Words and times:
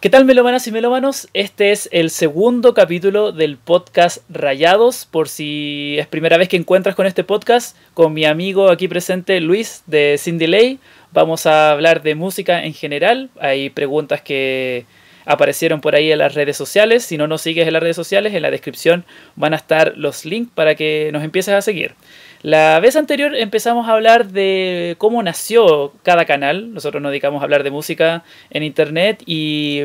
¿Qué 0.00 0.08
tal 0.08 0.24
melómanas 0.24 0.66
y 0.66 0.72
melómanos? 0.72 1.28
Este 1.34 1.72
es 1.72 1.86
el 1.92 2.08
segundo 2.08 2.72
capítulo 2.72 3.32
del 3.32 3.58
podcast 3.58 4.22
Rayados. 4.30 5.04
Por 5.04 5.28
si 5.28 5.96
es 5.98 6.06
primera 6.06 6.38
vez 6.38 6.48
que 6.48 6.56
encuentras 6.56 6.94
con 6.94 7.04
este 7.04 7.22
podcast, 7.22 7.76
con 7.92 8.14
mi 8.14 8.24
amigo 8.24 8.70
aquí 8.70 8.88
presente 8.88 9.38
Luis 9.42 9.82
de 9.86 10.16
Sin 10.16 10.38
Delay, 10.38 10.78
vamos 11.12 11.44
a 11.44 11.70
hablar 11.70 12.02
de 12.02 12.14
música 12.14 12.64
en 12.64 12.72
general. 12.72 13.28
Hay 13.38 13.68
preguntas 13.68 14.22
que 14.22 14.86
aparecieron 15.26 15.82
por 15.82 15.94
ahí 15.94 16.10
en 16.10 16.18
las 16.18 16.34
redes 16.34 16.56
sociales. 16.56 17.04
Si 17.04 17.18
no 17.18 17.26
nos 17.26 17.42
sigues 17.42 17.66
en 17.66 17.74
las 17.74 17.82
redes 17.82 17.96
sociales, 17.96 18.32
en 18.32 18.40
la 18.40 18.50
descripción 18.50 19.04
van 19.36 19.52
a 19.52 19.56
estar 19.56 19.98
los 19.98 20.24
links 20.24 20.50
para 20.54 20.76
que 20.76 21.10
nos 21.12 21.22
empieces 21.22 21.52
a 21.52 21.60
seguir. 21.60 21.94
La 22.42 22.80
vez 22.80 22.96
anterior 22.96 23.36
empezamos 23.36 23.86
a 23.86 23.92
hablar 23.92 24.28
de 24.28 24.94
cómo 24.96 25.22
nació 25.22 25.92
cada 26.02 26.24
canal. 26.24 26.72
Nosotros 26.72 27.02
nos 27.02 27.10
dedicamos 27.10 27.42
a 27.42 27.44
hablar 27.44 27.62
de 27.64 27.70
música 27.70 28.24
en 28.48 28.62
internet 28.62 29.22
y 29.26 29.82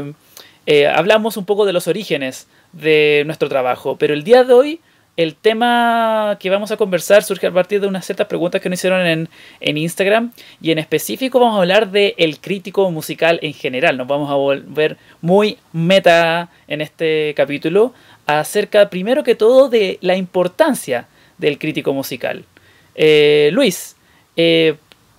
eh, 0.65 0.87
hablamos 0.87 1.35
un 1.35 1.43
poco 1.43 1.65
de 1.65 1.73
los 1.73 1.89
orígenes 1.89 2.47
de 2.71 3.23
nuestro 3.25 3.49
trabajo. 3.49 3.97
Pero 3.97 4.13
el 4.13 4.23
día 4.23 4.45
de 4.45 4.53
hoy, 4.53 4.79
el 5.17 5.35
tema 5.35 6.37
que 6.39 6.49
vamos 6.49 6.71
a 6.71 6.77
conversar 6.77 7.23
surge 7.23 7.47
a 7.47 7.51
partir 7.51 7.81
de 7.81 7.87
unas 7.87 8.05
ciertas 8.05 8.27
preguntas 8.27 8.61
que 8.61 8.69
nos 8.69 8.79
hicieron 8.79 9.05
en, 9.05 9.27
en 9.59 9.77
Instagram. 9.77 10.31
Y 10.61 10.71
en 10.71 10.79
específico 10.79 11.41
vamos 11.41 11.57
a 11.57 11.59
hablar 11.59 11.91
de 11.91 12.15
el 12.17 12.39
crítico 12.39 12.89
musical 12.89 13.37
en 13.41 13.53
general. 13.53 13.97
Nos 13.97 14.07
vamos 14.07 14.31
a 14.31 14.35
volver 14.35 14.95
muy 15.19 15.57
meta 15.73 16.49
en 16.69 16.79
este 16.79 17.33
capítulo 17.35 17.93
acerca, 18.27 18.89
primero 18.89 19.25
que 19.25 19.35
todo, 19.35 19.67
de 19.67 19.97
la 19.99 20.15
importancia 20.15 21.09
del 21.37 21.57
crítico 21.57 21.93
musical. 21.93 22.45
Eh, 22.95 23.49
Luis, 23.51 23.95
eh, 24.35 24.75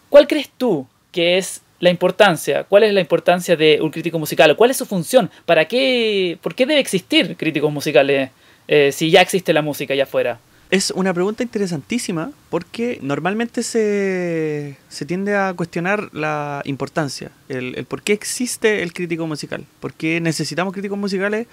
¿cuál 0.08 0.26
crees 0.26 0.50
tú 0.56 0.86
que 1.12 1.38
es 1.38 1.62
la 1.80 1.90
importancia? 1.90 2.64
¿Cuál 2.64 2.84
es 2.84 2.94
la 2.94 3.00
importancia 3.00 3.56
de 3.56 3.78
un 3.82 3.90
crítico 3.90 4.18
musical? 4.18 4.56
¿Cuál 4.56 4.70
es 4.70 4.76
su 4.78 4.86
función? 4.86 5.30
¿Para 5.44 5.66
qué, 5.66 6.38
¿Por 6.42 6.54
qué 6.54 6.66
debe 6.66 6.80
existir 6.80 7.36
críticos 7.36 7.72
musicales 7.72 8.30
eh, 8.68 8.90
si 8.92 9.10
ya 9.10 9.20
existe 9.20 9.52
la 9.52 9.62
música 9.62 9.94
allá 9.94 10.04
afuera? 10.04 10.38
Es 10.68 10.90
una 10.90 11.14
pregunta 11.14 11.44
interesantísima 11.44 12.32
porque 12.50 12.98
normalmente 13.00 13.62
se, 13.62 14.76
se 14.88 15.06
tiende 15.06 15.36
a 15.36 15.54
cuestionar 15.54 16.08
la 16.12 16.60
importancia, 16.64 17.30
el, 17.48 17.76
el, 17.76 17.84
por 17.84 18.02
qué 18.02 18.12
existe 18.12 18.82
el 18.82 18.92
crítico 18.92 19.28
musical, 19.28 19.64
por 19.78 19.92
qué 19.92 20.20
necesitamos 20.20 20.72
críticos 20.72 20.98
musicales, 20.98 21.46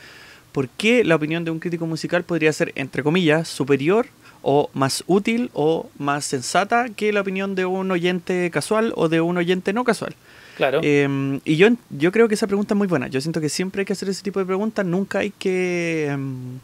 por 0.52 0.68
qué 0.68 1.04
la 1.04 1.16
opinión 1.16 1.46
de 1.46 1.52
un 1.52 1.60
crítico 1.60 1.86
musical 1.86 2.24
podría 2.24 2.52
ser, 2.54 2.72
entre 2.76 3.04
comillas, 3.04 3.48
superior 3.48 4.08
o 4.44 4.70
más 4.74 5.04
útil 5.08 5.50
o 5.54 5.90
más 5.98 6.26
sensata 6.26 6.90
que 6.90 7.12
la 7.12 7.22
opinión 7.22 7.56
de 7.56 7.66
un 7.66 7.90
oyente 7.90 8.52
casual 8.52 8.94
o 8.96 9.10
de 9.10 9.22
un 9.22 9.38
oyente 9.38 9.74
no 9.74 9.84
casual. 9.84 10.16
Claro. 10.56 10.82
Eh, 10.84 11.40
y 11.46 11.56
yo, 11.56 11.70
yo 11.90 12.12
creo 12.12 12.28
que 12.28 12.36
esa 12.36 12.46
pregunta 12.46 12.76
es 12.76 12.78
muy 12.78 12.88
buena. 12.88 13.08
Yo 13.08 13.20
siento 13.22 13.42
que 13.42 13.50
siempre 13.50 13.82
hay 13.82 13.86
que 13.86 13.94
hacer 13.94 14.10
ese 14.10 14.22
tipo 14.22 14.40
de 14.40 14.46
preguntas, 14.46 14.86
nunca 14.86 15.20
hay 15.20 15.32
que... 15.32 16.10
Eh, 16.12 16.18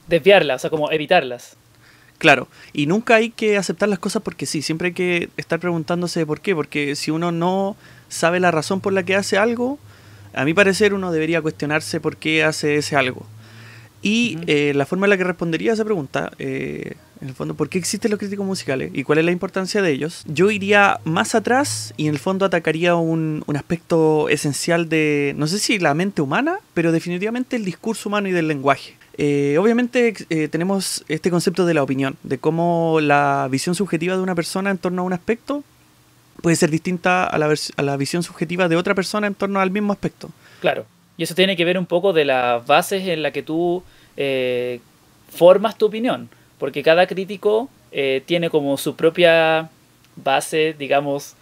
Desviarlas, 0.08 0.58
o 0.58 0.62
sea, 0.62 0.70
como 0.70 0.92
evitarlas. 0.92 1.56
Claro, 2.20 2.50
y 2.74 2.86
nunca 2.86 3.16
hay 3.16 3.30
que 3.30 3.56
aceptar 3.56 3.88
las 3.88 3.98
cosas 3.98 4.22
porque 4.22 4.46
sí, 4.46 4.62
siempre 4.62 4.88
hay 4.88 4.94
que 4.94 5.30
estar 5.38 5.58
preguntándose 5.60 6.26
por 6.26 6.42
qué, 6.42 6.54
porque 6.54 6.98
si 6.98 7.12
uno 7.12 7.32
no 7.32 7.78
sabe 8.10 8.42
la 8.42 8.52
razón 8.52 8.82
por 8.82 8.92
la 8.92 9.04
que 9.04 9.16
hace 9.16 9.38
algo, 9.38 9.80
a 10.34 10.44
mi 10.44 10.54
parecer 10.54 10.94
uno 10.94 11.14
debería 11.14 11.42
cuestionarse 11.42 12.02
por 12.02 12.18
qué 12.18 12.44
hace 12.44 12.76
ese 12.76 12.98
algo. 12.98 13.26
Y 14.02 14.36
uh 14.36 14.40
-huh. 14.40 14.44
eh, 14.48 14.74
la 14.74 14.86
forma 14.86 15.06
en 15.06 15.12
la 15.12 15.18
que 15.18 15.24
respondería 15.24 15.72
a 15.72 15.74
esa 15.76 15.86
pregunta, 15.86 16.32
eh, 16.40 16.96
en 17.22 17.28
el 17.30 17.36
fondo, 17.36 17.54
¿por 17.54 17.70
qué 17.70 17.78
existen 17.78 18.12
los 18.12 18.20
críticos 18.20 18.46
musicales 18.46 18.92
y 18.94 19.04
cuál 19.04 19.20
es 19.20 19.26
la 19.26 19.32
importancia 19.32 19.82
de 19.82 19.92
ellos? 19.92 20.24
Yo 20.26 20.52
iría 20.52 21.00
más 21.04 21.36
atrás 21.36 21.94
y 21.98 22.08
en 22.08 22.14
el 22.14 22.20
fondo 22.20 22.46
atacaría 22.46 22.96
un, 22.96 23.44
aspecto 23.56 24.30
esencial 24.30 24.88
de, 24.88 25.34
no 25.38 25.48
sé 25.48 25.60
si 25.60 25.80
la 25.80 25.94
mente 25.94 26.22
humana, 26.22 26.60
pero 26.74 26.92
definitivamente 26.92 27.56
el 27.56 27.66
discurso 27.66 28.08
humano 28.10 28.30
y 28.30 28.32
del 28.32 28.48
lenguaje. 28.48 28.96
Eh, 29.18 29.58
obviamente 29.60 30.14
eh, 30.30 30.48
tenemos 30.48 31.04
este 31.10 31.30
concepto 31.30 31.66
de 31.66 31.74
la 31.74 31.84
opinión, 31.84 32.16
de 32.24 32.38
cómo 32.38 33.00
la 33.02 33.50
visión 33.52 33.76
subjetiva 33.76 34.16
de 34.16 34.24
una 34.24 34.34
persona 34.34 34.72
en 34.72 34.78
torno 34.78 35.02
a 35.02 35.06
un 35.06 35.12
aspecto 35.12 35.64
puede 36.42 36.56
ser 36.56 36.70
distinta 36.70 37.26
a 37.26 37.38
la, 37.38 37.54
a 37.76 37.82
la 37.82 37.98
visión 37.98 38.24
subjetiva 38.24 38.70
de 38.70 38.78
otra 38.78 38.96
persona 38.96 39.28
en 39.28 39.36
torno 39.36 39.60
al 39.60 39.72
mismo 39.72 39.92
aspecto. 39.92 40.30
Claro. 40.62 40.86
Y 41.18 41.24
eso 41.24 41.36
tiene 41.36 41.58
que 41.58 41.66
ver 41.66 41.78
un 41.78 41.86
poco 41.86 42.14
de 42.14 42.24
las 42.24 42.66
bases 42.66 43.06
en 43.06 43.22
las 43.22 43.34
que 43.34 43.44
tú 43.44 43.84
eh, 44.16 44.80
formas 45.30 45.78
tu 45.78 45.88
opinión. 45.88 46.30
Porque 46.60 46.84
cada 46.84 47.08
crítico 47.08 47.70
eh, 47.92 48.22
tiene 48.26 48.50
como 48.50 48.78
su 48.78 48.96
propia 48.96 49.70
base, 50.16 50.76
digamos, 50.78 51.36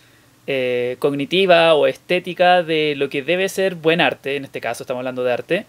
eh, 0.45 0.95
cognitiva 0.99 1.73
o 1.73 1.87
estética 1.87 2.63
de 2.63 2.93
lo 2.95 3.09
que 3.09 3.21
debe 3.21 3.49
ser 3.49 3.75
buen 3.75 3.99
arte, 3.99 4.37
en 4.37 4.45
este 4.45 4.61
caso 4.61 4.83
estamos 4.83 4.99
hablando 5.01 5.23
de 5.25 5.33
arte, 5.33 5.65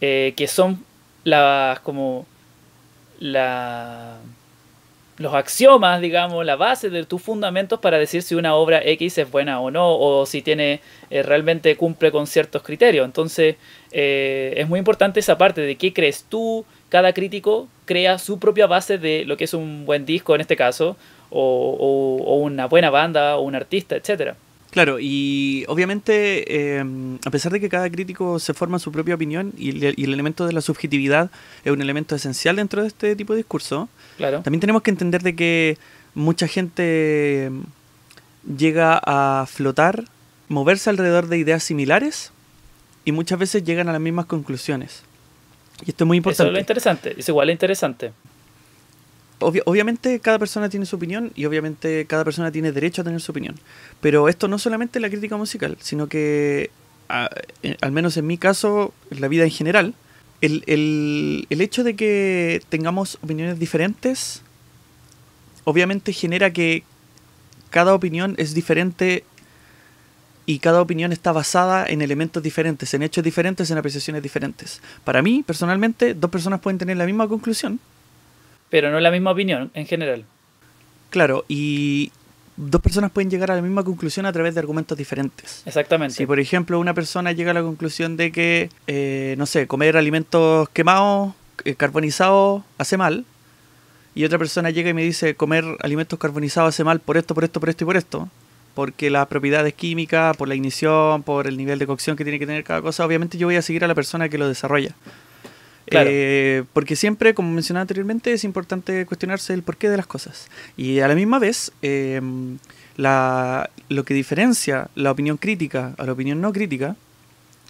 eh, 0.00 0.32
que 0.36 0.46
son 0.46 0.82
las 1.24 1.80
como 1.80 2.26
la, 3.18 4.16
los 5.18 5.34
axiomas, 5.34 6.00
digamos, 6.00 6.46
la 6.46 6.56
base 6.56 6.88
de 6.88 7.04
tus 7.04 7.20
fundamentos 7.20 7.78
para 7.80 7.98
decir 7.98 8.22
si 8.22 8.34
una 8.34 8.54
obra 8.54 8.80
X 8.82 9.18
es 9.18 9.30
buena 9.30 9.60
o 9.60 9.70
no, 9.70 9.98
o 9.98 10.24
si 10.24 10.40
tiene 10.40 10.80
realmente 11.10 11.76
cumple 11.76 12.10
con 12.10 12.26
ciertos 12.26 12.62
criterios. 12.62 13.04
Entonces, 13.04 13.56
es 13.92 14.68
muy 14.68 14.78
importante 14.78 15.20
esa 15.20 15.36
parte 15.36 15.60
de 15.60 15.76
qué 15.76 15.92
crees 15.92 16.24
tú. 16.28 16.64
Cada 16.92 17.14
crítico 17.14 17.68
crea 17.86 18.18
su 18.18 18.38
propia 18.38 18.66
base 18.66 18.98
de 18.98 19.24
lo 19.24 19.38
que 19.38 19.44
es 19.44 19.54
un 19.54 19.86
buen 19.86 20.04
disco 20.04 20.34
en 20.34 20.42
este 20.42 20.56
caso, 20.56 20.98
o, 21.30 21.76
o, 21.80 22.22
o 22.22 22.36
una 22.36 22.66
buena 22.66 22.90
banda, 22.90 23.38
o 23.38 23.40
un 23.40 23.54
artista, 23.54 23.96
etcétera. 23.96 24.36
Claro, 24.70 24.98
y 25.00 25.64
obviamente, 25.68 26.44
eh, 26.76 26.84
a 27.24 27.30
pesar 27.30 27.50
de 27.50 27.60
que 27.60 27.70
cada 27.70 27.88
crítico 27.88 28.38
se 28.38 28.52
forma 28.52 28.78
su 28.78 28.92
propia 28.92 29.14
opinión 29.14 29.54
y 29.56 29.70
el, 29.70 29.94
y 29.96 30.04
el, 30.04 30.12
elemento 30.12 30.46
de 30.46 30.52
la 30.52 30.60
subjetividad 30.60 31.30
es 31.64 31.72
un 31.72 31.80
elemento 31.80 32.14
esencial 32.14 32.56
dentro 32.56 32.82
de 32.82 32.88
este 32.88 33.16
tipo 33.16 33.32
de 33.32 33.38
discurso, 33.38 33.88
claro. 34.18 34.42
también 34.42 34.60
tenemos 34.60 34.82
que 34.82 34.90
entender 34.90 35.22
de 35.22 35.34
que 35.34 35.78
mucha 36.14 36.46
gente 36.46 37.50
llega 38.58 39.00
a 39.02 39.46
flotar, 39.46 40.04
moverse 40.48 40.90
alrededor 40.90 41.28
de 41.28 41.38
ideas 41.38 41.62
similares 41.62 42.32
y 43.06 43.12
muchas 43.12 43.38
veces 43.38 43.64
llegan 43.64 43.88
a 43.88 43.92
las 43.92 44.00
mismas 44.02 44.26
conclusiones. 44.26 45.04
Y 45.84 45.90
esto 45.90 46.04
es 46.04 46.06
muy 46.06 46.16
importante. 46.18 46.42
Eso 46.42 46.48
es 46.48 46.52
lo 46.52 46.60
interesante, 46.60 47.14
es 47.18 47.28
igual 47.28 47.50
interesante. 47.50 48.12
Obvi 49.38 49.60
obviamente 49.64 50.20
cada 50.20 50.38
persona 50.38 50.68
tiene 50.68 50.86
su 50.86 50.96
opinión 50.96 51.32
y 51.34 51.46
obviamente 51.46 52.06
cada 52.06 52.24
persona 52.24 52.52
tiene 52.52 52.70
derecho 52.70 53.02
a 53.02 53.04
tener 53.04 53.20
su 53.20 53.32
opinión. 53.32 53.56
Pero 54.00 54.28
esto 54.28 54.46
no 54.46 54.58
solamente 54.58 54.98
es 54.98 55.02
la 55.02 55.10
crítica 55.10 55.36
musical, 55.36 55.76
sino 55.80 56.06
que, 56.06 56.70
a, 57.08 57.28
en, 57.62 57.76
al 57.80 57.90
menos 57.92 58.16
en 58.16 58.26
mi 58.26 58.38
caso, 58.38 58.94
en 59.10 59.20
la 59.20 59.28
vida 59.28 59.44
en 59.44 59.50
general, 59.50 59.94
el, 60.40 60.62
el, 60.66 61.46
el 61.50 61.60
hecho 61.60 61.82
de 61.82 61.96
que 61.96 62.62
tengamos 62.68 63.18
opiniones 63.22 63.58
diferentes, 63.58 64.42
obviamente 65.64 66.12
genera 66.12 66.52
que 66.52 66.84
cada 67.70 67.94
opinión 67.94 68.34
es 68.38 68.54
diferente 68.54 69.24
y 70.46 70.58
cada 70.58 70.80
opinión 70.80 71.12
está 71.12 71.32
basada 71.32 71.86
en 71.86 72.02
elementos 72.02 72.42
diferentes, 72.42 72.92
en 72.94 73.02
hechos 73.02 73.22
diferentes, 73.22 73.70
en 73.70 73.78
apreciaciones 73.78 74.22
diferentes. 74.22 74.80
Para 75.04 75.22
mí, 75.22 75.42
personalmente, 75.46 76.14
dos 76.14 76.30
personas 76.30 76.60
pueden 76.60 76.78
tener 76.78 76.96
la 76.96 77.06
misma 77.06 77.28
conclusión. 77.28 77.78
Pero 78.70 78.90
no 78.90 78.98
la 79.00 79.10
misma 79.10 79.30
opinión 79.30 79.70
en 79.74 79.86
general. 79.86 80.24
Claro, 81.10 81.44
y 81.46 82.10
dos 82.56 82.80
personas 82.80 83.10
pueden 83.10 83.30
llegar 83.30 83.50
a 83.50 83.56
la 83.56 83.62
misma 83.62 83.84
conclusión 83.84 84.26
a 84.26 84.32
través 84.32 84.54
de 84.54 84.60
argumentos 84.60 84.96
diferentes. 84.96 85.62
Exactamente. 85.66 86.14
Si, 86.14 86.26
por 86.26 86.40
ejemplo, 86.40 86.80
una 86.80 86.94
persona 86.94 87.32
llega 87.32 87.50
a 87.52 87.54
la 87.54 87.62
conclusión 87.62 88.16
de 88.16 88.32
que, 88.32 88.70
eh, 88.86 89.34
no 89.38 89.46
sé, 89.46 89.66
comer 89.66 89.96
alimentos 89.96 90.68
quemados, 90.70 91.34
eh, 91.64 91.74
carbonizados, 91.74 92.62
hace 92.78 92.96
mal, 92.96 93.24
y 94.14 94.24
otra 94.24 94.38
persona 94.38 94.70
llega 94.70 94.90
y 94.90 94.94
me 94.94 95.02
dice 95.02 95.34
comer 95.34 95.64
alimentos 95.80 96.18
carbonizados 96.18 96.74
hace 96.74 96.84
mal 96.84 97.00
por 97.00 97.16
esto, 97.16 97.34
por 97.34 97.44
esto, 97.44 97.60
por 97.60 97.68
esto 97.68 97.84
y 97.84 97.86
por 97.86 97.96
esto, 97.96 98.28
porque 98.74 99.10
las 99.10 99.26
propiedades 99.26 99.74
químicas, 99.74 100.36
por 100.36 100.48
la 100.48 100.54
ignición, 100.54 101.22
por 101.22 101.46
el 101.46 101.56
nivel 101.56 101.78
de 101.78 101.86
cocción 101.86 102.16
que 102.16 102.24
tiene 102.24 102.38
que 102.38 102.46
tener 102.46 102.64
cada 102.64 102.82
cosa, 102.82 103.04
obviamente 103.04 103.38
yo 103.38 103.46
voy 103.46 103.56
a 103.56 103.62
seguir 103.62 103.84
a 103.84 103.86
la 103.86 103.94
persona 103.94 104.28
que 104.28 104.38
lo 104.38 104.48
desarrolla. 104.48 104.94
Claro. 105.86 106.08
Eh, 106.10 106.64
porque 106.72 106.96
siempre, 106.96 107.34
como 107.34 107.50
mencionaba 107.50 107.82
anteriormente, 107.82 108.32
es 108.32 108.44
importante 108.44 109.04
cuestionarse 109.04 109.52
el 109.52 109.62
porqué 109.62 109.90
de 109.90 109.96
las 109.96 110.06
cosas. 110.06 110.48
Y 110.76 111.00
a 111.00 111.08
la 111.08 111.14
misma 111.14 111.38
vez, 111.38 111.72
eh, 111.82 112.20
la, 112.96 113.70
lo 113.88 114.04
que 114.04 114.14
diferencia 114.14 114.88
la 114.94 115.10
opinión 115.10 115.36
crítica 115.36 115.94
a 115.98 116.06
la 116.06 116.12
opinión 116.12 116.40
no 116.40 116.52
crítica 116.52 116.96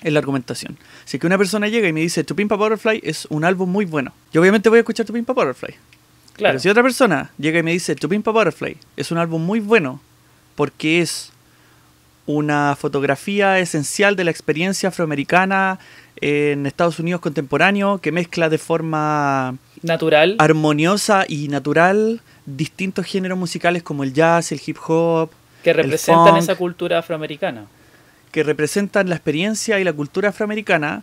es 0.03 0.13
la 0.13 0.19
argumentación. 0.19 0.77
Si 1.05 1.19
que 1.19 1.27
una 1.27 1.39
persona 1.39 1.69
llega 1.69 1.89
y 1.89 1.93
me 1.93 2.01
dice 2.01 2.25
To 2.25 2.35
Pimp 2.35 2.53
a 2.53 2.57
Butterfly 2.57 3.01
es 3.05 3.27
un 3.27 3.45
álbum 3.45 3.71
muy 3.71 3.85
bueno, 3.85 4.13
yo 4.33 4.41
obviamente 4.41 4.69
voy 4.69 4.79
a 4.79 4.81
escuchar 4.81 5.07
To 5.07 5.13
Pimp 5.13 5.31
a 5.31 5.33
Butterfly. 5.33 5.75
Claro. 6.35 6.53
Pero 6.53 6.59
si 6.59 6.69
otra 6.69 6.83
persona 6.83 7.31
llega 7.39 7.59
y 7.59 7.63
me 7.63 7.73
dice 7.73 7.95
To 7.95 8.09
Pimp 8.09 8.27
a 8.29 8.31
Butterfly 8.31 8.77
es 8.97 9.11
un 9.11 9.19
álbum 9.19 9.45
muy 9.45 9.61
bueno 9.61 10.01
porque 10.55 11.01
es 11.01 11.33
una 12.27 12.77
fotografía 12.79 13.59
esencial 13.59 14.17
de 14.17 14.25
la 14.25 14.31
experiencia 14.31 14.91
afroamericana 14.91 15.79
en 16.21 16.67
Estados 16.67 16.99
Unidos 16.99 17.21
contemporáneo 17.21 17.99
que 17.99 18.13
mezcla 18.13 18.49
de 18.49 18.59
forma 18.59 19.57
natural, 19.83 20.37
armoniosa 20.39 21.25
y 21.29 21.49
natural 21.49 22.21
distintos 22.47 23.07
géneros 23.07 23.39
musicales 23.39 23.83
como 23.83 24.05
el 24.05 24.13
jazz, 24.13 24.53
el 24.53 24.61
hip 24.65 24.79
hop, 24.87 25.31
que 25.65 25.73
representan 25.73 26.35
funk, 26.35 26.39
esa 26.39 26.55
cultura 26.55 26.99
afroamericana, 26.99 27.67
que 28.31 28.43
representan 28.43 29.09
la 29.09 29.17
experiencia 29.17 29.81
y 29.81 29.85
la 29.85 29.93
cultura 29.93 30.31
afroamericana. 30.31 31.03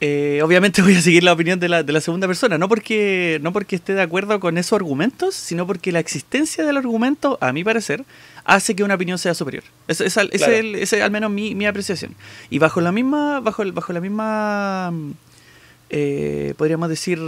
Eh, 0.00 0.40
obviamente 0.42 0.82
voy 0.82 0.96
a 0.96 1.00
seguir 1.00 1.22
la 1.22 1.32
opinión 1.32 1.60
de 1.60 1.68
la, 1.68 1.82
de 1.84 1.92
la, 1.92 2.00
segunda 2.00 2.26
persona, 2.26 2.58
no 2.58 2.68
porque, 2.68 3.38
no 3.40 3.52
porque 3.52 3.76
esté 3.76 3.94
de 3.94 4.02
acuerdo 4.02 4.40
con 4.40 4.58
esos 4.58 4.72
argumentos, 4.72 5.34
sino 5.34 5.64
porque 5.64 5.92
la 5.92 6.00
existencia 6.00 6.64
del 6.64 6.76
argumento, 6.76 7.38
a 7.40 7.52
mi 7.52 7.62
parecer, 7.62 8.04
hace 8.44 8.74
que 8.74 8.82
una 8.84 8.94
opinión 8.94 9.18
sea 9.18 9.34
superior. 9.34 9.64
Es, 9.88 10.00
es, 10.00 10.16
es, 10.16 10.92
al 10.92 11.10
menos 11.10 11.30
mi, 11.30 11.54
mi, 11.54 11.66
apreciación. 11.66 12.14
Y 12.50 12.58
bajo 12.58 12.80
la 12.80 12.92
misma, 12.92 13.40
bajo, 13.40 13.70
bajo 13.72 13.92
la 13.92 14.00
misma, 14.00 14.92
eh, 15.90 16.54
podríamos 16.56 16.88
decir, 16.88 17.20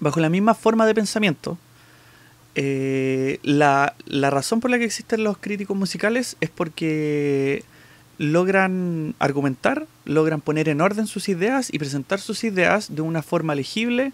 bajo 0.00 0.20
la 0.20 0.28
misma 0.28 0.54
forma 0.54 0.86
de 0.86 0.94
pensamiento, 0.94 1.58
eh, 2.54 3.40
la, 3.42 3.94
la 4.06 4.30
razón 4.30 4.60
por 4.60 4.70
la 4.70 4.78
que 4.78 4.84
existen 4.84 5.24
los 5.24 5.38
críticos 5.38 5.76
musicales 5.76 6.36
es 6.40 6.50
porque 6.50 7.64
logran 8.18 9.14
argumentar, 9.18 9.86
logran 10.04 10.40
poner 10.40 10.68
en 10.68 10.80
orden 10.80 11.08
sus 11.08 11.28
ideas 11.28 11.68
y 11.72 11.78
presentar 11.78 12.20
sus 12.20 12.44
ideas 12.44 12.94
de 12.94 13.02
una 13.02 13.22
forma 13.22 13.54
legible, 13.56 14.12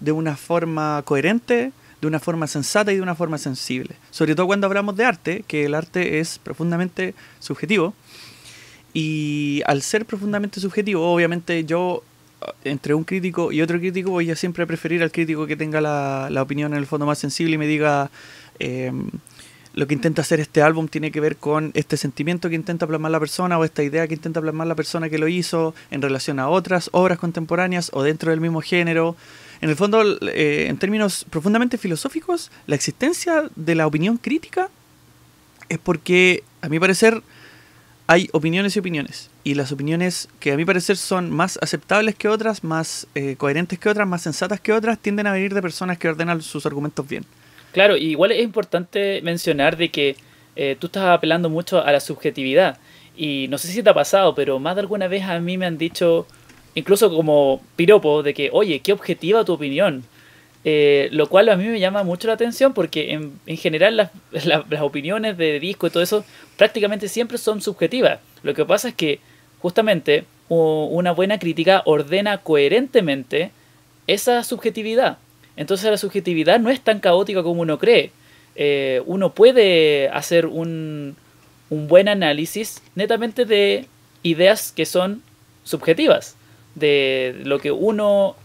de 0.00 0.12
una 0.12 0.36
forma 0.36 1.02
coherente, 1.04 1.72
de 2.02 2.08
una 2.08 2.18
forma 2.18 2.48
sensata 2.48 2.92
y 2.92 2.96
de 2.96 3.02
una 3.02 3.14
forma 3.14 3.38
sensible. 3.38 3.94
Sobre 4.10 4.34
todo 4.34 4.46
cuando 4.46 4.66
hablamos 4.66 4.96
de 4.96 5.04
arte, 5.04 5.44
que 5.46 5.66
el 5.66 5.74
arte 5.74 6.18
es 6.18 6.40
profundamente 6.40 7.14
subjetivo. 7.38 7.94
Y 8.92 9.62
al 9.66 9.82
ser 9.82 10.04
profundamente 10.04 10.60
subjetivo, 10.60 11.10
obviamente 11.14 11.64
yo, 11.64 12.02
entre 12.64 12.94
un 12.94 13.04
crítico 13.04 13.52
y 13.52 13.62
otro 13.62 13.78
crítico, 13.78 14.10
voy 14.10 14.30
a 14.32 14.36
siempre 14.36 14.66
preferir 14.66 15.00
al 15.02 15.12
crítico 15.12 15.46
que 15.46 15.56
tenga 15.56 15.80
la, 15.80 16.28
la 16.28 16.42
opinión 16.42 16.72
en 16.72 16.80
el 16.80 16.86
fondo 16.86 17.06
más 17.06 17.18
sensible 17.18 17.54
y 17.54 17.58
me 17.58 17.68
diga... 17.68 18.10
Eh, 18.58 18.92
lo 19.74 19.86
que 19.86 19.94
intenta 19.94 20.20
hacer 20.20 20.38
este 20.38 20.60
álbum 20.60 20.86
tiene 20.86 21.10
que 21.10 21.20
ver 21.20 21.36
con 21.36 21.70
este 21.72 21.96
sentimiento 21.96 22.50
que 22.50 22.54
intenta 22.54 22.86
plasmar 22.86 23.10
la 23.10 23.18
persona 23.18 23.58
o 23.58 23.64
esta 23.64 23.82
idea 23.82 24.06
que 24.06 24.12
intenta 24.12 24.40
plasmar 24.42 24.66
la 24.66 24.74
persona 24.74 25.08
que 25.08 25.16
lo 25.16 25.28
hizo 25.28 25.74
en 25.90 26.02
relación 26.02 26.38
a 26.40 26.50
otras 26.50 26.90
obras 26.92 27.18
contemporáneas 27.18 27.90
o 27.94 28.02
dentro 28.02 28.30
del 28.32 28.40
mismo 28.42 28.60
género. 28.60 29.16
En 29.62 29.70
el 29.70 29.76
fondo, 29.76 30.02
eh, 30.26 30.66
en 30.68 30.76
términos 30.76 31.24
profundamente 31.30 31.78
filosóficos, 31.78 32.50
la 32.66 32.74
existencia 32.74 33.44
de 33.54 33.76
la 33.76 33.86
opinión 33.86 34.18
crítica 34.18 34.68
es 35.68 35.78
porque, 35.78 36.42
a 36.60 36.68
mi 36.68 36.80
parecer, 36.80 37.22
hay 38.08 38.28
opiniones 38.32 38.74
y 38.74 38.80
opiniones. 38.80 39.30
Y 39.44 39.54
las 39.54 39.70
opiniones 39.70 40.28
que 40.40 40.50
a 40.50 40.56
mi 40.56 40.64
parecer 40.64 40.96
son 40.96 41.30
más 41.30 41.60
aceptables 41.62 42.16
que 42.16 42.26
otras, 42.26 42.64
más 42.64 43.06
eh, 43.14 43.36
coherentes 43.38 43.78
que 43.78 43.88
otras, 43.88 44.06
más 44.06 44.22
sensatas 44.22 44.60
que 44.60 44.72
otras, 44.72 44.98
tienden 44.98 45.28
a 45.28 45.32
venir 45.32 45.54
de 45.54 45.62
personas 45.62 45.96
que 45.96 46.08
ordenan 46.08 46.42
sus 46.42 46.66
argumentos 46.66 47.08
bien. 47.08 47.24
Claro, 47.70 47.96
igual 47.96 48.32
es 48.32 48.42
importante 48.42 49.22
mencionar 49.22 49.76
de 49.76 49.90
que 49.90 50.16
eh, 50.56 50.76
tú 50.78 50.88
estás 50.88 51.04
apelando 51.04 51.48
mucho 51.48 51.80
a 51.80 51.92
la 51.92 52.00
subjetividad. 52.00 52.78
Y 53.16 53.46
no 53.48 53.58
sé 53.58 53.68
si 53.68 53.80
te 53.80 53.90
ha 53.90 53.94
pasado, 53.94 54.34
pero 54.34 54.58
más 54.58 54.74
de 54.74 54.80
alguna 54.80 55.06
vez 55.06 55.22
a 55.22 55.38
mí 55.38 55.56
me 55.56 55.66
han 55.66 55.78
dicho, 55.78 56.26
incluso 56.74 57.14
como 57.14 57.62
piropo, 57.76 58.22
de 58.22 58.34
que, 58.34 58.50
oye, 58.52 58.80
qué 58.80 58.92
objetiva 58.92 59.44
tu 59.44 59.52
opinión. 59.52 60.04
Eh, 60.64 61.08
lo 61.10 61.28
cual 61.28 61.48
a 61.48 61.56
mí 61.56 61.66
me 61.66 61.80
llama 61.80 62.04
mucho 62.04 62.28
la 62.28 62.34
atención 62.34 62.72
porque 62.72 63.14
en, 63.14 63.32
en 63.46 63.56
general 63.56 63.96
las, 63.96 64.10
opiniones 64.80 65.36
de 65.36 65.58
disco 65.58 65.88
y 65.88 65.90
todo 65.90 66.04
eso 66.04 66.24
prácticamente 66.56 67.08
siempre 67.08 67.38
son 67.38 67.60
subjetivas. 67.60 68.20
Lo 68.42 68.54
que 68.54 68.64
pasa 68.64 68.88
es 68.88 68.94
que 68.94 69.18
justamente 69.58 70.24
una 70.48 71.12
buena 71.12 71.38
crítica 71.38 71.82
ordena 71.86 72.38
coherentemente 72.38 73.50
esa 74.06 74.44
subjetividad. 74.44 75.18
Entonces 75.56 75.90
la 75.90 75.96
subjetividad 75.96 76.60
no 76.60 76.70
es 76.70 76.80
tan 76.80 77.00
caótica 77.00 77.42
como 77.42 77.62
uno 77.62 77.78
cree. 77.78 78.10
Eh, 78.54 79.02
uno 79.06 79.32
puede 79.32 80.08
hacer 80.10 80.46
un 80.46 81.16
buen 81.70 82.08
análisis 82.08 82.82
netamente 82.94 83.46
de 83.46 83.86
ideas 84.22 84.72
que 84.72 84.84
son 84.84 85.22
subjetivas, 85.64 86.36
de 86.74 87.40
lo 87.44 87.58
que 87.58 87.70
uno 87.70 88.36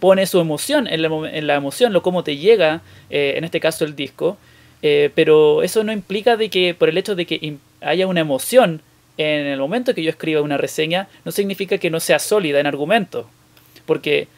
pone 0.00 0.26
su 0.26 0.40
emoción 0.40 0.86
en 0.86 1.02
la, 1.02 1.08
en 1.30 1.46
la 1.46 1.54
emoción, 1.54 1.92
lo 1.92 2.02
cómo 2.02 2.22
te 2.22 2.36
llega, 2.36 2.82
eh, 3.10 3.34
en 3.36 3.44
este 3.44 3.60
caso 3.60 3.84
el 3.84 3.96
disco, 3.96 4.36
eh, 4.82 5.10
pero 5.14 5.62
eso 5.62 5.84
no 5.84 5.92
implica 5.92 6.36
de 6.36 6.50
que 6.50 6.74
por 6.74 6.88
el 6.88 6.98
hecho 6.98 7.14
de 7.14 7.26
que 7.26 7.56
haya 7.80 8.06
una 8.06 8.20
emoción 8.20 8.82
en 9.16 9.46
el 9.46 9.58
momento 9.58 9.94
que 9.94 10.02
yo 10.02 10.10
escriba 10.10 10.42
una 10.42 10.58
reseña, 10.58 11.08
no 11.24 11.32
significa 11.32 11.78
que 11.78 11.90
no 11.90 12.00
sea 12.00 12.18
sólida 12.18 12.60
en 12.60 12.66
argumento, 12.66 13.28
porque 13.86 14.28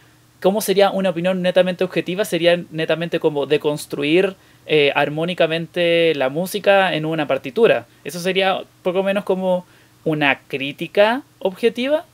¿Cómo 0.40 0.60
sería 0.60 0.92
una 0.92 1.10
opinión 1.10 1.42
netamente 1.42 1.82
objetiva? 1.82 2.24
Sería 2.24 2.62
netamente 2.70 3.18
como 3.18 3.46
deconstruir 3.46 4.36
eh, 4.66 4.92
armónicamente 4.94 6.14
la 6.14 6.28
música 6.28 6.94
en 6.94 7.06
una 7.06 7.26
partitura. 7.26 7.86
Eso 8.04 8.20
sería 8.20 8.62
poco 8.84 9.02
menos 9.02 9.24
como 9.24 9.66
una 10.04 10.38
crítica 10.46 11.22
objetiva. 11.40 12.04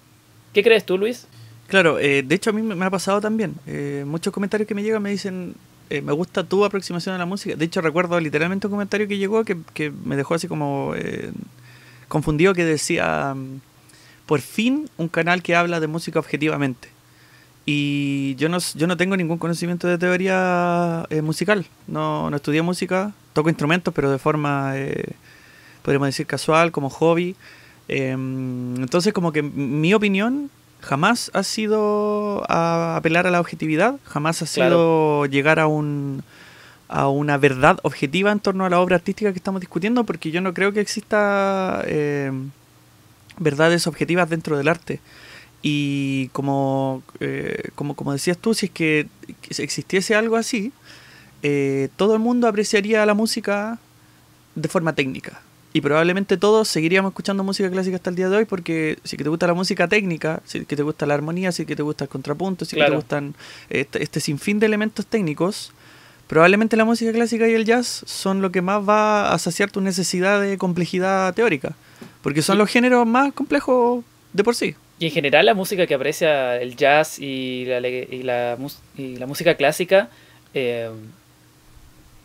¿Qué 0.55 0.63
crees 0.63 0.87
tú, 0.87 0.97
Luis? 0.97 1.27
Claro, 1.67 1.99
eh, 1.99 2.23
de 2.23 2.35
hecho 2.35 2.51
a 2.51 2.53
mí 2.55 2.63
me 2.63 2.85
ha 2.85 2.91
pasado 2.91 3.21
también. 3.21 3.57
Eh, 3.67 4.05
muchos 4.07 4.33
comentarios 4.33 4.67
que 4.67 4.75
me 4.75 4.83
llegan 4.83 5.03
me 5.03 5.11
dicen, 5.11 5.55
me 5.91 6.13
gusta 6.13 6.45
tu 6.45 6.65
aproximación 6.65 7.15
a 7.15 7.19
la 7.19 7.27
música. 7.27 7.55
De 7.57 7.65
hecho 7.67 7.83
recuerdo 7.83 8.19
literalmente 8.19 8.67
un 8.67 8.73
comentario 8.73 9.07
que 9.07 9.19
llegó 9.19 9.45
que, 9.45 9.59
que 9.75 9.91
me 9.91 10.17
dejó 10.17 10.35
así 10.35 10.49
como 10.49 10.95
confundido 12.09 12.55
que 12.55 12.65
decía, 12.65 13.35
por 14.27 14.41
fin 14.41 14.89
un 14.97 15.09
canal 15.09 15.43
que 15.43 15.55
habla 15.55 15.81
de 15.81 15.87
música 15.87 16.19
objetivamente. 16.19 16.95
Y 17.67 18.35
yo 18.37 18.49
no, 18.49 18.59
yo 18.59 18.87
no 18.87 18.97
tengo 18.97 19.17
ningún 19.17 19.39
conocimiento 19.39 19.89
de 19.89 19.97
teoría 19.97 21.07
eh, 21.11 21.23
musical. 21.23 21.65
No, 21.87 22.29
no 22.29 22.37
estudié 22.37 22.63
música, 22.63 23.13
toco 23.33 23.49
instrumentos, 23.49 23.95
pero 23.95 24.11
de 24.11 24.19
forma, 24.19 24.73
eh, 24.77 25.15
podríamos 25.83 26.09
decir, 26.09 26.27
casual, 26.27 26.73
como 26.73 26.91
hobby. 26.91 27.37
Em, 27.89 28.77
entonces, 28.77 29.13
como 29.13 29.33
que 29.33 29.43
mi 29.43 29.95
opinión 29.95 30.51
jamás 30.81 31.31
ha 31.35 31.43
sido 31.43 32.45
apelar 32.51 33.27
a 33.27 33.31
la 33.31 33.41
objetividad, 33.41 33.99
jamás 34.05 34.43
ha 34.43 34.47
sido 34.47 35.27
llegar 35.27 35.59
a 35.59 35.67
un 35.67 36.23
a 36.89 37.09
una 37.09 37.39
verdad 37.39 37.79
objetiva 37.83 38.31
en 38.31 38.41
torno 38.41 38.65
a 38.65 38.71
la 38.71 38.79
obra 38.79 38.97
artística 38.97 39.33
que 39.33 39.39
estamos 39.39 39.61
discutiendo, 39.61 40.05
porque 40.05 40.31
yo 40.31 40.41
no 40.41 40.55
creo 40.55 40.73
que 40.73 40.81
exista 40.81 41.83
eh, 41.87 42.31
verdades 43.39 43.87
objetivas 43.87 44.29
dentro 44.29 44.57
del 44.57 44.69
arte. 44.69 45.01
Y 45.63 46.29
como, 46.29 47.03
eh, 47.21 47.71
como, 47.75 47.97
como 47.97 48.13
decías 48.13 48.37
tú, 48.39 48.53
si 48.55 48.67
es 48.67 48.73
que 48.73 49.09
existiese 49.59 50.15
algo 50.15 50.37
así, 50.37 50.73
eh, 51.43 51.89
todo 51.97 52.15
el 52.15 52.21
mundo 52.21 52.47
apreciaría 52.47 53.05
la 53.07 53.15
música 53.15 53.79
de 54.55 54.69
forma 54.69 54.95
técnica. 54.95 55.41
Y 55.77 55.81
probablemente 55.81 56.37
todos 56.37 56.69
seguiríamos 56.69 57.11
escuchando 57.11 57.43
música 57.43 57.69
clásica 57.69 57.97
hasta 57.97 58.09
el 58.09 58.15
día 58.15 58.29
de 58.29 58.37
hoy 58.37 58.45
porque 58.45 58.97
si 59.03 59.17
que 59.17 59.25
te 59.25 59.29
gusta 59.29 59.49
la 59.49 59.55
música 59.55 59.89
técnica, 59.89 60.41
si 60.45 60.65
que 60.67 60.77
te 60.77 60.85
gusta 60.85 61.05
la 61.05 61.15
armonía, 61.15 61.51
si 61.51 61.67
que 61.67 61.75
te 61.75 61.83
gusta 61.83 62.05
el 62.05 62.11
contrapunto, 62.11 62.65
si 62.65 62.77
que 62.77 62.85
te 62.85 62.95
gustan 62.95 63.35
este, 63.69 64.01
este, 64.01 64.21
sinfín 64.21 64.61
de 64.61 64.67
elementos 64.67 65.05
técnicos, 65.05 65.73
probablemente 66.29 66.77
la 66.77 66.85
música 66.85 67.13
clásica 67.13 67.49
y 67.49 67.55
el 67.55 67.65
jazz 67.65 68.05
son 68.07 68.41
lo 68.41 68.53
que 68.53 68.63
más 68.63 68.89
va 68.89 69.33
a 69.33 69.39
saciar 69.41 69.73
tu 69.73 69.81
necesidad 69.81 70.41
de 70.41 70.57
complejidad 70.59 71.35
teórica. 71.35 71.75
Porque 72.23 72.41
son 72.41 72.57
los 72.57 72.71
géneros 72.71 73.05
más 73.05 73.33
complejos 73.33 74.05
de 74.33 74.45
por 74.45 74.55
sí. 74.55 74.77
Y 75.01 75.07
en 75.07 75.11
general 75.11 75.45
la 75.45 75.55
música 75.55 75.89
que 75.89 75.95
aprecia 75.95 76.57
el 76.63 76.77
jazz 76.77 77.19
y 77.19 77.65
la, 77.65 77.81
y 77.81 78.23
la, 78.23 78.57
y 78.97 79.17
la 79.17 79.27
música 79.27 79.57
clásica 79.57 80.09
eh, 80.55 80.89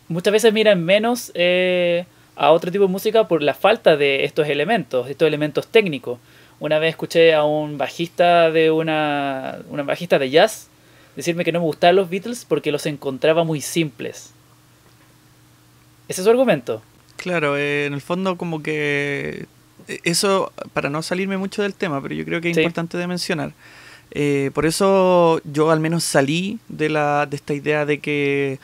muchas 0.06 0.32
veces 0.32 0.52
miran 0.52 0.84
menos 0.84 1.32
eh, 1.34 2.04
a 2.40 2.52
otro 2.52 2.72
tipo 2.72 2.86
de 2.86 2.90
música 2.90 3.28
por 3.28 3.42
la 3.42 3.52
falta 3.52 3.98
de 3.98 4.24
estos 4.24 4.48
elementos, 4.48 5.10
estos 5.10 5.28
elementos 5.28 5.66
técnicos. 5.66 6.18
Una 6.58 6.78
vez 6.78 6.90
escuché 6.90 7.34
a 7.34 7.44
un 7.44 7.76
bajista 7.76 8.50
de 8.50 8.70
una, 8.70 9.58
una 9.68 9.82
bajista 9.82 10.18
de 10.18 10.30
jazz 10.30 10.68
decirme 11.16 11.44
que 11.44 11.52
no 11.52 11.60
me 11.60 11.66
gustaban 11.66 11.96
los 11.96 12.08
Beatles 12.08 12.46
porque 12.48 12.72
los 12.72 12.86
encontraba 12.86 13.44
muy 13.44 13.60
simples. 13.60 14.32
Ese 16.08 16.22
es 16.22 16.24
su 16.24 16.30
argumento. 16.30 16.80
Claro, 17.16 17.58
eh, 17.58 17.84
en 17.84 17.92
el 17.92 18.00
fondo 18.00 18.38
como 18.38 18.62
que 18.62 19.44
eso, 20.04 20.50
para 20.72 20.88
no 20.88 21.02
salirme 21.02 21.36
mucho 21.36 21.60
del 21.60 21.74
tema, 21.74 22.00
pero 22.00 22.14
yo 22.14 22.24
creo 22.24 22.40
que 22.40 22.52
es 22.52 22.56
importante 22.56 22.96
de 22.96 23.06
mencionar. 23.06 23.52
Eh, 24.12 24.50
por 24.54 24.64
eso 24.64 25.42
yo 25.44 25.70
al 25.70 25.80
menos 25.80 26.04
salí 26.04 26.58
de, 26.68 26.88
la, 26.88 27.26
de 27.26 27.36
esta 27.36 27.52
idea 27.52 27.84
de 27.84 27.98
que 27.98 28.58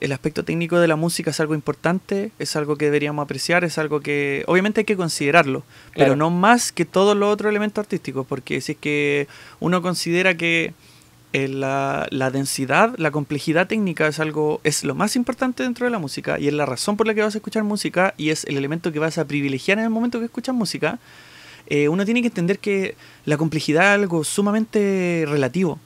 el 0.00 0.12
aspecto 0.12 0.44
técnico 0.44 0.78
de 0.78 0.88
la 0.88 0.96
música 0.96 1.30
es 1.30 1.40
algo 1.40 1.54
importante, 1.54 2.32
es 2.38 2.56
algo 2.56 2.76
que 2.76 2.86
deberíamos 2.86 3.22
apreciar, 3.22 3.64
es 3.64 3.78
algo 3.78 4.00
que 4.00 4.44
obviamente 4.46 4.80
hay 4.80 4.84
que 4.84 4.96
considerarlo, 4.96 5.62
pero 5.94 6.16
no 6.16 6.30
más 6.30 6.72
que 6.72 6.84
todos 6.84 7.16
los 7.16 7.32
otros 7.32 7.50
elementos 7.50 7.82
artísticos, 7.82 8.26
porque 8.26 8.60
si 8.60 8.72
es 8.72 8.78
que 8.78 9.28
uno 9.60 9.82
considera 9.82 10.36
que 10.36 10.74
eh, 11.32 11.48
la, 11.48 12.06
la, 12.10 12.30
densidad, 12.30 12.94
la 12.98 13.10
complejidad 13.10 13.66
técnica 13.66 14.06
es 14.06 14.20
algo, 14.20 14.60
es 14.64 14.84
lo 14.84 14.94
más 14.94 15.16
importante 15.16 15.62
dentro 15.62 15.86
de 15.86 15.90
la 15.90 15.98
música 15.98 16.38
y 16.38 16.48
es 16.48 16.54
la 16.54 16.66
razón 16.66 16.96
por 16.96 17.06
la 17.06 17.14
que 17.14 17.22
vas 17.22 17.34
a 17.34 17.38
escuchar 17.38 17.64
música 17.64 18.12
y 18.16 18.30
es 18.30 18.44
el 18.44 18.56
elemento 18.56 18.92
que 18.92 18.98
vas 18.98 19.18
a 19.18 19.26
privilegiar 19.26 19.78
en 19.78 19.84
el 19.84 19.90
momento 19.90 20.18
que 20.18 20.26
escuchas 20.26 20.54
música. 20.54 20.98
Eh, 21.68 21.88
uno 21.88 22.04
tiene 22.04 22.20
que 22.20 22.26
entender 22.26 22.58
que 22.58 22.96
la 23.24 23.36
complejidad 23.36 23.94
es 23.94 24.00
algo 24.00 24.24
sumamente 24.24 25.24
relativo 25.28 25.78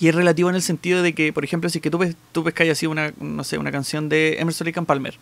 Y 0.00 0.08
es 0.08 0.14
relativo 0.14 0.48
en 0.48 0.54
el 0.54 0.62
sentido 0.62 1.02
de 1.02 1.12
que, 1.12 1.32
por 1.32 1.44
ejemplo, 1.44 1.68
si 1.68 1.80
que 1.80 1.90
tú, 1.90 1.98
ves, 1.98 2.14
tú 2.32 2.44
pescáis 2.44 2.70
así 2.70 2.86
una, 2.86 3.12
no 3.20 3.42
sé, 3.42 3.58
una 3.58 3.72
canción 3.72 4.08
de 4.08 4.36
Emerson 4.38 4.66
Lake 4.66 4.78
and 4.78 4.86
Palmer 4.86 5.14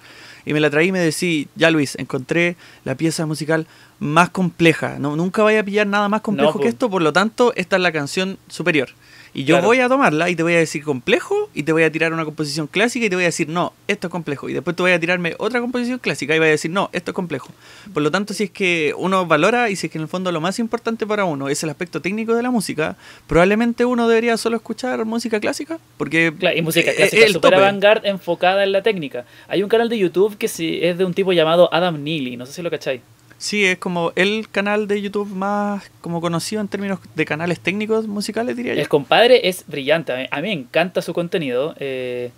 y 0.45 0.53
me 0.53 0.61
la 0.61 0.69
traí 0.69 0.89
y 0.89 0.93
me 0.93 0.99
decís, 0.99 1.49
ya 1.57 1.71
Luis, 1.71 1.97
encontré 1.97 2.57
la 2.85 2.95
pieza 2.95 3.25
musical 3.25 3.67
más 3.99 4.31
compleja. 4.31 4.99
No, 4.99 5.17
nunca 5.17 5.43
vaya 5.43 5.61
a 5.61 5.63
pillar 5.63 5.87
nada 5.87 6.09
más 6.09 6.21
complejo 6.21 6.61
que 6.61 6.69
esto, 6.69 6.91
por 6.91 7.01
lo 7.01 7.13
tanto, 7.13 7.53
esta 7.57 7.77
es 7.77 7.83
la 7.83 7.93
canción 7.93 8.39
superior. 8.49 8.91
Y 9.37 9.45
yo 9.45 9.61
voy 9.61 9.81
a 9.81 9.89
tomarla 9.91 10.31
y 10.31 10.35
te 10.35 10.43
voy 10.43 10.55
a 10.55 10.59
decir 10.59 10.83
complejo 10.83 11.51
y 11.53 11.63
te 11.63 11.71
voy 11.71 11.83
a 11.83 11.93
tirar 11.93 12.11
una 12.15 12.25
composición 12.25 12.67
clásica 12.69 13.05
y 13.05 13.11
te 13.11 13.17
voy 13.17 13.25
a 13.25 13.29
decir, 13.29 13.51
no, 13.51 13.75
esto 13.87 14.07
es 14.07 14.11
complejo. 14.11 14.49
Y 14.49 14.55
después 14.55 14.75
te 14.75 14.83
voy 14.83 14.93
a 14.93 14.99
tirarme 14.99 15.35
otra 15.37 15.61
composición 15.61 15.99
clásica 15.99 16.35
y 16.35 16.39
voy 16.39 16.49
a 16.49 16.53
decir, 16.53 16.71
no, 16.71 16.89
esto 16.95 17.11
es 17.11 17.15
complejo. 17.15 17.51
Por 17.93 18.03
lo 18.03 18.11
tanto, 18.11 18.33
si 18.33 18.45
es 18.45 18.51
que 18.51 18.95
uno 18.97 19.27
valora 19.27 19.69
y 19.69 19.77
si 19.77 19.89
es 19.89 19.93
que 19.93 19.99
en 19.99 20.03
el 20.03 20.09
fondo 20.09 20.33
lo 20.33 20.41
más 20.41 20.59
importante 20.59 21.07
para 21.07 21.27
uno 21.27 21.51
es 21.51 21.63
el 21.63 21.69
aspecto 21.69 22.01
técnico 22.01 22.35
de 22.35 22.43
la 22.43 22.51
música, 22.51 22.97
probablemente 23.27 23.85
uno 23.85 24.09
debería 24.09 24.39
solo 24.39 24.57
escuchar 24.57 25.05
música 25.05 25.39
clásica. 25.39 25.79
Porque 25.99 26.33
y 26.57 26.63
música 26.63 26.95
clásica 26.95 27.29
super 27.29 27.57
avant 27.57 27.85
enfocada 28.05 28.65
en 28.65 28.73
la 28.73 28.83
técnica. 28.83 29.27
Hay 29.49 29.63
un 29.63 29.69
canal 29.69 29.91
de 29.91 29.99
YouTube 29.99 30.39
que 30.39 30.47
es 30.47 30.97
de 30.97 31.05
un 31.05 31.13
tipo 31.13 31.35
llamado 31.35 31.69
Adam 31.75 32.03
Neely, 32.03 32.39
no 32.39 32.47
sé 32.47 32.55
si 32.55 32.63
lo 32.63 32.71
cacháis. 32.71 33.03
Sí, 33.39 33.65
es 33.65 33.79
como 33.79 34.13
el 34.17 34.49
canal 34.49 34.89
de 34.89 35.03
YouTube 35.03 35.29
más 35.29 35.91
como 36.01 36.21
conocido 36.21 36.61
en 36.63 36.69
términos 36.69 37.01
de 37.15 37.25
canales 37.25 37.61
técnicos 37.61 38.07
musicales, 38.07 38.57
diría 38.57 38.75
yo. 38.75 38.81
El 38.81 38.89
compadre 38.89 39.49
es 39.49 39.65
brillante, 39.67 40.29
a 40.31 40.41
mí, 40.41 40.49
me 40.49 40.53
encanta 40.53 41.03
su 41.03 41.13
contenido. 41.13 41.75
Eh, 41.79 42.31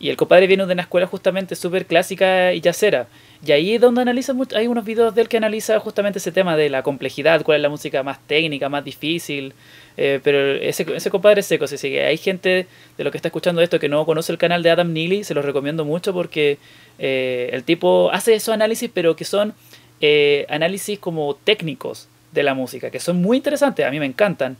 y 0.00 0.10
el 0.10 0.16
compadre 0.16 0.46
viene 0.46 0.64
de 0.64 0.72
una 0.72 0.82
escuela 0.82 1.06
justamente 1.06 1.56
súper 1.56 1.84
clásica 1.84 2.52
y 2.52 2.60
yacera. 2.60 3.08
Y 3.44 3.52
ahí 3.52 3.74
es 3.74 3.80
donde 3.80 4.00
analiza, 4.00 4.32
hay 4.54 4.68
unos 4.68 4.84
videos 4.84 5.14
de 5.14 5.22
él 5.22 5.28
que 5.28 5.36
analiza 5.36 5.78
justamente 5.80 6.18
ese 6.18 6.32
tema 6.32 6.56
de 6.56 6.70
la 6.70 6.82
complejidad, 6.82 7.42
cuál 7.42 7.56
es 7.56 7.62
la 7.62 7.68
música 7.68 8.02
más 8.02 8.24
técnica, 8.26 8.68
más 8.68 8.84
difícil. 8.84 9.54
Eh, 9.96 10.20
pero 10.22 10.54
ese, 10.54 10.86
ese 10.94 11.10
compadre 11.10 11.40
es 11.40 11.46
seco, 11.46 11.66
si 11.66 11.76
que 11.76 12.04
hay 12.04 12.16
gente 12.16 12.68
de 12.96 13.04
lo 13.04 13.10
que 13.10 13.18
está 13.18 13.28
escuchando 13.28 13.60
esto 13.60 13.80
que 13.80 13.88
no 13.88 14.06
conoce 14.06 14.30
el 14.30 14.38
canal 14.38 14.62
de 14.62 14.70
Adam 14.70 14.92
Neely, 14.92 15.24
se 15.24 15.34
los 15.34 15.44
recomiendo 15.44 15.84
mucho 15.84 16.12
porque 16.12 16.58
eh, 17.00 17.50
el 17.52 17.64
tipo 17.64 18.10
hace 18.12 18.34
esos 18.34 18.54
análisis, 18.54 18.90
pero 18.94 19.16
que 19.16 19.24
son 19.24 19.54
eh, 20.00 20.46
análisis 20.48 20.98
como 20.98 21.34
técnicos 21.34 22.08
de 22.32 22.42
la 22.42 22.54
música, 22.54 22.90
que 22.90 23.00
son 23.00 23.20
muy 23.20 23.36
interesantes, 23.38 23.86
a 23.86 23.90
mí 23.90 23.98
me 23.98 24.06
encantan, 24.06 24.56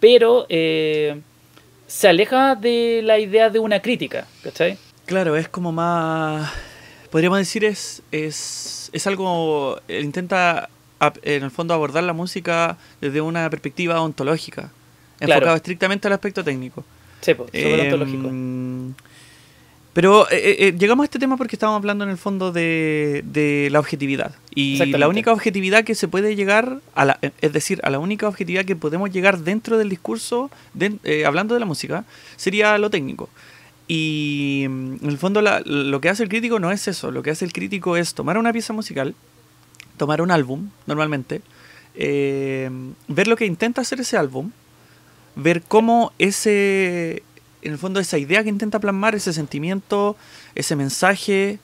pero 0.00 0.46
eh, 0.48 1.20
se 1.86 2.08
aleja 2.08 2.54
de 2.54 3.00
la 3.04 3.18
idea 3.18 3.50
de 3.50 3.58
una 3.58 3.80
crítica, 3.80 4.26
¿cachai? 4.42 4.78
Claro, 5.06 5.36
es 5.36 5.48
como 5.48 5.72
más, 5.72 6.52
podríamos 7.10 7.38
decir, 7.38 7.64
es, 7.64 8.02
es, 8.10 8.90
es 8.92 9.06
algo, 9.06 9.80
intenta 9.88 10.68
en 11.22 11.42
el 11.42 11.50
fondo 11.50 11.74
abordar 11.74 12.04
la 12.04 12.12
música 12.12 12.76
desde 13.00 13.20
una 13.20 13.48
perspectiva 13.50 14.00
ontológica, 14.00 14.70
enfocado 15.20 15.56
estrictamente 15.56 16.06
al 16.08 16.14
aspecto 16.14 16.44
técnico. 16.44 16.84
Sí, 17.20 17.34
pues, 17.34 17.50
ontológico. 17.54 18.30
Pero 19.92 20.30
eh, 20.30 20.36
eh, 20.36 20.56
eh, 20.58 20.74
llegamos 20.78 21.04
a 21.04 21.06
este 21.06 21.18
tema 21.18 21.36
porque 21.36 21.56
estábamos 21.56 21.80
hablando 21.80 22.04
en 22.04 22.10
el 22.10 22.16
fondo 22.16 22.50
de, 22.50 23.68
la 23.70 23.78
objetividad. 23.78 24.34
Y 24.54 24.78
la 24.86 25.08
única 25.08 25.32
objetividad 25.32 25.84
que 25.84 25.94
se 25.94 26.08
puede 26.08 26.34
llegar, 26.34 26.80
a 26.94 27.04
la, 27.04 27.18
es 27.40 27.52
decir, 27.52 27.80
a 27.82 27.90
la 27.90 27.98
única 27.98 28.26
objetividad 28.26 28.64
que 28.64 28.74
podemos 28.74 29.10
llegar 29.10 29.40
dentro 29.40 29.76
del 29.76 29.90
discurso, 29.90 30.50
hablando 31.26 31.54
de 31.54 31.60
la 31.60 31.66
música, 31.66 32.04
sería 32.36 32.78
lo 32.78 32.88
técnico. 32.88 33.28
Y 33.86 34.64
mm, 34.68 34.96
en 35.02 35.10
el 35.10 35.18
fondo 35.18 35.42
lo 35.42 36.00
que 36.00 36.08
hace 36.08 36.22
el 36.22 36.30
crítico 36.30 36.58
no 36.58 36.70
es 36.70 36.88
eso, 36.88 37.10
lo 37.10 37.22
que 37.22 37.30
hace 37.30 37.44
el 37.44 37.52
crítico 37.52 37.96
es 37.96 38.14
tomar 38.14 38.38
una 38.38 38.52
pieza 38.52 38.72
musical, 38.72 39.14
tomar 39.98 40.22
un 40.22 40.30
álbum, 40.30 40.70
normalmente, 40.86 41.42
ver 41.94 43.28
lo 43.28 43.36
que 43.36 43.44
intenta 43.44 43.82
hacer 43.82 44.00
ese 44.00 44.16
álbum, 44.16 44.52
ver 45.36 45.60
cómo 45.62 46.12
ese, 46.18 47.22
en 47.62 47.72
el 47.72 47.78
fondo 47.78 48.00
esa 48.00 48.18
idea 48.18 48.42
que 48.42 48.48
intenta 48.48 48.78
plasmar, 48.78 49.14
ese 49.14 49.32
sentimiento, 49.32 50.16
ese 50.54 50.76
mensaje, 50.76 51.58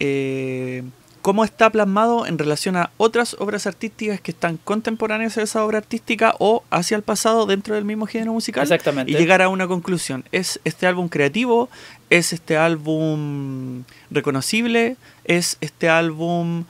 eh, 0.00 0.82
cómo 1.22 1.44
está 1.44 1.70
plasmado 1.70 2.26
en 2.26 2.36
relación 2.36 2.76
a 2.76 2.90
otras 2.96 3.36
obras 3.38 3.66
artísticas 3.66 4.20
que 4.20 4.32
están 4.32 4.58
contemporáneas 4.58 5.38
a 5.38 5.42
esa 5.42 5.64
obra 5.64 5.78
artística 5.78 6.34
o 6.38 6.64
hacia 6.70 6.96
el 6.96 7.02
pasado 7.02 7.46
dentro 7.46 7.76
del 7.76 7.84
mismo 7.84 8.06
género 8.06 8.32
musical. 8.32 8.64
Exactamente. 8.64 9.12
Y 9.12 9.14
llegar 9.14 9.40
a 9.40 9.48
una 9.48 9.68
conclusión. 9.68 10.24
¿Es 10.32 10.60
este 10.64 10.86
álbum 10.86 11.08
creativo? 11.08 11.70
¿Es 12.10 12.32
este 12.32 12.56
álbum 12.56 13.84
reconocible? 14.10 14.96
¿Es 15.24 15.56
este 15.60 15.88
álbum 15.88 16.64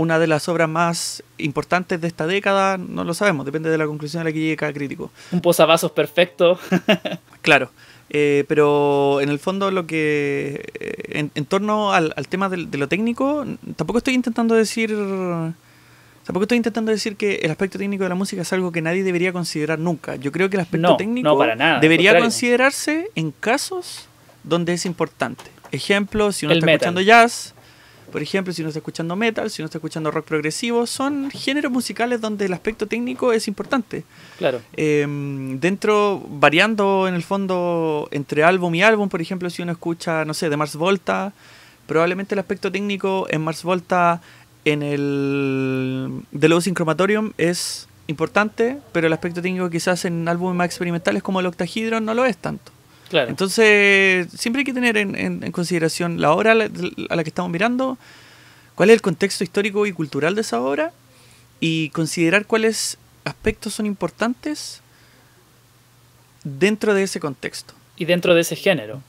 una 0.00 0.18
de 0.18 0.26
las 0.26 0.48
obras 0.48 0.68
más 0.68 1.22
importantes 1.36 2.00
de 2.00 2.08
esta 2.08 2.26
década, 2.26 2.78
no 2.78 3.04
lo 3.04 3.12
sabemos, 3.12 3.44
depende 3.44 3.68
de 3.68 3.76
la 3.76 3.86
conclusión 3.86 4.22
a 4.22 4.24
la 4.24 4.32
que 4.32 4.38
llegue 4.38 4.56
cada 4.56 4.72
crítico. 4.72 5.10
Un 5.30 5.42
posavasos 5.42 5.92
perfecto. 5.92 6.58
claro, 7.42 7.70
eh, 8.08 8.44
pero 8.48 9.20
en 9.20 9.28
el 9.28 9.38
fondo 9.38 9.70
lo 9.70 9.86
que, 9.86 10.64
eh, 10.80 11.28
en, 11.34 11.44
torno 11.44 11.92
al, 11.92 12.14
tema 12.30 12.48
de, 12.48 12.78
lo 12.78 12.88
técnico, 12.88 13.44
tampoco 13.76 13.98
estoy 13.98 14.14
intentando 14.14 14.54
decir... 14.54 14.96
Tampoco 16.24 16.44
estoy 16.44 16.58
intentando 16.58 16.92
decir 16.92 17.16
que 17.16 17.36
el 17.36 17.50
aspecto 17.50 17.76
técnico 17.76 18.04
de 18.04 18.10
la 18.10 18.14
música 18.14 18.42
es 18.42 18.52
algo 18.52 18.70
que 18.70 18.82
nadie 18.82 19.02
debería 19.02 19.32
considerar 19.32 19.80
nunca. 19.80 20.14
Yo 20.16 20.30
creo 20.30 20.48
que 20.48 20.56
el 20.56 20.60
aspecto 20.60 20.96
técnico 20.96 21.44
debería 21.80 22.18
considerarse 22.18 23.10
en 23.16 23.32
casos 23.32 24.06
donde 24.44 24.74
es 24.74 24.86
importante. 24.86 25.44
Ejemplo, 25.72 26.30
si 26.30 26.46
uno 26.46 26.54
está 26.54 26.70
escuchando 26.70 27.00
jazz, 27.00 27.54
por 28.10 28.22
ejemplo, 28.22 28.52
si 28.52 28.62
uno 28.62 28.68
está 28.68 28.78
escuchando 28.78 29.16
metal, 29.16 29.50
si 29.50 29.62
uno 29.62 29.66
está 29.66 29.78
escuchando 29.78 30.10
rock 30.10 30.26
progresivo, 30.26 30.86
son 30.86 31.30
géneros 31.30 31.72
musicales 31.72 32.20
donde 32.20 32.46
el 32.46 32.52
aspecto 32.52 32.86
técnico 32.86 33.32
es 33.32 33.48
importante. 33.48 34.04
Claro. 34.38 34.60
Em, 34.76 35.58
dentro, 35.60 36.22
variando 36.28 37.06
en 37.08 37.14
el 37.14 37.22
fondo 37.22 38.08
entre 38.10 38.44
álbum 38.44 38.74
y 38.74 38.82
álbum, 38.82 39.08
por 39.08 39.20
ejemplo, 39.20 39.48
si 39.50 39.62
uno 39.62 39.72
escucha, 39.72 40.24
no 40.24 40.34
sé, 40.34 40.50
de 40.50 40.56
Mars 40.56 40.76
Volta, 40.76 41.32
probablemente 41.86 42.34
el 42.34 42.38
aspecto 42.38 42.70
técnico 42.70 43.26
en 43.30 43.42
Mars 43.42 43.62
Volta 43.62 44.20
en 44.64 44.82
el 44.82 46.22
The 46.38 46.48
Losing 46.48 46.74
Chromatorium 46.74 47.32
es 47.38 47.88
importante, 48.06 48.78
pero 48.92 49.06
el 49.06 49.12
aspecto 49.12 49.40
técnico 49.40 49.70
quizás 49.70 50.04
en 50.04 50.28
álbumes 50.28 50.56
más 50.56 50.66
experimentales 50.66 51.22
como 51.22 51.40
el 51.40 51.46
Octahedron 51.46 52.04
no 52.04 52.14
lo 52.14 52.24
es 52.24 52.36
tanto. 52.36 52.72
Entonces, 53.12 54.28
siempre 54.36 54.60
hay 54.60 54.64
que 54.64 54.72
tener 54.72 54.96
en, 54.96 55.50
consideración 55.52 56.20
la 56.20 56.32
obra 56.32 56.52
a 56.52 56.54
la, 56.54 56.68
que 56.68 57.28
estamos 57.28 57.50
mirando, 57.50 57.98
cuál 58.74 58.90
es 58.90 58.94
el 58.94 59.02
contexto 59.02 59.44
histórico 59.44 59.86
y 59.86 59.92
cultural 59.92 60.34
de 60.34 60.42
esa 60.42 60.60
obra 60.60 60.92
y 61.58 61.90
considerar 61.90 62.46
cuáles 62.46 62.98
aspectos 63.24 63.74
son 63.74 63.86
importantes 63.86 64.80
dentro 66.44 66.94
de 66.94 67.02
ese 67.02 67.20
contexto. 67.20 67.74
Y 67.96 68.04
dentro 68.04 68.34
de 68.34 68.40
ese 68.42 68.56
género. 68.56 69.02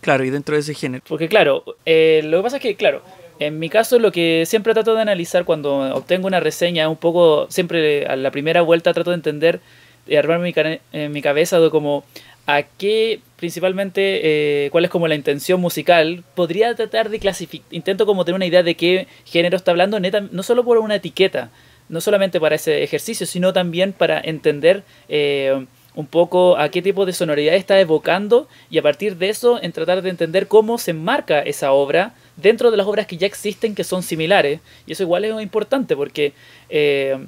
Claro, 0.00 0.24
y 0.24 0.30
dentro 0.30 0.54
de 0.54 0.62
ese 0.62 0.74
género. 0.74 1.04
Porque 1.06 1.28
claro, 1.28 1.64
eh, 1.86 2.22
lo 2.24 2.38
que 2.38 2.42
pasa 2.42 2.56
es 2.56 2.62
que, 2.62 2.74
claro, 2.74 3.02
en 3.38 3.58
mi 3.58 3.68
caso 3.68 3.98
lo 3.98 4.12
que 4.12 4.44
siempre 4.46 4.74
trato 4.74 4.94
de 4.94 5.02
analizar 5.02 5.44
cuando 5.44 5.94
obtengo 5.94 6.26
una 6.26 6.40
reseña, 6.40 6.88
un 6.88 6.96
poco, 6.96 7.46
siempre 7.50 8.06
a 8.06 8.16
la 8.16 8.30
primera 8.30 8.62
vuelta 8.62 8.92
trato 8.92 9.10
de 9.10 9.16
entender, 9.16 9.60
de 10.06 10.18
armar 10.18 10.40
mi, 10.40 10.52
en 10.92 11.12
mi 11.12 11.22
cabeza 11.22 11.60
de 11.60 11.70
como 11.70 12.04
a 12.46 12.62
qué 12.62 13.20
principalmente, 13.36 14.20
eh, 14.66 14.70
cuál 14.70 14.84
es 14.84 14.90
como 14.90 15.08
la 15.08 15.14
intención 15.14 15.60
musical, 15.60 16.24
podría 16.34 16.74
tratar 16.74 17.10
de 17.10 17.18
clasificar, 17.18 17.66
intento 17.70 18.06
como 18.06 18.24
tener 18.24 18.36
una 18.36 18.46
idea 18.46 18.62
de 18.62 18.74
qué 18.74 19.06
género 19.24 19.56
está 19.56 19.70
hablando, 19.70 20.00
no 20.00 20.42
solo 20.42 20.64
por 20.64 20.78
una 20.78 20.94
etiqueta, 20.94 21.50
no 21.88 22.00
solamente 22.00 22.40
para 22.40 22.54
ese 22.54 22.82
ejercicio, 22.82 23.26
sino 23.26 23.52
también 23.52 23.92
para 23.92 24.20
entender 24.20 24.82
eh, 25.08 25.66
un 25.94 26.06
poco 26.06 26.56
a 26.56 26.70
qué 26.70 26.82
tipo 26.82 27.06
de 27.06 27.12
sonoridad 27.12 27.54
está 27.54 27.78
evocando 27.78 28.48
y 28.70 28.78
a 28.78 28.82
partir 28.82 29.16
de 29.16 29.28
eso 29.28 29.62
en 29.62 29.72
tratar 29.72 30.02
de 30.02 30.10
entender 30.10 30.48
cómo 30.48 30.78
se 30.78 30.92
enmarca 30.92 31.40
esa 31.40 31.72
obra 31.72 32.14
dentro 32.36 32.70
de 32.70 32.76
las 32.76 32.86
obras 32.86 33.06
que 33.06 33.16
ya 33.16 33.26
existen 33.26 33.74
que 33.74 33.84
son 33.84 34.02
similares. 34.02 34.60
Y 34.86 34.92
eso 34.92 35.02
igual 35.02 35.24
es 35.24 35.42
importante 35.42 35.96
porque... 35.96 36.32
Eh, 36.68 37.18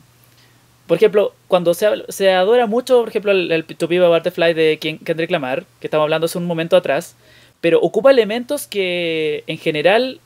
por 0.87 0.97
ejemplo, 0.97 1.35
cuando 1.49 1.75
se, 1.75 1.89
se 2.09 2.33
adora 2.33 2.67
mucho, 2.67 3.01
por 3.01 3.09
ejemplo, 3.09 3.33
el, 3.33 3.51
el 3.51 3.65
To 3.65 3.89
Be 3.89 4.01
Butterfly 4.01 4.55
de 4.55 4.79
Kendrick 4.79 5.31
Lamar, 5.31 5.65
que 5.81 5.87
estamos 5.87 6.05
hablando 6.05 6.27
hace 6.27 6.39
un 6.39 6.47
momento 6.47 6.77
atrás, 6.77 7.17
pero 7.61 7.81
ocupa 7.81 8.11
elementos 8.11 8.67
que 8.67 9.43
en 9.47 9.59
general 9.59 10.21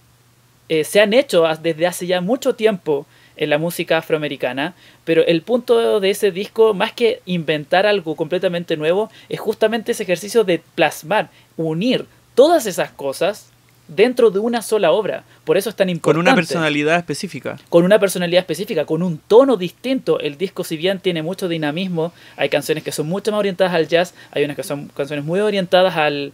eh, 0.69 0.85
se 0.85 1.01
han 1.01 1.15
hecho 1.15 1.45
desde 1.63 1.87
hace 1.87 2.07
ya 2.07 2.21
mucho 2.21 2.55
tiempo 2.55 3.07
en 3.37 3.51
la 3.51 3.59
música 3.59 3.99
afroamericana, 3.99 4.75
pero 5.05 5.25
el 5.25 5.43
punto 5.43 5.99
de 5.99 6.11
ese 6.11 6.31
disco, 6.31 6.75
más 6.75 6.93
que 6.93 7.23
inventar 7.25 7.87
algo 7.87 8.15
completamente 8.15 8.77
nuevo, 8.77 9.11
es 9.29 9.41
justamente 9.41 9.93
ese 9.93 10.03
ejercicio 10.03 10.45
de 10.45 10.61
plasmar, 10.75 11.31
unir 11.57 12.05
todas 12.35 12.67
esas 12.67 12.91
cosas 12.91 13.50
dentro 13.91 14.31
de 14.31 14.39
una 14.39 14.63
sola 14.63 14.93
obra. 14.93 15.25
Por 15.45 15.57
eso 15.57 15.69
es 15.69 15.77
tan 15.77 15.91
importante. 15.91 16.15
Con 16.15 16.21
una 16.21 16.35
personalidad 16.35 16.97
específica. 16.97 17.59
Con 17.69 17.85
una 17.85 17.99
personalidad 17.99 18.41
específica, 18.41 18.85
con 18.85 19.03
un 19.03 19.19
tono 19.19 19.57
distinto. 19.57 20.21
El 20.21 20.39
disco, 20.39 20.65
si 20.65 20.77
bien 20.77 21.01
tiene 21.01 21.23
mucho 21.23 21.49
dinamismo, 21.49 22.13
hay 22.37 22.49
canciones 22.49 22.85
que 22.85 22.93
son 22.93 23.09
mucho 23.09 23.31
más 23.33 23.41
orientadas 23.41 23.75
al 23.75 23.89
jazz, 23.89 24.15
hay 24.31 24.45
unas 24.45 24.57
que 24.57 24.63
son 24.63 24.89
canciones 24.89 25.25
muy 25.25 25.41
orientadas 25.41 25.97
al, 25.97 26.33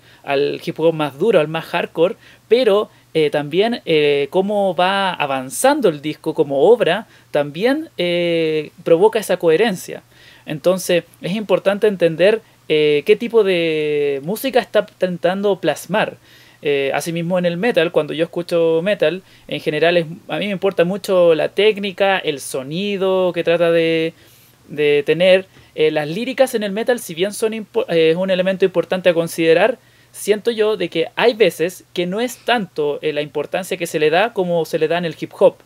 hip 0.64 0.78
hop 0.78 0.94
más 0.94 1.18
duro, 1.18 1.40
al 1.40 1.48
más 1.48 1.64
hardcore, 1.64 2.16
pero 2.48 2.90
eh, 3.14 3.30
también 3.30 3.80
eh, 3.86 4.28
cómo 4.30 4.74
va 4.76 5.14
avanzando 5.14 5.88
el 5.88 6.02
disco 6.02 6.34
como 6.34 6.68
obra, 6.70 7.06
también 7.30 7.88
eh, 7.96 8.70
provoca 8.84 9.18
esa 9.18 9.38
coherencia. 9.38 10.02
Entonces 10.44 11.04
es 11.22 11.32
importante 11.32 11.86
entender 11.86 12.42
qué 12.68 13.16
tipo 13.18 13.44
de 13.44 14.20
música 14.24 14.58
está 14.58 14.80
intentando 14.80 15.60
plasmar. 15.60 16.16
Eh, 16.68 16.90
asimismo 16.92 17.38
en 17.38 17.46
el 17.46 17.56
metal, 17.58 17.92
cuando 17.92 18.12
yo 18.12 18.24
escucho 18.24 18.80
metal, 18.82 19.22
en 19.46 19.60
general 19.60 19.96
es, 19.96 20.06
a 20.26 20.38
mí 20.38 20.46
me 20.46 20.50
importa 20.50 20.82
mucho 20.82 21.32
la 21.36 21.50
técnica, 21.50 22.18
el 22.18 22.40
sonido 22.40 23.32
que 23.32 23.44
trata 23.44 23.70
de, 23.70 24.14
de 24.66 25.04
tener. 25.06 25.46
Eh, 25.76 25.92
las 25.92 26.08
líricas 26.08 26.56
en 26.56 26.64
el 26.64 26.72
metal, 26.72 26.98
si 26.98 27.14
bien 27.14 27.32
son 27.32 27.54
es 27.54 28.16
un 28.16 28.30
elemento 28.30 28.64
importante 28.64 29.10
a 29.10 29.14
considerar, 29.14 29.78
siento 30.10 30.50
yo 30.50 30.76
de 30.76 30.88
que 30.88 31.06
hay 31.14 31.34
veces 31.34 31.84
que 31.92 32.04
no 32.04 32.20
es 32.20 32.38
tanto 32.38 32.98
la 33.00 33.22
importancia 33.22 33.76
que 33.76 33.86
se 33.86 34.00
le 34.00 34.10
da 34.10 34.32
como 34.32 34.64
se 34.64 34.80
le 34.80 34.88
da 34.88 34.98
en 34.98 35.04
el 35.04 35.14
hip 35.20 35.30
hop. 35.38 35.58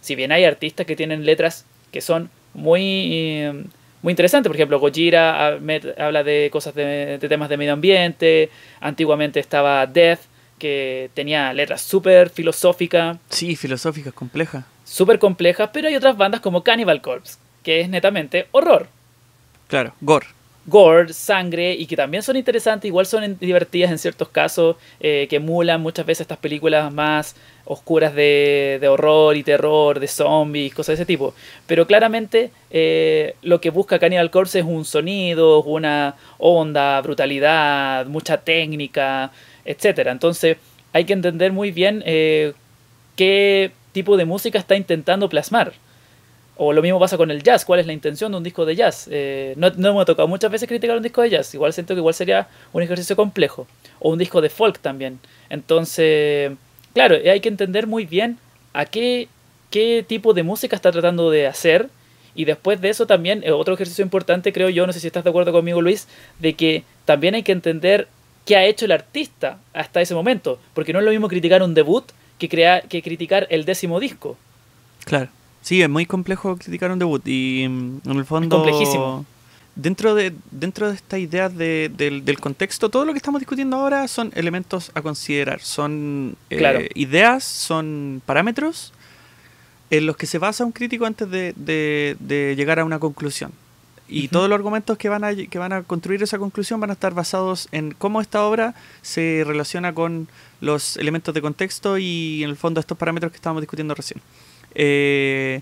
Si 0.00 0.16
bien 0.16 0.32
hay 0.32 0.42
artistas 0.42 0.86
que 0.86 0.96
tienen 0.96 1.24
letras 1.24 1.66
que 1.92 2.00
son 2.00 2.30
muy 2.52 3.68
muy 4.02 4.12
interesante. 4.12 4.48
Por 4.48 4.56
ejemplo, 4.56 4.78
Gojira 4.78 5.58
habla 5.98 6.22
de 6.22 6.48
cosas 6.52 6.74
de, 6.74 7.18
temas 7.28 7.48
de 7.48 7.56
medio 7.56 7.72
ambiente. 7.72 8.50
Antiguamente 8.80 9.40
estaba 9.40 9.86
Death, 9.86 10.20
que 10.58 11.10
tenía 11.14 11.52
letras 11.52 11.82
súper 11.82 12.30
filosóficas. 12.30 13.18
Sí, 13.30 13.56
filosóficas, 13.56 14.12
complejas. 14.12 14.64
Súper 14.84 15.18
complejas, 15.18 15.70
pero 15.72 15.88
hay 15.88 15.96
otras 15.96 16.16
bandas 16.16 16.40
como 16.40 16.62
Cannibal 16.62 17.00
Corpse, 17.00 17.38
que 17.62 17.80
es 17.80 17.88
netamente 17.88 18.48
horror. 18.52 18.88
Claro, 19.68 19.94
gore 20.00 20.26
gore, 20.68 21.12
sangre 21.14 21.72
y 21.72 21.86
que 21.86 21.96
también 21.96 22.22
son 22.22 22.36
interesantes, 22.36 22.86
igual 22.88 23.06
son 23.06 23.38
divertidas 23.38 23.90
en 23.90 23.98
ciertos 23.98 24.28
casos, 24.28 24.76
eh, 25.00 25.26
que 25.28 25.36
emulan 25.36 25.80
muchas 25.80 26.04
veces 26.04 26.22
estas 26.22 26.38
películas 26.38 26.92
más 26.92 27.36
oscuras 27.64 28.14
de, 28.14 28.78
de, 28.80 28.88
horror 28.88 29.36
y 29.36 29.42
terror, 29.42 29.98
de 29.98 30.08
zombies, 30.08 30.74
cosas 30.74 30.88
de 30.88 30.94
ese 31.02 31.06
tipo. 31.06 31.34
Pero 31.66 31.86
claramente 31.86 32.50
eh, 32.70 33.34
lo 33.42 33.60
que 33.60 33.70
busca 33.70 33.98
Cannibal 33.98 34.30
Corpse 34.30 34.58
es 34.58 34.64
un 34.64 34.84
sonido, 34.84 35.62
una 35.62 36.16
onda, 36.36 37.00
brutalidad, 37.00 38.06
mucha 38.06 38.38
técnica, 38.38 39.32
etc. 39.68 40.08
Entonces 40.08 40.56
hay 40.92 41.04
que 41.04 41.12
entender 41.12 41.52
muy 41.52 41.70
bien 41.70 42.02
eh, 42.06 42.54
qué 43.14 43.70
tipo 43.92 44.16
de 44.16 44.24
música 44.24 44.58
está 44.58 44.74
intentando 44.74 45.28
plasmar. 45.28 45.72
O 46.56 46.72
lo 46.72 46.82
mismo 46.82 46.98
pasa 46.98 47.16
con 47.16 47.30
el 47.30 47.44
jazz, 47.44 47.64
cuál 47.64 47.78
es 47.78 47.86
la 47.86 47.92
intención 47.92 48.32
de 48.32 48.38
un 48.38 48.42
disco 48.42 48.66
de 48.66 48.74
jazz. 48.74 49.08
Eh, 49.12 49.54
no, 49.56 49.94
me 49.94 50.00
ha 50.00 50.04
tocado 50.04 50.26
muchas 50.26 50.50
veces 50.50 50.68
criticar 50.68 50.96
un 50.96 51.02
disco 51.04 51.22
de 51.22 51.30
jazz, 51.30 51.54
igual 51.54 51.72
siento 51.72 51.94
que 51.94 52.00
igual 52.00 52.14
sería 52.14 52.48
un 52.72 52.82
ejercicio 52.82 53.14
complejo. 53.14 53.68
O 54.00 54.10
un 54.10 54.18
disco 54.18 54.40
de 54.40 54.48
folk 54.48 54.80
también. 54.80 55.20
Entonces, 55.50 56.52
claro, 56.94 57.14
hay 57.14 57.40
que 57.40 57.48
entender 57.48 57.86
muy 57.86 58.06
bien 58.06 58.38
a 58.72 58.86
qué, 58.86 59.28
qué 59.70 60.04
tipo 60.06 60.34
de 60.34 60.42
música 60.42 60.74
está 60.74 60.90
tratando 60.90 61.30
de 61.30 61.46
hacer. 61.46 61.90
Y 62.34 62.44
después 62.44 62.80
de 62.80 62.88
eso 62.88 63.06
también, 63.06 63.42
eh, 63.44 63.52
otro 63.52 63.74
ejercicio 63.74 64.02
importante 64.04 64.52
creo 64.52 64.68
yo, 64.68 64.86
no 64.86 64.92
sé 64.92 65.00
si 65.00 65.06
estás 65.06 65.24
de 65.24 65.30
acuerdo 65.30 65.52
conmigo 65.52 65.80
Luis, 65.82 66.08
de 66.38 66.54
que 66.54 66.84
también 67.04 67.34
hay 67.34 67.42
que 67.42 67.52
entender 67.52 68.08
qué 68.48 68.56
ha 68.56 68.64
hecho 68.64 68.86
el 68.86 68.92
artista 68.92 69.58
hasta 69.74 70.00
ese 70.00 70.14
momento. 70.14 70.58
Porque 70.72 70.94
no 70.94 71.00
es 71.00 71.04
lo 71.04 71.10
mismo 71.10 71.28
criticar 71.28 71.62
un 71.62 71.74
debut 71.74 72.04
que, 72.38 72.48
crear, 72.48 72.88
que 72.88 73.02
criticar 73.02 73.46
el 73.50 73.66
décimo 73.66 74.00
disco. 74.00 74.38
Claro. 75.04 75.28
Sí, 75.60 75.82
es 75.82 75.88
muy 75.90 76.06
complejo 76.06 76.56
criticar 76.56 76.90
un 76.90 76.98
debut 76.98 77.20
y 77.28 77.66
mm, 77.68 78.00
en 78.06 78.16
el 78.16 78.24
fondo... 78.24 78.56
complejísimo. 78.56 79.26
Dentro 79.74 80.14
de, 80.14 80.32
dentro 80.50 80.88
de 80.88 80.94
esta 80.94 81.18
idea 81.18 81.50
de, 81.50 81.90
del, 81.94 82.40
contexto, 82.40 82.88
todo 82.88 83.04
lo 83.04 83.12
que 83.12 83.18
estamos 83.18 83.40
discutiendo 83.40 83.76
ahora 83.76 84.08
son 84.08 84.32
elementos 84.34 84.90
a 84.94 85.02
considerar, 85.02 85.60
son 85.60 86.34
eh, 86.50 86.88
ideas, 86.94 87.44
son 87.44 88.20
parámetros 88.26 88.92
en 89.90 90.06
los 90.06 90.16
que 90.16 90.26
se 90.26 90.38
basa 90.38 90.64
un 90.64 90.72
crítico 90.72 91.06
antes 91.06 91.30
de, 91.30 91.54
de 91.54 92.54
llegar 92.56 92.80
a 92.80 92.84
una 92.84 92.98
conclusión. 92.98 93.52
Y 94.08 94.28
todos 94.28 94.48
los 94.48 94.56
argumentos 94.56 94.96
que 94.96 95.10
van, 95.10 95.22
a, 95.22 95.34
que 95.34 95.58
van 95.58 95.72
a 95.72 95.82
construir 95.82 96.22
esa 96.22 96.38
conclusión 96.38 96.80
van 96.80 96.90
a 96.90 96.94
estar 96.94 97.12
basados 97.12 97.68
en 97.72 97.92
cómo 97.92 98.22
esta 98.22 98.44
obra 98.44 98.74
se 99.02 99.44
relaciona 99.46 99.92
con 99.92 100.28
los 100.60 100.96
elementos 100.96 101.34
de 101.34 101.42
contexto 101.42 101.98
y 101.98 102.42
en 102.42 102.50
el 102.50 102.56
fondo 102.56 102.80
estos 102.80 102.96
parámetros 102.96 103.32
que 103.32 103.36
estábamos 103.36 103.60
discutiendo 103.60 103.94
recién. 103.94 104.20
Eh, 104.74 105.60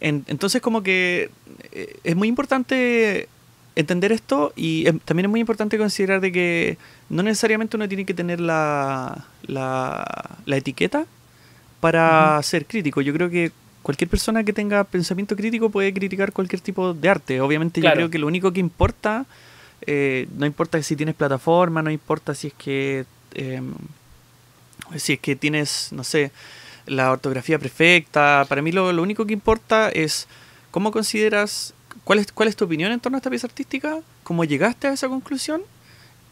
entonces 0.00 0.60
como 0.60 0.82
que 0.82 1.30
eh, 1.70 1.96
es 2.02 2.16
muy 2.16 2.28
importante 2.28 3.28
entender 3.76 4.12
esto 4.12 4.52
y 4.56 4.84
también 5.04 5.26
es 5.26 5.30
muy 5.30 5.40
importante 5.40 5.78
considerar 5.78 6.20
de 6.20 6.32
que 6.32 6.78
no 7.08 7.22
necesariamente 7.22 7.76
uno 7.76 7.88
tiene 7.88 8.04
que 8.04 8.14
tener 8.14 8.40
la, 8.40 9.26
la, 9.46 10.04
etiqueta 10.46 11.06
para 11.80 12.42
ser 12.42 12.66
crítico. 12.66 13.00
Yo 13.00 13.12
creo 13.12 13.30
que 13.30 13.52
cualquier 13.82 14.08
persona 14.08 14.44
que 14.44 14.52
tenga 14.52 14.84
pensamiento 14.84 15.36
crítico 15.36 15.70
puede 15.70 15.92
criticar 15.92 16.32
cualquier 16.32 16.60
tipo 16.60 16.94
de 16.94 17.08
arte. 17.08 17.40
Obviamente 17.40 17.80
yo 17.80 17.90
creo 17.92 18.10
que 18.10 18.18
lo 18.18 18.26
único 18.26 18.52
que 18.52 18.60
importa, 18.60 19.26
eh, 19.86 20.28
no 20.36 20.46
importa 20.46 20.82
si 20.82 20.96
tienes 20.96 21.14
plataforma, 21.14 21.82
no 21.82 21.90
importa 21.90 22.34
si 22.34 22.48
es 22.48 22.54
que... 22.54 23.04
Em, 23.34 23.74
si 24.96 25.14
es 25.14 25.20
que 25.20 25.36
tienes, 25.36 25.88
no 25.92 26.04
sé, 26.04 26.32
la 26.86 27.12
ortografía 27.12 27.58
perfecta. 27.58 28.44
Para 28.48 28.62
mí 28.62 28.72
lo, 28.72 28.88
único 29.02 29.26
que 29.26 29.32
importa 29.32 29.88
es 29.88 30.28
cómo 30.70 30.92
consideras, 30.92 31.74
cuál 32.04 32.18
es, 32.18 32.32
cuál 32.32 32.48
es 32.48 32.56
tu 32.56 32.64
opinión 32.64 32.92
en 32.92 33.00
torno 33.00 33.16
a 33.16 33.20
esta 33.20 33.30
pieza 33.30 33.46
artística, 33.46 34.00
cómo 34.22 34.44
llegaste 34.44 34.88
a 34.88 34.92
esa 34.92 35.08
conclusión 35.08 35.62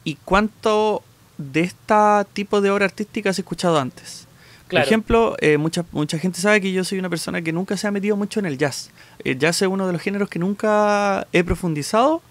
y 0.05 0.17
cuánto 0.17 1.03
de 1.39 1.61
este 1.61 1.95
tipo 2.33 2.61
de 2.61 2.71
obra 2.71 2.85
artística 2.85 3.31
has 3.31 3.39
escuchado 3.39 3.79
antes. 3.79 4.27
Por 4.71 4.81
ejemplo, 4.81 5.37
eh, 5.41 5.59
mucha, 5.59 5.85
mucha 5.93 6.19
gente 6.19 6.41
sabe 6.41 6.61
que 6.61 6.73
yo 6.73 6.85
soy 6.85 6.99
una 6.99 7.09
persona 7.09 7.43
que 7.43 7.53
nunca 7.53 7.77
se 7.77 7.87
ha 7.87 7.91
metido 7.91 8.17
mucho 8.17 8.41
en 8.41 8.47
el 8.47 8.57
jazz. 8.57 8.91
El 9.25 9.39
jazz 9.39 9.63
es 9.63 9.69
uno 9.69 9.87
de 9.87 9.93
los 9.93 10.03
géneros 10.03 10.29
que 10.29 10.39
nunca 10.39 11.27
he 11.33 11.43
profundizado 11.45 12.23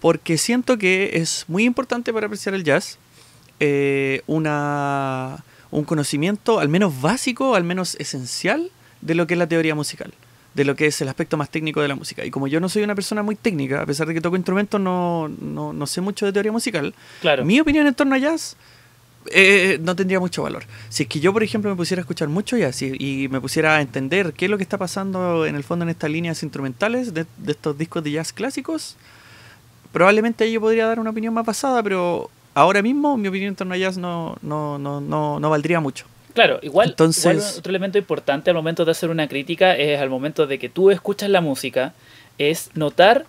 porque 0.00 0.38
siento 0.38 0.78
que 0.78 1.10
es 1.14 1.44
muy 1.48 1.64
importante 1.64 2.12
para 2.12 2.26
apreciar 2.26 2.54
el 2.54 2.64
jazz. 2.64 2.98
Eh, 3.58 4.22
una 4.26 5.42
un 5.70 5.84
conocimiento 5.84 6.60
al 6.60 6.68
menos 6.68 7.00
básico, 7.00 7.54
al 7.54 7.64
menos 7.64 7.96
esencial 7.96 8.70
de 9.00 9.14
lo 9.14 9.26
que 9.26 9.34
es 9.34 9.38
la 9.38 9.46
teoría 9.46 9.74
musical, 9.74 10.12
de 10.54 10.64
lo 10.64 10.74
que 10.74 10.86
es 10.86 11.00
el 11.00 11.08
aspecto 11.08 11.36
más 11.36 11.50
técnico 11.50 11.82
de 11.82 11.88
la 11.88 11.94
música. 11.94 12.24
Y 12.24 12.30
como 12.30 12.46
yo 12.46 12.60
no 12.60 12.68
soy 12.68 12.82
una 12.82 12.94
persona 12.94 13.22
muy 13.22 13.36
técnica, 13.36 13.82
a 13.82 13.86
pesar 13.86 14.06
de 14.06 14.14
que 14.14 14.20
toco 14.20 14.36
instrumentos, 14.36 14.80
no, 14.80 15.28
no, 15.28 15.86
sé 15.86 16.00
mucho 16.00 16.24
de 16.24 16.32
teoría 16.32 16.52
musical, 16.52 16.94
claro. 17.20 17.44
mi 17.44 17.60
opinión 17.60 17.86
en 17.86 17.94
torno 17.94 18.14
a 18.14 18.18
jazz 18.18 18.56
eh, 19.32 19.78
no 19.80 19.96
tendría 19.96 20.20
mucho 20.20 20.42
valor. 20.42 20.64
Si 20.88 21.04
es 21.04 21.08
que 21.08 21.20
yo, 21.20 21.32
por 21.32 21.42
ejemplo, 21.42 21.70
me 21.70 21.76
pusiera 21.76 22.00
a 22.00 22.02
escuchar 22.02 22.28
mucho 22.28 22.56
jazz 22.56 22.82
y, 22.82 23.28
me 23.28 23.40
pusiera 23.40 23.76
a 23.76 23.80
entender 23.80 24.32
qué 24.32 24.46
es 24.46 24.50
lo 24.50 24.56
que 24.56 24.62
está 24.62 24.78
pasando 24.78 25.46
en 25.46 25.56
el 25.56 25.64
fondo 25.64 25.84
en 25.84 25.88
estas 25.90 26.10
líneas 26.10 26.42
instrumentales 26.42 27.14
de, 27.14 27.26
de 27.38 27.52
estos 27.52 27.76
discos 27.76 28.04
de 28.04 28.12
jazz 28.12 28.32
clásicos, 28.32 28.96
probablemente 29.92 30.50
yo 30.50 30.60
podría 30.60 30.86
dar 30.86 31.00
una 31.00 31.10
opinión 31.10 31.32
más 31.32 31.46
basada, 31.46 31.82
pero 31.82 32.30
ahora 32.54 32.82
mismo 32.82 33.16
mi 33.16 33.28
opinión 33.28 33.50
en 33.50 33.56
torno 33.56 33.74
a 33.74 33.76
jazz 33.76 33.96
no, 33.96 34.36
no, 34.42 34.78
no, 34.78 35.00
no, 35.00 35.40
no 35.40 35.50
valdría 35.50 35.80
mucho. 35.80 36.06
Claro, 36.34 36.58
igual, 36.60 36.90
Entonces, 36.90 37.56
otro 37.58 37.70
elemento 37.70 37.96
importante 37.96 38.50
al 38.50 38.56
momento 38.56 38.84
de 38.84 38.90
hacer 38.90 39.08
una 39.08 39.26
crítica 39.26 39.74
es 39.74 39.98
al 39.98 40.10
momento 40.10 40.46
de 40.46 40.58
que 40.58 40.68
tú 40.68 40.90
escuchas 40.90 41.30
la 41.30 41.40
música, 41.40 41.94
es 42.36 42.68
notar, 42.74 43.24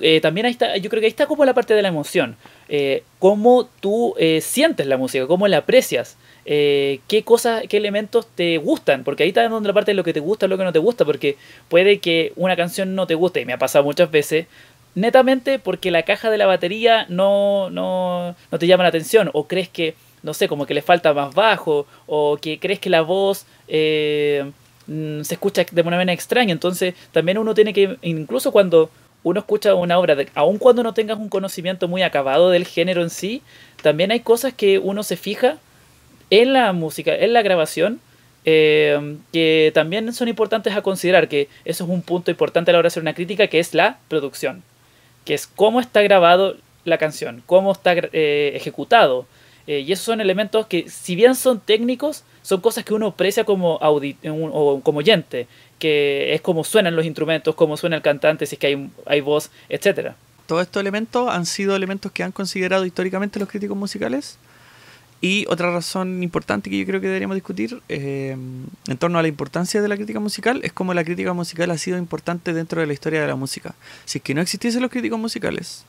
eh, 0.00 0.20
también 0.20 0.46
ahí 0.46 0.52
está, 0.52 0.76
yo 0.76 0.90
creo 0.90 1.00
que 1.00 1.06
ahí 1.06 1.10
está 1.10 1.26
como 1.26 1.44
la 1.44 1.54
parte 1.54 1.74
de 1.74 1.82
la 1.82 1.88
emoción, 1.88 2.36
eh, 2.68 3.02
cómo 3.18 3.68
tú 3.80 4.14
eh, 4.18 4.40
sientes 4.40 4.86
la 4.86 4.96
música, 4.96 5.26
cómo 5.26 5.48
la 5.48 5.58
aprecias, 5.58 6.16
eh, 6.44 7.00
qué 7.08 7.24
cosas, 7.24 7.64
qué 7.68 7.76
elementos 7.76 8.26
te 8.34 8.58
gustan, 8.58 9.04
porque 9.04 9.22
ahí 9.22 9.30
está 9.30 9.48
donde 9.48 9.68
la 9.68 9.74
parte 9.74 9.90
de 9.90 9.96
lo 9.96 10.04
que 10.04 10.12
te 10.12 10.20
gusta, 10.20 10.46
lo 10.46 10.58
que 10.58 10.64
no 10.64 10.72
te 10.72 10.78
gusta, 10.78 11.04
porque 11.04 11.36
puede 11.68 11.98
que 11.98 12.32
una 12.36 12.56
canción 12.56 12.94
no 12.94 13.06
te 13.06 13.14
guste, 13.14 13.40
y 13.40 13.44
me 13.44 13.52
ha 13.52 13.58
pasado 13.58 13.84
muchas 13.84 14.10
veces, 14.10 14.46
netamente 14.94 15.58
porque 15.58 15.90
la 15.90 16.02
caja 16.02 16.30
de 16.30 16.38
la 16.38 16.46
batería 16.46 17.06
no, 17.08 17.70
no, 17.70 18.34
no 18.50 18.58
te 18.58 18.66
llama 18.66 18.82
la 18.82 18.88
atención 18.88 19.30
o 19.32 19.46
crees 19.46 19.68
que, 19.68 19.94
no 20.22 20.34
sé, 20.34 20.48
como 20.48 20.66
que 20.66 20.74
le 20.74 20.82
falta 20.82 21.14
más 21.14 21.34
bajo 21.34 21.86
o 22.06 22.38
que 22.40 22.58
crees 22.58 22.80
que 22.80 22.90
la 22.90 23.02
voz 23.02 23.46
eh, 23.68 24.50
mm, 24.86 25.22
se 25.22 25.34
escucha 25.34 25.64
de 25.70 25.82
una 25.82 25.96
manera 25.96 26.12
extraña. 26.12 26.52
Entonces 26.52 26.94
también 27.12 27.38
uno 27.38 27.54
tiene 27.54 27.72
que, 27.72 27.96
incluso 28.02 28.50
cuando 28.50 28.90
uno 29.28 29.40
escucha 29.40 29.74
una 29.74 29.98
obra, 29.98 30.14
de, 30.14 30.28
aun 30.34 30.58
cuando 30.58 30.82
no 30.82 30.94
tengas 30.94 31.18
un 31.18 31.28
conocimiento 31.28 31.88
muy 31.88 32.02
acabado 32.02 32.50
del 32.50 32.66
género 32.66 33.02
en 33.02 33.10
sí, 33.10 33.42
también 33.82 34.10
hay 34.10 34.20
cosas 34.20 34.52
que 34.52 34.78
uno 34.78 35.02
se 35.02 35.16
fija 35.16 35.58
en 36.30 36.52
la 36.52 36.72
música, 36.72 37.14
en 37.14 37.32
la 37.32 37.42
grabación, 37.42 38.00
eh, 38.44 39.16
que 39.32 39.72
también 39.74 40.12
son 40.12 40.28
importantes 40.28 40.74
a 40.74 40.82
considerar, 40.82 41.28
que 41.28 41.48
eso 41.64 41.84
es 41.84 41.90
un 41.90 42.02
punto 42.02 42.30
importante 42.30 42.70
a 42.70 42.72
la 42.72 42.78
hora 42.78 42.86
de 42.86 42.88
hacer 42.88 43.02
una 43.02 43.14
crítica, 43.14 43.46
que 43.46 43.58
es 43.58 43.74
la 43.74 43.98
producción 44.08 44.62
que 45.28 45.34
es 45.34 45.46
cómo 45.46 45.78
está 45.78 46.00
grabado 46.00 46.56
la 46.86 46.96
canción, 46.96 47.42
cómo 47.44 47.72
está 47.72 47.92
eh, 47.92 48.52
ejecutado. 48.54 49.26
Eh, 49.66 49.80
y 49.80 49.92
esos 49.92 50.06
son 50.06 50.22
elementos 50.22 50.66
que, 50.66 50.88
si 50.88 51.16
bien 51.16 51.34
son 51.34 51.60
técnicos, 51.60 52.24
son 52.40 52.62
cosas 52.62 52.82
que 52.82 52.94
uno 52.94 53.08
aprecia 53.08 53.44
como, 53.44 53.74
o 53.74 54.80
como 54.82 55.00
oyente, 55.00 55.46
que 55.78 56.34
es 56.34 56.40
como 56.40 56.64
suenan 56.64 56.96
los 56.96 57.04
instrumentos, 57.06 57.54
cómo 57.54 57.76
suena 57.76 57.96
el 57.96 58.02
cantante, 58.02 58.46
si 58.46 58.54
es 58.56 58.58
que 58.58 58.66
hay, 58.68 58.90
hay 59.06 59.20
voz, 59.20 59.50
etc. 59.68 60.12
Todos 60.46 60.62
estos 60.62 60.80
elementos 60.80 61.28
han 61.30 61.46
sido 61.46 61.76
elementos 61.76 62.10
que 62.12 62.22
han 62.22 62.32
considerado 62.32 62.84
históricamente 62.86 63.38
los 63.38 63.48
críticos 63.48 63.76
musicales 63.76 64.38
y 65.20 65.44
otra 65.48 65.72
razón 65.72 66.22
importante 66.22 66.70
que 66.70 66.78
yo 66.78 66.86
creo 66.86 67.00
que 67.00 67.08
deberíamos 67.08 67.34
discutir 67.34 67.82
eh, 67.88 68.36
en 68.86 68.98
torno 68.98 69.18
a 69.18 69.22
la 69.22 69.28
importancia 69.28 69.82
de 69.82 69.88
la 69.88 69.96
crítica 69.96 70.20
musical 70.20 70.60
es 70.62 70.72
cómo 70.72 70.94
la 70.94 71.02
crítica 71.02 71.32
musical 71.32 71.70
ha 71.72 71.78
sido 71.78 71.98
importante 71.98 72.52
dentro 72.52 72.80
de 72.80 72.86
la 72.86 72.92
historia 72.92 73.20
de 73.20 73.26
la 73.26 73.34
música. 73.34 73.74
Si 74.04 74.18
es 74.18 74.24
que 74.24 74.32
no 74.34 74.40
existiesen 74.40 74.80
los 74.80 74.90
críticos 74.92 75.18
musicales, 75.18 75.84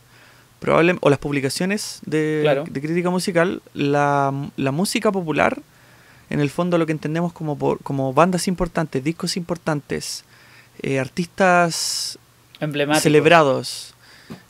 probable, 0.60 0.98
o 1.02 1.10
las 1.12 1.20
publicaciones 1.20 2.00
de, 2.06 2.40
Claro. 2.42 2.64
de 2.70 2.82
crítica 2.82 3.12
musical, 3.12 3.62
la, 3.76 4.34
la 4.58 4.72
música 4.72 5.12
popular, 5.12 5.62
en 6.30 6.40
el 6.40 6.50
fondo 6.50 6.78
lo 6.78 6.86
que 6.86 6.92
entendemos 6.92 7.34
como, 7.34 7.58
por- 7.58 7.80
como 7.82 8.14
bandas 8.14 8.48
importantes, 8.48 9.04
discos 9.04 9.36
importantes, 9.38 10.24
eh, 10.82 11.00
artistas 11.00 12.18
celebrados, 13.02 13.94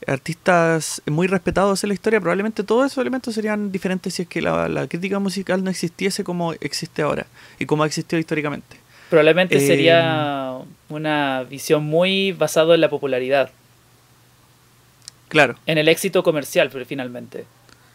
artistas 0.07 1.01
muy 1.05 1.27
respetados 1.27 1.83
en 1.83 1.89
la 1.89 1.93
historia, 1.93 2.19
probablemente 2.19 2.63
todos 2.63 2.87
esos 2.91 3.01
elementos 3.01 3.33
serían 3.35 3.71
diferentes 3.71 4.13
si 4.15 4.23
es 4.23 4.27
que 4.27 4.41
la, 4.41 4.67
la 4.67 4.87
crítica 4.87 5.19
musical 5.19 5.63
no 5.63 5.69
existiese 5.69 6.23
como 6.23 6.53
existe 6.53 7.01
ahora 7.01 7.27
y 7.59 7.65
como 7.65 7.83
ha 7.83 7.87
existido 7.87 8.19
históricamente. 8.19 8.77
Probablemente 9.09 9.57
Eh, 9.57 9.59
sería 9.65 10.57
una 10.89 11.43
visión 11.43 11.83
muy 11.83 12.31
basada 12.33 12.75
en 12.75 12.81
la 12.81 12.89
popularidad, 12.89 13.49
Claro, 15.29 15.55
en 15.67 15.77
el 15.77 15.87
éxito 15.87 16.23
comercial, 16.23 16.69
pero 16.73 16.85
finalmente. 16.85 17.45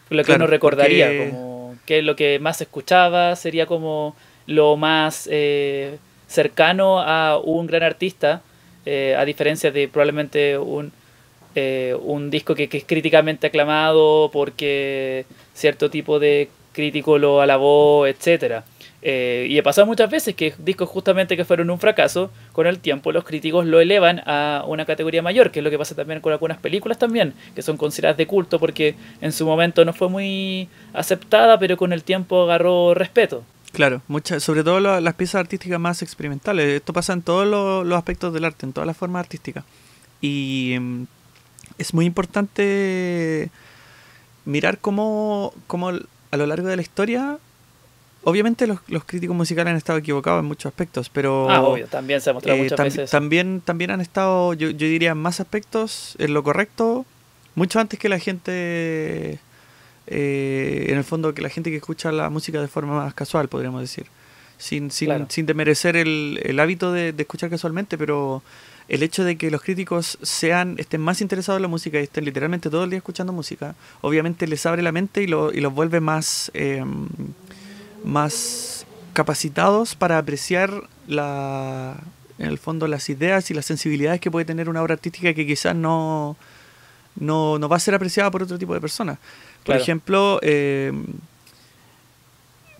Lo 0.09 0.19
que 0.23 0.27
Claro, 0.27 0.45
uno 0.45 0.47
recordaría, 0.51 1.07
porque- 1.07 1.29
como 1.31 1.54
que 1.85 2.01
lo 2.01 2.15
que 2.15 2.39
más 2.39 2.61
escuchaba 2.61 3.35
sería 3.35 3.65
como 3.65 4.15
lo 4.47 4.77
más 4.77 5.27
eh, 5.31 5.97
cercano 6.27 6.99
a 6.99 7.37
un 7.37 7.67
gran 7.67 7.83
artista, 7.83 8.41
eh, 8.85 9.15
a 9.17 9.25
diferencia 9.25 9.71
de 9.71 9.87
probablemente 9.87 10.57
un, 10.57 10.91
eh, 11.55 11.95
un 11.99 12.29
disco 12.29 12.55
que, 12.55 12.69
que 12.69 12.77
es 12.77 12.85
críticamente 12.85 13.47
aclamado 13.47 14.29
porque 14.31 15.25
cierto 15.53 15.89
tipo 15.89 16.19
de 16.19 16.49
crítico 16.73 17.17
lo 17.17 17.41
alabó, 17.41 18.05
etcétera. 18.05 18.63
Eh, 19.07 19.45
y 19.49 19.57
he 19.59 19.61
pasado 19.61 19.85
muchas 19.85 20.09
veces 20.09 20.33
que 20.35 20.55
discos 20.57 20.89
justamente 20.89 21.37
que 21.37 21.45
fueron 21.45 21.69
un 21.69 21.77
fracaso, 21.79 22.31
con 22.53 22.65
el 22.65 22.79
tiempo 22.79 23.11
los 23.11 23.23
críticos 23.23 23.63
lo 23.67 23.79
elevan 23.79 24.23
a 24.25 24.63
una 24.67 24.83
categoría 24.85 25.21
mayor, 25.21 25.51
que 25.51 25.59
es 25.59 25.63
lo 25.63 25.69
que 25.69 25.77
pasa 25.77 25.93
también 25.93 26.21
con 26.21 26.33
algunas 26.33 26.57
películas 26.57 26.97
también, 26.97 27.35
que 27.53 27.61
son 27.61 27.77
consideradas 27.77 28.17
de 28.17 28.25
culto 28.25 28.59
porque 28.59 28.95
en 29.21 29.31
su 29.31 29.45
momento 29.45 29.85
no 29.85 29.93
fue 29.93 30.09
muy 30.09 30.69
aceptada, 30.93 31.59
pero 31.59 31.77
con 31.77 31.93
el 31.93 32.01
tiempo 32.03 32.41
agarró 32.43 32.95
respeto. 32.95 33.43
claro, 33.73 34.01
muchas, 34.07 34.41
sobre 34.41 34.63
todo 34.63 34.79
la- 34.79 35.01
las 35.01 35.13
piezas 35.13 35.35
artísticas 35.41 35.79
más 35.79 36.01
experimentales. 36.01 36.65
Esto 36.67 36.91
pasa 36.93 37.13
en 37.13 37.21
todos 37.21 37.45
los, 37.45 37.85
los 37.85 37.97
aspectos 37.97 38.33
del 38.33 38.45
arte, 38.45 38.65
en 38.65 38.73
todas 38.73 38.87
las 38.87 38.97
formas 38.97 39.19
artísticas. 39.19 39.65
Y 40.21 40.77
mm, 40.79 41.03
es 41.77 41.93
muy 41.93 42.05
importante 42.05 43.51
mirar 44.45 44.77
cómo, 44.79 45.53
cómo 45.67 45.89
a 45.89 46.37
lo 46.37 46.45
largo 46.47 46.67
de 46.67 46.75
la 46.77 46.81
historia, 46.81 47.37
obviamente 48.25 48.67
los, 48.67 48.79
los 48.87 49.05
críticos 49.05 49.35
musicales 49.35 49.71
han 49.71 49.77
estado 49.77 49.97
equivocados 49.99 50.41
en 50.41 50.45
muchos 50.47 50.65
aspectos, 50.69 51.09
pero... 51.09 51.49
Ah, 51.49 51.61
obvio, 51.61 51.87
también 51.87 52.19
se 52.21 52.29
ha 52.29 52.33
mostrado 52.33 52.59
Eh, 52.59 52.63
muchas 52.63 52.77
tam- 52.79 52.83
veces. 52.83 53.09
También, 53.09 53.61
también 53.63 53.91
han 53.91 54.01
estado, 54.01 54.53
yo, 54.53 54.69
yo 54.71 54.87
diría, 54.87 55.11
en 55.11 55.17
más 55.17 55.39
aspectos 55.39 56.15
en 56.19 56.33
lo 56.33 56.43
correcto, 56.43 57.05
mucho 57.55 57.79
antes 57.79 57.97
que 57.97 58.09
la 58.09 58.19
gente, 58.19 59.39
eh, 60.07 60.87
en 60.89 60.97
el 60.97 61.03
fondo, 61.03 61.33
que 61.33 61.41
la 61.41 61.49
gente 61.49 61.69
que 61.71 61.77
escucha 61.77 62.11
la 62.11 62.29
música 62.29 62.61
de 62.61 62.67
forma 62.67 62.95
más 63.03 63.13
casual, 63.13 63.47
podríamos 63.47 63.81
decir. 63.81 64.05
Sin, 64.57 64.89
sin, 64.91 65.07
Claro. 65.07 65.25
sin 65.29 65.45
demerecer 65.45 65.95
el, 65.97 66.39
el 66.43 66.59
hábito 66.59 66.91
de, 66.93 67.11
de 67.13 67.23
escuchar 67.23 67.49
casualmente, 67.49 67.97
pero 67.97 68.41
el 68.87 69.03
hecho 69.03 69.23
de 69.23 69.35
que 69.35 69.49
los 69.51 69.61
críticos 69.61 70.17
sean 70.21 70.75
estén 70.77 71.01
más 71.01 71.19
interesados 71.19 71.57
en 71.57 71.63
la 71.63 71.67
música 71.67 71.99
y 71.99 72.03
estén 72.03 72.23
literalmente 72.23 72.69
todo 72.69 72.83
el 72.85 72.89
día 72.91 72.97
escuchando 72.97 73.33
música, 73.33 73.75
obviamente 74.01 74.47
les 74.47 74.65
abre 74.65 74.81
la 74.81 74.91
mente 74.91 75.23
y, 75.23 75.27
lo, 75.27 75.51
y 75.51 75.59
los 75.59 75.73
vuelve 75.73 75.99
más, 75.99 76.51
eh, 76.53 76.83
más 78.05 78.85
capacitados 79.13 79.95
para 79.95 80.17
apreciar 80.17 80.87
la, 81.07 81.97
en 82.37 82.47
el 82.47 82.57
fondo 82.57 82.87
las 82.87 83.09
ideas 83.09 83.49
y 83.51 83.53
las 83.53 83.65
sensibilidades 83.65 84.21
que 84.21 84.31
puede 84.31 84.45
tener 84.45 84.69
una 84.69 84.81
obra 84.81 84.93
artística 84.93 85.33
que 85.33 85.45
quizás 85.47 85.75
no, 85.75 86.37
no, 87.19 87.57
no 87.59 87.69
va 87.69 87.77
a 87.77 87.79
ser 87.79 87.95
apreciada 87.95 88.29
por 88.31 88.43
otro 88.43 88.57
tipo 88.57 88.73
de 88.73 88.81
personas. 88.81 89.17
Por 89.17 89.65
Claro. 89.65 89.81
ejemplo, 89.81 90.39
eh, 90.43 90.91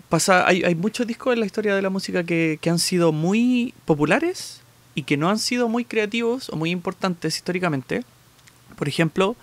pasa, 0.10 0.48
hay, 0.48 0.64
hay 0.64 0.76
muchos 0.76 1.08
discos 1.08 1.34
en 1.34 1.40
la 1.40 1.46
historia 1.46 1.76
de 1.76 1.82
la 1.82 1.90
música 1.90 2.24
que, 2.24 2.60
que 2.62 2.70
han 2.70 2.80
sido 2.80 3.12
muy 3.12 3.74
populares 3.86 4.62
y 4.94 5.04
que 5.04 5.18
no 5.18 5.30
han 5.30 5.40
sido 5.40 5.68
muy 5.68 5.84
creativos 5.86 6.50
o 6.50 6.56
muy 6.56 6.70
importantes 6.72 7.36
históricamente. 7.38 8.04
Por 8.78 8.88
ejemplo, 8.88 9.36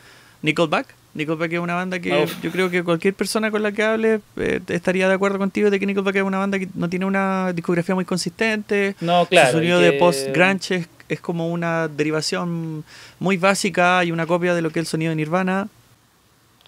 Nickelback. 0.42 0.94
Nickelback 1.14 1.52
es 1.52 1.58
una 1.58 1.74
banda 1.74 1.98
que 2.00 2.24
Uf. 2.24 2.40
yo 2.42 2.50
creo 2.50 2.70
que 2.70 2.82
cualquier 2.82 3.14
persona 3.14 3.50
con 3.50 3.62
la 3.62 3.72
que 3.72 3.82
hable 3.82 4.20
eh, 4.36 4.60
estaría 4.68 5.08
de 5.08 5.14
acuerdo 5.14 5.38
contigo 5.38 5.70
de 5.70 5.78
que 5.78 5.86
Nickelback 5.86 6.16
es 6.16 6.22
una 6.22 6.38
banda 6.38 6.58
que 6.58 6.68
no 6.74 6.88
tiene 6.88 7.04
una 7.04 7.52
discografía 7.52 7.94
muy 7.94 8.04
consistente. 8.04 8.96
No, 9.00 9.26
claro. 9.26 9.50
Su 9.50 9.58
sonido 9.58 9.78
de 9.80 9.92
post-grunge 9.92 10.76
es, 10.76 10.88
es 11.08 11.20
como 11.20 11.50
una 11.50 11.88
derivación 11.88 12.84
muy 13.18 13.36
básica 13.36 14.02
y 14.04 14.12
una 14.12 14.26
copia 14.26 14.54
de 14.54 14.62
lo 14.62 14.70
que 14.70 14.80
es 14.80 14.86
el 14.86 14.90
sonido 14.90 15.10
de 15.10 15.16
Nirvana. 15.16 15.68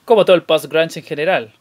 Como 0.05 0.25
todo 0.25 0.37
el 0.37 0.43
post-grunge 0.43 1.01
en 1.01 1.07
general. 1.07 1.55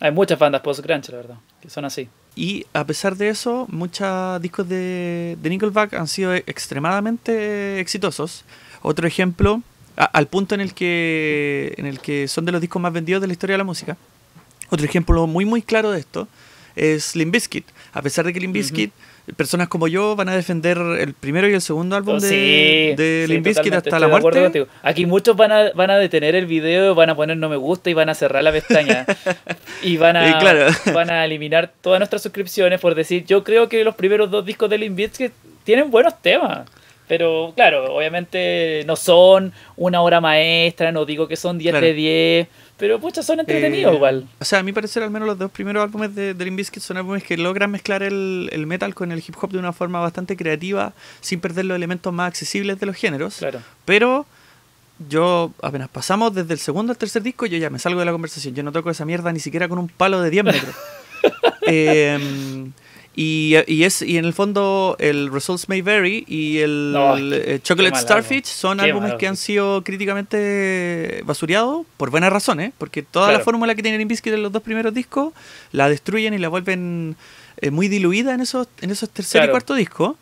Hay 0.00 0.10
muchas 0.10 0.38
bandas 0.38 0.62
post-grunge, 0.62 1.12
la 1.12 1.18
verdad, 1.18 1.36
que 1.60 1.68
son 1.68 1.84
así. 1.84 2.08
Y 2.34 2.64
a 2.72 2.86
pesar 2.86 3.16
de 3.16 3.28
eso, 3.28 3.66
muchos 3.70 4.40
discos 4.40 4.66
de, 4.66 5.36
de 5.42 5.50
Nickelback 5.50 5.92
han 5.92 6.08
sido 6.08 6.32
extremadamente 6.34 7.80
exitosos. 7.80 8.44
Otro 8.80 9.06
ejemplo, 9.06 9.62
a- 9.96 10.04
al 10.04 10.26
punto 10.26 10.54
en 10.54 10.60
el, 10.60 10.74
que, 10.74 11.74
en 11.76 11.86
el 11.86 12.00
que 12.00 12.28
son 12.28 12.44
de 12.44 12.52
los 12.52 12.60
discos 12.60 12.80
más 12.80 12.92
vendidos 12.92 13.20
de 13.20 13.26
la 13.26 13.32
historia 13.32 13.54
de 13.54 13.58
la 13.58 13.64
música. 13.64 13.96
Otro 14.70 14.86
ejemplo 14.86 15.26
muy 15.26 15.44
muy 15.44 15.62
claro 15.62 15.90
de 15.90 15.98
esto 16.00 16.28
es 16.76 17.16
Limp 17.16 17.32
Bizkit. 17.32 17.66
A 17.92 18.02
pesar 18.02 18.24
de 18.24 18.32
que 18.32 18.38
Limp 18.40 18.54
Bizkit, 18.54 18.92
personas 19.36 19.68
como 19.68 19.88
yo 19.88 20.14
van 20.16 20.28
a 20.28 20.36
defender 20.36 20.78
el 20.78 21.12
primero 21.14 21.48
y 21.48 21.52
el 21.54 21.60
segundo 21.60 21.96
álbum 21.96 22.16
Oh, 22.16 22.20
de, 22.20 22.28
sí, 22.28 22.96
de 22.96 23.24
sí, 23.26 23.32
Limp 23.32 23.44
Bizkit 23.46 23.72
hasta 23.74 23.98
la 23.98 24.06
muerte. 24.08 24.66
Aquí 24.82 25.06
muchos 25.06 25.36
van 25.36 25.50
a, 25.50 25.72
van 25.72 25.90
a 25.90 25.98
detener 25.98 26.36
el 26.36 26.46
video, 26.46 26.94
van 26.94 27.10
a 27.10 27.16
poner 27.16 27.36
no 27.36 27.48
me 27.48 27.56
gusta 27.56 27.90
y 27.90 27.94
van 27.94 28.08
a 28.08 28.14
cerrar 28.14 28.44
la 28.44 28.52
pestaña. 28.52 29.04
y 29.82 29.96
van 29.96 30.16
a, 30.16 30.38
claro. 30.38 30.66
van 30.94 31.10
a 31.10 31.24
eliminar 31.24 31.72
todas 31.80 31.98
nuestras 31.98 32.22
suscripciones 32.22 32.80
por 32.80 32.94
decir, 32.94 33.24
yo 33.26 33.42
creo 33.42 33.68
que 33.68 33.82
los 33.84 33.96
primeros 33.96 34.30
dos 34.30 34.46
discos 34.46 34.70
de 34.70 34.78
Limp 34.78 34.96
Bizkit 34.96 35.32
tienen 35.64 35.90
buenos 35.90 36.20
temas. 36.22 36.68
Pero 37.10 37.52
claro, 37.56 37.92
obviamente 37.92 38.84
no 38.86 38.94
son 38.94 39.52
una 39.76 40.00
obra 40.00 40.20
maestra, 40.20 40.92
no 40.92 41.04
digo 41.04 41.26
que 41.26 41.34
son 41.34 41.58
10 41.58 41.72
Claro. 41.72 41.84
de 41.86 41.92
10, 41.92 42.48
pero 42.76 43.00
pucha, 43.00 43.20
son 43.24 43.40
entretenidos 43.40 43.92
Eh, 43.92 43.96
igual. 43.96 44.28
O 44.38 44.44
sea, 44.44 44.60
a 44.60 44.62
mi 44.62 44.72
parecer, 44.72 45.02
al 45.02 45.10
menos 45.10 45.26
los 45.26 45.36
dos 45.36 45.50
primeros 45.50 45.82
álbumes 45.82 46.14
de, 46.14 46.34
Limp 46.34 46.56
Bizkit 46.56 46.80
son 46.80 46.98
álbumes 46.98 47.24
que 47.24 47.36
logran 47.36 47.68
mezclar 47.72 48.04
el, 48.04 48.48
el 48.52 48.64
metal 48.68 48.94
con 48.94 49.10
el 49.10 49.18
hip 49.18 49.34
hop 49.42 49.50
de 49.50 49.58
una 49.58 49.72
forma 49.72 49.98
bastante 49.98 50.36
creativa, 50.36 50.92
sin 51.20 51.40
perder 51.40 51.64
los 51.64 51.74
elementos 51.74 52.12
más 52.12 52.28
accesibles 52.28 52.78
de 52.78 52.86
los 52.86 52.94
géneros. 52.94 53.38
Claro. 53.38 53.60
Pero 53.84 54.24
yo, 55.08 55.50
apenas 55.62 55.88
pasamos 55.88 56.32
desde 56.32 56.52
el 56.52 56.60
segundo 56.60 56.92
al 56.92 56.96
tercer 56.96 57.24
disco, 57.24 57.44
yo 57.46 57.58
ya 57.58 57.70
me 57.70 57.80
salgo 57.80 57.98
de 57.98 58.06
la 58.06 58.12
conversación. 58.12 58.54
Yo 58.54 58.62
no 58.62 58.70
toco 58.70 58.88
esa 58.88 59.04
mierda 59.04 59.32
ni 59.32 59.40
siquiera 59.40 59.66
con 59.66 59.78
un 59.80 59.88
palo 59.88 60.22
de 60.22 60.30
10 60.30 60.44
metros. 60.44 60.74
Em, 61.66 62.72
y, 63.22 63.54
y 63.66 63.84
es 63.84 64.00
y 64.02 64.16
en 64.18 64.24
el 64.24 64.32
fondo 64.32 64.96
el 64.98 65.30
Results 65.32 65.68
May 65.68 65.82
Vary 65.82 66.24
y 66.28 66.58
el, 66.58 66.92
No, 66.92 67.16
el, 67.16 67.30
qué- 67.30 67.54
eh, 67.56 67.60
Chocolate 67.60 67.96
Starfish 68.02 68.44
son 68.46 68.78
Qué 68.78 68.84
álbumes 68.84 69.10
que 69.18 69.26
han 69.26 69.36
sido 69.36 69.82
críticamente 69.84 71.22
basureados 71.24 71.86
por 71.96 72.10
buenas 72.10 72.32
razones, 72.32 72.72
porque 72.78 73.02
toda 73.02 73.28
la 73.32 73.38
fórmula 73.44 73.74
que 73.74 73.82
tiene 73.82 73.98
Limp 73.98 74.10
Bizkit 74.10 74.32
en 74.32 74.42
los 74.42 74.52
dos 74.52 74.62
primeros 74.62 74.94
discos 74.94 75.32
la 75.72 75.88
destruyen 75.88 76.34
y 76.34 76.38
la 76.38 76.48
vuelven 76.48 77.16
eh, 77.58 77.70
muy 77.70 77.88
diluida 77.88 78.32
en 78.34 78.40
esos 78.40 78.68
en 78.80 78.90
esos 78.90 79.10
tercer 79.10 79.40
y 79.42 79.50
cuarto 79.50 79.74
discos. 79.74 80.16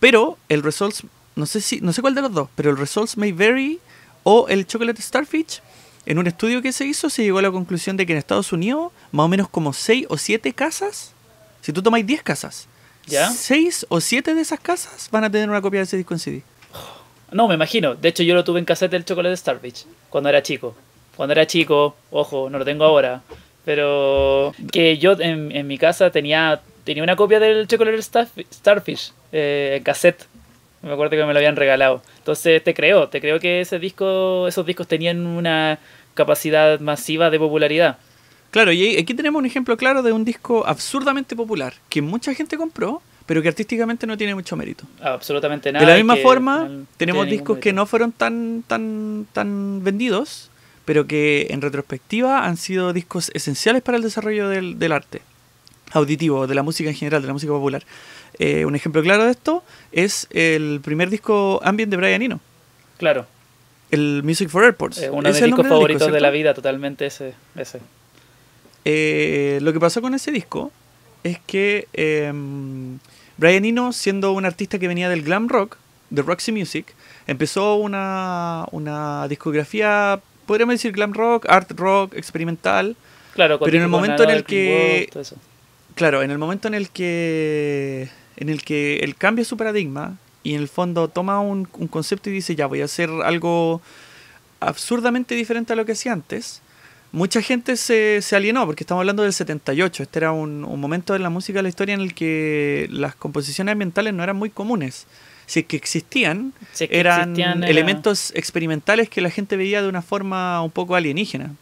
Pero 0.00 0.36
el 0.48 0.62
Results, 0.62 1.04
no 1.36 1.46
sé 1.46 1.60
si, 1.60 1.80
no 1.80 1.92
sé 1.92 2.02
cuál 2.02 2.14
de 2.14 2.22
los 2.22 2.32
dos, 2.32 2.48
pero 2.56 2.70
el 2.70 2.76
Results 2.76 3.16
May 3.16 3.32
Vary 3.32 3.78
o 4.24 4.48
el 4.48 4.66
Chocolate 4.66 5.00
Starfish, 5.00 5.60
en 6.06 6.18
un 6.18 6.26
estudio 6.26 6.60
que 6.62 6.72
se 6.72 6.84
hizo 6.84 7.08
se 7.08 7.22
llegó 7.22 7.38
a 7.38 7.42
la 7.42 7.50
conclusión 7.52 7.96
de 7.96 8.04
que 8.06 8.12
en 8.12 8.18
Estados 8.18 8.52
Unidos, 8.52 8.92
más 9.12 9.24
o 9.24 9.28
menos 9.28 9.48
como 9.48 9.72
6 9.72 10.06
o 10.08 10.18
7 10.18 10.52
casas, 10.52 11.11
si 11.62 11.72
tú 11.72 11.82
tomáis 11.82 12.06
10 12.06 12.22
casas, 12.22 12.68
¿Ya? 13.06 13.30
6 13.30 13.86
o 13.88 14.00
7 14.00 14.34
de 14.34 14.42
esas 14.42 14.60
casas 14.60 15.08
van 15.10 15.24
a 15.24 15.30
tener 15.30 15.48
una 15.48 15.60
copia 15.62 15.80
de 15.80 15.84
ese 15.84 15.96
disco 15.96 16.12
en 16.14 16.20
CD. 16.20 16.42
No, 17.32 17.48
me 17.48 17.54
imagino. 17.54 17.94
De 17.94 18.08
hecho, 18.10 18.22
yo 18.22 18.34
lo 18.34 18.44
tuve 18.44 18.58
en 18.58 18.66
cassette 18.66 18.90
del 18.92 19.04
Chocolate 19.06 19.36
Starfish 19.36 19.86
cuando 20.10 20.28
era 20.28 20.42
chico. 20.42 20.74
Cuando 21.16 21.32
era 21.32 21.46
chico, 21.46 21.96
ojo, 22.10 22.50
no 22.50 22.58
lo 22.58 22.64
tengo 22.66 22.84
ahora. 22.84 23.22
Pero 23.64 24.52
que 24.70 24.98
yo 24.98 25.12
en, 25.18 25.50
en 25.52 25.66
mi 25.66 25.78
casa 25.78 26.10
tenía, 26.10 26.60
tenía 26.84 27.02
una 27.02 27.16
copia 27.16 27.40
del 27.40 27.66
Chocolate 27.68 27.96
Starf- 27.98 28.44
Starfish 28.52 29.12
eh, 29.32 29.74
en 29.78 29.82
cassette. 29.82 30.26
Me 30.82 30.92
acuerdo 30.92 31.10
que 31.16 31.24
me 31.24 31.32
lo 31.32 31.38
habían 31.38 31.56
regalado. 31.56 32.02
Entonces 32.18 32.62
te 32.62 32.74
creo, 32.74 33.08
te 33.08 33.20
creo 33.20 33.38
que 33.40 33.60
ese 33.60 33.78
disco, 33.78 34.46
esos 34.48 34.66
discos 34.66 34.88
tenían 34.88 35.24
una 35.26 35.78
capacidad 36.14 36.80
masiva 36.80 37.30
de 37.30 37.38
popularidad. 37.38 37.98
Claro, 38.52 38.70
y 38.70 38.98
aquí 38.98 39.14
tenemos 39.14 39.40
un 39.40 39.46
ejemplo 39.46 39.78
claro 39.78 40.02
de 40.02 40.12
un 40.12 40.26
disco 40.26 40.66
absurdamente 40.66 41.34
popular 41.34 41.72
que 41.88 42.02
mucha 42.02 42.34
gente 42.34 42.58
compró, 42.58 43.00
pero 43.24 43.40
que 43.40 43.48
artísticamente 43.48 44.06
no 44.06 44.18
tiene 44.18 44.34
mucho 44.34 44.56
mérito. 44.56 44.84
Absolutamente 45.00 45.72
nada. 45.72 45.86
de 45.86 45.90
la 45.90 45.96
misma 45.96 46.16
forma, 46.16 46.68
no 46.68 46.86
tenemos 46.98 47.26
discos 47.26 47.58
que 47.58 47.72
no 47.72 47.86
fueron 47.86 48.12
tan, 48.12 48.62
tan, 48.66 49.26
tan 49.32 49.82
vendidos, 49.82 50.50
pero 50.84 51.06
que 51.06 51.46
en 51.48 51.62
retrospectiva 51.62 52.44
han 52.44 52.58
sido 52.58 52.92
discos 52.92 53.30
esenciales 53.32 53.80
para 53.80 53.96
el 53.96 54.02
desarrollo 54.02 54.50
del, 54.50 54.78
del 54.78 54.92
arte 54.92 55.22
auditivo, 55.92 56.46
de 56.46 56.54
la 56.54 56.62
música 56.62 56.90
en 56.90 56.96
general, 56.96 57.22
de 57.22 57.28
la 57.28 57.32
música 57.32 57.52
popular. 57.52 57.82
Eh, 58.38 58.66
un 58.66 58.74
ejemplo 58.74 59.02
claro 59.02 59.24
de 59.24 59.30
esto 59.30 59.64
es 59.92 60.26
el 60.30 60.80
primer 60.84 61.08
disco 61.08 61.58
Ambient 61.64 61.90
de 61.90 61.96
Brian 61.96 62.20
Eno. 62.20 62.40
Claro. 62.98 63.24
El 63.90 64.22
Music 64.22 64.50
for 64.50 64.62
Airports. 64.62 64.98
Es 64.98 65.10
uno 65.10 65.22
de 65.22 65.32
mis 65.32 65.42
discos 65.42 65.66
favoritos 65.66 66.02
disco, 66.02 66.14
de 66.14 66.20
la 66.20 66.30
vida, 66.30 66.52
totalmente 66.52 67.06
ese. 67.06 67.32
ese. 67.56 67.80
Eh, 68.84 69.58
lo 69.62 69.72
que 69.72 69.80
pasó 69.80 70.02
con 70.02 70.14
ese 70.14 70.32
disco 70.32 70.72
es 71.22 71.38
que 71.46 71.86
eh, 71.92 72.32
Brian 73.36 73.64
Eno, 73.64 73.92
siendo 73.92 74.32
un 74.32 74.44
artista 74.44 74.78
que 74.78 74.88
venía 74.88 75.08
del 75.08 75.22
glam 75.22 75.48
rock, 75.48 75.76
de 76.10 76.22
Roxy 76.22 76.52
Music, 76.52 76.86
empezó 77.26 77.76
una, 77.76 78.66
una 78.70 79.26
discografía, 79.28 80.20
podríamos 80.46 80.74
decir 80.74 80.92
glam 80.92 81.12
rock, 81.12 81.46
art 81.48 81.70
rock, 81.72 82.14
experimental. 82.14 82.96
Claro, 83.34 83.58
Pero 83.58 83.76
en 83.76 83.82
el 83.82 83.88
momento 83.88 84.24
en 84.24 84.30
el 84.30 84.44
que-. 84.44 85.08
Claro, 85.94 86.22
en 86.22 86.30
el 86.30 86.38
momento 86.38 86.68
en 86.68 86.74
el 86.74 86.90
que 86.90 88.08
en 88.36 88.48
el 88.48 88.62
que 88.64 89.00
él 89.00 89.14
cambia 89.14 89.44
su 89.44 89.56
paradigma 89.56 90.16
y 90.42 90.54
en 90.54 90.62
el 90.62 90.68
fondo 90.68 91.08
toma 91.08 91.40
un, 91.40 91.68
un 91.74 91.86
concepto 91.86 92.30
y 92.30 92.32
dice 92.32 92.56
ya 92.56 92.66
voy 92.66 92.80
a 92.80 92.86
hacer 92.86 93.10
algo 93.24 93.82
absurdamente 94.60 95.34
diferente 95.34 95.74
a 95.74 95.76
lo 95.76 95.84
que 95.84 95.92
hacía 95.92 96.12
antes, 96.12 96.61
mucha 97.12 97.42
gente 97.42 97.76
se, 97.76 98.20
se 98.22 98.34
alienó 98.36 98.64
porque 98.66 98.82
estamos 98.84 99.00
hablando 99.02 99.22
del 99.22 99.32
78, 99.32 100.02
este 100.02 100.18
era 100.18 100.32
un, 100.32 100.64
un 100.64 100.80
momento 100.80 101.12
de 101.12 101.18
la 101.18 101.30
música 101.30 101.58
de 101.58 101.62
la 101.64 101.68
historia 101.68 101.94
en 101.94 102.00
el 102.00 102.14
que 102.14 102.88
las 102.90 103.14
composiciones 103.14 103.72
ambientales 103.72 104.12
no 104.14 104.22
eran 104.22 104.36
muy 104.36 104.50
comunes. 104.50 105.06
Si 105.46 105.60
es 105.60 105.66
que 105.66 105.76
existían, 105.76 106.52
Si 106.72 106.84
es 106.84 106.90
que 106.90 106.98
eran 107.00 107.20
existían, 107.30 107.58
era- 107.62 107.70
elementos 107.70 108.32
experimentales 108.34 109.08
que 109.10 109.20
la 109.20 109.28
gente 109.30 109.56
veía 109.56 109.82
de 109.82 109.88
una 109.88 110.00
forma 110.02 110.62
un 110.62 110.70
poco 110.70 110.94
alienígena. 110.96 111.54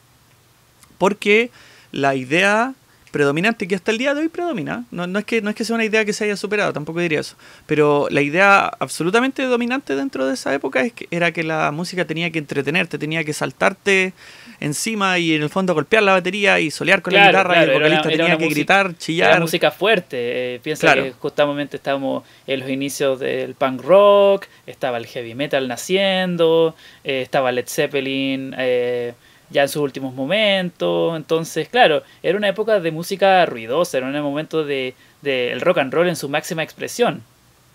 Porque 0.98 1.50
la 1.92 2.14
idea 2.14 2.74
predominante 3.10 3.66
que 3.68 3.74
hasta 3.74 3.90
el 3.90 3.98
día 3.98 4.14
de 4.14 4.20
hoy 4.22 4.28
predomina, 4.28 4.84
no, 4.90 5.06
no 5.06 5.18
es 5.18 5.24
que, 5.24 5.42
no 5.42 5.50
es 5.50 5.56
que 5.56 5.64
sea 5.64 5.74
una 5.74 5.84
idea 5.84 6.04
que 6.04 6.12
se 6.12 6.24
haya 6.24 6.36
superado, 6.36 6.72
tampoco 6.72 7.00
diría 7.00 7.20
eso, 7.20 7.36
pero 7.66 8.06
la 8.10 8.20
idea 8.22 8.66
absolutamente 8.78 9.42
dominante 9.44 9.96
dentro 9.96 10.26
de 10.26 10.34
esa 10.34 10.54
época 10.54 10.82
es 10.82 10.92
que, 10.92 11.08
era 11.10 11.32
que 11.32 11.42
la 11.42 11.70
música 11.72 12.04
tenía 12.04 12.30
que 12.30 12.38
entretenerte, 12.38 12.98
tenía 12.98 13.24
que 13.24 13.32
saltarte 13.32 14.12
encima 14.60 15.18
y 15.18 15.34
en 15.34 15.42
el 15.42 15.48
fondo 15.48 15.72
golpear 15.74 16.02
la 16.02 16.12
batería 16.12 16.60
y 16.60 16.70
solear 16.70 17.00
con 17.02 17.14
la 17.14 17.30
Claro, 17.30 17.38
guitarra 17.48 17.54
y 17.54 17.62
el 17.64 17.68
era 17.70 17.76
una- 17.78 17.80
vocalista 17.86 18.08
era 18.08 18.24
tenía 18.24 18.38
que 18.38 18.54
gritar, 18.54 18.86
Era 18.86 18.98
chillar. 18.98 19.40
música 19.40 19.70
fuerte. 19.70 20.16
eh, 20.56 20.60
piensa 20.62 20.86
Claro. 20.86 21.04
que 21.04 21.12
justamente 21.12 21.76
estábamos 21.78 22.24
en 22.46 22.60
los 22.60 22.68
inicios 22.68 23.18
del 23.20 23.54
punk 23.54 23.80
rock, 23.82 24.46
estaba 24.66 24.98
el 24.98 25.06
heavy 25.06 25.34
metal 25.34 25.66
naciendo, 25.66 26.74
eh, 27.04 27.22
estaba 27.22 27.52
Led 27.52 27.66
Zeppelin 27.66 28.54
eh, 28.58 29.14
ya 29.50 29.62
en 29.62 29.68
sus 29.68 29.82
últimos 29.82 30.14
momentos. 30.14 31.16
Entonces, 31.16 31.68
claro, 31.68 32.02
era 32.22 32.38
una 32.38 32.48
época 32.48 32.80
de 32.80 32.90
música 32.90 33.44
ruidosa, 33.46 33.98
era 33.98 34.06
un 34.06 34.22
momento 34.22 34.64
de, 34.64 34.94
de 35.22 35.52
el 35.52 35.60
rock 35.60 35.78
and 35.78 35.92
roll 35.92 36.08
en 36.08 36.16
su 36.16 36.28
máxima 36.28 36.62
expresión. 36.62 37.22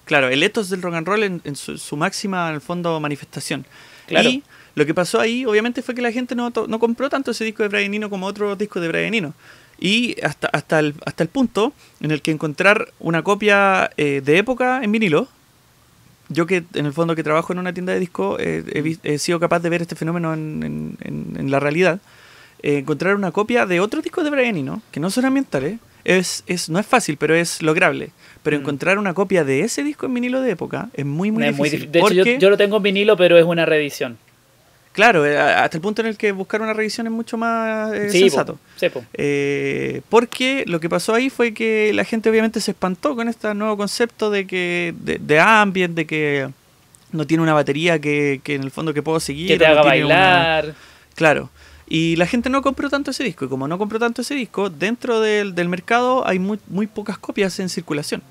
Claro, 0.06 0.30
el 0.30 0.44
ethos 0.44 0.70
del 0.70 0.82
rock 0.82 0.96
and 0.96 1.08
roll 1.08 1.24
en, 1.24 1.42
en 1.44 1.56
su, 1.56 1.78
su 1.78 1.98
máxima, 1.98 2.50
en 2.50 2.56
el 2.56 2.62
fondo, 2.62 3.00
manifestación. 3.00 3.66
Claro. 4.08 4.30
Y 4.30 4.44
lo 4.76 4.86
que 4.86 4.94
pasó 4.94 5.20
ahí, 5.20 5.46
obviamente, 5.46 5.82
fue 5.82 5.96
que 5.96 6.02
la 6.02 6.12
gente 6.12 6.36
no, 6.36 6.52
no 6.68 6.80
compró 6.80 7.10
tanto 7.10 7.32
ese 7.32 7.46
disco 7.46 7.64
de 7.64 7.70
Brian 7.70 7.94
Eno 7.94 8.10
como 8.10 8.28
otros 8.28 8.58
discos 8.58 8.82
de 8.82 8.88
Brian 8.90 9.14
Eno. 9.14 9.34
Y 9.80 10.22
hasta, 10.22 10.48
hasta, 10.48 10.80
el, 10.80 10.94
hasta 11.06 11.24
el 11.24 11.30
punto 11.30 11.74
en 12.00 12.12
el 12.12 12.22
que 12.22 12.32
encontrar 12.32 12.90
una 13.00 13.24
copia 13.24 13.90
eh, 13.98 14.22
de 14.24 14.38
época 14.38 14.82
en 14.84 14.92
vinilo, 14.92 15.28
yo 16.30 16.46
que 16.48 16.64
en 16.74 16.86
el 16.86 16.94
fondo 16.94 17.16
que 17.16 17.24
trabajo 17.24 17.54
en 17.54 17.60
una 17.60 17.74
tienda 17.74 17.94
de 17.94 18.00
discos, 18.00 18.40
eh, 18.40 18.64
he, 18.74 18.82
vis- 18.82 19.00
he 19.04 19.18
sido 19.20 19.40
capaz 19.40 19.60
de 19.60 19.70
ver 19.70 19.82
este 19.82 19.96
fenómeno 19.96 20.34
en, 20.34 20.98
en- 21.02 21.38
en- 21.38 21.52
la 21.52 21.60
realidad, 21.60 22.00
eh, 22.64 22.80
encontrar 22.80 23.16
una 23.16 23.32
copia 23.32 23.66
de 23.66 23.80
otro 23.80 24.02
disco 24.02 24.24
de 24.24 24.30
Brian 24.32 24.58
Eno, 24.58 24.82
que 24.92 25.00
no 25.00 25.10
son 25.10 25.26
ambientales, 25.26 25.80
es, 26.04 26.44
es, 26.48 26.70
no 26.70 26.80
es 26.80 26.86
fácil, 26.86 27.18
pero 27.18 27.34
es 27.36 27.62
lograble. 27.62 28.12
Pero 28.44 28.58
Mm. 28.58 28.62
encontrar 28.62 28.98
una 29.00 29.14
copia 29.14 29.44
de 29.44 29.62
ese 29.62 29.84
disco 29.84 30.06
en 30.06 30.14
vinilo 30.14 30.42
de 30.42 30.52
época 30.52 30.90
es 30.94 31.06
muy, 31.06 31.32
muy 31.32 31.44
muy 31.52 31.70
difícil. 31.70 31.88
difí- 31.88 31.92
de 31.92 32.00
hecho, 32.00 32.14
yo, 32.14 32.24
yo 32.40 32.50
lo 32.50 32.58
tengo 32.58 32.78
en 32.78 32.84
vinilo, 32.84 33.18
pero 33.18 33.38
es 33.38 33.46
una 33.46 33.66
reedición. 33.66 34.18
Claro, 34.96 35.26
eh, 35.26 35.38
hasta 35.38 35.78
el 35.78 35.82
punto 35.82 36.02
en 36.02 36.08
el 36.08 36.18
que 36.18 36.32
buscar 36.32 36.62
una 36.62 36.74
revisión 36.74 37.06
es 37.06 37.12
mucho 37.14 37.38
más 37.38 37.94
eh, 37.94 38.10
sí, 38.10 38.22
sensato. 38.22 38.58
po. 38.94 39.04
Eh, 39.14 40.02
porque 40.10 40.64
lo 40.68 40.80
que 40.80 40.88
pasó 40.90 41.14
ahí 41.14 41.30
fue 41.30 41.54
que 41.54 41.92
la 41.94 42.06
gente 42.06 42.30
obviamente 42.30 42.62
se 42.62 42.72
espantó 42.72 43.14
con 43.16 43.28
este 43.28 43.54
nuevo 43.54 43.76
concepto 43.76 44.30
de 44.32 44.48
que 44.48 44.94
de, 45.02 45.18
de 45.20 45.40
ambient, 45.40 45.96
de 45.96 46.06
que 46.08 46.50
no 47.12 47.28
tiene 47.28 47.44
una 47.44 47.54
batería 47.54 48.00
que, 48.00 48.40
que 48.44 48.56
en 48.56 48.64
el 48.64 48.72
fondo 48.72 48.94
que 48.94 49.04
puedo 49.04 49.20
seguir. 49.20 49.48
que 49.50 49.58
te 49.58 49.66
no 49.66 49.72
haga 49.72 49.82
una- 49.82 49.90
bailar. 49.90 50.76
Claro. 51.16 51.50
Y 51.88 52.16
la 52.16 52.26
gente 52.26 52.50
no 52.50 52.62
compró 52.62 52.90
tanto 52.90 53.12
ese 53.12 53.24
disco. 53.24 53.46
Y 53.46 53.48
como 53.48 53.68
no 53.68 53.78
compró 53.78 54.00
tanto 54.00 54.22
ese 54.22 54.34
disco, 54.34 54.70
dentro 54.70 55.20
del, 55.22 55.54
del 55.56 55.68
mercado 55.70 56.26
hay 56.28 56.40
muy, 56.40 56.58
muy 56.68 56.88
pocas 56.88 57.18
copias 57.18 57.60
en 57.60 57.70
circulación. 57.70 58.24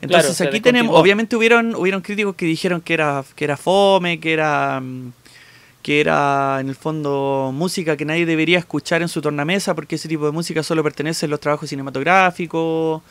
Entonces 0.00 0.40
aquí 0.40 0.60
tenemos, 0.60 0.98
obviamente 0.98 1.36
hubieron, 1.36 1.74
hubieron 1.76 2.00
críticos 2.00 2.34
que 2.34 2.46
dijeron 2.46 2.80
que 2.80 2.94
era, 2.94 3.22
que 3.36 3.44
era 3.44 3.56
fome, 3.56 4.18
que 4.18 4.32
era, 4.32 4.80
mm, 4.80 5.12
que 5.82 6.00
era 6.00 6.58
en 6.60 6.68
el 6.68 6.74
fondo 6.76 7.50
música 7.52 7.96
que 7.96 8.04
nadie 8.04 8.24
debería 8.26 8.58
escuchar 8.58 9.02
en 9.02 9.08
su 9.08 9.20
tornamesa 9.20 9.74
porque 9.74 9.96
ese 9.96 10.08
tipo 10.08 10.24
de 10.26 10.32
música 10.32 10.62
solo 10.62 10.82
pertenece 10.82 11.26
a 11.26 11.28
los 11.28 11.40
trabajos 11.40 11.68
cinematográficos. 11.70 13.02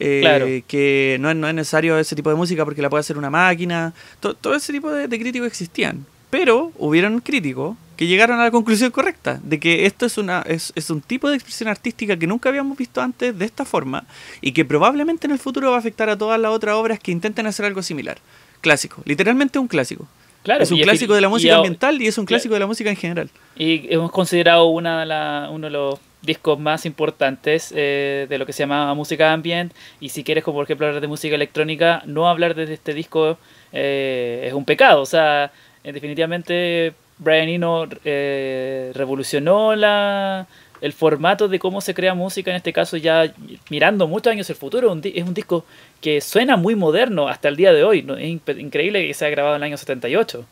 eh, 0.00 0.20
Claro. 0.22 0.46
que 0.66 1.16
no 1.20 1.30
es, 1.30 1.36
no 1.36 1.48
es 1.48 1.54
necesario 1.54 1.98
ese 1.98 2.16
tipo 2.16 2.28
de 2.30 2.36
música 2.36 2.64
porque 2.64 2.82
la 2.82 2.90
puede 2.90 3.00
hacer 3.00 3.16
una 3.18 3.30
máquina. 3.30 3.92
To- 4.20 4.34
todo 4.34 4.54
ese 4.54 4.72
tipo 4.72 4.90
de, 4.90 5.06
de 5.08 5.18
críticos 5.18 5.46
existían. 5.46 6.04
Pero 6.30 6.72
hubieron 6.78 7.20
críticos 7.20 7.76
que 7.96 8.08
llegaron 8.08 8.40
a 8.40 8.42
la 8.44 8.50
conclusión 8.50 8.90
correcta, 8.90 9.38
de 9.44 9.60
que 9.60 9.86
esto 9.86 10.04
es, 10.04 10.18
una, 10.18 10.42
es, 10.42 10.72
es 10.74 10.90
un 10.90 11.00
tipo 11.00 11.30
de 11.30 11.36
expresión 11.36 11.68
artística 11.68 12.16
que 12.16 12.26
nunca 12.26 12.48
habíamos 12.48 12.76
visto 12.76 13.00
antes 13.00 13.38
de 13.38 13.44
esta 13.44 13.64
forma 13.64 14.04
y 14.40 14.50
que 14.50 14.64
probablemente 14.64 15.28
en 15.28 15.32
el 15.32 15.38
futuro 15.38 15.70
va 15.70 15.76
a 15.76 15.78
afectar 15.78 16.10
a 16.10 16.18
todas 16.18 16.40
las 16.40 16.50
otras 16.50 16.74
obras 16.74 16.98
que 16.98 17.12
intenten 17.12 17.46
hacer 17.46 17.64
algo 17.66 17.82
similar. 17.84 18.18
Clásico, 18.62 19.00
literalmente 19.04 19.60
un 19.60 19.68
clásico. 19.68 20.08
Claro, 20.44 20.62
es 20.62 20.70
un 20.70 20.78
clásico 20.78 21.14
de 21.14 21.20
la 21.20 21.28
música 21.28 21.56
ambiental 21.56 22.00
y 22.00 22.06
es 22.06 22.16
un 22.18 22.26
claro. 22.26 22.36
clásico 22.38 22.54
de 22.54 22.60
la 22.60 22.66
música 22.66 22.90
en 22.90 22.96
general. 22.96 23.30
Y 23.56 23.92
hemos 23.92 24.12
considerado 24.12 24.66
una 24.66 25.00
de 25.00 25.06
la- 25.06 25.48
uno 25.50 25.66
de 25.66 25.70
los 25.72 25.98
discos 26.22 26.58
más 26.58 26.86
importantes 26.86 27.72
eh, 27.76 28.26
de 28.28 28.38
lo 28.38 28.46
que 28.46 28.52
se 28.52 28.60
llama 28.62 28.92
música 28.94 29.32
ambient. 29.32 29.72
Y 30.00 30.10
si 30.10 30.22
quieres, 30.22 30.44
como 30.44 30.56
por 30.58 30.64
ejemplo, 30.64 30.86
hablar 30.86 31.00
de 31.00 31.08
música 31.08 31.34
electrónica, 31.34 32.02
no 32.06 32.28
hablar 32.28 32.54
de 32.54 32.72
este 32.72 32.94
disco 32.94 33.36
eh, 33.72 34.44
es 34.46 34.52
un 34.54 34.64
pecado. 34.64 35.00
O 35.02 35.06
sea, 35.06 35.50
eh, 35.82 35.92
definitivamente 35.92 36.94
Brian 37.18 37.48
Eno 37.48 37.86
eh, 38.04 38.90
revolucionó 38.94 39.74
la, 39.76 40.46
el 40.84 40.92
formato 40.92 41.48
de 41.48 41.58
cómo 41.58 41.80
se 41.80 41.94
crea 41.94 42.12
música, 42.14 42.50
en 42.50 42.56
este 42.58 42.72
caso 42.72 42.96
ya 42.98 43.32
mirando 43.70 44.06
muchos 44.06 44.30
años 44.32 44.50
el 44.50 44.56
futuro. 44.56 44.92
un 44.92 45.00
es 45.02 45.22
un 45.24 45.32
disco 45.34 45.64
que 46.00 46.20
suena 46.20 46.56
muy 46.58 46.74
moderno 46.74 47.26
hasta 47.28 47.48
el 47.48 47.56
día 47.56 47.72
de 47.72 47.82
hoy. 47.84 48.02
¿no? 48.02 48.16
Es 48.16 48.28
increíble 48.58 49.06
que 49.06 49.14
se 49.14 49.24
ha 49.24 49.30
grabado 49.30 49.56
en 49.56 49.62
el 49.62 49.66
año 49.68 49.76
78. 49.78 50.44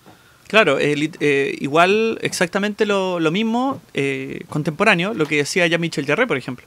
Claro, 0.48 0.78
eh, 0.78 1.10
eh, 1.20 1.56
igual 1.60 2.18
exactamente 2.22 2.84
lo, 2.86 3.20
lo 3.20 3.30
mismo 3.30 3.80
eh, 3.94 4.40
contemporáneo, 4.48 5.12
lo 5.14 5.26
que 5.26 5.36
decía 5.36 5.66
ya 5.66 5.78
Michel 5.78 6.06
Jarre, 6.06 6.26
por 6.26 6.36
ejemplo. 6.36 6.66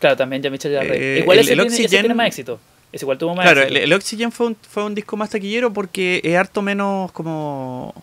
Claro, 0.00 0.16
también 0.16 0.42
ya 0.42 0.50
Michel 0.50 0.74
Jarre. 0.74 1.16
Eh, 1.16 1.18
igual 1.20 1.38
el- 1.38 1.44
ese, 1.44 1.52
el 1.54 1.58
tiene, 1.60 1.74
ese 1.74 1.82
Oxygen- 1.84 2.00
tiene 2.02 2.14
más 2.14 2.26
éxito. 2.28 2.60
Ese 2.92 3.04
igual 3.04 3.18
tuvo 3.18 3.34
más 3.34 3.44
Claro, 3.44 3.60
el, 3.62 3.66
éxito. 3.68 3.84
el 3.84 3.92
Oxygen 3.92 4.32
fue 4.32 4.46
un, 4.48 4.56
fue 4.56 4.84
un 4.84 4.94
disco 4.94 5.16
más 5.16 5.30
taquillero 5.30 5.72
porque 5.72 6.20
es 6.24 6.36
harto 6.36 6.62
menos 6.62 7.10
como... 7.12 7.94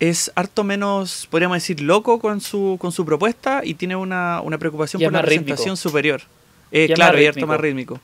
es 0.00 0.32
harto 0.34 0.64
menos, 0.64 1.28
podríamos 1.30 1.56
decir, 1.56 1.80
loco 1.82 2.18
con 2.20 2.40
su, 2.40 2.76
con 2.80 2.90
su 2.90 3.04
propuesta 3.04 3.60
y 3.62 3.74
tiene 3.74 3.96
una, 3.96 4.40
una 4.40 4.58
preocupación 4.58 5.00
Y 5.00 5.04
por 5.04 5.12
la 5.12 5.22
rítmico. 5.22 5.44
presentación 5.44 5.76
superior. 5.76 6.22
Eh, 6.72 6.86
Y 6.90 6.94
claro, 6.94 7.20
y 7.20 7.26
harto 7.26 7.46
más 7.46 7.60
rítmico. 7.60 8.00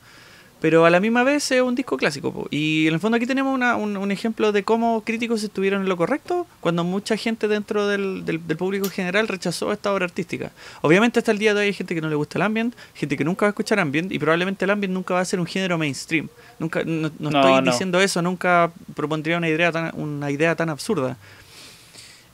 Pero 0.58 0.86
a 0.86 0.90
la 0.90 1.00
misma 1.00 1.22
vez 1.22 1.50
es 1.52 1.60
un 1.60 1.74
disco 1.74 1.98
clásico. 1.98 2.32
po. 2.32 2.48
Y 2.50 2.86
en 2.88 2.94
el 2.94 2.98
fondo 3.00 3.16
aquí 3.16 3.26
tenemos 3.26 3.54
una- 3.54 3.76
un, 3.76 3.94
un 3.98 4.10
ejemplo 4.10 4.52
de 4.52 4.62
cómo 4.64 5.02
críticos 5.04 5.42
estuvieron 5.42 5.82
en 5.82 5.88
lo 5.88 5.98
correcto 5.98 6.46
cuando 6.60 6.82
mucha 6.82 7.16
gente 7.18 7.46
dentro 7.46 7.86
del, 7.86 8.24
del- 8.24 8.44
del 8.46 8.56
público 8.56 8.88
general 8.88 9.28
rechazó 9.28 9.70
esta 9.70 9.92
obra 9.92 10.06
artística. 10.06 10.50
Obviamente 10.80 11.18
hasta 11.18 11.30
el 11.30 11.38
día 11.38 11.52
de 11.52 11.60
hoy 11.60 11.66
hay 11.66 11.72
gente 11.74 11.94
que 11.94 12.00
no 12.00 12.08
le 12.08 12.14
gusta 12.16 12.38
el 12.38 12.42
ambient, 12.42 12.74
gente 12.94 13.18
que 13.18 13.24
nunca 13.24 13.44
va 13.44 13.48
a 13.48 13.50
escuchar 13.50 13.78
ambient 13.80 14.10
y 14.10 14.18
probablemente 14.18 14.64
el 14.64 14.70
ambient 14.70 14.94
nunca 14.94 15.12
va 15.14 15.20
a 15.20 15.24
ser 15.26 15.40
un 15.40 15.46
género 15.46 15.76
mainstream. 15.76 16.28
Nunca, 16.58 16.82
no, 16.84 17.10
no 17.18 17.30
No, 17.30 17.38
estoy 17.40 17.62
no. 17.62 17.70
diciendo 17.70 18.00
eso, 18.00 18.22
nunca 18.22 18.72
propondría 18.94 19.36
una 19.36 19.50
idea 19.50 19.70
tan, 19.70 19.92
una 19.94 20.30
idea 20.30 20.56
tan 20.56 20.70
absurda. 20.70 21.18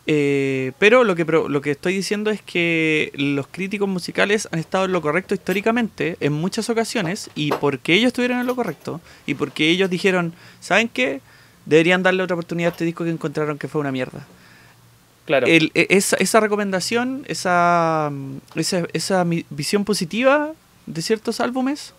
Eh, 0.09 0.73
pero 0.81 1.05
lo 1.05 1.15
que, 1.15 1.25
lo 1.25 1.61
que 1.61 1.71
estoy 1.71 1.95
diciendo 1.95 2.31
es 2.31 2.43
que 2.43 3.13
los 3.15 3.47
críticos 3.47 3.89
musicales 3.89 4.49
han 4.51 4.59
estado 4.59 4.87
en 4.87 4.93
lo 4.93 5.01
correcto 5.01 5.33
históricamente 5.35 6.17
en 6.19 6.33
muchas 6.33 6.69
ocasiones 6.71 7.31
y 7.37 7.53
porque 7.53 7.95
ellos 7.95 8.09
estuvieron 8.09 8.41
en 8.41 8.47
lo 8.47 8.57
correcto 8.57 9.01
y 9.27 9.35
porque 9.35 9.69
ellos 9.71 9.89
dijeron, 9.91 10.33
¿saben 10.61 10.89
qué? 10.89 11.21
Deberían 11.67 12.03
darle 12.03 12.25
otra 12.25 12.35
oportunidad 12.35 12.71
a 12.71 12.73
este 12.73 12.85
disco 12.85 13.05
que 13.05 13.11
encontraron 13.11 13.59
que 13.59 13.69
fue 13.69 13.81
una 13.81 13.93
mierda. 13.93 14.27
claro. 15.25 15.47
El- 15.47 15.71
e- 15.75 15.87
esa, 15.91 16.17
esa 16.17 16.41
recomendación, 16.41 17.25
esa, 17.29 18.11
mm, 18.11 18.37
esa, 18.57 18.83
esa 18.93 19.25
visión 19.51 19.85
positiva 19.85 20.51
de 20.87 21.01
ciertos 21.03 21.39
álbumes 21.39 21.95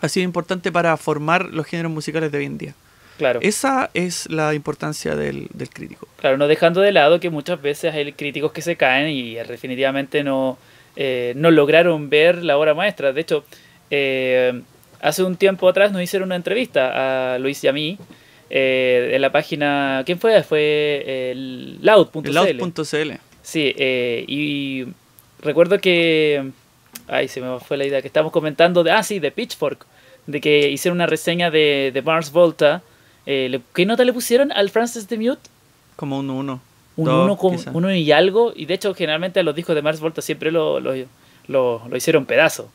ha 0.00 0.08
sido 0.08 0.24
importante 0.24 0.72
para 0.72 0.96
formar 0.96 1.44
los 1.52 1.66
géneros 1.66 1.92
musicales 1.92 2.32
de 2.32 2.38
hoy 2.38 2.44
en 2.46 2.56
día. 2.56 2.74
Claro. 3.18 3.40
Esa 3.42 3.90
es 3.94 4.28
la 4.30 4.54
importancia 4.54 5.16
del, 5.16 5.48
del 5.52 5.70
crítico. 5.70 6.08
Claro, 6.20 6.36
no 6.36 6.48
dejando 6.48 6.80
de 6.80 6.92
lado 6.92 7.20
que 7.20 7.30
muchas 7.30 7.60
veces 7.60 7.94
hay 7.94 8.12
críticos 8.12 8.52
que 8.52 8.62
se 8.62 8.76
caen 8.76 9.08
y 9.08 9.36
eh, 9.36 9.44
definitivamente 9.44 10.22
no, 10.24 10.58
eh, 10.96 11.32
no 11.36 11.50
lograron 11.50 12.08
ver 12.10 12.42
la 12.42 12.56
obra 12.58 12.74
maestra. 12.74 13.12
De 13.12 13.20
hecho, 13.20 13.44
eh, 13.90 14.60
hace 15.00 15.22
un 15.22 15.36
tiempo 15.36 15.68
atrás 15.68 15.92
nos 15.92 16.02
hicieron 16.02 16.28
una 16.28 16.36
entrevista 16.36 17.34
a 17.34 17.38
Luis 17.38 17.62
y 17.64 17.68
a 17.68 17.72
mí 17.72 17.98
eh, 18.50 19.10
en 19.14 19.22
la 19.22 19.30
página. 19.30 20.02
¿Quién 20.06 20.18
fue? 20.18 20.42
Fue 20.42 21.30
el 21.30 21.78
Loud.cl. 21.82 22.32
Loud.cl. 22.32 23.12
Sí, 23.42 23.74
eh, 23.76 24.24
y 24.26 24.86
recuerdo 25.40 25.78
que. 25.78 26.50
Ay, 27.08 27.28
se 27.28 27.40
me 27.40 27.60
fue 27.60 27.76
la 27.76 27.84
idea. 27.84 28.00
Que 28.00 28.08
estábamos 28.08 28.32
comentando 28.32 28.82
de. 28.82 28.90
Ah, 28.90 29.02
sí, 29.02 29.18
de 29.18 29.30
Pitchfork. 29.30 29.86
De 30.26 30.40
que 30.40 30.70
hicieron 30.70 30.96
una 30.98 31.06
reseña 31.06 31.50
de, 31.50 31.90
de 31.92 32.02
Mars 32.02 32.32
Volta. 32.32 32.82
Eh, 33.26 33.60
¿Qué 33.74 33.84
nota 33.86 34.04
le 34.04 34.12
pusieron 34.12 34.52
al 34.52 34.70
Francis 34.70 35.08
de 35.08 35.18
Mute? 35.18 35.50
Como 35.96 36.18
un 36.18 36.30
1. 36.30 36.60
Un 36.96 37.08
1 37.08 37.38
uno 37.72 37.94
y 37.94 38.12
algo. 38.12 38.52
Y 38.54 38.66
de 38.66 38.74
hecho, 38.74 38.94
generalmente 38.94 39.40
a 39.40 39.42
los 39.42 39.54
discos 39.54 39.74
de 39.74 39.82
Mars 39.82 40.00
Volta 40.00 40.22
siempre 40.22 40.50
lo, 40.50 40.80
lo, 40.80 40.94
lo, 41.48 41.96
hicieron 41.96 42.24
pedazo. 42.24 42.70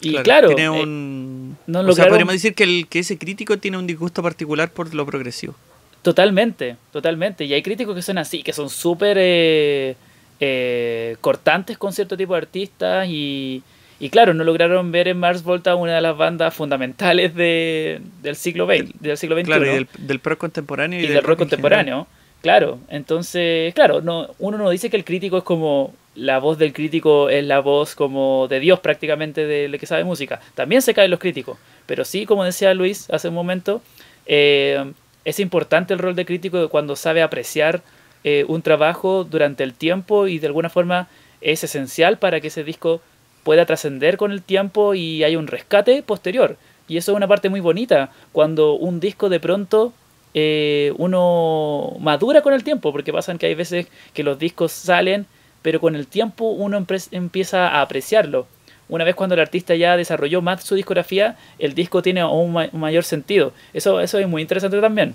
Y 0.00 0.16
claro, 0.16 0.48
tiene 0.48 0.64
eh, 0.64 0.68
un... 0.70 1.56
o 1.66 1.92
sea, 1.92 2.08
podríamos 2.08 2.34
decir 2.34 2.54
que, 2.54 2.64
el, 2.64 2.88
que 2.88 2.98
ese 2.98 3.16
crítico 3.16 3.58
tiene 3.58 3.78
un 3.78 3.86
disgusto 3.86 4.22
particular 4.22 4.70
por 4.70 4.92
lo 4.92 5.06
progresivo. 5.06 5.54
Totalmente, 6.02 6.76
totalmente. 6.92 7.44
Y 7.46 7.54
hay 7.54 7.62
críticos 7.62 7.94
que 7.94 8.02
son 8.02 8.18
así, 8.18 8.42
que 8.42 8.52
son 8.52 8.68
súper 8.68 9.16
eh, 9.18 9.96
eh, 10.38 11.16
cortantes 11.22 11.78
con 11.78 11.94
cierto 11.94 12.16
tipo 12.16 12.34
de 12.34 12.38
artistas 12.38 13.08
y, 13.08 13.62
y, 14.04 14.10
claro, 14.10 14.34
no 14.34 14.44
lograron 14.44 14.92
ver 14.92 15.08
en 15.08 15.18
Mars 15.18 15.42
Volta 15.42 15.74
una 15.76 15.94
de 15.94 16.00
las 16.02 16.14
bandas 16.14 16.52
fundamentales 16.52 17.34
de, 17.34 18.02
del 18.20 18.36
siglo 18.36 18.66
XX, 18.66 19.00
del 19.00 19.16
siglo 19.16 19.34
XXI. 19.34 19.44
Claro, 19.44 19.64
y 19.64 19.68
del, 19.68 19.88
del 19.96 20.20
rock 20.22 20.38
contemporáneo. 20.38 21.00
Y, 21.00 21.06
del, 21.06 21.22
rock, 21.22 21.38
contemporáneo. 21.38 22.06
Claro, 22.42 22.80
entonces, 22.88 23.72
claro, 23.72 24.02
no, 24.02 24.28
uno 24.38 24.58
no 24.58 24.68
dice 24.68 24.90
que 24.90 24.98
el 24.98 25.04
crítico 25.04 25.38
es 25.38 25.44
como 25.44 25.94
la 26.14 26.38
voz 26.38 26.58
del 26.58 26.74
crítico 26.74 27.30
es 27.30 27.44
la 27.44 27.60
voz 27.60 27.94
como 27.94 28.46
de 28.46 28.60
Dios 28.60 28.80
prácticamente 28.80 29.46
de 29.46 29.78
que 29.78 29.86
sabe 29.86 30.04
música. 30.04 30.38
También 30.54 30.82
se 30.82 30.92
caen 30.92 31.10
los 31.10 31.18
críticos, 31.18 31.56
pero 31.86 32.04
sí, 32.04 32.26
como 32.26 32.44
decía 32.44 32.74
Luis 32.74 33.08
hace 33.08 33.28
un 33.28 33.34
momento, 33.34 33.80
eh, 34.26 34.92
es 35.24 35.40
importante 35.40 35.94
el 35.94 35.98
rol 35.98 36.14
de 36.14 36.26
crítico 36.26 36.68
cuando 36.68 36.94
sabe 36.94 37.22
apreciar 37.22 37.80
eh, 38.22 38.44
un 38.48 38.60
trabajo 38.60 39.24
durante 39.24 39.64
el 39.64 39.72
tiempo 39.72 40.26
y 40.26 40.38
de 40.38 40.46
alguna 40.46 40.68
forma 40.68 41.08
es 41.40 41.64
esencial 41.64 42.18
para 42.18 42.40
que 42.40 42.48
ese 42.48 42.64
disco 42.64 43.00
pueda 43.44 43.66
trascender 43.66 44.16
con 44.16 44.32
el 44.32 44.42
tiempo 44.42 44.94
y 44.94 45.22
haya 45.22 45.38
un 45.38 45.46
rescate 45.46 46.02
posterior. 46.02 46.56
Y 46.88 46.96
eso 46.96 47.12
es 47.12 47.16
una 47.16 47.28
parte 47.28 47.48
muy 47.48 47.60
bonita, 47.60 48.10
cuando 48.32 48.74
un 48.74 49.00
disco 49.00 49.28
de 49.28 49.40
pronto 49.40 49.92
eh, 50.34 50.92
uno 50.98 51.96
madura 52.00 52.42
con 52.42 52.52
el 52.52 52.64
tiempo, 52.64 52.90
porque 52.92 53.12
pasan 53.12 53.38
que 53.38 53.46
hay 53.46 53.54
veces 53.54 53.86
que 54.12 54.24
los 54.24 54.38
discos 54.38 54.72
salen, 54.72 55.26
pero 55.62 55.80
con 55.80 55.94
el 55.94 56.08
tiempo 56.08 56.50
uno 56.50 56.84
empieza 57.12 57.68
a 57.68 57.80
apreciarlo. 57.80 58.46
Una 58.88 59.04
vez 59.04 59.14
cuando 59.14 59.34
el 59.34 59.40
artista 59.40 59.74
ya 59.74 59.96
desarrolló 59.96 60.42
más 60.42 60.62
su 60.62 60.74
discografía, 60.74 61.36
el 61.58 61.74
disco 61.74 62.02
tiene 62.02 62.22
un, 62.24 62.52
mayor 62.72 63.04
sentido. 63.04 63.52
Eso, 63.72 64.00
eso 64.00 64.18
es 64.18 64.28
muy 64.28 64.42
interesante 64.42 64.78
también. 64.80 65.14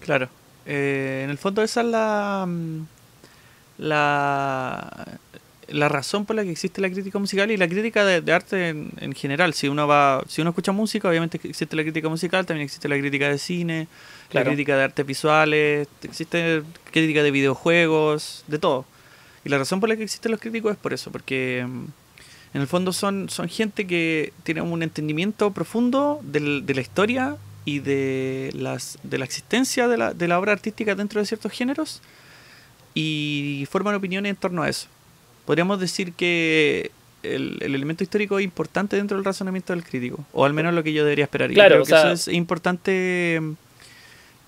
Claro. 0.00 0.28
Eh, 0.64 1.22
en 1.24 1.30
el 1.30 1.36
fondo 1.36 1.62
esa 1.62 1.82
es 1.82 1.86
la, 1.88 2.46
mm, 2.48 2.86
la, 3.78 5.06
la 5.68 5.88
razón 5.88 6.26
por 6.26 6.36
la 6.36 6.44
que 6.44 6.50
existe 6.50 6.80
la 6.80 6.90
crítica 6.90 7.18
musical 7.18 7.50
y 7.50 7.56
la 7.56 7.68
crítica 7.68 8.04
de, 8.04 8.32
arte 8.32 8.68
en, 8.68 9.12
general. 9.14 9.54
Si 9.54 9.68
uno 9.68 9.86
va, 9.86 10.22
si 10.28 10.40
uno 10.40 10.50
escucha 10.50 10.72
música, 10.72 11.08
obviamente 11.08 11.40
existe 11.42 11.76
la 11.76 11.82
crítica 11.82 12.08
musical, 12.08 12.46
también 12.46 12.64
existe 12.64 12.88
la 12.88 12.98
crítica 12.98 13.28
de 13.28 13.38
cine, 13.38 13.88
la 14.32 14.44
crítica 14.44 14.76
de 14.76 14.84
artes 14.84 15.06
visuales, 15.06 15.88
existe 16.02 16.62
crítica 16.90 17.22
de 17.22 17.30
videojuegos, 17.30 18.44
de 18.46 18.58
todo. 18.58 18.84
Y 19.44 19.48
la 19.48 19.58
razón 19.58 19.80
por 19.80 19.88
la 19.88 19.96
que 19.96 20.04
existen 20.04 20.32
los 20.32 20.40
críticos 20.40 20.72
es 20.72 20.78
por 20.78 20.92
eso, 20.92 21.10
porque 21.12 21.66
mm, 21.66 21.84
en 22.54 22.60
el 22.60 22.66
fondo 22.66 22.92
son, 22.92 23.28
son 23.28 23.48
gente 23.48 23.86
que 23.86 24.32
tiene 24.42 24.62
un 24.62 24.82
entendimiento 24.82 25.52
profundo 25.52 26.20
de 26.22 26.40
la 26.40 26.80
historia 26.80 27.36
y 27.64 27.78
de, 27.78 28.50
las, 28.54 28.98
de 29.02 29.18
la 29.18 29.24
existencia 29.24 29.88
de 29.88 29.96
la, 29.96 30.14
de 30.14 30.28
la 30.28 30.38
obra 30.38 30.52
artística 30.52 30.94
dentro 30.94 31.20
de 31.20 31.26
ciertos 31.26 31.52
géneros 31.52 32.02
y 32.94 33.66
forman 33.70 33.94
opiniones 33.94 34.30
en 34.30 34.36
torno 34.36 34.62
a 34.62 34.68
eso 34.68 34.88
podríamos 35.44 35.80
decir 35.80 36.12
que 36.12 36.90
el, 37.22 37.58
elemento 37.62 38.04
histórico 38.04 38.38
es 38.38 38.44
importante 38.44 38.96
dentro 38.96 39.16
del 39.16 39.24
razonamiento 39.24 39.72
del 39.72 39.84
crítico, 39.84 40.24
o 40.32 40.44
al 40.44 40.52
menos 40.52 40.74
lo 40.74 40.82
que 40.82 40.92
yo 40.92 41.04
debería 41.04 41.24
esperar. 41.24 41.50
Claro, 41.52 41.80
y 41.80 41.84
creo 41.84 42.02
que 42.02 42.08
eso 42.08 42.12
es 42.12 42.28
importante 42.28 43.40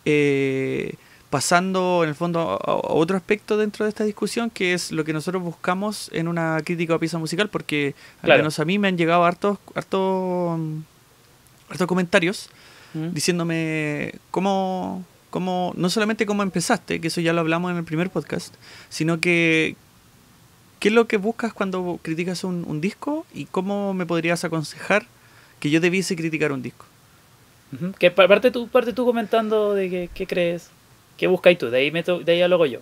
eh, 0.05 0.95
pasando 1.31 2.03
en 2.03 2.11
el 2.11 2.15
fondo 2.15 2.41
a, 2.41 2.75
otro 2.93 3.17
aspecto 3.17 3.57
dentro 3.57 3.85
de 3.85 3.89
esta 3.89 4.05
discusión, 4.05 4.51
que 4.51 4.73
es 4.75 4.93
lo 4.93 5.05
que 5.05 5.13
nosotros 5.13 5.43
buscamos 5.43 6.11
en 6.13 6.29
una 6.29 6.61
crítica 6.65 6.95
a 6.95 6.99
pieza 6.99 7.19
musical, 7.19 7.49
porque 7.49 7.95
al 8.23 8.31
menos 8.31 8.59
a 8.59 8.65
mí 8.65 8.79
me 8.79 8.89
han 8.89 8.97
llegado 8.97 9.25
hartos, 9.25 9.59
hartos, 9.75 10.61
hartos 11.69 11.87
comentarios 11.87 12.51
mm. 12.95 13.11
diciéndome 13.13 14.15
cómo, 14.31 15.05
cómo, 15.31 15.73
no 15.77 15.91
solamente 15.91 16.27
cómo 16.27 16.43
empezaste, 16.43 17.01
que 17.01 17.09
eso 17.09 17.21
ya 17.21 17.33
lo 17.33 17.41
hablamos 17.41 17.71
en 17.71 17.79
el 17.79 17.85
primer 17.85 18.11
podcast, 18.11 18.55
sino 18.89 19.21
que 19.21 19.77
¿Qué 20.79 20.89
es 20.89 20.95
lo 20.95 21.07
que 21.07 21.17
buscas 21.17 21.53
cuando 21.53 21.99
criticas 22.03 22.45
un, 22.45 22.81
disco 22.81 23.27
y 23.33 23.47
cómo 23.47 23.95
me 23.95 24.07
podrías 24.07 24.45
aconsejar 24.45 25.07
que 25.59 25.71
yo 25.71 25.81
debiese 25.81 26.17
criticar 26.17 26.53
un 26.53 26.63
disco? 26.63 26.85
Que 27.99 28.11
parte 28.11 28.51
tú, 28.51 28.69
parte 28.69 28.93
tú 28.93 29.05
comentando 29.05 29.75
de 29.75 30.09
qué 30.15 30.27
crees, 30.27 30.71
qué 31.17 31.27
buscas 31.27 31.57
tú, 31.59 31.71
de 31.71 31.79
ahí, 31.79 31.91
meto, 31.91 32.21
de 32.21 32.33
ahí 32.33 32.49
lo 32.49 32.57
hago 32.57 32.67
yo. 32.67 32.81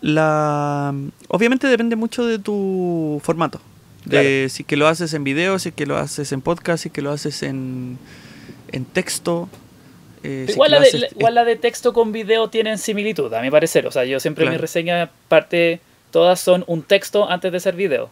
La, 0.00 0.94
obviamente 1.28 1.66
depende 1.66 1.96
mucho 1.96 2.24
de 2.26 2.38
tu 2.38 3.20
formato. 3.22 3.60
De 4.04 4.48
si 4.48 4.64
que 4.64 4.76
lo 4.76 4.88
haces 4.88 5.12
en 5.12 5.24
video, 5.24 5.58
si 5.58 5.72
que 5.72 5.84
lo 5.84 5.98
haces 5.98 6.32
en 6.32 6.40
podcast, 6.40 6.84
si 6.84 6.90
que 6.90 7.02
lo 7.02 7.10
haces 7.10 7.42
en, 7.42 7.98
en 8.72 8.86
texto. 8.86 9.50
Eh, 10.22 10.46
igual, 10.48 10.70
la 10.70 10.80
de, 10.80 11.08
igual 11.14 11.34
la 11.34 11.44
de 11.44 11.56
texto 11.56 11.92
con 11.92 12.10
video 12.10 12.48
tienen 12.48 12.78
similitud, 12.78 13.32
a 13.34 13.42
mi 13.42 13.50
parecer. 13.50 13.86
O 13.86 13.90
sea, 13.90 14.04
yo 14.06 14.18
siempre 14.18 14.48
mi 14.48 14.56
reseña 14.56 15.10
parte 15.28 15.80
todas 16.10 16.40
son 16.40 16.64
un 16.66 16.82
texto 16.82 17.28
antes 17.28 17.52
de 17.52 17.60
ser 17.60 17.74
video. 17.76 18.10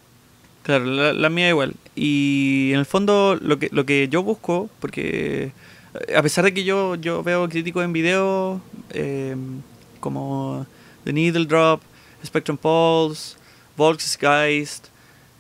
Claro, 0.63 0.85
la, 0.85 1.31
mía 1.31 1.49
igual. 1.49 1.75
Y 1.97 2.71
en 2.73 2.81
el 2.81 2.87
fondo 2.87 3.39
lo 3.41 3.59
que, 3.59 3.69
lo 3.73 3.87
que 3.87 4.09
yo 4.09 4.23
busco, 4.23 4.69
porque 4.81 5.53
a 6.15 6.23
pesar 6.23 6.45
de 6.45 6.53
que 6.53 6.65
yo, 6.65 6.95
yo 6.97 7.23
veo 7.23 7.49
críticos 7.49 7.85
en 7.85 7.93
video 7.93 8.61
em, 8.91 9.63
como 10.01 10.67
The 11.05 11.13
Needle 11.13 11.47
Drop, 11.47 11.81
Spectrum 12.25 12.57
Pulse, 12.57 13.37
Volksgeist, 13.77 14.89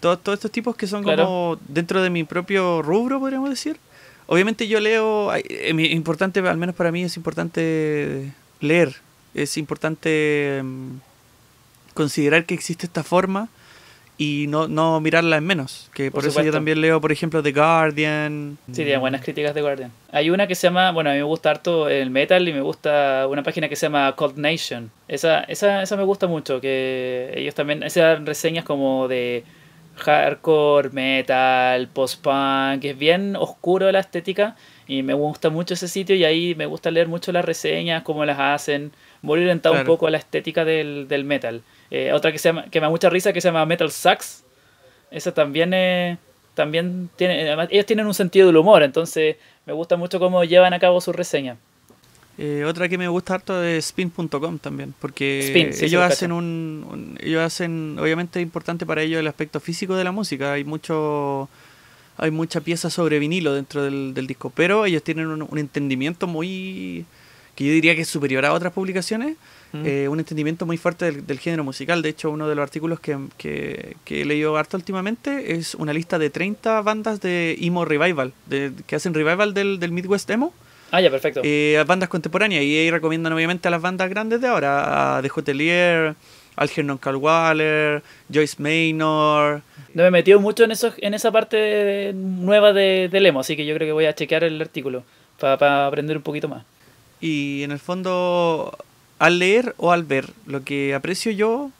todos 0.01 0.21
estos 0.27 0.51
tipos 0.51 0.77
que 0.77 0.87
son 0.87 1.03
como 1.03 1.59
dentro 1.68 2.01
de 2.03 2.11
mi 2.11 2.25
propio 2.25 2.83
rubro, 2.83 3.18
podríamos 3.18 3.51
decir. 3.51 3.79
Obviamente 4.27 4.68
yo 4.68 4.79
leo, 4.79 5.33
es 5.33 5.75
importante, 5.90 6.40
al 6.40 6.57
menos 6.57 6.75
para 6.75 6.92
mí 6.92 7.03
es 7.03 7.16
importante 7.16 8.33
leer, 8.61 8.94
es 9.35 9.57
importante 9.57 10.59
em, 10.59 11.01
considerar 11.99 12.45
que 12.45 12.55
existe 12.55 12.87
esta 12.87 13.03
forma 13.03 13.49
y 14.19 14.47
no, 14.49 14.69
no 14.69 15.01
mirarla 15.01 15.37
en 15.37 15.45
menos. 15.45 15.91
Que 15.95 16.13
por, 16.13 16.25
eso 16.25 16.41
yo 16.43 16.53
también 16.53 16.81
leo, 16.81 17.01
por 17.01 17.11
ejemplo, 17.11 17.43
The 17.43 17.51
Guardian. 17.51 18.57
Sí, 18.69 18.85
tiene 18.85 18.99
buenas 18.99 19.21
críticas 19.23 19.53
de 19.53 19.63
Guardian. 19.63 19.91
Hay 20.13 20.31
una 20.31 20.47
que 20.47 20.55
se 20.55 20.69
llama, 20.69 20.93
bueno, 20.93 21.11
a 21.11 21.15
mí 21.15 21.19
me 21.19 21.25
gusta 21.25 21.51
harto 21.51 21.89
el 21.89 22.11
metal 22.11 22.47
y 22.47 22.53
me 22.53 22.61
gusta 22.61 23.27
una 23.29 23.43
página 23.43 23.69
que 23.69 23.75
se 23.75 23.87
llama 23.87 24.15
Cold 24.15 24.39
Nation. 24.39 24.93
Esa, 25.09 25.41
esa, 25.41 25.83
esa 25.83 25.97
me 25.97 26.05
gusta 26.05 26.29
mucho, 26.29 26.61
que 26.61 27.33
ellos 27.35 27.57
también 27.57 27.83
hacen 27.83 28.27
reseñas 28.27 28.65
como 28.65 29.09
de 29.09 29.43
hardcore, 29.97 30.91
metal, 30.91 31.89
post-punk, 31.89 32.85
es 32.85 32.97
bien 32.97 33.35
oscuro 33.35 33.91
la 33.91 33.99
estética 33.99 34.55
y 34.87 35.03
me 35.03 35.15
gusta 35.15 35.51
mucho 35.51 35.75
ese 35.75 35.89
sitio 35.89 36.15
y 36.15 36.25
ahí 36.25 36.55
me 36.55 36.67
gusta 36.67 36.93
leer 36.93 37.09
mucho 37.09 37.33
las 37.33 37.45
reseñas, 37.45 38.05
cómo 38.05 38.25
las 38.25 38.39
hacen, 38.39 38.93
muy 39.23 39.41
orientado 39.41 39.75
un 39.75 39.85
poco 39.85 40.07
a 40.07 40.11
la 40.11 40.19
estética 40.19 40.65
del, 40.65 41.09
del 41.09 41.25
metal. 41.25 41.63
Eh, 41.91 42.13
otra 42.13 42.33
que, 42.33 42.39
se 42.39 42.51
llama, 42.51 42.65
que 42.71 42.81
me 42.81 42.87
da 42.87 42.91
mucha 42.91 43.11
risa 43.11 43.33
que 43.33 43.41
se 43.41 43.49
llama 43.49 43.65
Metal 43.67 43.91
Sucks. 43.91 44.45
Esa 45.11 45.33
también 45.33 45.73
es, 45.73 46.19
también 46.55 47.09
tiene, 47.17 47.53
ellos 47.71 47.87
tienen 47.87 48.07
un 48.07 48.15
sentido 48.15 48.49
del 48.49 48.57
humor, 48.57 48.83
entonces 48.83 49.37
me 49.65 49.73
gusta 49.73 49.97
mucho 49.97 50.19
cómo 50.19 50.45
llevan 50.45 50.75
a 50.75 50.79
cabo 50.79 51.01
su 51.01 51.13
reseña. 51.13 51.57
Eh, 52.37 52.65
otra 52.65 52.89
que 52.89 52.99
me 52.99 53.09
gusta 53.09 53.35
harto 53.35 53.65
es 53.65 53.87
spin.com 53.87 54.59
también, 54.59 54.95
porque 55.01 55.73
ellos 55.81 56.03
hacen 56.03 56.31
un, 56.31 57.19
ellos 57.21 57.43
hacen, 57.43 57.97
obviamente 57.99 58.39
es 58.39 58.43
importante 58.43 58.87
para 58.87 59.03
ellos 59.03 59.19
el 59.19 59.27
aspecto 59.27 59.61
físico 59.61 59.97
de 59.97 60.05
la 60.05 60.13
música, 60.13 60.53
hay 60.53 60.64
mucho 60.64 61.49
hay 62.16 62.33
mucha 62.33 62.61
pieza 62.61 62.91
sobre 62.91 63.21
vinilo 63.21 63.55
dentro 63.55 63.83
del, 63.85 64.27
disco, 64.27 64.51
pero 64.51 64.85
ellos 64.85 65.03
tienen 65.05 65.29
un 65.29 65.59
entendimiento 65.59 66.27
muy 66.27 67.07
que 67.59 67.65
yo 67.65 67.73
diría 67.73 67.97
que 67.97 68.03
es 68.03 68.09
superior 68.09 68.47
a 68.47 68.53
otras 68.53 68.73
publicaciones, 68.73 69.37
eh, 69.73 70.07
un 70.09 70.21
entendimiento 70.21 70.65
muy 70.65 70.77
fuerte 70.77 71.11
del, 71.11 71.41
género 71.41 71.65
musical. 71.65 72.03
De 72.03 72.11
hecho, 72.11 72.31
uno 72.31 72.47
de 72.47 72.55
los 72.55 72.63
artículos 72.63 73.01
que, 73.01 73.19
que, 73.37 73.97
he 74.07 74.25
leído 74.25 74.57
harto 74.57 74.77
últimamente 74.77 75.57
es 75.57 75.75
una 75.75 75.93
lista 75.93 76.21
de 76.21 76.31
30 76.31 76.83
bandas 76.83 77.21
de 77.21 77.59
emo 77.61 77.85
revival, 77.85 78.33
de, 78.47 78.71
que 78.87 78.95
hacen 78.95 79.13
revival 79.13 79.55
del, 79.55 79.81
del 79.81 79.91
Midwest 79.91 80.31
emo. 80.31 80.55
Ah, 80.93 81.01
ya, 81.01 81.11
perfecto. 81.11 81.41
Eh, 81.43 81.83
bandas 81.85 82.09
contemporáneas. 82.09 82.63
Y 82.63 82.77
ahí 82.77 82.91
recomiendan 82.93 83.33
obviamente 83.33 83.67
a 83.67 83.73
las 83.73 83.83
bandas 83.83 84.09
grandes 84.09 84.41
de 84.41 84.47
ahora, 84.47 85.17
a 85.17 85.23
The 85.23 85.29
Hotelier, 85.29 86.15
Algernon 86.55 86.99
Calwaller, 86.99 88.05
Joyce 88.33 88.63
Maynor. 88.63 89.63
No 89.95 90.03
me 90.05 90.07
he 90.07 90.13
metido 90.13 90.39
mucho 90.39 90.63
en, 90.63 90.71
eso, 90.71 90.95
en 90.99 91.13
esa 91.13 91.33
parte 91.33 92.13
nueva 92.15 92.73
de, 92.73 93.09
del 93.11 93.27
emo, 93.27 93.41
así 93.41 93.57
que 93.57 93.67
yo 93.67 93.75
creo 93.75 93.89
que 93.89 93.93
voy 93.93 94.05
a 94.05 94.15
chequear 94.15 94.45
el 94.45 94.61
artículo. 94.61 95.03
para 95.41 95.89
aprender 95.89 96.17
un 96.17 96.23
poquito 96.23 96.47
más. 96.47 96.63
Y 97.21 97.62
en 97.62 97.71
el 97.71 97.79
fondo, 97.79 98.77
al 99.19 99.39
leer 99.39 99.75
o 99.79 99.93
al 99.93 100.05
ver, 100.05 100.33
lo 100.47 100.64
que 100.64 100.95
aprecio 100.95 101.33
yo 101.33 101.71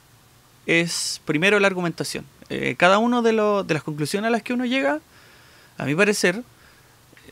es 0.67 1.21
primero 1.25 1.61
la 1.61 1.67
argumentación. 1.67 2.25
Eh, 2.51 2.75
cada 2.77 2.99
uno 2.99 3.23
de, 3.23 3.33
de 3.33 3.75
las 3.75 3.83
conclusiones 3.83 4.29
a 4.29 4.31
las 4.31 4.43
que 4.43 4.53
uno 4.53 4.65
llega, 4.65 5.01
a 5.77 5.85
mi 5.85 5.95
parecer, 5.95 6.43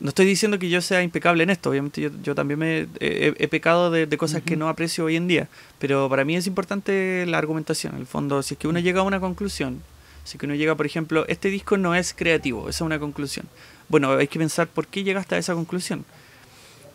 no 0.00 0.08
estoy 0.08 0.26
diciendo 0.26 0.58
que 0.58 0.68
yo 0.68 0.80
sea 0.80 1.02
impecable 1.02 1.42
en 1.42 1.50
esto, 1.50 1.70
obviamente 1.70 2.00
yo, 2.00 2.10
yo 2.22 2.34
también 2.34 2.58
me 2.58 2.86
he, 3.00 3.48
pecado 3.48 3.90
de, 3.90 4.08
cosas 4.16 4.42
que 4.42 4.56
no 4.56 4.68
aprecio 4.68 5.04
hoy 5.04 5.16
en 5.16 5.26
día, 5.26 5.48
pero 5.78 6.08
para 6.08 6.24
mí 6.24 6.36
es 6.36 6.46
importante 6.46 7.24
la 7.26 7.38
argumentación. 7.38 7.94
En 7.94 8.00
el 8.00 8.06
fondo, 8.06 8.42
si 8.42 8.54
es 8.54 8.58
que 8.58 8.68
uno 8.68 8.78
llega 8.78 9.00
a 9.00 9.04
una 9.04 9.20
conclusión, 9.20 9.82
si 10.24 10.36
es 10.36 10.40
que 10.40 10.46
uno 10.46 10.54
llega, 10.54 10.74
por 10.74 10.86
ejemplo, 10.86 11.24
este 11.28 11.48
disco 11.48 11.76
no 11.76 11.94
es 11.94 12.14
creativo, 12.14 12.68
esa 12.68 12.78
es 12.78 12.80
una 12.82 12.98
conclusión. 12.98 13.46
Bueno, 13.88 14.12
hay 14.12 14.28
que 14.28 14.38
pensar 14.38 14.66
por 14.68 14.86
qué 14.86 15.02
llegaste 15.02 15.34
a 15.34 15.38
esa 15.38 15.54
conclusión. 15.54 16.04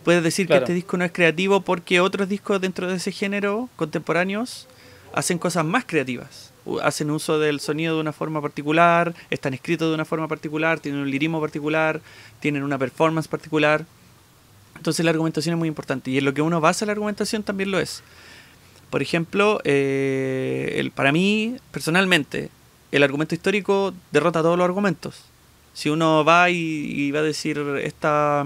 Puedes 0.04 0.24
decir 0.24 0.48
que 0.48 0.58
este 0.58 0.74
disco 0.74 0.98
no 0.98 1.06
es 1.06 1.12
creativo 1.12 1.62
porque 1.62 2.00
otros 2.00 2.28
discos 2.28 2.60
dentro 2.60 2.88
de 2.88 2.96
ese 2.96 3.12
género 3.12 3.70
contemporáneos 3.76 4.68
hacen 5.14 5.38
cosas 5.38 5.64
más 5.64 5.86
creativas. 5.86 6.52
Hacen 6.82 7.12
uso 7.12 7.40
del 7.40 7.60
sonido 7.60 7.96
de 7.96 8.02
una 8.02 8.14
forma 8.14 8.42
particular, 8.42 9.14
están 9.30 9.54
escritos 9.54 9.90
de 9.90 9.96
una 9.96 10.06
forma 10.06 10.28
particular, 10.28 10.80
tienen 10.80 11.02
un 11.02 11.12
lirismo 11.12 11.40
particular, 11.40 12.02
tienen 12.40 12.64
una 12.64 12.78
performance 12.78 13.28
particular. 13.28 13.86
Entonces 14.76 15.06
la 15.06 15.12
argumentación 15.12 15.54
es 15.54 15.60
muy 15.60 15.68
importante 15.68 16.10
y 16.10 16.18
en 16.18 16.26
lo 16.26 16.34
que 16.34 16.42
uno 16.42 16.62
basa 16.62 16.86
la 16.86 16.94
argumentación 16.94 17.44
también 17.44 17.70
lo 17.70 17.80
es. 17.80 18.04
Por 18.90 19.02
ejemplo, 19.02 19.62
eh, 19.64 20.76
el, 20.78 20.92
para 20.92 21.12
mí, 21.12 21.58
personalmente, 21.72 22.50
el 22.92 23.04
argumento 23.04 23.36
histórico 23.36 23.94
derrota 24.12 24.42
todos 24.42 24.58
los 24.58 24.66
argumentos. 24.66 25.26
Si 25.74 25.90
uno 25.90 26.26
va 26.26 26.50
y, 26.50 26.58
y 26.58 27.12
va 27.12 27.20
a 27.20 27.24
decir 27.24 27.60
esta 27.82 28.46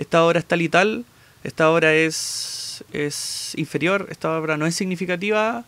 esta 0.00 0.24
obra 0.24 0.38
es 0.38 0.46
tal 0.46 0.62
y 0.62 0.68
tal, 0.70 1.04
esta 1.44 1.70
obra 1.70 1.92
es, 1.92 2.82
es 2.90 3.52
inferior, 3.56 4.06
esta 4.10 4.36
obra 4.36 4.56
no 4.56 4.64
es 4.64 4.74
significativa, 4.74 5.64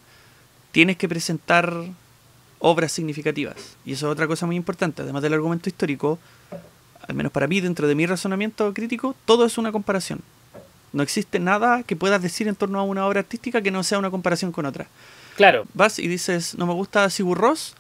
tienes 0.73 0.97
que 0.97 1.07
presentar 1.07 1.71
obras 2.59 2.93
significativas. 2.93 3.77
Y 3.85 3.93
eso 3.93 4.07
es 4.07 4.13
otra 4.13 4.27
cosa 4.27 4.47
muy 4.47 4.57
importante, 4.57 5.03
además 5.03 5.23
del 5.23 5.35
argumento 5.35 5.69
histórico, 5.69 6.19
al 7.07 7.15
menos 7.15 7.31
para 7.31 7.47
mí, 7.47 7.61
dentro 7.61 7.87
de 7.87 7.95
mi 7.95 8.07
razonamiento 8.07 8.73
crítico, 8.73 9.15
todo 9.27 9.45
es 9.45 9.59
una 9.59 9.71
comparación. 9.71 10.21
No 10.95 11.03
existe 11.03 11.39
nada 11.39 11.83
que 11.83 11.95
puedas 11.95 12.23
decir 12.23 12.49
en 12.49 12.55
torno 12.55 12.81
a 12.81 12.85
una 12.85 13.07
obra 13.07 13.21
artística 13.21 13.61
que 13.61 13.71
no 13.71 13.83
sea 13.83 13.99
una 13.99 14.11
comparación 14.11 14.51
con 14.51 14.65
otra. 14.65 14.87
Claro. 15.37 15.67
Vas 15.75 15.99
y 15.99 16.09
dices, 16.09 16.55
no 16.57 16.67
me 16.67 16.73
gusta 16.73 17.11
Sigur 17.11 17.37
Ross, 17.37 17.75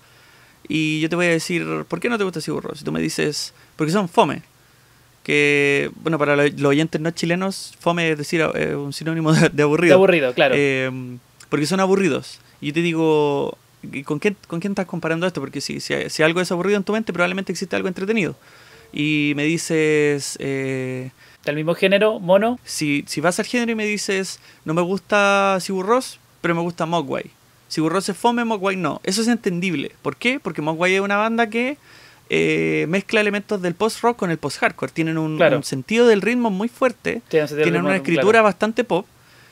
y 0.68 1.00
yo 1.00 1.09
te 1.09 1.16
voy 1.16 1.26
a 1.26 1.30
decir, 1.30 1.86
¿por 1.88 1.98
qué 1.98 2.11
no 2.11 2.18
te 2.18 2.24
gusta 2.24 2.42
Sigur 2.42 2.62
Ross? 2.62 2.82
Y 2.82 2.84
tú 2.84 2.92
me 2.92 3.00
dices, 3.00 3.55
porque 3.76 3.90
son 3.90 4.07
fome 4.07 4.51
que, 5.23 5.91
bueno, 6.03 6.18
para 6.18 6.37
los 6.37 6.64
oyentes 6.64 7.01
no 7.01 7.11
chilenos, 7.11 7.75
fome 7.79 8.11
es 8.11 8.18
decir, 8.18 8.45
eh, 8.55 8.75
un 8.75 8.93
sinónimo 8.93 9.33
de, 9.33 9.62
aburrido. 9.62 9.93
De 9.93 9.95
aburrido, 9.95 10.35
claro. 10.35 10.55
Eh, 10.57 10.91
porque 11.49 11.66
son 11.66 11.81
aburridos. 11.81 12.41
Y 12.61 12.68
yo 12.68 12.73
te 12.75 12.83
digo, 12.83 13.59
¿con 14.05 14.18
quién, 14.18 14.37
¿con 14.47 14.61
quién 14.61 14.73
estás 14.73 14.87
comparando 14.87 15.27
esto? 15.27 15.41
Porque 15.41 15.61
si, 15.61 15.81
si, 15.81 16.23
algo 16.23 16.41
es 16.41 16.51
aburrido 16.51 16.77
en 16.77 16.85
tu 16.85 16.93
mente, 16.93 17.12
probablemente 17.12 17.53
existe 17.53 17.77
algo 17.77 17.89
entretenido. 17.89 18.37
Y 18.93 19.33
me 19.37 19.45
dices... 19.45 20.37
Eh, 20.41 21.11
¿Del 21.45 21.57
mismo 21.57 21.75
género, 21.75 22.20
mono? 22.20 22.59
Si, 22.64 23.05
si 23.07 23.20
vas 23.20 23.39
al 23.39 23.47
género 23.47 23.73
y 23.73 23.75
me 23.75 23.85
dices, 23.85 24.39
no 24.64 24.75
me 24.75 24.83
gusta 24.83 25.59
Sigur 25.61 25.87
Ross, 25.87 26.20
pero 26.41 26.55
me 26.55 26.61
gusta 26.61 26.87
Mogwai. 26.87 27.31
Sigur 27.68 27.93
Ross 27.93 28.09
es 28.11 28.16
fome, 28.16 28.45
Mogwai 28.45 28.77
no. 28.77 29.01
Eso 29.03 29.23
es 29.23 29.29
entendible. 29.29 29.93
¿Por 30.03 30.16
qué? 30.16 30.39
Porque 30.39 30.62
Mogwai 30.62 30.95
es 30.95 31.01
una 31.01 31.16
banda 31.16 31.49
que 31.49 31.79
eh, 32.35 32.87
mezcla 32.89 33.20
elementos 33.20 33.61
del 33.61 33.74
post-rock 33.74 34.16
con 34.16 34.30
el 34.30 34.39
post-hardcore. 34.39 34.91
Tienen 34.91 35.18
un, 35.18 35.39
sentido 35.64 36.07
del 36.07 36.22
ritmo 36.22 36.49
muy 36.49 36.68
fuerte, 36.68 37.20
tienen 37.28 37.85
una 37.85 37.97
escritura 37.97 38.41
bastante 38.41 38.85
pop. 38.85 39.05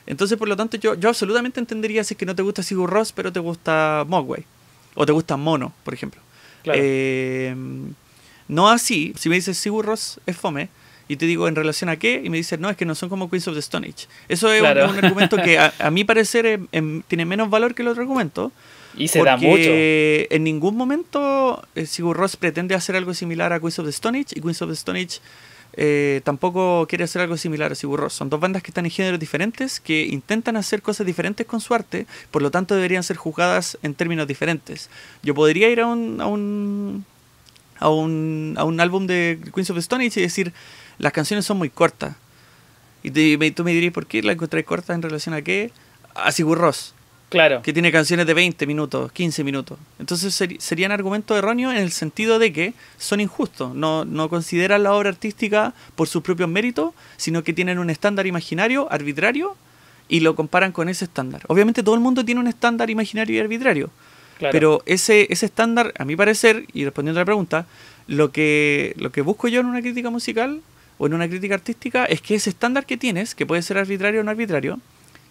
Entonces, 0.07 0.39
por 0.39 0.49
lo 0.49 0.57
tanto, 0.57 0.78
yo, 0.78 0.95
yo 0.95 1.11
absolutamente 1.11 1.61
entendería 1.61 2.03
si 2.05 2.14
es 2.14 2.18
que 2.18 2.24
no 2.24 2.35
te 2.35 2.41
gusta 2.41 2.62
Sigur 2.62 2.89
Ross, 2.89 3.12
pero 3.12 3.31
te 3.31 3.39
gusta 3.39 4.07
Mogwai. 4.09 4.47
O 4.95 5.05
te 5.05 5.12
gusta 5.12 5.37
Mono, 5.37 5.74
por 5.85 5.93
ejemplo. 5.93 6.22
Eh, 6.64 7.55
no 8.49 8.70
así, 8.70 9.12
si 9.18 9.28
me 9.28 9.35
dices 9.35 9.59
Sigur 9.59 9.85
Ross 9.85 10.18
es 10.24 10.35
fome, 10.35 10.70
y 11.07 11.16
te 11.16 11.26
digo 11.26 11.49
en 11.49 11.57
relación 11.57 11.91
a 11.91 11.97
qué, 11.97 12.22
y 12.24 12.31
me 12.31 12.39
dices, 12.39 12.59
no, 12.61 12.70
es 12.70 12.78
que 12.78 12.87
no 12.87 12.95
son 12.95 13.11
como 13.11 13.28
Queens 13.28 13.47
of 13.49 13.55
the 13.55 13.61
Stone 13.61 13.87
Age. 13.87 14.07
Eso 14.26 14.51
es 14.51 14.62
un, 14.62 14.66
argumento 14.66 15.37
que 15.37 15.59
a, 15.59 15.72
mi 15.93 16.05
parecer 16.05 16.61
tiene 17.09 17.26
menos 17.26 17.51
valor 17.51 17.74
que 17.74 17.83
el 17.83 17.89
otro 17.89 18.01
argumento, 18.01 18.53
y 19.01 19.09
se 19.09 19.22
da 19.22 19.36
mucho. 19.36 19.70
En 19.70 20.44
ningún 20.44 20.76
momento 20.76 21.62
eh, 21.74 21.86
Sigur 21.86 22.16
Ross 22.16 22.36
pretende 22.36 22.74
hacer 22.74 22.96
algo 22.96 23.14
similar 23.14 23.53
a 23.53 23.61
Queens 23.61 23.78
of 23.78 23.86
the 23.86 23.90
Stone 23.90 24.18
Age 24.18 24.34
y 24.36 24.40
Queens 24.40 24.61
of 24.62 24.68
the 24.68 24.74
Stone 24.74 25.01
Age 25.01 25.20
eh, 25.74 26.20
tampoco 26.24 26.86
quiere 26.88 27.05
hacer 27.05 27.22
algo 27.22 27.36
similar 27.36 27.72
a 27.72 27.74
Sigur 27.74 28.01
Ross. 28.01 28.14
Son 28.14 28.28
dos 28.28 28.40
bandas 28.40 28.62
que 28.62 28.70
están 28.70 28.84
en 28.84 28.90
géneros 28.90 29.20
diferentes, 29.20 29.80
que 29.80 30.07
intentan 30.07 30.57
hacer 30.57 30.82
cosas 30.82 31.07
diferentes 31.07 31.46
con 31.46 31.61
su 31.61 31.74
arte, 31.74 32.07
por 32.30 32.42
lo 32.42 32.51
tanto 32.51 32.74
deberían 32.74 33.03
ser 33.03 33.16
juzgadas 33.16 33.78
en 33.82 33.94
términos 33.94 34.26
diferentes. 34.26 34.90
Yo 35.22 35.34
podría 35.34 35.68
ir 35.70 35.80
a 35.80 35.86
un, 35.86 36.20
a 36.20 36.26
un, 36.26 37.05
a 37.78 37.88
un, 37.88 38.55
a 38.59 38.64
un 38.64 38.80
álbum 38.80 39.07
de 39.07 39.38
Queens 39.55 39.70
of 39.70 39.76
the 39.76 39.80
Stone 39.80 40.05
Age 40.07 40.20
y 40.20 40.22
decir, 40.22 40.53
las 40.98 41.12
canciones 41.12 41.46
son 41.46 41.59
muy 41.59 41.70
cortas. 41.70 42.16
Y 43.03 43.11
tú 43.53 43.64
me 43.64 43.72
dirías, 43.72 43.94
¿por 43.94 44.07
qué 44.07 44.22
la 44.22 44.32
encontré 44.32 44.62
corta 44.64 44.92
en 44.92 45.01
relación 45.01 45.34
a 45.34 45.40
qué? 45.40 45.70
A 46.14 46.32
Sigur 46.32 46.59
Ross. 46.59 46.94
Claro. 47.31 47.62
Que 47.62 47.72
tiene 47.72 47.93
canciones 47.93 48.26
de 48.26 48.35
20 48.35 48.66
minutos, 48.66 49.12
15 49.12 49.45
minutos. 49.45 49.78
Entonces 50.01 50.35
serían 50.59 50.91
argumentos 50.91 51.39
erróneos 51.39 51.72
en 51.72 51.78
el 51.78 51.93
sentido 51.93 52.41
de 52.41 52.53
que 52.53 52.74
son 52.99 53.20
injustos. 53.20 53.72
No, 53.72 54.05
no 54.05 54.28
consideran 54.28 54.83
la 54.83 54.93
obra 54.93 55.11
artística 55.11 55.72
por 55.95 56.09
sus 56.09 56.22
propios 56.22 56.49
méritos, 56.49 56.93
sino 57.16 57.45
que 57.45 57.53
tienen 57.53 57.78
un 57.78 57.89
estándar 57.89 58.26
imaginario, 58.26 58.91
arbitrario, 58.91 59.57
y 60.09 60.20
lo 60.20 60.35
comparan 60.35 60.72
con 60.72 60.89
ese 60.89 61.05
estándar. 61.05 61.43
Obviamente 61.47 61.85
todo 61.85 61.95
el 61.95 62.01
mundo 62.01 62.24
tiene 62.24 62.41
un 62.41 62.49
estándar 62.49 62.91
imaginario 62.91 63.37
y 63.37 63.39
arbitrario. 63.39 63.91
Pero 64.51 64.83
ese, 64.87 65.26
ese 65.31 65.47
estándar, 65.47 65.93
a 65.99 66.05
mi 66.05 66.16
parecer, 66.16 66.64
y 66.72 66.85
respondiendo 66.85 67.20
a 67.20 67.22
la 67.22 67.26
pregunta, 67.26 67.66
lo 68.09 68.33
que, 68.33 68.95
lo 68.97 69.12
que 69.12 69.20
busco 69.20 69.47
yo 69.47 69.61
en 69.61 69.66
una 69.66 69.83
crítica 69.83 70.11
musical 70.11 70.62
o 70.99 71.07
en 71.07 71.14
una 71.14 71.28
crítica 71.28 71.55
artística 71.55 72.07
es 72.07 72.22
que 72.22 72.35
ese 72.35 72.51
estándar 72.51 72.87
que 72.87 72.97
tienes, 72.97 73.37
que 73.37 73.47
puede 73.47 73.62
ser 73.62 73.78
arbitrario 73.78 74.22
o 74.22 74.24
no 74.24 74.31
arbitrario, 74.31 74.81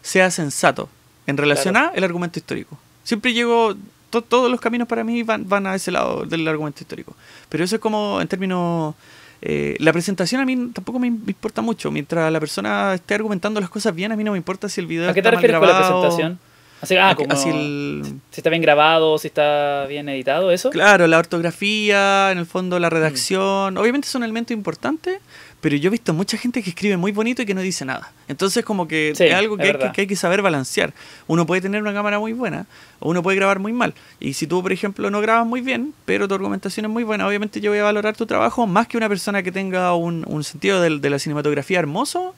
sea 0.02 0.32
sensato 0.32 0.89
en 1.30 1.38
relación 1.38 1.78
a 1.78 1.92
el 1.96 2.04
argumento 2.04 2.40
histórico. 2.40 2.78
Siempre 3.04 3.34
llego, 3.34 3.76
todos 4.10 4.50
los 4.50 4.60
caminos 4.60 4.88
para 4.88 5.04
mí 5.04 5.24
van, 5.24 5.48
van 5.48 5.68
a 5.68 5.76
ese 5.76 5.92
lado 5.92 6.26
del 6.26 6.48
argumento 6.48 6.82
histórico. 6.82 7.16
Pero 7.50 7.64
eso 7.64 7.76
es 7.76 7.82
como 7.82 8.20
en 8.22 8.28
términos... 8.28 8.96
Eh, 9.42 9.78
la 9.80 9.94
presentación 9.94 10.42
a 10.42 10.46
mí 10.46 10.70
tampoco 10.74 11.00
me 11.00 11.08
importa 11.08 11.62
mucho. 11.62 11.92
Mientras 11.92 12.30
la 12.30 12.42
persona 12.42 12.96
esté 12.96 13.16
argumentando 13.16 13.62
las 13.62 13.70
cosas 13.70 13.96
bien, 13.96 14.12
a 14.12 14.18
mí 14.18 14.24
no 14.26 14.32
me 14.32 14.38
importa 14.38 14.68
si 14.68 14.82
el 14.82 14.88
video 14.88 15.10
¿A 15.10 15.14
qué 15.14 15.22
te 15.22 15.32
refieres 15.32 15.58
con 15.58 15.68
la 15.68 15.78
presentación? 15.78 16.40
Así, 16.82 16.96
ah, 16.96 17.14
como 17.16 17.36
si 17.36 18.02
está 18.36 18.50
bien 18.50 18.62
grabado, 18.62 19.18
si 19.18 19.28
está 19.28 19.86
bien 19.88 20.08
editado, 20.08 20.52
eso. 20.52 20.70
Claro, 20.70 21.08
la 21.08 21.20
ortografía, 21.20 22.32
en 22.32 22.38
el 22.38 22.46
fondo 22.46 22.80
la 22.80 22.88
mm. 22.88 22.92
redacción. 22.92 23.78
Obviamente 23.78 24.08
son 24.08 24.24
elementos 24.24 24.52
importantes, 24.52 25.20
pero 25.62 25.76
yo 25.76 25.88
he 25.88 25.91
visto 25.91 26.14
mucha 26.14 26.38
gente 26.38 26.64
que 26.64 26.70
escribe 26.70 26.97
muy 26.97 27.12
bonito 27.12 27.41
y 27.41 27.45
que 27.45 27.53
no 27.53 27.62
dice 27.62 27.86
nada. 27.86 28.12
Entonces 28.28 28.64
como 28.64 28.88
que 28.88 29.10
es 29.10 29.22
algo 29.34 29.57
que, 29.57 29.91
hay 29.95 30.07
que, 30.07 30.16
saber 30.16 30.41
balancear. 30.41 30.93
Uno 31.28 31.45
puede 31.45 31.62
tener 31.62 31.82
una 31.82 31.93
cámara 31.93 32.20
muy 32.20 32.34
buena 32.34 32.66
o 32.99 33.10
uno 33.10 33.22
puede 33.22 33.38
grabar 33.38 33.60
muy 33.60 33.74
mal. 33.74 33.93
Y 34.20 34.34
si 34.34 34.47
tú, 34.47 34.62
por 34.62 34.72
ejemplo, 34.72 35.10
no 35.10 35.22
grabas 35.22 35.45
muy 35.45 35.62
bien, 35.62 35.93
pero 36.05 36.28
tu 36.28 36.36
argumentación 36.36 36.86
es 36.86 36.91
muy 36.91 37.03
buena, 37.03 37.28
obviamente 37.28 37.62
yo 37.62 37.72
voy 37.72 37.80
a 37.80 37.84
valorar 37.84 38.16
tu 38.16 38.26
trabajo 38.26 38.68
más 38.68 38.88
que 38.88 38.97
una 38.97 39.10
persona 39.10 39.43
que 39.43 39.51
tenga 39.51 39.93
un, 39.95 40.24
un 40.28 40.43
sentido 40.43 40.82
de 40.82 41.10
la 41.10 41.20
cinematografía 41.20 41.80
hermoso 41.80 42.36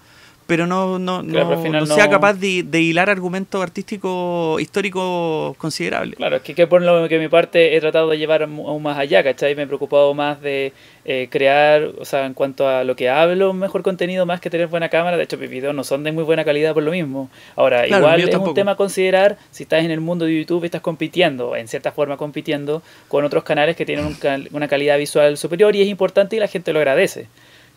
pero 0.52 0.68
no, 0.68 1.00
no, 1.00 1.24
no, 1.24 1.86
sea 1.86 2.10
capaz 2.10 2.34
de, 2.34 2.82
hilar 2.82 3.10
argumentos 3.10 3.64
artísticos 3.64 4.62
históricos 4.62 5.56
considerables. 5.56 6.18
Claro, 6.18 6.36
es 6.36 6.42
que, 6.42 6.68
por 6.68 6.82
lo 6.82 7.08
que 7.08 7.20
mi 7.20 7.30
parte 7.30 7.78
he 7.78 7.80
tratado 7.80 8.10
de 8.10 8.18
llevar 8.18 8.44
aún 8.44 8.84
más 8.84 8.98
allá, 8.98 9.24
¿cachai? 9.24 9.56
Me 9.56 9.64
he 9.64 9.68
preocupado 9.68 10.14
más 10.14 10.42
de 10.42 10.74
eh, 11.06 11.30
crear, 11.32 11.84
o 11.98 12.04
sea, 12.04 12.26
en 12.26 12.34
cuanto 12.34 12.68
a 12.68 12.84
lo 12.84 12.98
que 12.98 13.08
hablo, 13.08 13.54
mejor 13.54 13.82
contenido 13.82 14.26
más 14.26 14.42
que 14.42 14.50
tener 14.50 14.68
buena 14.68 14.90
cámara. 14.90 15.16
De 15.16 15.24
hecho, 15.24 15.38
mis 15.38 15.50
videos 15.50 15.74
no 15.74 15.86
son 15.86 16.04
de 16.04 16.12
muy 16.12 16.26
buena 16.26 16.44
calidad 16.44 16.74
por 16.74 16.84
lo 16.84 16.92
mismo. 16.92 17.30
Ahora, 17.56 17.88
igual 17.88 18.20
es 18.20 18.36
un 18.36 18.54
tema 18.54 18.72
a 18.72 18.76
considerar 18.76 19.38
si 19.52 19.64
estás 19.64 19.86
en 19.86 19.92
el 19.92 20.02
mundo 20.02 20.26
de 20.26 20.38
YouTube 20.38 20.64
y 20.64 20.66
estás 20.66 20.82
compitiendo, 20.82 21.56
en 21.56 21.70
cierta 21.70 21.94
forma 21.94 22.18
compitiendo 22.18 22.84
con 23.08 23.24
otros 23.24 23.46
canales 23.46 23.78
que 23.78 23.86
tienen 23.86 24.18
una 24.52 24.68
calidad 24.68 24.98
visual 24.98 25.38
superior 25.38 25.74
y 25.78 25.82
es 25.82 25.88
importante 25.88 26.36
y 26.36 26.40
la 26.40 26.50
gente 26.50 26.74
lo 26.74 26.80
agradece, 26.80 27.28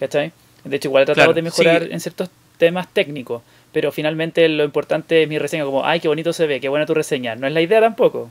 ¿cachai? 0.01 0.33
De 0.65 0.75
hecho, 0.75 0.89
igual 0.89 1.05
he 1.05 1.07
tratado 1.07 1.35
de 1.35 1.43
mejorar 1.43 1.85
en 1.85 2.01
ciertos 2.01 2.31
temas 2.59 2.89
técnicos, 2.93 3.43
pero 3.73 3.93
finalmente 3.93 4.49
lo 4.49 4.65
importante 4.65 5.23
es 5.23 5.29
mi 5.29 5.39
reseña, 5.39 5.65
como, 5.65 5.85
ay, 5.85 6.01
qué 6.01 6.09
bonito 6.09 6.33
se 6.33 6.47
ve, 6.47 6.61
qué 6.61 6.69
buena 6.69 6.87
tu 6.87 6.95
reseña. 6.95 7.35
No 7.37 7.47
es 7.47 7.53
la 7.53 7.61
idea 7.61 7.81
tampoco. 7.81 8.31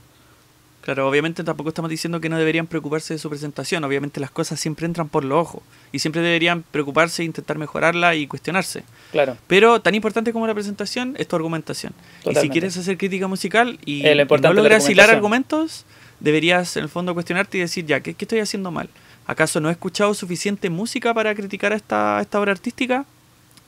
Claro, 0.83 1.07
obviamente 1.07 1.45
tampoco 1.45 1.69
estamos 1.69 1.89
diciendo 1.89 2.19
que 2.19 2.27
no 2.27 2.37
deberían 2.37 2.67
preocuparse 2.67 3.13
de 3.13 3.17
su 3.17 3.29
presentación, 3.29 3.85
obviamente 3.85 4.19
las 4.19 4.31
cosas 4.31 4.59
siempre 4.59 4.85
entran 4.85 5.07
por 5.07 5.23
los 5.23 5.37
ojos 5.39 5.63
y 5.93 5.99
siempre 5.99 6.21
deberían 6.21 6.63
preocuparse, 6.63 7.23
intentar 7.23 7.57
mejorarla 7.57 8.15
y 8.15 8.27
cuestionarse. 8.27 8.83
Claro. 9.13 9.37
Pero 9.47 9.79
tan 9.79 9.95
importante 9.95 10.33
como 10.33 10.45
la 10.45 10.53
presentación 10.53 11.15
es 11.17 11.29
tu 11.29 11.37
argumentación. 11.37 11.93
Y 12.29 12.35
si 12.35 12.49
quieres 12.49 12.75
hacer 12.75 12.97
crítica 12.97 13.27
musical 13.27 13.79
y, 13.85 14.03
no 14.41 14.53
logras 14.53 14.89
hilar 14.89 15.09
argumentos, 15.09 15.85
deberías 16.19 16.75
en 16.75 16.83
el 16.83 16.89
fondo 16.89 17.13
cuestionarte 17.13 17.59
y 17.59 17.61
decir, 17.61 17.85
ya, 17.85 18.01
¿qué, 18.01 18.13
¿qué, 18.13 18.25
estoy 18.25 18.39
haciendo 18.39 18.69
mal? 18.69 18.89
¿Acaso 19.25 19.61
no 19.61 19.69
he 19.69 19.71
escuchado 19.71 20.13
suficiente 20.13 20.69
música 20.69 21.13
para 21.13 21.33
criticar 21.33 21.71
a 21.71 21.77
esta, 21.77 22.19
esta 22.19 22.41
obra 22.41 22.51
artística? 22.51 23.05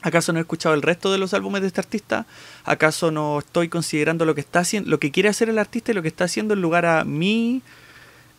¿Acaso 0.05 0.31
no 0.31 0.37
he 0.37 0.41
escuchado 0.43 0.75
el 0.75 0.83
resto 0.83 1.11
de 1.11 1.17
los 1.17 1.33
álbumes 1.33 1.61
de 1.61 1.67
este 1.67 1.81
artista? 1.81 2.27
¿Acaso 2.63 3.09
no 3.09 3.39
estoy 3.39 3.69
considerando 3.69 4.23
lo 4.23 4.35
que 4.35 4.41
está 4.41 4.59
haciendo, 4.59 4.87
lo 4.87 4.99
que 4.99 5.09
quiere 5.09 5.29
hacer 5.29 5.49
el 5.49 5.57
artista 5.57 5.91
y 5.91 5.95
lo 5.95 6.03
que 6.03 6.09
está 6.09 6.25
haciendo 6.25 6.53
en 6.53 6.61
lugar 6.61 6.85
a 6.85 7.03
mi 7.05 7.63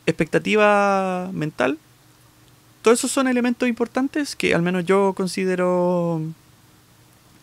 expectativa 0.07 1.29
mental? 1.33 1.77
Todos 2.83 3.01
esos 3.01 3.11
son 3.11 3.27
elementos 3.27 3.69
importantes 3.69 4.37
que 4.37 4.55
al 4.55 4.63
menos 4.63 4.85
yo 4.85 5.13
considero 5.17 6.23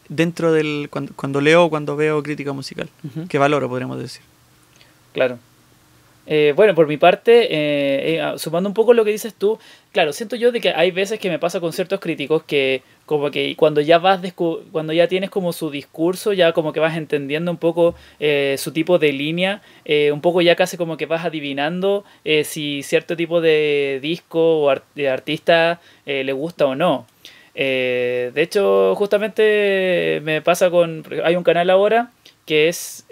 dentro 0.08 0.54
del 0.54 0.88
cuando, 0.90 1.12
cuando 1.18 1.42
leo 1.42 1.70
cuando 1.70 1.98
veo 1.98 2.24
crítica 2.24 2.54
musical, 2.54 2.90
que 3.28 3.38
valoro, 3.38 3.68
podríamos 3.68 4.00
decir. 4.00 4.22
Claro. 5.12 5.38
Eh, 6.26 6.54
bueno, 6.56 6.74
por 6.74 6.88
mi 6.88 6.98
parte, 6.98 7.54
eh, 7.54 8.16
eh, 8.18 8.34
sumando 8.38 8.70
un 8.70 8.74
poco 8.74 8.94
lo 8.94 9.04
que 9.04 9.12
dices 9.12 9.34
tú, 9.34 9.60
claro, 9.92 10.14
siento 10.14 10.38
yo 10.38 10.52
de 10.54 10.62
que 10.62 10.70
hay 10.70 10.92
veces 10.92 11.20
que 11.20 11.30
me 11.30 11.38
pasa 11.38 11.60
con 11.60 11.74
ciertos 11.74 12.00
críticos 12.00 12.44
que 12.44 12.82
como 13.06 13.30
que 13.30 13.56
cuando 13.58 13.82
ya 13.82 14.00
vas 14.00 14.22
cuando 14.72 14.94
ya 14.94 15.08
tienes 15.10 15.30
como 15.30 15.52
su 15.52 15.70
discurso, 15.70 16.32
ya 16.32 16.54
como 16.54 16.72
que 16.72 16.80
vas 16.80 16.96
entendiendo 16.96 17.52
un 17.52 17.58
poco 17.58 17.96
su 18.58 18.72
tipo 18.72 18.98
de 19.00 19.12
línea, 19.12 19.62
un 20.12 20.22
poco 20.22 20.42
ya 20.42 20.56
casi 20.56 20.78
como 20.78 20.96
que 20.96 21.06
vas 21.06 21.26
adivinando 21.26 22.06
si 22.46 22.82
cierto 22.84 23.18
tipo 23.18 23.42
de 23.42 24.00
disco 24.02 24.62
o 24.62 24.76
de 24.96 25.10
artista 25.10 25.82
le 26.06 26.32
gusta 26.32 26.66
o 26.66 26.76
no. 26.76 27.06
de 27.54 28.32
hecho, 28.36 28.96
justamente 28.96 30.22
me 30.24 30.42
pasa 30.42 30.70
con... 30.70 31.04
Hay 31.26 31.36
un 31.36 31.44
canal 31.44 31.70
ahora 31.70 32.12
que 32.46 32.70
es 32.70 33.06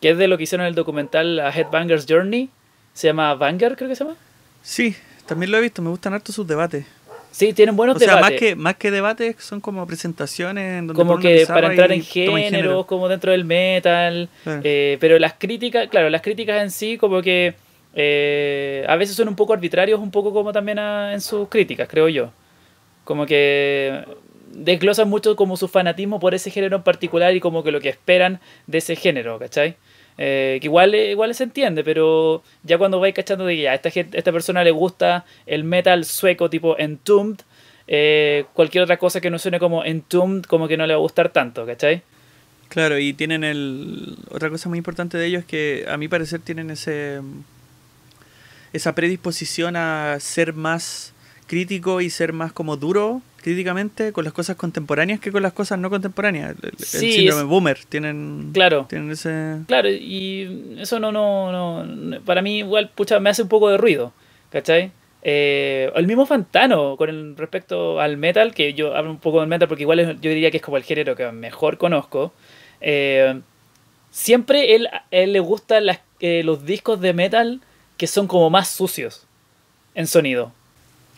que 0.00 0.10
es 0.10 0.18
de 0.18 0.28
lo 0.28 0.36
que 0.36 0.44
hicieron 0.44 0.64
en 0.66 0.70
el 0.70 0.74
documental 0.74 1.40
A 1.40 1.50
Headbanger's 1.50 2.06
Journey. 2.08 2.50
Se 2.92 3.08
llama 3.08 3.34
Banger, 3.34 3.76
creo 3.76 3.88
que 3.88 3.96
se 3.96 4.04
llama. 4.04 4.16
Sí, 4.62 4.96
también 5.26 5.50
lo 5.50 5.58
he 5.58 5.60
visto, 5.60 5.82
me 5.82 5.90
gustan 5.90 6.14
harto 6.14 6.32
sus 6.32 6.46
debates. 6.46 6.84
Sí, 7.30 7.52
tienen 7.52 7.76
buenos 7.76 7.96
o 7.96 7.98
sea, 7.98 8.16
debates. 8.16 8.32
Más 8.32 8.40
que, 8.40 8.56
más 8.56 8.76
que 8.76 8.90
debates, 8.90 9.36
son 9.38 9.60
como 9.60 9.86
presentaciones. 9.86 10.78
donde 10.78 10.94
como 10.94 11.18
que 11.18 11.44
para 11.46 11.68
entrar 11.68 11.92
en 11.92 12.02
género, 12.02 12.86
como 12.86 13.08
dentro 13.08 13.32
del 13.32 13.44
metal. 13.44 14.28
Eh, 14.46 14.96
pero 15.00 15.18
las 15.18 15.34
críticas, 15.34 15.88
claro, 15.88 16.10
las 16.10 16.22
críticas 16.22 16.62
en 16.62 16.70
sí, 16.70 16.96
como 16.98 17.22
que 17.22 17.54
eh, 17.94 18.84
a 18.88 18.96
veces 18.96 19.14
son 19.14 19.28
un 19.28 19.36
poco 19.36 19.52
arbitrarios, 19.52 20.00
un 20.00 20.10
poco 20.10 20.32
como 20.32 20.52
también 20.52 20.78
en 20.78 21.20
sus 21.20 21.48
críticas, 21.48 21.88
creo 21.88 22.08
yo. 22.08 22.30
Como 23.04 23.26
que 23.26 24.04
desglosan 24.52 25.08
mucho 25.08 25.36
como 25.36 25.56
su 25.56 25.68
fanatismo 25.68 26.18
por 26.20 26.34
ese 26.34 26.50
género 26.50 26.76
en 26.76 26.82
particular 26.82 27.34
y 27.34 27.40
como 27.40 27.62
que 27.62 27.70
lo 27.70 27.80
que 27.80 27.88
esperan 27.88 28.40
de 28.66 28.78
ese 28.78 28.96
género, 28.96 29.38
¿cachai? 29.38 29.76
Eh, 30.20 30.58
que 30.60 30.66
igual, 30.66 30.96
igual 30.96 31.32
se 31.34 31.44
entiende, 31.44 31.84
pero 31.84 32.42
ya 32.64 32.76
cuando 32.76 32.98
vais 32.98 33.14
cachando 33.14 33.46
de 33.46 33.54
que 33.54 33.62
ya 33.62 33.74
esta, 33.74 33.88
esta 33.88 34.32
persona 34.32 34.64
le 34.64 34.72
gusta 34.72 35.24
el 35.46 35.62
metal 35.62 36.04
sueco 36.04 36.50
tipo 36.50 36.76
Entombed, 36.76 37.38
eh, 37.86 38.44
cualquier 38.52 38.82
otra 38.82 38.96
cosa 38.96 39.20
que 39.20 39.30
no 39.30 39.38
suene 39.38 39.60
como 39.60 39.84
Entombed 39.84 40.44
como 40.46 40.66
que 40.66 40.76
no 40.76 40.86
le 40.86 40.94
va 40.94 40.98
a 40.98 41.02
gustar 41.02 41.28
tanto, 41.30 41.64
¿cachai? 41.64 42.02
Claro, 42.68 42.98
y 42.98 43.12
tienen 43.14 43.44
el... 43.44 44.16
Otra 44.30 44.50
cosa 44.50 44.68
muy 44.68 44.76
importante 44.76 45.16
de 45.16 45.26
ellos 45.26 45.40
es 45.40 45.46
que 45.46 45.86
a 45.88 45.96
mi 45.96 46.08
parecer 46.08 46.40
tienen 46.40 46.70
ese... 46.70 47.20
esa 48.72 48.94
predisposición 48.94 49.76
a 49.76 50.18
ser 50.20 50.52
más 50.52 51.14
crítico 51.46 52.00
y 52.00 52.10
ser 52.10 52.32
más 52.32 52.52
como 52.52 52.76
duro 52.76 53.22
críticamente 53.48 54.12
con 54.12 54.24
las 54.24 54.34
cosas 54.34 54.56
contemporáneas 54.56 55.20
que 55.20 55.32
con 55.32 55.42
las 55.42 55.54
cosas 55.54 55.78
no 55.78 55.88
contemporáneas. 55.88 56.54
El, 56.62 56.78
síndrome 56.78 57.44
boomer 57.44 57.78
tienen, 57.88 58.50
claro, 58.52 58.84
tienen 58.90 59.10
ese... 59.10 59.60
Claro, 59.66 59.88
y 59.88 60.76
eso 60.78 61.00
no, 61.00 61.10
no, 61.10 61.82
no, 61.82 62.20
para 62.20 62.42
mí 62.42 62.58
igual, 62.58 62.90
pucha, 62.94 63.18
me 63.20 63.30
hace 63.30 63.42
un 63.42 63.48
poco 63.48 63.70
de 63.70 63.78
ruido, 63.78 64.12
¿cachai? 64.50 64.92
Eh, 65.22 65.90
el 65.94 66.06
mismo 66.06 66.26
Fantano 66.26 66.98
con 66.98 67.08
el, 67.08 67.36
respecto 67.38 68.00
al 68.00 68.18
metal, 68.18 68.52
que 68.52 68.74
yo 68.74 68.94
hablo 68.94 69.10
un 69.10 69.18
poco 69.18 69.40
del 69.40 69.48
metal 69.48 69.66
porque 69.66 69.84
igual 69.84 70.20
yo 70.20 70.28
diría 70.28 70.50
que 70.50 70.58
es 70.58 70.62
como 70.62 70.76
el 70.76 70.84
género 70.84 71.16
que 71.16 71.32
mejor 71.32 71.78
conozco. 71.78 72.34
Eh, 72.82 73.40
siempre 74.10 74.74
él, 74.74 74.90
él 75.10 75.32
le 75.32 75.40
gustan 75.40 75.86
las, 75.86 76.00
eh, 76.20 76.42
los 76.44 76.66
discos 76.66 77.00
de 77.00 77.14
metal 77.14 77.62
que 77.96 78.06
son 78.06 78.26
como 78.26 78.50
más 78.50 78.68
sucios 78.68 79.26
en 79.94 80.06
sonido. 80.06 80.52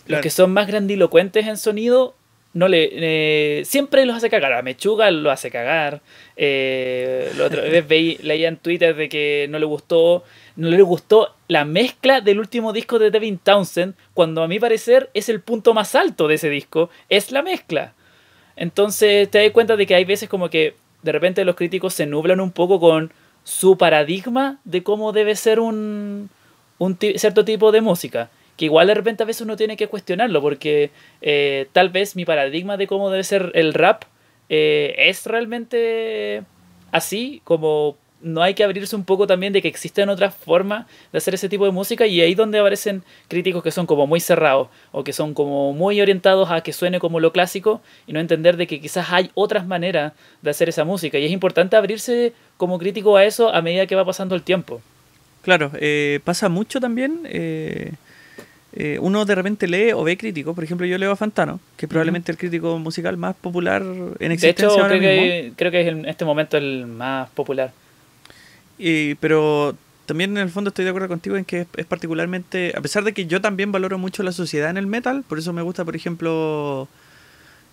Los 0.06 0.20
que 0.20 0.30
son 0.30 0.52
más 0.52 0.66
grandilocuentes 0.66 1.46
en 1.46 1.56
sonido, 1.56 2.14
no 2.52 2.66
le 2.66 2.90
eh, 2.92 3.64
siempre 3.64 4.04
los 4.06 4.16
hace 4.16 4.30
cagar. 4.30 4.52
A 4.52 4.62
Mechuga 4.62 5.10
lo 5.10 5.30
hace 5.30 5.50
cagar. 5.50 6.00
Eh, 6.36 7.30
la 7.36 7.44
otra 7.44 7.62
vez 7.86 8.22
leía 8.22 8.48
en 8.48 8.56
Twitter 8.56 8.94
de 8.96 9.08
que 9.08 9.46
no 9.48 9.58
le 9.58 9.66
gustó. 9.66 10.24
No 10.56 10.68
le 10.68 10.82
gustó 10.82 11.34
la 11.48 11.64
mezcla 11.64 12.20
del 12.20 12.38
último 12.38 12.72
disco 12.72 12.98
de 12.98 13.10
Devin 13.10 13.38
Townsend, 13.38 13.94
cuando 14.14 14.42
a 14.42 14.48
mi 14.48 14.58
parecer 14.58 15.08
es 15.14 15.28
el 15.28 15.40
punto 15.40 15.72
más 15.74 15.94
alto 15.94 16.28
de 16.28 16.34
ese 16.34 16.50
disco, 16.50 16.90
es 17.08 17.32
la 17.32 17.42
mezcla. 17.42 17.94
Entonces 18.56 19.30
te 19.30 19.42
das 19.42 19.52
cuenta 19.52 19.76
de 19.76 19.86
que 19.86 19.94
hay 19.94 20.04
veces 20.04 20.28
como 20.28 20.50
que 20.50 20.74
de 21.02 21.12
repente 21.12 21.44
los 21.44 21.54
críticos 21.54 21.94
se 21.94 22.04
nublan 22.04 22.40
un 22.40 22.50
poco 22.50 22.78
con 22.78 23.10
su 23.42 23.78
paradigma 23.78 24.58
de 24.64 24.82
cómo 24.82 25.12
debe 25.12 25.34
ser 25.34 25.60
un, 25.60 26.28
un 26.76 26.98
cierto 26.98 27.44
tipo 27.44 27.72
de 27.72 27.80
música 27.80 28.28
que 28.60 28.66
igual 28.66 28.88
de 28.88 28.92
repente 28.92 29.22
a 29.22 29.26
veces 29.26 29.40
uno 29.40 29.56
tiene 29.56 29.78
que 29.78 29.88
cuestionarlo, 29.88 30.42
porque 30.42 30.90
eh, 31.22 31.68
tal 31.72 31.88
vez 31.88 32.14
mi 32.14 32.26
paradigma 32.26 32.76
de 32.76 32.86
cómo 32.86 33.08
debe 33.08 33.24
ser 33.24 33.52
el 33.54 33.72
rap 33.72 34.02
eh, 34.50 34.94
es 34.98 35.24
realmente 35.24 36.42
así, 36.92 37.40
como 37.44 37.96
no 38.20 38.42
hay 38.42 38.52
que 38.52 38.62
abrirse 38.62 38.94
un 38.94 39.04
poco 39.04 39.26
también 39.26 39.54
de 39.54 39.62
que 39.62 39.68
existen 39.68 40.10
otras 40.10 40.34
formas 40.34 40.84
de 41.10 41.16
hacer 41.16 41.32
ese 41.32 41.48
tipo 41.48 41.64
de 41.64 41.70
música 41.70 42.06
y 42.06 42.20
ahí 42.20 42.34
donde 42.34 42.58
aparecen 42.58 43.02
críticos 43.28 43.62
que 43.62 43.70
son 43.70 43.86
como 43.86 44.06
muy 44.06 44.20
cerrados 44.20 44.68
o 44.92 45.04
que 45.04 45.14
son 45.14 45.32
como 45.32 45.72
muy 45.72 45.98
orientados 45.98 46.50
a 46.50 46.60
que 46.60 46.74
suene 46.74 47.00
como 47.00 47.18
lo 47.18 47.32
clásico 47.32 47.80
y 48.06 48.12
no 48.12 48.20
entender 48.20 48.58
de 48.58 48.66
que 48.66 48.78
quizás 48.78 49.10
hay 49.10 49.30
otras 49.32 49.66
maneras 49.66 50.12
de 50.42 50.50
hacer 50.50 50.68
esa 50.68 50.84
música 50.84 51.18
y 51.18 51.24
es 51.24 51.32
importante 51.32 51.76
abrirse 51.76 52.34
como 52.58 52.78
crítico 52.78 53.16
a 53.16 53.24
eso 53.24 53.48
a 53.48 53.62
medida 53.62 53.86
que 53.86 53.94
va 53.94 54.04
pasando 54.04 54.34
el 54.34 54.42
tiempo. 54.42 54.82
Claro, 55.40 55.70
eh, 55.80 56.20
pasa 56.24 56.50
mucho 56.50 56.78
también 56.78 57.26
uno 59.00 59.24
de 59.24 59.34
repente 59.34 59.66
lee 59.66 59.92
o 59.92 60.04
ve 60.04 60.16
críticos. 60.16 60.54
Por 60.54 60.64
ejemplo, 60.64 60.86
yo 60.86 60.96
leo 60.98 61.12
a 61.12 61.16
Fantano, 61.16 61.60
que 61.76 61.86
es 61.86 61.90
probablemente 61.90 62.30
el 62.32 62.38
crítico 62.38 62.78
musical 62.78 63.16
más 63.16 63.34
popular 63.36 63.82
en 63.82 64.32
existencia. 64.32 64.68
De 64.68 64.74
hecho, 64.74 64.86
creo, 64.86 65.00
Que, 65.00 65.52
creo 65.56 65.70
que 65.70 65.80
es 65.80 65.88
en 65.88 66.06
este 66.06 66.24
momento 66.24 66.56
el 66.56 66.86
más 66.86 67.28
popular. 67.30 67.72
Y, 68.78 69.14
pero 69.16 69.76
también 70.10 70.36
en 70.36 70.42
el 70.42 70.50
fondo 70.50 70.70
estoy 70.70 70.84
de 70.84 70.90
acuerdo 70.90 71.06
contigo 71.06 71.36
en 71.36 71.44
que 71.44 71.66
es, 71.76 71.86
particularmente, 71.86 72.72
a 72.76 72.80
pesar 72.80 73.04
de 73.04 73.12
que 73.12 73.26
yo 73.26 73.40
también 73.40 73.70
valoro 73.70 73.96
mucho 73.96 74.24
la 74.24 74.32
sociedad 74.32 74.68
en 74.68 74.76
el 74.76 74.88
metal, 74.88 75.22
por 75.28 75.38
eso 75.38 75.52
me 75.52 75.62
gusta, 75.62 75.84
por 75.84 75.94
ejemplo, 75.94 76.88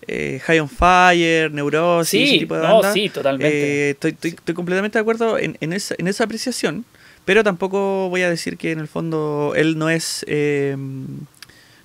eh, 0.08 0.40
High 0.46 0.60
on 0.60 0.70
Fire, 0.70 1.52
Neurosis, 1.52 2.30
ese 2.30 2.38
tipo 2.38 2.56
de 2.56 2.62
no, 2.62 2.94
sí, 2.94 3.10
totalmente. 3.10 3.58
Eh, 3.58 3.90
estoy, 3.90 4.12
estoy, 4.12 4.32
estoy, 4.32 4.54
completamente 4.54 5.00
de 5.00 5.02
acuerdo 5.02 5.40
en, 5.40 5.58
en, 5.62 5.74
esa, 5.74 5.96
en 5.98 6.08
esa 6.08 6.26
apreciación. 6.26 6.86
Pero 7.28 7.44
tampoco 7.44 8.08
voy 8.08 8.22
a 8.22 8.30
decir 8.30 8.56
que 8.56 8.72
en 8.72 8.80
el 8.80 8.88
fondo 8.88 9.52
él 9.54 9.78
no 9.78 9.90
es 9.90 10.24
em, 10.30 11.06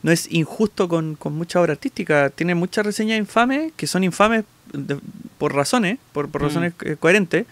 no 0.04 0.12
es 0.12 0.30
injusto 0.30 0.88
con, 0.88 1.16
con, 1.16 1.34
mucha 1.34 1.60
obra 1.60 1.72
artística. 1.72 2.30
Tiene 2.30 2.54
muchas 2.54 2.86
reseñas 2.86 3.18
infames, 3.18 3.72
que 3.76 3.88
son 3.88 4.04
infames 4.04 4.44
por 5.38 5.52
razones, 5.52 5.98
por, 6.12 6.30
por 6.30 6.42
mm. 6.42 6.44
razones 6.44 6.72
eh, 6.84 6.94
coherentes. 6.96 7.46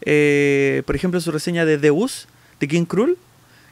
Eh, 0.00 0.82
por 0.86 0.96
ejemplo, 0.96 1.20
su 1.20 1.32
reseña 1.32 1.66
de 1.66 1.76
Deus, 1.76 2.28
de 2.60 2.68
King 2.68 2.86
Krull, 2.86 3.18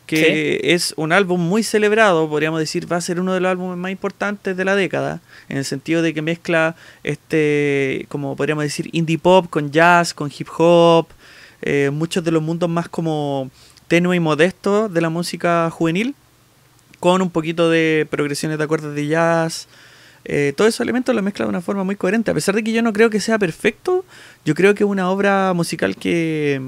que 0.04 0.60
es 0.74 0.92
un 0.98 1.10
álbum 1.10 1.40
muy 1.40 1.62
celebrado, 1.62 2.28
podríamos 2.28 2.60
decir, 2.60 2.92
va 2.92 2.98
a 2.98 3.00
ser 3.00 3.20
uno 3.20 3.32
de 3.32 3.40
los 3.40 3.50
álbumes 3.50 3.78
más 3.78 3.90
importantes 3.90 4.54
de 4.54 4.64
la 4.66 4.76
década, 4.76 5.22
en 5.48 5.56
el 5.56 5.64
sentido 5.64 6.02
de 6.02 6.12
que 6.12 6.20
mezcla, 6.20 6.76
este 7.04 8.04
como 8.10 8.36
podríamos 8.36 8.64
decir, 8.64 8.90
indie 8.92 9.16
pop 9.16 9.46
con 9.48 9.70
jazz, 9.70 10.12
con 10.12 10.30
hip 10.36 10.48
hop, 10.58 11.06
eh, 11.62 11.90
muchos 11.92 12.24
de 12.24 12.30
los 12.30 12.42
mundos 12.42 12.68
más 12.68 12.88
como 12.88 13.50
tenue 13.88 14.16
y 14.16 14.20
modestos 14.20 14.92
de 14.92 15.00
la 15.00 15.10
música 15.10 15.70
juvenil, 15.70 16.14
con 17.00 17.22
un 17.22 17.30
poquito 17.30 17.70
de 17.70 18.06
progresiones 18.10 18.58
de 18.58 18.64
acordes 18.64 18.94
de 18.94 19.06
jazz. 19.06 19.68
Eh, 20.24 20.52
todos 20.56 20.68
esos 20.68 20.80
elementos 20.80 21.14
lo 21.14 21.22
mezcla 21.22 21.44
de 21.44 21.50
una 21.50 21.60
forma 21.60 21.84
muy 21.84 21.96
coherente. 21.96 22.30
A 22.30 22.34
pesar 22.34 22.54
de 22.54 22.62
que 22.62 22.72
yo 22.72 22.82
no 22.82 22.92
creo 22.92 23.10
que 23.10 23.20
sea 23.20 23.38
perfecto, 23.38 24.04
yo 24.44 24.54
creo 24.54 24.74
que 24.74 24.84
es 24.84 24.90
una 24.90 25.10
obra 25.10 25.52
musical 25.52 25.96
que, 25.96 26.60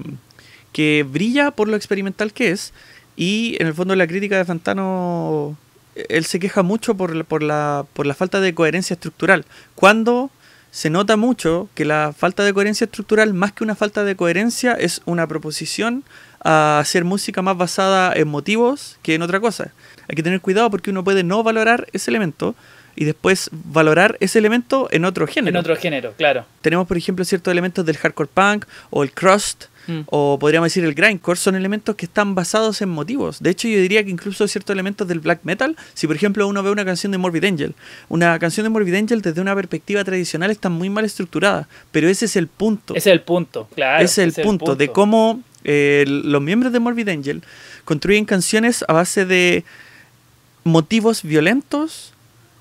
que 0.72 1.04
brilla 1.08 1.50
por 1.50 1.68
lo 1.68 1.76
experimental 1.76 2.32
que 2.32 2.50
es. 2.50 2.72
Y 3.16 3.56
en 3.60 3.68
el 3.68 3.74
fondo 3.74 3.94
la 3.94 4.06
crítica 4.06 4.36
de 4.36 4.44
Fantano, 4.44 5.56
él 5.94 6.24
se 6.24 6.40
queja 6.40 6.62
mucho 6.62 6.96
por, 6.96 7.24
por, 7.24 7.42
la, 7.42 7.84
por 7.92 8.06
la 8.06 8.14
falta 8.14 8.40
de 8.40 8.54
coherencia 8.54 8.94
estructural. 8.94 9.44
Cuando 9.74 10.30
se 10.74 10.90
nota 10.90 11.16
mucho 11.16 11.68
que 11.76 11.84
la 11.84 12.12
falta 12.12 12.42
de 12.42 12.52
coherencia 12.52 12.86
estructural, 12.86 13.32
más 13.32 13.52
que 13.52 13.62
una 13.62 13.76
falta 13.76 14.02
de 14.02 14.16
coherencia, 14.16 14.72
es 14.72 15.02
una 15.04 15.28
proposición 15.28 16.02
a 16.42 16.80
hacer 16.80 17.04
música 17.04 17.42
más 17.42 17.56
basada 17.56 18.12
en 18.12 18.26
motivos 18.26 18.98
que 19.00 19.14
en 19.14 19.22
otra 19.22 19.38
cosa. 19.38 19.72
Hay 20.08 20.16
que 20.16 20.24
tener 20.24 20.40
cuidado 20.40 20.68
porque 20.72 20.90
uno 20.90 21.04
puede 21.04 21.22
no 21.22 21.44
valorar 21.44 21.86
ese 21.92 22.10
elemento 22.10 22.56
y 22.96 23.04
después 23.04 23.50
valorar 23.52 24.16
ese 24.20 24.38
elemento 24.38 24.88
en 24.90 25.04
otro 25.04 25.26
género. 25.26 25.56
En 25.56 25.60
otro 25.60 25.76
género, 25.76 26.12
claro. 26.16 26.44
Tenemos, 26.60 26.86
por 26.86 26.96
ejemplo, 26.96 27.24
ciertos 27.24 27.50
elementos 27.50 27.84
del 27.84 27.96
hardcore 27.96 28.30
punk 28.32 28.66
o 28.90 29.02
el 29.02 29.12
crust 29.12 29.66
Mm. 29.86 30.00
o 30.06 30.38
podríamos 30.38 30.66
decir 30.66 30.84
el 30.84 30.94
grindcore, 30.94 31.38
son 31.38 31.54
elementos 31.54 31.94
que 31.96 32.06
están 32.06 32.34
basados 32.34 32.80
en 32.80 32.88
motivos. 32.88 33.42
De 33.42 33.50
hecho, 33.50 33.68
yo 33.68 33.78
diría 33.78 34.02
que 34.04 34.10
incluso 34.10 34.46
ciertos 34.48 34.72
elementos 34.72 35.06
del 35.06 35.20
black 35.20 35.40
metal, 35.42 35.76
si 35.94 36.06
por 36.06 36.16
ejemplo 36.16 36.46
uno 36.48 36.62
ve 36.62 36.70
una 36.70 36.84
canción 36.84 37.12
de 37.12 37.18
Morbid 37.18 37.44
Angel, 37.44 37.74
una 38.08 38.38
canción 38.38 38.64
de 38.64 38.70
Morbid 38.70 38.94
Angel 38.94 39.20
desde 39.20 39.40
una 39.40 39.54
perspectiva 39.54 40.02
tradicional 40.04 40.50
está 40.50 40.68
muy 40.68 40.88
mal 40.88 41.04
estructurada, 41.04 41.68
pero 41.92 42.08
ese 42.08 42.24
es 42.24 42.36
el 42.36 42.48
punto. 42.48 42.94
Ese 42.94 43.10
es 43.10 43.14
el 43.14 43.20
punto, 43.20 43.68
claro. 43.74 44.02
Ese 44.02 44.24
es 44.24 44.38
el, 44.38 44.44
punto, 44.44 44.74
de 44.74 44.88
cómo 44.88 45.42
eh, 45.64 46.04
los 46.06 46.40
miembros 46.40 46.72
de 46.72 46.80
Morbid 46.80 47.08
Angel 47.08 47.42
construyen 47.84 48.24
canciones 48.24 48.84
a 48.88 48.94
base 48.94 49.26
de 49.26 49.64
motivos 50.64 51.22
violentos, 51.22 52.13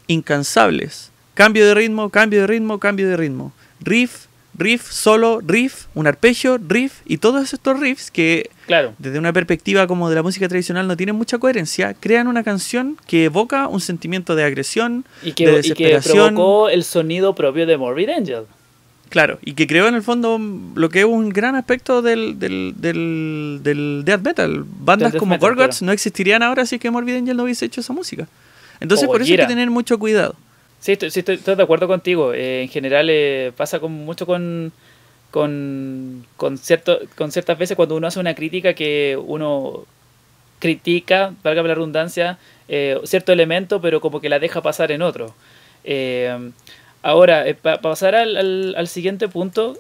incansables. 0.08 1.12
Cambio 1.34 1.66
de 1.66 1.74
ritmo, 1.74 2.10
cambio 2.10 2.41
de 2.41 2.47
ritmo, 2.47 2.80
cambio 2.80 3.10
de 3.10 3.18
ritmo. 3.18 3.51
Riff, 3.82 4.26
riff, 4.58 4.89
solo, 4.91 5.41
riff, 5.45 5.86
un 5.95 6.06
arpegio, 6.08 6.60
riff, 6.60 7.01
y 7.06 7.18
todos 7.18 7.54
estos 7.54 7.80
riffs 7.80 8.12
que 8.12 8.49
Claro. 8.68 8.93
desde 8.99 9.18
una 9.20 9.34
perspectiva 9.34 9.88
como 9.88 10.10
de 10.10 10.16
la 10.16 10.24
música 10.24 10.47
tradicional 10.47 10.88
no 10.88 10.95
tienen 10.95 11.16
mucha 11.16 11.38
coherencia, 11.39 11.95
crean 11.99 12.28
una 12.28 12.43
canción 12.43 12.97
que 13.08 13.26
evoca 13.26 13.68
un 13.68 13.82
sentimiento 13.82 14.36
de 14.36 14.43
agresión, 14.43 15.06
Y 15.24 15.34
que, 15.34 15.47
de 15.47 15.51
y 15.60 15.62
que 15.74 15.86
desesperación. 15.86 16.36
provocó 16.36 16.70
el 16.70 16.84
sonido 16.84 17.34
propio 17.36 17.66
de 17.66 17.78
Morbid 17.78 18.10
Angel. 18.10 18.43
Claro, 19.10 19.38
y 19.43 19.54
que 19.54 19.68
creó 19.68 19.88
en 19.88 19.93
el 19.95 20.01
fondo 20.01 20.39
lo 20.74 20.89
que 20.89 20.99
es 21.01 21.06
un 21.06 21.30
gran 21.30 21.56
aspecto 21.56 22.01
del, 22.01 22.39
del, 22.39 22.74
del, 22.78 23.60
del 23.62 24.01
death 24.06 24.22
metal. 24.22 24.66
Bandas 24.66 25.12
death 25.12 25.20
como 25.20 25.38
claro. 25.38 25.70
no 25.82 25.91
existirían 25.91 26.41
ahora 26.41 26.66
si 26.66 26.76
es 26.76 26.82
que 26.82 26.89
Morbid 26.89 27.18
Angel 27.18 27.38
no 27.38 27.43
hubiese 27.43 27.66
hecho 27.66 27.82
esa 27.82 27.93
música. 27.93 28.28
Entonces 28.80 29.07
O 29.07 29.11
por 29.11 29.21
eso 29.21 29.32
hay 29.32 29.38
que 29.38 29.45
tener 29.45 29.69
mucho 29.69 29.97
cuidado. 29.99 30.36
Sí, 30.84 30.91
estoy, 30.91 31.11
sí, 31.11 31.19
estoy, 31.19 31.36
estoy 31.36 31.55
de 31.55 31.63
acuerdo 31.63 31.88
contigo. 31.88 32.34
Eh, 32.34 32.63
en 32.63 32.67
general 32.67 33.07
eh, 33.09 33.53
pasa 33.55 33.80
con, 33.80 33.93
mucho 33.93 34.26
con, 34.26 34.74
con, 35.32 36.26
con, 36.36 36.57
cierto, 36.57 36.99
con 37.15 37.32
ciertas 37.32 37.57
veces 37.57 37.78
cuando 37.78 37.95
uno 37.95 38.07
hace 38.07 38.19
una 38.19 38.36
crítica 38.36 38.74
que 38.74 39.17
uno 39.26 39.86
critica, 40.59 41.34
valga 41.41 41.63
la 41.63 41.76
redundancia, 41.76 42.38
eh, 42.67 42.99
cierto 43.05 43.32
elemento, 43.32 43.80
pero 43.80 44.01
como 44.01 44.19
que 44.19 44.28
la 44.28 44.39
deja 44.39 44.61
pasar 44.61 44.91
en 44.91 45.01
otro. 45.03 45.34
Ahora, 47.01 47.45
para 47.61 47.80
pasar 47.80 48.15
al, 48.15 48.36
al, 48.36 48.76
al 48.78 48.88
siguiente 48.89 49.30
punto, 49.30 49.78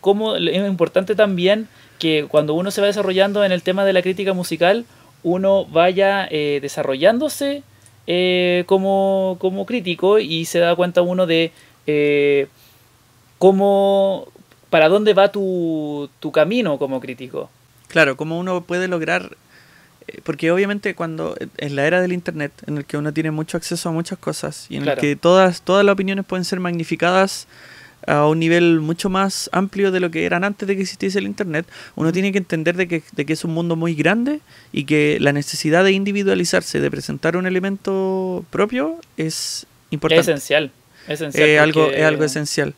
cómo 0.00 0.36
es 0.36 0.66
importante 0.66 1.14
también 1.14 1.68
que 1.98 2.24
cuando 2.26 2.54
uno 2.54 2.70
se 2.70 2.80
va 2.80 2.86
desarrollando 2.86 3.44
en 3.44 3.52
el 3.52 3.62
tema 3.62 3.84
de 3.84 3.92
la 3.92 4.00
crítica 4.00 4.32
musical, 4.32 4.86
uno 5.22 5.64
vaya 5.66 6.26
eh, 6.30 6.58
desarrollándose 6.60 7.62
eh, 8.06 8.64
como, 8.66 9.36
como 9.40 9.64
crítico 9.66 10.18
y 10.18 10.44
se 10.44 10.58
da 10.58 10.74
cuenta 10.74 11.02
uno 11.02 11.26
de 11.26 11.52
eh, 11.86 12.48
cómo, 13.38 14.26
para 14.70 14.88
dónde 14.88 15.14
va 15.14 15.30
tu, 15.30 16.08
tu 16.20 16.32
camino 16.32 16.78
como 16.78 17.00
crítico. 17.00 17.50
Claro, 17.88 18.16
cómo 18.16 18.38
uno 18.38 18.62
puede 18.62 18.88
lograr, 18.88 19.36
eh, 20.08 20.20
porque 20.24 20.50
obviamente 20.50 20.94
cuando 20.94 21.36
en 21.58 21.76
la 21.76 21.86
era 21.86 22.00
del 22.00 22.12
internet, 22.12 22.52
en 22.66 22.78
el 22.78 22.84
que 22.84 22.96
uno 22.96 23.12
tiene 23.12 23.30
mucho 23.30 23.56
acceso 23.56 23.88
a 23.88 23.92
muchas 23.92 24.18
cosas 24.18 24.66
y 24.70 24.76
en 24.76 24.82
Claro. 24.82 25.00
el 25.00 25.08
que 25.08 25.16
todas, 25.16 25.62
todas 25.62 25.84
las 25.84 25.92
opiniones 25.92 26.24
pueden 26.24 26.44
ser 26.44 26.58
magnificadas 26.60 27.46
a 28.06 28.26
un 28.26 28.38
nivel 28.38 28.80
mucho 28.80 29.08
más 29.08 29.48
amplio 29.52 29.90
de 29.92 30.00
lo 30.00 30.10
que 30.10 30.24
eran 30.24 30.44
antes 30.44 30.66
de 30.66 30.76
que 30.76 30.82
existiese 30.82 31.18
el 31.18 31.26
internet, 31.26 31.66
uno 31.94 32.12
tiene 32.12 32.32
que 32.32 32.38
entender 32.38 32.76
de 32.76 32.88
que, 32.88 33.02
de 33.12 33.24
que 33.24 33.32
es 33.32 33.44
un 33.44 33.52
mundo 33.52 33.76
muy 33.76 33.94
grande 33.94 34.40
y 34.72 34.84
que 34.84 35.18
la 35.20 35.32
necesidad 35.32 35.84
de 35.84 35.92
individualizarse, 35.92 36.80
de 36.80 36.90
presentar 36.90 37.36
un 37.36 37.46
elemento 37.46 38.44
propio 38.50 38.96
es 39.16 39.66
importante. 39.90 40.22
esencial. 40.22 40.72
Es 41.06 41.20
esencial 41.20 41.48
Eh, 41.48 41.58
algo, 41.58 41.90
es 41.90 42.04
algo 42.04 42.24
esencial. 42.24 42.74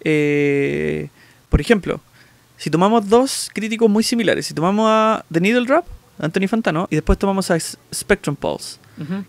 Eh, 0.00 1.08
por 1.48 1.60
ejemplo, 1.60 2.00
si 2.56 2.70
tomamos 2.70 3.08
dos 3.08 3.50
críticos 3.52 3.88
muy 3.88 4.02
similares, 4.02 4.46
si 4.46 4.54
tomamos 4.54 4.86
a 4.88 5.24
The 5.32 5.40
Needle 5.40 5.66
Drop, 5.66 5.84
Anthony 6.18 6.48
Fantano, 6.48 6.88
y 6.90 6.96
después 6.96 7.18
tomamos 7.18 7.50
a 7.50 7.58
Spectrum 7.60 8.36
Pulse, 8.36 8.78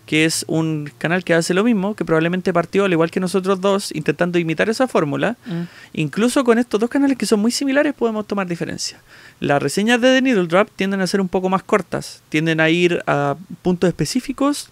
Que 0.06 0.24
es 0.24 0.44
un 0.48 0.90
canal 0.98 1.22
que 1.22 1.34
hace 1.34 1.54
lo 1.54 1.62
mismo, 1.64 1.94
que 1.94 2.04
probablemente 2.04 2.52
partió, 2.52 2.84
al 2.84 2.92
igual 2.92 3.10
que 3.10 3.20
nosotros 3.20 3.60
dos, 3.60 3.94
intentando 3.94 4.38
imitar 4.38 4.68
esa 4.68 4.88
fórmula, 4.88 5.36
Mm. 5.46 5.62
incluso 5.92 6.42
con 6.44 6.58
estos 6.58 6.80
dos 6.80 6.90
canales 6.90 7.16
que 7.16 7.26
son 7.26 7.40
muy 7.40 7.50
similares 7.52 7.94
podemos 7.94 8.26
tomar 8.26 8.46
diferencias. 8.46 9.00
Las 9.38 9.62
reseñas 9.62 10.00
de 10.00 10.14
The 10.14 10.22
Needle 10.22 10.46
Drop 10.46 10.68
tienden 10.74 11.00
a 11.00 11.06
ser 11.06 11.20
un 11.20 11.28
poco 11.28 11.48
más 11.48 11.62
cortas, 11.62 12.22
tienden 12.28 12.60
a 12.60 12.68
ir 12.68 13.02
a 13.06 13.36
puntos 13.62 13.88
específicos, 13.88 14.70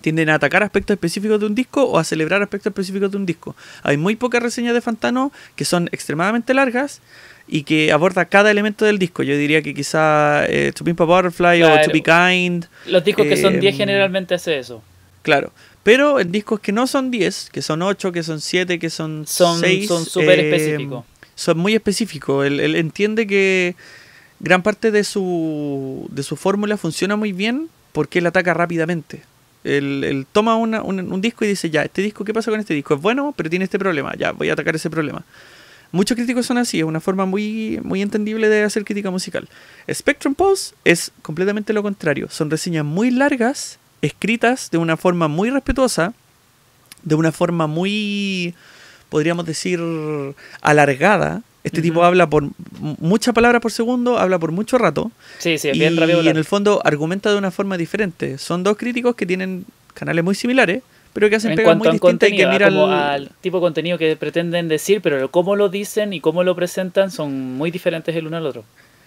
tienden 0.00 0.30
a 0.30 0.34
atacar 0.34 0.64
aspectos 0.64 0.94
específicos 0.94 1.38
de 1.38 1.46
un 1.46 1.54
disco 1.54 1.84
o 1.84 1.96
a 1.96 2.02
celebrar 2.04 2.42
aspectos 2.42 2.70
específicos 2.72 3.10
de 3.12 3.16
un 3.18 3.24
disco. 3.24 3.54
Hay 3.84 3.96
muy 3.96 4.16
pocas 4.16 4.42
reseñas 4.42 4.74
de 4.74 4.80
Fantano 4.80 5.32
que 5.54 5.64
son 5.64 5.88
extremadamente 5.92 6.54
largas 6.54 7.00
y 7.54 7.64
que 7.64 7.92
aborda 7.92 8.24
cada 8.24 8.50
elemento 8.50 8.84
del 8.86 8.98
disco. 8.98 9.22
Yo 9.22 9.36
diría 9.36 9.60
que 9.60 9.74
quizá 9.74 10.46
eh, 10.46 10.72
To 10.74 10.84
Pimp 10.84 11.00
a 11.00 11.04
Butterfly 11.04 11.62
o. 11.62 11.68
To 11.84 11.90
Be 11.92 12.02
Kind, 12.02 12.64
Los 12.86 13.04
discos 13.04 13.26
que 13.26 13.36
son 13.36 13.60
10 13.60 13.74
Em, 13.74 13.78
generalmente 13.78 14.34
hace 14.34 14.58
eso. 14.58 14.82
claro. 15.22 15.52
Pero 15.82 16.20
en 16.20 16.30
discos 16.30 16.60
que 16.60 16.70
no 16.70 16.86
son 16.86 17.10
10, 17.10 17.50
que 17.52 17.60
son 17.60 17.82
8, 17.82 18.12
que 18.12 18.22
son 18.22 18.40
7, 18.40 18.78
que 18.78 18.88
son 18.88 19.26
Son 19.26 19.58
6, 19.60 19.88
son 19.88 20.04
súper 20.06 20.38
específicos. 20.38 21.04
son 21.34 21.58
muy 21.58 21.74
específicos. 21.74 22.46
Él, 22.46 22.60
él 22.60 22.76
entiende 22.76 23.26
que 23.26 23.74
gran 24.38 24.62
parte 24.62 24.92
de 24.92 25.02
su, 25.02 26.06
de 26.12 26.22
su 26.22 26.36
fórmula 26.36 26.76
funciona 26.76 27.16
muy 27.16 27.32
bien 27.32 27.68
porque 27.90 28.20
él 28.20 28.26
ataca 28.26 28.54
rápidamente. 28.54 29.22
Él, 29.64 30.04
él 30.04 30.24
toma 30.30 30.54
una- 30.56 30.82
un, 30.82 31.00
un 31.12 31.20
disco 31.20 31.44
y 31.44 31.48
dice, 31.48 31.68
ya, 31.68 31.82
este 31.82 32.00
disco, 32.00 32.24
¿qué 32.24 32.32
pasa 32.32 32.50
con 32.52 32.60
este 32.60 32.74
disco? 32.74 32.94
Es 32.94 33.00
bueno, 33.00 33.34
pero 33.36 33.50
tiene 33.50 33.64
este 33.64 33.78
problema, 33.78 34.14
ya, 34.16 34.30
voy 34.32 34.50
a 34.50 34.52
atacar 34.54 34.74
ese 34.76 34.88
problema. 34.88 35.24
Muchos 35.92 36.16
críticos 36.16 36.46
son 36.46 36.56
así, 36.56 36.78
es 36.78 36.84
una 36.84 37.00
forma 37.00 37.26
muy, 37.26 37.78
muy 37.82 38.00
entendible 38.00 38.48
de 38.48 38.62
hacer 38.64 38.84
crítica 38.84 39.10
musical. 39.10 39.46
Spectrum 39.92 40.34
Pulse 40.34 40.74
es 40.84 41.12
completamente 41.20 41.74
lo 41.74 41.82
contrario. 41.82 42.28
Son 42.30 42.50
reseñas 42.50 42.84
muy 42.84 43.10
largas, 43.10 43.78
escritas 44.00 44.70
de 44.70 44.78
una 44.78 44.96
forma 44.96 45.28
muy 45.28 45.50
respetuosa, 45.50 46.14
de 47.02 47.14
una 47.14 47.30
forma 47.30 47.66
muy, 47.66 48.54
podríamos 49.10 49.44
decir, 49.44 49.80
alargada. 50.62 51.42
Este 51.62 51.80
tipo 51.82 52.02
habla 52.02 52.28
por 52.28 52.48
muchas 52.80 53.34
palabras 53.34 53.60
por 53.60 53.70
segundo, 53.70 54.18
habla 54.18 54.38
por 54.38 54.50
mucho 54.50 54.78
rato. 54.78 55.12
Sí, 55.38 55.58
sí, 55.58 55.68
es 55.68 55.76
y 55.76 55.78
bien 55.78 55.96
rápido. 55.96 56.22
en 56.22 56.36
el 56.36 56.44
fondo 56.44 56.80
argumenta 56.84 57.30
de 57.30 57.36
una 57.36 57.50
forma 57.50 57.76
diferente. 57.76 58.38
Son 58.38 58.62
dos 58.64 58.76
críticos 58.76 59.14
que 59.14 59.26
tienen 59.26 59.66
canales 59.94 60.24
muy 60.24 60.34
similares, 60.34 60.82
pero 61.12 61.28
que 61.28 61.36
hacen 61.36 61.52
en 61.52 61.56
pegas 61.56 61.76
muy 61.76 61.88
distintas 61.90 62.28
y 62.30 62.36
que 62.36 62.42
contenido, 62.44 62.50
miran... 62.50 62.90
al 62.92 63.30
tipo 63.40 63.58
de 63.58 63.60
contenido 63.60 63.98
que 63.98 64.16
pretenden 64.16 64.68
decir, 64.68 65.00
pero 65.02 65.30
cómo 65.30 65.56
lo 65.56 65.68
dicen 65.68 66.12
y 66.12 66.20
cómo 66.20 66.42
lo 66.44 66.54
presentan 66.56 67.10
son 67.10 67.54
muy 67.56 67.70
diferentes 67.70 68.14
el 68.16 68.26
uno 68.26 68.36
al 68.38 68.46
otro. 68.46 68.64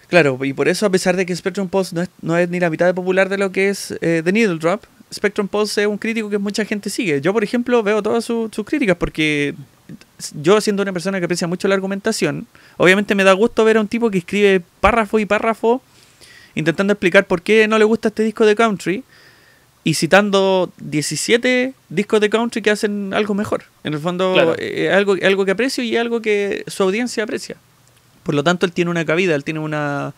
Claro, 0.08 0.38
y 0.44 0.52
por 0.52 0.68
eso 0.68 0.86
a 0.86 0.90
pesar 0.90 1.16
de 1.16 1.26
que 1.26 1.34
Spectrum 1.34 1.68
Pulse 1.68 1.94
no 1.94 2.02
es, 2.02 2.08
no 2.22 2.36
es 2.38 2.48
ni 2.48 2.60
la 2.60 2.70
mitad 2.70 2.86
de 2.86 2.94
popular 2.94 3.28
de 3.28 3.38
lo 3.38 3.50
que 3.50 3.70
es 3.70 3.90
eh, 4.00 4.22
The 4.24 4.30
Needle 4.32 4.58
Drop, 4.58 4.84
Spectrum 5.12 5.48
Pulse 5.48 5.82
es 5.82 5.88
un 5.88 5.98
crítico 5.98 6.30
que 6.30 6.38
mucha 6.38 6.64
gente 6.64 6.90
sigue. 6.90 7.20
Yo, 7.20 7.32
por 7.32 7.42
ejemplo, 7.42 7.82
veo 7.82 8.02
todas 8.02 8.24
su- 8.24 8.48
sus 8.52 8.64
críticas 8.64 8.96
porque 8.96 9.54
yo, 10.40 10.60
siendo 10.60 10.82
una 10.82 10.92
persona 10.92 11.18
que 11.18 11.24
aprecia 11.24 11.46
mucho 11.48 11.66
la 11.68 11.74
argumentación, 11.74 12.46
obviamente 12.76 13.14
me 13.16 13.24
da 13.24 13.32
gusto 13.32 13.64
ver 13.64 13.76
a 13.78 13.80
un 13.80 13.88
tipo 13.88 14.10
que 14.10 14.18
escribe 14.18 14.62
párrafo 14.80 15.18
y 15.18 15.26
párrafo 15.26 15.82
intentando 16.54 16.92
explicar 16.92 17.26
por 17.26 17.42
qué 17.42 17.68
no 17.68 17.78
le 17.78 17.84
gusta 17.84 18.08
este 18.08 18.22
disco 18.22 18.46
de 18.46 18.54
country 18.56 19.04
y 19.86 19.94
citando 19.94 20.72
17 20.78 21.72
discos 21.90 22.20
de 22.20 22.28
country 22.28 22.60
que 22.60 22.70
hacen 22.70 23.14
algo 23.14 23.34
mejor. 23.34 23.62
En 23.84 23.94
el 23.94 24.00
fondo, 24.00 24.32
Claro. 24.32 24.56
eh, 24.58 24.90
algo, 24.92 25.14
algo 25.22 25.44
que 25.44 25.52
aprecio 25.52 25.84
y 25.84 25.96
algo 25.96 26.20
que 26.20 26.64
su 26.66 26.82
audiencia 26.82 27.22
aprecia. 27.22 27.54
Por 28.24 28.34
lo 28.34 28.42
tanto, 28.42 28.66
él 28.66 28.72
tiene 28.72 28.90
una 28.90 29.04
cabida, 29.04 29.36
él 29.36 29.44
tiene 29.44 29.60
una, 29.60 30.12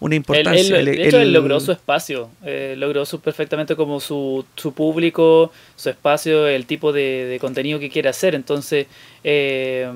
una 0.00 0.16
importancia. 0.16 0.80
él- 0.80 0.88
Él- 0.88 0.96
de 0.96 1.06
hecho, 1.06 1.20
él 1.20 1.32
logró 1.32 1.60
su 1.60 1.70
espacio, 1.70 2.28
eh, 2.44 2.74
logró 2.76 3.06
su, 3.06 3.20
perfectamente 3.20 3.76
como 3.76 4.00
su, 4.00 4.44
su 4.56 4.74
público, 4.74 5.52
su 5.76 5.90
espacio, 5.90 6.48
el 6.48 6.66
tipo 6.66 6.92
de, 6.92 7.26
de 7.26 7.38
contenido 7.38 7.78
que 7.78 7.90
quiere 7.90 8.08
hacer. 8.08 8.34
Entonces, 8.34 8.88
eh, 9.22 9.88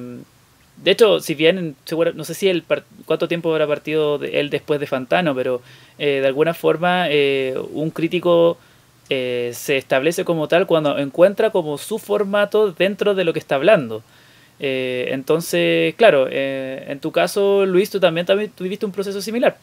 de 0.76 0.90
hecho, 0.92 1.18
si 1.18 1.34
bien, 1.34 1.74
seguro, 1.86 2.12
no 2.14 2.22
sé 2.22 2.34
si 2.34 2.48
el 2.48 2.62
cuánto 3.04 3.26
tiempo 3.26 3.50
habrá 3.50 3.66
partido 3.66 4.18
de 4.18 4.38
él 4.38 4.48
después 4.48 4.78
de 4.78 4.86
Fantano, 4.86 5.34
pero 5.34 5.60
eh, 5.98 6.20
de 6.20 6.26
alguna 6.28 6.54
forma 6.54 7.08
un 7.72 7.90
crítico 7.90 8.58
eh, 9.10 9.52
se 9.54 9.76
establece 9.78 10.24
como 10.24 10.48
tal 10.48 10.66
cuando 10.66 10.98
encuentra 10.98 11.50
como 11.50 11.78
su 11.78 11.98
formato 11.98 12.72
dentro 12.72 13.14
de 13.14 13.24
lo 13.24 13.32
que 13.32 13.38
está 13.38 13.56
hablando. 13.56 14.02
Eh, 14.60 15.08
entonces, 15.12 15.94
claro, 15.96 16.26
eh, 16.30 16.84
en 16.88 17.00
tu 17.00 17.12
caso, 17.12 17.66
Luis, 17.66 17.90
tú 17.90 18.00
también, 18.00 18.26
también 18.26 18.50
tuviste 18.52 18.86
un 18.86 18.92
proceso 18.92 19.20
similar. 19.22 19.58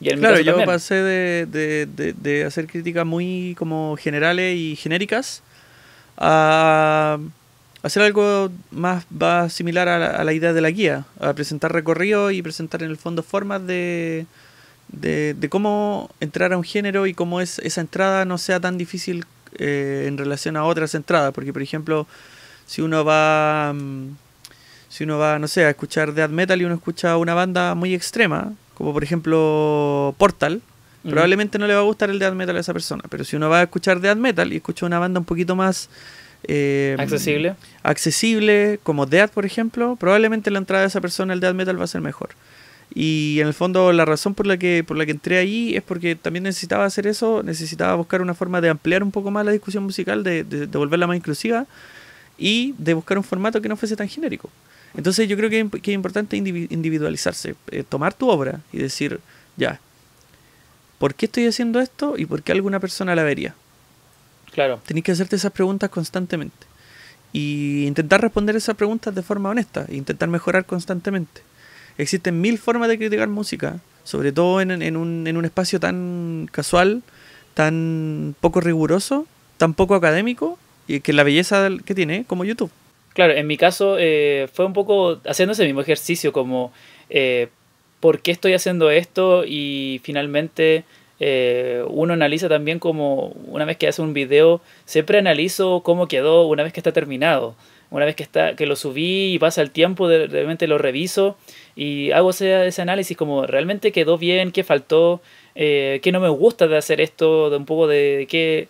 Y 0.00 0.10
en 0.10 0.20
mi 0.20 0.26
Claro, 0.26 0.36
caso 0.36 0.42
yo 0.42 0.52
pasé 0.64 0.94
de, 0.96 1.46
de- 1.46 1.86
de- 1.86 2.12
de 2.14 2.44
hacer 2.44 2.66
críticas 2.66 3.06
muy 3.06 3.54
como 3.58 3.96
generales 3.98 4.56
y 4.56 4.76
genéricas 4.76 5.42
a 6.18 7.18
hacer 7.82 8.02
algo 8.02 8.50
más, 8.70 9.06
más 9.10 9.52
similar 9.52 9.88
a 9.88 9.98
la, 9.98 10.06
a 10.08 10.24
la 10.24 10.32
idea 10.32 10.52
de 10.52 10.60
la 10.60 10.70
guía, 10.70 11.06
a 11.20 11.32
presentar 11.34 11.72
recorrido 11.72 12.30
y 12.30 12.42
presentar 12.42 12.82
en 12.82 12.90
el 12.90 12.96
fondo 12.98 13.22
formas 13.22 13.66
de, 13.66 14.26
de, 14.92 15.34
de 15.34 15.48
cómo 15.48 16.10
entrar 16.20 16.52
a 16.52 16.56
un 16.56 16.64
género 16.64 17.06
y 17.06 17.14
cómo 17.14 17.40
es, 17.40 17.58
esa 17.60 17.80
entrada 17.80 18.24
no 18.24 18.38
sea 18.38 18.60
tan 18.60 18.78
difícil 18.78 19.24
eh, 19.58 20.04
en 20.06 20.18
relación 20.18 20.56
a 20.56 20.64
otras 20.64 20.94
entradas, 20.94 21.32
porque 21.32 21.52
por 21.52 21.62
ejemplo, 21.62 22.06
si 22.66 22.82
uno 22.82 23.04
va, 23.04 23.72
mm, 23.74 24.16
si 24.88 25.04
uno 25.04 25.18
va, 25.18 25.38
no 25.38 25.48
sé, 25.48 25.64
a 25.64 25.70
escuchar 25.70 26.12
death 26.14 26.30
metal 26.30 26.60
y 26.60 26.64
uno 26.64 26.74
escucha 26.74 27.16
una 27.16 27.34
banda 27.34 27.74
muy 27.74 27.94
extrema, 27.94 28.52
como 28.74 28.92
por 28.92 29.04
ejemplo 29.04 30.14
Portal, 30.18 30.62
probablemente 31.02 31.58
no 31.58 31.66
le 31.66 31.74
va 31.74 31.80
a 31.80 31.84
gustar 31.84 32.10
el 32.10 32.18
death 32.18 32.34
metal 32.34 32.56
a 32.56 32.60
esa 32.60 32.72
persona, 32.72 33.02
pero 33.08 33.24
si 33.24 33.36
uno 33.36 33.48
va 33.48 33.60
a 33.60 33.62
escuchar 33.62 34.00
death 34.00 34.18
metal 34.18 34.52
y 34.52 34.56
escucha 34.56 34.86
una 34.86 34.98
banda 34.98 35.18
un 35.18 35.26
poquito 35.26 35.56
más 35.56 35.88
eh, 36.44 36.96
accesible, 36.98 37.56
accesible 37.82 38.78
como 38.82 39.06
death, 39.06 39.30
por 39.30 39.44
ejemplo, 39.44 39.96
probablemente 39.96 40.50
la 40.50 40.58
entrada 40.58 40.82
de 40.82 40.88
esa 40.88 41.00
persona 41.00 41.32
al 41.32 41.40
death 41.40 41.54
metal 41.54 41.78
va 41.78 41.84
a 41.84 41.88
ser 41.88 42.00
mejor. 42.00 42.30
Y 42.94 43.38
en 43.40 43.46
el 43.46 43.54
fondo 43.54 43.92
la 43.92 44.04
razón 44.04 44.34
por 44.34 44.46
la 44.46 44.56
que 44.56 44.82
por 44.84 44.96
la 44.96 45.06
que 45.06 45.12
entré 45.12 45.38
ahí 45.38 45.76
es 45.76 45.82
porque 45.82 46.16
también 46.16 46.42
necesitaba 46.42 46.84
hacer 46.84 47.06
eso, 47.06 47.42
necesitaba 47.42 47.94
buscar 47.94 48.20
una 48.20 48.34
forma 48.34 48.60
de 48.60 48.68
ampliar 48.68 49.02
un 49.02 49.12
poco 49.12 49.30
más 49.30 49.44
la 49.44 49.52
discusión 49.52 49.84
musical, 49.84 50.24
de, 50.24 50.42
de, 50.42 50.66
volverla 50.66 51.06
más 51.06 51.16
inclusiva 51.16 51.66
y 52.36 52.74
de 52.78 52.94
buscar 52.94 53.16
un 53.16 53.24
formato 53.24 53.62
que 53.62 53.68
no 53.68 53.76
fuese 53.76 53.94
tan 53.94 54.08
genérico. 54.08 54.50
Entonces 54.96 55.28
yo 55.28 55.36
creo 55.36 55.50
que, 55.50 55.60
es 55.60 55.94
importante 55.94 56.36
individualizarse, 56.36 57.54
eh, 57.70 57.84
tomar 57.88 58.12
tu 58.12 58.28
obra 58.28 58.60
y 58.72 58.78
decir, 58.78 59.20
ya, 59.56 59.78
¿por 60.98 61.14
qué 61.14 61.26
estoy 61.26 61.46
haciendo 61.46 61.80
esto 61.80 62.14
y 62.16 62.26
por 62.26 62.42
qué 62.42 62.52
alguna 62.52 62.80
persona 62.80 63.14
la 63.14 63.22
vería? 63.22 63.54
Claro. 64.52 64.80
Tenés 64.84 65.04
que 65.04 65.12
hacerte 65.12 65.36
esas 65.36 65.52
preguntas 65.52 65.90
constantemente 65.90 66.66
y 67.32 67.86
intentar 67.86 68.20
responder 68.20 68.56
esas 68.56 68.76
preguntas 68.76 69.14
de 69.14 69.22
forma 69.22 69.50
honesta 69.50 69.86
e 69.88 69.94
intentar 69.94 70.28
mejorar 70.28 70.66
constantemente. 70.66 71.42
Existen 72.00 72.40
mil 72.40 72.56
formas 72.56 72.88
de 72.88 72.96
criticar 72.96 73.28
música, 73.28 73.78
sobre 74.04 74.32
todo 74.32 74.62
en, 74.62 74.96
un, 74.96 75.44
espacio 75.44 75.78
tan 75.78 76.48
casual, 76.50 77.02
tan 77.52 78.34
poco 78.40 78.62
riguroso, 78.62 79.26
tan 79.58 79.74
poco 79.74 79.94
académico, 79.94 80.58
y 80.88 81.00
que 81.00 81.12
la 81.12 81.24
belleza 81.24 81.68
que 81.84 81.94
tiene 81.94 82.24
como 82.26 82.46
YouTube. 82.46 82.70
Claro, 83.12 83.34
en 83.34 83.46
mi 83.46 83.58
caso 83.58 83.96
eh, 83.98 84.48
fue 84.50 84.64
un 84.64 84.72
poco 84.72 85.20
haciendo 85.26 85.52
ese 85.52 85.66
mismo 85.66 85.82
ejercicio, 85.82 86.32
como 86.32 86.72
eh, 87.10 87.48
por 88.00 88.20
qué 88.22 88.30
estoy 88.30 88.54
haciendo 88.54 88.90
esto 88.90 89.44
y 89.46 90.00
finalmente 90.02 90.84
eh, 91.18 91.84
uno 91.86 92.14
analiza 92.14 92.48
también 92.48 92.78
como 92.78 93.26
una 93.46 93.66
vez 93.66 93.76
que 93.76 93.88
hace 93.88 94.00
un 94.00 94.14
video, 94.14 94.62
siempre 94.86 95.18
analizo 95.18 95.82
cómo 95.84 96.08
quedó 96.08 96.46
una 96.46 96.62
vez 96.62 96.72
que 96.72 96.80
está 96.80 96.92
terminado. 96.92 97.56
Una 97.90 98.04
vez 98.04 98.14
que, 98.14 98.22
está, 98.22 98.54
que 98.54 98.66
lo 98.66 98.76
subí 98.76 99.34
y 99.34 99.38
pasa 99.40 99.62
el 99.62 99.72
tiempo, 99.72 100.06
de, 100.06 100.28
realmente 100.28 100.68
lo 100.68 100.78
reviso 100.78 101.36
y 101.76 102.10
hago 102.12 102.30
ese, 102.30 102.82
análisis 102.82 103.16
como 103.16 103.46
realmente 103.46 103.92
quedó 103.92 104.18
bien, 104.18 104.52
qué 104.52 104.64
faltó, 104.64 105.20
eh, 105.54 106.00
qué 106.02 106.12
no 106.12 106.20
me 106.20 106.28
gusta 106.28 106.68
de 106.68 106.76
hacer 106.76 107.00
esto, 107.00 107.50
de 107.50 107.56
un 107.56 107.66
poco 107.66 107.86
de 107.86 108.26
qué, 108.28 108.68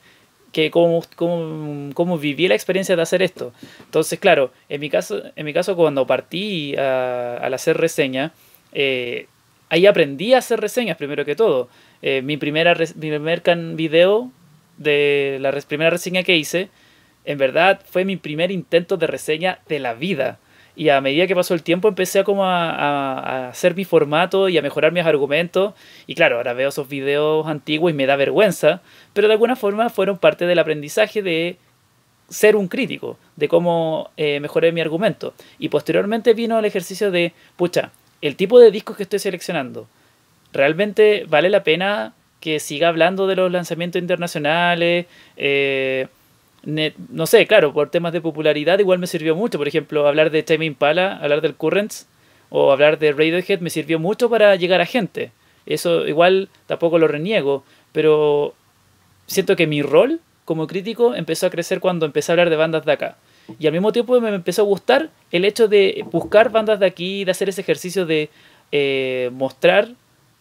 que 0.52 0.70
cómo, 0.70 1.04
cómo, 1.16 1.92
cómo, 1.94 2.18
viví 2.18 2.48
la 2.48 2.54
experiencia 2.54 2.96
de 2.96 3.02
hacer 3.02 3.22
esto. 3.22 3.52
Entonces, 3.84 4.18
claro, 4.18 4.52
en 4.68 4.80
mi 4.80 4.90
caso, 4.90 5.22
en 5.36 5.46
mi 5.46 5.52
caso 5.52 5.76
cuando 5.76 6.06
partí 6.06 6.76
a, 6.76 7.38
al 7.38 7.54
hacer 7.54 7.76
reseña, 7.76 8.32
eh, 8.72 9.26
ahí 9.68 9.86
aprendí 9.86 10.34
a 10.34 10.38
hacer 10.38 10.60
reseñas 10.60 10.96
primero 10.96 11.24
que 11.24 11.36
todo. 11.36 11.68
Eh, 12.02 12.22
mi, 12.22 12.36
primera, 12.36 12.74
mi 12.74 13.10
primer 13.10 13.42
video 13.74 14.30
de 14.78 15.38
la 15.40 15.52
primera 15.52 15.90
reseña 15.90 16.22
que 16.22 16.36
hice 16.36 16.70
en 17.24 17.38
verdad 17.38 17.80
fue 17.88 18.04
mi 18.04 18.16
primer 18.16 18.50
intento 18.50 18.96
de 18.96 19.06
reseña 19.06 19.60
de 19.68 19.78
la 19.78 19.94
vida. 19.94 20.38
Y 20.80 20.88
a 20.88 21.02
medida 21.02 21.26
que 21.26 21.34
pasó 21.34 21.52
el 21.52 21.62
tiempo 21.62 21.88
empecé 21.88 22.20
a, 22.20 22.24
como 22.24 22.46
a, 22.46 23.50
hacer 23.50 23.74
mi 23.74 23.84
formato 23.84 24.48
y 24.48 24.56
a 24.56 24.62
mejorar 24.62 24.92
mis 24.92 25.04
argumentos. 25.04 25.74
Y 26.06 26.14
claro, 26.14 26.38
ahora 26.38 26.54
veo 26.54 26.70
esos 26.70 26.88
videos 26.88 27.46
antiguos 27.46 27.90
y 27.90 27.94
me 27.94 28.06
da 28.06 28.16
vergüenza, 28.16 28.80
pero 29.12 29.28
de 29.28 29.34
alguna 29.34 29.56
forma 29.56 29.90
fueron 29.90 30.16
parte 30.16 30.46
del 30.46 30.58
aprendizaje 30.58 31.20
de 31.20 31.58
ser 32.30 32.56
un 32.56 32.66
crítico, 32.66 33.18
de 33.36 33.46
cómo 33.46 34.08
eh, 34.16 34.40
mejoré 34.40 34.72
mi 34.72 34.80
argumento. 34.80 35.34
Y 35.58 35.68
posteriormente 35.68 36.32
vino 36.32 36.58
el 36.58 36.64
ejercicio 36.64 37.10
de, 37.10 37.34
pucha, 37.56 37.90
el 38.22 38.36
tipo 38.36 38.58
de 38.58 38.70
discos 38.70 38.96
que 38.96 39.02
estoy 39.02 39.18
seleccionando, 39.18 39.86
¿realmente 40.50 41.26
vale 41.28 41.50
la 41.50 41.62
pena 41.62 42.14
que 42.40 42.58
siga 42.58 42.88
hablando 42.88 43.26
de 43.26 43.36
los 43.36 43.52
lanzamientos 43.52 44.00
internacionales? 44.00 45.04
Eh, 45.36 46.08
no 46.64 47.26
sé, 47.26 47.46
claro, 47.46 47.72
por 47.72 47.90
temas 47.90 48.12
de 48.12 48.20
popularidad 48.20 48.78
igual 48.78 48.98
me 48.98 49.06
sirvió 49.06 49.34
mucho. 49.34 49.58
Por 49.58 49.68
ejemplo, 49.68 50.06
hablar 50.06 50.30
de 50.30 50.42
Time 50.42 50.66
Impala, 50.66 51.16
hablar 51.16 51.40
del 51.40 51.54
Currents 51.54 52.06
o 52.50 52.72
hablar 52.72 52.98
de 52.98 53.12
Radiohead 53.12 53.60
me 53.60 53.70
sirvió 53.70 53.98
mucho 53.98 54.28
para 54.28 54.56
llegar 54.56 54.80
a 54.80 54.86
gente. 54.86 55.32
Eso 55.66 56.06
igual 56.06 56.48
tampoco 56.66 56.98
lo 56.98 57.08
reniego, 57.08 57.64
pero 57.92 58.54
siento 59.26 59.56
que 59.56 59.66
mi 59.66 59.82
rol 59.82 60.20
como 60.44 60.66
crítico 60.66 61.14
empezó 61.14 61.46
a 61.46 61.50
crecer 61.50 61.80
cuando 61.80 62.06
empecé 62.06 62.32
a 62.32 62.34
hablar 62.34 62.50
de 62.50 62.56
bandas 62.56 62.84
de 62.84 62.92
acá. 62.92 63.16
Y 63.58 63.66
al 63.66 63.72
mismo 63.72 63.92
tiempo 63.92 64.20
me 64.20 64.34
empezó 64.34 64.62
a 64.62 64.64
gustar 64.64 65.10
el 65.32 65.44
hecho 65.44 65.68
de 65.68 66.04
buscar 66.10 66.50
bandas 66.50 66.80
de 66.80 66.86
aquí, 66.86 67.24
de 67.24 67.30
hacer 67.30 67.48
ese 67.48 67.60
ejercicio 67.60 68.06
de 68.06 68.30
eh, 68.72 69.30
mostrar 69.32 69.88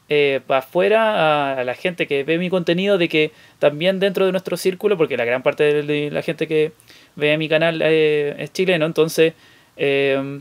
eh, 0.10 0.41
afuera 0.47 1.60
a, 1.60 1.64
la 1.64 1.76
gente 1.76 2.07
que 2.07 2.24
ve 2.24 2.39
mi 2.39 2.49
contenido 2.49 2.97
de 2.97 3.07
que 3.07 3.32
también 3.60 3.99
dentro 3.99 4.26
de 4.26 4.32
nuestro 4.32 4.57
círculo, 4.57 4.97
porque 4.97 5.18
la 5.18 5.26
gran 5.26 5.43
parte 5.43 5.84
de 5.84 6.12
la 6.12 6.22
gente 6.24 6.47
que 6.47 6.72
ve 7.16 7.38
mi 7.38 7.47
canal 7.47 7.82
eh, 7.84 8.36
es 8.39 8.51
chileno, 8.51 8.88
entonces 8.88 9.34
eh, 9.78 10.39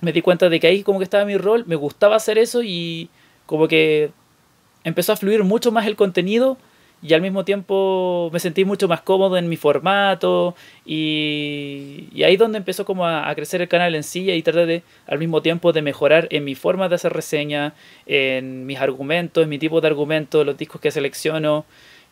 me 0.00 0.12
di 0.12 0.22
cuenta 0.22 0.48
de 0.48 0.60
que 0.60 0.68
ahí 0.68 0.82
como 0.82 1.00
que 1.00 1.04
estaba 1.04 1.24
mi 1.24 1.36
rol, 1.36 1.64
me 1.66 1.74
gustaba 1.74 2.16
hacer 2.16 2.38
eso 2.38 2.62
y 2.62 3.08
como 3.46 3.66
que 3.66 4.10
empezó 4.84 5.12
a 5.12 5.16
fluir 5.16 5.42
mucho 5.42 5.72
más 5.72 5.86
el 5.86 5.96
contenido 5.96 6.56
y 7.02 7.14
al 7.14 7.20
mismo 7.20 7.44
tiempo 7.44 8.30
me 8.32 8.38
sentí 8.38 8.64
mucho 8.64 8.86
más 8.86 9.02
cómodo 9.02 9.36
en 9.36 9.48
mi 9.48 9.56
formato 9.56 10.54
y, 10.86 12.08
ahí 12.24 12.34
es 12.34 12.38
donde 12.38 12.58
empezó 12.58 12.84
como 12.84 13.06
a, 13.06 13.34
crecer 13.34 13.60
el 13.60 13.68
canal 13.68 13.94
en 13.96 14.04
sí 14.04 14.30
y 14.30 14.42
tratar 14.42 14.66
de 14.66 14.82
al 15.06 15.18
mismo 15.18 15.42
tiempo 15.42 15.72
de 15.72 15.82
mejorar 15.82 16.28
en 16.30 16.44
mi 16.44 16.54
forma 16.54 16.88
de 16.88 16.94
hacer 16.94 17.12
reseña, 17.12 17.74
en 18.06 18.66
mis 18.66 18.78
argumentos, 18.78 19.42
en 19.42 19.50
mi 19.50 19.58
tipo 19.58 19.80
de 19.80 19.88
argumentos, 19.88 20.46
los 20.46 20.56
discos 20.56 20.80
que 20.80 20.92
selecciono, 20.92 21.64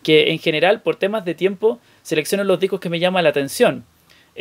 que 0.02 0.32
en 0.32 0.38
general 0.40 0.82
por 0.82 0.96
temas 0.96 1.24
de 1.24 1.34
tiempo 1.34 1.78
selecciono 2.02 2.42
los 2.42 2.58
discos 2.58 2.80
que 2.80 2.90
me 2.90 2.98
llaman 2.98 3.22
la 3.22 3.30
atención. 3.30 3.84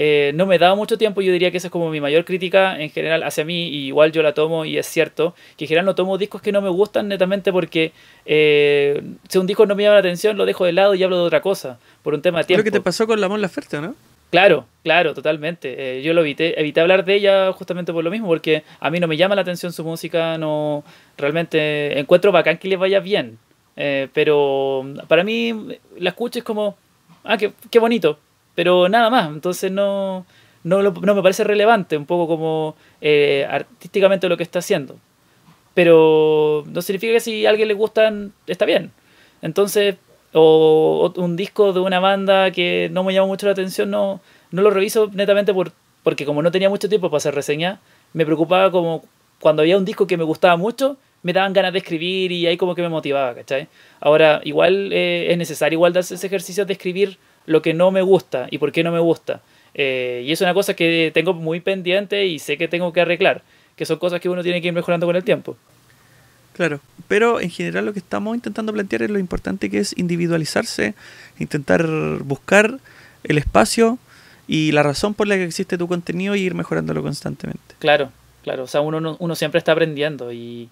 Eh, 0.01 0.31
no 0.33 0.45
me 0.45 0.57
daba 0.57 0.75
mucho 0.75 0.97
tiempo, 0.97 1.19
yo 1.19 1.33
diría 1.33 1.51
que 1.51 1.57
esa 1.57 1.67
es 1.67 1.71
como 1.73 1.89
mi 1.89 1.99
mayor 1.99 2.23
crítica 2.23 2.79
en 2.79 2.89
general 2.89 3.21
hacia 3.21 3.43
mí, 3.43 3.67
y 3.67 3.87
igual 3.87 4.13
yo 4.13 4.23
la 4.23 4.33
tomo 4.33 4.63
y 4.63 4.77
es 4.77 4.85
cierto, 4.85 5.35
que 5.57 5.65
en 5.65 5.67
general 5.67 5.85
no 5.85 5.93
tomo 5.93 6.17
discos 6.17 6.41
que 6.41 6.53
no 6.53 6.61
me 6.61 6.69
gustan 6.69 7.09
netamente 7.09 7.51
porque 7.51 7.91
eh, 8.25 9.03
si 9.27 9.37
un 9.39 9.45
disco 9.45 9.65
no 9.65 9.75
me 9.75 9.83
llama 9.83 9.95
la 9.95 9.99
atención 9.99 10.37
lo 10.37 10.45
dejo 10.45 10.63
de 10.63 10.71
lado 10.71 10.95
y 10.95 11.03
hablo 11.03 11.17
de 11.17 11.23
otra 11.23 11.41
cosa, 11.41 11.79
por 12.01 12.13
un 12.13 12.21
tema 12.21 12.37
de 12.37 12.45
tiempo. 12.45 12.63
Creo 12.63 12.71
que 12.71 12.79
te 12.79 12.81
pasó 12.81 13.07
con 13.07 13.19
la 13.19 13.27
Mon 13.27 13.41
Laferte, 13.41 13.81
¿no? 13.81 13.93
Claro, 14.31 14.67
claro, 14.83 15.13
totalmente. 15.13 15.97
Eh, 15.97 16.01
yo 16.01 16.13
lo 16.13 16.21
evité, 16.21 16.57
evité 16.57 16.79
hablar 16.79 17.03
de 17.03 17.15
ella 17.15 17.51
justamente 17.51 17.91
por 17.91 18.01
lo 18.01 18.09
mismo, 18.09 18.27
porque 18.27 18.63
a 18.79 18.89
mí 18.89 19.01
no 19.01 19.07
me 19.09 19.17
llama 19.17 19.35
la 19.35 19.41
atención 19.41 19.73
su 19.73 19.83
música, 19.83 20.37
no 20.37 20.85
realmente 21.17 21.99
encuentro 21.99 22.31
bacán 22.31 22.57
que 22.57 22.69
le 22.69 22.77
vaya 22.77 23.01
bien, 23.01 23.37
pero 23.75 24.85
para 25.09 25.25
mí 25.25 25.77
la 25.97 26.11
escucho 26.11 26.39
es 26.39 26.45
como, 26.45 26.77
ah, 27.25 27.35
qué, 27.35 27.51
qué 27.69 27.79
bonito, 27.79 28.17
pero 28.59 28.89
nada 28.89 29.09
más, 29.09 29.29
entonces 29.29 29.71
no, 29.71 30.25
no, 30.65 30.91
me 30.91 31.21
parece 31.21 31.45
relevante 31.45 31.95
un 31.95 32.05
poco 32.05 32.27
como 32.27 32.75
eh, 32.99 33.47
artísticamente 33.49 34.27
lo 34.27 34.35
que 34.35 34.43
está 34.43 34.59
haciendo. 34.59 34.97
Pero 35.73 36.65
no 36.67 36.81
significa 36.81 37.13
que 37.13 37.19
si 37.21 37.45
a 37.45 37.51
alguien 37.51 37.69
le 37.69 37.73
gustan, 37.73 38.33
está 38.47 38.65
bien. 38.65 38.91
Entonces, 39.41 39.95
o, 40.33 41.13
un 41.15 41.37
disco 41.37 41.71
de 41.71 41.79
una 41.79 42.01
banda 42.01 42.51
que 42.51 42.89
no 42.91 43.05
me 43.05 43.13
llama 43.13 43.27
mucho 43.27 43.45
la 43.45 43.53
atención, 43.53 43.91
no, 43.91 44.19
no 44.51 44.61
lo 44.61 44.71
reviso 44.71 45.09
netamente 45.13 45.53
por, 45.53 45.71
porque 46.03 46.25
como 46.25 46.41
no 46.41 46.51
tenía 46.51 46.67
mucho 46.67 46.89
tiempo 46.89 47.09
para 47.09 47.19
hacer 47.19 47.35
reseña, 47.35 47.79
me 48.11 48.25
preocupaba 48.25 48.71
como 48.71 49.05
cuando 49.39 49.61
había 49.61 49.77
un 49.77 49.85
disco 49.85 50.05
que 50.05 50.17
me 50.17 50.25
gustaba 50.25 50.57
mucho, 50.57 50.97
me 51.23 51.31
daban 51.31 51.53
ganas 51.53 51.71
de 51.71 51.79
escribir 51.79 52.33
y 52.33 52.45
ahí 52.45 52.57
como 52.57 52.75
que 52.75 52.81
me 52.81 52.89
motivaba, 52.89 53.35
¿cachai? 53.35 53.69
Ahora, 54.01 54.41
igual 54.43 54.91
eh, 54.91 55.31
es 55.31 55.37
necesario 55.37 55.77
igual 55.77 55.93
darse 55.93 56.15
ese 56.15 56.27
ejercicio 56.27 56.65
de 56.65 56.73
escribir 56.73 57.17
lo 57.49 57.63
que 57.63 57.73
no 57.73 57.89
me 57.89 58.03
gusta 58.03 58.47
y 58.51 58.59
por 58.59 58.71
qué 58.71 58.83
no 58.83 58.91
me 58.91 58.99
gusta. 58.99 59.41
Eh, 59.73 60.23
y 60.23 60.31
es 60.31 60.39
una 60.41 60.53
cosa 60.53 60.75
que 60.75 61.09
tengo 61.15 61.33
muy 61.33 61.61
pendiente 61.61 62.27
y 62.27 62.37
sé 62.37 62.57
que 62.57 62.67
tengo 62.67 62.93
que 62.93 63.01
arreglar, 63.01 63.41
que 63.75 63.87
son 63.87 63.97
cosas 63.97 64.21
que 64.21 64.29
uno 64.29 64.43
tiene 64.43 64.61
que 64.61 64.67
ir 64.67 64.73
mejorando 64.73 65.07
con 65.07 65.15
el 65.15 65.23
tiempo. 65.23 65.57
Claro, 66.53 66.79
pero 67.07 67.41
en 67.41 67.49
general 67.49 67.87
lo 67.87 67.93
que 67.93 67.99
estamos 67.99 68.35
intentando 68.35 68.71
plantear 68.71 69.01
es 69.01 69.09
lo 69.09 69.17
importante 69.17 69.71
que 69.71 69.79
es 69.79 69.97
individualizarse, 69.97 70.93
intentar 71.39 71.87
buscar 72.23 72.77
el 73.23 73.39
espacio 73.39 73.97
y 74.47 74.71
la 74.71 74.83
razón 74.83 75.15
por 75.15 75.27
la 75.27 75.35
que 75.35 75.45
existe 75.45 75.75
tu 75.75 75.87
contenido 75.87 76.35
y 76.35 76.41
ir 76.41 76.53
mejorándolo 76.53 77.01
constantemente. 77.01 77.75
Claro, 77.79 78.11
claro, 78.43 78.65
o 78.65 78.67
sea, 78.67 78.81
uno, 78.81 79.17
uno 79.17 79.35
siempre 79.35 79.57
está 79.57 79.71
aprendiendo 79.71 80.31
y 80.31 80.69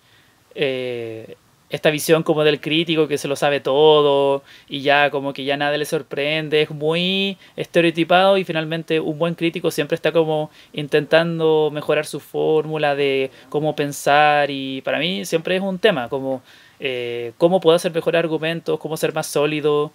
eh, 0.54 1.38
esta 1.70 1.90
visión 1.90 2.24
como 2.24 2.44
del 2.44 2.62
crítico 2.62 3.08
que 3.08 3.18
se 3.18 3.28
lo 3.28 3.36
sabe 3.36 3.60
todo 3.60 4.44
y 4.70 4.82
ya 4.82 5.10
como 5.10 5.34
que 5.34 5.44
ya 5.44 5.58
nada 5.58 5.78
le 5.78 5.86
sorprende, 5.86 6.62
es 6.62 6.72
muy 6.72 7.38
estereotipado 7.56 8.38
y 8.38 8.44
finalmente 8.44 9.00
un 9.00 9.20
buen 9.20 9.36
crítico 9.36 9.72
siempre 9.72 9.96
está 9.96 10.12
como 10.12 10.50
intentando 10.74 11.70
mejorar 11.74 12.06
su 12.06 12.20
fórmula 12.20 12.96
de 12.96 13.32
cómo 13.50 13.76
pensar 13.76 14.50
y 14.50 14.82
para 14.82 15.00
mí 15.00 15.26
siempre 15.26 15.56
es 15.58 15.62
un 15.62 15.80
tema 15.80 16.10
como 16.10 16.42
eh, 16.80 17.34
cómo 17.38 17.60
puedo 17.60 17.76
hacer 17.76 17.94
mejores 17.94 18.20
argumentos, 18.20 18.80
cómo 18.80 18.96
ser 18.98 19.14
más 19.14 19.28
sólido 19.28 19.92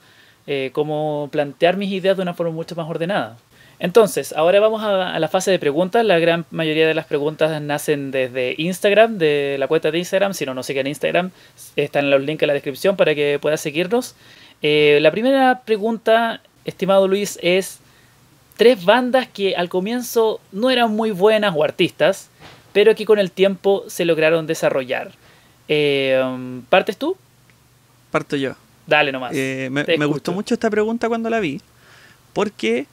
eh, 0.46 0.70
cómo 0.72 1.28
plantear 1.30 1.76
mis 1.76 1.92
ideas 1.92 2.16
de 2.16 2.22
una 2.22 2.34
forma 2.34 2.52
mucho 2.52 2.74
más 2.74 2.88
ordenada. 2.88 3.36
Entonces, 3.82 4.32
ahora 4.36 4.60
vamos 4.60 4.80
a, 4.84 5.18
la 5.18 5.26
fase 5.26 5.50
de 5.50 5.58
preguntas. 5.58 6.06
La 6.06 6.20
gran 6.20 6.46
mayoría 6.52 6.86
de 6.86 6.94
las 6.94 7.04
preguntas 7.04 7.60
nacen 7.60 8.12
desde 8.12 8.54
Instagram, 8.56 9.18
de 9.18 9.56
la 9.58 9.66
cuenta 9.66 9.90
de 9.90 9.98
Instagram. 9.98 10.34
Si 10.34 10.46
no 10.46 10.54
nos 10.54 10.66
siguen 10.66 10.86
en 10.86 10.90
Instagram, 10.90 11.32
están 11.74 12.08
los 12.08 12.22
links 12.22 12.44
en 12.44 12.46
la 12.46 12.52
descripción 12.54 12.96
para 12.96 13.16
que 13.16 13.40
puedas 13.42 13.60
seguirnos. 13.60 14.14
Eh, 14.62 15.00
la 15.02 15.10
primera 15.10 15.62
pregunta, 15.64 16.42
estimado 16.64 17.08
Luis, 17.08 17.40
es 17.42 17.80
tres 18.56 18.84
bandas 18.84 19.26
que 19.26 19.56
al 19.56 19.68
comienzo 19.68 20.40
no 20.52 20.70
eran 20.70 20.92
muy 20.92 21.10
buenas 21.10 21.52
o 21.56 21.64
artistas, 21.64 22.30
pero 22.72 22.94
que 22.94 23.04
con 23.04 23.18
el 23.18 23.32
tiempo 23.32 23.82
se 23.88 24.04
lograron 24.04 24.46
desarrollar. 24.46 25.10
Eh, 25.66 26.22
¿Partes 26.68 26.96
tú? 26.96 27.16
Parto 28.12 28.36
yo. 28.36 28.54
Dale 28.86 29.10
nomás. 29.10 29.32
Eh, 29.34 29.70
me, 29.72 29.84
me 29.98 30.06
gustó 30.06 30.30
mucho 30.30 30.54
esta 30.54 30.70
pregunta 30.70 31.08
cuando 31.08 31.28
la 31.28 31.40
vi, 31.40 31.60
porque 32.32 32.86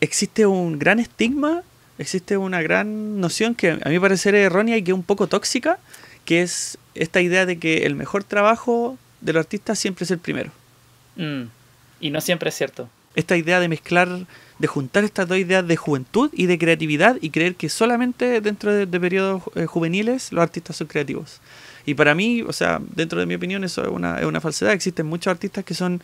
existe 0.00 0.46
un 0.46 0.78
gran 0.78 0.98
estigma, 0.98 1.62
existe 1.98 2.36
una 2.36 2.62
gran 2.62 3.20
noción 3.20 3.54
que 3.54 3.78
a 3.82 3.88
mi 3.88 3.98
parecer 3.98 4.34
es 4.34 4.46
errónea 4.46 4.76
y 4.76 4.82
que 4.82 4.90
es 4.90 4.94
un 4.94 5.02
poco 5.02 5.26
tóxica, 5.26 5.78
que 6.24 6.42
es 6.42 6.78
esta 6.94 7.20
idea 7.20 7.46
de 7.46 7.58
que 7.58 7.86
el 7.86 7.94
mejor 7.94 8.24
trabajo 8.24 8.98
del 9.20 9.36
artista 9.36 9.74
siempre 9.74 10.04
es 10.04 10.10
el 10.10 10.18
primero. 10.18 10.50
Mm. 11.16 11.44
Y 12.00 12.10
no 12.10 12.20
siempre 12.20 12.48
es 12.48 12.56
cierto. 12.56 12.88
Esta 13.14 13.36
idea 13.36 13.60
de 13.60 13.68
mezclar, 13.68 14.08
de 14.58 14.66
juntar 14.66 15.04
estas 15.04 15.28
dos 15.28 15.36
ideas 15.36 15.66
de 15.66 15.76
juventud 15.76 16.30
y 16.32 16.46
de 16.46 16.58
creatividad 16.58 17.16
y 17.20 17.30
creer 17.30 17.56
que 17.56 17.68
solamente 17.68 18.40
dentro 18.40 18.72
de, 18.72 18.86
periodos 18.86 19.42
eh, 19.54 19.66
juveniles 19.66 20.32
los 20.32 20.42
artistas 20.42 20.76
son 20.76 20.86
creativos. 20.86 21.40
Y 21.84 21.94
para 21.94 22.14
mí, 22.14 22.42
o 22.42 22.52
sea, 22.52 22.80
dentro 22.94 23.18
de 23.18 23.26
mi 23.26 23.34
opinión, 23.34 23.64
eso 23.64 23.82
es 23.82 23.88
una, 23.88 24.18
es 24.18 24.26
una 24.26 24.40
falsedad. 24.40 24.72
Existen 24.72 25.06
muchos 25.06 25.30
artistas 25.30 25.64
que 25.64 25.74
son 25.74 26.02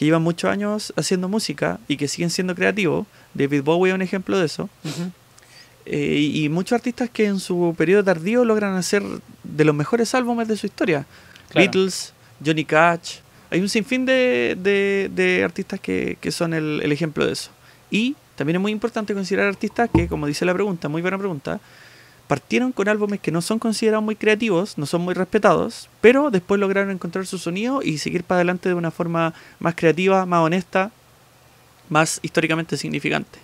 que 0.00 0.06
llevan 0.06 0.22
muchos 0.22 0.50
años 0.50 0.94
haciendo 0.96 1.28
música 1.28 1.78
y 1.86 1.98
que 1.98 2.08
siguen 2.08 2.30
siendo 2.30 2.54
creativos. 2.54 3.06
David 3.34 3.62
Bowie 3.62 3.90
es 3.90 3.94
un 3.94 4.00
ejemplo 4.00 4.38
de 4.38 4.46
eso. 4.46 4.70
Eh, 5.84 6.30
y, 6.32 6.48
muchos 6.48 6.72
artistas 6.72 7.10
que 7.10 7.26
en 7.26 7.38
su 7.38 7.74
periodo 7.76 8.02
tardío 8.02 8.46
logran 8.46 8.76
hacer 8.76 9.02
de 9.44 9.64
los 9.66 9.74
mejores 9.74 10.14
álbumes 10.14 10.48
de 10.48 10.56
su 10.56 10.64
historia. 10.64 11.04
Beatles, 11.54 12.14
Johnny 12.42 12.64
Cash. 12.64 13.16
Hay 13.50 13.60
un 13.60 13.68
sinfín 13.68 14.06
de, 14.06 14.56
de, 14.58 15.44
artistas 15.44 15.78
que, 15.78 16.16
que 16.18 16.32
son 16.32 16.54
el, 16.54 16.80
el, 16.82 16.92
ejemplo 16.92 17.26
de 17.26 17.32
eso. 17.34 17.50
Y 17.90 18.16
también 18.36 18.56
es 18.56 18.62
muy 18.62 18.72
importante 18.72 19.12
considerar 19.12 19.48
artistas 19.48 19.90
que, 19.92 20.08
como 20.08 20.26
dice 20.26 20.46
la 20.46 20.54
pregunta, 20.54 20.88
muy 20.88 21.02
buena 21.02 21.18
pregunta, 21.18 21.60
partieron 22.30 22.70
con 22.70 22.86
álbumes 22.88 23.18
que 23.18 23.32
no 23.32 23.42
son 23.42 23.58
considerados 23.58 24.04
muy 24.04 24.14
creativos, 24.14 24.78
no 24.78 24.86
son 24.86 25.00
muy 25.00 25.14
respetados, 25.14 25.88
pero 26.00 26.30
después 26.30 26.60
lograron 26.60 26.92
encontrar 26.92 27.26
su 27.26 27.38
sonido 27.38 27.82
y 27.82 27.98
seguir 27.98 28.22
para 28.22 28.36
adelante 28.36 28.68
de 28.68 28.76
una 28.76 28.92
forma 28.92 29.34
más 29.58 29.74
creativa, 29.74 30.24
más 30.26 30.38
honesta, 30.38 30.92
más 31.88 32.20
históricamente 32.22 32.76
significante. 32.76 33.40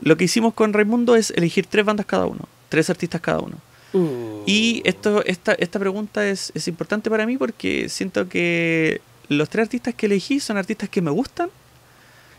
Lo 0.00 0.16
que 0.16 0.24
hicimos 0.24 0.52
con 0.52 0.72
Raimundo 0.72 1.14
es 1.14 1.30
elegir 1.30 1.66
tres 1.66 1.84
bandas 1.84 2.06
cada 2.06 2.26
uno, 2.26 2.48
tres 2.70 2.90
artistas 2.90 3.20
cada 3.20 3.38
uno. 3.38 3.54
Uh. 3.92 4.42
Y 4.46 4.82
esto, 4.84 5.24
esta, 5.24 5.52
esta 5.52 5.78
pregunta 5.78 6.26
es, 6.26 6.50
es 6.56 6.66
importante 6.66 7.08
para 7.08 7.24
mí 7.24 7.38
porque 7.38 7.88
siento 7.88 8.28
que 8.28 9.00
los 9.28 9.48
tres 9.48 9.66
artistas 9.66 9.94
que 9.94 10.06
elegí 10.06 10.40
son 10.40 10.56
artistas 10.56 10.88
que 10.88 11.00
me 11.02 11.12
gustan 11.12 11.50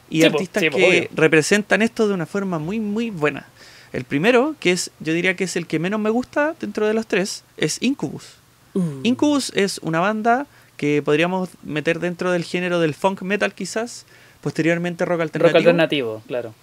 y 0.09 0.23
artistas 0.23 0.63
que 0.63 1.09
representan 1.15 1.81
esto 1.81 2.05
de 2.05 2.15
una 2.15 2.25
forma 2.25 2.59
muy, 2.59 2.81
muy 2.81 3.11
buena. 3.11 3.47
El 3.93 4.03
primero, 4.03 4.55
que 4.59 4.71
es, 4.71 4.91
yo 4.99 5.13
diría 5.13 5.35
que 5.35 5.45
es 5.45 5.55
el 5.55 5.67
que 5.67 5.79
menos 5.79 5.99
me 5.99 6.09
gusta 6.09 6.55
dentro 6.59 6.87
de 6.87 6.93
los 6.93 7.07
tres, 7.07 7.43
es 7.57 7.81
Incubus. 7.81 8.35
Uh. 8.73 8.99
Incubus 9.03 9.51
es 9.55 9.79
una 9.79 9.99
banda 9.99 10.45
que 10.75 11.01
podríamos 11.01 11.49
meter 11.63 11.99
dentro 11.99 12.31
del 12.31 12.43
género 12.43 12.79
del 12.79 12.93
funk 12.93 13.21
metal 13.21 13.53
quizás, 13.53 14.05
posteriormente 14.41 15.05
rock 15.05 15.21
alternativo. 15.21 15.47
Rock 15.47 15.55
alternativo, 15.55 16.23
claro. 16.27 16.53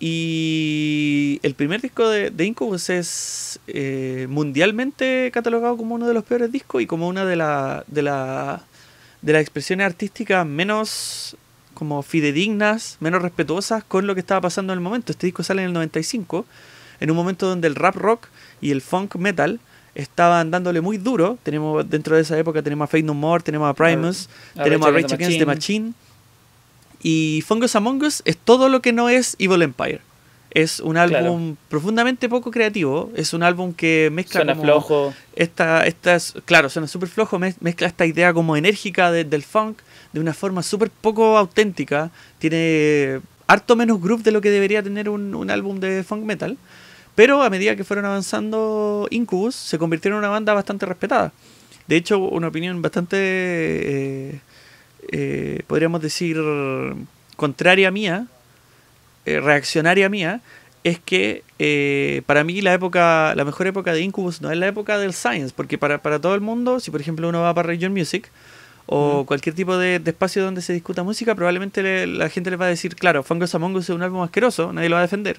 Y 0.00 1.40
el 1.42 1.54
primer 1.54 1.80
disco 1.80 2.08
de, 2.08 2.44
Incubus 2.44 2.88
es 2.88 3.58
eh, 3.66 4.26
mundialmente 4.30 5.30
catalogado 5.32 5.76
como 5.76 5.96
uno 5.96 6.06
de 6.06 6.14
los 6.14 6.24
peores 6.24 6.52
discos 6.52 6.82
y 6.82 6.86
como 6.86 7.08
una 7.08 7.24
de, 7.24 7.34
la, 7.34 7.84
de, 7.88 8.02
la, 8.02 8.62
de 9.22 9.32
las 9.32 9.42
expresiones 9.42 9.86
artísticas 9.86 10.46
menos 10.46 11.36
como 11.78 12.02
fidedignas, 12.02 12.96
menos 12.98 13.22
respetuosas 13.22 13.84
con 13.84 14.08
lo 14.08 14.14
que 14.14 14.20
estaba 14.20 14.40
pasando 14.40 14.72
en 14.72 14.80
el 14.80 14.82
momento. 14.82 15.12
Este 15.12 15.28
disco 15.28 15.44
sale 15.44 15.62
en 15.62 15.68
el 15.68 15.74
95, 15.74 16.44
en 16.98 17.10
un 17.12 17.16
momento 17.16 17.46
donde 17.46 17.68
el 17.68 17.76
rap 17.76 17.94
rock 17.94 18.26
y 18.60 18.72
el 18.72 18.82
funk 18.82 19.14
metal 19.14 19.60
estaban 19.94 20.50
dándole 20.50 20.80
muy 20.80 20.98
duro. 20.98 21.38
Tenemos 21.44 21.88
dentro 21.88 22.16
de 22.16 22.22
esa 22.22 22.36
época 22.36 22.62
tenemos 22.62 22.86
a 22.86 22.88
Fate 22.88 23.04
No 23.04 23.14
More, 23.14 23.44
tenemos 23.44 23.70
a 23.70 23.74
Primus, 23.74 24.28
tenemos 24.54 24.88
a 24.88 24.90
Rage 24.90 25.14
Against 25.14 25.38
the 25.38 25.46
Machine. 25.46 25.92
Y 27.00 27.44
Fungus 27.46 27.76
Among 27.76 28.02
Us 28.02 28.22
es 28.24 28.36
todo 28.36 28.68
lo 28.68 28.82
que 28.82 28.92
no 28.92 29.08
es 29.08 29.36
Evil 29.38 29.62
Empire. 29.62 30.00
Es 30.50 30.80
un 30.80 30.96
álbum 30.96 31.54
profundamente 31.68 32.28
poco 32.28 32.50
creativo. 32.50 33.12
Es 33.14 33.34
un 33.34 33.44
álbum 33.44 33.72
que 33.72 34.10
mezcla. 34.12 34.40
Suena 34.40 34.56
flojo. 34.56 35.14
Esta, 35.36 35.86
esta 35.86 36.18
claro, 36.44 36.70
suena 36.70 36.88
súper 36.88 37.08
flojo. 37.08 37.38
Mezcla 37.38 37.86
esta 37.86 38.04
idea 38.04 38.32
como 38.32 38.56
enérgica 38.56 39.12
del 39.12 39.44
funk 39.44 39.78
de 40.12 40.20
una 40.20 40.34
forma 40.34 40.62
súper 40.62 40.90
poco 40.90 41.36
auténtica. 41.36 42.10
Tiene 42.38 43.20
harto 43.46 43.76
menos 43.76 44.00
groove 44.00 44.22
de 44.22 44.30
lo 44.30 44.40
que 44.40 44.50
debería 44.50 44.82
tener 44.82 45.08
un, 45.08 45.50
álbum 45.50 45.80
de 45.80 46.04
funk 46.04 46.24
metal. 46.24 46.56
Pero 47.14 47.42
a 47.42 47.50
medida 47.50 47.74
que 47.74 47.82
fueron 47.82 48.04
avanzando 48.04 49.08
Incubus, 49.10 49.56
se 49.56 49.78
convirtieron 49.78 50.18
en 50.18 50.20
una 50.20 50.28
banda 50.28 50.54
bastante 50.54 50.86
respetada. 50.86 51.32
De 51.88 51.96
hecho, 51.96 52.18
una 52.18 52.48
opinión 52.48 52.80
bastante, 52.80 53.16
eh, 53.18 54.40
eh, 55.10 55.62
podríamos 55.66 56.00
decir, 56.00 56.36
contraria 57.34 57.90
mía, 57.90 58.26
eh, 59.26 59.40
reaccionaria 59.40 60.08
mía, 60.08 60.42
es 60.84 61.00
que 61.00 61.42
para 62.26 62.44
mí 62.44 62.60
la 62.60 62.74
época, 62.74 63.34
la 63.34 63.44
mejor 63.44 63.66
época 63.66 63.92
de 63.92 64.02
Incubus 64.02 64.40
no 64.40 64.52
es 64.52 64.58
la 64.58 64.68
época 64.68 64.96
del 64.98 65.12
Science, 65.12 65.52
porque 65.56 65.76
para, 65.76 66.00
para 66.02 66.20
todo 66.20 66.34
el 66.34 66.40
mundo, 66.40 66.78
si 66.78 66.90
por 66.92 67.00
ejemplo 67.00 67.28
uno 67.28 67.40
va 67.40 67.52
para 67.52 67.66
Region 67.66 67.92
Music, 67.92 68.30
o 68.90 69.24
cualquier 69.26 69.54
tipo 69.54 69.76
de, 69.76 70.00
espacio 70.04 70.42
donde 70.42 70.62
se 70.62 70.72
discuta 70.72 71.02
música, 71.02 71.34
probablemente 71.34 72.06
la 72.06 72.30
gente 72.30 72.50
le 72.50 72.56
va 72.56 72.64
a 72.64 72.68
decir, 72.68 72.96
claro, 72.96 73.22
Fungus 73.22 73.54
Among 73.54 73.76
Us 73.76 73.84
es 73.84 73.94
un 73.94 74.02
álbum 74.02 74.22
asqueroso, 74.22 74.72
nadie 74.72 74.88
lo 74.88 74.94
va 74.94 75.00
a 75.00 75.02
defender. 75.02 75.38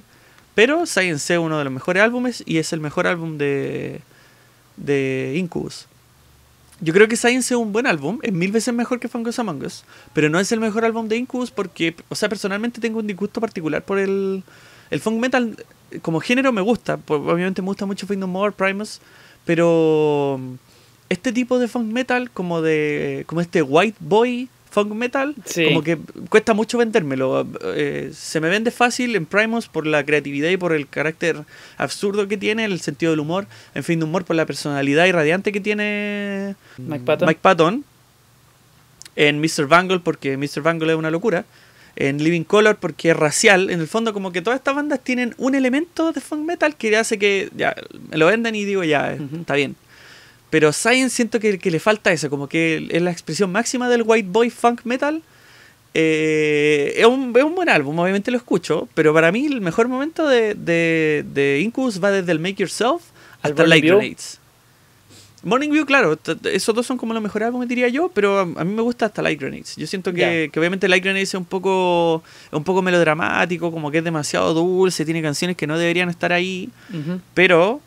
Pero 0.53 0.85
Science 0.85 1.33
es 1.33 1.39
uno 1.39 1.57
de 1.57 1.63
los 1.63 1.73
mejores 1.73 2.03
álbumes 2.03 2.43
y 2.45 2.59
es 2.59 2.73
el 2.73 2.79
mejor 2.79 3.07
álbum 3.07 3.39
de, 3.39 4.01
de 4.77 5.33
Incubus. 5.35 5.87
Yo 6.79 6.93
creo 6.93 7.07
que 7.07 7.17
Science 7.17 7.55
es 7.55 7.57
un 7.57 7.73
buen 7.73 7.87
álbum, 7.87 8.19
es 8.21 8.31
mil 8.31 8.51
veces 8.51 8.71
mejor 8.71 8.99
que 8.99 9.07
Fungus 9.07 9.39
Among 9.39 9.65
Us, 9.65 9.83
pero 10.13 10.29
no 10.29 10.39
es 10.39 10.51
el 10.51 10.59
mejor 10.59 10.85
álbum 10.85 11.07
de 11.07 11.17
Incubus 11.17 11.49
porque, 11.49 11.95
o 12.07 12.13
sea, 12.15 12.29
personalmente 12.29 12.79
tengo 12.79 12.99
un 12.99 13.07
disgusto 13.07 13.41
particular 13.41 13.83
por 13.83 13.97
el, 13.97 14.43
el 14.91 14.99
funk 14.99 15.19
metal 15.19 15.57
como 16.03 16.19
género 16.19 16.53
me 16.53 16.61
gusta, 16.61 16.99
obviamente 17.07 17.63
me 17.63 17.67
gusta 17.67 17.87
mucho 17.87 18.05
Fate 18.05 18.19
No 18.19 18.27
More, 18.27 18.51
Primus, 18.51 19.01
pero 19.43 20.39
este 21.09 21.31
tipo 21.31 21.59
de 21.59 21.67
funk 21.67 21.91
metal, 21.91 22.29
como 22.31 22.61
de 22.61 23.23
como 23.27 23.41
este 23.41 23.61
white 23.61 23.97
boy 23.99 24.47
funk 24.69 24.93
metal, 24.93 25.35
como 25.67 25.83
que 25.83 25.97
cuesta 26.29 26.53
mucho 26.53 26.77
vendérmelo. 26.77 27.47
Eh, 27.75 28.11
se 28.13 28.39
me 28.39 28.49
vende 28.49 28.71
fácil 28.71 29.15
en 29.15 29.25
Primus 29.25 29.67
por 29.67 29.87
la 29.87 30.05
creatividad 30.05 30.49
y 30.49 30.57
por 30.57 30.73
el 30.73 30.87
carácter 30.87 31.37
absurdo 31.77 32.27
que 32.27 32.37
tiene, 32.37 32.65
el 32.65 32.79
sentido 32.79 33.11
del 33.11 33.19
humor, 33.19 33.47
en 33.73 33.83
fin, 33.83 33.99
de 33.99 34.05
humor 34.05 34.25
por 34.25 34.35
la 34.35 34.45
personalidad 34.45 35.05
irradiante 35.05 35.51
que 35.51 35.59
tiene 35.59 36.55
Mike 36.77 37.03
Patton. 37.05 37.27
Mike 37.27 37.39
Patton. 37.41 37.83
En 39.15 39.41
Mr. 39.41 39.67
Bangle, 39.67 39.99
porque 39.99 40.37
Mr. 40.37 40.61
Bangle 40.61 40.93
es 40.93 40.97
una 40.97 41.11
locura. 41.11 41.45
En 41.95 42.23
Living 42.23 42.43
Color, 42.43 42.77
porque 42.77 43.09
es 43.09 43.17
racial. 43.17 43.69
En 43.69 43.81
el 43.81 43.87
fondo, 43.87 44.13
como 44.13 44.31
que 44.31 44.41
todas 44.41 44.59
estas 44.59 44.75
bandas 44.75 45.03
tienen 45.03 45.33
un 45.37 45.55
elemento 45.55 46.13
de 46.13 46.21
funk 46.21 46.45
metal 46.45 46.75
que 46.77 46.95
hace 46.95 47.19
que 47.19 47.49
ya 47.57 47.75
me 48.09 48.17
lo 48.17 48.27
venden 48.27 48.55
y 48.55 48.63
digo, 48.63 48.83
ya, 48.85 49.17
está 49.33 49.55
bien. 49.55 49.75
Pero 50.49 50.73
Science 50.73 51.15
siento 51.15 51.39
que, 51.39 51.59
le 51.61 51.79
falta 51.79 52.11
eso, 52.11 52.29
como 52.29 52.47
que 52.47 52.87
es 52.89 53.01
la 53.01 53.11
expresión 53.11 53.51
máxima 53.51 53.89
del 53.89 54.03
white 54.05 54.27
boy 54.31 54.49
funk 54.49 54.81
metal. 54.83 55.21
Eh, 55.93 56.93
es, 56.97 57.05
un, 57.05 57.33
buen 57.33 57.69
álbum, 57.69 57.97
obviamente 57.99 58.31
lo 58.31 58.37
escucho, 58.37 58.87
pero 58.93 59.13
para 59.13 59.31
mí 59.31 59.45
el 59.45 59.61
mejor 59.61 59.87
momento 59.87 60.27
de, 60.27 60.55
de, 60.55 61.61
Incubus 61.63 62.03
va 62.03 62.11
desde 62.11 62.31
el 62.31 62.39
Make 62.39 62.55
Yourself 62.55 63.01
hasta 63.41 63.65
Light 63.65 63.83
Grenades. 63.83 64.39
Morning 65.41 65.69
View, 65.69 65.85
claro, 65.85 66.19
esos 66.51 66.75
dos 66.75 66.85
son 66.85 66.97
como 66.97 67.13
los 67.13 67.23
mejores 67.23 67.47
álbumes, 67.47 67.69
diría 67.69 67.87
yo, 67.87 68.09
pero 68.13 68.39
a, 68.39 68.45
mí 68.45 68.73
me 68.73 68.81
gusta 68.81 69.05
hasta 69.05 69.21
Light 69.21 69.39
Grenades. 69.39 69.75
Yo 69.77 69.87
siento 69.87 70.13
que, 70.13 70.51
obviamente 70.55 70.87
Light 70.87 71.03
Grenades 71.03 71.29
es 71.29 71.35
un 71.35 71.45
poco 71.45 72.23
un 72.51 72.63
poco 72.63 72.81
melodramático, 72.81 73.71
como 73.71 73.89
que 73.89 73.99
es 73.99 74.03
demasiado 74.03 74.53
dulce, 74.53 75.05
tiene 75.05 75.21
canciones 75.21 75.55
que 75.55 75.65
no 75.65 75.77
deberían 75.77 76.09
estar 76.09 76.33
ahí, 76.33 76.69
pero 77.33 77.81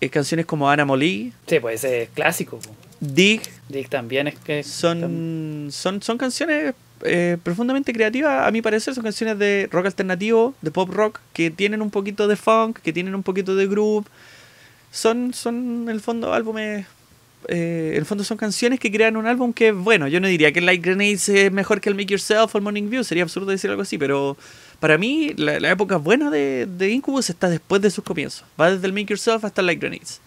eh, 0.00 0.08
canciones 0.08 0.46
como 0.46 0.70
Anna 0.70 0.84
Molly. 0.84 1.32
Sí, 1.46 1.60
pues 1.60 1.84
es 1.84 2.08
clásico. 2.10 2.58
Dig. 3.00 3.42
Dig 3.68 3.88
también 3.88 4.28
es 4.28 4.36
que. 4.36 4.62
Son, 4.62 5.68
son, 5.70 6.02
son 6.02 6.18
canciones 6.18 6.74
eh, 7.02 7.36
profundamente 7.42 7.92
creativas, 7.92 8.46
a 8.46 8.50
mi 8.50 8.62
parecer. 8.62 8.94
Son 8.94 9.04
canciones 9.04 9.38
de 9.38 9.68
rock 9.70 9.86
alternativo, 9.86 10.54
de 10.62 10.70
pop 10.70 10.90
rock, 10.90 11.20
que 11.32 11.50
tienen 11.50 11.82
un 11.82 11.90
poquito 11.90 12.28
de 12.28 12.36
funk, 12.36 12.78
que 12.80 12.92
tienen 12.92 13.14
un 13.14 13.22
poquito 13.22 13.54
de 13.56 13.66
groove. 13.66 14.06
Son, 14.90 15.34
son 15.34 15.82
en 15.82 15.88
el 15.90 16.00
fondo, 16.00 16.32
álbumes 16.32 16.86
eh, 17.46 17.90
en 17.92 17.98
el 17.98 18.04
fondo 18.04 18.24
son 18.24 18.36
canciones 18.36 18.80
que 18.80 18.90
crean 18.90 19.16
un 19.16 19.26
álbum 19.26 19.52
que, 19.52 19.70
bueno, 19.70 20.08
yo 20.08 20.18
no 20.20 20.26
diría 20.26 20.52
que 20.52 20.60
Light 20.60 20.82
Grenades 20.82 21.28
es 21.28 21.52
mejor 21.52 21.80
que 21.80 21.88
el 21.88 21.94
Make 21.94 22.12
Yourself 22.12 22.54
o 22.54 22.58
el 22.58 22.64
Morning 22.64 22.90
View, 22.90 23.04
sería 23.04 23.22
absurdo 23.22 23.50
decir 23.50 23.70
algo 23.70 23.82
así, 23.82 23.96
pero 23.96 24.36
para 24.80 24.98
mí 24.98 25.34
la, 25.36 25.70
época 25.70 25.96
buena 25.96 26.30
de, 26.30 26.66
de, 26.66 26.90
Incubus 26.90 27.30
está 27.30 27.48
después 27.48 27.82
de 27.82 27.90
sus 27.90 28.04
comienzos. 28.04 28.44
Va 28.60 28.70
desde 28.70 28.86
el 28.86 28.92
Make 28.92 29.06
Yourself 29.06 29.44
hasta 29.44 29.62
Light 29.62 29.80
Grenades. 29.80 30.20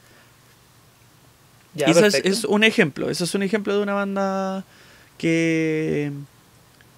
y 1.75 1.89
eso 1.89 2.05
es, 2.05 2.43
un 2.45 2.63
ejemplo, 2.63 3.09
eso 3.09 3.23
es 3.23 3.33
un 3.33 3.43
ejemplo 3.43 3.75
de 3.75 3.81
una 3.81 3.93
banda 3.93 4.63
que 5.17 6.11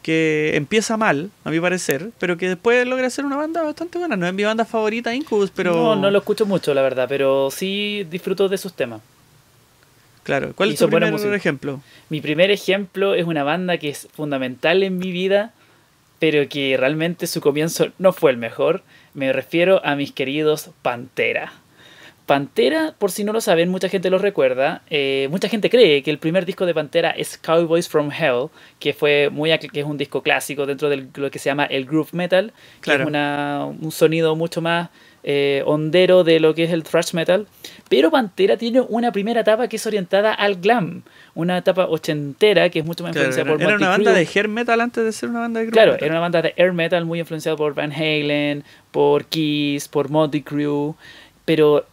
que 0.03 0.51
empieza 0.55 0.97
mal, 0.97 1.31
a 1.45 1.49
mi 1.49 1.59
parecer, 1.59 2.11
pero 2.19 2.37
que 2.37 2.49
después 2.49 2.85
logra 2.85 3.09
ser 3.09 3.25
una 3.25 3.37
banda 3.37 3.63
bastante 3.63 3.97
buena. 3.97 4.15
No 4.15 4.27
es 4.27 4.33
mi 4.33 4.43
banda 4.43 4.65
favorita, 4.65 5.15
Incubus, 5.15 5.49
pero... 5.49 5.73
No, 5.73 5.95
no 5.95 6.11
lo 6.11 6.19
escucho 6.19 6.45
mucho, 6.45 6.73
la 6.73 6.81
verdad, 6.81 7.07
pero 7.09 7.49
sí 7.49 8.05
disfruto 8.11 8.49
de 8.49 8.57
sus 8.57 8.73
temas. 8.73 9.01
Claro, 10.23 10.53
¿cuál 10.55 10.71
es 10.71 10.79
tu 10.79 10.89
primer 10.89 11.33
ejemplo? 11.33 11.81
Mi 12.09 12.21
primer 12.21 12.51
ejemplo 12.51 13.15
es 13.15 13.25
una 13.25 13.43
banda 13.43 13.77
que 13.77 13.89
es 13.89 14.07
fundamental 14.13 14.83
en 14.83 14.97
mi 14.97 15.11
vida, 15.11 15.53
pero 16.23 16.47
que 16.47 16.77
realmente 16.77 17.27
su 17.27 17.41
comienzo 17.41 17.87
no 17.97 18.13
fue 18.13 18.31
el 18.31 18.37
mejor. 18.37 18.81
Me 19.13 19.33
refiero 19.33 19.85
a 19.85 19.97
mis 19.97 20.13
queridos 20.13 20.69
Pantera. 20.81 21.51
Pantera, 22.25 22.95
por 22.97 23.11
si 23.11 23.25
no 23.25 23.33
lo 23.33 23.41
saben, 23.41 23.67
mucha 23.67 23.89
gente 23.89 24.09
lo 24.09 24.19
recuerda. 24.19 24.83
Eh, 24.89 25.27
mucha 25.29 25.49
gente 25.49 25.69
cree 25.69 26.01
que 26.01 26.09
el 26.09 26.19
primer 26.19 26.45
disco 26.45 26.65
de 26.65 26.73
Pantera 26.73 27.09
es 27.09 27.37
Cowboys 27.37 27.89
from 27.89 28.09
Hell, 28.09 28.47
que 28.79 28.93
fue 28.93 29.29
muy 29.29 29.51
que 29.57 29.81
es 29.81 29.85
un 29.85 29.97
disco 29.97 30.23
clásico 30.23 30.65
dentro 30.65 30.87
de 30.87 31.05
lo 31.13 31.29
que 31.29 31.39
se 31.39 31.49
llama 31.49 31.65
el 31.65 31.83
groove 31.83 32.13
metal, 32.13 32.53
que 32.81 32.95
es 32.95 33.01
un 33.01 33.91
sonido 33.91 34.37
mucho 34.37 34.61
más 34.61 34.91
eh, 35.23 35.61
hondero 35.65 36.23
de 36.23 36.39
lo 36.39 36.55
que 36.55 36.63
es 36.63 36.71
el 36.71 36.83
thrash 36.83 37.13
metal. 37.13 37.47
Pero 37.95 38.09
Pantera 38.09 38.57
tiene 38.57 38.81
una 38.81 39.11
primera 39.11 39.41
etapa 39.41 39.67
que 39.67 39.75
es 39.75 39.85
orientada 39.85 40.33
al 40.33 40.55
glam, 40.55 41.03
una 41.35 41.59
etapa 41.59 41.85
ochentera 41.85 42.69
que 42.69 42.79
es 42.79 42.85
mucho 42.85 43.03
más 43.03 43.11
influenciada 43.11 43.51
por 43.51 43.61
Era 43.61 43.75
una 43.75 43.89
banda 43.89 44.13
de 44.13 44.27
hair 44.33 44.47
metal 44.47 44.81
antes 44.81 45.03
de 45.03 45.11
ser 45.11 45.29
una 45.29 45.41
banda 45.41 45.59
de 45.59 45.67
groove 45.67 45.73
Claro, 45.73 45.95
era 45.99 46.07
una 46.09 46.19
banda 46.19 46.41
de 46.41 46.55
air 46.57 46.73
metal 46.73 47.05
muy 47.05 47.19
influenciada 47.19 47.55
por 47.55 47.75
Van 47.75 47.91
Halen, 47.91 48.63
por 48.89 49.25
Kiss, 49.25 49.87
por 49.87 50.09
Motley 50.09 50.41
Crue, 50.41 50.95
pero 51.45 51.85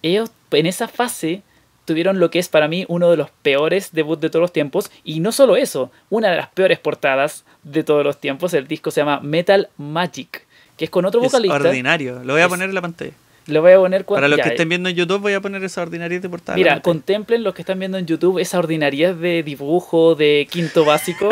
ellos 0.00 0.30
en 0.52 0.64
esa 0.64 0.88
fase 0.88 1.42
tuvieron 1.84 2.18
lo 2.18 2.30
que 2.30 2.38
es 2.38 2.48
para 2.48 2.66
mí 2.66 2.86
uno 2.88 3.10
de 3.10 3.18
los 3.18 3.28
peores 3.42 3.92
debuts 3.92 4.22
de 4.22 4.30
todos 4.30 4.40
los 4.40 4.52
tiempos. 4.54 4.90
Y 5.04 5.20
no 5.20 5.32
solo 5.32 5.56
eso, 5.56 5.92
una 6.08 6.30
de 6.30 6.36
las 6.36 6.48
peores 6.48 6.78
portadas 6.78 7.44
de 7.62 7.84
todos 7.84 8.04
los 8.04 8.18
tiempos. 8.18 8.54
El 8.54 8.66
disco 8.68 8.90
se 8.90 9.02
llama 9.02 9.20
Metal 9.20 9.68
Magic, 9.76 10.46
que 10.78 10.86
es 10.86 10.90
con 10.90 11.04
otro 11.04 11.20
vocalista. 11.20 11.58
Es 11.58 11.64
ordinario, 11.66 12.24
lo 12.24 12.32
voy 12.32 12.42
a 12.42 12.48
poner 12.48 12.70
en 12.70 12.74
la 12.74 12.80
pantalla. 12.80 13.12
Lo 13.46 13.60
voy 13.60 13.72
a 13.72 13.78
poner 13.78 14.04
Para 14.04 14.28
los 14.28 14.40
que 14.40 14.50
estén 14.50 14.68
viendo 14.68 14.88
en 14.88 14.94
YouTube 14.94 15.20
voy 15.20 15.32
a 15.32 15.40
poner 15.40 15.62
esa 15.64 15.82
ordinaria 15.82 16.20
de 16.20 16.28
portada. 16.28 16.56
Mira, 16.56 16.80
contemplen 16.80 17.42
los 17.42 17.54
que 17.54 17.62
están 17.62 17.78
viendo 17.78 17.98
en 17.98 18.06
YouTube 18.06 18.38
esa 18.38 18.58
ordinaria 18.58 19.14
de 19.14 19.42
dibujo 19.42 20.14
de 20.14 20.46
quinto 20.50 20.84
básico. 20.84 21.28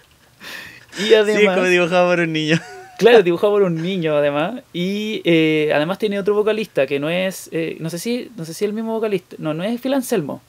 y 0.98 1.14
además... 1.14 1.40
Sí, 1.40 1.46
como 1.46 1.64
dibujado 1.64 2.10
por 2.10 2.20
un 2.20 2.32
niño. 2.32 2.58
Claro, 3.00 3.22
dibujado 3.22 3.52
por 3.52 3.62
un 3.62 3.74
niño 3.82 4.16
además. 4.16 4.62
Y 4.72 5.22
eh, 5.24 5.72
además 5.74 5.98
tiene 5.98 6.18
otro 6.18 6.34
vocalista 6.34 6.86
que 6.86 7.00
no 7.00 7.08
es. 7.08 7.48
Eh, 7.52 7.76
no 7.80 7.90
sé 7.90 7.98
si 7.98 8.30
no 8.36 8.44
sé 8.44 8.52
si 8.52 8.64
el 8.64 8.72
mismo 8.72 8.92
vocalista. 8.92 9.36
No, 9.38 9.54
no 9.54 9.64
es 9.64 9.80
Phil 9.80 9.94
Anselmo. 9.94 10.42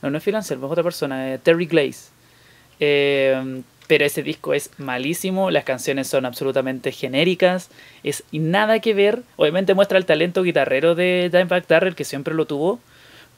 No, 0.00 0.10
no 0.10 0.18
es 0.18 0.24
Phil 0.24 0.36
Anselmo, 0.36 0.66
es 0.66 0.72
otra 0.72 0.84
persona, 0.84 1.34
eh, 1.34 1.38
Terry 1.38 1.66
Glaze. 1.66 2.10
Pero 3.88 4.04
ese 4.04 4.22
disco 4.22 4.54
es 4.54 4.70
malísimo, 4.78 5.50
las 5.50 5.64
canciones 5.64 6.06
son 6.06 6.26
absolutamente 6.26 6.92
genéricas, 6.92 7.70
es 8.04 8.22
nada 8.30 8.78
que 8.80 8.94
ver. 8.94 9.22
Obviamente 9.36 9.74
muestra 9.74 9.98
el 9.98 10.04
talento 10.04 10.42
guitarrero 10.42 10.94
de 10.94 11.30
Dimebag 11.32 11.66
Darrell, 11.66 11.94
que 11.96 12.04
siempre 12.04 12.34
lo 12.34 12.46
tuvo, 12.46 12.80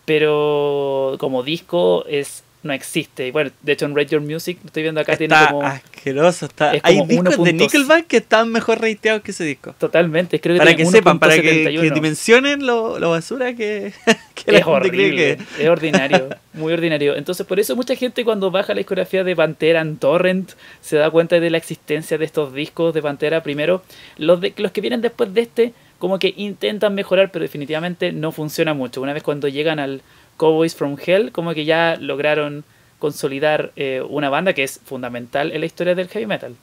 pero 0.04 1.16
como 1.20 1.44
disco 1.44 2.04
es 2.06 2.42
no 2.62 2.72
existe. 2.72 3.26
Y 3.26 3.30
bueno, 3.30 3.50
de 3.62 3.72
hecho 3.72 3.86
en 3.86 3.96
Rate 3.96 4.10
Your 4.10 4.20
Music, 4.20 4.58
lo 4.62 4.66
estoy 4.66 4.82
viendo 4.82 5.00
acá, 5.00 5.16
tiene 5.16 5.34
como. 5.48 5.62
asqueroso. 5.62 6.46
Está, 6.46 6.72
hay 6.82 7.06
discos 7.06 7.42
de 7.42 7.52
Nickelback 7.52 8.06
que 8.06 8.18
están 8.18 8.50
mejor 8.50 8.80
rateados 8.80 9.22
que 9.22 9.30
ese 9.30 9.44
disco. 9.44 9.74
Totalmente. 9.78 10.40
Creo 10.40 10.54
que 10.54 10.58
para 10.58 10.76
que 10.76 10.84
sepan, 10.86 11.18
para 11.18 11.40
que, 11.40 11.90
dimensionen 11.94 12.66
lo, 12.66 12.98
lo, 12.98 13.10
basura 13.10 13.54
que, 13.54 13.92
que 14.34 14.56
es 14.58 14.66
horrible, 14.66 15.38
Es 15.58 15.68
ordinario, 15.68 16.28
muy 16.52 16.72
ordinario. 16.72 17.16
Entonces, 17.16 17.46
por 17.46 17.58
eso 17.58 17.74
mucha 17.76 17.94
gente 17.94 18.24
cuando 18.24 18.50
baja 18.50 18.74
la 18.74 18.78
discografía 18.78 19.24
de 19.24 19.34
Pantera 19.34 19.80
en 19.80 19.96
Torrent 19.96 20.52
se 20.80 20.96
da 20.96 21.10
cuenta 21.10 21.40
de 21.40 21.50
la 21.50 21.56
existencia 21.56 22.18
de 22.18 22.24
estos 22.24 22.52
discos 22.52 22.92
de 22.92 23.00
Pantera. 23.00 23.42
Primero, 23.42 23.82
los, 24.18 24.40
de, 24.40 24.52
los 24.56 24.72
que 24.72 24.80
vienen 24.82 25.00
después 25.00 25.32
de 25.32 25.40
este, 25.40 25.72
como 25.98 26.18
que 26.18 26.34
intentan 26.36 26.94
mejorar, 26.94 27.30
pero 27.30 27.42
definitivamente 27.42 28.12
no 28.12 28.32
funciona 28.32 28.74
mucho. 28.74 29.00
Una 29.00 29.12
vez 29.12 29.22
cuando 29.22 29.48
llegan 29.48 29.78
al 29.78 30.02
Cowboys 30.40 30.74
from 30.74 30.96
Hell, 30.98 31.32
como 31.32 31.52
que 31.52 31.66
ya 31.66 31.96
lograron 32.00 32.64
consolidar 32.98 33.72
eh, 33.76 34.02
una 34.08 34.30
banda 34.30 34.54
que 34.54 34.62
es 34.62 34.80
fundamental 34.82 35.52
en 35.52 35.60
la 35.60 35.66
historia 35.66 35.94
del 35.94 36.08
heavy 36.08 36.24
metal. 36.24 36.56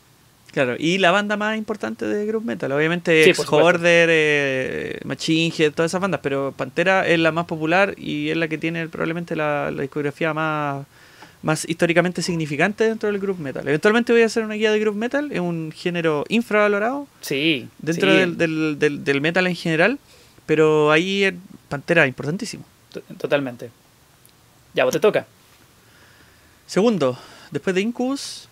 Claro, 0.51 0.75
y 0.79 0.97
la 0.97 1.11
banda 1.11 1.37
más 1.37 1.57
importante 1.57 2.05
de 2.07 2.25
group 2.25 2.43
metal, 2.43 2.71
obviamente 2.71 3.23
sí, 3.23 3.29
Ex-Horder, 3.29 4.09
eh, 4.11 4.99
Machine 5.03 5.53
Head, 5.55 5.73
todas 5.73 5.91
esas 5.91 6.01
bandas, 6.01 6.21
pero 6.23 6.53
Pantera 6.57 7.05
es 7.05 7.19
la 7.19 7.31
más 7.31 7.45
popular 7.45 7.93
y 7.97 8.29
es 8.29 8.37
la 8.37 8.47
que 8.47 8.57
tiene 8.57 8.87
probablemente 8.87 9.35
la, 9.35 9.71
discografía 9.71 10.33
más, 10.33 10.87
más 11.43 11.69
históricamente 11.69 12.23
significante 12.23 12.85
dentro 12.85 13.11
del 13.11 13.19
group 13.19 13.37
metal. 13.37 13.67
Eventualmente 13.67 14.11
voy 14.11 14.23
a 14.23 14.25
hacer 14.25 14.43
una 14.43 14.55
guía 14.55 14.71
de 14.71 14.79
group 14.79 14.95
metal, 14.95 15.31
es 15.31 15.39
un 15.39 15.71
género 15.71 16.23
infravalorado 16.29 17.07
sí, 17.21 17.67
dentro 17.77 18.11
Del, 18.11 18.79
del, 18.79 19.03
del, 19.03 19.21
metal 19.21 19.45
en 19.45 19.55
general, 19.55 19.99
pero 20.47 20.91
ahí 20.91 21.29
Pantera 21.69 22.05
es 22.05 22.07
importantísimo. 22.07 22.63
Totalmente. 23.17 23.71
Ya, 24.73 24.83
vos 24.83 24.93
te 24.93 24.99
toca. 24.99 25.25
Segundo, 26.65 27.17
después 27.51 27.73
de 27.75 27.81
Incubus, 27.81 28.47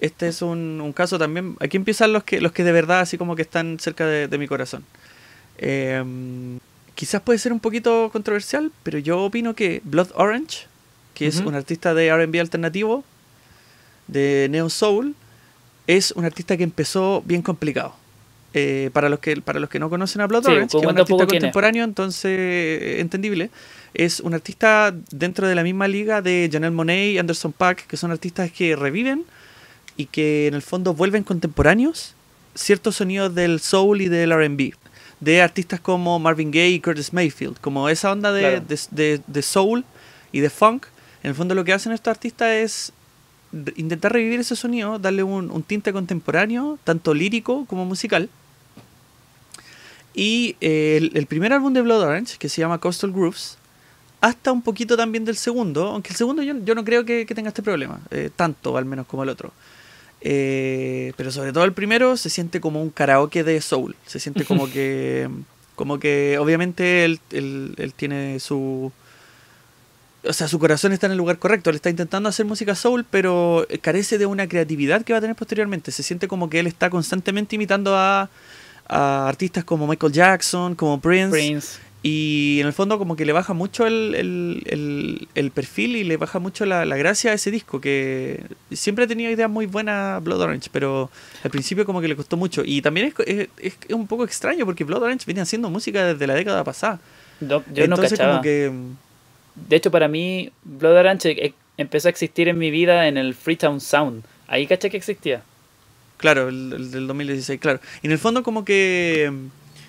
este 0.00 0.28
es 0.28 0.42
un, 0.42 0.92
caso 0.94 1.18
también. 1.18 1.56
Aquí 1.60 1.76
empiezan 1.76 2.12
los 2.12 2.24
que, 2.24 2.40
los 2.40 2.52
que 2.52 2.64
de 2.64 2.72
verdad, 2.72 3.00
así 3.00 3.18
como 3.18 3.34
que 3.34 3.42
están 3.42 3.78
cerca 3.80 4.06
de, 4.06 4.38
mi 4.38 4.46
corazón. 4.46 4.84
Em, 5.56 6.58
quizás 6.94 7.20
puede 7.22 7.38
ser 7.38 7.52
un 7.52 7.60
poquito 7.60 8.10
controversial, 8.12 8.70
pero 8.82 8.98
yo 8.98 9.24
opino 9.24 9.54
que 9.54 9.80
Blood 9.84 10.10
Orange, 10.14 10.66
que 11.14 11.26
es 11.26 11.40
un 11.40 11.54
artista 11.54 11.94
de 11.94 12.14
RB 12.14 12.38
alternativo, 12.38 13.04
de 14.06 14.48
Neo 14.50 14.70
Soul, 14.70 15.16
es 15.86 16.12
un 16.12 16.24
artista 16.24 16.56
que 16.56 16.62
empezó 16.62 17.22
bien 17.24 17.42
complicado. 17.42 17.94
Eh, 18.60 18.90
para 18.92 19.08
los 19.08 19.20
que 19.20 19.40
para 19.40 19.60
los 19.60 19.70
que 19.70 19.78
no 19.78 19.88
conocen 19.88 20.20
a 20.20 20.26
Blood 20.26 20.46
Orange, 20.46 20.68
que 20.72 20.78
es 20.78 20.84
un 20.84 20.98
artista 20.98 21.26
contemporáneo, 21.26 21.84
entonces 21.84 22.36
eh, 22.38 23.00
entendible, 23.00 23.50
es 23.94 24.18
un 24.18 24.34
artista 24.34 24.92
dentro 25.12 25.46
de 25.46 25.54
la 25.54 25.62
misma 25.62 25.86
liga 25.86 26.22
de 26.22 26.48
Janelle 26.50 26.74
Monet 26.74 27.12
y 27.12 27.18
Anderson 27.18 27.52
Paak, 27.52 27.86
que 27.86 27.96
son 27.96 28.10
artistas 28.10 28.50
que 28.50 28.74
reviven 28.74 29.24
y 29.96 30.06
que 30.06 30.48
en 30.48 30.54
el 30.54 30.62
fondo 30.62 30.92
vuelven 30.92 31.22
contemporáneos 31.22 32.14
ciertos 32.56 32.96
sonidos 32.96 33.32
del 33.32 33.60
soul 33.60 34.00
y 34.00 34.08
del 34.08 34.32
R&B 34.32 34.74
de 35.20 35.40
artistas 35.40 35.78
como 35.78 36.18
Marvin 36.18 36.50
Gaye 36.50 36.70
y 36.70 36.80
Curtis 36.80 37.12
Mayfield, 37.12 37.60
como 37.60 37.88
esa 37.88 38.10
onda 38.10 38.32
de, 38.32 38.60
de, 38.60 39.20
de 39.24 39.42
soul 39.42 39.84
y 40.32 40.40
de 40.40 40.50
funk. 40.50 40.86
En 41.22 41.30
el 41.30 41.36
fondo 41.36 41.54
lo 41.54 41.64
que 41.64 41.72
hacen 41.72 41.92
estos 41.92 42.10
artistas 42.10 42.48
es 42.50 42.92
intentar 43.76 44.12
revivir 44.12 44.40
ese 44.40 44.56
sonido, 44.56 44.98
darle 44.98 45.22
un, 45.22 45.62
tinte 45.62 45.92
contemporáneo, 45.92 46.78
tanto 46.84 47.14
lírico 47.14 47.64
como 47.66 47.84
musical. 47.84 48.28
Y 50.18 50.56
eh, 50.60 51.10
el, 51.14 51.26
primer 51.26 51.52
álbum 51.52 51.72
de 51.72 51.80
Blood 51.80 52.02
Orange, 52.02 52.38
que 52.40 52.48
se 52.48 52.60
llama 52.60 52.78
Coastal 52.78 53.12
Grooves, 53.12 53.56
hasta 54.20 54.50
un 54.50 54.62
poquito 54.62 54.96
también 54.96 55.24
del 55.24 55.36
segundo, 55.36 55.90
aunque 55.90 56.10
el 56.10 56.16
segundo 56.16 56.42
yo, 56.42 56.54
yo 56.64 56.74
no 56.74 56.82
creo 56.82 57.04
que, 57.04 57.24
tenga 57.24 57.50
este 57.50 57.62
problema, 57.62 58.00
eh, 58.10 58.28
tanto 58.34 58.76
al 58.76 58.84
menos 58.84 59.06
como 59.06 59.22
el 59.22 59.28
otro. 59.28 59.52
Eh, 60.20 61.12
pero 61.16 61.30
sobre 61.30 61.52
todo 61.52 61.62
el 61.62 61.72
primero 61.72 62.16
se 62.16 62.30
siente 62.30 62.60
como 62.60 62.82
un 62.82 62.90
karaoke 62.90 63.44
de 63.44 63.60
soul, 63.60 63.94
se 64.06 64.18
siente 64.18 64.44
como 64.44 64.68
que, 64.72 65.30
como 65.76 66.00
que 66.00 66.36
obviamente 66.40 67.04
él 67.04 67.20
tiene 67.94 68.40
su, 68.40 68.90
o 70.24 70.32
sea, 70.32 70.48
su 70.48 70.58
corazón 70.58 70.90
está 70.90 71.06
en 71.06 71.12
el 71.12 71.18
lugar 71.18 71.38
correcto. 71.38 71.70
Él 71.70 71.76
está 71.76 71.90
intentando 71.90 72.28
hacer 72.28 72.44
música 72.44 72.74
soul, 72.74 73.06
pero 73.08 73.68
carece 73.82 74.18
de 74.18 74.26
una 74.26 74.48
creatividad 74.48 75.04
que 75.04 75.12
va 75.12 75.18
a 75.18 75.22
tener 75.22 75.36
posteriormente. 75.36 75.92
Se 75.92 76.02
siente 76.02 76.26
como 76.26 76.50
que 76.50 76.58
él 76.58 76.66
está 76.66 76.90
constantemente 76.90 77.54
imitando 77.54 77.96
a, 77.96 78.28
artistas 78.88 79.64
como 79.64 79.86
Michael 79.86 80.12
Jackson, 80.12 80.74
como 80.74 81.00
Prince. 81.00 81.78
Y 82.00 82.58
en 82.60 82.66
el 82.68 82.72
fondo 82.72 82.96
como 82.96 83.16
que 83.16 83.26
le 83.26 83.32
baja 83.32 83.54
mucho 83.54 83.84
el, 83.86 85.28
perfil 85.52 85.96
y 85.96 86.04
le 86.04 86.16
baja 86.16 86.38
mucho 86.38 86.64
la, 86.64 86.84
gracia 86.84 87.32
a 87.32 87.34
ese 87.34 87.50
disco, 87.50 87.80
que 87.80 88.44
siempre 88.72 89.04
ha 89.04 89.08
tenido 89.08 89.30
ideas 89.30 89.50
muy 89.50 89.66
buenas 89.66 90.22
Blood 90.22 90.40
Orange, 90.40 90.70
pero 90.72 91.10
al 91.42 91.50
principio 91.50 91.84
como 91.84 92.00
que 92.00 92.08
le 92.08 92.16
costó 92.16 92.36
mucho. 92.36 92.62
Y 92.64 92.82
también 92.82 93.12
es, 93.18 93.48
es, 93.58 93.76
un 93.90 94.06
poco 94.06 94.24
extraño 94.24 94.64
porque 94.64 94.84
Blood 94.84 95.02
Orange 95.02 95.26
viene 95.26 95.40
haciendo 95.40 95.68
música 95.70 96.04
desde 96.04 96.26
la 96.26 96.34
década 96.34 96.62
pasada. 96.62 97.00
yo 97.40 97.62
Entonces 97.74 98.18
como 98.18 98.40
que 98.42 98.72
de 99.66 99.76
hecho, 99.76 99.90
para 99.90 100.08
mí, 100.08 100.50
Blood 100.64 100.96
Orange 100.96 101.46
e, 101.46 101.54
empezó 101.76 102.08
a 102.08 102.10
existir 102.10 102.48
en 102.48 102.58
mi 102.58 102.70
vida 102.70 103.08
en 103.08 103.16
el 103.16 103.34
Freetown 103.34 103.80
Sound. 103.80 104.24
Ahí 104.46 104.66
caché 104.66 104.90
que 104.90 104.96
existía. 104.96 105.42
Claro, 106.18 106.48
el, 106.48 106.90
del 106.90 107.06
2016, 107.06 107.58
claro. 107.60 107.80
Y 108.02 108.06
en 108.06 108.12
el 108.12 108.18
fondo 108.18 108.42
como 108.42 108.64
que 108.64 109.32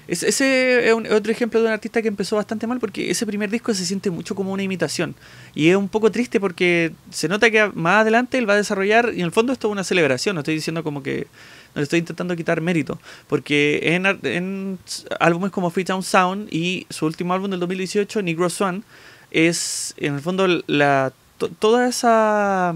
ese 0.10 0.90
es 0.90 0.94
otro 1.12 1.32
ejemplo 1.32 1.60
de 1.60 1.68
un 1.68 1.72
artista 1.72 2.02
que 2.02 2.08
empezó 2.08 2.36
bastante 2.36 2.66
mal 2.66 2.80
porque 2.80 3.12
ese 3.12 3.28
primer 3.28 3.52
disco 3.52 3.74
se 3.76 3.86
siente 3.86 4.10
mucho 4.10 4.34
como 4.34 4.52
una 4.52 4.64
imitación. 4.64 5.14
Y 5.54 5.70
es 5.70 5.76
un 5.76 5.88
poco 5.88 6.12
triste 6.12 6.40
porque 6.40 6.94
se 7.12 7.28
nota 7.28 7.52
que 7.52 7.70
más 7.76 8.02
adelante 8.02 8.40
él 8.40 8.50
va 8.50 8.54
a 8.54 8.58
desarrollar, 8.58 9.12
y 9.16 9.20
en 9.20 9.26
el 9.26 9.32
fondo 9.32 9.54
esto 9.54 9.68
es 9.68 9.72
una 9.72 9.84
celebración, 9.84 10.34
no 10.34 10.42
estoy 10.42 10.56
diciendo 10.56 10.84
como 10.84 11.04
que 11.04 11.28
no 11.76 11.80
le 11.80 11.84
estoy 11.84 12.00
intentando 12.00 12.36
quitar 12.36 12.60
mérito, 12.60 13.00
porque 13.28 13.82
en, 13.84 14.80
álbumes 15.20 15.52
como 15.52 15.70
Freetown 15.70 16.02
Sound 16.02 16.52
y 16.52 16.88
su 16.90 17.06
último 17.06 17.36
álbum 17.36 17.52
del 17.52 17.60
2018, 17.60 18.24
Negro 18.24 18.50
Swan, 18.50 18.84
es 19.30 19.94
en 19.98 20.16
el 20.16 20.22
fondo 20.22 20.48
la, 20.66 21.14
toda, 21.60 21.88
esa, 21.88 22.74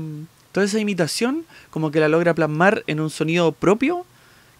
toda 0.51 0.65
esa 0.67 0.79
imitación 0.79 1.45
como 1.73 1.89
que 1.89 1.99
la 1.99 2.07
logra 2.07 2.35
plasmar 2.35 2.83
en 2.85 2.99
un 2.99 3.09
sonido 3.09 3.51
propio 3.51 4.05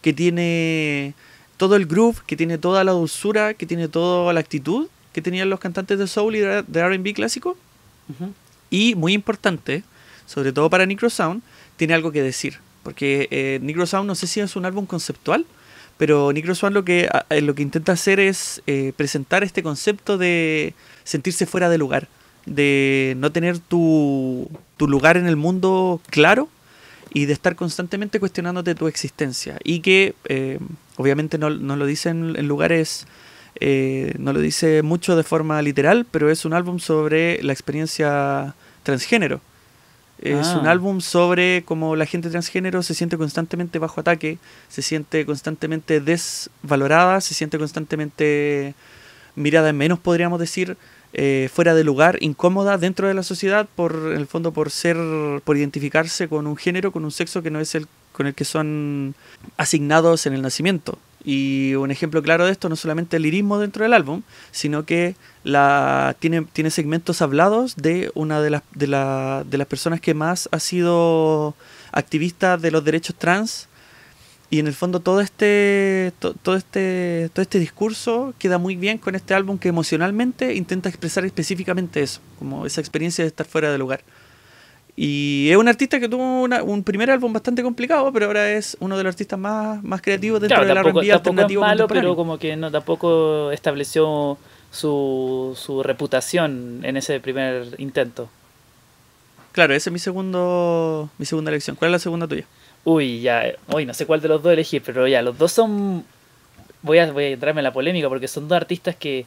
que 0.02 0.14
tiene 0.14 1.14
todo 1.58 1.76
el 1.76 1.86
groove, 1.86 2.18
que 2.26 2.36
tiene 2.36 2.58
toda 2.58 2.84
la 2.84 2.92
dulzura, 2.92 3.54
que 3.54 3.68
tiene 3.68 3.88
toda 3.88 4.34
la 4.34 4.40
actitud 4.40 4.88
que 5.14 5.22
tenían 5.22 5.52
los 5.52 5.60
cantantes 5.60 6.00
de 6.00 6.08
soul 6.08 6.36
y 6.36 6.40
de 6.40 6.64
RB 6.64 7.14
clásico. 7.14 7.56
Y 8.72 8.96
muy 8.96 9.14
importante, 9.14 9.84
sobre 10.26 10.52
todo 10.52 10.72
para 10.72 10.88
Necro 10.88 11.12
Sound, 11.12 11.44
tiene 11.78 11.94
algo 11.94 12.12
que 12.12 12.24
decir. 12.24 12.58
Porque 12.82 13.28
eh, 13.30 13.86
Sound 13.86 14.08
no 14.08 14.16
sé 14.16 14.26
si 14.26 14.40
es 14.40 14.56
un 14.56 14.66
álbum 14.66 14.88
conceptual, 14.88 15.46
pero 16.00 16.34
Negro 16.34 16.56
Sound 16.56 16.74
lo 16.74 16.84
que, 16.84 17.08
eh, 17.30 17.42
lo 17.42 17.54
que 17.54 17.62
intenta 17.62 17.92
hacer 17.92 18.20
es 18.20 18.64
eh, 18.66 18.92
presentar 18.98 19.44
este 19.44 19.62
concepto 19.62 20.18
de 20.18 20.74
sentirse 21.04 21.46
fuera 21.46 21.70
de 21.70 21.78
lugar, 21.78 22.08
de 22.48 23.14
no 23.18 23.32
tener 23.32 23.60
tu, 23.60 24.50
tu 24.78 24.88
lugar 24.88 25.16
en 25.16 25.28
el 25.28 25.36
mundo 25.36 26.02
claro 26.10 26.50
y 27.14 27.26
de 27.26 27.34
estar 27.34 27.56
constantemente 27.56 28.20
cuestionándote 28.20 28.76
tu 28.76 28.88
existencia. 28.88 29.58
Y 29.64 29.80
que 29.80 30.16
eh, 30.26 30.60
obviamente 30.98 31.38
no, 31.38 31.50
lo 31.50 31.86
dicen 31.86 32.36
en 32.36 32.48
lugares, 32.48 33.06
eh, 33.60 34.14
no 34.18 34.34
lo 34.34 34.40
dice 34.40 34.82
mucho 34.82 35.16
de 35.16 35.24
forma 35.24 35.62
literal, 35.62 36.06
pero 36.10 36.32
es 36.32 36.44
un 36.44 36.54
álbum 36.54 36.80
sobre 36.80 37.42
la 37.44 37.54
experiencia 37.54 38.56
transgénero. 38.82 39.42
Es 40.20 40.48
un 40.56 40.68
ah. 40.68 40.72
álbum 40.72 41.02
sobre 41.02 41.64
cómo 41.66 41.96
la 41.96 42.06
gente 42.06 42.30
transgénero 42.30 42.82
se 42.82 42.94
siente 42.94 43.18
constantemente 43.18 43.78
bajo 43.78 44.00
ataque, 44.00 44.38
se 44.70 44.82
siente 44.82 45.26
constantemente 45.26 46.00
desvalorada, 46.00 47.20
se 47.20 47.34
siente 47.34 47.58
constantemente 47.58 48.74
mirada 49.36 49.70
en 49.70 49.78
menos, 49.78 50.00
podríamos 50.00 50.40
decir, 50.40 50.78
eh, 51.14 51.50
fuera 51.54 51.76
de 51.76 51.84
lugar, 51.84 52.18
incómoda 52.22 52.78
dentro 52.78 53.08
de 53.08 53.14
la 53.14 53.24
sociedad 53.24 53.68
por 53.76 53.94
en 54.12 54.18
el 54.18 54.28
fondo 54.28 54.52
por 54.52 54.72
ser 54.72 54.98
por 55.44 55.58
identificarse 55.58 56.28
con 56.28 56.48
un 56.48 56.58
género, 56.58 56.92
con 56.92 57.06
un 57.06 57.12
sexo 57.12 57.44
que 57.44 57.52
no 57.52 57.60
es 57.60 57.76
el 57.76 57.88
con 58.14 58.28
el 58.28 58.34
que 58.34 58.46
son 58.46 59.16
asignados 59.58 60.26
en 60.26 60.34
el 60.34 60.42
nacimiento. 60.42 60.98
Y 61.26 61.76
un 61.76 61.90
ejemplo 61.90 62.22
claro 62.22 62.46
de 62.46 62.52
esto 62.52 62.68
no 62.68 62.76
solamente 62.76 63.18
el 63.18 63.24
lirismo 63.24 63.58
dentro 63.60 63.84
del 63.84 63.94
álbum, 63.94 64.24
sino 64.52 64.86
que 64.86 65.16
la, 65.44 66.16
tiene, 66.20 66.42
tiene 66.52 66.70
segmentos 66.70 67.22
hablados 67.22 67.76
de 67.78 68.12
una 68.14 68.42
de 68.42 68.50
las, 68.50 68.64
de, 68.74 68.88
la, 68.88 69.44
de 69.50 69.58
las 69.58 69.68
personas 69.68 70.02
que 70.02 70.14
más 70.14 70.50
ha 70.52 70.60
sido 70.60 71.56
activista 71.92 72.58
de 72.58 72.72
los 72.72 72.84
derechos 72.84 73.16
trans 73.16 73.68
y 74.54 74.60
en 74.60 74.68
el 74.68 74.76
fondo 74.76 75.00
todo 75.00 75.20
este, 75.20 76.14
todo, 76.20 76.56
este, 76.56 77.32
todo 77.34 77.42
este 77.42 77.58
discurso 77.58 78.36
queda 78.38 78.60
muy 78.60 78.76
bien 78.76 79.00
con 79.00 79.16
este 79.16 79.34
álbum 79.34 79.58
que 79.58 79.68
emocionalmente 79.68 80.54
intenta 80.54 80.90
expresar 80.90 81.26
específicamente 81.26 82.04
eso, 82.04 82.22
como 82.38 82.68
esa 82.68 82.80
experiencia 82.80 83.24
de 83.24 83.30
estar 83.30 83.48
fuera 83.48 83.72
de 83.72 83.80
lugar. 83.80 84.02
Y 84.96 85.48
es 85.50 85.58
un 85.58 85.68
artista 85.68 86.00
que 86.00 86.08
tuvo 86.08 86.44
un 86.44 86.84
primer 86.84 87.10
álbum 87.10 87.34
bastante 87.34 87.64
complicado, 87.64 88.14
pero 88.14 88.28
ahora 88.28 88.52
es 88.52 88.78
uno 88.80 88.96
de 88.96 89.04
los 89.04 89.16
artistas 89.16 89.40
más, 89.40 89.84
más 89.84 90.04
creativos 90.04 90.40
dentro 90.40 90.64
del 90.64 90.78
R&B 90.78 91.12
alternativo 91.12 91.64
es 91.64 91.70
malo, 91.70 91.88
pero 91.88 92.16
como 92.16 92.38
que 92.38 92.56
no 92.56 92.70
tampoco 92.70 93.50
estableció 93.50 94.38
su, 94.70 95.58
su 95.60 95.82
reputación 95.82 96.82
en 96.84 96.96
ese 96.96 97.20
primer 97.20 97.74
intento. 97.80 98.30
Claro, 99.52 99.74
esa 99.74 99.90
es 99.90 99.94
mi 99.94 100.00
segundo 100.00 101.10
mi 101.18 101.26
segunda 101.26 101.50
elección. 101.50 101.76
¿Cuál 101.76 101.90
es 101.90 101.94
la 101.94 102.00
segunda 102.00 102.28
tuya? 102.28 102.46
Uy, 102.86 103.22
ya, 103.22 103.54
uy, 103.74 103.86
no 103.86 103.94
sé 103.94 104.06
cuál 104.06 104.22
de 104.22 104.28
los 104.28 104.44
dos 104.44 104.52
elegir, 104.54 104.82
pero 104.86 105.08
ya, 105.08 105.22
los 105.22 105.38
dos 105.38 105.52
son. 105.52 106.04
Voy 106.82 106.98
a, 106.98 107.12
voy 107.12 107.26
a 107.26 107.30
entrarme 107.30 107.62
en 107.62 107.64
la 107.64 107.74
polémica 107.74 108.10
porque 108.10 108.28
son 108.28 108.48
dos 108.48 108.58
artistas 108.58 108.96
que 108.96 109.26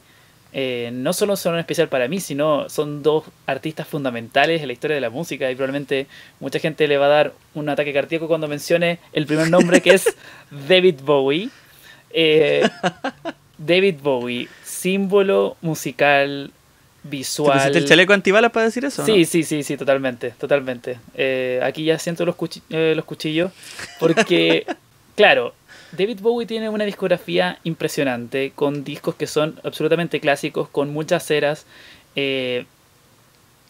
eh, 0.53 0.91
no 0.93 1.11
solo 1.11 1.35
son 1.35 1.57
especial 1.59 1.89
para 1.89 2.07
mí, 2.07 2.19
sino 2.19 2.69
son 2.69 3.03
dos 3.03 3.25
artistas 3.45 3.87
fundamentales 3.87 4.61
en 4.61 4.67
la 4.67 4.73
historia 4.73 4.95
de 4.95 5.01
la 5.01 5.09
música 5.09 5.49
y 5.51 5.55
probablemente 5.55 6.07
mucha 6.39 6.59
gente 6.59 6.87
le 6.87 6.97
va 6.97 7.07
a 7.07 7.09
dar 7.09 7.33
un 7.53 7.67
ataque 7.69 7.93
cardíaco 7.93 8.27
cuando 8.27 8.47
mencione 8.47 8.99
el 9.11 9.25
primer 9.25 9.49
nombre 9.49 9.81
que 9.81 9.91
es 9.91 10.05
David 10.67 11.01
Bowie. 11.03 11.49
Eh, 12.11 12.67
David 13.57 13.95
Bowie, 14.01 14.47
símbolo 14.63 15.57
musical 15.61 16.51
visual. 17.03 17.71
¿Te 17.71 17.77
el 17.77 17.85
chaleco 17.85 18.13
antibalas 18.13 18.51
para 18.51 18.65
decir 18.65 18.85
eso? 18.85 19.05
Sí, 19.05 19.25
sí, 19.25 19.43
sí, 19.43 19.63
sí, 19.63 19.77
totalmente, 19.77 20.31
totalmente. 20.31 20.99
Eh, 21.15 21.59
aquí 21.63 21.83
ya 21.83 21.97
siento 21.99 22.25
los, 22.25 22.35
eh, 22.69 22.93
los 22.95 23.05
cuchillos, 23.05 23.51
porque, 23.99 24.65
claro, 25.15 25.53
David 25.91 26.19
Bowie 26.21 26.47
tiene 26.47 26.69
una 26.69 26.85
discografía 26.85 27.59
impresionante, 27.63 28.51
con 28.53 28.83
discos 28.83 29.15
que 29.15 29.27
son 29.27 29.59
absolutamente 29.63 30.19
clásicos, 30.19 30.69
con 30.69 30.91
muchas 30.91 31.29
eras. 31.31 31.65
Eh, 32.15 32.65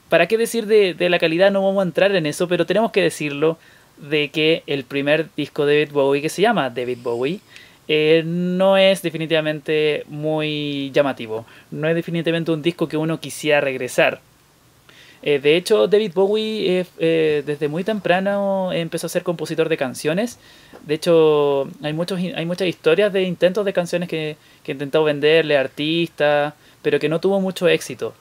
¿Para 0.09 0.27
qué 0.27 0.37
decir 0.37 0.65
de, 0.67 0.93
de 0.93 1.09
la 1.09 1.19
calidad? 1.19 1.51
No 1.51 1.63
vamos 1.63 1.81
a 1.81 1.87
entrar 1.87 2.15
en 2.15 2.25
eso, 2.25 2.47
pero 2.47 2.65
tenemos 2.65 2.91
que 2.91 3.01
decirlo 3.01 3.57
de 3.97 4.29
que 4.29 4.63
el 4.67 4.83
primer 4.83 5.27
disco 5.35 5.65
de 5.65 5.79
David 5.79 5.91
Bowie, 5.91 6.21
que 6.21 6.29
se 6.29 6.41
llama 6.41 6.69
David 6.69 6.99
Bowie, 7.01 7.41
eh, 7.87 8.23
no 8.25 8.77
es 8.77 9.01
definitivamente 9.01 10.03
muy 10.07 10.91
llamativo. 10.93 11.45
No 11.71 11.87
es 11.87 11.95
definitivamente 11.95 12.51
un 12.51 12.61
disco 12.61 12.87
que 12.87 12.97
uno 12.97 13.19
quisiera 13.19 13.61
regresar. 13.61 14.19
Eh, 15.23 15.39
de 15.39 15.55
hecho, 15.55 15.87
David 15.87 16.11
Bowie 16.13 16.85
eh, 16.99 17.43
desde 17.45 17.67
muy 17.67 17.83
temprano 17.83 18.71
empezó 18.71 19.07
a 19.07 19.09
ser 19.09 19.23
compositor 19.23 19.69
de 19.69 19.77
canciones. 19.77 20.37
De 20.85 20.95
hecho, 20.95 21.69
hay, 21.81 21.93
muchos, 21.93 22.19
hay 22.19 22.45
muchas 22.45 22.67
historias 22.67 23.11
de 23.13 23.23
intentos 23.23 23.65
de 23.65 23.73
canciones 23.73 24.09
que, 24.09 24.37
que 24.63 24.73
intentó 24.73 25.03
venderle 25.03 25.57
a 25.57 25.61
artistas, 25.61 26.53
pero 26.81 26.99
que 26.99 27.09
no 27.09 27.19
tuvo 27.19 27.39
mucho 27.41 27.67
éxito. 27.67 28.13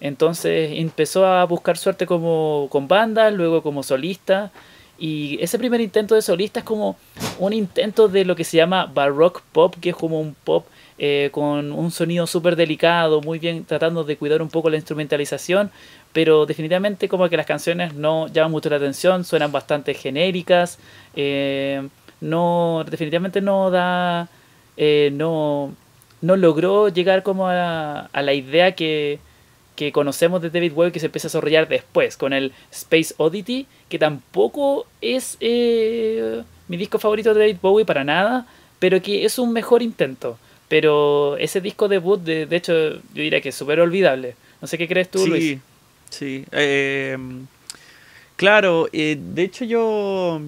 Entonces 0.00 0.72
empezó 0.74 1.26
a 1.26 1.44
buscar 1.44 1.78
suerte 1.78 2.06
como 2.06 2.68
con 2.70 2.88
bandas, 2.88 3.32
luego 3.32 3.62
como 3.62 3.82
solista 3.82 4.52
y 5.04 5.36
ese 5.42 5.58
primer 5.58 5.82
intento 5.82 6.14
de 6.14 6.22
solista 6.22 6.60
es 6.60 6.64
como 6.64 6.96
un 7.38 7.52
intento 7.52 8.08
de 8.08 8.24
lo 8.24 8.34
que 8.34 8.42
se 8.42 8.56
llama 8.56 8.86
baroque 8.86 9.40
pop, 9.52 9.74
que 9.78 9.90
es 9.90 9.94
como 9.94 10.18
un 10.18 10.32
pop 10.32 10.64
eh, 10.96 11.28
con 11.30 11.72
un 11.72 11.90
sonido 11.90 12.26
súper 12.26 12.56
delicado, 12.56 13.20
muy 13.20 13.38
bien 13.38 13.66
tratando 13.66 14.02
de 14.02 14.16
cuidar 14.16 14.40
un 14.40 14.48
poco 14.48 14.70
la 14.70 14.76
instrumentalización, 14.76 15.70
pero 16.14 16.46
definitivamente 16.46 17.06
como 17.06 17.28
que 17.28 17.36
las 17.36 17.44
canciones 17.44 17.92
no 17.92 18.28
llaman 18.28 18.50
mucho 18.50 18.70
la 18.70 18.76
atención, 18.76 19.24
suenan 19.24 19.52
bastante 19.52 19.92
genéricas, 19.92 20.78
eh, 21.14 21.86
no 22.22 22.82
definitivamente 22.88 23.42
no 23.42 23.70
da, 23.70 24.30
eh, 24.78 25.10
no, 25.12 25.74
no 26.22 26.36
logró 26.36 26.88
llegar 26.88 27.22
como 27.22 27.46
a, 27.46 28.06
a 28.06 28.22
la 28.22 28.32
idea 28.32 28.74
que, 28.74 29.18
que 29.76 29.92
conocemos 29.92 30.40
de 30.40 30.50
David 30.50 30.72
Bowie 30.72 30.92
que 30.92 31.00
se 31.00 31.06
empieza 31.06 31.28
a 31.28 31.30
desarrollar 31.30 31.68
después, 31.68 32.16
con 32.16 32.32
el 32.32 32.52
Space 32.70 33.14
Oddity, 33.16 33.66
que 33.88 33.98
tampoco 33.98 34.86
es 35.00 35.36
eh, 35.40 36.42
mi 36.68 36.76
disco 36.76 36.98
favorito 36.98 37.34
de 37.34 37.40
David 37.40 37.56
Bowie 37.60 37.84
para 37.84 38.04
nada, 38.04 38.46
pero 38.78 39.00
que 39.02 39.24
es 39.24 39.38
un 39.38 39.52
mejor 39.52 39.82
intento. 39.82 40.38
Pero 40.68 41.36
ese 41.36 41.60
disco 41.60 41.88
debut, 41.88 42.20
de, 42.20 42.46
de 42.46 42.56
hecho, 42.56 42.72
yo 42.72 43.00
diría 43.12 43.40
que 43.40 43.50
es 43.50 43.54
súper 43.54 43.80
olvidable. 43.80 44.34
No 44.60 44.66
sé 44.66 44.78
qué 44.78 44.88
crees 44.88 45.10
tú, 45.10 45.18
sí, 45.18 45.28
Luis. 45.28 45.58
Sí, 46.10 46.44
eh, 46.52 47.18
claro, 48.36 48.88
eh, 48.92 49.18
de 49.18 49.42
hecho 49.42 49.64
yo 49.64 50.40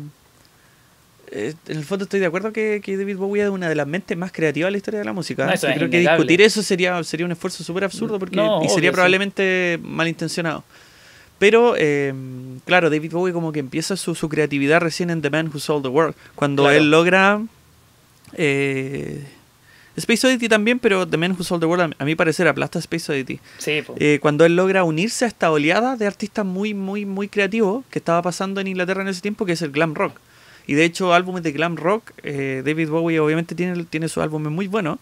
eh, 1.30 1.54
en 1.68 1.76
el 1.76 1.84
fondo 1.84 2.04
estoy 2.04 2.20
de 2.20 2.26
acuerdo 2.26 2.52
que, 2.52 2.80
David 2.86 3.16
Bowie 3.16 3.42
es 3.42 3.50
una 3.50 3.68
de 3.68 3.74
las 3.74 3.86
mentes 3.86 4.16
más 4.16 4.32
creativas 4.32 4.68
de 4.68 4.72
la 4.72 4.76
historia 4.76 5.00
de 5.00 5.06
la 5.06 5.12
música. 5.12 5.52
creo 5.58 5.90
que 5.90 6.00
discutir 6.00 6.40
eso 6.40 6.62
sería, 6.62 7.02
sería 7.04 7.26
un 7.26 7.32
esfuerzo 7.32 7.64
súper 7.64 7.84
absurdo 7.84 8.18
porque, 8.18 8.40
y 8.64 8.68
sería 8.68 8.92
probablemente 8.92 9.78
malintencionado. 9.82 10.64
Pero, 11.38 11.74
eh, 11.76 12.14
claro, 12.64 12.88
David 12.88 13.12
Bowie 13.12 13.32
como 13.32 13.52
que 13.52 13.60
empieza 13.60 13.96
su, 13.96 14.28
creatividad 14.28 14.80
recién 14.80 15.10
en 15.10 15.20
The 15.20 15.30
Man 15.30 15.50
Who 15.52 15.58
Sold 15.58 15.82
the 15.82 15.88
World. 15.88 16.14
Cuando 16.34 16.70
él 16.70 16.90
logra... 16.90 17.42
Eh, 18.34 19.24
Space 19.96 20.26
Oddity 20.26 20.50
también, 20.50 20.78
pero 20.78 21.08
The 21.08 21.16
Man 21.16 21.32
Who 21.32 21.42
Sold 21.42 21.62
the 21.62 21.66
World, 21.66 21.94
a 21.98 22.04
mi 22.04 22.14
parecer, 22.14 22.46
aplasta 22.48 22.78
Space 22.78 23.10
Oddity. 23.10 23.40
Sí, 23.56 23.82
cuando 24.20 24.44
él 24.44 24.54
logra 24.54 24.84
unirse 24.84 25.24
a 25.24 25.28
esta 25.28 25.50
oleada 25.50 25.96
de 25.96 26.06
artistas 26.06 26.44
muy, 26.44 26.74
muy, 26.74 27.06
muy 27.06 27.28
creativos 27.28 27.82
que 27.90 27.98
estaba 27.98 28.20
pasando 28.20 28.60
en 28.60 28.66
Inglaterra 28.66 29.00
en 29.00 29.08
ese 29.08 29.22
tiempo, 29.22 29.46
que 29.46 29.52
es 29.52 29.62
el 29.62 29.70
glam 29.70 29.94
rock. 29.94 30.18
Y 30.66 30.74
de 30.74 30.84
hecho, 30.84 31.14
álbumes 31.14 31.42
de 31.42 31.52
glam 31.52 31.76
rock, 31.76 32.12
eh, 32.22 32.62
David 32.64 32.88
Bowie 32.88 33.20
obviamente 33.20 33.54
tiene, 33.54 33.84
tiene 33.84 34.08
sus 34.08 34.22
álbumes 34.22 34.52
muy 34.52 34.66
buenos, 34.66 34.98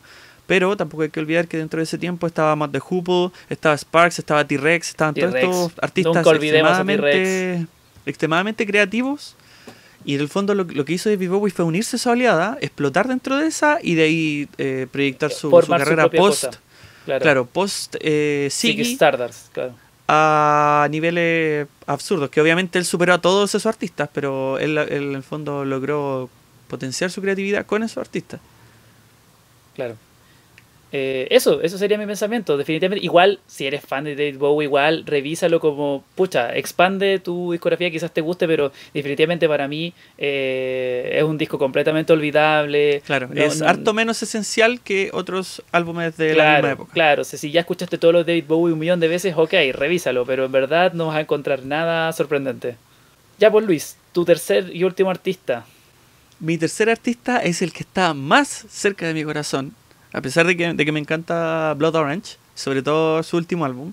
pero 0.47 0.77
tampoco 0.77 1.05
hay 1.05 1.09
que 1.09 1.21
olvidar 1.21 1.49
que 1.49 1.57
dentro 1.57 1.79
de 1.79 1.85
ese 1.85 1.97
tiempo 1.97 2.27
estaba 2.27 2.55
Matt 2.55 2.73
the 2.73 2.81
Hoople, 2.81 3.31
estaba 3.49 3.77
Sparks, 3.77 4.19
estaba 4.19 4.47
T-Rex, 4.47 4.91
estaban 4.91 5.15
todos 5.15 5.35
estos 5.35 5.73
artistas 5.81 6.27
extremadamente, 6.27 7.67
extremadamente 8.05 8.67
creativos 8.67 9.37
Y 10.05 10.17
en 10.17 10.21
el 10.21 10.29
fondo 10.29 10.55
lo, 10.55 10.65
lo 10.65 10.85
que 10.85 10.93
hizo 10.93 11.09
David 11.09 11.31
Bowie 11.31 11.51
fue 11.51 11.65
unirse 11.65 11.97
a 11.97 11.99
esa 11.99 12.11
oleada, 12.11 12.59
explotar 12.61 13.09
dentro 13.09 13.39
de 13.39 13.47
esa 13.47 13.79
y 13.83 13.95
de 13.95 14.03
ahí 14.03 14.49
eh, 14.59 14.87
proyectar 14.93 15.31
su, 15.31 15.51
su 15.51 15.67
carrera 15.67 16.11
post. 16.11 16.45
cosa. 16.45 16.61
Claro. 17.07 17.23
Claro, 17.23 17.47
post 17.47 17.97
eh, 18.01 18.49
Ziggy 18.51 18.85
Ziggy 18.85 18.95
Stardust, 18.95 19.53
claro. 19.53 19.75
A 20.09 20.87
niveles 20.91 21.67
absurdos, 21.87 22.31
que 22.31 22.41
obviamente 22.41 22.79
él 22.79 22.85
superó 22.85 23.15
a 23.15 23.21
todos 23.21 23.51
esos 23.51 23.67
artistas, 23.67 24.09
pero 24.13 24.59
él, 24.59 24.77
en 24.79 25.15
el 25.15 25.23
fondo 25.23 25.65
logró 25.65 26.29
potenciar 26.69 27.11
su 27.11 27.23
creatividad 27.23 27.67
con 27.67 27.83
esos 27.83 27.99
artistas. 27.99 28.41
Claro. 29.75 29.97
Eh, 30.97 31.27
eso, 31.31 31.61
eso 31.61 31.77
sería 31.77 31.99
mi 31.99 32.07
pensamiento. 32.07 32.57
Definitivamente, 32.57 33.05
igual, 33.05 33.41
si 33.49 33.67
eres 33.67 33.85
fan 33.85 34.05
de 34.05 34.15
David 34.15 34.39
Bowie, 34.39 34.67
igual 34.67 35.05
revísalo 35.05 35.59
como, 35.59 36.05
pucha, 36.15 36.55
expande 36.57 37.19
tu 37.19 37.51
discografía, 37.51 37.91
quizás 37.91 38.13
te 38.15 38.21
guste, 38.21 38.47
pero 38.47 38.71
definitivamente 38.93 39.49
para 39.49 39.67
mí 39.67 39.93
eh, 40.19 41.11
es 41.19 41.25
un 41.25 41.37
disco 41.37 41.59
completamente 41.59 42.13
olvidable. 42.13 43.03
Claro, 43.05 43.27
No- 43.33 43.43
es 43.43 43.61
no- 43.61 43.67
harto 43.67 43.93
menos 43.93 44.23
esencial 44.23 44.81
que 44.83 45.11
otros 45.13 45.65
álbumes 45.73 46.17
de 46.17 46.37
la 46.37 46.53
misma 46.55 46.71
época. 46.71 46.93
Claro, 46.93 47.23
o 47.23 47.25
sea, 47.25 47.41
si 47.41 47.51
ya 47.51 47.61
escuchaste 47.63 47.99
todos 47.99 48.15
los 48.15 48.25
David 48.25 48.45
Bowie 48.47 48.73
un 48.73 48.79
millón 48.79 49.01
de 49.01 49.09
veces, 49.09 49.35
ok, 49.37 49.53
revísalo, 49.73 50.25
pero 50.25 50.45
en 50.45 50.53
verdad 50.53 50.93
no 50.93 51.09
vas 51.09 51.17
a 51.17 51.21
encontrar 51.23 51.65
nada 51.65 52.13
sorprendente. 52.13 52.77
Ya 53.41 53.51
por 53.51 53.65
Luis, 53.65 53.97
tu 54.13 54.25
tercer 54.25 54.71
y 54.73 54.85
último 54.85 55.11
artista. 55.11 55.67
Mi 56.39 56.57
tercer 56.57 56.89
artista 56.89 57.39
es 57.39 57.63
el 57.63 57.73
que 57.73 57.83
está 57.83 58.15
más 58.15 58.67
cerca 58.71 59.09
de 59.09 59.15
mi 59.15 59.25
corazón, 59.25 59.75
a 60.15 60.21
pesar 60.21 60.47
de 60.47 60.57
que, 60.57 60.73
de 60.73 60.85
que 60.85 60.93
me 60.93 61.01
encanta 61.01 61.75
Blood 61.75 61.97
Orange, 61.97 62.37
sobre 62.55 62.83
todo 62.83 63.23
su 63.23 63.37
último 63.37 63.65
álbum. 63.65 63.93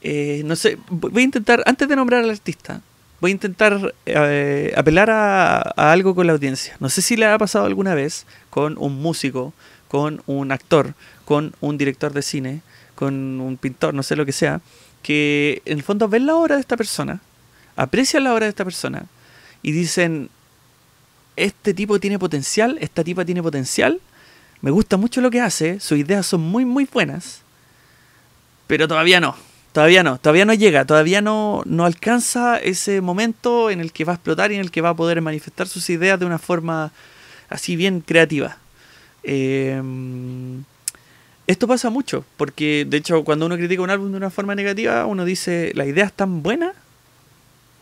Eh, 0.00 0.42
no 0.44 0.54
sé, 0.54 0.78
voy 0.88 1.22
a 1.22 1.24
intentar, 1.24 1.62
antes 1.66 1.88
de 1.88 1.96
nombrar 1.96 2.22
al 2.22 2.30
artista, 2.30 2.80
voy 3.20 3.30
a 3.30 3.32
intentar 3.32 3.94
eh, 4.06 4.72
apelar 4.76 5.10
a, 5.10 5.58
a 5.76 5.92
algo 5.92 6.14
con 6.14 6.26
la 6.26 6.34
audiencia. 6.34 6.76
No 6.78 6.88
sé 6.88 7.02
si 7.02 7.16
le 7.16 7.26
ha 7.26 7.36
pasado 7.36 7.66
alguna 7.66 7.94
vez 7.94 8.26
con 8.48 8.76
un 8.78 9.02
músico, 9.02 9.52
con 9.88 10.22
un 10.26 10.52
actor, 10.52 10.94
con 11.24 11.54
un 11.60 11.78
director 11.78 12.12
de 12.12 12.22
cine, 12.22 12.62
con 12.94 13.40
un 13.40 13.56
pintor, 13.56 13.92
no 13.92 14.02
sé 14.02 14.14
lo 14.14 14.24
que 14.24 14.32
sea, 14.32 14.60
que 15.02 15.62
en 15.64 15.78
el 15.78 15.82
fondo 15.82 16.08
ven 16.08 16.26
la 16.26 16.36
obra 16.36 16.54
de 16.54 16.60
esta 16.60 16.76
persona, 16.76 17.20
aprecian 17.76 18.24
la 18.24 18.32
obra 18.32 18.46
de 18.46 18.50
esta 18.50 18.64
persona 18.64 19.06
y 19.62 19.72
dicen, 19.72 20.30
este 21.36 21.74
tipo 21.74 21.98
tiene 21.98 22.18
potencial, 22.18 22.78
esta 22.80 23.02
tipa 23.02 23.24
tiene 23.24 23.42
potencial, 23.42 24.00
me 24.64 24.70
gusta 24.70 24.96
mucho 24.96 25.20
lo 25.20 25.30
que 25.30 25.42
hace, 25.42 25.78
sus 25.78 25.98
ideas 25.98 26.24
son 26.24 26.40
muy 26.40 26.64
muy 26.64 26.88
buenas, 26.90 27.42
pero 28.66 28.88
todavía 28.88 29.20
no, 29.20 29.36
todavía 29.74 30.02
no, 30.02 30.16
todavía 30.16 30.46
no 30.46 30.54
llega, 30.54 30.86
todavía 30.86 31.20
no, 31.20 31.60
no 31.66 31.84
alcanza 31.84 32.56
ese 32.56 33.02
momento 33.02 33.68
en 33.68 33.80
el 33.80 33.92
que 33.92 34.06
va 34.06 34.12
a 34.12 34.14
explotar 34.14 34.52
y 34.52 34.54
en 34.54 34.62
el 34.62 34.70
que 34.70 34.80
va 34.80 34.88
a 34.88 34.94
poder 34.96 35.20
manifestar 35.20 35.68
sus 35.68 35.90
ideas 35.90 36.18
de 36.18 36.24
una 36.24 36.38
forma 36.38 36.92
así 37.50 37.76
bien 37.76 38.00
creativa. 38.00 38.56
Eh, 39.22 39.82
esto 41.46 41.68
pasa 41.68 41.90
mucho, 41.90 42.24
porque 42.38 42.86
de 42.88 42.96
hecho 42.96 43.22
cuando 43.22 43.44
uno 43.44 43.58
critica 43.58 43.82
un 43.82 43.90
álbum 43.90 44.12
de 44.12 44.16
una 44.16 44.30
forma 44.30 44.54
negativa, 44.54 45.04
uno 45.04 45.26
dice, 45.26 45.72
la 45.74 45.84
idea 45.84 46.06
es 46.06 46.12
tan 46.14 46.42
buena, 46.42 46.72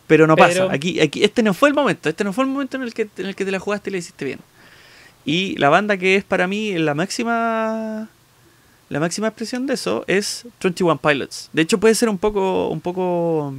pero 0.08 0.26
no 0.26 0.34
Pero- 0.34 0.48
pasa. 0.48 0.72
Aquí, 0.74 0.98
aquí, 0.98 1.22
este 1.22 1.44
no 1.44 1.54
fue 1.54 1.68
el 1.68 1.76
momento, 1.76 2.08
este 2.08 2.24
no 2.24 2.32
fue 2.32 2.42
el 2.42 2.50
momento 2.50 2.76
en 2.76 2.82
el 2.82 2.92
que, 2.92 3.08
en 3.18 3.26
el 3.26 3.36
que 3.36 3.44
te 3.44 3.52
la 3.52 3.60
jugaste 3.60 3.90
y 3.90 3.92
la 3.92 3.98
hiciste 3.98 4.24
bien. 4.24 4.40
Y 5.24 5.56
la 5.58 5.68
banda 5.68 5.96
que 5.96 6.16
es 6.16 6.24
para 6.24 6.46
mí 6.46 6.76
la 6.78 6.94
máxima 6.94 8.08
la 8.88 9.00
máxima 9.00 9.28
expresión 9.28 9.66
de 9.66 9.74
eso 9.74 10.04
es 10.06 10.44
21 10.62 10.98
Pilots. 10.98 11.48
De 11.52 11.62
hecho 11.62 11.78
puede 11.78 11.94
ser 11.94 12.08
un 12.08 12.18
poco 12.18 12.68
un 12.68 12.80
poco 12.80 13.54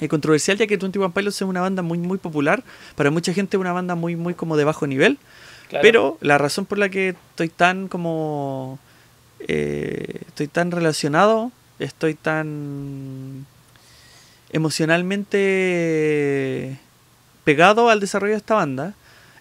eh, 0.00 0.08
controversial 0.08 0.56
ya 0.58 0.66
que 0.66 0.76
21 0.76 1.12
Pilots 1.12 1.36
es 1.36 1.42
una 1.42 1.60
banda 1.60 1.82
muy 1.82 1.98
muy 1.98 2.18
popular, 2.18 2.64
para 2.96 3.10
mucha 3.10 3.32
gente 3.32 3.56
es 3.56 3.60
una 3.60 3.72
banda 3.72 3.94
muy 3.94 4.16
muy 4.16 4.34
como 4.34 4.56
de 4.56 4.64
bajo 4.64 4.86
nivel, 4.86 5.18
Claro. 5.68 5.82
pero 5.82 6.18
la 6.20 6.36
razón 6.38 6.66
por 6.66 6.78
la 6.78 6.88
que 6.88 7.10
estoy 7.10 7.48
tan 7.48 7.88
como 7.88 8.78
eh, 9.46 10.22
estoy 10.26 10.48
tan 10.48 10.70
relacionado, 10.72 11.52
estoy 11.78 12.14
tan 12.14 13.46
emocionalmente 14.52 16.78
pegado 17.44 17.90
al 17.90 18.00
desarrollo 18.00 18.32
de 18.32 18.38
esta 18.38 18.54
banda 18.54 18.94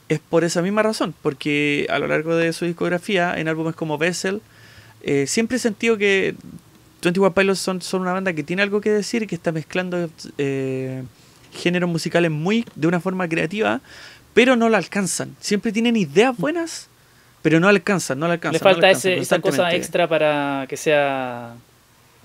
es 0.10 0.20
por 0.20 0.44
esa 0.44 0.62
misma 0.62 0.84
razón, 0.84 1.14
porque 1.22 1.88
a 1.90 2.00
lo 2.00 2.08
largo 2.08 2.36
de 2.36 2.52
su 2.54 2.66
discografía, 2.66 3.34
en 3.38 3.48
álbumes 3.48 3.76
como 3.76 3.98
Vessel, 3.98 4.42
eh, 5.02 5.26
siempre 5.28 5.58
he 5.58 5.60
sentido 5.60 5.98
que 5.98 6.36
21 7.02 7.34
Pilots 7.34 7.60
son, 7.60 7.82
son 7.82 8.02
una 8.02 8.14
banda 8.14 8.34
que 8.34 8.44
tiene 8.44 8.62
algo 8.62 8.80
que 8.82 8.90
decir 8.92 9.28
que 9.28 9.36
está 9.36 9.52
mezclando 9.52 10.10
eh, 10.38 11.04
géneros 11.54 11.90
musicales 11.90 12.32
muy 12.32 12.66
de 12.76 12.88
una 12.88 13.00
forma 13.00 13.28
creativa, 13.28 13.82
pero 14.34 14.56
no 14.56 14.70
la 14.70 14.78
alcanzan. 14.78 15.36
Siempre 15.40 15.72
tienen 15.72 15.96
ideas 15.98 16.36
buenas, 16.38 16.88
pero 17.42 17.60
no 17.60 17.68
alcanzan, 17.68 18.20
no 18.20 18.28
la 18.28 18.34
alcanzan. 18.36 18.54
Le 18.54 18.60
no 18.60 18.64
falta 18.64 18.88
alcanzan 18.88 19.12
ese, 19.12 19.22
esa 19.22 19.40
cosa 19.40 19.74
extra 19.76 20.08
para 20.08 20.66
que 20.70 20.78
sea 20.78 21.56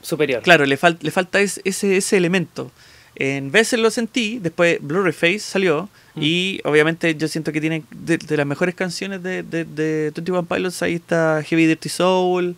superior. 0.02 0.42
Claro, 0.42 0.64
le, 0.64 0.78
fal- 0.78 0.98
le 1.00 1.10
falta 1.10 1.40
es- 1.40 1.60
ese, 1.64 1.96
ese 1.96 2.16
elemento. 2.16 2.70
En 3.16 3.50
Vessel 3.50 3.82
lo 3.82 3.90
sentí, 3.90 4.38
después 4.38 4.78
Blu-ray 4.80 5.12
Face 5.12 5.40
salió. 5.40 5.88
Y 6.20 6.60
obviamente 6.64 7.14
yo 7.16 7.28
siento 7.28 7.52
que 7.52 7.60
tienen 7.60 7.84
de, 7.90 8.18
las 8.36 8.46
mejores 8.46 8.74
canciones 8.74 9.22
de, 9.22 9.42
de, 9.42 9.64
de 9.64 10.12
21 10.14 10.44
Pilots, 10.44 10.82
ahí 10.82 10.94
está 10.94 11.42
Heavy 11.44 11.66
Dirty 11.66 11.88
Soul, 11.88 12.56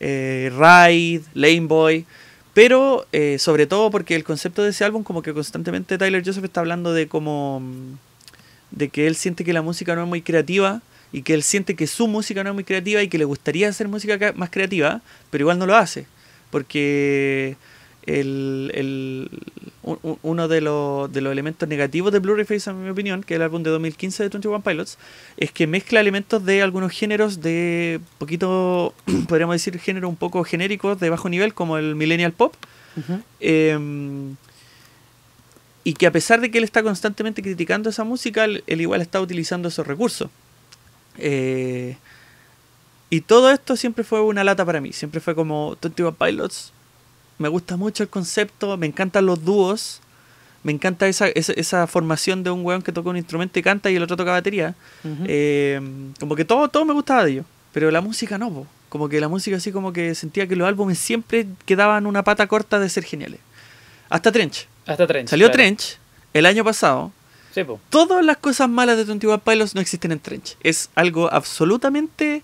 eh, 0.00 0.50
Ride, 0.52 1.22
Lame 1.34 1.66
Boy, 1.66 2.04
pero 2.54 3.06
eh, 3.12 3.36
sobre 3.38 3.66
todo 3.66 3.90
porque 3.90 4.14
el 4.14 4.24
concepto 4.24 4.62
de 4.62 4.70
ese 4.70 4.84
álbum 4.84 5.02
como 5.02 5.22
que 5.22 5.32
constantemente 5.34 5.98
Tyler 5.98 6.22
Joseph 6.24 6.44
está 6.44 6.60
hablando 6.60 6.92
de 6.92 7.06
como 7.08 7.60
mm, 7.60 7.94
de 8.72 8.88
que 8.88 9.06
él 9.06 9.14
siente 9.16 9.44
que 9.44 9.52
la 9.52 9.62
música 9.62 9.94
no 9.94 10.02
es 10.02 10.08
muy 10.08 10.22
creativa 10.22 10.80
y 11.12 11.22
que 11.22 11.34
él 11.34 11.42
siente 11.42 11.74
que 11.74 11.86
su 11.86 12.06
música 12.06 12.42
no 12.44 12.50
es 12.50 12.54
muy 12.54 12.64
creativa 12.64 13.02
y 13.02 13.08
que 13.08 13.18
le 13.18 13.24
gustaría 13.24 13.68
hacer 13.68 13.88
música 13.88 14.18
ca- 14.18 14.32
más 14.34 14.50
creativa, 14.50 15.00
pero 15.30 15.42
igual 15.42 15.58
no 15.58 15.66
lo 15.66 15.76
hace 15.76 16.06
porque 16.50 17.56
el, 18.18 18.70
el- 18.74 19.30
un- 19.82 19.98
un- 20.02 20.18
uno 20.22 20.48
de 20.48 20.60
los, 20.60 21.12
de 21.12 21.20
los 21.20 21.32
elementos 21.32 21.68
negativos 21.68 22.12
de 22.12 22.18
Blu-ray 22.18 22.44
Face, 22.44 22.68
en 22.70 22.82
mi 22.84 22.90
opinión, 22.90 23.22
que 23.22 23.34
es 23.34 23.36
el 23.36 23.42
álbum 23.42 23.62
de 23.62 23.70
2015 23.70 24.22
de 24.24 24.28
21 24.28 24.60
Pilots, 24.62 24.98
es 25.36 25.52
que 25.52 25.66
mezcla 25.66 26.00
elementos 26.00 26.44
de 26.44 26.62
algunos 26.62 26.92
géneros 26.92 27.40
de 27.40 28.00
poquito, 28.18 28.94
podríamos 29.28 29.54
decir, 29.54 29.78
géneros 29.78 30.08
un 30.10 30.16
poco 30.16 30.42
genéricos 30.44 30.98
de 31.00 31.10
bajo 31.10 31.28
nivel, 31.28 31.54
como 31.54 31.78
el 31.78 31.94
millennial 31.96 32.32
pop, 32.32 32.54
eh, 33.40 33.78
y 35.84 35.94
que 35.94 36.06
a 36.06 36.10
pesar 36.12 36.40
de 36.40 36.50
que 36.50 36.58
él 36.58 36.64
está 36.64 36.82
constantemente 36.82 37.42
criticando 37.42 37.88
esa 37.88 38.04
música, 38.04 38.44
él, 38.44 38.62
él 38.66 38.80
igual 38.82 39.00
está 39.00 39.20
utilizando 39.20 39.68
esos 39.68 39.86
recursos. 39.86 40.28
Eh, 41.16 41.96
y 43.08 43.22
todo 43.22 43.50
esto 43.50 43.76
siempre 43.76 44.04
fue 44.04 44.20
una 44.20 44.44
lata 44.44 44.64
para 44.64 44.80
mí. 44.80 44.92
Siempre 44.92 45.20
fue 45.20 45.34
como 45.34 45.76
21 45.82 46.14
Pilots. 46.14 46.72
Me 47.40 47.48
gusta 47.48 47.78
mucho 47.78 48.02
el 48.02 48.10
concepto, 48.10 48.76
me 48.76 48.86
encantan 48.86 49.24
los 49.24 49.42
dúos. 49.42 50.02
Me 50.62 50.72
encanta 50.72 51.08
esa, 51.08 51.26
esa, 51.28 51.54
esa 51.54 51.86
formación 51.86 52.42
de 52.42 52.50
un 52.50 52.66
weón 52.66 52.82
que 52.82 52.92
toca 52.92 53.08
un 53.08 53.16
instrumento 53.16 53.58
y 53.58 53.62
canta 53.62 53.90
y 53.90 53.96
el 53.96 54.02
otro 54.02 54.14
toca 54.14 54.32
batería. 54.32 54.74
Eh, 55.24 55.80
como 56.20 56.36
que 56.36 56.44
todo, 56.44 56.68
todo 56.68 56.84
me 56.84 56.92
gustaba 56.92 57.24
de 57.24 57.30
ellos. 57.32 57.46
Pero 57.72 57.90
la 57.90 58.02
música 58.02 58.36
no, 58.36 58.52
po. 58.52 58.66
como 58.90 59.08
que 59.08 59.22
la 59.22 59.28
música 59.28 59.56
así 59.56 59.72
como 59.72 59.90
que 59.94 60.14
sentía 60.14 60.46
que 60.46 60.54
los 60.54 60.68
álbumes 60.68 60.98
siempre 60.98 61.46
quedaban 61.64 62.06
una 62.06 62.24
pata 62.24 62.46
corta 62.46 62.78
de 62.78 62.90
ser 62.90 63.04
geniales. 63.04 63.40
Hasta 64.10 64.30
Trench. 64.30 64.68
Hasta 64.84 65.06
Trench. 65.06 65.30
Salió 65.30 65.46
claro. 65.46 65.56
Trench 65.56 65.98
el 66.34 66.44
año 66.44 66.62
pasado. 66.62 67.10
Sí, 67.54 67.64
po. 67.64 67.80
Todas 67.88 68.22
las 68.22 68.36
cosas 68.36 68.68
malas 68.68 68.98
de 68.98 69.04
21 69.04 69.38
Pilots 69.38 69.74
no 69.74 69.80
existen 69.80 70.12
en 70.12 70.20
Trench. 70.20 70.58
Es 70.62 70.90
algo 70.94 71.32
absolutamente 71.32 72.42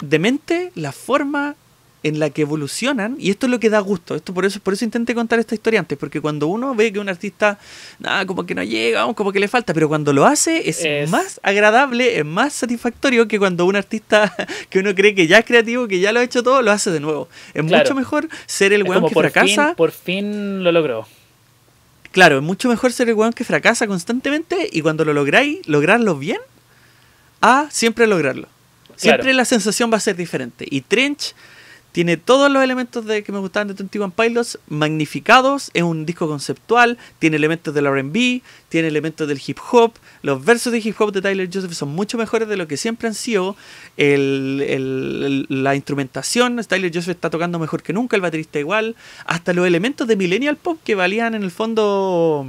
demente 0.00 0.72
la 0.74 0.90
forma 0.90 1.54
en 2.04 2.20
la 2.20 2.30
que 2.30 2.42
evolucionan 2.42 3.16
y 3.18 3.30
esto 3.30 3.46
es 3.46 3.50
lo 3.50 3.58
que 3.58 3.70
da 3.70 3.80
gusto. 3.80 4.14
Esto 4.14 4.32
por 4.32 4.44
eso 4.44 4.60
por 4.60 4.72
eso 4.74 4.84
intenté 4.84 5.14
contar 5.14 5.38
esta 5.40 5.54
historia 5.54 5.80
antes 5.80 5.98
porque 5.98 6.20
cuando 6.20 6.46
uno 6.46 6.74
ve 6.74 6.92
que 6.92 7.00
un 7.00 7.08
artista 7.08 7.58
nada 7.98 8.24
como 8.24 8.46
que 8.46 8.54
no 8.54 8.62
llega, 8.62 9.12
como 9.14 9.32
que 9.32 9.40
le 9.40 9.48
falta, 9.48 9.74
pero 9.74 9.88
cuando 9.88 10.12
lo 10.12 10.24
hace 10.24 10.68
es, 10.68 10.84
Es- 10.84 11.10
más 11.10 11.40
agradable, 11.42 12.18
es 12.18 12.24
más 12.24 12.52
satisfactorio 12.52 13.26
que 13.26 13.38
cuando 13.38 13.66
un 13.66 13.74
artista 13.76 14.32
que 14.70 14.78
uno 14.78 14.94
cree 14.94 15.14
que 15.14 15.26
ya 15.26 15.38
es 15.38 15.44
creativo, 15.44 15.88
que 15.88 15.98
ya 15.98 16.12
lo 16.12 16.20
ha 16.20 16.22
hecho 16.22 16.42
todo, 16.42 16.62
lo 16.62 16.70
hace 16.70 16.90
de 16.92 17.00
nuevo. 17.00 17.28
Es 17.52 17.64
Claro. 17.64 17.82
mucho 17.84 17.94
mejor 17.96 18.28
ser 18.46 18.72
el 18.72 18.84
weón 18.84 19.08
que 19.08 19.14
por 19.14 19.24
fracasa. 19.24 19.66
fin, 19.68 19.74
por 19.74 19.90
fin 19.90 20.62
lo 20.62 20.70
logró. 20.70 21.06
Claro, 22.12 22.36
es 22.38 22.42
mucho 22.42 22.68
mejor 22.68 22.92
ser 22.92 23.08
el 23.08 23.14
weón 23.16 23.32
que 23.32 23.44
fracasa 23.44 23.86
constantemente 23.86 24.68
y 24.72 24.80
cuando 24.82 25.04
lo 25.04 25.12
lográis, 25.12 25.66
lograrlo 25.66 26.16
bien, 26.16 26.38
a 27.40 27.66
siempre 27.70 28.06
lograrlo. 28.06 28.48
Siempre 28.96 29.24
Claro. 29.24 29.36
la 29.36 29.44
sensación 29.44 29.92
va 29.92 29.98
a 29.98 30.00
ser 30.00 30.16
diferente. 30.16 30.66
Y 30.68 30.80
Trench 30.80 31.34
tiene 31.92 32.16
todos 32.16 32.50
los 32.50 32.62
elementos 32.62 33.06
de 33.06 33.22
que 33.24 33.32
me 33.32 33.38
gustaban 33.38 33.68
de 33.68 33.74
21 33.74 34.10
Pilots 34.10 34.58
magnificados. 34.68 35.70
Es 35.74 35.82
un 35.82 36.04
disco 36.06 36.28
conceptual, 36.28 36.98
tiene 37.18 37.36
elementos 37.36 37.74
del 37.74 37.86
RB, 37.86 38.42
tiene 38.68 38.88
elementos 38.88 39.26
del 39.26 39.40
hip 39.44 39.58
hop. 39.72 39.92
Los 40.22 40.44
versos 40.44 40.72
de 40.72 40.78
hip 40.78 40.94
hop 41.00 41.12
de 41.12 41.22
Tyler 41.22 41.48
Joseph 41.52 41.72
son 41.72 41.88
mucho 41.90 42.18
mejores 42.18 42.48
de 42.48 42.56
lo 42.56 42.68
que 42.68 42.76
siempre 42.76 43.08
han 43.08 43.14
sido. 43.14 43.56
El- 43.96 44.62
el- 44.66 45.46
el- 45.50 45.62
la 45.62 45.74
instrumentación, 45.74 46.60
Tyler 46.68 46.90
Joseph 46.94 47.16
está 47.16 47.30
tocando 47.30 47.58
mejor 47.58 47.82
que 47.82 47.92
nunca, 47.92 48.16
el 48.16 48.22
baterista 48.22 48.58
igual. 48.58 48.94
Hasta 49.24 49.52
los 49.52 49.66
elementos 49.66 50.06
de 50.06 50.16
Millennial 50.16 50.56
Pop 50.56 50.78
que 50.84 50.94
valían 50.94 51.34
en 51.34 51.42
el 51.42 51.50
fondo 51.50 52.46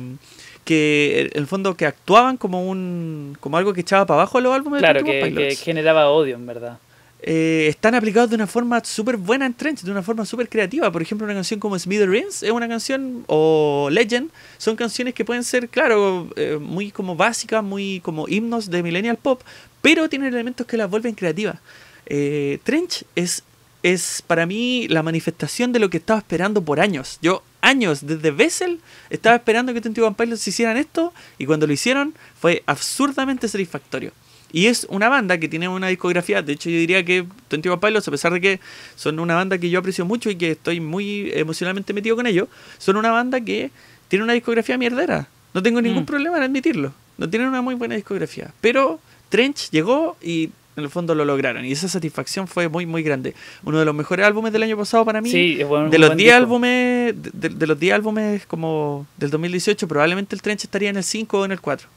que 0.65 1.29
en 1.33 1.39
el 1.41 1.47
fondo 1.47 1.75
que 1.75 1.85
actuaban 1.87 2.37
como 2.37 2.69
un 2.69 3.35
como 3.39 3.57
algo 3.57 3.73
que 3.73 3.81
echaba 3.81 4.05
para 4.05 4.21
abajo 4.21 4.39
los 4.39 4.53
álbumes 4.53 4.79
claro, 4.81 5.03
que, 5.03 5.33
que, 5.33 5.55
generaba 5.55 6.09
odio, 6.09 6.35
en 6.35 6.45
verdad. 6.45 6.77
Eh, 7.21 7.67
están 7.67 7.95
aplicados 7.95 8.29
de 8.29 8.37
una 8.37 8.47
forma 8.47 8.81
súper 8.83 9.17
buena 9.17 9.45
en 9.45 9.53
Trench, 9.53 9.81
de 9.81 9.91
una 9.91 10.01
forma 10.01 10.25
súper 10.25 10.47
creativa. 10.47 10.89
Por 10.91 11.01
ejemplo, 11.01 11.25
una 11.25 11.33
canción 11.33 11.59
como 11.59 11.77
Smithereens 11.77 12.43
es 12.43 12.51
una 12.51 12.67
canción, 12.67 13.25
o 13.27 13.89
Legend, 13.91 14.29
son 14.57 14.75
canciones 14.75 15.13
que 15.13 15.25
pueden 15.25 15.43
ser, 15.43 15.67
claro, 15.67 16.29
eh, 16.37 16.57
muy 16.61 16.91
como 16.91 17.15
básicas, 17.15 17.63
muy 17.63 17.99
como 18.01 18.27
himnos 18.29 18.69
de 18.69 18.83
millennial 18.83 19.17
pop, 19.17 19.41
pero 19.81 20.07
tienen 20.07 20.33
elementos 20.33 20.65
que 20.65 20.77
las 20.77 20.89
vuelven 20.89 21.13
creativas. 21.13 21.57
Eh, 22.05 22.59
Trench 22.63 23.03
es, 23.15 23.43
es 23.83 24.23
para 24.25 24.45
mí 24.45 24.87
la 24.87 25.03
manifestación 25.03 25.73
de 25.73 25.79
lo 25.79 25.89
que 25.89 25.97
estaba 25.97 26.19
esperando 26.19 26.63
por 26.63 26.79
años. 26.79 27.19
Yo, 27.21 27.43
años, 27.61 28.05
desde 28.07 28.31
Bessel, 28.31 28.79
estaba 29.09 29.35
esperando 29.35 29.73
que 29.73 29.81
Twenty 29.81 29.99
One 29.99 30.15
Pilots 30.17 30.47
hicieran 30.47 30.77
esto, 30.77 31.13
y 31.37 31.45
cuando 31.45 31.67
lo 31.67 31.73
hicieron 31.73 32.13
fue 32.39 32.63
absurdamente 32.65 33.49
satisfactorio. 33.49 34.13
Y 34.51 34.67
es 34.67 34.87
una 34.89 35.09
banda 35.09 35.37
que 35.37 35.47
tiene 35.47 35.67
una 35.67 35.87
discografía, 35.87 36.41
de 36.41 36.53
hecho 36.53 36.69
yo 36.69 36.77
diría 36.77 37.03
que 37.05 37.25
Twenty 37.47 37.69
Pilots, 37.79 38.07
a 38.07 38.11
pesar 38.11 38.33
de 38.33 38.41
que 38.41 38.59
son 38.95 39.19
una 39.19 39.35
banda 39.35 39.57
que 39.57 39.69
yo 39.69 39.79
aprecio 39.79 40.05
mucho 40.05 40.29
y 40.29 40.35
que 40.35 40.51
estoy 40.51 40.79
muy 40.79 41.31
emocionalmente 41.33 41.93
metido 41.93 42.15
con 42.15 42.25
ellos, 42.25 42.47
son 42.77 42.97
una 42.97 43.11
banda 43.11 43.41
que 43.41 43.71
tiene 44.07 44.23
una 44.23 44.33
discografía 44.33 44.77
mierdera. 44.77 45.27
No 45.53 45.63
tengo 45.63 45.81
ningún 45.81 46.03
mm. 46.03 46.07
problema 46.07 46.37
en 46.37 46.43
admitirlo. 46.43 46.93
No 47.17 47.29
tienen 47.29 47.47
una 47.47 47.61
muy 47.61 47.75
buena 47.75 47.95
discografía. 47.95 48.51
Pero 48.61 48.99
Trench 49.29 49.69
llegó 49.71 50.17
y 50.21 50.49
en 50.75 50.83
el 50.85 50.89
fondo 50.89 51.13
lo 51.13 51.25
lograron. 51.25 51.65
Y 51.65 51.71
esa 51.71 51.87
satisfacción 51.87 52.47
fue 52.47 52.67
muy, 52.69 52.85
muy 52.85 53.03
grande. 53.03 53.35
Uno 53.63 53.79
de 53.79 53.85
los 53.85 53.93
mejores 53.93 54.25
álbumes 54.25 54.51
del 54.53 54.63
año 54.63 54.77
pasado 54.77 55.05
para 55.05 55.21
mí. 55.21 55.29
Sí, 55.29 55.55
de 55.55 55.99
los 55.99 56.15
10 56.15 56.33
álbumes, 56.33 57.13
de, 57.15 57.67
los 57.67 57.79
10 57.79 57.93
álbumes 57.93 58.45
como 58.45 59.05
del 59.17 59.29
2018, 59.29 59.87
probablemente 59.87 60.35
el 60.35 60.41
Trench 60.41 60.63
estaría 60.63 60.89
en 60.89 60.97
el 60.97 61.03
5 61.03 61.39
o 61.39 61.45
en 61.45 61.51
el 61.51 61.61
4. 61.61 61.87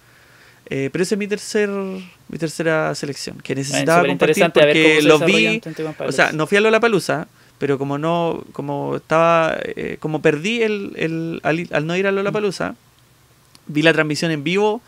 Eh, 0.70 0.90
pero 0.93 1.02
esa 1.02 1.16
es 1.16 1.18
mi 1.18 1.26
tercer 1.26 1.68
mi 1.68 2.39
tercera 2.39 2.94
selección 2.94 3.39
que 3.43 3.55
necesitaba 3.55 4.06
compartir 4.06 4.51
porque 4.55 5.02
lo 5.02 5.18
vi 5.18 5.60
o 5.98 6.12
sea 6.12 6.32
no 6.32 6.47
fui 6.47 6.56
a 6.56 6.60
Lola 6.60 6.78
Palusa 6.78 7.26
pero 7.59 7.78
como 7.78 7.98
no 7.98 8.44
como 8.52 8.97
estaba 8.97 9.59
eh, 9.64 9.97
como 9.98 10.22
perdí 10.22 10.62
el, 10.62 10.93
el 10.97 11.40
al, 11.43 11.86
no 11.86 11.97
ir 11.97 12.06
a 12.06 12.12
Lola 12.12 12.30
Palusa 12.30 12.76
vi 13.66 13.82
la 13.82 13.93
transmisión 13.93 14.30
en 14.30 14.44
vivo 14.44 14.80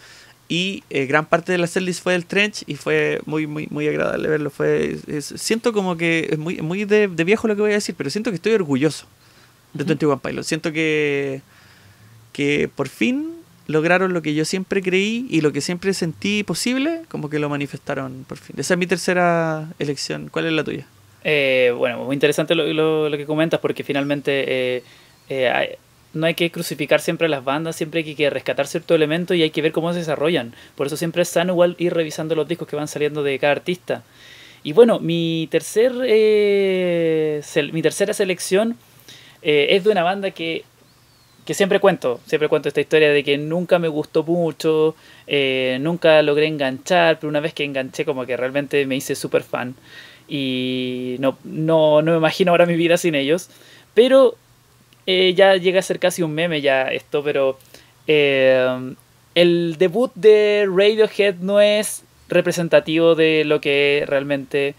y 0.48 0.84
eh, 0.90 1.06
gran 1.06 1.26
parte 1.26 1.52
de 1.52 1.58
la 1.58 1.66
setlist 1.66 2.02
fue 2.02 2.12
del 2.12 2.26
trench 2.26 2.62
y 2.66 2.76
fue 2.76 3.20
muy 3.26 3.46
muy 3.46 3.66
muy 3.70 3.88
agradable 3.88 4.28
verlo. 4.28 4.50
Fue 4.50 4.98
siento 5.20 5.72
como 5.72 5.96
que 5.96 6.28
es 6.30 6.38
muy 6.38 6.62
muy 6.62 6.84
de, 6.84 7.08
viejo 7.08 7.48
lo 7.48 7.56
que 7.56 7.62
voy 7.62 7.70
a 7.72 7.74
decir 7.74 7.94
pero 7.96 8.10
siento 8.10 8.30
que 8.30 8.36
estoy 8.36 8.52
orgulloso 8.52 9.06
de 9.72 9.84
uh 9.84 9.86
-huh. 9.96 10.20
Pilot 10.20 10.44
siento 10.44 10.72
que 10.72 11.42
que 12.32 12.70
por 12.74 12.88
fin 12.88 13.43
lograron 13.66 14.12
lo 14.12 14.22
que 14.22 14.34
yo 14.34 14.44
siempre 14.44 14.82
creí 14.82 15.26
y 15.30 15.40
lo 15.40 15.52
que 15.52 15.60
siempre 15.60 15.94
sentí 15.94 16.42
posible, 16.42 17.02
como 17.08 17.30
que 17.30 17.38
lo 17.38 17.48
manifestaron 17.48 18.24
por 18.28 18.38
fin. 18.38 18.56
Esa 18.58 18.74
es 18.74 18.78
mi 18.78 18.86
tercera 18.86 19.68
elección. 19.78 20.28
¿Cuál 20.30 20.46
es 20.46 20.52
la 20.52 20.64
tuya? 20.64 20.86
Eh, 21.24 21.72
bueno, 21.76 22.04
muy 22.04 22.14
interesante 22.14 22.54
lo, 22.54 23.10
que 23.10 23.24
comentas 23.24 23.58
porque 23.60 23.82
finalmente 23.82 24.76
eh, 24.76 24.82
eh, 25.30 25.78
no 26.12 26.26
hay 26.26 26.34
que 26.34 26.50
crucificar 26.50 27.00
siempre 27.00 27.28
las 27.28 27.42
bandas, 27.42 27.76
siempre 27.76 28.00
hay 28.00 28.14
que 28.14 28.28
rescatar 28.28 28.66
cierto 28.66 28.94
elemento 28.94 29.32
y 29.32 29.42
hay 29.42 29.50
que 29.50 29.62
ver 29.62 29.72
cómo 29.72 29.92
se 29.92 30.00
desarrollan. 30.00 30.54
Por 30.76 30.86
eso 30.86 30.98
siempre 30.98 31.22
es 31.22 31.30
sano 31.30 31.54
igual 31.54 31.76
ir 31.78 31.94
revisando 31.94 32.34
los 32.34 32.46
discos 32.46 32.68
que 32.68 32.76
van 32.76 32.88
saliendo 32.88 33.22
de 33.22 33.38
cada 33.38 33.52
artista. 33.52 34.02
Y 34.62 34.72
bueno, 34.72 34.98
mi, 35.00 35.48
tercer, 35.50 35.92
mi 35.92 37.82
tercera 37.82 38.14
selección 38.14 38.76
es 39.42 39.84
de 39.84 39.90
una 39.90 40.02
banda 40.02 40.30
que 40.30 40.64
que 41.44 41.54
siempre 41.54 41.78
cuento, 41.78 42.20
siempre 42.26 42.48
cuento 42.48 42.68
esta 42.68 42.80
historia 42.80 43.10
de 43.10 43.22
que 43.22 43.36
nunca 43.36 43.78
me 43.78 43.88
gustó 43.88 44.22
mucho, 44.22 44.94
eh, 45.26 45.78
nunca 45.80 46.22
logré 46.22 46.46
enganchar, 46.46 47.18
pero 47.18 47.28
una 47.28 47.40
vez 47.40 47.52
que 47.52 47.64
enganché 47.64 48.04
como 48.04 48.24
que 48.24 48.36
realmente 48.36 48.86
me 48.86 48.96
hice 48.96 49.14
súper 49.14 49.42
fan 49.42 49.74
y 50.26 51.16
no, 51.18 51.36
no, 51.44 52.00
no, 52.00 52.12
me 52.12 52.16
imagino 52.16 52.52
ahora 52.52 52.64
mi 52.64 52.76
vida 52.76 52.96
sin 52.96 53.14
ellos, 53.14 53.50
pero 53.92 54.36
eh, 55.06 55.34
ya 55.34 55.56
llega 55.56 55.80
a 55.80 55.82
ser 55.82 55.98
casi 55.98 56.22
un 56.22 56.32
meme 56.32 56.62
ya 56.62 56.84
esto, 56.84 57.22
pero 57.22 57.58
eh, 58.06 58.94
el 59.34 59.76
debut 59.78 60.12
de 60.14 60.66
Radiohead 60.66 61.36
no 61.40 61.60
es 61.60 62.04
representativo 62.28 63.14
de 63.14 63.44
lo 63.44 63.60
que 63.60 64.04
realmente 64.06 64.74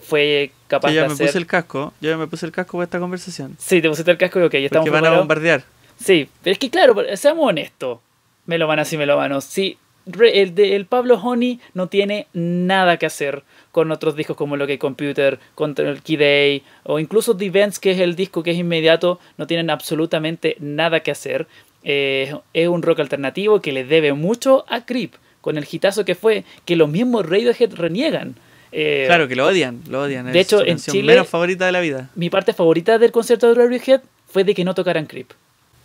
fue 0.00 0.52
capaz 0.68 0.90
de 0.90 1.00
hacer. 1.00 1.10
Ya 1.10 1.14
me 1.14 1.26
puse 1.26 1.38
el 1.38 1.46
casco, 1.46 1.92
ya 2.00 2.16
me 2.16 2.26
puse 2.26 2.46
el 2.46 2.52
casco 2.52 2.78
para 2.78 2.84
esta 2.84 2.98
conversación. 2.98 3.56
Sí, 3.58 3.82
te 3.82 3.90
pusiste 3.90 4.10
el 4.10 4.16
casco 4.16 4.40
y 4.40 4.44
ok, 4.44 4.54
estamos 4.54 4.88
Porque 4.88 5.02
van 5.02 5.12
a 5.12 5.18
bombardear. 5.18 5.64
Sí, 5.98 6.28
pero 6.42 6.52
es 6.52 6.58
que 6.58 6.70
claro, 6.70 6.94
seamos 7.16 7.48
honestos. 7.48 7.98
Me 8.46 8.58
lo 8.58 8.66
van 8.66 8.78
así, 8.78 8.96
me 8.96 9.06
lo 9.06 9.16
van. 9.16 9.40
Sí, 9.42 9.78
el, 10.20 10.54
de, 10.54 10.76
el 10.76 10.86
Pablo 10.86 11.20
Honey 11.22 11.60
no 11.74 11.88
tiene 11.88 12.28
nada 12.32 12.96
que 12.96 13.06
hacer 13.06 13.42
con 13.72 13.90
otros 13.90 14.16
discos 14.16 14.36
como 14.36 14.56
lo 14.56 14.66
que 14.66 14.78
Computer, 14.78 15.38
contra 15.54 15.88
el 15.88 16.02
Key 16.02 16.16
Day 16.16 16.62
o 16.84 16.98
incluso 16.98 17.36
The 17.36 17.46
Events, 17.46 17.78
que 17.78 17.92
es 17.92 18.00
el 18.00 18.16
disco 18.16 18.42
que 18.42 18.52
es 18.52 18.56
inmediato, 18.56 19.20
no 19.36 19.46
tienen 19.46 19.70
absolutamente 19.70 20.56
nada 20.60 21.00
que 21.00 21.10
hacer. 21.10 21.46
Eh, 21.84 22.34
es 22.54 22.68
un 22.68 22.82
rock 22.82 23.00
alternativo 23.00 23.60
que 23.60 23.72
le 23.72 23.84
debe 23.84 24.12
mucho 24.12 24.64
a 24.68 24.84
Creep, 24.84 25.14
con 25.40 25.58
el 25.58 25.66
hitazo 25.70 26.04
que 26.04 26.14
fue, 26.14 26.44
que 26.64 26.76
los 26.76 26.88
mismos 26.88 27.26
Radiohead 27.26 27.74
reniegan. 27.74 28.34
Eh, 28.72 29.04
claro, 29.06 29.28
que 29.28 29.36
lo 29.36 29.46
odian, 29.46 29.82
lo 29.88 30.02
odian. 30.02 30.30
De 30.32 30.40
hecho, 30.40 30.64
en 30.64 30.78
Chile, 30.78 31.14
menos 31.14 31.28
favorita 31.28 31.66
de 31.66 31.72
la 31.72 31.80
vida. 31.80 32.10
Mi 32.14 32.30
parte 32.30 32.52
favorita 32.52 32.98
del 32.98 33.12
concierto 33.12 33.48
de 33.48 33.54
Radiohead 33.54 34.00
fue 34.26 34.44
de 34.44 34.54
que 34.54 34.64
no 34.64 34.74
tocaran 34.74 35.06
Creep. 35.06 35.30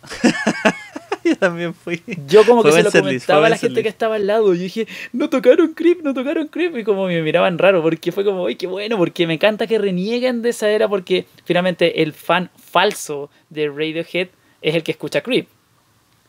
yo 1.24 1.36
también 1.36 1.74
fui. 1.74 2.02
Yo 2.26 2.44
como 2.44 2.62
que 2.62 2.72
se 2.72 2.82
lo 2.82 2.90
comentaba 2.90 3.46
a 3.46 3.50
la 3.50 3.56
gente 3.56 3.82
que 3.82 3.88
estaba 3.88 4.16
al 4.16 4.26
lado. 4.26 4.54
Yo 4.54 4.62
dije, 4.62 4.86
no 5.12 5.30
tocaron 5.30 5.72
Creep, 5.72 6.02
no 6.02 6.14
tocaron 6.14 6.48
Creep. 6.48 6.76
Y 6.76 6.84
como 6.84 7.06
me 7.06 7.22
miraban 7.22 7.58
raro, 7.58 7.82
porque 7.82 8.12
fue 8.12 8.24
como, 8.24 8.46
¡ay, 8.46 8.56
qué 8.56 8.66
bueno! 8.66 8.96
Porque 8.98 9.26
me 9.26 9.34
encanta 9.34 9.66
que 9.66 9.78
renieguen 9.78 10.42
de 10.42 10.50
esa 10.50 10.68
era, 10.68 10.88
porque 10.88 11.26
finalmente 11.44 12.02
el 12.02 12.12
fan 12.12 12.50
falso 12.56 13.30
de 13.50 13.68
Radiohead 13.68 14.28
es 14.62 14.74
el 14.74 14.82
que 14.82 14.92
escucha 14.92 15.22
Creep. 15.22 15.48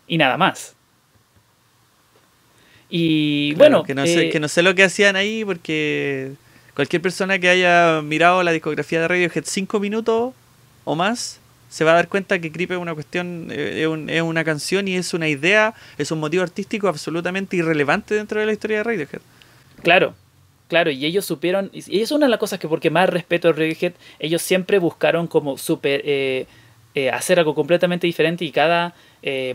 Y 0.08 0.18
nada 0.18 0.38
más. 0.38 0.76
Y 2.90 3.54
bueno. 3.56 3.84
Que 3.84 3.96
no, 3.96 4.06
sé, 4.06 4.28
eh, 4.28 4.30
que 4.30 4.40
no 4.40 4.48
sé 4.48 4.64
lo 4.64 4.76
que 4.76 4.84
hacían 4.84 5.16
ahí, 5.16 5.44
porque 5.44 6.32
cualquier 6.76 7.02
persona 7.02 7.40
que 7.40 7.50
haya 7.50 8.02
mirado 8.02 8.44
la 8.44 8.52
discografía 8.52 9.02
de 9.02 9.08
Radiohead 9.08 9.44
cinco 9.46 9.80
minutos 9.80 10.34
o 10.84 10.96
más 10.96 11.40
se 11.70 11.84
va 11.84 11.92
a 11.92 11.96
dar 11.96 12.08
cuenta 12.08 12.40
que 12.40 12.52
Creep 12.52 12.72
es 12.72 12.78
una 12.78 12.94
cuestión, 12.94 13.48
eh, 13.52 13.88
es, 14.10 14.22
una 14.22 14.44
canción 14.44 14.88
y 14.88 14.96
es 14.96 15.14
una 15.14 15.28
idea, 15.28 15.74
es 15.98 16.12
un 16.12 16.20
motivo 16.20 16.44
artístico 16.44 16.88
absolutamente 16.88 17.58
irrelevante 17.58 18.16
dentro 18.16 18.40
de 18.40 18.46
la 18.46 18.54
historia 18.54 18.78
de 18.78 18.84
Radiohead. 18.84 19.22
Claro, 19.82 20.16
claro, 20.68 20.92
y 20.92 21.06
ellos 21.06 21.26
supieron, 21.26 21.70
y 21.74 22.02
es 22.02 22.12
una 22.12 22.28
de 22.28 22.30
las 22.30 22.40
cosas 22.40 22.60
que 22.60 22.68
porque 22.68 22.90
más 22.90 23.10
respeto 23.10 23.50
a 23.50 23.52
Radiohead, 23.52 23.94
ellos 24.20 24.42
siempre 24.42 24.80
buscaron 24.80 25.28
como 25.28 25.58
super, 25.58 26.02
eh, 26.06 26.48
eh, 26.94 27.10
hacer 27.10 27.40
algo 27.40 27.56
completamente 27.56 28.08
diferente 28.08 28.46
y 28.46 28.52
cada 28.52 28.94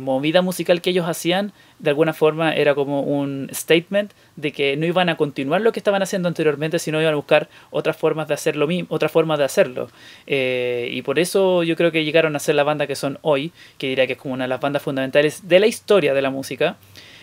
movida 0.00 0.42
musical 0.42 0.82
que 0.82 0.90
ellos 0.90 1.08
hacían, 1.08 1.52
de 1.80 1.90
alguna 1.90 2.12
forma 2.12 2.52
era 2.54 2.74
como 2.74 3.02
un 3.02 3.48
statement 3.52 4.12
de 4.36 4.52
que 4.52 4.76
no 4.76 4.86
iban 4.86 5.08
a 5.08 5.16
continuar 5.16 5.62
lo 5.62 5.72
que 5.72 5.80
estaban 5.80 6.02
haciendo 6.02 6.28
anteriormente, 6.28 6.78
sino 6.78 7.00
iban 7.00 7.14
a 7.14 7.16
buscar 7.16 7.48
otras 7.70 7.96
formas 7.96 8.28
de 8.28 8.34
hacerlo 8.34 8.66
mismo, 8.66 8.86
otras 8.90 9.10
formas 9.10 9.38
de 9.38 9.44
hacerlo. 9.44 9.90
Eh, 10.26 10.90
y 10.92 11.02
por 11.02 11.18
eso 11.18 11.62
yo 11.62 11.76
creo 11.76 11.90
que 11.90 12.04
llegaron 12.04 12.36
a 12.36 12.38
ser 12.38 12.54
la 12.54 12.64
banda 12.64 12.86
que 12.86 12.96
son 12.96 13.18
hoy, 13.22 13.52
que 13.78 13.88
diría 13.88 14.06
que 14.06 14.12
es 14.12 14.18
como 14.18 14.34
una 14.34 14.44
de 14.44 14.48
las 14.48 14.60
bandas 14.60 14.82
fundamentales 14.82 15.48
de 15.48 15.58
la 15.58 15.66
historia 15.66 16.12
de 16.12 16.22
la 16.22 16.30
música. 16.30 16.76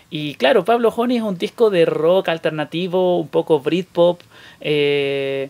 Y 0.09 0.35
claro, 0.35 0.65
Pablo 0.65 0.89
Honey 0.89 1.17
es 1.17 1.23
un 1.23 1.37
disco 1.37 1.69
de 1.69 1.85
rock 1.85 2.29
alternativo, 2.29 3.19
un 3.19 3.27
poco 3.27 3.59
Britpop, 3.59 4.21
eh, 4.61 5.49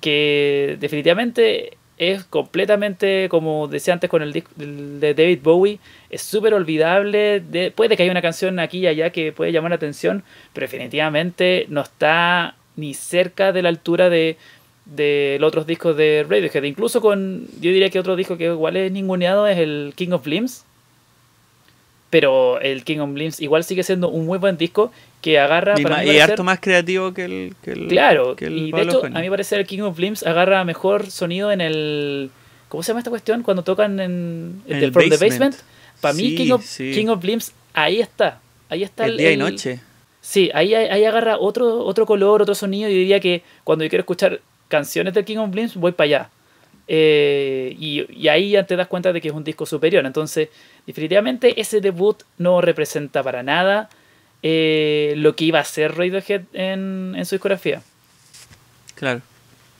que 0.00 0.76
definitivamente 0.78 1.78
es 1.98 2.24
completamente, 2.24 3.28
como 3.30 3.68
decía 3.68 3.94
antes 3.94 4.10
con 4.10 4.22
el 4.22 4.32
disco 4.32 4.50
de 4.56 5.14
David 5.14 5.40
Bowie, 5.42 5.78
es 6.10 6.22
súper 6.22 6.52
olvidable. 6.54 7.42
puede 7.74 7.96
que 7.96 8.02
haya 8.02 8.12
una 8.12 8.22
canción 8.22 8.58
aquí 8.58 8.80
y 8.80 8.86
allá 8.86 9.10
que 9.10 9.32
puede 9.32 9.52
llamar 9.52 9.70
la 9.70 9.76
atención, 9.76 10.22
pero 10.52 10.66
definitivamente 10.66 11.66
no 11.68 11.80
está 11.80 12.56
ni 12.76 12.92
cerca 12.92 13.52
de 13.52 13.62
la 13.62 13.70
altura 13.70 14.10
de, 14.10 14.36
de 14.84 15.38
los 15.40 15.48
otros 15.48 15.66
discos 15.66 15.96
de 15.96 16.26
Radiohead. 16.28 16.62
Incluso 16.64 17.00
con, 17.00 17.46
yo 17.60 17.70
diría 17.70 17.88
que 17.90 17.98
otro 17.98 18.16
disco 18.16 18.36
que 18.36 18.44
igual 18.44 18.76
es 18.76 18.92
ninguneado 18.92 19.46
es 19.46 19.58
el 19.58 19.94
King 19.96 20.10
of 20.10 20.26
Limbs. 20.26 20.64
Pero 22.10 22.60
el 22.60 22.84
King 22.84 22.98
of 22.98 23.14
Limbs 23.14 23.40
igual 23.40 23.64
sigue 23.64 23.82
siendo 23.82 24.08
un 24.08 24.26
muy 24.26 24.38
buen 24.38 24.56
disco 24.56 24.92
que 25.26 25.40
agarra... 25.40 25.74
Y, 25.76 25.82
para 25.82 25.98
harto 26.22 26.44
más 26.44 26.60
creativo 26.60 27.12
que 27.12 27.24
el... 27.24 27.56
Que 27.60 27.72
el 27.72 27.88
claro, 27.88 28.36
y 28.38 28.70
de 28.70 28.82
hecho 28.82 29.04
a 29.04 29.08
mí 29.08 29.22
me 29.22 29.30
parece 29.30 29.56
el 29.56 29.66
King 29.66 29.80
of 29.80 29.98
Limbs 29.98 30.24
agarra 30.24 30.62
mejor 30.62 31.10
sonido 31.10 31.50
en 31.50 31.60
el... 31.60 32.30
¿Cómo 32.68 32.84
se 32.84 32.88
llama 32.88 33.00
esta 33.00 33.10
cuestión? 33.10 33.42
Cuando 33.42 33.64
tocan 33.64 33.98
en, 33.98 34.62
el, 34.68 34.92
From 34.92 35.08
the 35.08 35.16
Basement. 35.16 35.56
Para 36.00 36.14
mí 36.14 36.36
King 36.36 36.52
of, 36.52 36.64
King 36.76 37.08
of 37.08 37.24
Limbs 37.24 37.52
ahí 37.74 38.00
está. 38.00 38.40
Ahí 38.68 38.84
está 38.84 39.06
el, 39.06 39.16
día 39.16 39.32
y 39.32 39.36
noche. 39.36 39.80
Sí, 40.20 40.48
ahí, 40.54 40.74
ahí 40.74 41.04
agarra 41.04 41.38
otro, 41.38 41.84
otro 41.84 42.06
color, 42.06 42.42
otro 42.42 42.54
sonido. 42.54 42.88
Y 42.88 42.94
diría 42.94 43.18
que 43.18 43.42
cuando 43.64 43.84
yo 43.84 43.90
quiero 43.90 44.02
escuchar 44.02 44.40
canciones 44.68 45.12
del 45.12 45.24
King 45.24 45.38
of 45.38 45.52
Limbs 45.52 45.74
voy 45.74 45.90
para 45.90 46.04
allá. 46.06 46.30
eh, 46.86 47.74
y, 47.80 48.28
ahí 48.28 48.50
ya 48.50 48.62
te 48.62 48.76
das 48.76 48.86
cuenta 48.86 49.12
de 49.12 49.20
que 49.20 49.26
es 49.26 49.34
un 49.34 49.42
disco 49.42 49.66
superior. 49.66 50.06
Entonces, 50.06 50.50
definitivamente 50.86 51.60
ese 51.60 51.80
debut 51.80 52.22
no 52.38 52.60
representa 52.60 53.24
para 53.24 53.42
nada 53.42 53.88
eh, 54.48 55.14
lo 55.16 55.34
que 55.34 55.44
iba 55.44 55.58
a 55.58 55.64
ser 55.64 55.96
Radiohead 55.96 56.42
en, 56.52 57.14
en 57.16 57.26
su 57.26 57.34
discografía. 57.34 57.82
Claro. 58.94 59.20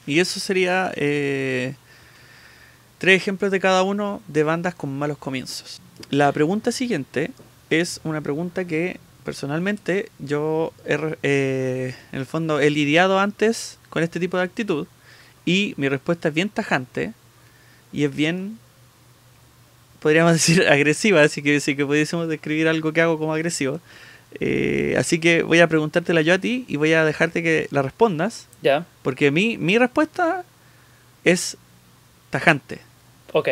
Y 0.09 0.19
eso 0.19 0.41
sería 0.41 0.91
eh, 0.97 1.77
tres 2.99 3.23
ejemplos 3.23 3.53
de 3.53 3.61
cada 3.61 3.85
uno 3.85 4.21
de 4.27 4.43
bandas 4.43 4.75
con 4.75 4.99
malos 4.99 5.19
comienzos. 5.19 5.81
La 6.11 6.33
pregunta 6.33 6.73
siguiente 6.73 7.31
es 7.71 8.01
una 8.03 8.23
pregunta 8.23 8.65
que 8.65 8.99
personalmente 9.25 10.11
yo 10.19 10.73
en 10.85 11.95
el 12.11 12.27
fondo 12.27 12.59
he 12.59 12.71
lidiado 12.71 13.21
antes 13.21 13.79
con 13.89 14.03
este 14.03 14.19
tipo 14.19 14.37
de 14.37 14.43
actitud 14.43 14.89
y 15.45 15.75
mi 15.77 15.89
respuesta 15.89 16.27
es 16.29 16.35
bien 16.35 16.49
tajante 16.49 17.13
y 17.93 18.03
es 18.03 18.13
bien, 18.13 18.59
podríamos 20.01 20.33
decir, 20.35 20.67
agresiva, 20.67 21.23
así 21.23 21.41
que 21.41 21.61
si 21.61 21.77
que 21.77 21.87
pudiésemos 21.87 22.27
describir 22.27 22.67
algo 22.67 22.93
que 22.93 23.01
hago 23.01 23.17
como 23.17 23.33
agresivo. 23.33 23.81
Eh, 24.41 24.95
así 24.99 25.19
que 25.19 25.43
voy 25.43 25.61
a 25.61 25.67
preguntártela 25.67 26.21
yo 26.23 26.35
a 26.35 26.39
ti 26.39 26.65
y 26.69 26.77
voy 26.77 26.93
a 26.93 27.05
dejarte 27.05 27.43
que 27.43 27.69
la 27.71 27.83
respondas. 27.83 28.49
Ya. 28.63 28.87
Porque 29.03 29.31
mi, 29.31 29.59
mi 29.59 29.79
respuesta 29.79 30.45
es 31.25 31.57
tajante. 32.31 32.79
Ok. 33.33 33.49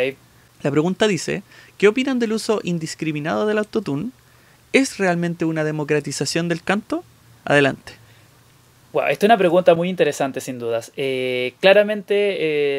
La 0.63 0.71
pregunta 0.71 1.07
dice, 1.07 1.43
¿qué 1.77 1.89
opinan 1.89 2.19
del 2.19 2.33
uso 2.33 2.61
indiscriminado 2.63 3.47
del 3.47 3.59
autotune? 3.59 4.11
¿Es 4.73 4.99
realmente 4.99 5.45
una 5.45 5.63
democratización 5.63 6.49
del 6.49 6.63
canto? 6.63 7.05
Adelante. 7.45 7.93
Bueno, 8.93 9.09
esta 9.09 9.27
es 9.27 9.29
una 9.29 9.37
pregunta 9.37 9.75
muy 9.75 9.89
interesante, 9.89 10.41
sin 10.41 10.59
dudas. 10.59 10.93
Eh, 10.97 11.55
claramente, 11.61 12.15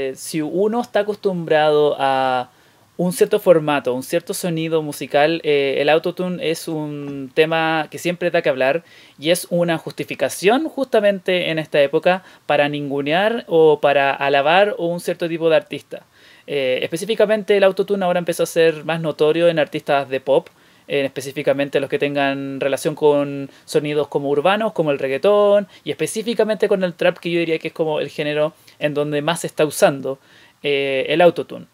eh, 0.09 0.15
si 0.15 0.41
uno 0.41 0.81
está 0.81 1.01
acostumbrado 1.01 1.95
a 1.99 2.49
un 2.97 3.11
cierto 3.13 3.39
formato, 3.39 3.93
un 3.93 4.03
cierto 4.03 4.33
sonido 4.33 4.81
musical, 4.81 5.41
eh, 5.43 5.77
el 5.79 5.89
autotune 5.89 6.49
es 6.49 6.67
un 6.67 7.31
tema 7.33 7.87
que 7.91 7.97
siempre 7.97 8.31
da 8.31 8.41
que 8.41 8.49
hablar 8.49 8.83
y 9.19 9.31
es 9.31 9.47
una 9.49 9.77
justificación 9.77 10.69
justamente 10.69 11.49
en 11.49 11.59
esta 11.59 11.81
época 11.81 12.23
para 12.45 12.69
ningunear 12.69 13.43
o 13.47 13.79
para 13.81 14.11
alabar 14.11 14.75
un 14.77 14.99
cierto 14.99 15.27
tipo 15.27 15.49
de 15.49 15.55
artista. 15.57 16.05
específicamente 16.47 17.57
el 17.57 17.63
autotune 17.63 18.05
ahora 18.05 18.19
empezó 18.19 18.43
a 18.43 18.45
ser 18.45 18.85
más 18.85 19.01
notorio 19.01 19.47
en 19.49 19.59
artistas 19.59 20.09
de 20.09 20.19
pop, 20.21 20.47
específicamente 20.87 21.79
los 21.79 21.89
que 21.89 21.99
tengan 21.99 22.59
relación 22.59 22.95
con 22.95 23.49
sonidos 23.65 24.07
como 24.07 24.29
urbanos, 24.29 24.73
como 24.73 24.91
el 24.91 24.99
reggaetón, 24.99 25.67
y 25.83 25.91
específicamente 25.91 26.67
con 26.67 26.83
el 26.83 26.93
trap, 26.93 27.17
que 27.17 27.31
yo 27.31 27.39
diría 27.39 27.59
que 27.59 27.69
es 27.69 27.73
como 27.73 27.99
el 27.99 28.09
género 28.09 28.53
en 28.79 28.93
donde 28.93 29.21
más 29.21 29.41
se 29.41 29.47
está 29.47 29.65
usando 29.65 30.19
eh, 30.63 31.05
el 31.09 31.21
autotune. 31.21 31.67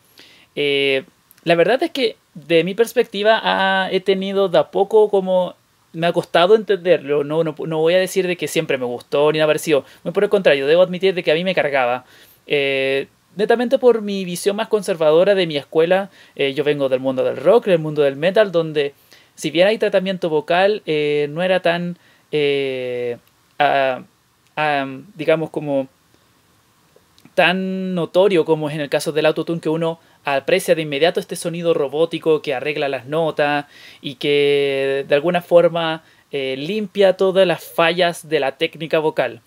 Eh, 0.55 1.03
la 1.43 1.55
verdad 1.55 1.81
es 1.83 1.91
que 1.91 2.17
de 2.33 2.63
mi 2.63 2.73
perspectiva 2.73 3.89
he 3.91 3.99
tenido 3.99 4.49
de 4.49 4.59
a 4.59 4.71
poco 4.71 5.09
como 5.09 5.55
me 5.93 6.07
ha 6.07 6.13
costado 6.13 6.55
entenderlo, 6.55 7.23
no, 7.23 7.43
no, 7.43 7.53
voy 7.53 7.93
a 7.93 7.99
decir 7.99 8.25
de 8.25 8.37
que 8.37 8.47
siempre 8.47 8.77
me 8.77 8.85
gustó 8.85 9.29
ni 9.31 9.39
nada 9.39 9.47
parecido, 9.47 9.83
muy 10.03 10.13
por 10.13 10.23
el 10.23 10.29
contrario, 10.29 10.65
debo 10.65 10.81
admitir 10.81 11.13
de 11.13 11.21
que 11.23 11.31
a 11.31 11.35
mí 11.35 11.43
me 11.43 11.53
cargaba. 11.53 12.05
Eh, 12.47 13.07
netamente 13.35 13.77
por 13.77 14.01
mi 14.01 14.23
visión 14.23 14.55
más 14.55 14.69
conservadora 14.69 15.35
de 15.35 15.47
mi 15.47 15.57
escuela, 15.57 16.09
yo 16.35 16.63
vengo 16.63 16.87
del 16.87 17.01
mundo 17.01 17.23
del 17.23 17.37
rock, 17.37 17.65
del 17.65 17.79
mundo 17.79 18.03
del 18.03 18.15
metal, 18.15 18.51
donde 18.53 18.93
si 19.35 19.49
bien 19.49 19.67
hay 19.67 19.77
tratamiento 19.79 20.29
vocal, 20.29 20.83
eh, 20.85 21.27
no 21.31 21.41
era 21.41 21.61
tan, 21.61 21.97
eh, 22.31 23.17
digamos, 25.15 25.49
como 25.49 25.87
tan 27.33 27.95
notorio 27.95 28.45
como 28.45 28.69
es 28.69 28.75
en 28.75 28.81
el 28.81 28.89
caso 28.89 29.11
del 29.11 29.25
autotune 29.25 29.61
que 29.61 29.69
uno 29.69 29.99
aprecia 30.23 30.75
de 30.75 30.83
inmediato 30.83 31.19
este 31.19 31.35
sonido 31.35 31.73
robótico 31.73 32.41
que 32.41 32.53
arregla 32.53 32.89
las 32.89 33.05
notas 33.05 33.65
y 34.01 34.15
que 34.15 35.05
de 35.07 35.15
alguna 35.15 35.41
forma 35.41 36.03
eh, 36.31 36.55
limpia 36.57 37.17
todas 37.17 37.47
las 37.47 37.63
fallas 37.63 38.29
de 38.29 38.39
la 38.39 38.57
técnica 38.57 38.99
vocal. 38.99 39.41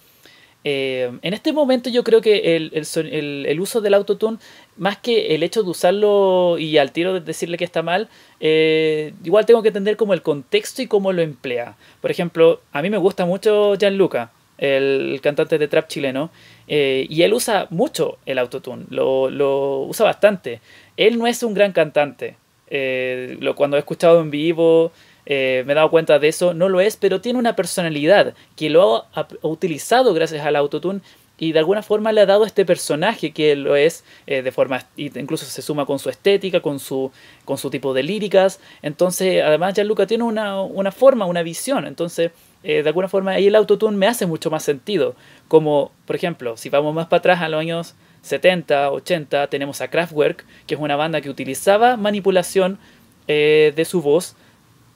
Eh, 0.66 1.12
en 1.20 1.34
este 1.34 1.52
momento 1.52 1.90
yo 1.90 2.02
creo 2.04 2.22
que 2.22 2.56
el, 2.56 3.60
uso 3.60 3.80
del 3.82 3.94
autotune, 3.94 4.38
más 4.78 4.96
que 4.96 5.34
el 5.34 5.42
hecho 5.42 5.62
de 5.62 5.68
usarlo 5.68 6.56
y 6.58 6.78
al 6.78 6.90
tiro 6.90 7.12
de 7.12 7.20
decirle 7.20 7.58
que 7.58 7.64
está 7.64 7.82
mal, 7.82 8.08
eh, 8.40 9.12
igual 9.22 9.44
tengo 9.44 9.62
que 9.62 9.68
entender 9.68 9.98
como 9.98 10.14
el 10.14 10.22
contexto 10.22 10.80
y 10.80 10.86
cómo 10.86 11.12
lo 11.12 11.20
emplea. 11.20 11.76
Por 12.00 12.10
ejemplo, 12.10 12.60
a 12.72 12.80
mí 12.80 12.88
me 12.88 12.96
gusta 12.96 13.26
mucho 13.26 13.76
Gianluca, 13.76 14.32
el 14.58 15.20
cantante 15.22 15.58
de 15.58 15.68
trap 15.68 15.88
chileno, 15.88 16.30
eh, 16.68 17.06
y 17.08 17.22
él 17.22 17.34
usa 17.34 17.66
mucho 17.70 18.18
el 18.26 18.38
autotune, 18.38 18.84
lo, 18.90 19.30
lo, 19.30 19.80
usa 19.82 20.06
bastante. 20.06 20.60
Él 20.96 21.18
no 21.18 21.26
es 21.26 21.42
un 21.42 21.54
gran 21.54 21.72
cantante. 21.72 22.36
lo, 22.70 23.54
cuando 23.54 23.76
he 23.76 23.80
escuchado 23.80 24.20
en 24.20 24.30
vivo 24.30 24.92
eh, 25.26 25.62
me 25.66 25.72
he 25.72 25.76
dado 25.76 25.90
cuenta 25.90 26.18
de 26.18 26.28
eso, 26.28 26.54
no 26.54 26.68
lo 26.68 26.80
es, 26.80 26.96
pero 26.96 27.20
tiene 27.20 27.38
una 27.38 27.56
personalidad 27.56 28.34
que 28.56 28.70
lo 28.70 29.06
ha, 29.14 29.26
utilizado 29.42 30.12
gracias 30.14 30.44
al 30.44 30.56
autotune 30.56 31.00
y 31.36 31.52
de 31.52 31.58
alguna 31.58 31.82
forma 31.82 32.12
le 32.12 32.20
ha 32.20 32.26
dado 32.26 32.44
este 32.44 32.64
personaje 32.64 33.32
que 33.32 33.56
lo 33.56 33.74
es 33.74 34.04
eh, 34.26 34.42
de 34.42 34.52
forma 34.52 34.86
incluso 34.96 35.44
se 35.44 35.62
suma 35.62 35.84
con 35.84 35.98
su 35.98 36.08
estética 36.08 36.60
con 36.60 36.78
su 36.78 37.10
con 37.44 37.58
su 37.58 37.70
tipo 37.70 37.92
de 37.92 38.04
líricas 38.04 38.60
entonces 38.82 39.42
además 39.42 39.74
Gianluca 39.74 40.06
tiene 40.06 40.22
una, 40.22 40.62
una 40.62 40.92
forma 40.92 41.26
una 41.26 41.42
visión 41.42 41.88
entonces 41.88 42.30
eh, 42.64 42.82
de 42.82 42.88
alguna 42.88 43.08
forma 43.08 43.32
ahí 43.32 43.46
el 43.46 43.54
autotune 43.54 43.96
me 43.96 44.08
hace 44.08 44.26
mucho 44.26 44.50
más 44.50 44.64
sentido 44.64 45.14
como 45.46 45.92
por 46.06 46.16
ejemplo 46.16 46.56
si 46.56 46.68
vamos 46.70 46.94
más 46.94 47.06
para 47.06 47.18
atrás 47.18 47.40
a 47.42 47.48
los 47.48 47.60
años 47.60 47.94
70 48.22 48.90
80 48.90 49.46
tenemos 49.46 49.80
a 49.80 49.88
Kraftwerk 49.88 50.44
que 50.66 50.74
es 50.74 50.80
una 50.80 50.96
banda 50.96 51.20
que 51.20 51.30
utilizaba 51.30 51.96
manipulación 51.96 52.78
de 53.26 53.86
su 53.86 54.02
voz 54.02 54.36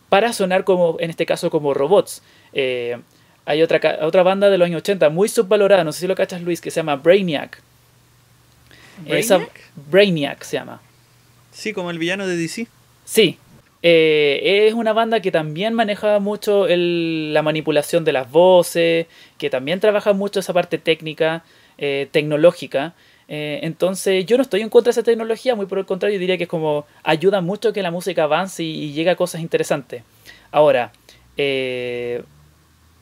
para 0.08 0.32
sonar 0.32 0.64
como, 0.64 0.96
en 1.00 1.10
este 1.10 1.26
caso, 1.26 1.50
como 1.50 1.74
robots. 1.74 2.22
Eh, 2.52 2.98
hay 3.44 3.62
otra, 3.62 3.98
otra 4.02 4.22
banda 4.22 4.50
de 4.50 4.58
los 4.58 4.66
años 4.66 4.80
80 4.80 5.10
muy 5.10 5.28
subvalorada, 5.28 5.84
no 5.84 5.92
sé 5.92 6.00
si 6.00 6.06
lo 6.06 6.14
cachas 6.14 6.42
Luis, 6.42 6.60
que 6.60 6.70
se 6.70 6.80
llama 6.80 6.96
Brainiac. 6.96 7.62
¿Brainiac? 9.06 9.60
Brainiac 9.90 10.42
se 10.42 10.56
llama. 10.56 10.80
Sí, 11.52 11.72
como 11.72 11.90
el 11.90 11.98
villano 11.98 12.26
de 12.26 12.36
DC. 12.36 12.66
Sí. 13.04 13.38
Eh, 13.82 14.66
es 14.66 14.74
una 14.74 14.92
banda 14.92 15.20
que 15.20 15.30
también 15.30 15.74
maneja 15.74 16.18
mucho 16.18 16.66
la 16.68 17.42
manipulación 17.42 18.05
de 18.05 18.12
las 18.12 18.30
voces, 18.30 19.06
que 19.38 19.50
también 19.50 19.80
trabaja 19.80 20.12
mucho 20.12 20.40
esa 20.40 20.52
parte 20.52 20.78
técnica, 20.78 21.44
eh, 21.78 22.09
tecnológica. 22.10 22.94
Eh, 23.28 23.60
entonces 23.62 24.24
yo 24.26 24.36
no 24.36 24.42
estoy 24.42 24.62
en 24.62 24.70
contra 24.70 24.90
de 24.90 24.92
esa 24.92 25.02
tecnología, 25.02 25.55
muy 25.55 25.66
por 25.66 25.78
el 25.78 25.86
contrario, 25.86 26.18
diría 26.18 26.36
que 26.38 26.44
es 26.44 26.48
como 26.48 26.86
ayuda 27.05 27.40
mucho 27.40 27.72
que 27.72 27.82
la 27.82 27.90
música 27.90 28.24
avance 28.24 28.62
y, 28.64 28.92
llegue 28.92 29.10
a 29.10 29.16
cosas 29.16 29.40
interesantes. 29.42 30.02
Ahora, 30.50 30.92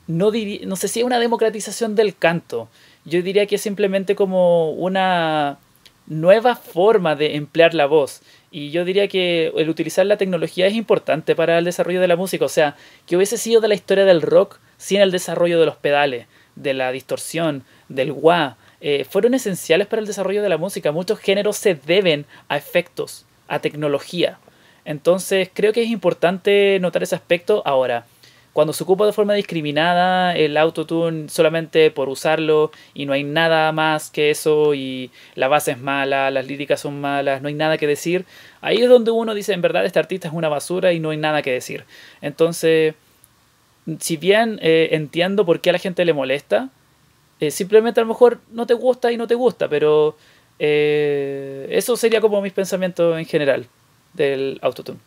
no, 0.08 0.30
no 0.66 0.76
sé 0.76 0.88
si 0.88 1.00
es 1.00 1.06
una 1.06 1.18
democratización 1.18 1.94
del 1.94 2.16
canto, 2.16 2.68
yo 3.04 3.22
diría 3.22 3.46
que 3.46 3.54
es 3.54 3.62
simplemente 3.62 4.16
como 4.16 4.72
una 4.72 5.58
nueva 6.06 6.56
forma 6.56 7.14
de 7.16 7.36
emplear 7.36 7.74
la 7.74 7.86
voz. 7.86 8.20
Y 8.50 8.70
yo 8.70 8.84
diría 8.84 9.08
que 9.08 9.52
el 9.56 9.68
utilizar 9.68 10.06
la 10.06 10.16
tecnología 10.16 10.66
es 10.66 10.74
importante 10.74 11.34
para 11.34 11.58
el 11.58 11.64
desarrollo 11.64 12.00
de 12.00 12.08
la 12.08 12.16
música. 12.16 12.44
O 12.44 12.48
sea, 12.48 12.76
que 13.06 13.16
hubiese 13.16 13.38
sido 13.38 13.60
de 13.60 13.68
la 13.68 13.74
historia 13.74 14.04
del 14.04 14.22
rock 14.22 14.58
sin 14.76 15.00
el 15.00 15.10
desarrollo 15.10 15.58
de 15.58 15.66
los 15.66 15.76
pedales, 15.76 16.26
de 16.54 16.74
la 16.74 16.92
distorsión, 16.92 17.64
del 17.88 18.12
wah, 18.12 18.56
eh, 18.80 19.04
fueron 19.08 19.34
esenciales 19.34 19.86
para 19.86 20.00
el 20.00 20.06
desarrollo 20.06 20.42
de 20.42 20.48
la 20.48 20.58
música. 20.58 20.92
Muchos 20.92 21.18
géneros 21.18 21.56
se 21.56 21.74
deben 21.74 22.26
a 22.48 22.56
efectos, 22.56 23.24
a 23.48 23.58
tecnología. 23.58 24.38
Entonces 24.84 25.50
creo 25.52 25.72
que 25.72 25.82
es 25.82 25.90
importante 25.90 26.78
notar 26.80 27.02
ese 27.02 27.16
aspecto 27.16 27.62
ahora. 27.64 28.06
Cuando 28.56 28.72
se 28.72 28.84
ocupa 28.84 29.04
de 29.04 29.12
forma 29.12 29.34
discriminada 29.34 30.34
el 30.34 30.56
autotune 30.56 31.28
solamente 31.28 31.90
por 31.90 32.08
usarlo 32.08 32.70
y 32.94 33.04
no 33.04 33.12
hay 33.12 33.22
nada 33.22 33.70
más 33.72 34.08
que 34.08 34.30
eso 34.30 34.72
y 34.72 35.10
la 35.34 35.46
base 35.46 35.72
es 35.72 35.78
mala, 35.78 36.30
las 36.30 36.46
líricas 36.46 36.80
son 36.80 36.98
malas, 36.98 37.42
no 37.42 37.48
hay 37.48 37.54
nada 37.54 37.76
que 37.76 37.86
decir, 37.86 38.24
ahí 38.62 38.78
es 38.78 38.88
donde 38.88 39.10
uno 39.10 39.34
dice 39.34 39.52
en 39.52 39.60
verdad 39.60 39.84
este 39.84 39.98
artista 39.98 40.28
es 40.28 40.32
una 40.32 40.48
basura 40.48 40.94
y 40.94 41.00
no 41.00 41.10
hay 41.10 41.18
nada 41.18 41.42
que 41.42 41.52
decir. 41.52 41.84
Entonces, 42.22 42.94
si 44.00 44.16
bien 44.16 44.58
eh, 44.62 44.88
entiendo 44.92 45.44
por 45.44 45.60
qué 45.60 45.68
a 45.68 45.74
la 45.74 45.78
gente 45.78 46.06
le 46.06 46.14
molesta, 46.14 46.70
eh, 47.40 47.50
simplemente 47.50 48.00
a 48.00 48.04
lo 48.04 48.08
mejor 48.08 48.40
no 48.52 48.66
te 48.66 48.72
gusta 48.72 49.12
y 49.12 49.18
no 49.18 49.26
te 49.26 49.34
gusta, 49.34 49.68
pero 49.68 50.16
eh, 50.58 51.68
eso 51.72 51.94
sería 51.94 52.22
como 52.22 52.40
mis 52.40 52.54
pensamientos 52.54 53.18
en 53.18 53.26
general 53.26 53.66
del 54.14 54.58
autotune. 54.62 54.98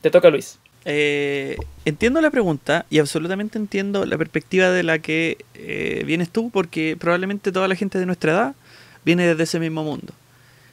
Te 0.00 0.10
toca 0.10 0.28
Luis. 0.28 0.58
Eh, 0.90 1.58
entiendo 1.84 2.22
la 2.22 2.30
pregunta 2.30 2.86
y 2.88 2.98
absolutamente 2.98 3.58
entiendo 3.58 4.06
la 4.06 4.16
perspectiva 4.16 4.70
de 4.70 4.82
la 4.82 5.00
que 5.00 5.44
vienes 6.06 6.30
tú, 6.30 6.50
porque 6.50 6.96
probablemente 6.98 7.52
toda 7.52 7.68
la 7.68 7.74
gente 7.74 7.98
de 7.98 8.06
nuestra 8.06 8.32
edad 8.32 8.54
viene 9.04 9.26
desde 9.26 9.42
ese 9.42 9.60
mismo 9.60 9.84
mundo, 9.84 10.14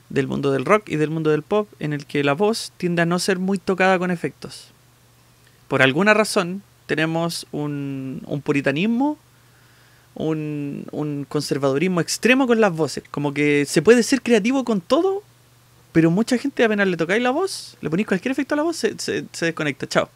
del 0.09 0.27
mundo 0.27 0.53
del 0.53 0.63
rock 0.63 0.87
y 0.87 0.95
del 0.95 1.09
mundo 1.09 1.31
del 1.31 1.43
pop, 1.43 1.67
en 1.79 1.91
el 1.91 2.05
que 2.05 2.23
la 2.23 2.31
voz 2.31 2.71
tiende 2.77 3.01
a 3.01 3.05
no 3.05 3.19
ser 3.19 3.39
muy 3.39 3.57
tocada 3.57 3.99
con 3.99 4.09
efectos. 4.09 4.71
Por 5.67 5.81
alguna 5.81 6.13
razón 6.13 6.63
tenemos 6.85 7.45
un, 7.51 8.21
un 8.25 8.41
puritanismo 8.41 9.17
un, 10.15 10.87
un 10.91 11.25
conservadurismo 11.27 12.01
extremo 12.01 12.47
con 12.47 12.59
las 12.61 12.73
voces. 12.73 13.03
Como 13.11 13.33
que 13.33 13.65
se 13.65 13.81
puede 13.81 14.01
ser 14.01 14.21
creativo 14.21 14.63
con 14.63 14.81
todo, 14.81 15.23
pero 15.95 16.11
mucha 16.11 16.37
gente 16.37 16.61
apenas 16.61 16.89
le 16.89 16.97
tocáis 16.97 17.23
la 17.23 17.31
voz, 17.31 17.77
le 17.79 17.89
ponéis 17.89 18.05
cualquier 18.05 18.33
efecto 18.33 18.53
a 18.53 18.57
la 18.57 18.63
voz, 18.63 18.75
se, 18.75 18.99
se, 18.99 19.23
desconecta. 19.45 19.87
Chao. 19.87 20.09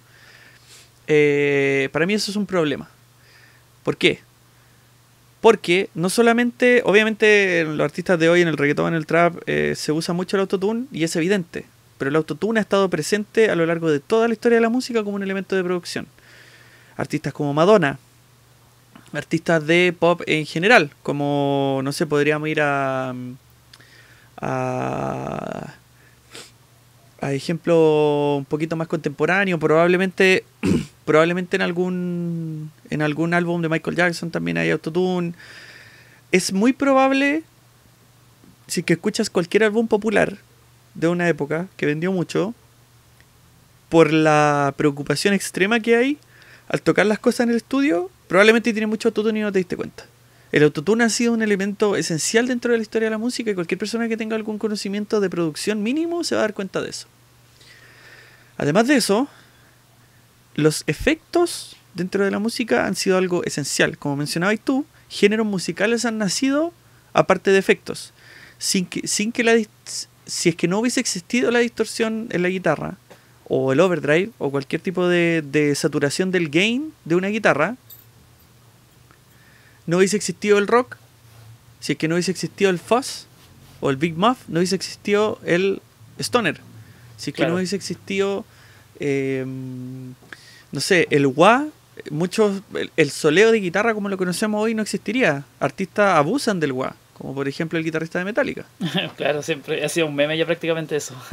Eh, 1.07 1.88
para 1.93 2.06
mí 2.06 2.14
eso 2.14 2.31
es 2.31 2.35
un 2.35 2.45
problema. 2.45 2.89
¿Por 3.84 3.95
qué? 3.95 4.19
Porque 5.39 5.89
no 5.95 6.10
solamente, 6.10 6.81
obviamente 6.84 7.64
los 7.64 7.80
artistas 7.80 8.19
de 8.19 8.27
hoy 8.27 8.41
en 8.41 8.49
el 8.49 8.57
reggaetón, 8.57 8.89
en 8.89 8.95
el 8.95 9.06
trap, 9.06 9.38
eh, 9.45 9.73
se 9.77 9.93
usa 9.93 10.14
mucho 10.14 10.35
el 10.35 10.41
autotune 10.41 10.88
y 10.91 11.06
es 11.06 11.15
evidente. 11.15 11.65
Pero 11.97 12.10
el 12.10 12.18
autotune 12.18 12.60
ha 12.60 12.61
estado 12.61 12.89
presente 12.89 13.49
a 13.49 13.56
lo 13.56 13.65
largo 13.65 13.89
de 13.89 14.01
toda 14.01 14.27
la 14.27 14.34
historia 14.34 14.57
de 14.57 14.61
la 14.61 14.69
música 14.69 15.01
como 15.01 15.15
un 15.15 15.23
elemento 15.23 15.56
de 15.56 15.64
producción. 15.64 16.07
Artistas 16.97 17.31
como 17.31 17.53
Madonna, 17.53 17.99
artistas 19.14 19.65
de 19.65 19.95
pop 19.97 20.23
en 20.26 20.45
general, 20.45 20.91
como, 21.03 21.80
no 21.85 21.93
sé, 21.93 22.06
podríamos 22.06 22.49
ir 22.49 22.60
a... 22.60 23.15
a 24.40 25.74
a 27.22 27.34
ejemplo 27.34 28.38
un 28.38 28.45
poquito 28.45 28.76
más 28.76 28.88
contemporáneo, 28.88 29.60
probablemente 29.60 30.44
probablemente 31.06 31.56
en 31.57 31.61
algún 31.61 32.72
en 32.90 33.02
algún 33.02 33.34
álbum 33.34 33.61
de 33.61 33.70
Michael 33.70 33.95
Jackson 33.95 34.32
también 34.32 34.57
hay 34.57 34.72
autotune. 34.72 35.34
Es 36.32 36.53
muy 36.53 36.74
probable 36.74 37.44
si 38.68 38.84
que 38.84 38.94
escuchas 38.94 39.30
cualquier 39.30 39.64
álbum 39.64 39.88
popular 39.88 40.38
de 40.94 41.07
una 41.07 41.28
época 41.28 41.68
que 41.76 41.86
vendió 41.86 42.11
mucho 42.11 42.53
por 43.90 44.14
la 44.14 44.74
preocupación 44.78 45.34
extrema 45.34 45.80
que 45.80 45.95
hay 45.95 46.18
al 46.68 46.82
tocar 46.82 47.07
las 47.07 47.18
cosas 47.18 47.41
en 47.41 47.49
el 47.49 47.56
estudio, 47.56 48.11
probablemente 48.28 48.72
tiene 48.72 48.86
mucho 48.86 49.07
autotune 49.07 49.40
y 49.40 49.41
no 49.41 49.52
te 49.52 49.57
diste 49.57 49.76
cuenta. 49.76 50.06
El 50.51 50.63
autotune 50.63 51.03
ha 51.03 51.09
sido 51.09 51.34
un 51.34 51.41
elemento 51.41 51.95
esencial 51.95 52.47
dentro 52.47 52.71
de 52.71 52.77
la 52.77 52.81
historia 52.81 53.07
de 53.07 53.11
la 53.11 53.17
música 53.17 53.51
y 53.51 53.55
cualquier 53.55 53.77
persona 53.77 54.07
que 54.07 54.17
tenga 54.17 54.35
algún 54.35 54.57
conocimiento 54.57 55.19
de 55.19 55.30
producción 55.30 55.84
mínimo 55.84 56.23
se 56.23 56.35
va 56.35 56.41
a 56.41 56.45
dar 56.45 56.53
cuenta 56.53 56.81
de 56.81 56.89
eso. 56.89 57.07
Además 58.57 58.88
de 58.88 58.95
eso, 58.95 59.27
los 60.55 60.84
efectos 60.88 61.77
dentro 61.93 62.26
de 62.26 62.31
la 62.31 62.39
música 62.39 62.88
han 62.88 62.95
sido 62.95 63.17
algo 63.17 63.43
esencial. 63.43 63.97
Como 63.97 64.15
mencionabas 64.15 64.59
tú, 64.59 64.85
géneros 65.07 65.45
musicales 65.45 66.05
han 66.05 66.17
nacido 66.17 66.73
aparte 67.13 67.51
de 67.51 67.59
efectos. 67.59 68.13
Sin 68.57 68.85
que, 68.85 69.07
sin 69.07 69.31
que 69.31 69.43
la, 69.43 69.53
si 70.26 70.49
es 70.49 70.55
que 70.55 70.67
no 70.67 70.80
hubiese 70.80 70.99
existido 70.99 71.51
la 71.51 71.59
distorsión 71.59 72.27
en 72.31 72.41
la 72.41 72.49
guitarra, 72.49 72.97
o 73.47 73.71
el 73.71 73.80
overdrive, 73.80 74.31
o 74.38 74.51
cualquier 74.51 74.81
tipo 74.81 75.07
de, 75.07 75.43
de 75.43 75.73
saturación 75.76 76.31
del 76.31 76.49
gain 76.49 76.93
de 77.05 77.15
una 77.15 77.30
guitarra, 77.30 77.77
no 79.90 79.98
hubiese 79.98 80.18
existido 80.18 80.60
el 80.60 80.68
rock, 80.68 80.98
si 81.80 81.94
es 81.94 81.98
que 81.98 82.07
no 82.07 82.14
hubiese 82.14 82.30
existido 82.30 82.70
el 82.70 82.78
fuzz 82.78 83.26
o 83.80 83.90
el 83.90 83.98
big 83.98 84.16
muff, 84.16 84.38
no 84.48 84.60
hubiese 84.60 84.76
existido 84.76 85.40
el 85.44 85.82
stoner. 86.20 86.61
Si 87.18 87.32
es 87.32 87.36
que 87.36 87.48
no 87.48 87.56
hubiese 87.56 87.76
existido, 87.76 88.45
eh, 88.99 89.44
no 90.72 90.80
sé, 90.80 91.07
el 91.10 91.26
wah, 91.26 91.66
muchos, 92.11 92.61
el, 92.98 93.10
soleo 93.10 93.52
de 93.52 93.60
guitarra 93.61 93.95
como 93.95 94.10
lo 94.10 94.18
conocemos 94.18 94.61
hoy 94.61 94.76
no 94.76 94.84
existiría. 94.84 95.44
Artistas 95.60 96.18
abusan 96.18 96.60
del 96.60 96.72
wah, 96.72 96.94
como 97.18 97.34
por 97.34 97.48
ejemplo 97.48 97.80
el 97.80 97.84
guitarrista 97.84 98.20
de 98.20 98.26
Metallica. 98.26 98.68
claro, 99.18 99.41
siempre 99.41 99.84
ha 99.84 99.90
sido 99.90 100.06
un 100.06 100.14
meme 100.14 100.38
ya 100.38 100.45
prácticamente 100.45 100.95
eso. 100.95 101.16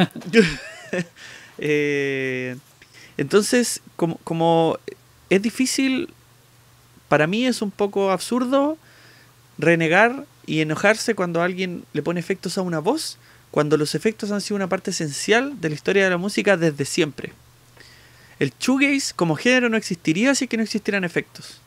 Eh, 1.58 2.54
entonces, 3.16 3.80
como, 3.96 4.18
como 4.18 4.78
es 5.30 5.40
difícil 5.40 6.10
para 7.08 7.26
mí 7.26 7.46
es 7.46 7.62
un 7.62 7.70
poco 7.70 8.10
absurdo 8.10 8.76
renegar 9.58 10.24
y 10.44 10.60
enojarse 10.60 11.14
cuando 11.14 11.42
alguien 11.42 11.84
le 11.92 12.02
pone 12.02 12.20
efectos 12.20 12.58
a 12.58 12.62
una 12.62 12.78
voz, 12.78 13.18
cuando 13.50 13.76
los 13.76 13.94
efectos 13.94 14.30
han 14.30 14.40
sido 14.40 14.56
una 14.56 14.68
parte 14.68 14.90
esencial 14.90 15.60
de 15.60 15.68
la 15.68 15.74
historia 15.74 16.04
de 16.04 16.10
la 16.10 16.18
música 16.18 16.56
desde 16.56 16.84
siempre. 16.84 17.32
El 18.38 18.52
shoegaze 18.58 19.14
como 19.14 19.36
género 19.36 19.68
no 19.68 19.76
existiría 19.76 20.34
si 20.34 20.46
que 20.46 20.56
no 20.56 20.62
existieran 20.62 21.04
efectos. 21.04 21.60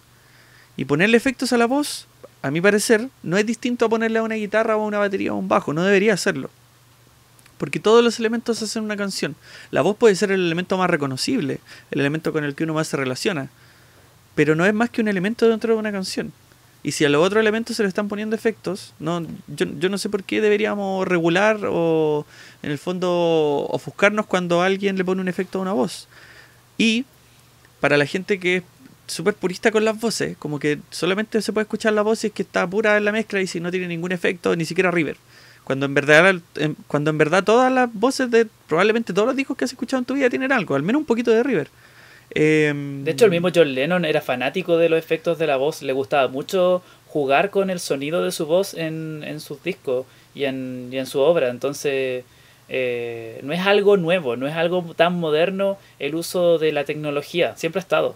Y 0.78 0.86
ponerle 0.86 1.18
efectos 1.18 1.52
a 1.52 1.58
la 1.58 1.66
voz, 1.66 2.08
a 2.42 2.52
mi 2.52 2.62
parecer, 2.62 3.10
no 3.24 3.38
es 3.38 3.46
distinto 3.46 3.86
a 3.86 3.90
ponerle 3.90 4.20
a 4.20 4.24
una 4.24 4.36
guitarra 4.36 4.78
o 4.78 4.84
a 4.84 4.86
una 4.86 5.00
batería 5.00 5.34
o 5.34 5.36
a 5.36 5.40
un 5.40 5.48
bajo, 5.48 5.74
no 5.74 5.84
debería 5.84 6.14
hacerlo. 6.14 6.50
Porque 7.58 7.80
todos 7.80 8.04
los 8.04 8.20
elementos 8.20 8.62
hacen 8.62 8.84
una 8.84 8.96
canción. 8.96 9.36
La 9.72 9.82
voz 9.82 9.98
puede 9.98 10.16
ser 10.16 10.32
el 10.32 10.46
elemento 10.46 10.78
más 10.78 10.90
reconocible, 10.90 11.60
el 11.92 12.00
elemento 12.00 12.32
con 12.32 12.44
el 12.46 12.56
que 12.56 12.64
uno 12.64 12.76
más 12.76 12.88
se 12.88 12.98
relaciona 12.98 13.50
pero 14.40 14.56
no 14.56 14.66
es 14.66 14.74
más 14.74 14.90
que 14.90 15.02
un 15.02 15.10
elemento 15.10 15.50
dentro 15.50 15.74
de 15.74 15.80
una 15.82 15.92
canción. 15.92 16.32
Y 16.82 16.94
si 16.94 17.04
a 17.04 17.10
los 17.10 17.22
otros 17.26 17.42
elementos 17.42 17.76
se 17.76 17.84
le 17.84 17.90
están 17.90 18.08
poniendo 18.08 18.38
efectos, 18.38 18.94
no, 18.98 19.28
yo, 19.48 19.66
yo 19.78 19.90
no 19.90 19.98
sé 19.98 20.08
por 20.08 20.24
qué 20.24 20.40
deberíamos 20.40 21.06
regular 21.06 21.60
o 21.66 22.26
en 22.64 22.72
el 22.72 22.78
fondo 22.78 23.68
ofuscarnos 23.70 24.28
cuando 24.28 24.62
alguien 24.62 24.98
le 24.98 25.04
pone 25.04 25.20
un 25.20 25.28
efecto 25.28 25.60
a 25.60 25.62
una 25.62 25.74
voz. 25.74 26.08
Y 26.78 27.04
para 27.82 27.98
la 27.98 28.06
gente 28.06 28.40
que 28.40 28.56
es 28.56 28.64
súper 29.08 29.34
purista 29.34 29.72
con 29.72 29.84
las 29.84 30.00
voces, 30.00 30.38
como 30.38 30.58
que 30.58 30.80
solamente 30.90 31.42
se 31.42 31.52
puede 31.52 31.64
escuchar 31.64 31.92
la 31.92 32.02
voz 32.02 32.20
si 32.20 32.28
es 32.28 32.34
que 32.34 32.44
está 32.44 32.66
pura 32.66 32.96
en 32.96 33.04
la 33.04 33.12
mezcla 33.12 33.42
y 33.42 33.48
si 33.48 33.60
no 33.60 33.72
tiene 33.72 33.90
ningún 33.90 34.14
efecto, 34.14 34.56
ni 34.56 34.64
siquiera 34.64 34.90
River. 34.90 35.18
Cuando 35.66 35.86
en 35.86 35.94
verdad, 35.94 36.34
cuando 36.88 37.10
en 37.10 37.18
verdad 37.18 37.44
todas 37.44 37.74
las 37.74 37.94
voces 37.94 38.32
de 38.32 38.48
probablemente 38.70 39.12
todos 39.12 39.28
los 39.28 39.36
discos 39.36 39.58
que 39.58 39.66
has 39.66 39.72
escuchado 39.72 40.00
en 40.00 40.06
tu 40.06 40.14
vida 40.14 40.30
tienen 40.30 40.54
algo, 40.54 40.76
al 40.76 40.84
menos 40.84 41.02
un 41.02 41.06
poquito 41.06 41.30
de 41.30 41.44
River. 41.44 41.70
Em, 42.32 43.04
de 43.04 43.12
hecho, 43.12 43.26
el 43.26 43.32
mismo 43.32 43.50
John 43.54 43.74
Lennon 43.74 44.06
era 44.06 44.22
fanático 44.22 44.78
de 44.78 44.90
los 44.90 45.00
efectos 45.00 45.40
de 45.40 45.48
la 45.48 45.58
voz, 45.58 45.82
le 45.82 45.94
gustaba 45.94 46.28
mucho 46.28 46.84
jugar 47.08 47.50
con 47.50 47.70
el 47.70 47.80
sonido 47.80 48.24
de 48.24 48.32
su 48.32 48.46
voz 48.46 48.76
en, 48.76 49.24
en 49.26 49.40
sus 49.40 49.64
discos 49.64 50.06
y 50.36 50.44
en, 50.44 50.90
y 50.92 50.98
en 50.98 51.08
su 51.08 51.20
obra. 51.20 51.50
Entonces, 51.50 52.24
eh, 52.70 53.40
no 53.44 53.52
es 53.52 53.62
algo 53.62 53.98
nuevo, 53.98 54.36
no 54.36 54.48
es 54.48 54.54
algo 54.54 54.94
tan 54.96 55.20
moderno 55.20 55.78
el 55.98 56.14
uso 56.14 56.60
de 56.60 56.72
la 56.72 56.86
tecnología, 56.86 57.56
siempre 57.58 57.80
ha 57.80 57.82
estado. 57.82 58.16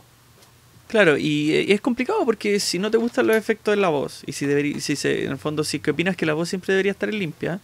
Claro, 0.88 1.18
y, 1.18 1.72
es 1.72 1.82
complicado 1.82 2.24
porque 2.24 2.60
si 2.60 2.78
no 2.78 2.92
te 2.92 2.98
gustan 2.98 3.26
los 3.26 3.36
efectos 3.36 3.76
de 3.76 3.82
la 3.82 3.90
voz, 3.90 4.22
y 4.28 4.34
si, 4.34 4.46
debería, 4.46 4.80
si 4.80 4.96
se, 4.96 5.26
en 5.26 5.32
el 5.32 5.38
fondo, 5.40 5.64
si 5.64 5.80
que 5.80 5.90
opinas 5.90 6.16
que 6.16 6.28
la 6.28 6.36
voz 6.36 6.50
siempre 6.50 6.74
debería 6.74 6.92
estar 6.92 7.12
limpia, 7.12 7.60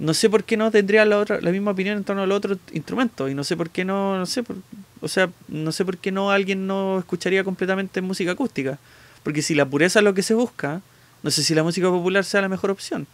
no 0.00 0.14
sé 0.14 0.30
por 0.30 0.44
qué 0.44 0.56
no 0.56 0.70
tendría 0.70 1.04
la, 1.04 1.18
otra, 1.18 1.40
la 1.42 1.50
misma 1.50 1.72
opinión 1.72 1.98
en 1.98 2.04
torno 2.04 2.22
al 2.22 2.32
otro 2.32 2.56
instrumento, 2.72 3.28
y 3.28 3.34
no 3.34 3.44
sé 3.44 3.56
por 3.56 3.68
qué 3.68 3.84
no, 3.84 4.18
no 4.18 4.24
sé, 4.24 4.42
por, 4.42 4.56
o 5.02 5.08
sea, 5.08 5.30
no 5.46 5.72
sé 5.72 5.84
por 5.84 5.98
qué 5.98 6.10
no 6.10 6.30
alguien 6.30 6.66
no 6.66 6.98
escucharía 6.98 7.44
completamente 7.44 8.00
música 8.00 8.32
acústica. 8.32 8.78
Porque 9.22 9.42
si 9.42 9.54
la 9.54 9.66
pureza 9.66 9.98
es 9.98 10.04
lo 10.04 10.14
que 10.14 10.22
se 10.22 10.32
busca, 10.32 10.80
no 11.22 11.30
sé 11.30 11.44
si 11.44 11.54
la 11.54 11.62
música 11.62 11.88
popular 11.90 12.24
sea 12.24 12.40
la 12.40 12.48
mejor 12.48 12.70
opción. 12.70 13.06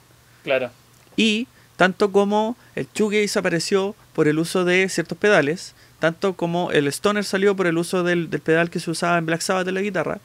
Claro. 0.45 0.71
Y 1.17 1.49
tanto 1.77 2.13
como 2.13 2.57
el 2.77 2.87
shoegaze 2.95 3.37
apareció 3.37 3.97
por 4.15 4.29
el 4.29 4.39
uso 4.39 4.65
de 4.65 4.89
ciertos 4.89 5.19
pedales, 5.19 5.75
tanto 5.99 6.35
como 6.35 6.71
el 6.71 6.87
stoner 6.87 7.25
salió 7.25 7.57
por 7.57 7.67
el 7.67 7.79
uso 7.79 8.05
del, 8.05 8.29
pedal 8.29 8.71
que 8.71 8.79
se 8.79 8.93
usaba 8.93 9.19
en 9.19 9.27
Black 9.27 9.41
Sabbath 9.41 9.67
de 9.67 9.73
la 9.73 9.81
guitarra, 9.81 10.21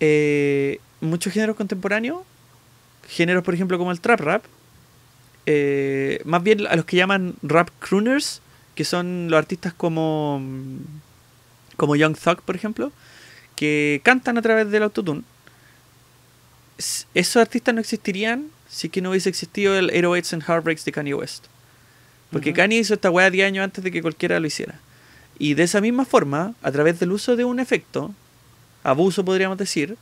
eh, 0.00 0.80
muchos 1.00 1.32
géneros 1.32 1.56
contemporáneos, 1.56 2.22
géneros 3.08 3.42
por 3.42 3.54
ejemplo 3.54 3.78
como 3.78 3.90
el 3.90 4.00
trap 4.00 4.20
rap, 4.20 4.44
eh, 5.46 6.20
más 6.24 6.42
bien 6.42 6.66
a 6.66 6.76
los 6.76 6.84
que 6.84 6.96
llaman 6.96 7.34
rap 7.42 7.70
crooners, 7.78 8.40
que 8.74 8.84
son 8.84 9.28
los 9.30 9.38
artistas 9.38 9.74
como, 9.74 10.42
como 11.76 11.96
Young 11.96 12.16
Thug, 12.16 12.42
por 12.42 12.56
ejemplo, 12.56 12.92
que 13.56 14.00
cantan 14.04 14.38
a 14.38 14.42
través 14.42 14.70
del 14.70 14.82
autotune. 14.82 15.22
Esos 17.14 17.36
artistas 17.36 17.74
no 17.74 17.80
existirían 17.80 18.48
si 18.68 18.88
que 18.88 19.02
no 19.02 19.10
hubiese 19.10 19.28
existido 19.28 19.76
el 19.76 19.90
808s 19.90 20.32
and 20.34 20.42
Heartbreaks 20.44 20.84
de 20.84 20.92
Kanye 20.92 21.14
West. 21.14 21.46
Porque 22.30 22.52
Kanye 22.52 22.78
hizo 22.78 22.94
esta 22.94 23.10
weá 23.10 23.28
10 23.28 23.48
años 23.48 23.64
antes 23.64 23.82
de 23.82 23.90
que 23.90 24.02
cualquiera 24.02 24.38
lo 24.38 24.46
hiciera. 24.46 24.78
Y 25.38 25.54
de 25.54 25.64
esa 25.64 25.80
misma 25.80 26.04
forma, 26.04 26.54
a 26.62 26.70
través 26.70 27.00
del 27.00 27.12
uso 27.12 27.34
de 27.34 27.44
un 27.44 27.58
efecto, 27.58 28.14
abuso 28.84 29.24
podríamos 29.24 29.58
decir, 29.58 29.96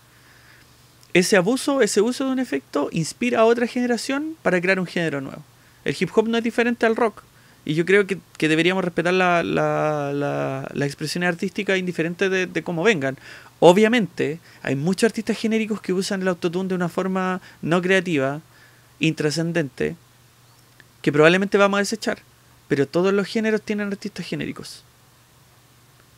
ese 1.15 1.37
abuso, 1.37 1.81
ese 1.83 2.01
uso 2.01 2.27
de 2.27 2.33
un 2.33 2.39
efecto 2.39 2.89
inspira 2.93 3.41
a 3.41 3.45
otra 3.45 3.67
generación 3.67 4.37
para 4.43 4.61
crear 4.61 4.79
un 4.79 4.87
género 4.87 5.21
nuevo. 5.21 5.43
El 5.85 5.97
hip 5.99 6.11
hop 6.15 6.29
no 6.29 6.39
es 6.39 6.45
diferente 6.45 6.87
al 6.87 6.97
rock. 6.97 7.23
Y 7.65 7.75
yo 7.75 7.85
creo 7.85 8.07
que, 8.07 8.19
deberíamos 8.39 8.85
respetar 8.85 9.13
la, 9.13 9.43
la, 9.43 10.13
la, 10.15 10.69
las 10.73 10.87
expresiones 10.87 11.29
artísticas 11.29 11.79
indiferentes 11.79 12.31
de, 12.31 12.47
de, 12.47 12.63
cómo 12.63 12.83
vengan. 12.83 13.19
Obviamente, 13.61 14.41
hay 14.63 14.75
muchos 14.77 15.09
artistas 15.09 15.37
genéricos 15.37 15.81
que 15.81 15.93
usan 15.93 16.23
el 16.23 16.29
autotune 16.29 16.69
de 16.69 16.75
una 16.75 16.89
forma 16.89 17.41
no 17.61 17.83
creativa, 17.83 18.41
intrascendente, 19.01 19.97
que 21.03 21.13
probablemente 21.13 21.59
vamos 21.59 21.79
a 21.79 21.81
desechar. 21.81 22.19
Pero 22.69 22.87
todos 22.87 23.13
los 23.13 23.27
géneros 23.27 23.63
tienen 23.63 23.89
artistas 23.89 24.27
genéricos. 24.27 24.85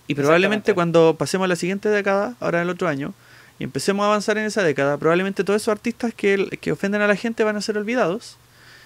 Y 0.06 0.14
probablemente 0.14 0.74
cuando 0.74 1.16
pasemos 1.16 1.44
a 1.44 1.48
la 1.48 1.56
siguiente 1.56 1.88
década, 1.88 2.34
ahora 2.40 2.58
en 2.58 2.64
el 2.64 2.70
otro 2.70 2.88
año, 2.88 3.14
y 3.60 3.64
empecemos 3.64 4.02
a 4.02 4.06
avanzar 4.06 4.36
en 4.38 4.46
esa 4.46 4.64
década, 4.64 4.98
probablemente 4.98 5.44
todos 5.44 5.62
esos 5.62 5.70
artistas 5.70 6.12
que, 6.12 6.58
que 6.60 6.72
ofenden 6.72 7.02
a 7.02 7.06
la 7.06 7.14
gente 7.14 7.44
van 7.44 7.56
a 7.56 7.60
ser 7.60 7.78
olvidados 7.78 8.36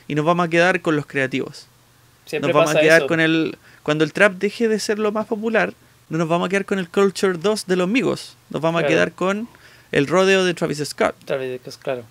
y 0.07 0.15
nos 0.15 0.27
vamos 0.27 0.47
a 0.47 0.51
quedar 0.51 0.83
con 0.83 0.97
los 0.97 1.07
creativos 1.07 1.69
nos 2.33 2.53
vamos 2.53 2.75
a 2.75 2.81
quedar 2.81 3.07
con 3.07 3.21
el. 3.21 3.57
Cuando 3.83 4.05
el 4.05 4.13
trap 4.13 4.35
deje 4.35 4.69
de 4.69 4.79
ser 4.79 4.99
lo 4.99 5.13
más 5.13 5.27
popular, 5.27 5.75
no 6.09 6.19
nos 6.19 6.29
vamos 6.29 6.47
a 6.47 6.49
quedar 6.49 6.65
con 6.65 6.79
el 6.79 6.89
Culture 6.89 7.37
2 7.39 7.67
de 7.67 7.77
los 7.77 7.85
amigos. 7.85 8.37
Nos 8.51 8.63
vamos 8.63 8.83
a 8.83 8.87
quedar 8.87 9.13
con 9.13 9.49
el 9.93 10.07
rodeo 10.07 10.45
de 10.45 10.55
Travis 10.55 10.83
Scott. 10.85 11.15
Travis 11.25 11.61
Scott, 11.61 11.83
claro. 11.83 12.05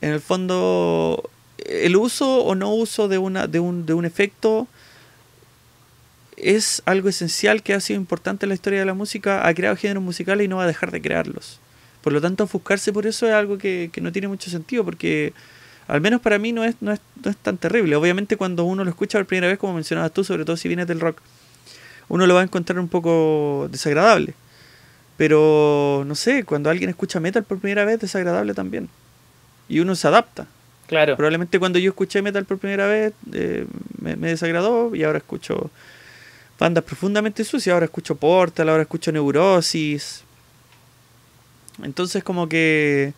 En 0.00 0.12
el 0.12 0.20
fondo, 0.20 1.28
el 1.58 1.96
uso 1.96 2.44
o 2.44 2.54
no 2.54 2.72
uso 2.72 3.08
de, 3.08 3.18
una, 3.18 3.46
de, 3.46 3.58
un, 3.58 3.86
de 3.86 3.94
un 3.94 4.04
efecto 4.04 4.68
es 6.36 6.82
algo 6.84 7.08
esencial 7.08 7.62
que 7.62 7.74
ha 7.74 7.80
sido 7.80 7.98
importante 7.98 8.44
en 8.44 8.50
la 8.50 8.54
historia 8.54 8.78
de 8.78 8.84
la 8.84 8.94
música, 8.94 9.48
ha 9.48 9.54
creado 9.54 9.74
géneros 9.76 10.02
musicales 10.02 10.44
y 10.44 10.48
no 10.48 10.58
va 10.58 10.64
a 10.64 10.66
dejar 10.66 10.90
de 10.90 11.00
crearlos. 11.00 11.58
Por 12.06 12.12
lo 12.12 12.20
tanto, 12.20 12.44
ofuscarse 12.44 12.92
por 12.92 13.04
eso 13.04 13.26
es 13.26 13.32
algo 13.32 13.58
que, 13.58 13.90
que 13.92 14.00
no 14.00 14.12
tiene 14.12 14.28
mucho 14.28 14.48
sentido, 14.48 14.84
porque 14.84 15.32
al 15.88 16.00
menos 16.00 16.20
para 16.20 16.38
mí 16.38 16.52
no 16.52 16.62
es, 16.62 16.76
no, 16.78 16.92
es, 16.92 17.00
no 17.24 17.32
es 17.32 17.36
tan 17.36 17.58
terrible. 17.58 17.96
Obviamente 17.96 18.36
cuando 18.36 18.62
uno 18.62 18.84
lo 18.84 18.90
escucha 18.90 19.18
por 19.18 19.26
primera 19.26 19.48
vez, 19.48 19.58
como 19.58 19.74
mencionabas 19.74 20.12
tú, 20.12 20.22
sobre 20.22 20.44
todo 20.44 20.56
si 20.56 20.68
vienes 20.68 20.86
del 20.86 21.00
rock, 21.00 21.18
uno 22.06 22.24
lo 22.28 22.34
va 22.36 22.42
a 22.42 22.44
encontrar 22.44 22.78
un 22.78 22.86
poco 22.86 23.66
desagradable. 23.72 24.34
Pero, 25.16 26.04
no 26.06 26.14
sé, 26.14 26.44
cuando 26.44 26.70
alguien 26.70 26.90
escucha 26.90 27.18
metal 27.18 27.42
por 27.42 27.58
primera 27.58 27.84
vez, 27.84 27.98
desagradable 27.98 28.54
también. 28.54 28.88
Y 29.68 29.80
uno 29.80 29.96
se 29.96 30.06
adapta. 30.06 30.46
Claro. 30.86 31.16
Probablemente 31.16 31.58
cuando 31.58 31.80
yo 31.80 31.90
escuché 31.90 32.22
metal 32.22 32.44
por 32.44 32.58
primera 32.58 32.86
vez, 32.86 33.14
eh, 33.32 33.66
me, 34.00 34.14
me, 34.14 34.28
desagradó 34.28 34.94
y 34.94 35.02
ahora 35.02 35.18
escucho 35.18 35.72
bandas 36.56 36.84
profundamente 36.84 37.42
sucias. 37.42 37.74
Ahora 37.74 37.86
escucho 37.86 38.14
Portal, 38.14 38.68
ahora 38.68 38.82
escucho 38.82 39.10
Neurosis. 39.10 40.22
Entonces 41.82 42.24
como 42.24 42.48
que 42.48 43.12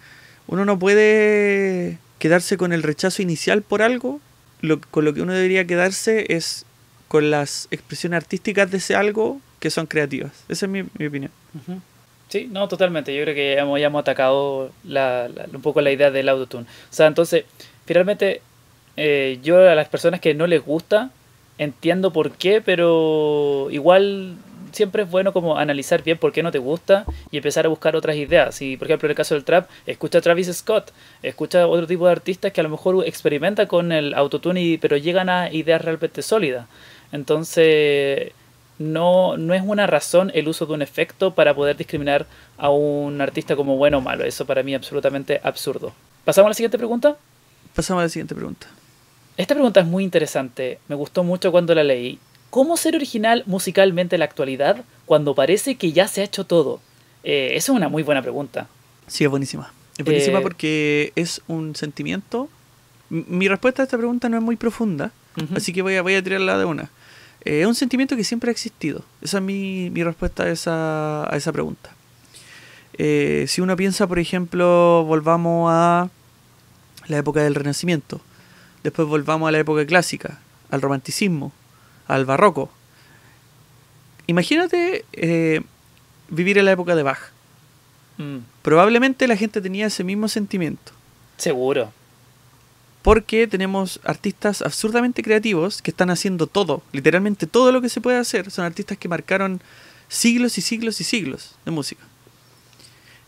uno 0.46 0.64
no 0.64 0.78
puede 0.78 1.98
quedarse 2.18 2.56
con 2.56 2.72
el 2.72 2.82
rechazo 2.82 3.22
inicial 3.22 3.62
por 3.62 3.82
algo. 3.82 4.20
Lo, 4.60 4.80
con 4.80 5.04
lo 5.04 5.14
que 5.14 5.22
uno 5.22 5.32
debería 5.32 5.66
quedarse 5.66 6.26
es 6.34 6.64
con 7.06 7.30
las 7.30 7.68
expresiones 7.70 8.16
artísticas 8.18 8.70
de 8.70 8.78
ese 8.78 8.94
algo 8.94 9.40
que 9.60 9.70
son 9.70 9.86
creativas. 9.86 10.32
Esa 10.48 10.66
es 10.66 10.70
mi, 10.70 10.82
mi 10.98 11.06
opinión. 11.06 11.30
Uh 11.54 11.72
-huh. 11.72 11.80
Sí, 12.28 12.48
no, 12.50 12.68
totalmente. 12.68 13.14
Yo 13.14 13.22
creo 13.22 13.34
que 13.34 13.54
ya 13.54 13.62
hemos, 13.62 13.80
ya 13.80 13.86
hemos 13.86 14.00
atacado 14.00 14.70
la, 14.84 15.28
la, 15.28 15.46
un 15.52 15.62
poco 15.62 15.80
la 15.80 15.90
idea 15.90 16.10
del 16.10 16.28
autotune. 16.28 16.64
O 16.64 16.92
sea, 16.92 17.06
entonces, 17.06 17.44
finalmente, 17.86 18.42
eh, 18.96 19.38
yo 19.42 19.66
a 19.68 19.74
las 19.74 19.88
personas 19.88 20.20
que 20.20 20.34
no 20.34 20.46
les 20.46 20.62
gusta, 20.62 21.10
entiendo 21.56 22.12
por 22.12 22.32
qué, 22.32 22.60
pero 22.60 23.68
igual 23.70 24.36
siempre 24.72 25.02
es 25.02 25.10
bueno 25.10 25.32
como 25.32 25.58
analizar 25.58 26.02
bien 26.02 26.18
por 26.18 26.32
qué 26.32 26.42
no 26.42 26.50
te 26.50 26.58
gusta 26.58 27.04
y 27.30 27.36
empezar 27.38 27.66
a 27.66 27.68
buscar 27.68 27.96
otras 27.96 28.16
ideas. 28.16 28.54
Si, 28.54 28.76
por 28.76 28.88
ejemplo, 28.88 29.06
en 29.06 29.10
el 29.10 29.16
caso 29.16 29.34
del 29.34 29.44
trap, 29.44 29.68
escucha 29.86 30.18
a 30.18 30.20
Travis 30.20 30.52
Scott, 30.54 30.92
escucha 31.22 31.62
a 31.62 31.66
otro 31.66 31.86
tipo 31.86 32.06
de 32.06 32.12
artistas 32.12 32.52
que 32.52 32.60
a 32.60 32.64
lo 32.64 32.70
mejor 32.70 33.06
experimentan 33.06 33.66
con 33.66 33.92
el 33.92 34.14
autotune, 34.14 34.62
y, 34.62 34.78
pero 34.78 34.96
llegan 34.96 35.28
a 35.28 35.52
ideas 35.52 35.82
realmente 35.82 36.22
sólidas. 36.22 36.66
Entonces, 37.12 38.32
no, 38.78 39.36
no 39.36 39.54
es 39.54 39.62
una 39.64 39.86
razón 39.86 40.30
el 40.34 40.48
uso 40.48 40.66
de 40.66 40.74
un 40.74 40.82
efecto 40.82 41.34
para 41.34 41.54
poder 41.54 41.76
discriminar 41.76 42.26
a 42.56 42.70
un 42.70 43.20
artista 43.20 43.56
como 43.56 43.76
bueno 43.76 43.98
o 43.98 44.00
malo. 44.00 44.24
Eso 44.24 44.46
para 44.46 44.62
mí 44.62 44.74
es 44.74 44.78
absolutamente 44.78 45.40
absurdo. 45.42 45.92
¿Pasamos 46.24 46.46
a 46.46 46.50
la 46.50 46.54
siguiente 46.54 46.78
pregunta? 46.78 47.16
Pasamos 47.74 48.00
a 48.00 48.04
la 48.04 48.08
siguiente 48.08 48.34
pregunta. 48.34 48.66
Esta 49.36 49.54
pregunta 49.54 49.80
es 49.80 49.86
muy 49.86 50.04
interesante. 50.04 50.80
Me 50.88 50.96
gustó 50.96 51.22
mucho 51.22 51.52
cuando 51.52 51.74
la 51.74 51.84
leí. 51.84 52.18
¿Cómo 52.50 52.76
ser 52.76 52.96
original 52.96 53.42
musicalmente 53.46 54.16
en 54.16 54.20
la 54.20 54.24
actualidad 54.24 54.84
cuando 55.06 55.34
parece 55.34 55.76
que 55.76 55.92
ya 55.92 56.08
se 56.08 56.20
ha 56.20 56.24
hecho 56.24 56.44
todo? 56.44 56.80
Eh, 57.24 57.50
esa 57.54 57.72
es 57.72 57.76
una 57.76 57.88
muy 57.88 58.02
buena 58.02 58.22
pregunta. 58.22 58.68
Sí, 59.06 59.24
es 59.24 59.30
buenísima. 59.30 59.72
Es 59.98 60.04
buenísima 60.04 60.38
eh, 60.38 60.42
porque 60.42 61.12
es 61.16 61.42
un 61.46 61.74
sentimiento. 61.74 62.48
Mi 63.10 63.48
respuesta 63.48 63.82
a 63.82 63.84
esta 63.84 63.98
pregunta 63.98 64.28
no 64.28 64.36
es 64.36 64.42
muy 64.42 64.56
profunda, 64.56 65.12
uh 65.36 65.40
-huh. 65.40 65.56
así 65.56 65.72
que 65.72 65.82
voy 65.82 65.96
a, 65.96 66.02
voy 66.02 66.14
a 66.14 66.22
tirarla 66.22 66.58
de 66.58 66.64
una. 66.64 66.90
Eh, 67.44 67.62
es 67.62 67.66
un 67.66 67.74
sentimiento 67.74 68.16
que 68.16 68.24
siempre 68.24 68.50
ha 68.50 68.52
existido. 68.52 69.02
Esa 69.22 69.38
es 69.38 69.44
mi, 69.44 69.90
mi 69.90 70.02
respuesta 70.02 70.44
a 70.44 70.50
esa, 70.50 71.32
a 71.32 71.36
esa 71.36 71.52
pregunta. 71.52 71.90
Eh, 72.98 73.44
si 73.48 73.60
uno 73.60 73.76
piensa, 73.76 74.06
por 74.06 74.18
ejemplo, 74.18 75.04
volvamos 75.06 75.70
a 75.72 76.10
la 77.06 77.16
época 77.16 77.42
del 77.42 77.54
Renacimiento, 77.54 78.20
después 78.82 79.06
volvamos 79.08 79.48
a 79.48 79.52
la 79.52 79.58
época 79.58 79.86
clásica, 79.86 80.40
al 80.70 80.82
romanticismo, 80.82 81.52
al 82.08 82.24
barroco. 82.24 82.70
Imagínate 84.26 85.04
eh, 85.12 85.60
vivir 86.28 86.58
en 86.58 86.64
la 86.64 86.72
época 86.72 86.96
de 86.96 87.02
Bach. 87.02 87.18
Mm. 88.16 88.38
Probablemente 88.62 89.28
la 89.28 89.36
gente 89.36 89.60
tenía 89.60 89.86
ese 89.86 90.02
mismo 90.02 90.28
sentimiento. 90.28 90.92
Seguro 91.36 91.92
porque 93.08 93.46
tenemos 93.46 94.00
artistas 94.04 94.60
absurdamente 94.60 95.22
creativos 95.22 95.82
que 95.82 95.90
están 95.90 96.10
haciendo 96.10 96.46
todo, 96.46 96.82
literalmente 96.92 97.46
todo 97.46 97.72
lo 97.72 97.80
que 97.80 97.88
se 97.88 98.02
puede 98.02 98.18
hacer. 98.18 98.50
Son 98.50 98.66
artistas 98.66 98.98
que 98.98 99.08
marcaron 99.08 99.62
siglos 100.08 100.58
y 100.58 100.60
siglos 100.60 101.00
y 101.00 101.04
siglos 101.04 101.54
de 101.64 101.70
música. 101.70 102.02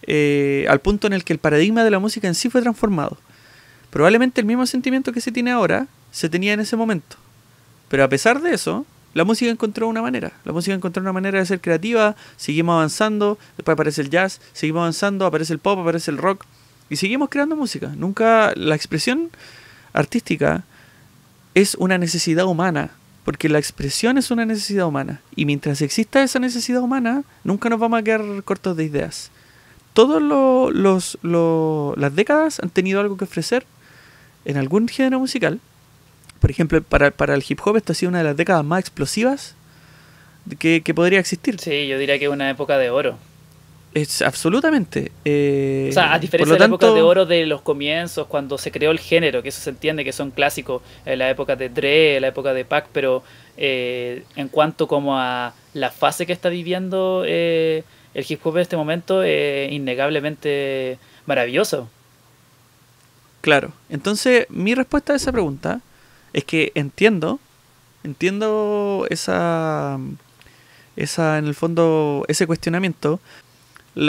Eh, 0.02 0.66
al 0.68 0.80
punto 0.80 1.06
en 1.06 1.12
el 1.12 1.24
que 1.24 1.32
el 1.32 1.38
paradigma 1.38 1.84
de 1.84 1.90
la 1.90 1.98
música 1.98 2.28
en 2.28 2.34
sí 2.34 2.50
fue 2.50 2.62
transformado. 2.62 3.16
Probablemente 3.90 4.40
el 4.40 4.46
mismo 4.46 4.66
sentimiento 4.66 5.12
que 5.12 5.20
se 5.20 5.32
tiene 5.32 5.50
ahora 5.50 5.86
se 6.10 6.28
tenía 6.28 6.52
en 6.52 6.60
ese 6.60 6.76
momento. 6.76 7.16
Pero 7.90 8.04
a 8.04 8.08
pesar 8.08 8.40
de 8.40 8.54
eso, 8.54 8.86
la 9.14 9.24
música 9.24 9.50
encontró 9.50 9.88
una 9.88 10.00
manera. 10.00 10.32
La 10.44 10.52
música 10.52 10.74
encontró 10.74 11.02
una 11.02 11.12
manera 11.12 11.40
de 11.40 11.44
ser 11.44 11.60
creativa, 11.60 12.14
seguimos 12.36 12.74
avanzando, 12.74 13.36
después 13.56 13.74
aparece 13.74 14.00
el 14.00 14.10
jazz, 14.10 14.40
seguimos 14.52 14.82
avanzando, 14.82 15.26
aparece 15.26 15.52
el 15.52 15.58
pop, 15.58 15.78
aparece 15.80 16.12
el 16.12 16.18
rock. 16.18 16.44
Y 16.88 16.96
seguimos 16.96 17.28
creando 17.28 17.56
música. 17.56 17.88
Nunca 17.96 18.52
la 18.54 18.76
expresión 18.76 19.30
artística 19.92 20.62
es 21.54 21.74
una 21.74 21.98
necesidad 21.98 22.46
humana, 22.46 22.90
porque 23.24 23.48
la 23.48 23.58
expresión 23.58 24.18
es 24.18 24.30
una 24.30 24.46
necesidad 24.46 24.86
humana. 24.86 25.20
Y 25.34 25.44
mientras 25.44 25.82
exista 25.82 26.22
esa 26.22 26.38
necesidad 26.38 26.82
humana, 26.82 27.24
nunca 27.42 27.68
nos 27.68 27.80
vamos 27.80 27.98
a 27.98 28.02
quedar 28.04 28.22
cortos 28.44 28.76
de 28.76 28.84
ideas. 28.84 29.32
Todas 29.94 30.22
las 30.22 32.14
décadas 32.14 32.60
han 32.60 32.70
tenido 32.70 33.00
algo 33.00 33.16
que 33.16 33.24
ofrecer 33.24 33.66
en 34.44 34.56
algún 34.56 34.86
género 34.86 35.18
musical. 35.18 35.60
Por 36.40 36.50
ejemplo, 36.50 36.82
para, 36.82 37.10
para 37.10 37.34
el 37.34 37.44
hip 37.46 37.60
hop 37.64 37.76
esta 37.76 37.92
ha 37.92 37.94
sido 37.94 38.10
una 38.10 38.18
de 38.18 38.24
las 38.24 38.36
décadas 38.36 38.64
más 38.64 38.80
explosivas 38.80 39.54
que, 40.58 40.82
que 40.82 40.94
podría 40.94 41.20
existir. 41.20 41.60
Sí, 41.60 41.86
yo 41.86 41.98
diría 41.98 42.18
que 42.18 42.24
es 42.24 42.30
una 42.30 42.50
época 42.50 42.78
de 42.78 42.90
oro. 42.90 43.18
Es 43.92 44.22
absolutamente. 44.22 45.10
Eh, 45.24 45.88
o 45.90 45.92
sea, 45.92 46.12
a 46.12 46.18
diferencia 46.18 46.54
de 46.54 46.58
la 46.58 46.64
tanto, 46.64 46.76
época 46.76 46.94
de 46.94 47.02
oro 47.02 47.26
de 47.26 47.44
los 47.44 47.60
comienzos, 47.60 48.28
cuando 48.28 48.56
se 48.56 48.70
creó 48.70 48.92
el 48.92 49.00
género, 49.00 49.42
que 49.42 49.48
eso 49.48 49.60
se 49.60 49.70
entiende 49.70 50.04
que 50.04 50.12
son 50.12 50.30
clásicos, 50.30 50.82
en 51.04 51.18
la 51.18 51.28
época 51.28 51.56
de 51.56 51.68
Dre, 51.68 52.16
en 52.16 52.22
la 52.22 52.28
época 52.28 52.54
de 52.54 52.64
Pac, 52.64 52.86
pero 52.92 53.24
eh, 53.56 54.22
en 54.36 54.48
cuanto 54.48 54.86
como 54.86 55.18
a 55.18 55.54
la 55.74 55.90
fase 55.90 56.24
que 56.24 56.32
está 56.32 56.48
viviendo 56.48 57.24
eh, 57.26 57.82
el 58.14 58.24
hip 58.28 58.46
hop 58.46 58.56
en 58.56 58.62
este 58.62 58.76
momento, 58.76 59.24
es 59.24 59.72
innegablemente 59.72 60.98
maravilloso. 61.26 61.88
Claro. 63.40 63.72
Entonces, 63.88 64.46
mi 64.50 64.74
respuesta 64.74 65.14
a 65.14 65.16
esa 65.16 65.32
pregunta 65.32 65.80
es 66.32 66.44
que 66.44 66.72
entiendo, 66.74 67.40
entiendo 68.04 69.06
esa, 69.10 69.98
esa 70.96 71.38
en 71.38 71.46
el 71.46 71.54
fondo, 71.54 72.24
ese 72.28 72.46
cuestionamiento, 72.46 73.20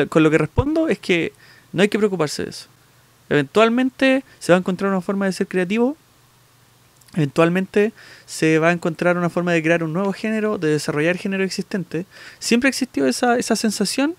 con 0.10 0.24
lo 0.24 0.30
que 0.30 0.38
respondo 0.38 0.88
es 0.88 1.00
que 1.00 1.34
no 1.74 1.82
hay 1.82 1.90
que 1.90 1.98
preocuparse 1.98 2.44
de 2.44 2.50
eso. 2.50 2.68
Eventualmente 3.30 4.24
se 4.40 4.52
va 4.52 4.58
a 4.58 4.60
encontrar 4.60 4.92
una 4.92 5.02
forma 5.02 5.26
de 5.26 5.32
ser 5.32 5.48
creativo, 5.48 5.98
eventualmente 7.16 7.94
se 8.26 8.60
va 8.60 8.70
a 8.70 8.72
encontrar 8.74 9.18
una 9.18 9.30
forma 9.30 9.54
de 9.54 9.64
crear 9.64 9.84
un 9.84 9.94
nuevo 9.94 10.14
género, 10.14 10.58
de 10.58 10.70
desarrollar 10.70 11.18
género 11.18 11.44
existente. 11.44 12.06
Siempre 12.40 12.68
ha 12.68 12.72
existido 12.72 13.08
esa, 13.08 13.38
esa 13.38 13.56
sensación 13.56 14.16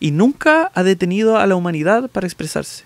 y 0.00 0.10
nunca 0.10 0.70
ha 0.74 0.82
detenido 0.82 1.36
a 1.38 1.46
la 1.46 1.56
humanidad 1.56 2.10
para 2.10 2.26
expresarse. 2.26 2.84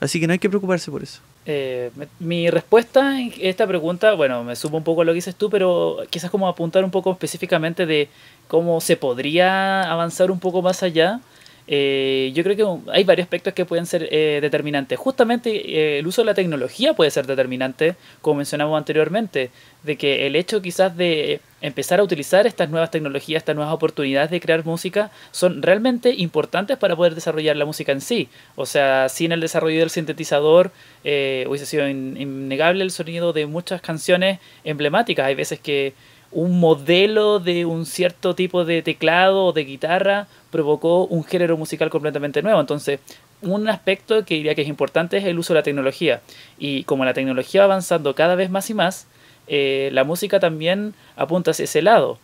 Así 0.00 0.20
que 0.20 0.26
no 0.26 0.32
hay 0.32 0.38
que 0.38 0.48
preocuparse 0.48 0.90
por 0.90 1.02
eso. 1.02 1.20
Eh, 1.50 1.90
mi 2.18 2.50
respuesta 2.50 3.08
a 3.08 3.20
esta 3.40 3.66
pregunta, 3.66 4.12
bueno, 4.12 4.44
me 4.44 4.54
sumo 4.54 4.76
un 4.76 4.84
poco 4.84 5.00
a 5.00 5.04
lo 5.06 5.12
que 5.12 5.16
dices 5.16 5.34
tú, 5.34 5.48
pero 5.48 5.96
quizás 6.10 6.30
como 6.30 6.46
apuntar 6.46 6.84
un 6.84 6.90
poco 6.90 7.10
específicamente 7.10 7.86
de 7.86 8.10
cómo 8.48 8.82
se 8.82 8.98
podría 8.98 9.90
avanzar 9.90 10.30
un 10.30 10.40
poco 10.40 10.60
más 10.60 10.82
allá. 10.82 11.20
Eh, 11.66 12.32
yo 12.34 12.44
creo 12.44 12.56
que 12.84 12.92
hay 12.92 13.04
varios 13.04 13.24
aspectos 13.24 13.54
que 13.54 13.64
pueden 13.64 13.86
ser 13.86 14.08
eh, 14.10 14.40
determinantes. 14.42 14.98
Justamente 14.98 15.50
eh, 15.50 15.98
el 16.00 16.06
uso 16.06 16.20
de 16.20 16.26
la 16.26 16.34
tecnología 16.34 16.92
puede 16.92 17.10
ser 17.10 17.26
determinante, 17.26 17.96
como 18.20 18.36
mencionamos 18.38 18.76
anteriormente, 18.76 19.50
de 19.84 19.96
que 19.96 20.26
el 20.26 20.36
hecho 20.36 20.60
quizás 20.60 20.94
de 20.98 21.40
empezar 21.60 22.00
a 22.00 22.02
utilizar 22.02 22.46
estas 22.46 22.70
nuevas 22.70 22.90
tecnologías, 22.90 23.40
estas 23.40 23.56
nuevas 23.56 23.74
oportunidades 23.74 24.30
de 24.30 24.40
crear 24.40 24.64
música, 24.64 25.10
son 25.30 25.62
realmente 25.62 26.14
importantes 26.16 26.76
para 26.76 26.94
poder 26.94 27.14
desarrollar 27.14 27.56
la 27.56 27.64
música 27.64 27.92
en 27.92 28.00
sí. 28.00 28.28
O 28.56 28.66
sea, 28.66 29.08
sin 29.08 29.32
el 29.32 29.40
desarrollo 29.40 29.80
del 29.80 29.90
sintetizador 29.90 30.70
hubiese 31.02 31.66
sido 31.66 31.88
innegable 31.88 32.84
el 32.84 32.90
sonido 32.90 33.32
de 33.32 33.46
muchas 33.46 33.80
canciones 33.80 34.38
emblemáticas. 34.64 35.26
Hay 35.26 35.34
veces 35.34 35.58
que 35.58 35.94
un 36.30 36.60
modelo 36.60 37.38
de 37.38 37.64
un 37.64 37.86
cierto 37.86 38.34
tipo 38.34 38.64
de 38.64 38.82
teclado 38.82 39.46
o 39.46 39.52
de 39.52 39.64
guitarra 39.64 40.28
provocó 40.50 41.06
un 41.06 41.24
género 41.24 41.56
musical 41.56 41.88
completamente 41.88 42.42
nuevo. 42.42 42.60
Entonces, 42.60 43.00
un 43.40 43.68
aspecto 43.68 44.24
que 44.24 44.34
diría 44.34 44.54
que 44.54 44.62
es 44.62 44.68
importante 44.68 45.16
es 45.16 45.24
el 45.24 45.38
uso 45.38 45.54
de 45.54 45.60
la 45.60 45.62
tecnología. 45.62 46.20
Y 46.58 46.84
como 46.84 47.04
la 47.04 47.14
tecnología 47.14 47.62
va 47.62 47.64
avanzando 47.64 48.14
cada 48.14 48.34
vez 48.34 48.50
más 48.50 48.68
y 48.68 48.74
más, 48.74 49.06
eh, 49.48 49.90
la 49.92 50.04
música 50.04 50.40
también 50.40 50.94
apunta 51.16 51.50
hacia 51.50 51.64
ese 51.64 51.82
lado. 51.82 52.18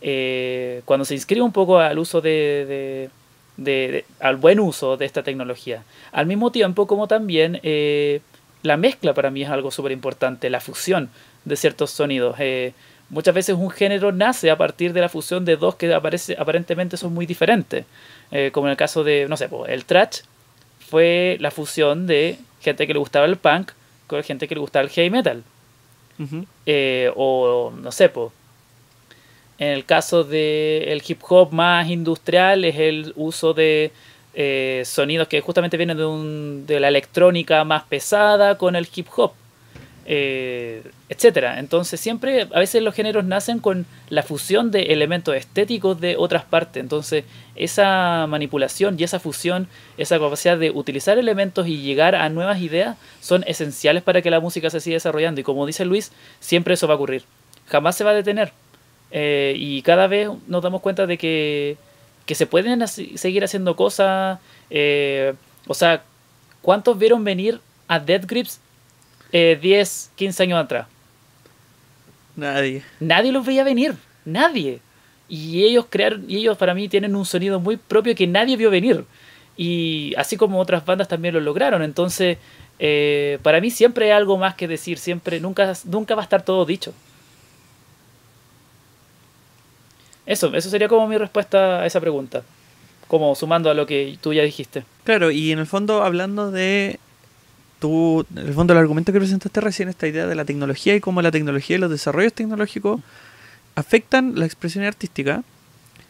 Eh, 0.00 0.82
cuando 0.84 1.04
se 1.04 1.14
inscribe 1.14 1.42
un 1.42 1.52
poco 1.52 1.78
al 1.78 1.98
uso 1.98 2.20
de, 2.20 3.10
al 4.20 4.36
buen 4.36 4.60
uso 4.60 4.96
de 4.96 5.06
esta 5.06 5.22
tecnología. 5.22 5.84
Al 6.12 6.26
mismo 6.26 6.50
tiempo 6.52 6.86
como 6.86 7.08
también 7.08 7.60
eh, 7.62 8.20
la 8.62 8.76
mezcla 8.76 9.14
para 9.14 9.30
mí 9.30 9.42
es 9.42 9.48
algo 9.48 9.70
súper 9.70 9.92
importante, 9.92 10.50
la 10.50 10.60
fusión 10.60 11.10
de 11.44 11.56
ciertos 11.56 11.90
sonidos. 11.90 12.36
Muchas 13.10 13.34
veces 13.34 13.54
un 13.54 13.70
género 13.70 14.12
nace 14.12 14.50
a 14.50 14.56
partir 14.56 14.92
de 14.92 15.00
la 15.00 15.08
fusión 15.08 15.44
de 15.44 15.56
dos 15.56 15.76
que 15.76 15.92
aparece, 15.94 16.36
aparentemente 16.38 16.96
son 16.96 17.14
muy 17.14 17.26
diferentes. 17.26 17.84
Como 18.52 18.66
en 18.66 18.72
el 18.72 18.76
caso 18.76 19.04
de, 19.04 19.26
no 19.28 19.36
sé, 19.36 19.48
el 19.68 19.84
trash 19.84 20.22
fue 20.80 21.36
la 21.40 21.50
fusión 21.50 22.06
de 22.06 22.38
gente 22.60 22.86
que 22.86 22.94
le 22.94 22.98
gustaba 22.98 23.26
el 23.26 23.36
punk 23.36 23.72
con 24.06 24.22
gente 24.22 24.48
que 24.48 24.54
le 24.54 24.60
gustaba 24.60 24.84
el 24.84 24.90
heavy 24.90 25.10
metal. 25.10 25.44
O 27.16 27.72
no 27.76 27.92
sé, 27.92 28.08
pues 28.08 28.32
en 29.58 29.68
el 29.68 29.84
caso 29.84 30.24
del 30.24 31.02
hip 31.06 31.20
hop 31.28 31.52
más 31.52 31.88
industrial 31.88 32.64
es 32.64 32.76
el 32.76 33.12
uso 33.16 33.54
de 33.54 33.92
eh, 34.34 34.82
sonidos 34.84 35.28
que 35.28 35.40
justamente 35.40 35.76
vienen 35.76 35.96
de, 35.96 36.04
un, 36.04 36.66
de, 36.66 36.80
la 36.80 36.88
electrónica 36.88 37.62
más 37.64 37.84
pesada 37.84 38.58
con 38.58 38.74
el 38.74 38.88
hip 38.92 39.06
hop, 39.16 39.32
eh, 40.06 40.82
etcétera. 41.08 41.58
Entonces 41.58 42.00
siempre, 42.00 42.42
a 42.42 42.58
veces 42.58 42.82
los 42.82 42.94
géneros 42.94 43.24
nacen 43.24 43.58
con 43.58 43.86
la 44.08 44.22
fusión 44.22 44.70
de 44.70 44.92
elementos 44.92 45.34
estéticos 45.34 46.00
de 46.00 46.16
otras 46.16 46.44
partes. 46.44 46.82
Entonces 46.82 47.24
esa 47.56 48.26
manipulación 48.28 48.96
y 48.98 49.04
esa 49.04 49.20
fusión, 49.20 49.68
esa 49.96 50.18
capacidad 50.18 50.58
de 50.58 50.70
utilizar 50.70 51.18
elementos 51.18 51.66
y 51.66 51.78
llegar 51.78 52.14
a 52.14 52.28
nuevas 52.28 52.60
ideas 52.60 52.96
son 53.20 53.44
esenciales 53.46 54.02
para 54.02 54.22
que 54.22 54.30
la 54.30 54.40
música 54.40 54.70
se 54.70 54.80
siga 54.80 54.94
desarrollando. 54.94 55.40
Y 55.40 55.44
como 55.44 55.66
dice 55.66 55.84
Luis, 55.84 56.12
siempre 56.40 56.74
eso 56.74 56.86
va 56.86 56.94
a 56.94 56.96
ocurrir. 56.96 57.24
Jamás 57.66 57.96
se 57.96 58.04
va 58.04 58.10
a 58.10 58.14
detener 58.14 58.52
eh, 59.10 59.54
y 59.56 59.80
cada 59.82 60.06
vez 60.06 60.28
nos 60.48 60.62
damos 60.62 60.80
cuenta 60.80 61.06
de 61.06 61.16
que, 61.16 61.76
se 62.26 62.46
pueden 62.46 62.86
seguir 62.88 63.44
haciendo 63.44 63.76
cosas. 63.76 64.38
Eh, 64.70 65.34
o 65.66 65.74
sea, 65.74 66.02
¿cuántos 66.62 66.98
vieron 66.98 67.24
venir 67.24 67.60
a 67.86 68.00
Dead 68.00 68.22
Grips 68.26 68.60
10, 69.34 70.10
eh, 70.10 70.12
15 70.14 70.42
años 70.44 70.64
atrás? 70.64 70.86
Nadie. 72.36 72.82
Nadie 73.00 73.32
los 73.32 73.44
veía 73.44 73.64
venir. 73.64 73.96
Nadie. 74.24 74.80
Y 75.28 75.64
ellos 75.64 75.86
crearon, 75.90 76.24
y 76.28 76.36
ellos 76.36 76.56
para 76.56 76.74
mí 76.74 76.88
tienen 76.88 77.16
un 77.16 77.26
sonido 77.26 77.58
muy 77.58 77.76
propio 77.76 78.14
que 78.14 78.26
nadie 78.26 78.56
vio 78.56 78.70
venir. 78.70 79.04
Y 79.56 80.14
así 80.16 80.36
como 80.36 80.60
otras 80.60 80.84
bandas 80.84 81.08
también 81.08 81.34
lo 81.34 81.40
lograron. 81.40 81.82
Entonces, 81.82 82.38
para 83.42 83.60
mí 83.60 83.70
siempre 83.70 84.06
hay 84.06 84.10
algo 84.12 84.36
más 84.36 84.54
que 84.54 84.68
decir. 84.68 84.98
Siempre, 84.98 85.40
nunca, 85.40 85.72
nunca 85.84 86.14
va 86.14 86.22
a 86.22 86.24
estar 86.24 86.44
todo 86.44 86.64
dicho. 86.64 86.92
Eso, 90.26 90.54
eso 90.54 90.70
sería 90.70 90.88
como 90.88 91.06
mi 91.08 91.18
respuesta 91.18 91.80
a 91.80 91.86
esa 91.86 92.00
pregunta. 92.00 92.42
Como 93.08 93.34
sumando 93.34 93.70
a 93.70 93.74
lo 93.74 93.86
que 93.86 94.16
tú 94.20 94.32
ya 94.32 94.42
dijiste. 94.42 94.84
Claro, 95.04 95.30
y 95.30 95.52
en 95.52 95.58
el 95.58 95.66
fondo 95.66 96.02
hablando 96.02 96.50
de 96.50 96.98
tú, 97.84 98.24
en 98.34 98.46
el 98.46 98.54
fondo 98.54 98.72
el 98.72 98.78
argumento 98.78 99.12
que 99.12 99.18
presentaste 99.18 99.60
recién, 99.60 99.90
esta 99.90 100.08
idea 100.08 100.26
de 100.26 100.34
la 100.34 100.46
tecnología 100.46 100.96
y 100.96 101.00
cómo 101.00 101.20
la 101.20 101.30
tecnología 101.30 101.76
y 101.76 101.78
los 101.78 101.90
desarrollos 101.90 102.32
tecnológicos 102.32 103.02
afectan 103.74 104.38
la 104.38 104.46
expresión 104.46 104.86
artística, 104.86 105.44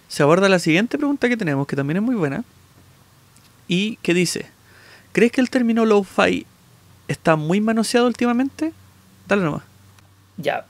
se 0.07 0.23
aborda 0.23 0.49
la 0.49 0.61
siguiente 0.61 0.99
pregunta 0.99 1.29
que 1.29 1.37
tenemos, 1.37 1.67
que 1.67 1.75
también 1.75 1.97
es 1.97 2.03
muy 2.05 2.15
buena, 2.15 2.45
y 3.67 3.97
que 4.03 4.15
dice, 4.15 4.47
¿crees 5.11 5.33
que 5.33 5.41
el 5.41 5.51
término 5.51 5.85
lo-fi 5.85 6.47
está 7.09 7.35
muy 7.35 7.61
manoseado 7.61 8.07
últimamente? 8.07 8.73
Dale 9.27 9.43
nomás. 9.43 9.65
Ya, 10.37 10.67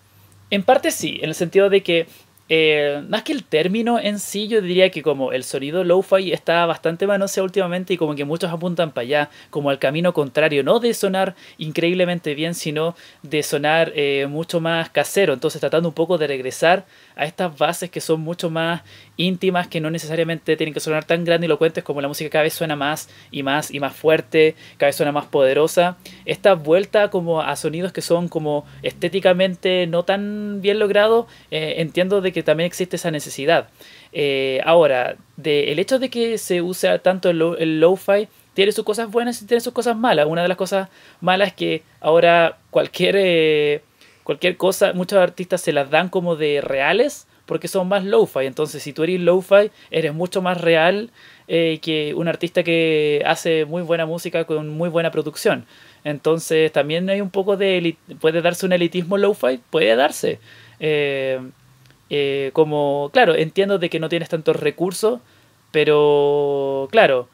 en 0.48 0.62
parte 0.62 0.90
sí, 0.90 1.18
en 1.20 1.28
el 1.28 1.34
sentido 1.34 1.68
de 1.68 1.82
que 1.82 2.06
eh, 2.48 3.02
más 3.08 3.22
que 3.22 3.32
el 3.32 3.42
término 3.42 3.98
en 3.98 4.18
sí, 4.18 4.48
yo 4.48 4.60
diría 4.60 4.90
que 4.90 5.02
como 5.02 5.32
el 5.32 5.44
sonido 5.44 5.82
lo-fi 5.82 6.32
está 6.32 6.66
bastante 6.66 7.06
manoseado 7.06 7.46
últimamente 7.46 7.94
y 7.94 7.96
como 7.96 8.14
que 8.14 8.26
muchos 8.26 8.52
apuntan 8.52 8.90
para 8.92 9.02
allá, 9.04 9.30
como 9.48 9.70
al 9.70 9.78
camino 9.78 10.12
contrario, 10.12 10.62
no 10.62 10.78
de 10.78 10.92
sonar 10.92 11.34
increíblemente 11.56 12.34
bien, 12.34 12.54
sino 12.54 12.96
de 13.22 13.42
sonar 13.42 13.92
eh, 13.94 14.26
mucho 14.28 14.60
más 14.60 14.90
casero. 14.90 15.32
Entonces 15.32 15.60
tratando 15.60 15.88
un 15.88 15.94
poco 15.94 16.18
de 16.18 16.26
regresar 16.26 16.84
a 17.16 17.24
estas 17.24 17.56
bases 17.56 17.90
que 17.90 18.00
son 18.00 18.20
mucho 18.20 18.50
más 18.50 18.82
íntimas, 19.16 19.68
que 19.68 19.80
no 19.80 19.90
necesariamente 19.90 20.56
tienen 20.56 20.74
que 20.74 20.80
sonar 20.80 21.04
tan 21.04 21.24
grandilocuentes 21.24 21.84
como 21.84 22.00
la 22.00 22.08
música 22.08 22.30
cada 22.30 22.44
vez 22.44 22.54
suena 22.54 22.76
más 22.76 23.08
y 23.30 23.42
más 23.42 23.70
y 23.70 23.80
más 23.80 23.94
fuerte, 23.94 24.56
cada 24.76 24.88
vez 24.88 24.96
suena 24.96 25.12
más 25.12 25.26
poderosa. 25.26 25.96
Esta 26.24 26.54
vuelta 26.54 27.10
como 27.10 27.40
a 27.40 27.54
sonidos 27.56 27.92
que 27.92 28.02
son 28.02 28.28
como 28.28 28.64
estéticamente 28.82 29.86
no 29.86 30.04
tan 30.04 30.60
bien 30.60 30.78
logrados, 30.78 31.26
eh, 31.50 31.74
entiendo 31.78 32.20
de 32.20 32.32
que 32.32 32.42
también 32.42 32.66
existe 32.66 32.96
esa 32.96 33.10
necesidad. 33.10 33.68
Eh, 34.12 34.60
ahora, 34.64 35.16
de, 35.36 35.72
el 35.72 35.78
hecho 35.78 35.98
de 35.98 36.08
que 36.08 36.38
se 36.38 36.62
use 36.62 36.98
tanto 37.00 37.30
el, 37.30 37.42
el 37.58 37.80
lo-fi 37.80 38.28
tiene 38.54 38.72
sus 38.72 38.84
cosas 38.84 39.10
buenas 39.10 39.42
y 39.42 39.46
tiene 39.46 39.60
sus 39.60 39.72
cosas 39.72 39.96
malas. 39.96 40.26
Una 40.26 40.42
de 40.42 40.48
las 40.48 40.56
cosas 40.56 40.88
malas 41.20 41.48
es 41.48 41.54
que 41.54 41.82
ahora 42.00 42.58
cualquier... 42.70 43.16
Eh, 43.18 43.82
cualquier 44.24 44.56
cosa, 44.56 44.92
muchos 44.92 45.18
artistas 45.18 45.60
se 45.60 45.72
las 45.72 45.90
dan 45.90 46.08
como 46.08 46.34
de 46.34 46.60
reales 46.60 47.26
porque 47.46 47.68
son 47.68 47.88
más 47.88 48.04
lo-fi. 48.04 48.46
Entonces, 48.46 48.82
si 48.82 48.92
tú 48.92 49.02
eres 49.04 49.20
lo-fi, 49.20 49.70
eres 49.90 50.14
mucho 50.14 50.42
más 50.42 50.60
real 50.60 51.10
eh, 51.46 51.78
que 51.82 52.14
un 52.14 52.26
artista 52.26 52.62
que 52.62 53.22
hace 53.26 53.64
muy 53.66 53.82
buena 53.82 54.06
música 54.06 54.44
con 54.44 54.68
muy 54.70 54.88
buena 54.88 55.10
producción. 55.10 55.66
Entonces, 56.04 56.72
también 56.72 57.08
hay 57.10 57.20
un 57.20 57.30
poco 57.30 57.56
de. 57.56 57.96
¿Puede 58.20 58.42
darse 58.42 58.66
un 58.66 58.72
elitismo 58.72 59.18
lo-fi? 59.18 59.60
Puede 59.70 59.94
darse. 59.96 60.38
Eh, 60.80 61.40
eh, 62.10 62.50
como, 62.52 63.10
claro, 63.12 63.34
entiendo 63.34 63.78
de 63.78 63.90
que 63.90 64.00
no 64.00 64.08
tienes 64.08 64.28
tantos 64.28 64.56
recursos, 64.56 65.20
pero, 65.70 66.88
claro, 66.90 67.28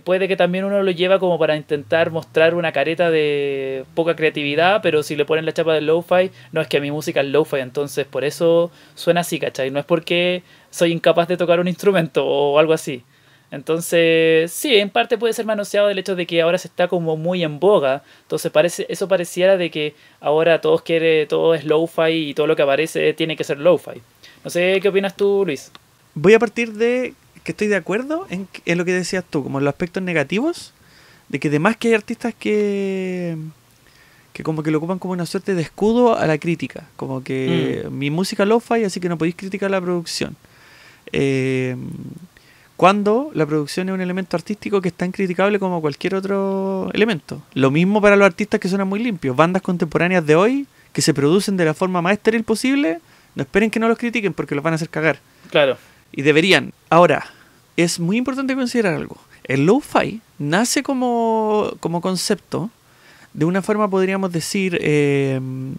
puede 0.00 0.28
que 0.28 0.36
también 0.36 0.64
uno 0.64 0.82
lo 0.82 0.90
lleva 0.90 1.18
como 1.18 1.38
para 1.38 1.56
intentar 1.56 2.10
mostrar 2.10 2.54
una 2.54 2.72
careta 2.72 3.10
de 3.10 3.84
poca 3.94 4.16
creatividad, 4.16 4.80
pero 4.82 5.02
si 5.02 5.16
le 5.16 5.24
ponen 5.24 5.44
la 5.44 5.52
chapa 5.52 5.74
del 5.74 5.86
lo-fi, 5.86 6.30
no 6.52 6.60
es 6.60 6.68
que 6.68 6.80
mi 6.80 6.90
música 6.90 7.20
es 7.20 7.26
lo-fi, 7.26 7.56
entonces 7.56 8.06
por 8.06 8.24
eso 8.24 8.70
suena 8.94 9.20
así, 9.20 9.38
¿cachai? 9.38 9.70
No 9.70 9.78
es 9.78 9.84
porque 9.84 10.42
soy 10.70 10.92
incapaz 10.92 11.28
de 11.28 11.36
tocar 11.36 11.60
un 11.60 11.68
instrumento 11.68 12.26
o 12.26 12.58
algo 12.58 12.72
así. 12.72 13.04
Entonces, 13.50 14.50
sí, 14.50 14.76
en 14.76 14.88
parte 14.88 15.18
puede 15.18 15.34
ser 15.34 15.44
manoseado 15.44 15.88
del 15.88 15.98
hecho 15.98 16.16
de 16.16 16.26
que 16.26 16.40
ahora 16.40 16.56
se 16.56 16.68
está 16.68 16.88
como 16.88 17.18
muy 17.18 17.44
en 17.44 17.60
boga. 17.60 18.02
Entonces, 18.22 18.50
parece, 18.50 18.86
eso 18.88 19.08
pareciera 19.08 19.58
de 19.58 19.70
que 19.70 19.94
ahora 20.20 20.62
todos 20.62 20.80
quiere, 20.80 21.26
todo 21.26 21.54
es 21.54 21.66
lo-fi 21.66 22.30
y 22.30 22.34
todo 22.34 22.46
lo 22.46 22.56
que 22.56 22.62
aparece 22.62 23.12
tiene 23.12 23.36
que 23.36 23.44
ser 23.44 23.58
lo-fi. 23.58 24.00
No 24.42 24.48
sé, 24.48 24.78
¿qué 24.80 24.88
opinas 24.88 25.14
tú, 25.14 25.42
Luis? 25.44 25.70
Voy 26.14 26.32
a 26.32 26.38
partir 26.38 26.72
de 26.72 27.12
que 27.44 27.52
estoy 27.52 27.68
de 27.68 27.76
acuerdo 27.76 28.26
en, 28.30 28.48
lo 28.78 28.84
que 28.84 28.92
decías 28.92 29.24
tú, 29.28 29.42
como 29.42 29.58
en 29.58 29.64
los 29.64 29.72
aspectos 29.72 30.02
negativos, 30.02 30.72
de 31.28 31.40
que 31.40 31.48
además 31.48 31.76
que 31.76 31.88
hay 31.88 31.94
artistas 31.94 32.34
que 32.38 33.36
que 34.32 34.42
como 34.42 34.62
que 34.62 34.70
lo 34.70 34.78
ocupan 34.78 34.98
como 34.98 35.12
una 35.12 35.26
suerte 35.26 35.54
de 35.54 35.60
escudo 35.60 36.16
a 36.16 36.26
la 36.26 36.38
crítica, 36.38 36.88
como 36.96 37.22
que 37.22 37.84
mm. 37.84 37.92
mi 37.92 38.10
música 38.10 38.46
lo 38.46 38.60
fi 38.60 38.84
así 38.84 38.98
que 38.98 39.10
no 39.10 39.18
podéis 39.18 39.36
criticar 39.36 39.70
la 39.70 39.80
producción. 39.80 40.36
Eh, 41.12 41.76
cuando 42.76 43.30
la 43.34 43.46
producción 43.46 43.88
es 43.88 43.94
un 43.94 44.00
elemento 44.00 44.36
artístico 44.36 44.80
que 44.80 44.88
es 44.88 44.94
tan 44.94 45.12
criticable 45.12 45.58
como 45.58 45.80
cualquier 45.80 46.14
otro 46.14 46.90
elemento. 46.94 47.42
Lo 47.54 47.70
mismo 47.70 48.00
para 48.00 48.16
los 48.16 48.26
artistas 48.26 48.58
que 48.58 48.68
suenan 48.68 48.88
muy 48.88 49.00
limpios. 49.00 49.36
Bandas 49.36 49.62
contemporáneas 49.62 50.26
de 50.26 50.34
hoy 50.34 50.66
que 50.92 51.02
se 51.02 51.14
producen 51.14 51.56
de 51.56 51.64
la 51.64 51.74
forma 51.74 52.02
más 52.02 52.14
estéril 52.14 52.44
posible, 52.44 53.00
no 53.34 53.42
esperen 53.42 53.70
que 53.70 53.78
no 53.78 53.88
los 53.88 53.98
critiquen 53.98 54.34
porque 54.34 54.54
los 54.54 54.64
van 54.64 54.72
a 54.72 54.76
hacer 54.76 54.88
cagar. 54.88 55.20
Claro. 55.50 55.76
Y 56.12 56.22
deberían. 56.22 56.72
Ahora, 56.90 57.26
es 57.76 57.98
muy 57.98 58.16
importante 58.16 58.54
considerar 58.54 58.94
algo. 58.94 59.16
El 59.44 59.66
lo-fi 59.66 60.20
nace 60.38 60.82
como, 60.82 61.72
como 61.80 62.00
concepto 62.00 62.70
de 63.32 63.44
una 63.44 63.62
forma, 63.62 63.88
podríamos 63.88 64.30
decir, 64.30 64.78
em, 64.82 65.74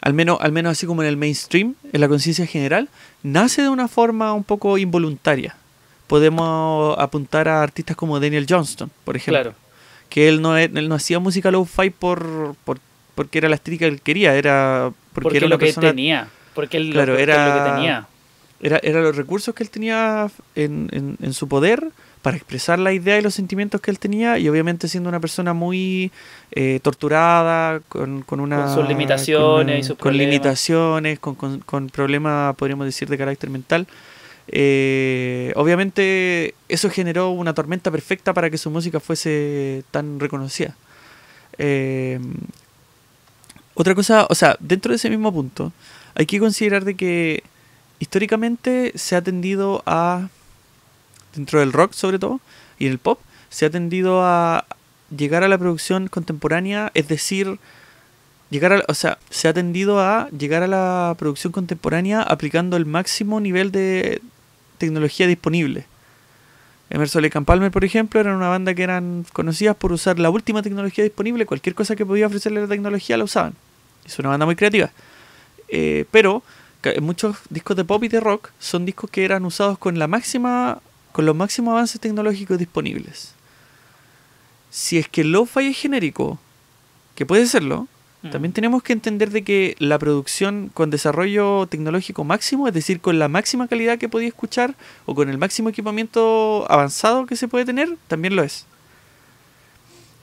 al, 0.00 0.12
menos, 0.12 0.38
al 0.40 0.52
menos 0.52 0.72
así 0.72 0.86
como 0.86 1.02
en 1.02 1.08
el 1.08 1.16
mainstream, 1.16 1.74
en 1.92 2.00
la 2.00 2.08
conciencia 2.08 2.46
general, 2.46 2.88
nace 3.22 3.62
de 3.62 3.68
una 3.68 3.88
forma 3.88 4.32
un 4.32 4.44
poco 4.44 4.76
involuntaria. 4.76 5.56
Podemos 6.08 6.98
apuntar 6.98 7.48
a 7.48 7.62
artistas 7.62 7.96
como 7.96 8.18
Daniel 8.20 8.46
Johnston, 8.48 8.90
por 9.04 9.16
ejemplo. 9.16 9.42
Claro. 9.42 9.56
Que 10.08 10.28
él 10.28 10.42
no, 10.42 10.56
él 10.56 10.88
no 10.88 10.96
hacía 10.96 11.18
música 11.18 11.50
lo-fi 11.50 11.90
por, 11.90 12.56
por, 12.64 12.78
porque 13.14 13.38
era 13.38 13.48
la 13.48 13.54
estética 13.54 13.86
que 13.86 13.92
él 13.92 14.00
quería, 14.00 14.34
era 14.34 14.92
porque, 15.12 15.38
era 15.38 15.48
lo 15.48 15.58
que 15.58 15.72
tenía. 15.72 16.28
Porque 16.54 16.76
él 16.76 16.90
claro, 16.90 17.16
era, 17.16 17.48
lo 17.48 17.64
que 17.64 17.70
tenía 17.70 18.08
era, 18.64 18.80
era 18.82 19.02
los 19.02 19.14
recursos 19.14 19.54
que 19.54 19.62
él 19.62 19.68
tenía 19.68 20.30
en, 20.54 20.88
en, 21.20 21.34
su 21.34 21.48
poder 21.48 21.90
para 22.22 22.38
expresar 22.38 22.78
la 22.78 22.94
idea 22.94 23.18
y 23.18 23.20
los 23.20 23.34
sentimientos 23.34 23.82
que 23.82 23.90
él 23.90 23.98
tenía 23.98 24.38
y 24.38 24.48
obviamente 24.48 24.88
siendo 24.88 25.10
una 25.10 25.20
persona 25.20 25.52
muy 25.52 26.10
eh, 26.50 26.80
torturada, 26.82 27.80
con, 27.90 28.22
con 28.22 28.40
una... 28.40 28.64
Con 28.64 28.74
sus 28.74 28.88
limitaciones 28.88 29.74
con, 29.74 29.78
y 29.78 29.84
sus 29.84 29.98
Con 29.98 30.16
limitaciones, 30.16 31.18
con, 31.18 31.60
con, 31.60 31.90
problemas, 31.90 32.56
podríamos 32.56 32.86
decir, 32.86 33.06
de 33.06 33.18
carácter 33.18 33.50
mental. 33.50 33.86
Eh, 34.48 35.52
obviamente 35.56 36.54
eso 36.70 36.88
generó 36.88 37.32
una 37.32 37.52
tormenta 37.52 37.90
perfecta 37.90 38.32
para 38.32 38.48
que 38.48 38.56
su 38.56 38.70
música 38.70 38.98
fuese 38.98 39.84
tan 39.90 40.18
reconocida. 40.20 40.74
Eh, 41.58 42.18
otra 43.74 43.94
cosa, 43.94 44.26
o 44.30 44.34
sea, 44.34 44.56
dentro 44.58 44.88
de 44.88 44.96
ese 44.96 45.10
mismo 45.10 45.30
punto, 45.34 45.70
hay 46.14 46.24
que 46.24 46.38
considerar 46.38 46.86
de 46.86 46.94
que 46.94 47.42
históricamente 48.04 48.92
se 48.96 49.16
ha 49.16 49.22
tendido 49.22 49.82
a 49.86 50.28
dentro 51.34 51.60
del 51.60 51.72
rock 51.72 51.94
sobre 51.94 52.18
todo, 52.18 52.40
y 52.78 52.86
en 52.86 52.92
el 52.92 52.98
pop, 52.98 53.18
se 53.48 53.64
ha 53.64 53.70
tendido 53.70 54.22
a 54.22 54.66
llegar 55.16 55.42
a 55.42 55.48
la 55.48 55.56
producción 55.56 56.08
contemporánea, 56.08 56.90
es 56.94 57.08
decir, 57.08 57.58
llegar 58.50 58.72
a, 58.74 58.82
o 58.88 58.94
sea, 58.94 59.18
se 59.30 59.48
ha 59.48 59.54
tendido 59.54 60.00
a 60.00 60.28
llegar 60.30 60.62
a 60.62 60.66
la 60.66 61.14
producción 61.18 61.52
contemporánea 61.52 62.22
aplicando 62.22 62.76
el 62.76 62.84
máximo 62.84 63.40
nivel 63.40 63.72
de 63.72 64.20
tecnología 64.78 65.26
disponible. 65.26 65.86
Emerson 66.90 67.22
Lake 67.22 67.38
and 67.38 67.46
Palmer, 67.46 67.70
por 67.70 67.84
ejemplo, 67.84 68.20
eran 68.20 68.36
una 68.36 68.48
banda 68.48 68.74
que 68.74 68.82
eran 68.82 69.24
conocidas 69.32 69.76
por 69.76 69.92
usar 69.92 70.18
la 70.18 70.28
última 70.28 70.62
tecnología 70.62 71.02
disponible, 71.02 71.46
cualquier 71.46 71.74
cosa 71.74 71.96
que 71.96 72.04
podía 72.04 72.26
ofrecerle 72.26 72.60
la 72.60 72.68
tecnología 72.68 73.16
la 73.16 73.24
usaban. 73.24 73.54
Es 74.04 74.18
una 74.18 74.28
banda 74.28 74.44
muy 74.44 74.56
creativa. 74.56 74.90
Eh, 75.68 76.04
pero 76.10 76.42
muchos 77.00 77.36
discos 77.50 77.76
de 77.76 77.84
pop 77.84 78.02
y 78.04 78.08
de 78.08 78.20
rock 78.20 78.50
son 78.58 78.84
discos 78.84 79.10
que 79.10 79.24
eran 79.24 79.44
usados 79.44 79.78
con 79.78 79.98
la 79.98 80.06
máxima 80.06 80.80
con 81.12 81.26
los 81.26 81.36
máximos 81.36 81.72
avances 81.72 82.00
tecnológicos 82.00 82.58
disponibles. 82.58 83.34
Si 84.70 84.98
es 84.98 85.08
que 85.08 85.20
el 85.20 85.30
lo-fi 85.30 85.68
es 85.68 85.78
genérico, 85.78 86.40
que 87.14 87.24
puede 87.24 87.46
serlo, 87.46 87.86
mm. 88.22 88.30
también 88.30 88.52
tenemos 88.52 88.82
que 88.82 88.94
entender 88.94 89.30
de 89.30 89.44
que 89.44 89.76
la 89.78 90.00
producción 90.00 90.72
con 90.74 90.90
desarrollo 90.90 91.68
tecnológico 91.68 92.24
máximo, 92.24 92.66
es 92.66 92.74
decir, 92.74 93.00
con 93.00 93.20
la 93.20 93.28
máxima 93.28 93.68
calidad 93.68 93.96
que 93.96 94.08
podía 94.08 94.26
escuchar 94.26 94.74
o 95.06 95.14
con 95.14 95.28
el 95.28 95.38
máximo 95.38 95.68
equipamiento 95.68 96.66
avanzado 96.68 97.26
que 97.26 97.36
se 97.36 97.46
puede 97.46 97.64
tener, 97.64 97.96
también 98.08 98.34
lo 98.34 98.42
es. 98.42 98.66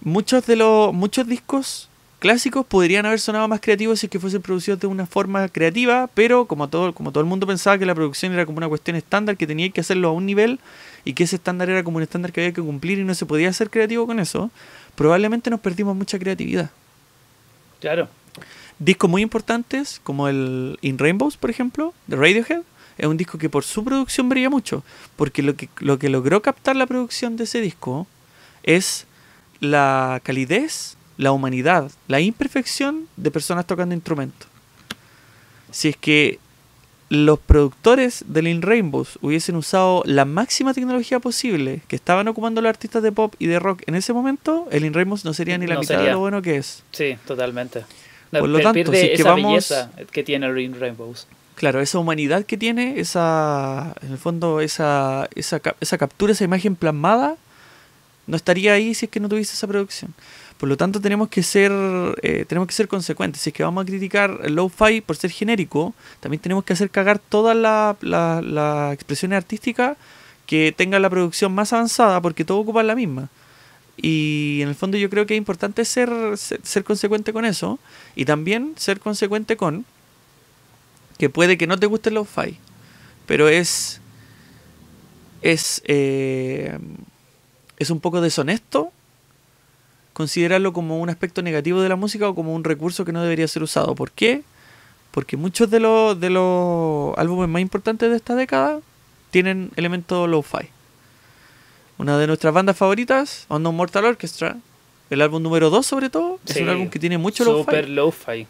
Muchos 0.02 0.46
de 0.46 0.58
los 0.58 0.94
muchos 0.94 1.26
discos 1.26 1.88
clásicos 2.22 2.68
podrían 2.68 3.07
haber 3.07 3.19
sonado 3.19 3.48
más 3.48 3.61
creativos 3.61 3.99
si 3.99 4.06
es 4.06 4.11
que 4.11 4.19
fuesen 4.19 4.43
producidos 4.43 4.80
de 4.80 4.85
una 4.85 5.07
forma 5.07 5.49
creativa, 5.49 6.07
pero 6.14 6.45
como 6.45 6.69
todo, 6.69 6.93
como 6.93 7.11
todo 7.11 7.22
el 7.22 7.27
mundo 7.27 7.48
pensaba 7.48 7.80
que 7.80 7.85
la 7.88 7.95
producción 7.95 8.31
era 8.31 8.45
como 8.45 8.60
una 8.60 8.69
cuestión 8.69 8.95
estándar, 8.95 9.38
que 9.38 9.48
tenía 9.48 9.68
que 9.72 9.81
hacerlo 9.81 10.10
a 10.10 10.11
un 10.11 10.27
nivel 10.27 10.60
y 11.03 11.14
que 11.14 11.23
ese 11.23 11.38
estándar 11.38 11.72
era 11.72 11.84
como 11.84 11.98
un 11.98 12.03
estándar 12.03 12.31
que 12.31 12.41
había 12.41 12.53
que 12.53 12.61
cumplir 12.61 12.99
y 12.99 13.03
no 13.03 13.15
se 13.15 13.26
podía 13.26 13.52
ser 13.52 13.72
creativo 13.72 14.06
con 14.06 14.19
eso, 14.19 14.52
probablemente 14.93 15.49
nos 15.49 15.61
perdimos 15.61 15.95
mucha 15.95 16.19
creatividad. 16.19 16.69
Claro. 17.80 18.07
Discos 18.77 19.10
muy 19.10 19.23
importantes, 19.23 19.99
como 20.03 20.27
el 20.27 20.77
In 20.81 20.99
Rainbows, 20.99 21.38
por 21.38 21.49
ejemplo, 21.49 21.91
de 22.06 22.18
Radiohead, 22.18 22.61
es 22.99 23.07
un 23.07 23.18
disco 23.18 23.39
que 23.39 23.49
por 23.49 23.64
su 23.64 23.84
producción 23.84 24.30
brilla 24.30 24.52
mucho, 24.52 24.84
porque 25.15 25.41
lo 25.41 25.56
que, 25.56 25.69
lo 25.80 25.98
que 25.98 26.10
logró 26.10 26.43
captar 26.43 26.76
la 26.76 26.85
producción 26.85 27.35
de 27.35 27.45
ese 27.45 27.61
disco 27.61 28.06
es 28.61 29.07
la 29.60 30.22
calidez 30.23 30.98
la 31.22 31.31
humanidad, 31.31 31.91
la 32.07 32.19
imperfección 32.19 33.07
de 33.15 33.30
personas 33.30 33.68
tocando 33.68 33.93
instrumentos. 33.93 34.48
Si 35.69 35.89
es 35.89 35.95
que 35.95 36.39
los 37.10 37.38
productores 37.38 38.26
de 38.27 38.49
In 38.49 38.64
Rainbows 38.64 39.19
hubiesen 39.22 39.56
usado 39.56 40.02
la 40.07 40.26
máxima 40.26 40.73
tecnología 40.73 41.19
posible 41.19 41.81
que 41.88 41.95
estaban 41.95 42.27
ocupando 42.27 42.60
los 42.60 42.69
artistas 42.69 43.03
de 43.03 43.11
pop 43.11 43.35
y 43.38 43.45
de 43.45 43.60
rock 43.60 43.84
en 43.85 43.93
ese 43.93 44.14
momento, 44.14 44.68
el 44.72 44.84
In 44.84 44.95
Rainbows 44.95 45.23
no 45.23 45.35
sería 45.35 45.60
ni 45.60 45.68
la 45.68 45.80
mitad 45.80 46.02
de 46.02 46.10
lo 46.10 46.19
bueno 46.19 46.41
que 46.41 46.57
es. 46.57 46.81
Sí, 46.91 47.15
totalmente. 47.27 47.85
Por 48.31 48.49
lo 48.49 48.60
tanto, 48.60 48.91
si 48.91 48.98
es 48.98 49.18
que 49.18 49.23
vamos, 49.23 49.72
que 50.11 50.23
tiene 50.23 50.48
el 50.48 50.57
In 50.57 50.80
Rainbows. 50.80 51.27
Claro, 51.53 51.81
esa 51.81 51.99
humanidad 51.99 52.45
que 52.45 52.57
tiene, 52.57 52.99
esa, 52.99 53.93
en 54.02 54.14
el 54.14 54.18
fondo, 54.18 54.60
esa, 54.60 55.30
esa, 55.35 55.61
esa 55.80 55.98
captura, 55.99 56.34
esa 56.34 56.45
imagen 56.45 56.76
plasmada, 56.76 57.35
no 58.26 58.35
estaría 58.35 58.73
ahí 58.73 58.95
si 58.95 59.06
es 59.06 59.11
que 59.11 59.19
no 59.19 59.30
tuviese 59.30 59.53
esa 59.53 59.68
producción. 59.68 60.15
Por 60.62 60.70
lo 60.70 60.78
tanto, 60.78 61.02
tenemos 61.02 61.28
que 61.30 61.42
ser, 61.42 61.72
eh, 62.22 62.46
tenemos 62.48 62.68
que 62.68 62.76
ser 62.76 62.88
consecuentes. 62.88 63.42
Si 63.42 63.50
es 63.50 63.54
que 63.56 63.64
vamos 63.64 63.82
a 63.82 63.86
criticar 63.88 64.42
el 64.44 64.54
low-fi 64.54 65.02
por 65.02 65.18
ser 65.18 65.32
genérico, 65.32 65.96
también 66.20 66.40
tenemos 66.40 66.64
que 66.64 66.74
hacer 66.74 66.92
cagar 66.92 67.18
todas 67.18 67.58
las 67.58 67.96
la, 68.04 68.92
expresiones 68.94 69.38
artísticas 69.38 69.98
que 70.46 70.72
tengan 70.72 71.02
la 71.02 71.10
producción 71.10 71.52
más 71.52 71.74
avanzada, 71.74 72.22
porque 72.22 72.46
todo 72.46 72.60
ocupa 72.60 72.84
la 72.84 72.94
misma. 72.94 73.30
Y 73.98 74.60
en 74.62 74.68
el 74.70 74.76
fondo 74.76 75.00
yo 75.00 75.10
creo 75.10 75.26
que 75.26 75.34
es 75.34 75.40
importante 75.40 75.84
ser, 75.84 76.12
ser, 76.38 76.84
consecuente 76.84 77.34
con 77.34 77.44
eso 77.44 77.80
y 78.16 78.26
también 78.26 78.76
ser 78.78 79.00
consecuente 79.00 79.58
con 79.58 79.84
que 81.18 81.32
puede 81.32 81.58
que 81.58 81.66
no 81.66 81.80
te 81.80 81.88
guste 81.88 82.10
el 82.10 82.16
low-fi, 82.16 82.60
pero 83.26 83.50
es 83.50 84.00
es 85.42 85.82
eh, 85.86 86.78
es 87.80 87.90
un 87.90 88.00
poco 88.00 88.22
deshonesto 88.22 88.94
considerarlo 90.22 90.72
como 90.72 90.99
un 90.99 91.10
aspecto 91.10 91.41
negativo 91.41 91.81
de 91.81 91.89
la 91.89 91.95
música 91.95 92.30
o 92.30 92.35
como 92.35 92.53
un 92.53 92.64
recurso 92.64 93.06
que 93.06 93.11
no 93.11 93.23
debería 93.23 93.48
ser 93.48 93.64
usado. 93.64 93.95
¿Por 93.95 94.11
qué? 94.11 94.43
Porque 95.10 95.35
muchos 95.35 95.72
de 95.72 95.80
los, 95.80 96.19
de 96.19 96.30
los 96.30 97.18
álbumes 97.18 97.49
más 97.49 97.60
importantes 97.60 98.07
de 98.11 98.18
esta 98.18 98.35
década 98.35 98.81
tienen 99.31 99.72
elementos 99.77 100.30
lo-fi. 100.30 100.69
Una 101.98 102.19
de 102.19 102.27
nuestras 102.27 102.53
bandas 102.53 102.77
favoritas, 102.77 103.48
Unknown 103.49 103.76
Mortal 103.76 104.06
Orchestra, 104.06 104.57
el 105.10 105.22
álbum 105.22 105.41
número 105.41 105.72
2 105.72 105.84
sobre 105.84 106.11
todo, 106.11 106.39
es 106.45 106.57
un 106.57 106.69
álbum 106.69 106.88
que 106.91 106.99
tiene 106.99 107.18
mucho 107.18 107.43
lo-fi. 107.43 107.64
Super 107.64 107.89
lo-fi. 107.89 108.45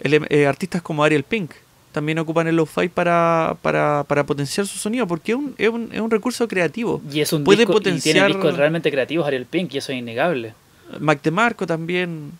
Eh, 0.00 0.46
artistas 0.46 0.80
como 0.80 1.04
Ariel 1.04 1.24
Pink 1.24 1.50
también 1.92 2.18
ocupan 2.18 2.46
el 2.48 2.56
lo-fi 2.56 2.88
para, 2.88 3.58
para, 3.60 4.04
para, 4.08 4.24
potenciar 4.24 4.66
su 4.66 4.78
sonido, 4.78 5.06
porque 5.06 5.32
es 5.32 5.38
un, 5.38 5.54
es 5.58 5.68
un, 5.68 5.90
es 5.92 6.00
un 6.00 6.10
recurso 6.10 6.48
creativo. 6.48 7.02
Y 7.12 7.20
es 7.20 7.30
un 7.34 7.44
Puede 7.44 7.66
potenciar... 7.66 8.16
y 8.16 8.18
tiene 8.18 8.26
discos 8.28 8.56
realmente 8.56 8.90
creativos 8.90 9.26
Ariel 9.26 9.44
Pink, 9.44 9.74
y 9.74 9.78
eso 9.78 9.92
es 9.92 9.98
innegable. 9.98 10.54
Mac 11.00 11.22
DeMarco 11.22 11.66
también. 11.66 12.32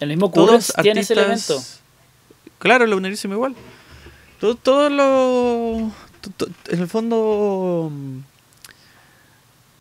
El 0.00 0.08
mismo 0.08 0.30
Currents 0.30 0.72
tiene 0.82 1.00
ese 1.00 1.14
elemento. 1.14 1.62
Claro, 2.58 2.86
lo 2.86 2.96
unirísimo 2.96 3.34
igual. 3.34 3.54
Todo, 4.40 4.54
todo 4.54 4.90
lo. 4.90 5.92
en 6.68 6.80
el 6.80 6.88
fondo. 6.88 7.90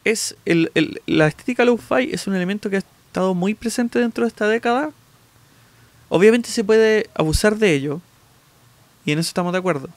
Es 0.04 0.36
el, 0.46 0.72
el, 0.76 1.02
la 1.08 1.28
estética 1.28 1.66
lo-fi 1.66 2.10
es 2.12 2.28
un 2.28 2.36
elemento 2.36 2.70
que 2.70 2.76
ha 2.76 2.80
estado 2.80 3.34
muy 3.34 3.56
presente 3.56 4.00
dentro 4.00 4.24
de 4.24 4.28
esta 4.28 4.48
década. 4.48 4.92
Obviamente 6.10 6.50
se 6.50 6.64
puede 6.64 7.10
abusar 7.16 7.58
de 7.58 7.74
ello. 7.74 8.02
Y 9.04 9.12
en 9.12 9.20
eso 9.20 9.30
estamos 9.30 9.52
de 9.52 9.60
acuerdo. 9.60 9.90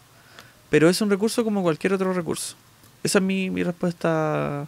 Pero 0.71 0.89
es 0.89 1.01
un 1.01 1.11
recurso 1.11 1.45
como 1.45 1.63
cualquier 1.63 1.93
otro 1.93 2.13
recurso. 2.13 2.57
Esa 3.03 3.19
es 3.19 3.25
mi, 3.25 3.51
mi 3.51 3.63
respuesta 3.63 4.67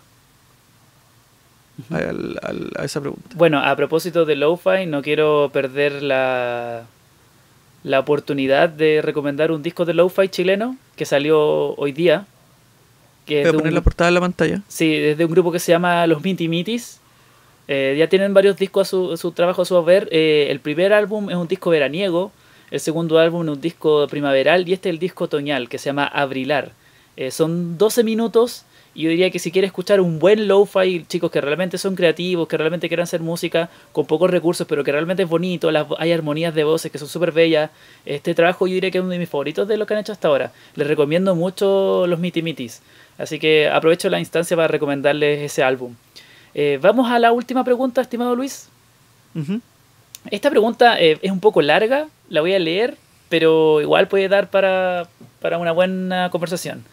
a, 1.90 2.84
esa 2.84 3.00
pregunta. 3.00 3.30
Bueno, 3.34 3.58
a 3.58 3.74
propósito 3.76 4.24
de 4.24 4.36
lo-fi, 4.36 4.86
no 4.86 5.02
quiero 5.02 5.50
perder 5.52 6.02
la, 6.02 6.84
la 7.82 8.00
oportunidad 8.00 8.68
de 8.68 9.02
recomendar 9.02 9.52
un 9.52 9.62
disco 9.62 9.84
de 9.84 9.94
lo-fi 9.94 10.28
chileno 10.28 10.76
que 10.96 11.04
salió 11.04 11.74
hoy 11.76 11.92
día. 11.92 12.26
Que 13.26 13.42
Voy 13.42 13.50
a 13.50 13.52
poner 13.52 13.72
la 13.72 13.80
portada 13.80 14.08
en 14.08 14.14
la 14.14 14.20
pantalla. 14.20 14.62
Sí, 14.68 14.96
desde 14.98 15.24
un 15.24 15.30
grupo 15.30 15.52
que 15.52 15.58
se 15.58 15.72
llama 15.72 16.06
Los 16.06 16.22
Miti 16.22 16.48
Mitis. 16.48 17.00
Eh, 17.68 17.94
ya 17.96 18.08
tienen 18.08 18.34
varios 18.34 18.56
discos 18.56 18.88
a 18.88 18.90
su, 18.90 19.16
su 19.16 19.30
trabajo 19.32 19.62
a 19.62 19.64
su 19.64 19.76
haber. 19.76 20.08
Eh, 20.10 20.48
el 20.50 20.58
primer 20.58 20.92
álbum 20.92 21.30
es 21.30 21.36
un 21.36 21.46
disco 21.46 21.70
veraniego, 21.70 22.32
el 22.72 22.80
segundo 22.80 23.18
álbum 23.18 23.42
es 23.48 23.56
un 23.56 23.60
disco 23.60 24.08
primaveral 24.08 24.68
y 24.68 24.72
este 24.72 24.88
es 24.88 24.94
el 24.94 24.98
disco 24.98 25.24
otoñal 25.24 25.68
que 25.68 25.78
se 25.78 25.86
llama 25.86 26.06
Abrilar. 26.06 26.72
Eh, 27.16 27.30
son 27.30 27.78
12 27.78 28.02
minutos 28.02 28.64
y 28.94 29.02
yo 29.02 29.10
diría 29.10 29.30
que 29.30 29.38
si 29.38 29.52
quieres 29.52 29.68
escuchar 29.68 30.00
un 30.00 30.18
buen 30.18 30.48
lo-fi, 30.48 31.04
chicos 31.06 31.30
que 31.30 31.40
realmente 31.40 31.78
son 31.78 31.94
creativos, 31.94 32.48
que 32.48 32.56
realmente 32.56 32.88
quieran 32.88 33.04
hacer 33.04 33.20
música 33.20 33.70
con 33.92 34.06
pocos 34.06 34.30
recursos, 34.30 34.66
pero 34.66 34.82
que 34.82 34.90
realmente 34.90 35.22
es 35.22 35.28
bonito, 35.28 35.70
las, 35.70 35.86
hay 35.98 36.12
armonías 36.12 36.54
de 36.54 36.64
voces 36.64 36.90
que 36.90 36.98
son 36.98 37.08
súper 37.08 37.30
bellas, 37.30 37.70
este 38.04 38.34
trabajo 38.34 38.66
yo 38.66 38.74
diría 38.74 38.90
que 38.90 38.98
es 38.98 39.02
uno 39.02 39.12
de 39.12 39.18
mis 39.18 39.28
favoritos 39.28 39.68
de 39.68 39.76
lo 39.76 39.86
que 39.86 39.94
han 39.94 40.00
hecho 40.00 40.12
hasta 40.12 40.28
ahora. 40.28 40.52
Les 40.74 40.86
recomiendo 40.86 41.34
mucho 41.34 42.06
los 42.06 42.18
Miti 42.18 42.42
Mitis, 42.42 42.82
así 43.18 43.38
que 43.38 43.68
aprovecho 43.68 44.08
la 44.10 44.18
instancia 44.18 44.56
para 44.56 44.68
recomendarles 44.68 45.40
ese 45.40 45.62
álbum. 45.62 45.94
Eh, 46.54 46.78
vamos 46.82 47.10
a 47.10 47.18
la 47.18 47.30
última 47.30 47.62
pregunta, 47.62 48.00
estimado 48.00 48.34
Luis. 48.34 48.68
Esta 50.30 50.50
pregunta 50.50 51.00
eh, 51.00 51.18
es 51.22 51.30
un 51.30 51.40
poco 51.40 51.62
larga, 51.62 52.08
la 52.28 52.40
voy 52.40 52.54
a 52.54 52.58
leer, 52.58 52.96
pero 53.28 53.80
igual 53.80 54.08
puede 54.08 54.28
dar 54.28 54.50
para, 54.50 55.08
para 55.40 55.58
una 55.58 55.72
buena 55.72 56.28
conversación. 56.30 56.84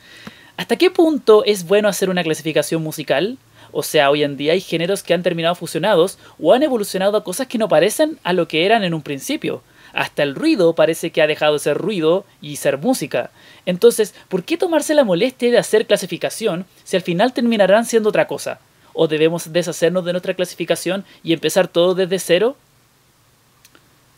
¿Hasta 0.58 0.76
qué 0.76 0.90
punto 0.90 1.44
es 1.46 1.68
bueno 1.68 1.88
hacer 1.88 2.10
una 2.10 2.24
clasificación 2.24 2.82
musical? 2.82 3.38
O 3.72 3.84
sea, 3.84 4.10
hoy 4.10 4.24
en 4.24 4.38
día 4.38 4.54
hay 4.54 4.62
géneros 4.62 5.04
que 5.04 5.14
han 5.14 5.22
terminado 5.22 5.54
fusionados 5.54 6.18
o 6.40 6.52
han 6.52 6.64
evolucionado 6.64 7.16
a 7.16 7.24
cosas 7.24 7.46
que 7.46 7.60
no 7.60 7.70
parecen 7.70 8.18
a 8.24 8.34
lo 8.34 8.48
que 8.48 8.66
eran 8.66 8.84
en 8.84 8.96
un 8.96 9.04
principio. 9.04 9.62
Hasta 9.94 10.24
el 10.24 10.34
ruido 10.34 10.74
parece 10.74 11.12
que 11.12 11.22
ha 11.22 11.28
dejado 11.28 11.54
de 11.54 11.60
ser 11.60 11.78
ruido 11.78 12.26
y 12.42 12.56
ser 12.56 12.80
música. 12.80 13.30
Entonces, 13.68 14.16
¿por 14.30 14.44
qué 14.44 14.58
tomarse 14.58 14.96
la 14.96 15.04
molestia 15.04 15.52
de 15.52 15.60
hacer 15.60 15.86
clasificación 15.86 16.66
si 16.84 16.96
al 16.96 17.04
final 17.04 17.34
terminarán 17.34 17.86
siendo 17.86 18.10
otra 18.10 18.28
cosa? 18.28 18.60
¿O 18.94 19.08
debemos 19.08 19.54
deshacernos 19.54 20.06
de 20.06 20.14
nuestra 20.14 20.34
clasificación 20.34 21.06
y 21.24 21.34
empezar 21.34 21.68
todo 21.68 21.94
desde 21.94 22.18
cero? 22.18 22.58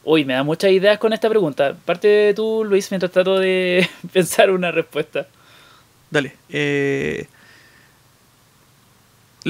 Uy, 0.06 0.24
me 0.24 0.36
da 0.36 0.44
muchas 0.44 0.72
ideas 0.72 1.00
con 1.00 1.12
esta 1.12 1.28
pregunta. 1.28 1.76
Parte 1.84 2.34
tú, 2.34 2.64
Luis, 2.64 2.90
mientras 2.92 3.12
trato 3.12 3.38
de 3.38 3.90
pensar 4.14 4.52
una 4.52 4.72
respuesta. 4.72 5.28
Dale. 6.12 6.34
Eh, 6.50 7.26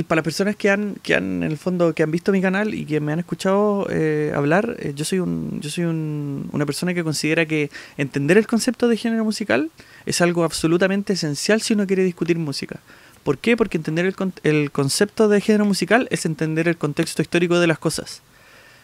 para 0.08 0.18
las 0.18 0.24
personas 0.24 0.56
que 0.56 0.70
han, 0.70 0.96
que 1.02 1.16
han, 1.16 1.44
en 1.44 1.52
el 1.52 1.58
fondo, 1.58 1.94
que 1.94 2.04
han 2.04 2.12
visto 2.12 2.32
mi 2.32 2.42
canal 2.42 2.74
y 2.74 2.86
que 2.86 3.00
me 3.00 3.12
han 3.12 3.20
escuchado 3.20 3.88
eh, 3.90 4.32
hablar, 4.36 4.76
eh, 4.80 4.94
yo 4.96 5.04
soy, 5.04 5.20
un, 5.20 5.60
yo 5.62 5.70
soy 5.70 5.86
un, 5.86 6.50
una 6.52 6.66
persona 6.66 6.94
que 6.94 7.04
considera 7.04 7.46
que 7.46 7.70
entender 7.98 8.38
el 8.38 8.48
concepto 8.48 8.88
de 8.88 8.98
género 8.98 9.26
musical 9.26 9.72
es 10.06 10.22
algo 10.22 10.44
absolutamente 10.44 11.14
esencial 11.14 11.62
si 11.62 11.74
uno 11.74 11.88
quiere 11.88 12.04
discutir 12.04 12.38
música. 12.38 12.80
¿Por 13.24 13.38
qué? 13.40 13.58
Porque 13.58 13.78
entender 13.78 14.06
el, 14.06 14.16
el 14.44 14.72
concepto 14.72 15.28
de 15.28 15.42
género 15.42 15.66
musical 15.66 16.08
es 16.12 16.26
entender 16.26 16.68
el 16.68 16.78
contexto 16.78 17.22
histórico 17.22 17.60
de 17.60 17.68
las 17.68 17.80
cosas. 17.80 18.22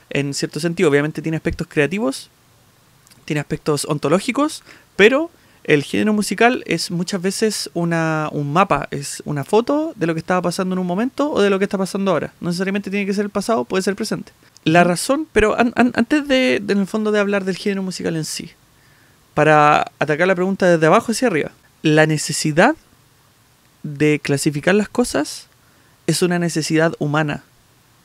En 0.10 0.34
cierto 0.34 0.60
sentido, 0.60 0.90
obviamente 0.90 1.22
tiene 1.22 1.38
aspectos 1.38 1.68
creativos, 1.68 2.30
tiene 3.26 3.40
aspectos 3.40 3.86
ontológicos, 3.86 4.64
pero 4.96 5.32
el 5.66 5.84
género 5.84 6.14
musical 6.14 6.64
es 6.68 6.92
muchas 6.92 7.22
veces 7.22 7.70
una, 7.74 8.30
un 8.32 8.54
mapa, 8.54 8.88
es 8.92 9.22
una 9.26 9.44
foto 9.44 9.94
de 9.96 10.06
lo 10.08 10.14
que 10.14 10.20
estaba 10.20 10.42
pasando 10.42 10.74
en 10.74 10.80
un 10.80 10.88
momento 10.88 11.32
o 11.32 11.42
de 11.42 11.50
lo 11.50 11.58
que 11.60 11.66
está 11.66 11.78
pasando 11.78 12.12
ahora. 12.12 12.34
No 12.40 12.50
necesariamente 12.50 12.90
tiene 12.92 13.06
que 13.06 13.14
ser 13.14 13.26
el 13.26 13.32
pasado, 13.32 13.66
puede 13.66 13.82
ser 13.84 13.92
el 13.92 13.96
presente. 13.96 14.32
La 14.64 14.84
razón, 14.84 15.28
pero 15.34 15.60
an- 15.60 15.74
an- 15.76 15.92
antes 15.96 16.28
de, 16.28 16.60
de, 16.62 16.74
en 16.74 16.80
el 16.80 16.88
fondo 16.88 17.12
de 17.12 17.20
hablar 17.20 17.44
del 17.46 17.58
género 17.58 17.82
musical 17.84 18.16
en 18.16 18.26
sí, 18.26 18.52
para 19.34 19.92
atacar 20.00 20.28
la 20.28 20.36
pregunta 20.36 20.66
desde 20.70 20.86
abajo 20.86 21.12
hacia 21.12 21.28
arriba, 21.28 21.52
la 21.82 22.06
necesidad 22.06 22.76
de 23.84 24.20
clasificar 24.24 24.76
las 24.76 24.90
cosas 24.90 25.48
es 26.08 26.22
una 26.22 26.40
necesidad 26.40 26.94
humana. 27.00 27.44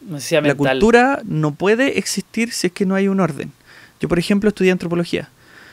Necesidad 0.01 0.43
La 0.43 0.49
mental. 0.55 0.78
cultura 0.78 1.20
no 1.24 1.53
puede 1.55 1.99
existir 1.99 2.53
si 2.53 2.69
es 2.69 2.73
que 2.73 2.87
no 2.87 2.95
hay 2.95 3.09
un 3.09 3.20
orden. 3.20 3.53
Yo, 4.01 4.09
por 4.09 4.19
ejemplo, 4.19 4.49
estudié 4.49 4.73
antropología. 4.73 5.28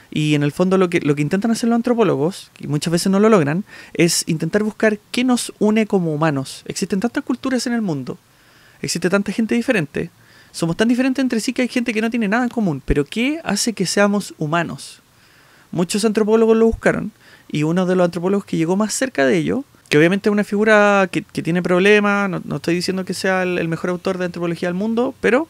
Y 0.09 0.35
en 0.35 0.43
el 0.43 0.51
fondo 0.51 0.77
lo 0.77 0.89
que, 0.89 1.01
lo 1.01 1.15
que 1.15 1.21
intentan 1.21 1.51
hacer 1.51 1.69
los 1.69 1.75
antropólogos, 1.75 2.51
y 2.59 2.67
muchas 2.67 2.91
veces 2.91 3.11
no 3.11 3.19
lo 3.19 3.29
logran, 3.29 3.65
es 3.93 4.23
intentar 4.27 4.63
buscar 4.63 4.99
qué 5.11 5.23
nos 5.23 5.53
une 5.59 5.85
como 5.85 6.13
humanos. 6.13 6.63
Existen 6.65 6.99
tantas 6.99 7.23
culturas 7.23 7.67
en 7.67 7.73
el 7.73 7.81
mundo, 7.81 8.17
existe 8.81 9.09
tanta 9.09 9.31
gente 9.31 9.55
diferente, 9.55 10.09
somos 10.51 10.77
tan 10.77 10.87
diferentes 10.87 11.21
entre 11.21 11.39
sí 11.39 11.53
que 11.53 11.61
hay 11.63 11.67
gente 11.67 11.93
que 11.93 12.01
no 12.01 12.09
tiene 12.09 12.27
nada 12.27 12.43
en 12.43 12.49
común, 12.49 12.81
pero 12.85 13.05
¿qué 13.05 13.39
hace 13.43 13.73
que 13.73 13.85
seamos 13.85 14.33
humanos? 14.37 15.01
Muchos 15.71 16.05
antropólogos 16.05 16.57
lo 16.57 16.65
buscaron, 16.65 17.11
y 17.49 17.63
uno 17.63 17.85
de 17.85 17.95
los 17.95 18.05
antropólogos 18.05 18.45
que 18.45 18.57
llegó 18.57 18.75
más 18.75 18.93
cerca 18.93 19.25
de 19.25 19.37
ello, 19.37 19.63
que 19.89 19.97
obviamente 19.97 20.29
es 20.29 20.31
una 20.31 20.43
figura 20.43 21.07
que, 21.11 21.23
que 21.23 21.41
tiene 21.41 21.61
problemas, 21.61 22.29
no, 22.29 22.41
no 22.43 22.57
estoy 22.57 22.75
diciendo 22.75 23.05
que 23.05 23.13
sea 23.13 23.43
el, 23.43 23.67
mejor 23.67 23.89
autor 23.89 24.17
de 24.17 24.25
antropología 24.25 24.67
del 24.67 24.75
mundo, 24.75 25.13
pero 25.21 25.47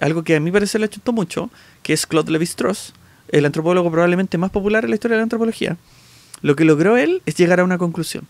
algo 0.00 0.22
que 0.22 0.36
a 0.36 0.40
mí 0.40 0.50
parece 0.52 0.78
le 0.78 0.88
chutó 0.88 1.12
mucho, 1.12 1.50
que 1.82 1.92
es 1.92 2.06
Claude 2.06 2.32
Lévi-Strauss, 2.32 2.92
el 3.32 3.46
antropólogo 3.46 3.90
probablemente 3.90 4.38
más 4.38 4.50
popular 4.50 4.84
en 4.84 4.90
la 4.90 4.96
historia 4.96 5.16
de 5.16 5.20
la 5.20 5.24
antropología. 5.24 5.76
Lo 6.42 6.56
que 6.56 6.64
logró 6.64 6.96
él 6.96 7.22
es 7.26 7.34
llegar 7.34 7.60
a 7.60 7.64
una 7.64 7.78
conclusión. 7.78 8.26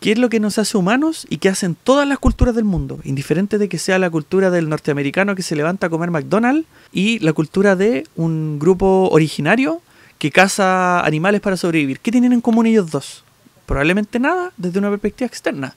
¿Qué 0.00 0.12
es 0.12 0.18
lo 0.18 0.28
que 0.28 0.40
nos 0.40 0.58
hace 0.58 0.76
humanos 0.76 1.26
y 1.30 1.38
qué 1.38 1.48
hacen 1.48 1.76
todas 1.82 2.06
las 2.06 2.18
culturas 2.18 2.54
del 2.54 2.64
mundo? 2.64 2.98
Indiferente 3.04 3.56
de 3.56 3.68
que 3.68 3.78
sea 3.78 3.98
la 3.98 4.10
cultura 4.10 4.50
del 4.50 4.68
norteamericano 4.68 5.34
que 5.34 5.42
se 5.42 5.56
levanta 5.56 5.86
a 5.86 5.90
comer 5.90 6.10
McDonald's 6.10 6.66
y 6.92 7.20
la 7.20 7.32
cultura 7.32 7.74
de 7.74 8.06
un 8.14 8.58
grupo 8.58 9.08
originario 9.10 9.80
que 10.18 10.30
caza 10.30 11.00
animales 11.00 11.40
para 11.40 11.56
sobrevivir. 11.56 12.00
¿Qué 12.00 12.12
tienen 12.12 12.34
en 12.34 12.42
común 12.42 12.66
ellos 12.66 12.90
dos? 12.90 13.24
Probablemente 13.64 14.18
nada 14.18 14.52
desde 14.58 14.78
una 14.78 14.90
perspectiva 14.90 15.26
externa. 15.26 15.74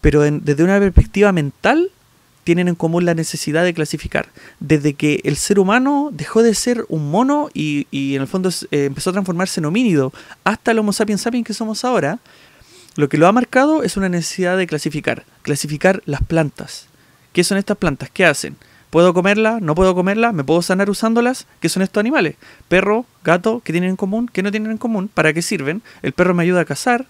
Pero 0.00 0.20
desde 0.20 0.62
una 0.62 0.78
perspectiva 0.78 1.32
mental 1.32 1.90
tienen 2.46 2.68
en 2.68 2.76
común 2.76 3.04
la 3.04 3.14
necesidad 3.14 3.64
de 3.64 3.74
clasificar. 3.74 4.28
Desde 4.60 4.94
que 4.94 5.20
el 5.24 5.34
ser 5.36 5.58
humano 5.58 6.10
dejó 6.12 6.44
de 6.44 6.54
ser 6.54 6.84
un 6.88 7.10
mono 7.10 7.50
y, 7.52 7.88
y 7.90 8.14
en 8.14 8.22
el 8.22 8.28
fondo 8.28 8.50
eh, 8.70 8.84
empezó 8.84 9.10
a 9.10 9.14
transformarse 9.14 9.58
en 9.58 9.64
homínido 9.66 10.12
hasta 10.44 10.70
el 10.70 10.78
Homo 10.78 10.92
sapiens 10.92 11.22
sapiens 11.22 11.44
que 11.44 11.54
somos 11.54 11.84
ahora, 11.84 12.20
lo 12.94 13.08
que 13.08 13.18
lo 13.18 13.26
ha 13.26 13.32
marcado 13.32 13.82
es 13.82 13.96
una 13.96 14.08
necesidad 14.08 14.56
de 14.56 14.68
clasificar. 14.68 15.24
Clasificar 15.42 16.02
las 16.06 16.22
plantas. 16.22 16.86
¿Qué 17.32 17.42
son 17.42 17.58
estas 17.58 17.76
plantas? 17.78 18.10
¿Qué 18.12 18.24
hacen? 18.24 18.54
¿Puedo 18.90 19.12
comerlas? 19.12 19.60
¿No 19.60 19.74
puedo 19.74 19.96
comerlas? 19.96 20.32
¿Me 20.32 20.44
puedo 20.44 20.62
sanar 20.62 20.88
usándolas? 20.88 21.46
¿Qué 21.60 21.68
son 21.68 21.82
estos 21.82 22.00
animales? 22.00 22.36
Perro, 22.68 23.04
gato, 23.24 23.60
¿qué 23.64 23.72
tienen 23.72 23.90
en 23.90 23.96
común? 23.96 24.30
¿Qué 24.32 24.44
no 24.44 24.52
tienen 24.52 24.70
en 24.70 24.78
común? 24.78 25.08
¿Para 25.12 25.32
qué 25.34 25.42
sirven? 25.42 25.82
El 26.02 26.12
perro 26.12 26.32
me 26.32 26.44
ayuda 26.44 26.60
a 26.60 26.64
cazar. 26.64 27.06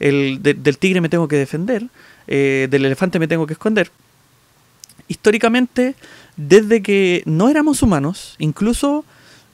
El, 0.00 0.42
de- 0.42 0.54
del 0.54 0.76
tigre 0.78 1.00
me 1.00 1.08
tengo 1.08 1.28
que 1.28 1.36
defender. 1.36 1.86
eh, 2.26 2.66
del 2.70 2.84
elefante 2.84 3.18
me 3.20 3.28
tengo 3.28 3.46
que 3.46 3.52
esconder. 3.54 3.90
Históricamente, 5.10 5.96
desde 6.36 6.82
que 6.82 7.24
no 7.26 7.48
éramos 7.48 7.82
humanos, 7.82 8.36
incluso 8.38 9.04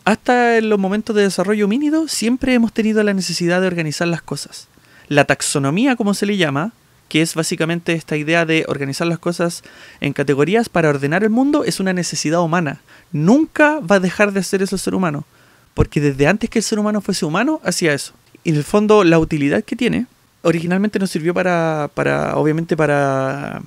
hasta 0.04 0.58
en 0.58 0.68
los 0.68 0.78
momentos 0.78 1.16
de 1.16 1.22
desarrollo 1.22 1.64
homínido, 1.64 2.08
siempre 2.08 2.52
hemos 2.52 2.74
tenido 2.74 3.02
la 3.02 3.14
necesidad 3.14 3.62
de 3.62 3.66
organizar 3.66 4.06
las 4.06 4.20
cosas. 4.20 4.68
La 5.08 5.24
taxonomía, 5.24 5.96
como 5.96 6.12
se 6.12 6.26
le 6.26 6.36
llama, 6.36 6.72
que 7.08 7.22
es 7.22 7.34
básicamente 7.34 7.94
esta 7.94 8.18
idea 8.18 8.44
de 8.44 8.66
organizar 8.68 9.06
las 9.06 9.18
cosas 9.18 9.62
en 10.02 10.12
categorías 10.12 10.68
para 10.68 10.90
ordenar 10.90 11.24
el 11.24 11.30
mundo, 11.30 11.64
es 11.64 11.80
una 11.80 11.94
necesidad 11.94 12.42
humana. 12.42 12.82
Nunca 13.10 13.80
va 13.80 13.96
a 13.96 14.00
dejar 14.00 14.32
de 14.32 14.40
hacer 14.40 14.60
eso 14.60 14.76
el 14.76 14.80
ser 14.80 14.94
humano, 14.94 15.24
porque 15.72 16.02
desde 16.02 16.26
antes 16.26 16.50
que 16.50 16.58
el 16.58 16.64
ser 16.64 16.78
humano 16.78 17.00
fuese 17.00 17.24
humano, 17.24 17.62
hacía 17.64 17.94
eso. 17.94 18.12
Y 18.44 18.50
en 18.50 18.56
el 18.56 18.64
fondo, 18.64 19.04
la 19.04 19.18
utilidad 19.18 19.64
que 19.64 19.74
tiene, 19.74 20.04
originalmente 20.42 20.98
nos 20.98 21.10
sirvió 21.10 21.32
para, 21.32 21.88
para 21.94 22.36
obviamente, 22.36 22.76
para, 22.76 23.62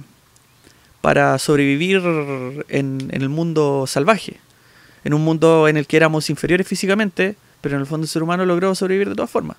para 1.02 1.38
sobrevivir 1.40 2.02
en, 2.68 3.10
el 3.12 3.30
mundo 3.30 3.86
salvaje, 3.88 4.38
en 5.04 5.14
un 5.14 5.24
mundo 5.24 5.68
en 5.68 5.78
el 5.78 5.88
que 5.88 5.98
éramos 5.98 6.30
inferiores 6.30 6.68
físicamente, 6.68 7.36
pero 7.62 7.76
en 7.76 7.82
el 7.82 7.88
fondo 7.88 8.06
el 8.06 8.10
ser 8.10 8.24
humano 8.24 8.46
logró 8.46 8.76
sobrevivir 8.76 9.10
de 9.10 9.16
todas 9.16 9.32
formas. 9.32 9.58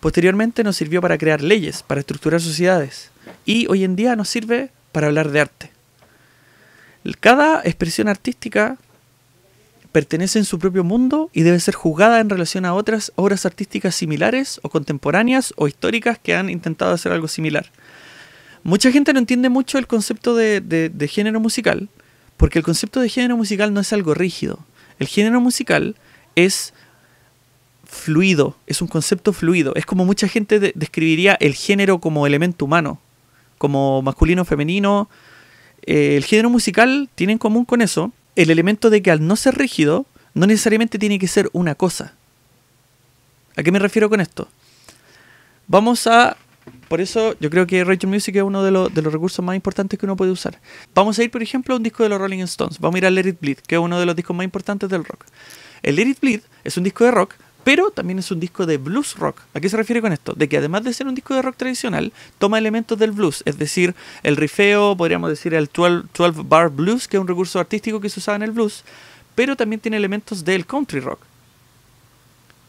Posteriormente 0.00 0.64
nos 0.64 0.76
sirvió 0.76 1.00
para 1.00 1.18
crear 1.18 1.42
leyes, 1.42 1.82
para 1.82 2.00
estructurar 2.00 2.40
sociedades. 2.40 3.10
Y 3.44 3.66
hoy 3.68 3.84
en 3.84 3.94
día 3.94 4.16
nos 4.16 4.28
sirve 4.28 4.70
para 4.90 5.06
hablar 5.06 5.30
de 5.30 5.40
arte. 5.40 5.70
Cada 7.20 7.62
expresión 7.64 8.08
artística 8.08 8.78
pertenece 9.92 10.38
en 10.38 10.44
su 10.44 10.58
propio 10.58 10.82
mundo 10.82 11.30
y 11.32 11.42
debe 11.42 11.60
ser 11.60 11.74
juzgada 11.74 12.20
en 12.20 12.30
relación 12.30 12.64
a 12.64 12.74
otras 12.74 13.12
obras 13.14 13.46
artísticas 13.46 13.94
similares 13.94 14.58
o 14.62 14.70
contemporáneas 14.70 15.52
o 15.56 15.68
históricas 15.68 16.18
que 16.18 16.34
han 16.34 16.48
intentado 16.50 16.92
hacer 16.92 17.12
algo 17.12 17.28
similar. 17.28 17.70
Mucha 18.64 18.92
gente 18.92 19.12
no 19.12 19.18
entiende 19.18 19.48
mucho 19.48 19.78
el 19.78 19.86
concepto 19.86 20.34
de, 20.36 21.08
género 21.10 21.40
musical, 21.40 21.88
porque 22.36 22.58
el 22.58 22.64
concepto 22.64 23.00
de 23.00 23.08
género 23.08 23.36
musical 23.36 23.74
no 23.74 23.80
es 23.80 23.92
algo 23.92 24.14
rígido. 24.14 24.60
El 24.98 25.08
género 25.08 25.40
musical 25.40 25.96
es 26.36 26.72
fluido, 27.84 28.56
es 28.66 28.80
un 28.80 28.88
concepto 28.88 29.32
fluido. 29.32 29.74
Es 29.74 29.84
como 29.84 30.04
mucha 30.04 30.28
gente 30.28 30.60
de- 30.60 30.72
describiría 30.74 31.34
el 31.40 31.54
género 31.54 31.98
como 31.98 32.26
elemento 32.26 32.64
humano, 32.64 33.00
como 33.58 34.00
masculino, 34.02 34.44
femenino. 34.44 35.08
Eh, 35.84 36.16
el 36.16 36.24
género 36.24 36.48
musical 36.48 37.08
tiene 37.14 37.34
en 37.34 37.38
común 37.38 37.64
con 37.64 37.82
eso 37.82 38.12
el 38.36 38.50
elemento 38.50 38.88
de 38.90 39.02
que 39.02 39.10
al 39.10 39.26
no 39.26 39.36
ser 39.36 39.56
rígido, 39.56 40.06
no 40.34 40.46
necesariamente 40.46 40.98
tiene 40.98 41.18
que 41.18 41.28
ser 41.28 41.50
una 41.52 41.74
cosa. 41.74 42.14
¿A 43.56 43.62
qué 43.62 43.70
me 43.70 43.78
refiero 43.78 44.08
con 44.08 44.20
esto? 44.20 44.48
Vamos 45.66 46.06
a... 46.06 46.36
Por 46.92 47.00
eso 47.00 47.34
yo 47.40 47.48
creo 47.48 47.66
que 47.66 47.82
Rachel 47.84 48.10
Music 48.10 48.36
es 48.36 48.42
uno 48.42 48.62
de, 48.62 48.70
los- 48.70 48.92
recursos 48.92 49.42
más 49.42 49.56
importantes 49.56 49.98
que 49.98 50.04
uno 50.04 50.14
puede 50.14 50.30
usar. 50.30 50.60
Vamos 50.94 51.18
a 51.18 51.24
ir, 51.24 51.30
por 51.30 51.42
ejemplo, 51.42 51.72
a 51.72 51.78
un 51.78 51.82
disco 51.82 52.02
de 52.02 52.10
los 52.10 52.18
Rolling 52.18 52.40
Stones. 52.40 52.78
Vamos 52.78 52.96
a 52.96 52.98
ir 52.98 53.06
a 53.06 53.10
Let 53.10 53.38
Bleed, 53.40 53.60
que 53.66 53.76
es 53.76 53.80
uno 53.80 53.98
de 53.98 54.04
los 54.04 54.14
discos 54.14 54.36
más 54.36 54.44
importantes 54.44 54.90
del 54.90 55.02
rock. 55.02 55.24
El 55.82 55.96
Let 55.96 56.06
It 56.06 56.20
Bleed 56.20 56.40
es 56.64 56.76
un 56.76 56.84
disco 56.84 57.04
de 57.04 57.10
rock, 57.10 57.32
pero 57.64 57.92
también 57.92 58.18
es 58.18 58.30
un 58.30 58.40
disco 58.40 58.66
de 58.66 58.76
blues 58.76 59.16
rock. 59.16 59.40
¿A 59.54 59.60
qué 59.60 59.70
se 59.70 59.78
refiere 59.78 60.02
con 60.02 60.12
esto? 60.12 60.34
De 60.34 60.50
que 60.50 60.58
además 60.58 60.84
de 60.84 60.92
ser 60.92 61.06
un 61.06 61.14
disco 61.14 61.34
de 61.34 61.40
rock 61.40 61.56
tradicional, 61.56 62.12
toma 62.38 62.58
elementos 62.58 62.98
del 62.98 63.12
blues, 63.12 63.42
es 63.46 63.56
decir, 63.56 63.94
el 64.22 64.36
rifeo, 64.36 64.94
podríamos 64.94 65.30
decir 65.30 65.54
el 65.54 65.70
12, 65.72 66.08
12 66.14 66.42
bar 66.44 66.68
blues, 66.68 67.08
que 67.08 67.16
es 67.16 67.22
un 67.22 67.26
recurso 67.26 67.58
artístico 67.58 68.02
que 68.02 68.10
se 68.10 68.20
usaba 68.20 68.36
en 68.36 68.42
el 68.42 68.50
blues, 68.50 68.84
pero 69.34 69.56
también 69.56 69.80
tiene 69.80 69.96
elementos 69.96 70.44
del 70.44 70.66
country 70.66 71.00
rock. 71.00 71.20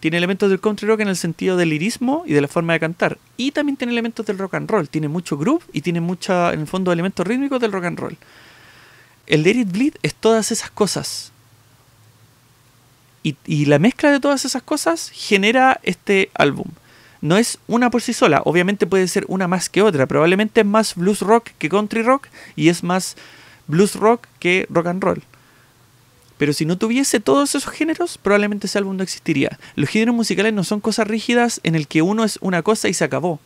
Tiene 0.03 0.17
elementos 0.17 0.49
del 0.49 0.59
country 0.59 0.85
rock 0.85 0.99
en 0.99 1.07
el 1.07 1.15
sentido 1.15 1.55
del 1.55 1.69
lirismo 1.69 2.23
y 2.25 2.33
de 2.33 2.41
la 2.41 2.49
forma 2.49 2.73
de 2.73 2.81
cantar. 2.81 3.17
Y 3.37 3.51
también 3.51 3.77
tiene 3.77 3.93
elementos 3.93 4.25
del 4.25 4.37
rock 4.37 4.55
and 4.55 4.69
roll. 4.69 4.89
Tiene 4.89 5.07
mucho 5.07 5.37
groove 5.37 5.63
y 5.71 5.79
tiene 5.79 6.01
mucha, 6.01 6.51
en 6.51 6.59
el 6.59 6.67
fondo, 6.67 6.91
elementos 6.91 7.25
rítmicos 7.25 7.61
del 7.61 7.71
rock 7.71 7.85
and 7.85 7.97
roll. 7.97 8.17
El 9.27 9.43
Let 9.43 9.63
Bleed 9.63 9.93
es 10.01 10.13
todas 10.13 10.51
esas 10.51 10.69
cosas. 10.71 11.31
Y, 13.23 13.37
y 13.45 13.63
la 13.63 13.79
mezcla 13.79 14.11
de 14.11 14.19
todas 14.19 14.43
esas 14.43 14.61
cosas 14.61 15.09
genera 15.09 15.79
este 15.83 16.29
álbum. 16.33 16.67
No 17.21 17.37
es 17.37 17.57
una 17.67 17.89
por 17.89 18.01
sí 18.01 18.11
sola, 18.11 18.41
obviamente 18.43 18.85
puede 18.85 19.07
ser 19.07 19.23
una 19.29 19.47
más 19.47 19.69
que 19.69 19.81
otra. 19.81 20.05
Probablemente 20.05 20.59
es 20.59 20.67
más 20.67 20.95
blues 20.95 21.21
rock 21.21 21.51
que 21.57 21.69
country 21.69 22.03
rock 22.03 22.27
y 22.57 22.67
es 22.67 22.83
más 22.83 23.15
blues 23.67 23.95
rock 23.95 24.27
que 24.39 24.67
rock 24.69 24.87
and 24.87 25.01
roll. 25.01 25.23
Pero 26.37 26.53
si 26.53 26.65
no 26.65 26.77
tuviese 26.77 27.19
todos 27.19 27.55
esos 27.55 27.71
géneros, 27.71 28.17
probablemente 28.17 28.67
ese 28.67 28.77
álbum 28.77 28.97
no 28.97 29.03
existiría. 29.03 29.59
Los 29.75 29.89
géneros 29.89 30.15
musicales 30.15 30.53
no 30.53 30.63
son 30.63 30.79
cosas 30.79 31.07
rígidas 31.07 31.59
en 31.63 31.75
el 31.75 31.87
que 31.87 32.01
uno 32.01 32.23
es 32.23 32.37
una 32.41 32.63
cosa 32.63 32.89
y 32.89 32.93
se 32.93 33.03
acabó. 33.03 33.39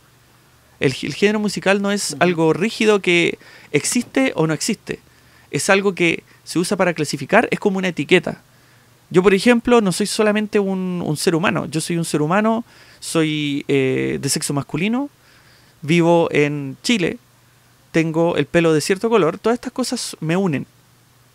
El, 0.80 0.96
el 1.02 1.14
género 1.14 1.40
musical 1.40 1.82
no 1.82 1.92
es 1.92 2.16
algo 2.20 2.54
rígido 2.54 3.02
que 3.02 3.38
existe 3.72 4.32
o 4.36 4.48
no 4.48 4.54
existe. 4.54 5.00
Es 5.52 5.70
algo 5.70 5.96
que 5.96 6.24
se 6.44 6.60
usa 6.60 6.78
para 6.78 6.94
clasificar, 6.94 7.48
es 7.52 7.60
como 7.60 7.78
una 7.78 7.90
etiqueta. 7.90 8.42
Yo, 9.10 9.24
por 9.24 9.34
ejemplo, 9.34 9.82
no 9.82 9.92
soy 9.92 10.06
solamente 10.06 10.60
un, 10.60 11.02
un 11.06 11.18
ser 11.18 11.36
humano. 11.36 11.66
Yo 11.66 11.80
soy 11.80 11.98
un 11.98 12.06
ser 12.06 12.22
humano, 12.22 12.66
soy 13.00 13.64
eh, 13.68 14.20
de 14.22 14.30
sexo 14.30 14.54
masculino, 14.54 15.10
vivo 15.82 16.28
en 16.32 16.78
Chile, 16.84 17.18
tengo 17.92 18.36
el 18.36 18.46
pelo 18.46 18.74
de 18.74 18.82
cierto 18.82 19.10
color. 19.10 19.40
Todas 19.40 19.56
estas 19.56 19.72
cosas 19.72 20.18
me 20.20 20.36
unen. 20.36 20.66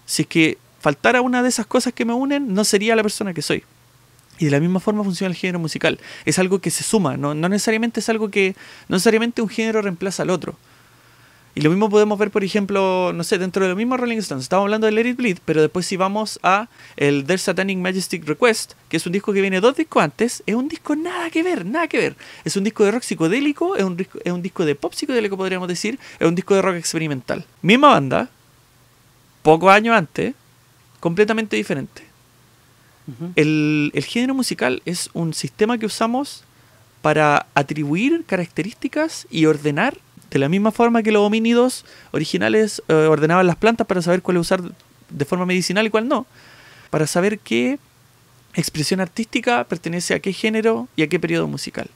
Si 0.04 0.22
es 0.22 0.28
que 0.28 0.58
faltara 0.82 1.22
una 1.22 1.42
de 1.42 1.48
esas 1.48 1.64
cosas 1.64 1.94
que 1.94 2.04
me 2.04 2.12
unen, 2.12 2.52
no 2.52 2.64
sería 2.64 2.96
la 2.96 3.02
persona 3.02 3.32
que 3.32 3.40
soy. 3.40 3.64
Y 4.38 4.46
de 4.46 4.50
la 4.50 4.60
misma 4.60 4.80
forma 4.80 5.04
funciona 5.04 5.30
el 5.30 5.36
género 5.36 5.60
musical. 5.60 6.00
Es 6.24 6.38
algo 6.38 6.58
que 6.58 6.70
se 6.70 6.82
suma, 6.82 7.16
no, 7.16 7.34
no 7.34 7.48
necesariamente 7.48 8.00
es 8.00 8.08
algo 8.08 8.30
que. 8.30 8.56
No 8.88 8.96
necesariamente 8.96 9.40
un 9.40 9.48
género 9.48 9.80
reemplaza 9.80 10.24
al 10.24 10.30
otro. 10.30 10.56
Y 11.54 11.60
lo 11.60 11.68
mismo 11.68 11.90
podemos 11.90 12.18
ver, 12.18 12.30
por 12.30 12.42
ejemplo, 12.42 13.12
no 13.14 13.24
sé, 13.24 13.36
dentro 13.36 13.62
de 13.62 13.70
lo 13.70 13.76
mismo 13.76 13.98
Rolling 13.98 14.16
Stones. 14.18 14.44
Estamos 14.44 14.64
hablando 14.64 14.86
de 14.86 14.92
Let 14.92 15.10
It 15.10 15.16
Bleed, 15.18 15.38
pero 15.44 15.60
después 15.60 15.84
si 15.84 15.98
vamos 15.98 16.40
a 16.42 16.68
el 16.96 17.24
Their 17.26 17.38
Satanic 17.38 17.76
Majestic 17.78 18.26
Request, 18.26 18.72
que 18.88 18.96
es 18.96 19.04
un 19.04 19.12
disco 19.12 19.34
que 19.34 19.42
viene 19.42 19.60
dos 19.60 19.76
discos 19.76 20.02
antes, 20.02 20.42
es 20.46 20.54
un 20.54 20.66
disco 20.66 20.96
nada 20.96 21.28
que 21.28 21.42
ver, 21.42 21.66
nada 21.66 21.88
que 21.88 21.98
ver. 21.98 22.16
Es 22.44 22.56
un 22.56 22.64
disco 22.64 22.84
de 22.84 22.92
rock 22.92 23.02
psicodélico, 23.02 23.76
es 23.76 23.84
un, 23.84 24.00
es 24.24 24.32
un 24.32 24.40
disco 24.40 24.64
de 24.64 24.74
pop 24.74 24.94
psicodélico, 24.94 25.36
podríamos 25.36 25.68
decir, 25.68 25.98
es 26.18 26.26
un 26.26 26.34
disco 26.34 26.54
de 26.54 26.62
rock 26.62 26.76
experimental. 26.76 27.44
Misma 27.60 27.90
banda, 27.90 28.30
pocos 29.42 29.70
años 29.70 29.94
antes, 29.94 30.34
completamente 31.02 31.56
diferente. 31.56 32.04
el, 33.34 33.90
el 33.92 34.04
género 34.04 34.32
musical 34.32 34.80
es 34.84 35.10
un 35.12 35.34
sistema 35.34 35.76
que 35.76 35.86
usamos 35.86 36.44
para 37.02 37.46
atribuir 37.54 38.24
características 38.24 39.26
y 39.28 39.46
ordenar 39.46 39.98
de 40.30 40.38
la 40.38 40.48
misma 40.48 40.70
forma 40.70 41.02
que 41.02 41.10
los 41.10 41.20
homínidos 41.20 41.84
originales 42.12 42.82
eh, 42.86 42.94
ordenaban 42.94 43.46
las 43.46 43.56
plantas 43.56 43.86
para 43.86 44.00
saber 44.00 44.22
cuál 44.22 44.38
usar 44.38 44.62
de 45.10 45.24
forma 45.24 45.44
medicinal 45.44 45.84
y 45.84 45.90
cuál 45.90 46.08
no. 46.08 46.24
Para 46.90 47.08
saber 47.08 47.40
qué 47.40 47.80
expresión 48.54 49.00
artística 49.00 49.64
pertenece 49.64 50.14
a 50.14 50.20
qué 50.20 50.32
género 50.32 50.88
y 50.94 51.02
a 51.02 51.08
qué 51.08 51.18
periodo 51.18 51.48
musical. 51.48 51.88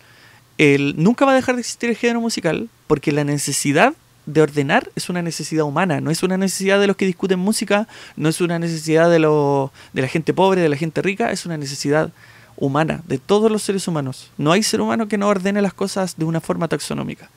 El, 0.59 0.95
nunca 0.99 1.25
va 1.25 1.33
a 1.33 1.37
dejar 1.37 1.55
de 1.55 1.61
existir 1.61 1.89
el 1.89 1.97
género 1.97 2.21
musical 2.21 2.69
porque 2.89 3.13
la 3.13 3.23
necesidad 3.23 3.95
de 4.27 4.43
ordenar 4.43 4.91
es 4.97 5.09
una 5.09 5.23
necesidad 5.23 5.65
humana, 5.65 6.01
no 6.01 6.11
es 6.11 6.23
una 6.23 6.37
necesidad 6.37 6.81
de 6.81 6.89
los 6.89 6.97
que 6.97 7.07
discuten 7.07 7.39
música, 7.39 7.87
no 8.17 8.29
es 8.29 8.41
una 8.41 8.59
necesidad 8.59 9.09
de, 9.09 9.21
lo, 9.21 9.73
de 9.93 10.03
la 10.03 10.09
gente 10.09 10.35
pobre, 10.35 10.61
de 10.61 10.69
la 10.69 10.77
gente 10.77 11.01
rica, 11.01 11.31
es 11.31 11.47
una 11.47 11.57
necesidad 11.57 12.11
humana, 12.57 13.03
de 13.07 13.19
todos 13.19 13.51
los 13.51 13.63
seres 13.63 13.87
humanos. 13.87 14.31
No 14.37 14.53
hay 14.53 14.63
ser 14.63 14.81
humano 14.81 15.09
que 15.09 15.19
no 15.19 15.29
ordene 15.29 15.63
las 15.63 15.75
cosas 15.75 16.17
de 16.17 16.25
una 16.25 16.41
forma 16.41 16.69
taxonómica. 16.69 17.31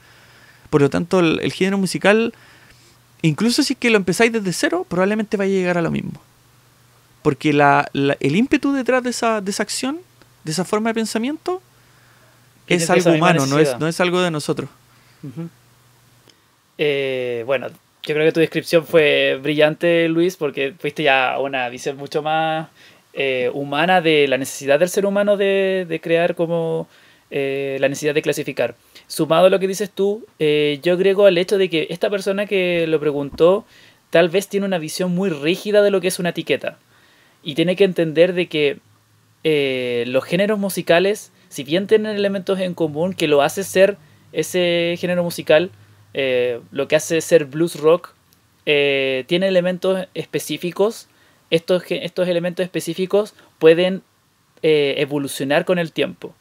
Por 0.69 0.81
lo 0.81 0.89
tanto, 0.89 1.19
el, 1.19 1.51
género 1.51 1.77
musical, 1.77 2.33
incluso 3.21 3.63
si 3.63 3.73
es 3.73 3.79
que 3.79 3.89
lo 3.89 3.97
empezáis 3.97 4.31
desde 4.31 4.53
cero, 4.53 4.85
probablemente 4.87 5.37
vaya 5.37 5.51
a 5.51 5.57
llegar 5.57 5.77
a 5.77 5.81
lo 5.81 5.91
mismo. 5.91 6.21
Porque 7.21 7.53
la, 7.53 7.89
el 7.93 8.35
ímpetu 8.35 8.71
detrás 8.71 9.03
de 9.03 9.09
esa, 9.09 9.41
de 9.41 9.51
esa 9.51 9.63
acción, 9.63 9.99
de 10.43 10.51
esa 10.51 10.65
forma 10.65 10.89
de 10.91 10.95
pensamiento, 10.95 11.61
es 12.67 12.89
algo 12.89 13.11
humano, 13.11 13.45
no 13.45 13.59
es, 13.59 13.77
no 13.79 13.87
es 13.87 13.99
algo 13.99 14.21
de 14.21 14.31
nosotros. 14.31 14.69
Eh, 16.81 17.43
bueno, 17.45 17.67
yo 17.67 18.15
creo 18.15 18.25
que 18.25 18.31
tu 18.31 18.39
descripción 18.39 18.85
fue 18.85 19.37
brillante, 19.41 20.07
Luis, 20.07 20.37
porque 20.37 20.73
fuiste 20.79 21.03
ya 21.03 21.37
una 21.39 21.67
visión 21.67 21.97
mucho 21.97 22.23
más 22.23 22.69
eh, 23.13 23.51
humana 23.53 23.99
de 23.99 24.27
la 24.29 24.37
necesidad 24.37 24.79
del 24.79 24.87
ser 24.87 25.05
humano 25.05 25.35
de, 25.35 25.99
crear 26.01 26.35
como 26.35 26.87
eh, 27.31 27.77
la 27.81 27.89
necesidad 27.89 28.13
de 28.13 28.21
clasificar 28.21 28.75
sumado 29.07 29.47
a 29.47 29.49
lo 29.49 29.59
que 29.59 29.67
dices 29.67 29.91
tú, 29.91 30.25
eh, 30.39 30.79
yo 30.81 30.93
agrego 30.93 31.25
al 31.25 31.37
hecho 31.37 31.57
de 31.57 31.69
que 31.69 31.87
esta 31.89 32.09
persona 32.09 32.45
que 32.45 32.87
lo 32.87 32.99
preguntó 32.99 33.65
tal 34.09 34.29
vez 34.29 34.47
tiene 34.47 34.65
una 34.65 34.77
visión 34.77 35.13
muy 35.13 35.29
rígida 35.29 35.81
de 35.81 35.91
lo 35.91 35.99
que 35.99 36.07
es 36.07 36.19
una 36.19 36.29
etiqueta. 36.29 36.77
Y 37.43 37.55
tiene 37.55 37.75
que 37.75 37.83
entender 37.83 38.33
de 38.33 38.47
que 38.47 38.79
los 40.07 40.23
géneros 40.23 40.59
musicales, 40.59 41.31
si 41.49 41.63
bien 41.63 41.87
tienen 41.87 42.15
elementos 42.15 42.59
en 42.59 42.73
común 42.73 43.13
que 43.13 43.27
lo 43.27 43.41
hace 43.41 43.63
ser 43.63 43.97
ese 44.31 44.95
género 44.99 45.23
musical, 45.23 45.71
eh, 46.13 46.59
lo 46.71 46.87
que 46.87 46.95
hace 46.95 47.21
ser 47.21 47.45
blues 47.45 47.75
rock, 47.75 48.13
tiene 48.65 49.47
elementos 49.47 50.07
específicos. 50.13 51.07
Estos, 51.49 51.83
estos 51.89 52.27
elementos 52.27 52.63
específicos 52.63 53.33
pueden 53.57 54.03
evolucionar 54.61 55.65
con 55.65 55.79
el 55.79 55.91
tiempo. 55.91 56.35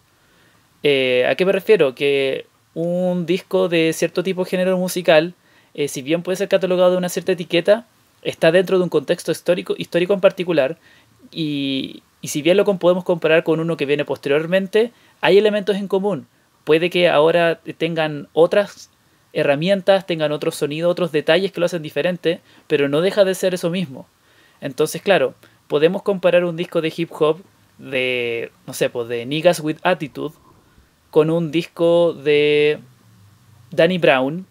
¿A 0.81 1.35
qué 1.35 1.45
me 1.47 1.53
refiero? 1.53 1.95
Que 1.95 2.45
un 2.75 3.27
disco 3.27 3.69
de 3.69 3.93
cierto 3.93 4.23
tipo 4.23 4.45
de 4.45 4.51
género 4.51 4.79
musical, 4.79 5.35
eh, 5.75 5.89
si 5.89 6.01
bien 6.01 6.23
puede 6.23 6.37
ser 6.37 6.49
catalogado 6.49 6.93
de 6.93 6.99
una 6.99 7.09
cierta 7.09 7.33
etiqueta, 7.33 7.87
está 8.23 8.53
dentro 8.53 8.79
de 8.79 8.85
un 8.85 8.89
contexto 8.89 9.33
histórico, 9.33 9.75
histórico 9.77 10.15
en 10.15 10.21
particular, 10.21 10.79
y, 11.33 12.05
si 12.23 12.41
bien 12.41 12.57
lo 12.57 12.65
podemos 12.65 13.03
comparar 13.03 13.43
con 13.43 13.59
uno 13.59 13.77
que 13.77 13.85
viene 13.85 14.05
posteriormente, 14.05 14.93
hay 15.21 15.39
elementos 15.39 15.75
en 15.75 15.89
común. 15.89 16.29
Puede 16.63 16.89
que 16.89 17.09
ahora 17.09 17.61
tengan 17.79 18.29
otras 18.33 18.91
herramientas, 19.33 20.07
tengan 20.07 20.33
otros 20.33 20.57
sonidos, 20.57 20.91
otros 20.91 21.13
detalles 21.13 21.53
que 21.53 21.61
lo 21.61 21.67
hacen 21.67 21.83
diferente, 21.83 22.41
pero 22.67 22.89
no 22.89 23.01
deja 23.01 23.25
de 23.25 23.35
ser 23.35 23.55
eso 23.55 23.71
mismo. 23.71 24.07
Entonces, 24.61 25.03
claro, 25.03 25.35
podemos 25.67 26.03
comparar 26.03 26.45
un 26.45 26.57
disco 26.57 26.81
de 26.81 26.93
hip 26.97 27.11
hop 27.13 27.43
de, 27.79 28.51
no 28.67 28.73
sé, 28.73 28.91
pues 28.91 29.09
de 29.09 29.25
Niggas 29.27 29.61
with 29.61 29.79
Attitude 29.83 30.35
con 31.11 31.31
un 31.31 31.51
disco 31.51 32.13
de 32.13 32.81
Danny 33.71 33.99
Brown, 33.99 34.47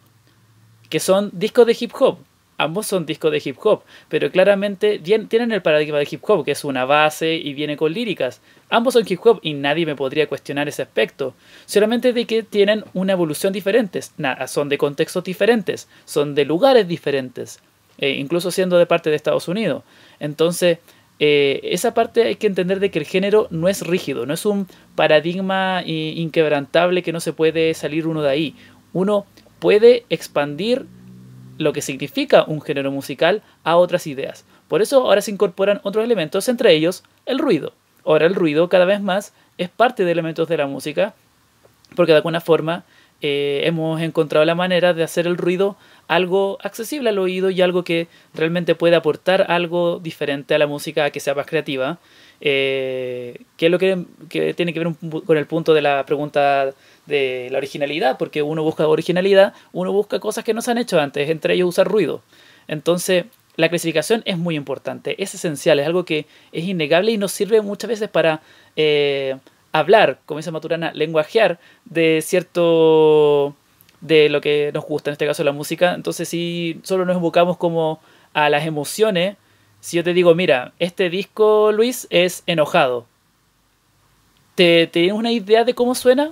que 0.90 1.00
son 1.00 1.30
discos 1.34 1.68
de 1.68 1.78
hip 1.80 1.92
hop. 2.00 2.20
Ambos 2.60 2.88
son 2.88 3.06
discos 3.06 3.32
de 3.32 3.42
hip 3.44 3.58
hop, 3.64 3.84
pero 4.10 4.32
claramente 4.32 4.98
tienen 5.00 5.52
el 5.52 5.62
paradigma 5.62 6.00
de 6.00 6.08
hip 6.10 6.22
hop, 6.28 6.44
que 6.44 6.52
es 6.52 6.64
una 6.64 6.86
base 6.86 7.36
y 7.36 7.54
viene 7.54 7.78
con 7.78 7.94
líricas. 7.94 8.42
Ambos 8.70 8.96
son 8.96 9.04
hip 9.08 9.20
hop 9.24 9.40
y 9.44 9.54
nadie 9.54 9.86
me 9.86 9.96
podría 9.96 10.28
cuestionar 10.28 10.68
ese 10.68 10.82
aspecto. 10.82 11.36
Solamente 11.68 12.14
de 12.14 12.26
que 12.26 12.42
tienen 12.42 12.84
una 12.96 13.14
evolución 13.14 13.54
diferente. 13.54 14.02
son 14.48 14.70
de 14.70 14.78
contextos 14.80 15.24
diferentes, 15.24 15.88
son 16.06 16.34
de 16.34 16.46
lugares 16.46 16.88
diferentes, 16.88 17.60
eh, 18.00 18.12
incluso 18.12 18.50
siendo 18.50 18.80
de 18.80 18.88
parte 18.88 19.12
de 19.12 19.18
Estados 19.18 19.48
Unidos. 19.48 19.84
Entonces, 20.20 20.80
eh, 21.20 21.60
esa 21.64 21.94
parte 21.94 22.24
hay 22.24 22.36
que 22.38 22.48
entender 22.48 22.80
de 22.80 22.90
que 22.90 22.98
el 22.98 23.06
género 23.06 23.48
no 23.52 23.68
es 23.70 23.86
rígido, 23.86 24.26
no 24.26 24.34
es 24.34 24.48
un 24.48 24.68
paradigma 24.96 25.84
inquebrantable 25.86 27.04
que 27.04 27.14
no 27.14 27.20
se 27.20 27.34
puede 27.34 27.76
salir 27.76 28.08
uno 28.08 28.24
de 28.24 28.30
ahí. 28.32 28.56
Uno 28.94 29.28
puede 29.60 30.06
expandir 30.10 30.88
lo 31.58 31.74
que 31.74 31.82
significa 31.82 32.44
un 32.48 32.62
género 32.62 32.92
musical 32.92 33.42
a 33.64 33.78
otras 33.78 34.08
ideas. 34.08 34.46
Por 34.68 34.82
eso 34.82 35.02
ahora 35.02 35.22
se 35.22 35.32
incorporan 35.32 35.80
otros 35.84 36.04
elementos, 36.04 36.48
entre 36.50 36.74
ellos 36.74 37.04
el 37.26 37.40
ruido. 37.40 37.74
Ahora 38.06 38.26
el 38.26 38.36
ruido 38.36 38.70
cada 38.70 38.86
vez 38.86 39.02
más 39.02 39.34
es 39.58 39.70
parte 39.70 40.06
de 40.06 40.12
elementos 40.12 40.48
de 40.48 40.58
la 40.58 40.68
música, 40.68 41.14
porque 41.96 42.12
de 42.12 42.18
alguna 42.18 42.42
forma 42.42 42.84
eh, 43.22 43.62
hemos 43.64 44.00
encontrado 44.02 44.46
la 44.46 44.56
manera 44.56 44.94
de 44.94 45.04
hacer 45.04 45.26
el 45.26 45.38
ruido 45.38 45.76
algo 46.08 46.58
accesible 46.62 47.10
al 47.10 47.18
oído 47.18 47.50
y 47.50 47.62
algo 47.62 47.84
que 47.84 48.08
realmente 48.34 48.76
puede 48.76 48.96
aportar 48.96 49.52
algo 49.52 50.00
diferente 50.00 50.54
a 50.54 50.60
la 50.60 50.68
música 50.68 51.10
que 51.10 51.20
sea 51.20 51.34
más 51.34 51.48
creativa. 51.48 51.98
Eh, 52.40 53.42
que 53.58 53.66
es 53.66 53.72
lo 53.72 53.80
que, 53.80 54.06
tiene 54.30 54.72
que 54.72 54.80
ver 54.80 54.94
con 55.26 55.38
el 55.38 55.48
punto 55.48 55.74
de 55.74 55.82
la 55.82 56.06
pregunta 56.06 56.72
de 57.08 57.48
la 57.52 57.58
originalidad, 57.58 58.18
porque 58.18 58.42
uno 58.42 58.64
busca 58.64 58.88
originalidad, 58.88 59.54
uno 59.72 59.92
busca 59.92 60.20
cosas 60.20 60.44
que 60.44 60.54
no 60.54 60.62
se 60.62 60.72
han 60.72 60.78
hecho 60.78 61.00
antes, 61.00 61.30
entre 61.30 61.56
ellos 61.56 61.70
usar 61.70 61.88
ruido. 61.88 62.22
Entonces, 62.68 63.26
la 63.56 63.70
clasificación 63.70 64.22
es 64.26 64.38
muy 64.38 64.56
importante, 64.56 65.22
es 65.22 65.34
esencial, 65.34 65.80
es 65.80 65.88
algo 65.88 66.06
que 66.06 66.28
es 66.52 66.66
innegable 66.66 67.12
y 67.12 67.18
nos 67.18 67.32
sirve 67.32 67.62
muchas 67.62 67.90
veces 67.90 68.10
para 68.10 68.42
eh, 68.76 69.36
hablar, 69.72 70.20
como 70.26 70.38
dice 70.38 70.52
Maturana, 70.52 70.92
lenguajear 70.94 71.60
de 71.86 72.22
cierto 72.22 73.56
de 74.02 74.30
lo 74.30 74.42
que 74.42 74.72
nos 74.74 74.86
gusta, 74.86 75.10
en 75.10 75.14
este 75.14 75.26
caso 75.26 75.44
la 75.44 75.54
música. 75.54 75.96
Entonces, 75.96 76.30
si 76.30 76.80
solo 76.84 77.04
nos 77.06 77.16
enfocamos 77.16 77.58
como 77.58 78.00
a 78.34 78.50
las 78.50 78.66
emociones, 78.66 79.38
si 79.80 79.98
yo 79.98 80.04
te 80.04 80.14
digo, 80.14 80.36
mira, 80.36 80.74
este 80.78 81.10
disco, 81.10 81.72
Luis, 81.72 82.08
es 82.10 82.44
enojado, 82.46 83.08
¿te, 84.56 84.88
tienes 84.88 85.14
una 85.14 85.32
idea 85.32 85.64
de 85.64 85.74
cómo 85.74 85.96
suena? 85.96 86.32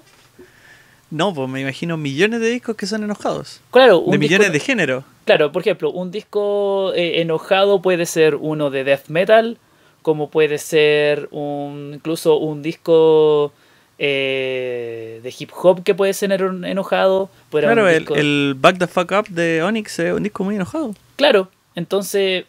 No, 1.12 1.34
pues 1.34 1.48
me 1.50 1.62
imagino 1.62 1.98
millones 1.98 2.42
de 2.42 2.50
discos 2.50 2.76
que 2.76 2.88
son 2.88 3.04
enojados. 3.04 3.62
Claro, 3.72 4.04
de 4.08 4.18
millones 4.18 4.52
de 4.52 4.60
género. 4.60 5.04
Claro, 5.26 5.52
por 5.52 5.62
ejemplo, 5.62 5.92
un 5.92 6.12
disco 6.12 6.94
eh, 6.94 7.22
enojado 7.22 7.82
puede 7.82 8.06
ser 8.06 8.36
uno 8.36 8.70
de 8.70 8.84
death 8.84 9.08
metal, 9.08 9.58
como 10.02 10.30
puede 10.30 10.58
ser 10.58 11.28
un, 11.32 11.94
incluso 11.96 12.38
un 12.38 12.62
disco 12.62 13.54
eh, 13.98 15.22
de 15.24 15.36
hip 15.38 15.52
hop 15.56 15.84
que 15.84 15.96
puede 15.96 16.14
ser 16.14 16.32
enojado. 16.32 17.30
Claro, 17.50 17.88
el, 17.88 18.56
Back 18.58 18.78
the 18.78 18.88
Fuck 18.88 19.12
Up 19.12 19.28
de 19.30 19.64
Onyx 19.64 20.00
es 20.00 20.14
un 20.14 20.24
disco 20.24 20.44
muy 20.44 20.56
enojado. 20.56 20.94
Claro, 21.16 21.50
entonces 21.76 22.46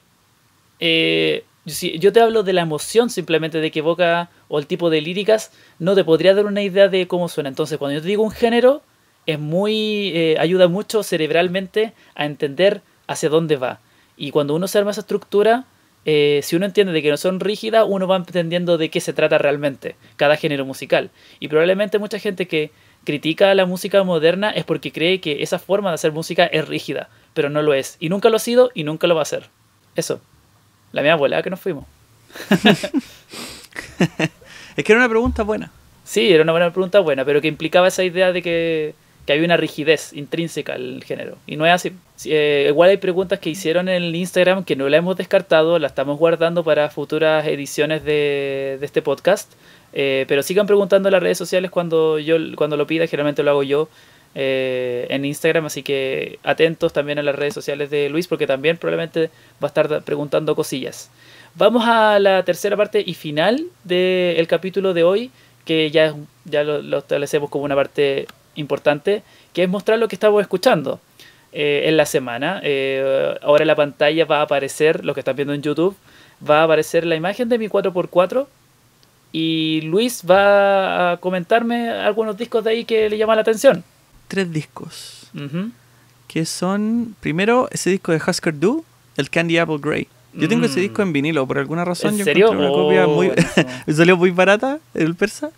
eh, 0.81 1.45
yo 1.65 2.13
te 2.13 2.21
hablo 2.21 2.43
de 2.43 2.53
la 2.53 2.63
emoción 2.63 3.11
simplemente 3.11 3.61
de 3.61 3.71
que 3.71 3.79
evoca 3.79 4.29
o 4.49 4.59
el 4.59 4.67
tipo 4.67 4.91
de 4.91 5.01
líricas, 5.01 5.53
no 5.79 5.95
te 5.95 6.05
podría 6.05 6.35
dar 6.35 6.47
una 6.47 6.63
idea 6.63 6.89
de 6.89 7.07
cómo 7.07 7.29
suena. 7.29 7.49
Entonces 7.49 7.79
cuando 7.79 7.99
yo 7.99 8.05
digo 8.05 8.23
un 8.23 8.31
género, 8.31 8.83
es 9.27 9.39
muy 9.39 10.13
eh, 10.15 10.37
ayuda 10.39 10.69
mucho 10.69 11.03
cerebralmente 11.03 11.93
a 12.15 12.27
entender 12.27 12.83
hacia 13.07 13.29
dónde 13.29 13.57
va. 13.57 13.81
Y 14.17 14.31
cuando 14.31 14.55
uno 14.55 14.69
se 14.69 14.79
arma 14.79 14.93
esa 14.93 15.01
estructura, 15.01 15.67
eh, 16.05 16.41
si 16.43 16.55
uno 16.55 16.67
entiende 16.67 16.93
de 16.93 17.03
que 17.03 17.11
no 17.11 17.17
son 17.17 17.41
rígidas, 17.41 17.85
uno 17.89 18.07
va 18.07 18.17
entendiendo 18.17 18.79
de 18.79 18.89
qué 18.91 19.01
se 19.01 19.13
trata 19.13 19.39
realmente 19.39 19.97
cada 20.17 20.37
género 20.37 20.65
musical. 20.65 21.11
Y 21.41 21.49
probablemente 21.49 21.99
mucha 21.99 22.19
gente 22.19 22.47
que 22.47 22.71
critica 23.05 23.55
la 23.55 23.67
música 23.67 24.03
moderna 24.05 24.51
es 24.51 24.65
porque 24.65 24.93
cree 24.93 25.21
que 25.21 25.43
esa 25.43 25.59
forma 25.59 25.91
de 25.91 25.97
hacer 25.97 26.13
música 26.13 26.47
es 26.47 26.67
rígida, 26.69 27.09
pero 27.35 27.51
no 27.51 27.61
lo 27.63 27.75
es. 27.75 27.97
Y 27.99 28.09
nunca 28.09 28.31
lo 28.31 28.37
ha 28.37 28.41
sido 28.41 28.71
y 28.75 28.85
nunca 28.85 29.09
lo 29.09 29.17
va 29.17 29.23
a 29.23 29.27
ser. 29.27 29.49
Eso. 29.97 30.21
La 30.93 31.03
mía 31.03 31.15
abuela 31.15 31.43
que 31.43 31.51
nos 31.51 31.61
fuimos. 31.61 31.85
Es 34.77 34.85
que 34.85 34.93
era 34.93 35.01
una 35.01 35.09
pregunta 35.09 35.43
buena. 35.43 35.73
Sí, 36.05 36.31
era 36.31 36.43
una 36.43 36.53
buena 36.53 36.71
pregunta 36.71 37.01
buena, 37.01 37.25
pero 37.25 37.41
que 37.41 37.49
implicaba 37.49 37.89
esa 37.89 38.05
idea 38.05 38.31
de 38.31 38.43
que, 38.43 38.95
que 39.25 39.33
había 39.33 39.47
una 39.47 39.57
rigidez 39.57 40.13
intrínseca 40.13 40.75
al 40.75 41.03
género. 41.03 41.39
Y 41.47 41.57
no 41.57 41.65
es 41.65 41.73
así. 41.73 41.93
Eh, 42.27 42.67
igual 42.69 42.91
hay 42.91 42.99
preguntas 42.99 43.39
que 43.39 43.49
hicieron 43.49 43.89
en 43.89 44.03
el 44.03 44.15
Instagram 44.15 44.65
que 44.65 44.77
no 44.77 44.89
la 44.89 44.99
hemos 44.99 45.17
descartado, 45.17 45.79
la 45.79 45.87
estamos 45.87 46.19
guardando 46.19 46.63
para 46.63 46.91
futuras 46.91 47.47
ediciones 47.47 48.05
de, 48.05 48.77
de 48.79 48.85
este 48.87 49.01
podcast. 49.01 49.51
Eh, 49.93 50.27
pero 50.29 50.43
sigan 50.43 50.67
preguntando 50.67 51.09
en 51.09 51.13
las 51.13 51.23
redes 51.23 51.39
sociales 51.39 51.71
cuando 51.71 52.19
yo 52.19 52.37
cuando 52.55 52.77
lo 52.77 52.87
pida, 52.87 53.07
generalmente 53.07 53.43
lo 53.43 53.53
hago 53.53 53.63
yo 53.63 53.89
eh, 54.35 55.07
en 55.09 55.25
Instagram, 55.25 55.65
así 55.65 55.83
que 55.83 56.39
atentos 56.43 56.93
también 56.93 57.19
a 57.19 57.23
las 57.23 57.35
redes 57.35 57.55
sociales 57.55 57.89
de 57.89 58.11
Luis 58.11 58.29
porque 58.29 58.47
también 58.47 58.77
probablemente 58.77 59.31
va 59.63 59.63
a 59.63 59.67
estar 59.69 60.03
preguntando 60.03 60.55
cosillas. 60.55 61.11
Vamos 61.59 61.85
a 61.87 62.19
la 62.19 62.45
tercera 62.45 62.77
parte 62.77 63.03
y 63.05 63.15
final 63.15 63.65
del 63.83 64.47
capítulo 64.47 64.93
de 64.93 65.05
hoy, 65.05 65.31
que 65.65 65.91
ya, 65.91 66.15
ya 66.45 66.63
lo, 66.63 66.99
establecemos 66.99 67.49
como 67.49 67.65
una 67.65 67.75
parte 67.75 68.27
importante, 68.57 69.23
que 69.55 69.63
es 69.63 69.69
mostrar 69.69 69.99
lo 69.99 70.07
que 70.07 70.17
estamos 70.17 70.43
escuchando 70.43 71.01
eh, 71.53 71.85
en 71.87 71.97
la 71.97 72.05
semana. 72.05 72.61
Eh, 72.63 73.39
ahora 73.41 73.63
en 73.63 73.69
la 73.69 73.75
pantalla 73.75 74.27
va 74.27 74.41
a 74.41 74.43
aparecer, 74.43 75.03
lo 75.03 75.15
que 75.15 75.21
están 75.21 75.35
viendo 75.35 75.55
en 75.55 75.63
YouTube, 75.63 75.97
va 76.49 76.61
a 76.61 76.65
aparecer 76.65 77.07
la 77.07 77.17
imagen 77.17 77.49
de 77.49 77.57
mi 77.57 77.69
4x4 77.69 78.47
y 79.33 79.81
Luis 79.81 80.25
va 80.29 81.13
a 81.13 81.17
comentarme 81.17 81.89
algunos 81.89 82.37
discos 82.37 82.65
de 82.65 82.71
ahí 82.71 82.85
que 82.85 83.09
le 83.09 83.17
llaman 83.17 83.37
la 83.37 83.43
atención. 83.43 83.83
Tres 84.29 84.53
discos. 84.53 85.31
Que 86.29 86.45
son, 86.45 87.17
primero, 87.21 87.69
ese 87.71 87.89
disco 87.89 88.13
de 88.13 88.19
Husker 88.19 88.59
Du, 88.59 88.85
el 89.17 89.31
Candy 89.31 89.57
Apple 89.57 89.79
Grey. 89.81 90.09
Yo 90.37 90.49
tengo 90.49 90.67
ese 90.67 90.81
disco 90.81 91.03
en 91.03 91.09
mm. 91.09 91.13
vinilo, 91.13 91.47
por 91.47 91.59
alguna 91.59 91.85
razón. 91.85 92.13
¿En 92.13 92.19
yo 92.19 92.25
serio? 92.25 92.51
Una 92.51 92.69
copia 92.69 93.07
muy... 93.07 93.33
me 93.87 93.93
salió 93.95 94.17
muy 94.17 94.31
barata 94.31 94.79
el 94.95 95.15
persa, 95.15 95.51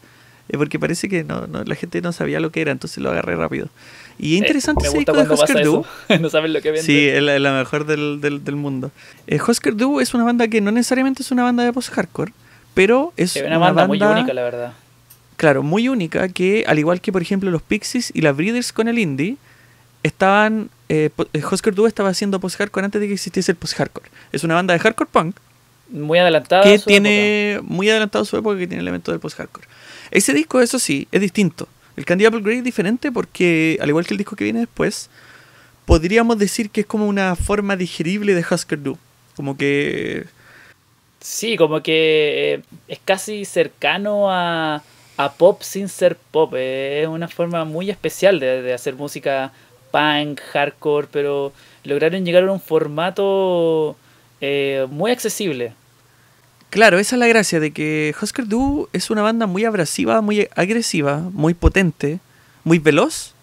eh, 0.49 0.57
porque 0.57 0.79
parece 0.79 1.09
que 1.09 1.25
no, 1.25 1.47
la 1.47 1.75
gente 1.75 2.01
no 2.01 2.13
sabía 2.13 2.41
lo 2.41 2.51
que 2.51 2.61
era, 2.61 2.73
entonces 2.73 3.03
lo 3.03 3.11
agarré 3.11 3.37
rápido. 3.37 3.69
Y 4.19 4.35
es 4.35 4.43
eh, 4.43 4.47
interesante 4.47 4.87
ese 4.87 4.99
disco 4.99 5.13
de 5.13 5.33
Husker 5.33 5.65
Du. 5.65 5.85
no 6.21 6.31
saben 6.31 6.53
lo 6.53 6.61
que 6.61 6.71
vende. 6.71 6.85
Sí, 6.85 7.09
es 7.09 7.23
la, 7.23 7.53
mejor 7.53 7.87
del, 7.87 8.21
del, 8.21 8.45
del 8.45 8.57
mundo. 8.57 8.91
Eh, 9.27 9.39
Husker 9.41 9.77
Du 9.77 10.01
es 10.01 10.15
una 10.15 10.25
banda 10.25 10.49
que 10.49 10.61
no 10.61 10.73
necesariamente 10.73 11.23
es 11.23 11.31
una 11.31 11.45
banda 11.45 11.65
de 11.65 11.73
post-hardcore, 11.73 12.33
pero 12.75 13.13
es 13.17 13.37
una, 13.37 13.59
banda, 13.59 13.87
muy 13.87 14.01
única, 14.01 14.33
la 14.33 14.43
verdad. 14.43 14.73
Claro, 15.37 15.63
muy 15.63 15.89
única, 15.89 16.29
que 16.29 16.65
al 16.67 16.79
igual 16.79 17.01
que 17.01 17.13
por 17.13 17.23
ejemplo 17.23 17.51
los 17.51 17.63
Pixies 17.63 18.11
y 18.15 18.23
las 18.23 18.37
Breeders 18.37 18.73
con 18.73 18.89
el 18.89 18.99
indie, 18.99 19.37
estaban 20.03 20.71
eh, 20.89 21.11
eh, 21.33 21.43
Husker 21.45 21.75
Du 21.75 21.87
estaba 21.87 22.09
haciendo 22.09 22.41
post-hardcore 22.41 22.85
antes 22.85 23.01
de 23.01 23.07
que 23.09 23.15
existiese 23.15 23.53
el 23.53 23.57
post-hardcore. 23.57 24.09
Es 24.33 24.45
una 24.45 24.55
banda 24.55 24.75
de 24.75 24.81
hardcore 24.81 25.11
punk. 25.13 25.37
Muy 25.91 26.19
adelantada. 26.19 26.65
Que 26.65 26.79
tiene. 26.79 27.61
Muy 27.63 27.89
adelantado 27.89 28.25
su 28.25 28.37
época, 28.37 28.59
que 28.59 28.67
tiene 28.67 28.83
elementos 28.83 29.13
del 29.13 29.21
post-hardcore. 29.21 29.67
Ese 30.11 30.33
disco, 30.33 30.61
eso 30.61 30.79
sí, 30.79 31.09
es 31.13 31.21
distinto. 31.21 31.69
El 31.97 32.05
Candy 32.05 32.27
Apple 32.27 32.41
Grey 32.41 32.59
es 32.59 32.65
diferente 32.65 33.11
porque, 33.11 33.79
al 33.81 33.89
igual 33.89 34.07
que 34.07 34.15
el 34.15 34.19
disco 34.19 34.37
que 34.37 34.45
viene 34.45 34.61
después, 34.61 35.11
podríamos 35.85 36.39
decir 36.39 36.71
que 36.71 36.83
es 36.83 36.87
como 36.87 37.07
una 37.07 37.37
forma 37.37 37.77
digerible 37.77 38.35
de 38.35 38.45
Husker 38.49 38.83
Du. 38.83 38.99
Como 39.37 39.57
que. 39.57 40.27
Sí, 41.21 41.57
como 41.57 41.83
que 41.83 42.55
eh, 42.55 42.63
es 42.87 43.01
casi 43.05 43.45
cercano 43.45 44.31
a, 44.31 44.83
a 45.17 45.33
pop 45.33 45.63
sin 45.63 45.89
ser 45.89 46.17
pop. 46.17 46.55
Es 46.55 47.09
una 47.09 47.29
forma 47.29 47.65
muy 47.65 47.91
especial 47.91 48.39
de, 48.41 48.63
de 48.63 48.73
hacer 48.73 48.95
música 48.95 49.53
punk, 49.91 50.41
hardcore, 50.53 51.09
pero 51.11 51.53
lograron 51.85 52.25
llegar 52.25 52.45
a 52.45 52.53
un 52.53 52.61
formato 52.61 53.97
eh, 54.41 54.87
muy 54.91 55.11
accesible. 55.11 55.73
Claro, 56.71 56.99
esa 56.99 57.17
es 57.17 57.21
la 57.21 57.27
gracia 57.27 57.61
de 57.61 57.71
que 57.71 58.15
Husker 58.21 58.47
Du 58.47 58.89
es 58.93 59.11
una 59.11 59.23
banda 59.23 59.47
muy 59.47 59.65
abrasiva, 59.65 60.21
muy 60.21 60.49
agresiva, 60.55 61.19
muy 61.33 61.55
potente, 61.55 62.21
muy 62.63 62.79
veloz, 62.79 63.35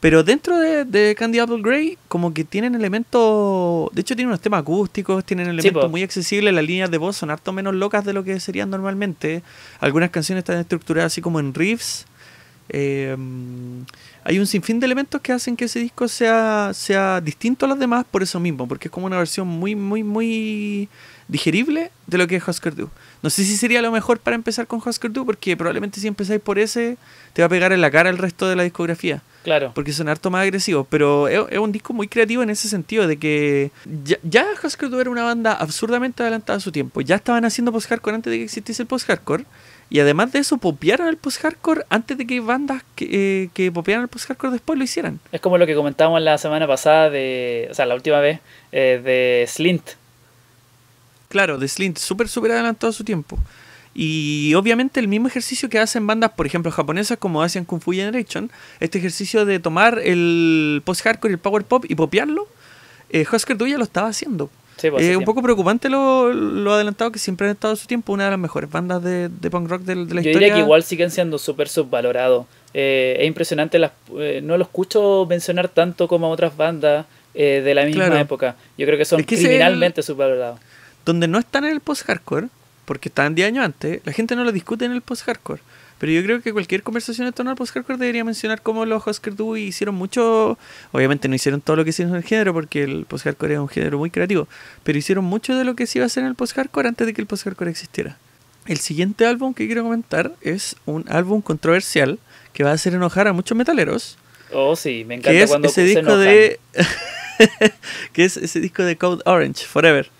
pero 0.00 0.22
dentro 0.22 0.56
de, 0.56 1.16
Candy 1.18 1.40
Apple 1.40 1.60
Grey 1.60 1.98
como 2.06 2.32
que 2.32 2.44
tienen 2.44 2.76
elementos, 2.76 3.90
de 3.92 4.00
hecho 4.00 4.14
tienen 4.14 4.28
unos 4.28 4.40
temas 4.40 4.60
acústicos, 4.60 5.24
tienen 5.24 5.48
elementos 5.48 5.90
muy 5.90 6.04
accesibles, 6.04 6.54
las 6.54 6.64
líneas 6.64 6.88
de 6.88 6.98
voz 6.98 7.16
son 7.16 7.30
harto 7.30 7.52
menos 7.52 7.74
locas 7.74 8.04
de 8.04 8.12
lo 8.12 8.22
que 8.22 8.38
serían 8.38 8.70
normalmente, 8.70 9.42
algunas 9.80 10.10
canciones 10.10 10.42
están 10.42 10.58
estructuradas 10.58 11.12
así 11.12 11.20
como 11.20 11.40
en 11.40 11.52
riffs, 11.52 12.06
eh, 12.68 13.16
hay 14.24 14.38
un 14.38 14.46
sinfín 14.46 14.78
de 14.80 14.86
elementos 14.86 15.20
que 15.20 15.32
hacen 15.32 15.56
que 15.56 15.64
ese 15.64 15.80
disco 15.80 16.06
sea, 16.06 16.72
sea 16.74 17.20
distinto 17.20 17.64
a 17.64 17.68
los 17.68 17.78
demás 17.78 18.04
por 18.10 18.22
eso 18.22 18.38
mismo, 18.38 18.68
porque 18.68 18.88
es 18.88 18.92
como 18.92 19.06
una 19.06 19.16
versión 19.16 19.48
muy, 19.48 19.74
muy, 19.74 20.02
muy 20.02 20.88
digerible 21.28 21.90
de 22.06 22.18
lo 22.18 22.26
que 22.26 22.36
es 22.36 22.46
Husker 22.46 22.74
Du. 22.74 22.90
No 23.22 23.30
sé 23.30 23.44
si 23.44 23.56
sería 23.56 23.82
lo 23.82 23.92
mejor 23.92 24.18
para 24.18 24.34
empezar 24.34 24.66
con 24.66 24.82
Husker 24.84 25.12
Du, 25.12 25.24
porque 25.24 25.56
probablemente 25.56 26.00
si 26.00 26.08
empezáis 26.08 26.40
por 26.40 26.58
ese, 26.58 26.96
te 27.32 27.42
va 27.42 27.46
a 27.46 27.48
pegar 27.48 27.72
en 27.72 27.80
la 27.80 27.90
cara 27.90 28.10
el 28.10 28.18
resto 28.18 28.48
de 28.48 28.56
la 28.56 28.62
discografía. 28.62 29.22
Claro. 29.44 29.72
Porque 29.74 29.92
son 29.92 30.08
harto 30.08 30.30
más 30.30 30.42
agresivos. 30.42 30.86
Pero 30.90 31.28
es, 31.28 31.58
un 31.58 31.72
disco 31.72 31.92
muy 31.92 32.08
creativo 32.08 32.42
en 32.42 32.50
ese 32.50 32.68
sentido, 32.68 33.06
de 33.06 33.18
que 33.18 33.70
ya, 34.04 34.18
ya 34.22 34.46
Husker 34.62 34.90
Du 34.90 35.00
era 35.00 35.10
una 35.10 35.24
banda 35.24 35.52
absurdamente 35.52 36.22
adelantada 36.22 36.58
a 36.58 36.60
su 36.60 36.72
tiempo. 36.72 37.00
Ya 37.00 37.16
estaban 37.16 37.44
haciendo 37.44 37.72
post-hardcore 37.72 38.16
antes 38.16 38.30
de 38.30 38.38
que 38.38 38.44
existiese 38.44 38.82
el 38.82 38.88
post-hardcore. 38.88 39.44
Y 39.90 40.00
además 40.00 40.32
de 40.32 40.40
eso, 40.40 40.58
popearon 40.58 41.08
el 41.08 41.16
post-hardcore 41.16 41.84
antes 41.88 42.18
de 42.18 42.26
que 42.26 42.40
bandas 42.40 42.82
que, 42.94 43.08
eh, 43.10 43.50
que 43.54 43.72
popearan 43.72 44.02
el 44.02 44.08
post-hardcore 44.08 44.52
después 44.52 44.78
lo 44.78 44.84
hicieran. 44.84 45.18
Es 45.32 45.40
como 45.40 45.56
lo 45.56 45.66
que 45.66 45.74
comentábamos 45.74 46.20
la 46.20 46.36
semana 46.36 46.66
pasada 46.66 47.08
de. 47.10 47.68
O 47.70 47.74
sea, 47.74 47.86
la 47.86 47.94
última 47.94 48.20
vez, 48.20 48.40
eh, 48.72 49.00
de 49.02 49.46
Slint. 49.48 49.90
Claro, 51.28 51.58
de 51.58 51.68
Slint, 51.68 51.98
súper, 51.98 52.28
súper 52.28 52.52
adelantado 52.52 52.90
a 52.90 52.92
su 52.92 53.04
tiempo. 53.04 53.38
Y 53.94 54.54
obviamente 54.54 55.00
el 55.00 55.08
mismo 55.08 55.28
ejercicio 55.28 55.68
que 55.68 55.78
hacen 55.78 56.06
bandas, 56.06 56.32
por 56.32 56.46
ejemplo, 56.46 56.70
japonesas 56.70 57.18
como 57.18 57.42
hacen 57.42 57.64
Kung 57.64 57.80
Fu 57.80 57.92
Generation, 57.92 58.50
este 58.80 58.98
ejercicio 58.98 59.44
de 59.44 59.58
tomar 59.58 59.98
el 59.98 60.82
post-hardcore 60.84 61.32
y 61.32 61.34
el 61.34 61.40
power 61.40 61.64
pop 61.64 61.84
y 61.88 61.94
popearlo, 61.94 62.46
eh, 63.10 63.26
Husker 63.30 63.56
Du 63.56 63.66
ya 63.66 63.78
lo 63.78 63.84
estaba 63.84 64.08
haciendo. 64.08 64.50
Es 64.86 64.90
pues, 64.92 65.16
un 65.16 65.24
poco 65.24 65.42
preocupante 65.42 65.88
lo, 65.88 66.32
lo, 66.32 66.72
adelantado 66.72 67.10
que 67.10 67.18
siempre 67.18 67.48
han 67.48 67.54
estado 67.54 67.74
a 67.74 67.76
su 67.76 67.86
tiempo, 67.86 68.12
una 68.12 68.24
de 68.24 68.30
las 68.30 68.38
mejores 68.38 68.70
bandas 68.70 69.02
de, 69.02 69.28
de 69.28 69.50
punk 69.50 69.68
rock 69.68 69.82
de, 69.82 69.96
la 69.96 70.02
historia. 70.02 70.22
Yo 70.22 70.38
diría 70.38 70.54
que 70.54 70.60
igual 70.60 70.84
siguen 70.84 71.10
siendo 71.10 71.38
súper 71.38 71.68
subvalorados. 71.68 72.46
Eh, 72.74 73.16
es 73.20 73.26
impresionante, 73.26 73.78
las, 73.78 73.92
eh, 74.18 74.40
no 74.42 74.56
lo 74.56 74.64
escucho 74.64 75.26
mencionar 75.28 75.68
tanto 75.68 76.06
como 76.06 76.26
a 76.26 76.30
otras 76.30 76.56
bandas 76.56 77.06
eh, 77.34 77.62
de 77.64 77.74
la 77.74 77.84
misma 77.84 78.20
época. 78.20 78.56
Yo 78.76 78.86
creo 78.86 78.98
que 78.98 79.04
son 79.04 79.22
criminalmente 79.24 80.02
subvalorados. 80.02 80.60
Donde 81.04 81.26
no 81.26 81.38
están 81.38 81.64
en 81.64 81.72
el 81.72 81.80
post-hardcore, 81.80 82.48
porque 82.84 83.08
están 83.08 83.34
10 83.34 83.48
años 83.48 83.64
antes, 83.64 84.00
la 84.04 84.12
gente 84.12 84.36
no 84.36 84.44
lo 84.44 84.52
discute 84.52 84.84
en 84.84 84.92
el 84.92 85.02
post-hardcore. 85.02 85.60
Pero 85.98 86.12
yo 86.12 86.22
creo 86.22 86.40
que 86.40 86.52
cualquier 86.52 86.82
conversación 86.82 87.26
en 87.26 87.32
torno 87.32 87.50
al 87.50 87.56
post-hardcore 87.56 87.98
debería 87.98 88.24
mencionar 88.24 88.62
cómo 88.62 88.84
los 88.86 89.04
Husker 89.06 89.34
Du 89.34 89.56
hicieron 89.56 89.94
mucho. 89.94 90.58
Obviamente 90.92 91.28
no 91.28 91.34
hicieron 91.34 91.60
todo 91.60 91.76
lo 91.76 91.84
que 91.84 91.90
hicieron 91.90 92.14
en 92.14 92.18
el 92.18 92.24
género, 92.24 92.52
porque 92.52 92.84
el 92.84 93.04
post-hardcore 93.06 93.54
es 93.54 93.60
un 93.60 93.68
género 93.68 93.98
muy 93.98 94.10
creativo. 94.10 94.46
Pero 94.84 94.98
hicieron 94.98 95.24
mucho 95.24 95.56
de 95.56 95.64
lo 95.64 95.74
que 95.74 95.86
se 95.86 95.98
iba 95.98 96.04
a 96.04 96.06
hacer 96.06 96.22
en 96.22 96.28
el 96.28 96.34
post-hardcore 96.34 96.88
antes 96.88 97.06
de 97.06 97.14
que 97.14 97.20
el 97.20 97.26
post-hardcore 97.26 97.70
existiera. 97.70 98.16
El 98.66 98.78
siguiente 98.78 99.26
álbum 99.26 99.54
que 99.54 99.66
quiero 99.66 99.82
comentar 99.82 100.32
es 100.42 100.76
un 100.84 101.04
álbum 101.08 101.40
controversial 101.40 102.18
que 102.52 102.64
va 102.64 102.70
a 102.70 102.74
hacer 102.74 102.94
enojar 102.94 103.26
a 103.26 103.32
muchos 103.32 103.56
metaleros. 103.56 104.18
Oh, 104.52 104.76
sí, 104.76 105.04
me 105.06 105.16
encanta 105.16 105.46
cuando 105.46 105.68
ese 105.68 105.84
disco 105.84 106.16
de 106.16 106.60
que 108.12 108.24
es 108.24 108.36
ese 108.36 108.60
disco 108.60 108.82
de 108.82 108.96
Code 108.96 109.22
Orange, 109.24 109.64
Forever. 109.64 110.10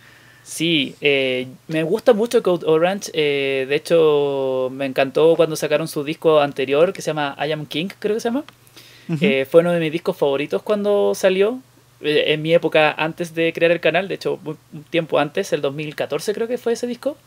Sí, 0.49 0.95
eh, 1.03 1.47
me 1.67 1.83
gusta 1.83 2.15
mucho 2.15 2.43
Code 2.43 2.65
Orange. 2.67 3.11
Eh, 3.13 3.67
de 3.69 3.77
hecho, 3.77 4.71
me 4.73 4.87
encantó 4.87 5.37
cuando 5.37 5.57
sacaron 5.57 5.89
su 5.89 6.05
disco 6.05 6.41
anterior 6.41 6.95
que 6.95 7.03
se 7.03 7.11
llama 7.11 7.37
I 7.39 7.53
Am 7.53 7.67
King, 7.67 7.89
creo 7.99 8.17
que 8.17 8.21
se 8.21 8.31
llama. 8.31 8.45
Eh, 9.21 9.47
fue 9.49 9.61
uno 9.61 9.73
de 9.73 9.81
mis 9.81 9.93
discos 9.93 10.17
favoritos 10.17 10.63
cuando 10.63 11.15
salió. 11.15 11.61
en 12.01 12.41
mi 12.41 12.55
época 12.55 12.93
antes 12.93 13.35
de 13.35 13.53
crear 13.53 13.73
el 13.73 13.81
canal, 13.81 14.09
de 14.09 14.15
hecho, 14.15 14.41
un 14.43 14.85
tiempo 14.85 15.19
antes, 15.19 15.53
el 15.53 15.61
2014 15.61 16.33
creo 16.33 16.49
que 16.49 16.57
fue 16.57 16.73
ese 16.73 16.87
disco. 16.87 17.19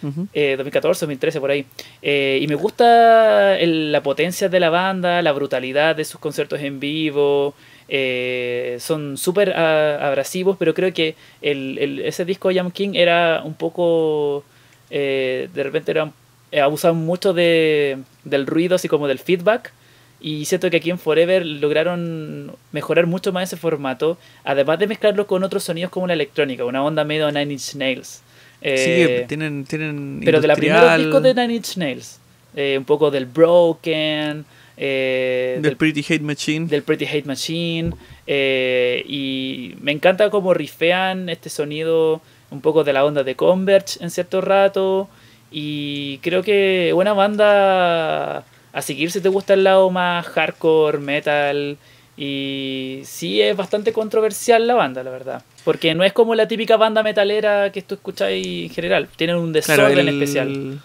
2014, 0.00 1.04
2013, 1.04 1.40
por 1.40 1.50
ahí. 1.50 1.66
y 2.00 2.46
me 2.48 2.54
gusta 2.54 3.58
la 3.60 4.02
potencia 4.02 4.48
de 4.48 4.60
la 4.60 4.70
banda, 4.70 5.20
la 5.20 5.32
brutalidad 5.32 5.94
de 5.94 6.06
sus 6.06 6.18
conciertos 6.18 6.58
en 6.60 6.80
vivo. 6.80 7.54
Eh, 7.94 8.78
son 8.80 9.18
súper 9.18 9.52
abrasivos, 9.52 10.56
pero 10.58 10.72
creo 10.72 10.94
que 10.94 11.14
el, 11.42 12.00
ese 12.02 12.24
disco 12.24 12.48
de 12.48 12.54
Jam 12.54 12.70
King 12.70 12.92
era 12.94 13.42
un 13.44 13.52
poco, 13.52 14.44
eh, 14.88 15.50
de 15.52 15.62
repente 15.62 15.90
era, 15.90 16.10
eh, 16.52 16.60
abusaban 16.60 17.04
mucho 17.04 17.34
de, 17.34 17.98
del 18.24 18.46
ruido, 18.46 18.76
así 18.76 18.88
como 18.88 19.08
del 19.08 19.18
feedback. 19.18 19.74
Y 20.22 20.46
siento 20.46 20.70
que 20.70 20.78
aquí 20.78 20.88
en 20.88 20.98
Forever 20.98 21.44
lograron 21.44 22.52
mejorar 22.70 23.06
mucho 23.06 23.30
más 23.30 23.50
ese 23.50 23.58
formato, 23.58 24.16
además 24.42 24.78
de 24.78 24.86
mezclarlo 24.86 25.26
con 25.26 25.44
otros 25.44 25.62
sonidos 25.62 25.90
como 25.90 26.06
la 26.06 26.14
electrónica, 26.14 26.64
una 26.64 26.82
onda 26.82 27.04
medio 27.04 27.30
Nine 27.30 27.52
Inch 27.52 27.74
Nails. 27.74 28.22
sí, 28.62 29.06
tienen, 29.28 29.66
tienen 29.66 30.22
Pero 30.24 30.40
de 30.40 30.46
la 30.46 30.56
primera 30.56 30.96
disco 30.96 31.20
de 31.20 31.34
Nine 31.34 31.56
Inch 31.56 31.76
Nails. 31.76 32.20
un 32.56 32.84
poco 32.86 33.10
del 33.10 33.26
Broken, 33.26 34.46
eh, 34.84 35.60
del, 35.62 35.76
Pretty 35.76 36.00
Hate 36.00 36.24
Machine. 36.24 36.66
Del 36.66 36.82
Pretty 36.82 37.06
Hate 37.06 37.24
Machine. 37.24 37.92
Eh, 38.26 39.04
y 39.06 39.76
me 39.80 39.92
encanta 39.92 40.28
cómo 40.28 40.54
rifean 40.54 41.28
este 41.28 41.50
sonido 41.50 42.20
un 42.50 42.60
poco 42.60 42.82
de 42.82 42.92
la 42.92 43.04
onda 43.04 43.22
de 43.22 43.36
Converge 43.36 44.02
en 44.02 44.10
cierto 44.10 44.40
rato. 44.40 45.08
Y 45.52 46.18
creo 46.18 46.42
que 46.42 46.92
una 46.96 47.12
banda 47.12 48.38
a 48.72 48.82
seguir 48.82 49.12
si 49.12 49.20
te 49.20 49.28
gusta 49.28 49.54
el 49.54 49.62
lado 49.62 49.88
más 49.90 50.26
hardcore, 50.26 50.98
metal. 50.98 51.78
Y 52.16 53.02
sí 53.04 53.40
es 53.40 53.56
bastante 53.56 53.92
controversial 53.92 54.66
la 54.66 54.74
banda, 54.74 55.04
la 55.04 55.10
verdad. 55.12 55.44
Porque 55.64 55.94
no 55.94 56.02
es 56.02 56.12
como 56.12 56.34
la 56.34 56.48
típica 56.48 56.76
banda 56.76 57.04
metalera 57.04 57.70
que 57.70 57.82
tú 57.82 57.94
escucháis 57.94 58.64
en 58.64 58.70
general. 58.70 59.08
Tienen 59.14 59.36
un 59.36 59.52
desorden 59.52 60.08
especial. 60.08 60.80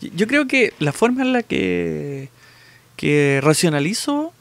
Yo 0.00 0.28
creo 0.28 0.46
que 0.46 0.72
la 0.78 0.92
forma 0.92 1.22
en 1.22 1.32
la 1.32 1.42
que, 1.42 2.28
que 2.96 3.40
racionalizo 3.42 4.32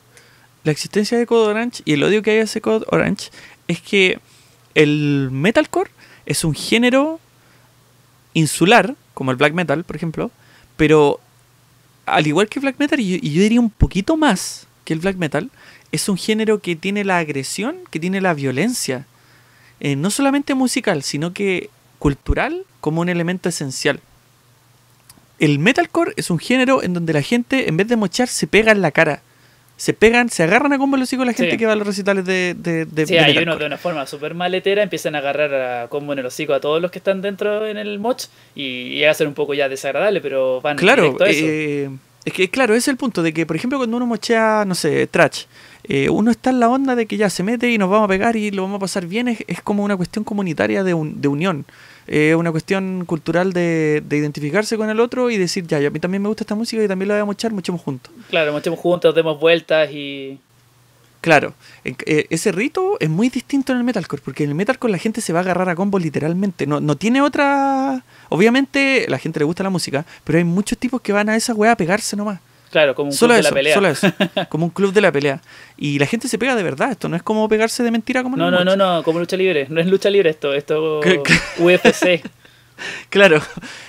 la 0.64 0.72
existencia 0.72 1.18
de 1.18 1.26
Code 1.26 1.50
Orange 1.50 1.82
y 1.86 1.94
el 1.94 2.04
odio 2.04 2.22
que 2.22 2.32
hay 2.32 2.40
hacia 2.40 2.62
Code 2.62 2.86
Orange 2.90 3.30
es 3.68 3.82
que 3.82 4.20
el 4.76 5.30
metalcore 5.32 5.92
es 6.26 6.44
un 6.44 6.56
género 6.56 7.20
insular, 8.34 8.96
como 9.14 9.32
el 9.32 9.38
black 9.38 9.54
metal, 9.54 9.84
por 9.84 9.96
ejemplo, 9.96 10.32
pero 10.78 11.20
al 12.06 12.28
igual 12.28 12.50
que 12.50 12.60
el 12.60 12.64
black 12.64 12.80
metal, 12.80 13.00
y 13.00 13.20
yo, 13.20 13.42
diría 13.42 13.60
un 13.60 13.70
poquito 13.70 14.18
más 14.18 14.68
que 14.86 14.94
el 14.94 15.00
black 15.00 15.18
metal, 15.18 15.52
es 15.92 16.10
un 16.10 16.18
género 16.18 16.60
que 16.60 16.76
tiene 16.76 17.04
la 17.04 17.20
agresión, 17.20 17.78
que 17.92 18.00
tiene 18.00 18.22
la 18.22 18.34
violencia, 18.34 19.06
eh, 19.80 19.96
no 19.96 20.10
solamente 20.10 20.56
musical, 20.56 21.04
sino 21.04 21.34
que 21.34 21.70
cultural 22.00 22.66
como 22.82 23.02
un 23.02 23.10
elemento 23.10 23.50
esencial. 23.50 24.00
El 25.44 25.60
metalcore 25.60 26.14
es 26.16 26.30
un 26.30 26.40
género 26.40 26.82
en 26.84 26.94
donde 26.94 27.12
la 27.12 27.22
gente, 27.22 27.68
en 27.68 27.76
vez 27.76 27.90
de 27.90 27.98
mochar, 27.98 28.30
se 28.30 28.48
pega 28.48 28.72
en 28.72 28.82
la 28.82 28.92
cara. 28.92 29.24
Se 29.76 29.94
pegan, 29.94 30.30
se 30.30 30.44
agarran 30.44 30.72
a 30.72 30.78
combo 30.78 30.96
los 30.96 31.12
hijos 31.12 31.26
la 31.26 31.34
gente 31.34 31.58
que 31.58 31.66
va 31.66 31.74
a 31.74 31.76
los 31.76 31.86
recitales 31.86 32.24
de, 32.24 32.56
de, 32.58 32.86
de 32.86 33.06
Sí, 33.06 33.18
hay 33.18 33.38
unos 33.40 33.60
de 33.60 33.66
una 33.66 33.78
forma 33.78 34.06
súper 34.06 34.36
maletera, 34.36 34.84
empiezan 34.84 35.16
a 35.16 35.18
agarrar 35.18 35.54
a 35.54 35.88
combo 35.90 36.14
en 36.14 36.20
el 36.20 36.28
hocico 36.28 36.54
a 36.54 36.62
todos 36.62 36.82
los 36.82 36.92
que 36.92 37.00
están 37.00 37.22
dentro 37.22 37.68
en 37.68 37.76
el 37.76 38.00
moch 38.00 38.28
y 38.56 38.92
llega 38.92 39.12
a 39.12 39.14
ser 39.16 39.28
un 39.28 39.34
poco 39.34 39.54
ya 39.54 39.68
desagradable, 39.68 40.22
pero 40.22 40.62
van 40.62 40.78
claro, 40.78 41.04
directo 41.04 41.24
a 41.26 41.30
eso. 41.30 41.46
Eh, 41.46 41.90
es 42.24 42.32
que, 42.32 42.50
claro, 42.50 42.74
ese 42.74 42.80
es 42.80 42.88
el 42.88 42.98
punto 42.98 43.22
de 43.22 43.34
que, 43.34 43.46
por 43.46 43.58
ejemplo, 43.58 43.78
cuando 43.80 43.98
uno 43.98 44.06
mochea, 44.06 44.64
no 44.66 44.76
sé, 44.76 45.08
trash, 45.08 45.44
eh, 45.84 46.10
uno 46.10 46.32
está 46.32 46.52
en 46.52 46.62
la 46.62 46.70
onda 46.70 46.96
de 46.96 47.06
que 47.06 47.18
ya 47.18 47.30
se 47.30 47.44
mete 47.44 47.70
y 47.70 47.78
nos 47.78 47.90
vamos 47.90 48.06
a 48.06 48.08
pegar 48.08 48.38
y 48.38 48.50
lo 48.52 48.62
vamos 48.62 48.78
a 48.78 48.80
pasar 48.80 49.08
bien, 49.08 49.28
es, 49.28 49.44
es 49.48 49.62
como 49.62 49.84
una 49.84 49.98
cuestión 49.98 50.24
comunitaria 50.24 50.86
de, 50.86 50.94
un, 50.94 51.20
de 51.20 51.28
unión 51.28 51.66
es 52.08 52.36
una 52.36 52.52
cuestión 52.52 53.06
cultural 53.06 53.54
de, 53.54 54.04
identificarse 54.10 54.78
con 54.78 54.90
el 54.90 55.00
otro 55.00 55.30
y 55.30 55.38
decir, 55.38 55.66
ya, 55.68 55.78
a 55.78 55.90
mí 55.90 56.00
también 56.00 56.22
me 56.22 56.28
gusta 56.28 56.44
esta 56.44 56.56
música 56.56 56.84
y 56.84 56.88
también 56.88 57.08
la 57.10 57.16
voy 57.16 57.22
a 57.22 57.26
mochar, 57.26 57.52
mochemos 57.52 57.82
juntos. 57.82 58.12
Claro, 58.30 58.52
mochemos 58.52 58.80
juntos, 58.80 59.14
demos 59.16 59.40
vueltas 59.40 59.90
y... 59.92 60.40
Claro, 61.22 61.54
eh, 61.86 62.28
ese 62.30 62.52
rito 62.52 62.98
es 63.00 63.10
muy 63.10 63.30
distinto 63.30 63.72
en 63.72 63.78
el 63.78 63.86
metalcore, 63.86 64.22
porque 64.26 64.44
en 64.44 64.50
el 64.50 64.56
metalcore 64.56 64.92
la 64.92 64.98
gente 64.98 65.22
se 65.22 65.32
va 65.32 65.40
a 65.40 65.44
agarrar 65.44 65.70
a 65.70 65.76
combo 65.76 65.98
literalmente, 65.98 66.68
no, 66.68 66.82
no 66.82 66.98
tiene 66.98 67.22
otra... 67.22 68.04
Obviamente 68.28 69.06
la 69.08 69.18
gente 69.20 69.40
le 69.40 69.46
gusta 69.46 69.64
la 69.64 69.70
música, 69.70 70.06
pero 70.26 70.38
hay 70.38 70.44
muchos 70.44 70.78
tipos 70.78 71.00
que 71.00 71.14
van 71.14 71.30
a 71.30 71.36
esa 71.38 71.54
weá 71.54 71.72
a 71.72 71.78
pegarse 71.78 72.18
nomás. 72.18 72.40
Claro, 72.74 72.96
como 72.96 73.12
un 73.12 73.16
club 73.16 73.32
de 73.32 73.44
la 73.44 73.52
pelea. 73.52 73.76
Solo 73.76 73.88
eso, 73.88 74.12
como 74.50 74.66
un 74.66 74.72
club 74.72 74.92
de 74.94 75.02
la 75.02 75.12
pelea. 75.12 75.40
Y 75.78 76.00
la 76.00 76.08
gente 76.08 76.28
se 76.28 76.40
pega 76.40 76.56
de 76.56 76.64
verdad, 76.64 76.90
esto 76.90 77.08
no 77.08 77.16
es 77.16 77.22
como 77.22 77.48
pegarse 77.48 77.84
de 77.84 77.92
mentira 77.92 78.24
como 78.24 78.36
No, 78.36 78.50
no, 78.50 78.64
no, 78.64 78.76
no, 78.76 79.04
como 79.04 79.20
lucha 79.20 79.38
libre. 79.38 79.68
No 79.70 79.80
es 79.80 79.86
lucha 79.86 80.10
libre 80.10 80.32
esto, 80.32 80.56
esto 80.56 81.00
UFC. 81.60 82.24
Claro, 83.12 83.40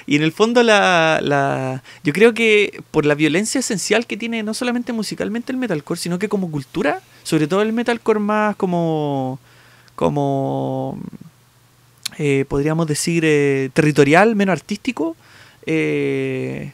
y 0.07 0.17
en 0.17 0.23
el 0.23 0.33
fondo 0.33 0.63
la, 0.63 1.19
la, 1.23 1.83
yo 2.03 2.13
creo 2.13 2.35
que 2.35 2.83
por 2.91 3.07
la 3.07 3.15
violencia 3.15 3.61
esencial 3.61 4.07
que 4.07 4.19
tiene 4.19 4.43
no 4.43 4.53
solamente 4.53 4.93
musicalmente 4.93 5.51
el 5.51 5.57
metalcore, 5.57 5.99
sino 5.99 6.19
que 6.19 6.29
como 6.29 6.51
cultura, 6.51 7.01
sobre 7.23 7.47
todo 7.47 7.63
el 7.63 7.73
metalcore 7.73 8.21
más 8.21 8.55
como, 8.57 9.41
como 9.95 10.99
eh, 12.19 12.45
podríamos 12.47 12.87
decir, 12.87 13.25
eh, 13.27 13.71
territorial, 13.73 14.37
menos 14.37 14.53
artístico, 14.53 15.17
eh, 15.65 16.73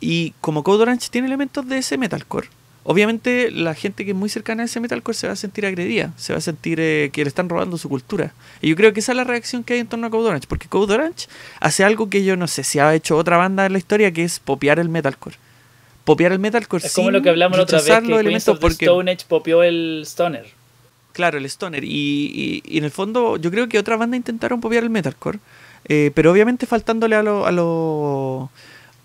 y 0.00 0.34
como 0.40 0.62
Code 0.62 0.82
Orange 0.82 1.08
tiene 1.10 1.26
elementos 1.26 1.68
de 1.68 1.78
ese 1.78 1.98
metalcore, 1.98 2.48
obviamente 2.84 3.50
la 3.50 3.74
gente 3.74 4.04
que 4.04 4.12
es 4.12 4.16
muy 4.16 4.30
cercana 4.30 4.62
a 4.62 4.66
ese 4.66 4.80
metalcore 4.80 5.16
se 5.16 5.26
va 5.26 5.34
a 5.34 5.36
sentir 5.36 5.66
agredida, 5.66 6.12
se 6.16 6.32
va 6.32 6.38
a 6.38 6.42
sentir 6.42 6.78
eh, 6.80 7.10
que 7.12 7.22
le 7.22 7.28
están 7.28 7.48
robando 7.48 7.76
su 7.76 7.88
cultura. 7.88 8.32
Y 8.62 8.70
yo 8.70 8.76
creo 8.76 8.94
que 8.94 9.00
esa 9.00 9.12
es 9.12 9.16
la 9.16 9.24
reacción 9.24 9.62
que 9.62 9.74
hay 9.74 9.80
en 9.80 9.88
torno 9.88 10.06
a 10.06 10.10
Code 10.10 10.28
Orange, 10.28 10.46
porque 10.48 10.68
Code 10.68 10.94
Orange 10.94 11.28
hace 11.60 11.84
algo 11.84 12.08
que 12.08 12.24
yo 12.24 12.36
no 12.36 12.46
sé 12.46 12.64
si 12.64 12.78
ha 12.78 12.94
hecho 12.94 13.16
otra 13.16 13.36
banda 13.36 13.66
en 13.66 13.72
la 13.72 13.78
historia, 13.78 14.10
que 14.12 14.24
es 14.24 14.40
popear 14.40 14.78
el 14.78 14.88
metalcore. 14.88 15.36
Popear 16.04 16.32
el 16.32 16.38
metalcore 16.38 16.86
Es 16.86 16.94
como 16.94 17.10
lo 17.10 17.20
que 17.20 17.28
hablamos 17.28 17.58
la 17.58 17.64
otra 17.64 17.82
vez, 17.82 18.00
que 18.00 18.14
elementos 18.14 18.58
porque... 18.58 18.86
Stone 18.86 19.10
Age 19.10 19.26
popeó 19.28 19.62
el 19.62 20.04
Stoner. 20.06 20.46
Claro, 21.12 21.36
el 21.36 21.44
Stoner. 21.44 21.84
Y, 21.84 22.62
y, 22.64 22.78
en 22.78 22.84
el 22.84 22.90
fondo 22.90 23.36
yo 23.36 23.50
creo 23.50 23.68
que 23.68 23.78
otra 23.78 23.98
banda 23.98 24.16
intentaron 24.16 24.62
popear 24.62 24.84
el 24.84 24.88
metalcore, 24.88 25.40
eh, 25.84 26.10
pero 26.14 26.32
obviamente 26.32 26.64
faltándole 26.64 27.16
a 27.16 27.22
lo... 27.22 27.44
A 27.44 27.52
lo 27.52 28.50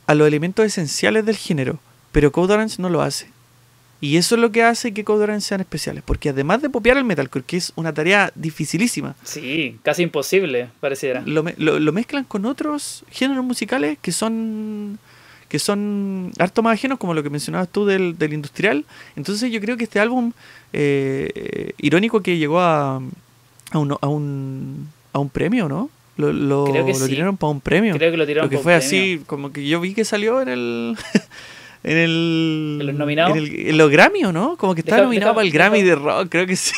a 0.07 0.15
los 0.15 0.27
elementos 0.27 0.65
esenciales 0.65 1.25
del 1.25 1.35
género, 1.35 1.79
pero 2.11 2.31
Code 2.31 2.53
Orange 2.53 2.81
no 2.81 2.89
lo 2.89 3.01
hace. 3.01 3.27
Y 4.01 4.17
eso 4.17 4.35
es 4.35 4.41
lo 4.41 4.51
que 4.51 4.63
hace 4.63 4.93
que 4.93 5.05
Code 5.05 5.23
Orange 5.23 5.47
sean 5.47 5.61
especiales, 5.61 6.03
porque 6.05 6.29
además 6.29 6.61
de 6.61 6.69
popear 6.69 6.97
el 6.97 7.05
metalcore, 7.05 7.45
que 7.45 7.55
es 7.55 7.71
una 7.77 7.93
tarea 7.93 8.33
dificilísima. 8.35 9.15
Sí, 9.23 9.79
casi 9.81 10.03
imposible, 10.03 10.69
pareciera. 10.81 11.23
Lo, 11.25 11.45
lo, 11.57 11.93
mezclan 11.93 12.25
con 12.25 12.45
otros 12.45 13.05
géneros 13.09 13.45
musicales 13.45 13.97
que 14.01 14.11
son 14.11 14.99
que 15.47 15.57
son 15.59 16.31
harto 16.39 16.63
más 16.63 16.73
ajenos, 16.73 16.97
como 16.97 17.13
lo 17.13 17.21
que 17.23 17.29
mencionabas 17.29 17.69
tú 17.69 17.85
del, 17.85 18.17
del 18.17 18.33
industrial. 18.33 18.85
Entonces 19.15 19.51
yo 19.51 19.61
creo 19.61 19.77
que 19.77 19.83
este 19.83 19.99
álbum, 19.99 20.33
eh, 20.73 21.73
irónico 21.77 22.21
que 22.21 22.37
llegó 22.37 22.59
a, 22.59 22.99
a, 23.71 23.77
un, 23.77 23.95
a, 24.01 24.07
un, 24.07 24.89
a 25.13 25.19
un 25.19 25.29
premio, 25.29 25.69
¿no? 25.69 25.89
Lo, 26.15 26.31
lo, 26.31 26.65
tiraron 27.07 27.37
para 27.37 27.51
un 27.51 27.59
premio. 27.61 27.95
Creo 27.95 28.11
que 28.11 28.17
lo 28.17 28.27
tiraron 28.27 28.49
que 28.49 28.59
fue 28.59 28.75
así, 28.75 29.21
como 29.25 29.51
que 29.51 29.65
yo 29.67 29.81
vi 29.81 29.93
que 29.93 30.05
salió 30.05 30.41
en 30.41 30.49
el. 30.49 30.97
en 31.83 31.97
el. 31.97 32.77
¿En 32.81 32.85
los 32.87 32.95
nominados? 32.95 33.35
En, 33.35 33.77
los 33.77 33.89
Grammy, 33.89 34.21
no? 34.21 34.55
Como 34.55 34.75
que 34.75 34.81
estaba 34.81 35.03
nominado 35.03 35.33
para 35.33 35.45
el 35.45 35.51
Grammy 35.51 35.81
de 35.81 35.95
rock, 35.95 36.27
creo 36.29 36.45
que 36.45 36.55
sí. 36.55 36.75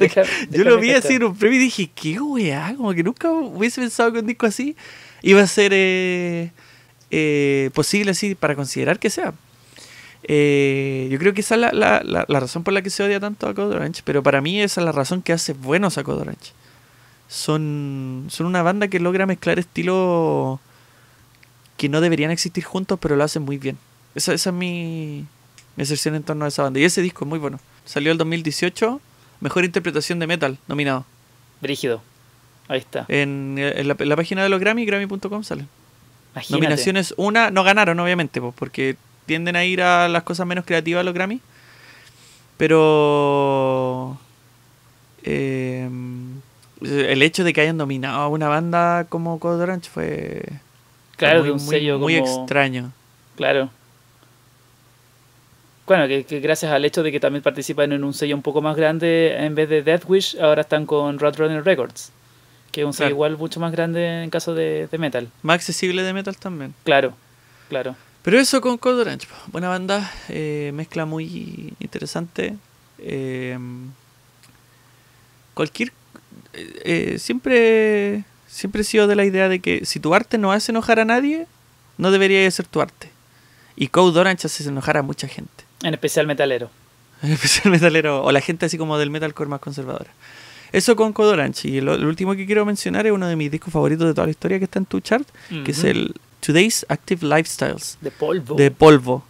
yo 0.50 0.64
lo 0.64 0.78
vi 0.78 0.90
así 0.90 1.14
en 1.14 1.24
un 1.24 1.36
premio 1.36 1.58
y 1.58 1.64
dije, 1.64 1.90
¿qué 1.94 2.20
weá? 2.20 2.74
Como 2.76 2.92
que 2.92 3.02
nunca 3.02 3.30
hubiese 3.32 3.80
pensado 3.80 4.12
que 4.12 4.18
un 4.18 4.26
disco 4.26 4.44
así 4.44 4.76
iba 5.22 5.40
a 5.40 5.46
ser 5.46 5.72
eh, 5.74 6.50
eh, 7.10 7.70
posible 7.72 8.10
así 8.10 8.34
para 8.34 8.54
considerar 8.54 8.98
que 8.98 9.08
sea. 9.08 9.32
Eh, 10.24 11.08
yo 11.10 11.18
creo 11.18 11.32
que 11.32 11.40
esa 11.40 11.54
es 11.54 11.60
la, 11.62 11.72
la, 11.72 12.02
la, 12.04 12.26
la, 12.28 12.40
razón 12.40 12.64
por 12.64 12.72
la 12.72 12.82
que 12.82 12.88
se 12.90 13.02
odia 13.02 13.20
tanto 13.20 13.46
a 13.46 13.54
Code 13.54 13.76
Orange, 13.76 14.02
pero 14.04 14.22
para 14.22 14.40
mí 14.40 14.60
esa 14.60 14.80
es 14.80 14.84
la 14.86 14.92
razón 14.92 15.20
que 15.20 15.34
hace 15.34 15.52
buenos 15.52 15.98
a 15.98 16.02
Code 16.02 16.22
Orange 16.22 16.52
son, 17.34 18.26
son 18.30 18.46
una 18.46 18.62
banda 18.62 18.86
que 18.86 19.00
logra 19.00 19.26
mezclar 19.26 19.58
estilos 19.58 20.60
que 21.76 21.88
no 21.88 22.00
deberían 22.00 22.30
existir 22.30 22.62
juntos, 22.62 22.96
pero 23.02 23.16
lo 23.16 23.24
hacen 23.24 23.42
muy 23.42 23.58
bien. 23.58 23.76
Esa, 24.14 24.32
esa 24.32 24.50
es 24.50 24.54
mi, 24.54 25.26
mi 25.74 25.82
aserción 25.82 26.14
en 26.14 26.22
torno 26.22 26.44
a 26.44 26.48
esa 26.48 26.62
banda. 26.62 26.78
Y 26.78 26.84
ese 26.84 27.02
disco 27.02 27.24
es 27.24 27.28
muy 27.28 27.40
bueno. 27.40 27.58
Salió 27.84 28.12
el 28.12 28.18
2018, 28.18 29.00
mejor 29.40 29.64
interpretación 29.64 30.20
de 30.20 30.28
metal, 30.28 30.58
nominado. 30.68 31.04
Brígido. 31.60 32.02
Ahí 32.68 32.78
está. 32.78 33.04
En, 33.08 33.56
la, 33.58 34.16
página 34.16 34.44
de 34.44 34.48
los 34.48 34.60
Grammy, 34.60 34.86
grammy.com 34.86 35.42
salen. 35.42 35.68
Nominaciones, 36.50 37.14
una, 37.16 37.50
no 37.50 37.64
ganaron 37.64 37.98
obviamente, 37.98 38.40
porque 38.40 38.96
tienden 39.26 39.56
a 39.56 39.64
ir 39.64 39.82
a 39.82 40.08
las 40.08 40.22
cosas 40.22 40.46
menos 40.46 40.64
creativas 40.64 41.04
los 41.04 41.14
Grammy. 41.14 41.40
Pero... 42.58 44.20
Eh, 45.24 45.88
el 46.84 47.22
hecho 47.22 47.44
de 47.44 47.52
que 47.52 47.60
hayan 47.60 47.78
dominado 47.78 48.20
a 48.20 48.28
una 48.28 48.48
banda 48.48 49.06
como 49.08 49.38
Code 49.38 49.62
Orange 49.62 49.90
fue. 49.90 50.42
Claro, 51.16 51.40
muy, 51.40 51.50
un 51.50 51.60
sello 51.60 51.98
muy, 51.98 52.16
extraño. 52.16 52.92
Claro. 53.36 53.70
Bueno, 55.86 56.08
que, 56.08 56.40
gracias 56.40 56.72
al 56.72 56.84
hecho 56.84 57.02
de 57.02 57.12
que 57.12 57.20
también 57.20 57.42
participan 57.42 57.92
en 57.92 58.04
un 58.04 58.14
sello 58.14 58.34
un 58.34 58.42
poco 58.42 58.62
más 58.62 58.76
grande, 58.76 59.36
en 59.38 59.54
vez 59.54 59.68
de 59.68 59.82
Death 59.82 60.04
Wish, 60.08 60.36
ahora 60.40 60.62
están 60.62 60.86
con 60.86 61.18
Roadrunner 61.18 61.64
Records, 61.64 62.10
que 62.72 62.80
es 62.80 62.86
un 62.86 62.94
sello 62.94 63.10
igual 63.10 63.36
mucho 63.36 63.60
más 63.60 63.70
grande 63.70 64.22
en 64.22 64.30
caso 64.30 64.54
de, 64.54 64.88
metal. 64.98 65.28
Más 65.42 65.56
accesible 65.56 66.02
de 66.02 66.12
metal 66.14 66.36
también. 66.36 66.74
Claro, 66.84 67.14
claro. 67.68 67.96
Pero 68.22 68.38
eso 68.38 68.62
con 68.62 68.78
Code 68.78 69.02
Orange, 69.02 69.28
buena 69.48 69.68
banda, 69.68 70.10
eh, 70.30 70.70
mezcla 70.74 71.04
muy 71.04 71.74
interesante. 71.78 72.56
Eh, 72.98 73.58
cualquier 75.52 75.92
eh, 76.56 77.16
siempre, 77.18 78.24
siempre 78.46 78.82
he 78.82 78.84
sido 78.84 79.06
de 79.06 79.16
la 79.16 79.24
idea 79.24 79.48
de 79.48 79.60
que 79.60 79.84
si 79.84 80.00
tu 80.00 80.14
arte 80.14 80.38
no 80.38 80.52
hace 80.52 80.72
enojar 80.72 81.00
a 81.00 81.04
nadie, 81.04 81.46
no 81.98 82.10
debería 82.10 82.50
ser 82.50 82.66
tu 82.66 82.80
arte. 82.80 83.10
Y 83.76 83.88
Code 83.88 84.18
Orange 84.18 84.46
hace 84.46 84.68
enojar 84.68 84.96
a 84.96 85.02
mucha 85.02 85.28
gente. 85.28 85.64
En 85.82 85.94
especial 85.94 86.26
metalero. 86.26 86.70
En 87.22 87.32
especial 87.32 87.70
metalero, 87.70 88.22
o 88.22 88.32
la 88.32 88.42
gente 88.42 88.66
así 88.66 88.76
como 88.76 88.98
del 88.98 89.08
metalcore 89.08 89.48
más 89.48 89.60
conservadora. 89.60 90.10
Eso 90.72 90.94
con 90.94 91.12
Code 91.12 91.32
Orange. 91.32 91.68
Y 91.68 91.80
lo, 91.80 91.94
último 91.94 92.34
que 92.34 92.44
quiero 92.44 92.66
mencionar 92.66 93.06
es 93.06 93.12
uno 93.12 93.28
de 93.28 93.36
mis 93.36 93.50
discos 93.50 93.72
favoritos 93.72 94.06
de 94.06 94.12
toda 94.12 94.26
la 94.26 94.32
historia 94.32 94.58
que 94.58 94.64
está 94.64 94.78
en 94.78 94.84
tu 94.84 95.00
chart, 95.00 95.26
que 95.64 95.70
es 95.70 95.84
el 95.84 96.14
Today's 96.44 96.84
Active 96.88 97.26
Lifestyles. 97.26 97.96
De 98.00 98.10
polvo. 98.10 98.56
De 98.56 98.70
polvo. 98.70 99.24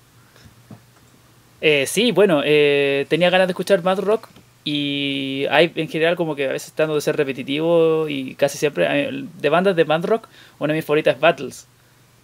Eh, 1.61 1.87
sí, 1.87 2.13
bueno, 2.13 2.43
eh, 2.45 3.07
tenía 3.09 3.31
ganas 3.31 3.47
de 3.47 3.53
escuchar 3.53 3.83
Mad 3.83 4.01
Rock 4.01 4.29
y 4.65 5.45
hay 5.51 5.71
en 5.75 5.89
general 5.89 6.17
como 6.17 6.35
que 6.35 6.49
a 6.49 6.53
veces 6.53 6.73
tratando 6.73 6.95
de 6.95 7.01
ser 7.03 7.17
repetitivo 7.17 8.09
y 8.09 8.35
casi 8.35 8.57
siempre, 8.59 8.87
de 9.13 9.49
bandas 9.51 9.77
de 9.77 9.85
band 9.85 10.05
rock, 10.07 10.29
una 10.59 10.73
de 10.73 10.79
mis 10.79 10.85
favoritas 10.87 11.15
es 11.17 11.21
Battles. 11.21 11.67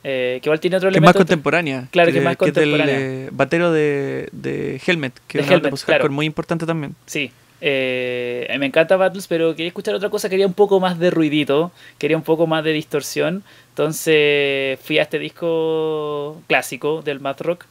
Eh, 0.03 0.39
que 0.43 0.49
igual 0.49 0.59
tiene 0.61 0.79
otro 0.79 0.89
Que 0.89 0.93
elemento. 0.95 1.09
más 1.11 1.17
contemporánea. 1.17 1.89
Claro, 1.91 2.11
que 2.11 2.19
es 2.19 2.25
más 2.25 2.31
del, 2.33 2.39
contemporánea. 2.39 2.97
eh, 2.99 3.29
batero 3.33 3.71
de, 3.71 4.31
de 4.33 4.81
Helmet, 4.87 5.13
que 5.29 5.39
De 5.39 5.43
es 5.43 5.49
una 5.49 5.57
Helmet, 5.57 5.71
post-hardcore 5.71 5.99
claro. 6.01 6.15
muy 6.15 6.25
importante 6.25 6.65
también. 6.65 6.95
Sí. 7.05 7.31
Eh, 7.61 8.57
me 8.59 8.65
encanta 8.65 8.97
Battles, 8.97 9.27
pero 9.27 9.51
quería 9.55 9.69
escuchar 9.69 9.95
otra 9.95 10.09
cosa. 10.09 10.31
Quería 10.31 10.47
un 10.47 10.55
poco 10.55 10.81
más 10.81 10.99
de 10.99 11.11
ruidito. 11.11 11.71
Quería 11.99 12.17
un 12.17 12.23
poco 12.23 12.47
más 12.47 12.65
de 12.65 12.73
distorsión. 12.73 13.45
Entonces 13.69 14.81
fui 14.81 14.99
a 14.99 15.03
este 15.03 15.19
disco 15.19 16.41
clásico 16.49 17.03
del 17.03 17.21
Math 17.21 17.43
Rock. 17.43 17.67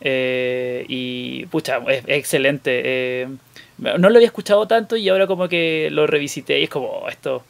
eh, 0.00 0.84
y 0.88 1.46
pucha, 1.46 1.78
es, 1.88 2.04
es 2.06 2.18
excelente. 2.18 3.26
No 3.82 4.10
lo 4.10 4.16
había 4.16 4.26
escuchado 4.26 4.66
tanto 4.66 4.96
y 4.96 5.08
ahora 5.08 5.26
como 5.26 5.48
que 5.48 5.88
lo 5.90 6.06
revisité 6.06 6.60
y 6.60 6.64
es 6.64 6.70
como, 6.70 6.86
oh, 6.86 7.08
esto 7.08 7.42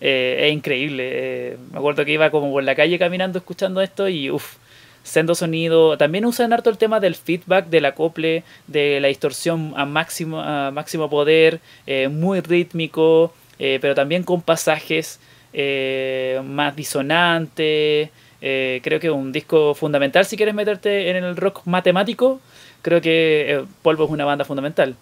eh, 0.00 0.46
es 0.46 0.52
increíble. 0.52 1.10
eh, 1.12 1.56
me 1.72 1.78
acuerdo 1.78 2.04
que 2.04 2.12
iba 2.12 2.30
como 2.30 2.50
por 2.52 2.62
la 2.62 2.74
calle 2.74 2.98
caminando 2.98 3.38
escuchando 3.38 3.80
esto 3.82 4.08
y 4.08 4.30
uff, 4.30 4.56
sendo 5.02 5.34
sonido. 5.34 5.98
También 5.98 6.24
usan 6.24 6.52
harto 6.52 6.70
el 6.70 6.78
tema 6.78 7.00
del 7.00 7.14
feedback, 7.14 7.66
del 7.66 7.86
acople, 7.86 8.44
de 8.66 9.00
la 9.00 9.08
distorsión 9.08 9.74
a 9.76 9.84
máximo, 9.84 10.40
a 10.40 10.70
máximo 10.70 11.10
poder, 11.10 11.60
eh, 11.86 12.08
muy 12.08 12.40
rítmico, 12.40 13.34
pero 13.58 13.94
también 13.94 14.22
con 14.22 14.40
pasajes 14.40 15.20
más 16.44 16.76
disonantes. 16.76 18.08
Creo 18.40 19.00
que 19.00 19.06
es 19.08 19.12
un 19.12 19.32
disco 19.32 19.74
fundamental 19.74 20.24
si 20.24 20.36
quieres 20.36 20.54
meterte 20.54 21.10
en 21.10 21.16
el 21.16 21.36
rock 21.36 21.62
matemático. 21.66 22.40
Creo 22.80 23.02
que 23.02 23.62
Polvo 23.82 24.04
es 24.04 24.10
una 24.10 24.24
banda 24.24 24.46
fundamental. 24.46 24.96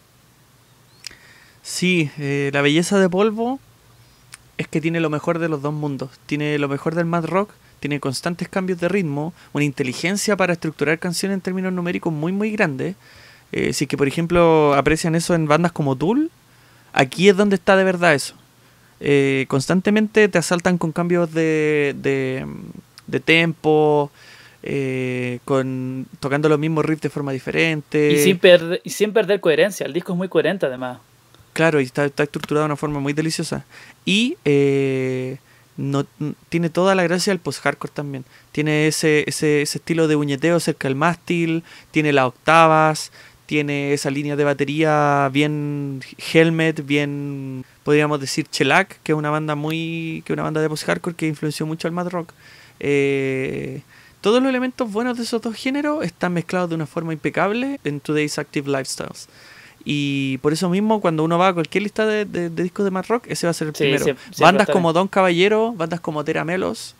Sí, 1.69 2.11
eh, 2.19 2.49
la 2.55 2.63
belleza 2.63 2.99
de 2.99 3.11
Polvo 3.11 3.61
es 4.57 4.67
que 4.69 4.81
tiene 4.81 5.01
lo 5.01 5.11
mejor 5.11 5.39
de 5.39 5.51
los 5.51 5.61
dos 5.61 5.75
mundos. 5.75 6.09
Tiene 6.25 6.59
lo 6.59 6.67
mejor 6.67 6.95
del 6.95 7.05
mad 7.05 7.27
rock, 7.27 7.51
tiene 7.79 8.01
constantes 8.01 8.49
cambios 8.49 8.81
de 8.81 8.89
ritmo, 8.89 9.35
una 9.53 9.65
inteligencia 9.65 10.35
para 10.35 10.55
estructurar 10.55 10.99
canciones 10.99 11.35
en 11.35 11.41
términos 11.43 11.75
numéricos 11.75 12.11
muy, 12.11 12.33
muy 12.33 12.53
grande. 12.53 12.95
Eh, 13.53 13.75
si 13.75 13.85
es 13.85 13.89
que, 13.89 13.99
por 13.99 14.09
ejemplo, 14.09 14.73
aprecian 14.75 15.15
eso 15.15 15.35
en 15.35 15.47
bandas 15.47 15.71
como 15.71 15.95
Tool, 15.95 16.31
aquí 16.95 17.29
es 17.29 17.37
donde 17.37 17.57
está 17.57 17.77
de 17.77 17.85
verdad 17.85 18.15
eso. 18.15 18.35
Eh, 19.01 19.45
constantemente 19.49 20.27
te 20.29 20.39
asaltan 20.39 20.79
con 20.79 20.91
cambios 20.91 21.35
de, 21.35 21.95
de, 23.07 23.21
tempo, 23.21 24.11
eh, 24.63 25.39
tocando 26.19 26.49
los 26.49 26.59
mismos 26.59 26.87
riffs 26.87 27.03
de 27.03 27.11
forma 27.11 27.31
diferente. 27.31 28.11
Y 28.11 28.25
sin, 28.25 28.41
y 28.83 28.89
sin 28.89 29.13
perder 29.13 29.43
coherencia. 29.43 29.85
El 29.85 29.93
disco 29.93 30.15
es 30.15 30.17
muy 30.17 30.31
coherente 30.31 30.65
además. 30.65 31.01
Claro, 31.59 31.81
y 31.81 31.85
está, 31.87 32.05
está 32.05 32.23
estructurado 32.23 32.63
de 32.63 32.67
una 32.67 32.77
forma 32.77 33.01
muy 33.01 33.15
deliciosa. 33.15 33.65
Y 34.05 34.37
eh, 34.45 35.39
no, 35.77 36.07
tiene 36.51 36.71
toda 36.71 36.95
la 36.95 37.03
gracia 37.03 37.33
del 37.33 37.41
post-hardcore 37.41 37.93
también. 37.93 38.25
Tiene 38.53 38.87
ese, 38.87 39.25
ese, 39.27 39.63
estilo 39.63 40.07
de 40.07 40.15
buñeteo 40.15 40.61
cerca 40.61 40.87
del 40.87 40.95
mástil, 40.95 41.65
tiene 41.91 42.13
las 42.13 42.27
octavas, 42.27 43.11
tiene 43.47 43.93
esa 43.93 44.09
línea 44.09 44.37
de 44.37 44.45
batería 44.45 45.29
bien 45.33 46.01
helmet, 46.33 46.87
bien, 46.87 47.65
podríamos 47.83 48.21
decir, 48.21 48.47
Shellac, 48.53 49.03
que 49.03 49.11
es 49.11 49.19
una 49.19 49.31
banda 49.31 49.57
muy, 49.57 50.23
que 50.27 50.35
una 50.35 50.45
banda 50.45 50.61
de 50.61 50.69
post-hardcore 50.69 51.17
que 51.17 51.27
influenció 51.27 51.67
mucho 51.67 51.89
al 51.89 51.93
mad 51.93 52.07
rock. 52.07 52.35
Eh, 52.79 53.83
todos 54.21 54.41
los 54.41 54.49
elementos 54.49 54.93
buenos 54.93 55.17
de 55.17 55.25
esos 55.25 55.43
dos 55.43 55.57
géneros 55.57 56.05
están 56.05 56.35
mezclados 56.35 56.69
de 56.69 56.77
una 56.77 56.87
forma 56.87 57.13
impecable 57.13 57.81
en 57.83 57.99
Today's 57.99 58.39
Active 58.39 58.71
Lifestyles. 58.71 59.29
Y 59.91 60.37
por 60.43 60.53
eso 60.53 60.69
mismo, 60.69 61.01
cuando 61.01 61.25
uno 61.25 61.39
va 61.39 61.49
a 61.49 61.55
cualquier 61.55 61.83
lista 61.83 62.05
de, 62.05 62.27
de- 62.27 62.51
de 62.51 62.63
discos 62.63 62.85
de 62.85 62.91
Mad 62.91 63.07
Rock, 63.09 63.25
ese 63.29 63.47
va 63.47 63.53
a 63.53 63.55
ser 63.55 63.69
el 63.69 63.75
Sí, 63.75 63.85
primero. 63.85 64.05
siempre- 64.05 64.23
siempre 64.25 64.45
bandas 64.45 64.69
como. 64.69 64.93
Don 64.93 65.09
Caballero, 65.09 65.73
bandas 65.73 66.01
como 66.01 66.25
Teramelos, 66.25 66.95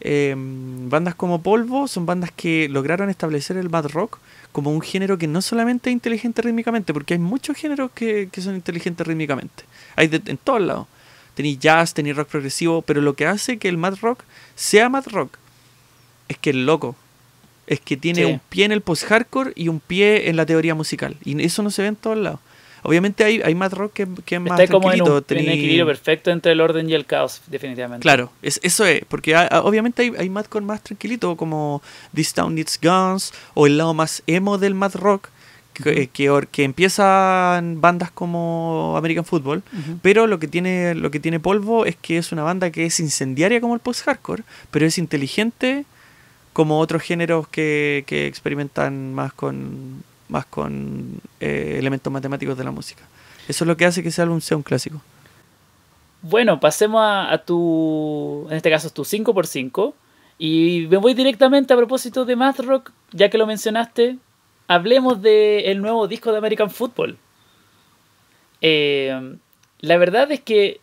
eh, 0.00 0.34
bandas 0.36 1.14
como 1.14 1.42
Polvo, 1.42 1.86
son 1.86 2.06
bandas 2.06 2.32
que 2.34 2.68
lograron 2.68 3.08
establecer 3.08 3.56
el 3.56 3.70
Mad 3.70 3.86
Rock 3.86 4.18
como 4.50 4.72
un 4.72 4.80
género 4.80 5.16
que 5.16 5.28
no 5.28 5.42
solamente 5.42 5.90
es 5.90 5.94
inteligente 5.94 6.42
rítmicamente, 6.42 6.92
porque 6.92 7.14
hay 7.14 7.20
muchos 7.20 7.56
géneros 7.56 7.92
que, 7.94 8.28
que 8.32 8.40
son 8.40 8.56
inteligentes 8.56 9.06
rítmicamente. 9.06 9.62
Hay 9.94 10.08
de- 10.08 10.22
en 10.26 10.36
todos 10.36 10.60
lados. 10.60 10.86
Tenéis 11.34 11.58
jazz, 11.60 11.94
tenéis 11.94 12.16
rock 12.16 12.28
progresivo, 12.28 12.82
pero 12.82 13.00
lo 13.00 13.14
que 13.14 13.26
hace 13.26 13.58
que 13.58 13.68
el 13.68 13.76
Mad 13.78 13.94
Rock 14.02 14.24
sea 14.56 14.88
Mad 14.88 15.04
Rock 15.06 15.36
es 16.28 16.36
que 16.38 16.50
es 16.50 16.56
loco. 16.56 16.96
Es 17.66 17.80
que 17.80 17.96
tiene 17.96 18.20
Sí. 18.24 18.24
un 18.32 18.40
pie 18.48 18.64
en 18.66 18.72
el 18.72 18.80
post-hardcore 18.82 19.52
y 19.54 19.68
un 19.68 19.80
pie 19.80 20.28
en 20.28 20.36
la 20.36 20.44
teoría 20.46 20.74
musical. 20.74 21.16
Y 21.24 21.42
eso 21.42 21.62
no 21.62 21.70
se 21.70 21.82
ve 21.82 21.88
en 21.88 21.96
todos 21.96 22.16
lados. 22.18 22.40
Obviamente 22.86 23.24
hay, 23.24 23.40
hay 23.42 23.54
Mad 23.54 23.72
Rock 23.72 23.94
que, 23.94 24.06
que 24.26 24.34
es 24.34 24.40
más 24.42 24.60
Está 24.60 24.70
como 24.70 24.92
en 24.92 25.00
un, 25.00 25.24
en 25.26 25.48
equilibrio 25.48 25.86
perfecto 25.86 26.30
entre 26.30 26.52
el 26.52 26.60
orden 26.60 26.90
y 26.90 26.92
el 26.92 27.06
caos, 27.06 27.40
definitivamente. 27.46 28.02
Claro, 28.02 28.30
es, 28.42 28.60
eso 28.62 28.84
es, 28.84 29.00
porque 29.08 29.34
obviamente 29.62 30.02
hay, 30.02 30.12
hay 30.18 30.28
madcore 30.28 30.66
más 30.66 30.82
tranquilito, 30.82 31.34
como 31.34 31.80
This 32.14 32.34
Town 32.34 32.54
Needs 32.54 32.78
Guns, 32.82 33.32
o 33.54 33.66
el 33.66 33.78
lado 33.78 33.94
más 33.94 34.22
emo 34.26 34.58
del 34.58 34.74
mad 34.74 34.94
rock, 34.96 35.28
que, 35.72 36.08
que, 36.08 36.28
or- 36.28 36.46
que 36.48 36.62
empiezan 36.64 37.80
bandas 37.80 38.10
como 38.10 38.94
American 38.98 39.24
Football, 39.24 39.62
pero 40.02 40.26
lo 40.26 40.38
que 40.38 40.46
tiene 40.46 40.94
lo 40.94 41.10
que 41.10 41.20
tiene 41.20 41.40
Polvo 41.40 41.86
es 41.86 41.96
que 41.96 42.18
es 42.18 42.32
una 42.32 42.42
banda 42.42 42.70
que 42.70 42.84
es 42.86 43.00
incendiaria 43.00 43.60
como 43.62 43.74
el 43.74 43.80
post-hardcore, 43.80 44.42
pero 44.70 44.86
es 44.86 44.98
inteligente 44.98 45.84
como 46.54 46.78
otros 46.78 47.02
géneros 47.02 47.46
que, 47.48 48.04
que 48.06 48.26
experimentan 48.26 49.12
más 49.12 49.34
con 49.34 50.02
más 50.28 50.46
con 50.46 51.20
eh, 51.40 51.76
elementos 51.78 52.12
matemáticos 52.12 52.56
de 52.56 52.64
la 52.64 52.70
música. 52.70 53.04
Eso 53.46 53.64
es 53.64 53.68
lo 53.68 53.76
que 53.76 53.84
hace 53.84 54.02
que 54.02 54.08
ese 54.08 54.22
álbum 54.22 54.40
sea 54.40 54.56
un 54.56 54.62
clásico. 54.62 55.00
Bueno, 56.22 56.58
pasemos 56.58 57.02
a, 57.04 57.36
tu, 57.44 58.46
en 58.48 58.56
este 58.56 58.70
caso 58.70 58.86
es 58.86 58.92
tu 58.92 59.02
5x5. 59.02 59.92
Y 60.38 60.86
me 60.90 60.96
voy 60.96 61.14
directamente 61.14 61.74
a 61.74 61.76
propósito 61.76 62.24
de 62.24 62.34
Math 62.34 62.60
Rock, 62.60 62.90
ya 63.12 63.28
que 63.28 63.38
lo 63.38 63.46
mencionaste. 63.46 64.16
Hablemos 64.66 65.20
del 65.20 65.82
nuevo 65.82 66.08
disco 66.08 66.32
de 66.32 66.38
American 66.38 66.70
Football. 66.70 67.18
Eh, 68.62 69.36
la 69.80 69.96
verdad 69.98 70.32
es 70.32 70.40
que 70.40 70.80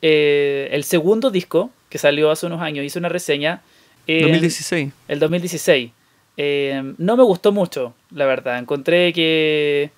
eh, 0.00 0.70
el 0.72 0.84
segundo 0.84 1.30
disco, 1.30 1.70
que 1.90 1.98
salió 1.98 2.30
hace 2.30 2.46
unos 2.46 2.62
años, 2.62 2.84
hice 2.84 2.98
una 2.98 3.10
reseña. 3.10 3.62
Eh, 4.06 4.22
2016. 4.22 4.92
el 5.08 5.18
2016. 5.18 5.90
Eh, 6.36 6.94
no 6.98 7.16
me 7.16 7.22
gustó 7.22 7.52
mucho, 7.52 7.94
la 8.10 8.26
verdad. 8.26 8.58
Encontré 8.58 9.12
que 9.12 9.90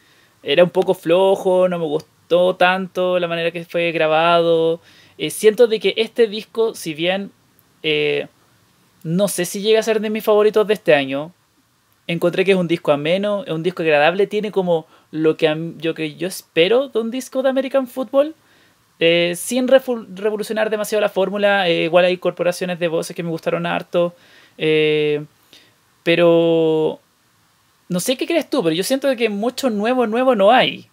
era 0.43 0.65
un 0.65 0.71
poco 0.71 0.95
flojo, 0.95 1.69
no 1.69 1.79
me 1.79 1.87
gustó 1.87 2.57
tanto 2.57 3.19
la 3.19 3.29
manera 3.29 3.51
que 3.51 3.65
fue 3.65 3.93
grabado. 3.93 4.81
Eh, 5.19 5.31
siento 5.31 5.67
de 5.67 5.81
que 5.81 5.95
este 5.97 6.27
disco, 6.27 6.75
si 6.75 6.95
bien 6.95 7.31
eh, 7.83 8.27
no 9.03 9.29
sé 9.29 9.45
si 9.45 9.61
llega 9.61 9.81
a 9.81 9.83
ser 9.83 10.01
de 10.01 10.11
mis 10.11 10.25
favoritos 10.25 10.67
de 10.67 10.75
este 10.75 10.95
año, 10.95 11.33
encontré 12.07 12.45
que 12.45 12.53
es 12.53 12.57
un 12.57 12.69
disco 12.69 12.93
ameno, 12.93 13.45
es 13.45 13.53
un 13.53 13.63
disco 13.63 13.83
agradable, 13.83 14.27
tiene 14.27 14.51
como 14.51 14.87
lo 15.11 15.37
yo, 15.37 15.95
que 15.95 16.17
yo 16.17 16.27
espero 16.27 16.89
de 16.89 16.99
un 16.99 17.11
disco 17.11 17.43
de 17.43 17.51
American 17.51 17.87
Football. 17.87 18.35
Eh, 19.01 19.35
sin 19.37 19.67
revolucionar 19.69 20.71
demasiado 20.71 21.01
la 21.03 21.09
fórmula, 21.09 21.69
eh, 21.69 21.85
igual 21.85 22.05
hay 22.05 22.17
corporaciones 22.19 22.79
de 22.79 22.89
voces 22.89 23.15
que 23.17 23.23
me 23.23 23.31
gustaron 23.31 23.67
harto. 23.67 24.15
eh, 24.59 25.25
pero 26.03 27.01
no 27.89 28.01
sé 28.01 28.17
qué 28.17 28.27
crees 28.27 28.49
tú, 28.51 28.63
pero 28.63 28.75
yo 28.75 28.83
siento 28.85 29.15
que 29.17 29.29
mucho 29.29 29.71
nuevo, 29.71 30.07
nuevo 30.07 30.35
no 30.35 30.51
hay. 30.53 30.87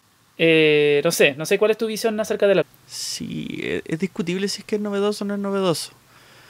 No 1.04 1.12
sé, 1.12 1.36
no 1.38 1.46
sé 1.46 1.60
cuál 1.60 1.72
es 1.72 1.78
tu 1.78 1.86
visión 1.88 2.20
acerca 2.20 2.48
de 2.48 2.56
la... 2.56 2.66
Sí, 2.88 3.48
e- 3.62 3.82
es 3.86 4.00
discutible 4.00 4.48
si 4.48 4.62
es 4.62 4.66
que 4.66 4.76
es 4.78 4.82
novedoso 4.82 5.24
o 5.24 5.28
no 5.28 5.36
es 5.36 5.40
novedoso. 5.40 5.92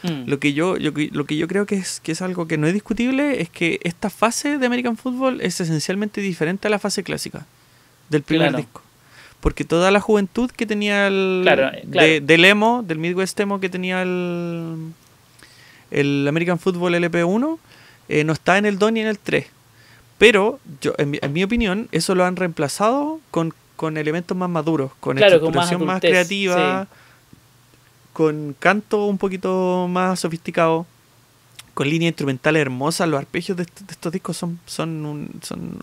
Mm, 0.03 0.27
Lo 0.29 0.39
que 0.39 0.53
yo, 0.53 0.77
yo- 0.77 0.91
lo 1.11 1.25
que 1.25 1.35
yo 1.35 1.47
creo 1.47 1.65
que 1.65 1.75
es, 1.75 1.99
que 1.99 2.11
es 2.13 2.21
algo 2.21 2.47
que 2.47 2.57
no 2.57 2.67
es 2.67 2.73
discutible 2.73 3.41
es 3.41 3.49
que 3.49 3.79
esta 3.83 4.09
fase 4.09 4.57
de 4.57 4.65
American 4.65 4.95
Football 4.97 5.41
es 5.41 5.59
esencialmente 5.59 6.21
diferente 6.21 6.67
a 6.67 6.71
la 6.71 6.79
fase 6.79 7.03
clásica 7.03 7.45
del 8.09 8.21
primer 8.23 8.49
Claro. 8.49 8.63
disco. 8.63 8.81
Porque 9.41 9.65
toda 9.65 9.91
la 9.91 9.99
juventud 9.99 10.49
que 10.51 10.65
tenía 10.65 11.07
el. 11.07 11.41
Claro, 11.43 11.69
claro. 11.91 12.07
de- 12.07 12.21
del 12.21 12.45
emo, 12.45 12.83
del 12.87 12.99
Midwest 12.99 13.37
emo 13.39 13.59
que 13.59 13.69
tenía 13.69 14.01
el. 14.03 14.93
El 15.89 16.25
American 16.27 16.57
Football 16.57 16.95
LP1, 16.95 17.57
eh, 18.07 18.23
no 18.23 18.31
está 18.33 18.57
en 18.57 18.65
el 18.65 18.79
2 18.79 18.93
ni 18.93 19.01
en 19.01 19.07
el 19.07 19.19
3. 19.19 19.45
Pero, 20.17 20.59
yo, 20.79 20.93
en, 20.97 21.09
mi, 21.11 21.19
en 21.21 21.33
mi 21.33 21.43
opinión, 21.43 21.89
eso 21.91 22.15
lo 22.15 22.23
han 22.23 22.35
reemplazado 22.37 23.19
con, 23.31 23.53
con 23.75 23.97
elementos 23.97 24.37
más 24.37 24.49
maduros, 24.49 24.91
con 25.01 25.17
Claro, 25.17 25.41
con 25.41 25.53
más 25.53 25.65
estructuración 25.65 25.85
más, 25.85 25.99
creativa, 25.99 26.87
con 28.13 28.55
canto 28.59 29.05
un 29.05 29.17
poquito 29.17 29.87
más 29.89 30.19
sofisticado, 30.19 30.85
con 31.73 31.89
líneas 31.89 32.09
instrumentales 32.11 32.61
hermosas. 32.61 33.07
Los 33.09 33.19
arpegios 33.19 33.57
de 33.57 33.63
estos 33.89 34.11
discos 34.13 34.37
son, 34.37 34.59
son, 34.65 35.05
un- 35.05 35.31
son 35.41 35.77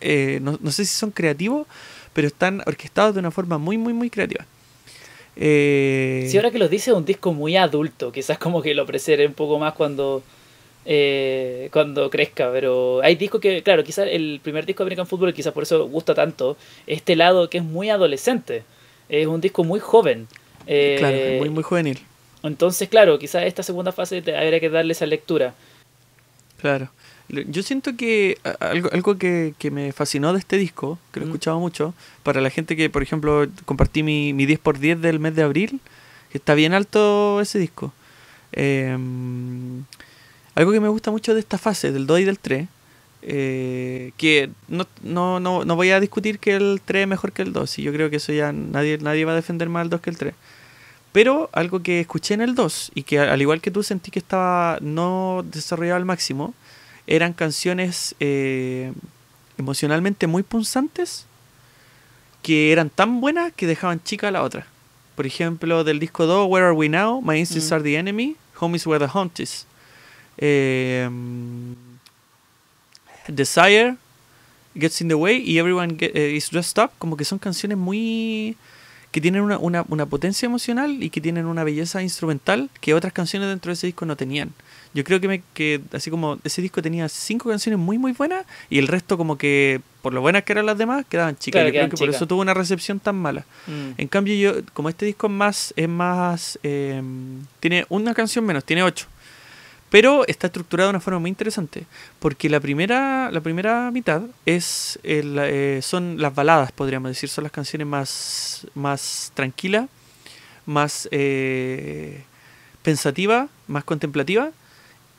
eh, 0.00 0.38
no, 0.42 0.58
no 0.60 0.70
sé 0.70 0.84
si 0.84 0.94
son 0.94 1.10
creativos, 1.10 1.66
pero 2.12 2.28
están 2.28 2.62
orquestados 2.66 3.14
de 3.14 3.20
una 3.20 3.30
forma 3.30 3.58
muy, 3.58 3.78
muy, 3.78 3.92
muy 3.92 4.10
creativa. 4.10 4.44
Eh, 5.36 6.26
Sí, 6.28 6.36
ahora 6.36 6.50
que 6.50 6.58
lo 6.58 6.68
dices, 6.68 6.88
es 6.88 6.94
un 6.94 7.04
disco 7.04 7.32
muy 7.32 7.56
adulto. 7.56 8.12
Quizás 8.12 8.38
como 8.38 8.62
que 8.62 8.74
lo 8.74 8.82
apreciaré 8.82 9.26
un 9.26 9.34
poco 9.34 9.58
más 9.58 9.74
cuando, 9.74 10.22
eh, 10.84 11.68
cuando 11.72 12.10
crezca. 12.10 12.50
Pero 12.52 13.00
hay 13.02 13.16
discos 13.16 13.40
que, 13.40 13.62
claro, 13.62 13.84
quizás 13.84 14.08
el 14.10 14.40
primer 14.42 14.66
disco 14.66 14.82
de 14.82 14.88
American 14.88 15.06
Football, 15.06 15.32
quizás 15.34 15.52
por 15.52 15.62
eso 15.62 15.86
gusta 15.88 16.14
tanto, 16.14 16.56
este 16.86 17.16
lado 17.16 17.48
que 17.48 17.58
es 17.58 17.64
muy 17.64 17.90
adolescente. 17.90 18.64
Es 19.08 19.26
un 19.26 19.40
disco 19.40 19.64
muy 19.64 19.80
joven. 19.80 20.28
Eh, 20.66 20.96
claro, 20.98 21.16
muy, 21.38 21.50
muy 21.50 21.62
juvenil. 21.62 21.98
Entonces, 22.42 22.88
claro, 22.88 23.18
quizás 23.18 23.44
esta 23.44 23.62
segunda 23.62 23.92
fase 23.92 24.18
habría 24.18 24.60
que 24.60 24.68
darle 24.68 24.92
esa 24.92 25.06
lectura. 25.06 25.54
Claro. 26.60 26.90
Yo 27.32 27.62
siento 27.62 27.96
que 27.96 28.38
algo, 28.60 28.90
algo 28.92 29.16
que, 29.16 29.54
me 29.72 29.92
fascinó 29.92 30.34
de 30.34 30.38
este 30.38 30.58
disco, 30.58 30.98
que 31.12 31.20
lo 31.20 31.26
he 31.26 31.28
escuchado 31.30 31.58
mucho, 31.58 31.94
para 32.22 32.42
la 32.42 32.50
gente 32.50 32.76
que, 32.76 32.90
por 32.90 33.02
ejemplo, 33.02 33.46
compartí 33.64 34.02
mi, 34.02 34.34
mi 34.34 34.46
10x10 34.46 34.98
del 35.00 35.18
mes 35.18 35.34
de 35.34 35.42
abril, 35.42 35.80
que 36.30 36.36
está 36.38 36.52
bien 36.54 36.74
alto 36.74 37.40
ese 37.40 37.58
disco. 37.58 37.92
Em, 38.52 39.84
algo 40.54 40.72
que 40.72 40.80
me 40.80 40.88
gusta 40.88 41.10
mucho 41.10 41.32
de 41.32 41.40
esta 41.40 41.56
fase, 41.56 41.90
del 41.90 42.06
2 42.06 42.20
y 42.20 42.24
del 42.24 42.38
3, 42.38 42.68
eh, 43.22 44.12
que 44.18 44.50
no, 44.68 44.86
no, 45.02 45.40
no, 45.40 45.64
no, 45.64 45.76
voy 45.76 45.90
a 45.90 46.00
discutir 46.00 46.38
que 46.38 46.54
el 46.54 46.82
3 46.84 47.02
es 47.02 47.08
mejor 47.08 47.32
que 47.32 47.42
el 47.42 47.54
2, 47.54 47.78
y 47.78 47.82
yo 47.82 47.92
creo 47.94 48.10
que 48.10 48.16
eso 48.16 48.32
ya 48.32 48.52
nadie, 48.52 48.98
nadie 48.98 49.24
va 49.24 49.32
a 49.32 49.36
defender 49.36 49.70
más 49.70 49.84
el 49.84 49.90
2 49.90 50.00
que 50.02 50.10
el 50.10 50.18
3. 50.18 50.34
Pero 51.12 51.50
algo 51.52 51.82
que 51.82 52.00
escuché 52.00 52.34
en 52.34 52.40
el 52.42 52.54
2 52.54 52.92
y 52.94 53.02
que 53.04 53.18
al 53.18 53.40
igual 53.40 53.60
que 53.60 53.70
tú 53.70 53.82
sentí 53.82 54.10
que 54.10 54.18
estaba 54.18 54.78
no 54.80 55.44
desarrollado 55.50 55.96
al 55.96 56.04
máximo, 56.04 56.54
eran 57.06 57.32
canciones 57.32 58.14
eh, 58.20 58.92
emocionalmente 59.58 60.26
muy 60.26 60.42
punzantes 60.42 61.26
que 62.42 62.72
eran 62.72 62.90
tan 62.90 63.20
buenas 63.20 63.52
que 63.52 63.66
dejaban 63.66 64.02
chica 64.02 64.28
a 64.28 64.30
la 64.30 64.42
otra. 64.42 64.66
Por 65.14 65.26
ejemplo, 65.26 65.84
del 65.84 65.98
disco 65.98 66.26
2, 66.26 66.48
Where 66.48 66.66
Are 66.66 66.74
We 66.74 66.88
Now? 66.88 67.20
My 67.20 67.38
Instincts 67.38 67.70
mm. 67.70 67.74
Are 67.74 67.82
the 67.82 67.96
Enemy, 67.96 68.36
Home 68.60 68.76
is 68.76 68.86
Where 68.86 69.04
the 69.04 69.10
Hunt 69.12 69.40
is. 69.40 69.66
Em, 70.38 71.76
Desire, 73.28 73.96
Gets 74.74 75.02
in 75.02 75.08
the 75.08 75.14
Way 75.14 75.42
y 75.46 75.58
Everyone 75.58 75.96
eh, 76.00 76.34
is 76.34 76.50
Dressed 76.50 76.82
Up, 76.82 76.92
como 76.98 77.16
que 77.16 77.24
son 77.24 77.38
canciones 77.38 77.76
muy 77.76 78.56
que 79.12 79.20
tienen 79.20 79.42
una, 79.42 79.58
una, 79.58 79.84
una, 79.88 80.06
potencia 80.06 80.46
emocional 80.46 81.02
y 81.02 81.10
que 81.10 81.20
tienen 81.20 81.44
una 81.44 81.64
belleza 81.64 82.02
instrumental 82.02 82.70
que 82.80 82.94
otras 82.94 83.12
canciones 83.12 83.48
dentro 83.48 83.68
de 83.68 83.74
ese 83.74 83.86
disco 83.86 84.06
no 84.06 84.16
tenían. 84.16 84.50
Yo 84.94 85.04
creo 85.04 85.20
que, 85.20 85.28
me, 85.28 85.42
que 85.54 85.80
así 85.92 86.10
como 86.10 86.38
ese 86.44 86.62
disco 86.62 86.82
tenía 86.82 87.08
cinco 87.08 87.50
canciones 87.50 87.78
muy 87.78 87.98
muy 87.98 88.12
buenas 88.12 88.46
y 88.70 88.78
el 88.78 88.88
resto 88.88 89.16
como 89.18 89.36
que 89.36 89.80
por 90.00 90.14
lo 90.14 90.22
buenas 90.22 90.42
que 90.44 90.52
eran 90.52 90.66
las 90.66 90.78
demás 90.78 91.04
quedaban 91.08 91.36
chicas. 91.36 91.64
yo 91.64 91.70
creo 91.70 91.88
que 91.90 91.96
por 91.96 92.08
eso 92.08 92.26
tuvo 92.26 92.40
una 92.40 92.54
recepción 92.54 93.00
tan 93.00 93.16
mala. 93.16 93.44
Mm. 93.66 93.90
En 93.98 94.08
cambio 94.08 94.34
yo, 94.34 94.62
como 94.72 94.88
este 94.88 95.06
disco 95.06 95.26
es 95.26 95.32
más, 95.32 95.74
es 95.76 95.88
más, 95.88 96.58
eh, 96.62 97.02
tiene 97.60 97.86
una 97.90 98.14
canción 98.14 98.44
menos, 98.44 98.64
tiene 98.64 98.82
ocho. 98.82 99.06
Pero 99.92 100.26
está 100.26 100.46
estructurado 100.46 100.88
de 100.88 100.92
una 100.92 101.00
forma 101.00 101.20
muy 101.20 101.28
interesante, 101.28 101.84
porque 102.18 102.48
la 102.48 102.60
primera, 102.60 103.30
la 103.30 103.42
primera 103.42 103.90
mitad 103.90 104.22
es 104.46 104.98
eh, 105.02 105.80
son 105.82 106.16
las 106.18 106.34
baladas, 106.34 106.72
podríamos 106.72 107.10
decir, 107.10 107.28
son 107.28 107.44
las 107.44 107.52
canciones 107.52 107.86
más, 107.86 108.66
más 108.74 109.32
tranquilas, 109.34 109.90
más 110.64 111.10
eh, 111.10 112.22
pensativas, 112.82 113.50
más 113.68 113.84
contemplativas, 113.84 114.54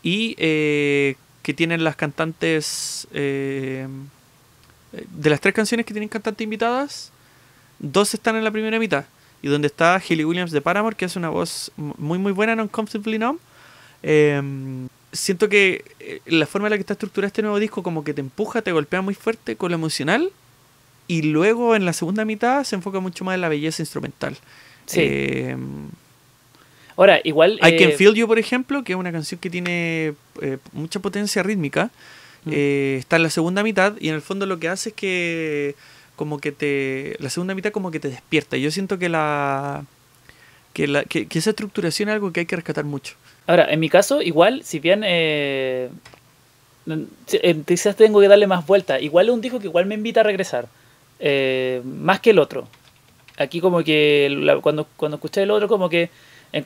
y 0.01 0.33
eh, 0.39 1.17
que 1.43 1.53
tienen 1.53 1.83
las 1.83 1.95
cantantes, 1.95 3.07
de 3.11 3.87
las 5.21 5.39
tres 5.39 5.53
canciones 5.53 5.85
que 5.85 5.93
tienen 5.93 6.09
cantantes 6.09 6.43
invitadas, 6.43 7.11
dos 7.77 8.11
están 8.15 8.37
en 8.37 8.43
la 8.43 8.49
primera 8.49 8.79
mitad, 8.79 9.05
y 9.43 9.49
donde 9.49 9.67
está 9.67 10.01
Hilly 10.03 10.25
Williams 10.25 10.49
de 10.49 10.61
Paramore, 10.61 10.95
que 10.95 11.05
hace 11.05 11.19
una 11.19 11.29
voz 11.29 11.71
muy 11.77 12.17
muy 12.17 12.31
buena 12.31 12.53
en 12.53 12.61
Uncomfortably 12.61 13.19
Numb, 13.19 13.37
Em, 14.03 14.89
siento 15.13 15.47
que 15.47 15.85
eh, 15.99 16.19
la 16.25 16.45
forma 16.45 16.67
en 16.67 16.71
la 16.71 16.77
que 16.77 16.81
está 16.81 16.93
estructurado 16.93 17.27
este 17.27 17.41
nuevo 17.41 17.57
disco 17.57 17.81
como 17.81 18.03
que 18.03 18.13
te 18.13 18.21
empuja, 18.21 18.61
te 18.61 18.71
golpea 18.71 19.01
muy 19.01 19.15
fuerte 19.15 19.55
con 19.55 19.71
lo 19.71 19.75
emocional 19.75 20.31
y 21.07 21.21
luego 21.23 21.75
en 21.75 21.85
la 21.85 21.93
segunda 21.93 22.25
mitad 22.25 22.63
se 22.65 22.75
enfoca 22.75 22.99
mucho 22.99 23.23
más 23.23 23.35
en 23.35 23.41
la 23.41 23.49
belleza 23.49 23.81
instrumental. 23.81 24.38
Sí. 24.85 25.01
Em, 25.01 25.88
Ahora, 26.95 27.19
igual... 27.23 27.53
I 27.55 27.77
Can 27.77 27.89
eh, 27.89 27.95
Feel 27.97 28.13
You, 28.13 28.27
por 28.27 28.38
ejemplo, 28.38 28.84
que 28.84 28.93
es 28.93 28.99
una 28.99 29.11
canción 29.11 29.39
que 29.39 29.49
tiene 29.49 30.13
eh, 30.41 30.57
mucha 30.73 30.99
potencia 30.99 31.41
rítmica, 31.41 31.89
mm. 32.45 32.51
está 32.53 33.15
en 33.15 33.23
la 33.23 33.31
segunda 33.31 33.63
mitad 33.63 33.95
y 33.99 34.09
en 34.09 34.15
el 34.15 34.21
fondo 34.21 34.45
lo 34.45 34.59
que 34.59 34.67
hace 34.69 34.89
es 34.89 34.95
que 34.95 35.75
como 36.15 36.38
que 36.39 36.51
te... 36.51 37.15
La 37.19 37.30
segunda 37.31 37.55
mitad 37.55 37.71
como 37.71 37.89
que 37.89 37.99
te 37.99 38.09
despierta. 38.09 38.57
Yo 38.57 38.69
siento 38.69 38.99
que 38.99 39.09
la... 39.09 39.85
Que, 40.73 40.87
la, 40.87 41.03
que 41.03 41.27
esa 41.31 41.51
estructuración 41.51 42.09
es 42.09 42.13
algo 42.13 42.33
que 42.33 42.41
hay 42.41 42.45
que 42.47 42.55
rescatar 42.55 42.83
mucho. 42.83 43.15
Ahora, 43.45 43.71
en 43.71 43.79
mi 43.79 43.89
caso, 43.89 44.21
igual, 44.21 44.63
si 44.63 44.79
bien 44.79 45.03
eh, 45.05 45.89
quizás 47.65 47.95
tengo 47.95 48.21
que 48.21 48.27
darle 48.27 48.47
más 48.47 48.65
vuelta, 48.65 48.99
igual 48.99 49.27
es 49.27 49.33
un 49.33 49.41
disco 49.41 49.59
que 49.59 49.67
igual 49.67 49.85
me 49.85 49.95
invita 49.95 50.21
a 50.21 50.23
regresar, 50.23 50.67
eh, 51.19 51.81
más 51.83 52.21
que 52.21 52.29
el 52.29 52.39
otro. 52.39 52.67
Aquí 53.37 53.59
como 53.59 53.83
que 53.83 54.59
cuando, 54.61 54.87
cuando 54.95 55.15
escuché 55.15 55.43
el 55.43 55.51
otro, 55.51 55.67
como 55.67 55.89
que, 55.89 56.09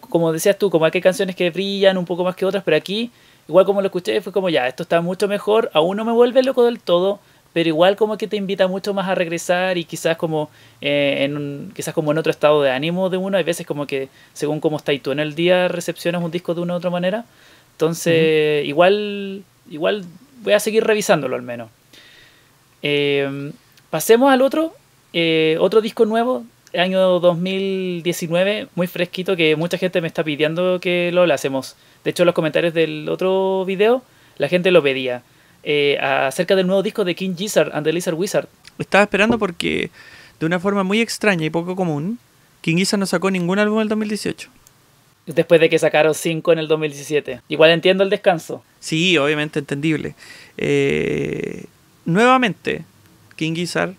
como 0.01 0.31
decías 0.31 0.57
tú, 0.57 0.69
como 0.69 0.85
hay 0.85 1.01
canciones 1.01 1.35
que 1.35 1.49
brillan 1.49 1.97
un 1.97 2.05
poco 2.05 2.23
más 2.23 2.35
que 2.35 2.45
otras, 2.45 2.63
pero 2.63 2.77
aquí, 2.77 3.09
igual 3.47 3.65
como 3.65 3.81
lo 3.81 3.87
escuché, 3.87 4.21
fue 4.21 4.31
como 4.31 4.49
ya, 4.49 4.67
esto 4.67 4.83
está 4.83 5.01
mucho 5.01 5.27
mejor, 5.27 5.71
aún 5.73 5.97
no 5.97 6.05
me 6.05 6.11
vuelve 6.11 6.43
loco 6.43 6.63
del 6.63 6.79
todo, 6.79 7.19
pero 7.57 7.69
igual 7.69 7.95
como 7.95 8.19
que 8.19 8.27
te 8.27 8.37
invita 8.37 8.67
mucho 8.67 8.93
más 8.93 9.09
a 9.09 9.15
regresar 9.15 9.79
y 9.79 9.83
quizás 9.83 10.15
como 10.15 10.51
eh, 10.79 11.23
en 11.23 11.71
quizás 11.75 11.91
como 11.91 12.11
en 12.11 12.19
otro 12.19 12.29
estado 12.29 12.61
de 12.61 12.69
ánimo 12.69 13.09
de 13.09 13.17
uno, 13.17 13.35
hay 13.35 13.43
veces 13.43 13.65
como 13.65 13.87
que 13.87 14.09
según 14.33 14.59
cómo 14.59 14.77
estás 14.77 14.95
tú 15.01 15.11
en 15.11 15.19
el 15.19 15.33
día 15.33 15.67
recepcionas 15.67 16.21
un 16.21 16.29
disco 16.29 16.53
de 16.53 16.61
una 16.61 16.75
u 16.75 16.77
otra 16.77 16.91
manera, 16.91 17.25
entonces 17.71 18.63
igual 18.63 19.41
igual 19.71 20.05
voy 20.43 20.53
a 20.53 20.59
seguir 20.59 20.83
revisándolo 20.83 21.35
al 21.35 21.41
menos. 21.41 21.71
Eh, 22.83 23.51
pasemos 23.89 24.31
al 24.31 24.43
otro, 24.43 24.75
eh, 25.13 25.57
otro 25.59 25.81
disco 25.81 26.05
nuevo, 26.05 26.43
año 26.75 27.19
2019, 27.19 28.67
muy 28.75 28.85
fresquito, 28.85 29.35
que 29.35 29.55
mucha 29.55 29.79
gente 29.79 29.99
me 29.99 30.07
está 30.07 30.23
pidiendo 30.23 30.79
que 30.79 31.09
lo 31.11 31.23
hacemos. 31.33 31.75
De 32.03 32.11
hecho, 32.11 32.21
en 32.21 32.27
los 32.27 32.35
comentarios 32.35 32.75
del 32.75 33.09
otro 33.09 33.65
video, 33.65 34.03
la 34.37 34.47
gente 34.47 34.69
lo 34.69 34.83
pedía. 34.83 35.23
Eh, 35.63 35.97
acerca 35.99 36.55
del 36.55 36.67
nuevo 36.67 36.83
disco 36.83 37.03
de 37.03 37.15
King 37.15 37.35
Gizzard 37.35 37.71
and 37.73 37.85
the 37.85 37.91
Lizard 37.91 38.15
Wizard. 38.15 38.47
Estaba 38.77 39.03
esperando 39.03 39.37
porque, 39.37 39.89
de 40.39 40.45
una 40.45 40.59
forma 40.59 40.83
muy 40.83 41.01
extraña 41.01 41.45
y 41.45 41.49
poco 41.49 41.75
común, 41.75 42.19
King 42.61 42.77
Gizzard 42.77 42.99
no 42.99 43.05
sacó 43.05 43.31
ningún 43.31 43.59
álbum 43.59 43.79
en 43.79 43.83
el 43.83 43.89
2018. 43.89 44.49
Después 45.25 45.59
de 45.59 45.69
que 45.69 45.77
sacaron 45.77 46.15
cinco 46.15 46.53
en 46.53 46.59
el 46.59 46.67
2017. 46.69 47.41
Igual 47.49 47.71
entiendo 47.71 48.03
el 48.03 48.09
descanso. 48.09 48.63
Sí, 48.79 49.17
obviamente 49.17 49.59
entendible. 49.59 50.15
Eh, 50.57 51.65
nuevamente, 52.05 52.85
King 53.35 53.53
Gizzard, 53.53 53.93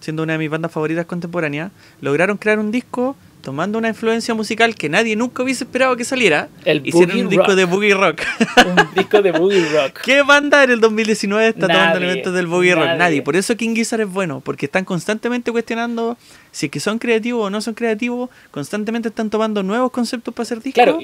siendo 0.00 0.22
una 0.22 0.34
de 0.34 0.38
mis 0.40 0.50
bandas 0.50 0.72
favoritas 0.72 1.06
contemporáneas, 1.06 1.72
lograron 2.02 2.36
crear 2.36 2.58
un 2.58 2.70
disco 2.70 3.16
tomando 3.44 3.78
una 3.78 3.88
influencia 3.88 4.34
musical 4.34 4.74
que 4.74 4.88
nadie 4.88 5.16
nunca 5.16 5.42
hubiese 5.42 5.64
esperado 5.64 5.94
que 5.96 6.04
saliera, 6.04 6.48
el 6.64 6.84
hicieron 6.84 7.20
un 7.20 7.28
disco 7.28 7.54
de 7.54 7.66
boogie 7.66 7.92
rock. 7.92 8.22
un 8.66 8.94
disco 8.96 9.20
de 9.20 9.32
boogie 9.32 9.68
rock. 9.72 10.00
¿Qué 10.00 10.22
banda 10.22 10.64
en 10.64 10.70
el 10.70 10.80
2019 10.80 11.48
está 11.48 11.68
tomando 11.68 11.98
elementos 11.98 12.32
del 12.32 12.46
boogie 12.46 12.74
rock? 12.74 12.96
Nadie. 12.96 13.20
Por 13.20 13.36
eso 13.36 13.54
King 13.54 13.74
Gizzard 13.74 14.00
es 14.00 14.10
bueno, 14.10 14.40
porque 14.40 14.64
están 14.64 14.86
constantemente 14.86 15.52
cuestionando 15.52 16.16
si 16.52 16.66
es 16.66 16.72
que 16.72 16.80
son 16.80 16.98
creativos 16.98 17.46
o 17.46 17.50
no 17.50 17.60
son 17.60 17.74
creativos, 17.74 18.30
constantemente 18.50 19.10
están 19.10 19.28
tomando 19.28 19.62
nuevos 19.62 19.92
conceptos 19.92 20.32
para 20.32 20.44
hacer 20.44 20.62
discos. 20.62 20.82
Claro. 20.82 20.98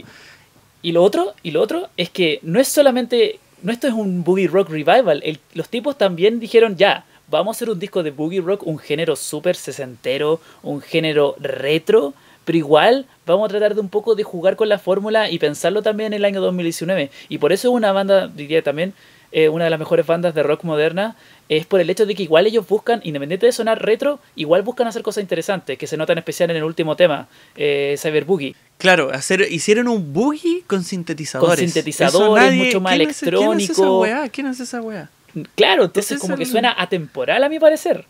Y, 0.83 0.93
lo 0.93 1.03
otro, 1.03 1.35
y 1.43 1.51
lo 1.51 1.61
otro 1.61 1.91
es 1.99 2.09
que 2.09 2.41
no 2.43 2.59
es 2.59 2.69
solamente, 2.69 3.39
no 3.63 3.71
esto 3.71 3.87
es 3.87 3.93
un 3.93 4.25
boogie 4.25 4.49
rock 4.49 4.71
revival, 4.71 5.23
los 5.53 5.69
tipos 5.69 5.99
también 5.99 6.41
dijeron 6.41 6.77
ya, 6.77 7.05
vamos 7.29 7.55
a 7.55 7.57
hacer 7.59 7.71
un 7.71 7.79
disco 7.79 8.03
de 8.03 8.13
boogie 8.13 8.41
rock, 8.41 8.67
un 8.67 8.79
género 8.79 9.15
súper 9.15 9.57
sesentero, 9.57 10.41
un 10.63 10.81
género 10.81 11.37
retro, 11.39 12.15
pero 12.51 12.59
igual 12.59 13.07
vamos 13.27 13.45
a 13.45 13.49
tratar 13.49 13.77
de 13.77 13.81
un 13.81 13.89
poco 13.89 14.17
de 14.17 14.25
jugar 14.25 14.57
con 14.57 14.69
la 14.69 14.81
fórmula 14.81 15.31
y 15.31 15.39
pensarlo 15.39 15.83
también 15.83 16.09
en 16.09 16.15
el 16.15 16.25
año 16.25 16.41
2019. 16.41 17.09
Y 17.29 17.39
por 17.39 17.53
eso 17.53 17.69
es 17.69 17.75
una 17.75 17.93
banda, 17.93 18.27
diría 18.27 18.61
también, 18.61 18.93
eh, 19.31 19.49
una 19.49 19.63
de 19.63 19.71
las 19.71 19.79
mejores 19.79 20.05
bandas 20.05 20.35
de 20.35 20.43
rock 20.43 20.65
moderna, 20.65 21.15
es 21.49 21.65
por 21.65 21.81
el 21.81 21.89
hecho 21.89 22.07
de 22.07 22.17
que 22.17 22.25
igual 22.25 22.49
ellos 22.49 22.67
buscan, 22.67 23.03
independiente 23.05 23.47
de 23.47 23.53
sonar 23.53 23.81
retro, 23.81 24.19
igual 24.35 24.63
buscan 24.63 24.89
hacer 24.89 25.03
cosas 25.03 25.23
interesantes, 25.23 25.79
que 25.79 25.87
se 25.87 25.97
notan 25.97 26.19
especial 26.19 26.51
en 26.51 26.57
el 26.57 26.65
último 26.65 26.97
tema, 26.97 27.29
eh, 27.55 27.95
Cyber 27.97 28.25
Boogie. 28.25 28.57
Claro, 28.79 29.13
hacer, 29.13 29.47
hicieron 29.49 29.87
un 29.87 30.13
boogie 30.13 30.65
con 30.67 30.83
sintetizadores. 30.83 31.57
Con 31.57 31.69
sintetizadores, 31.69 32.53
mucho 32.53 32.81
más 32.81 32.95
electrónico. 32.95 34.05
¿Quién 34.33 34.49
hace 34.49 34.65
esa 34.65 34.83
weá? 34.83 35.09
Claro, 35.55 35.85
entonces 35.85 36.19
como 36.19 36.37
que 36.37 36.47
suena 36.47 36.75
atemporal 36.77 37.45
a 37.45 37.49
mi 37.49 37.61
parecer. 37.61 38.07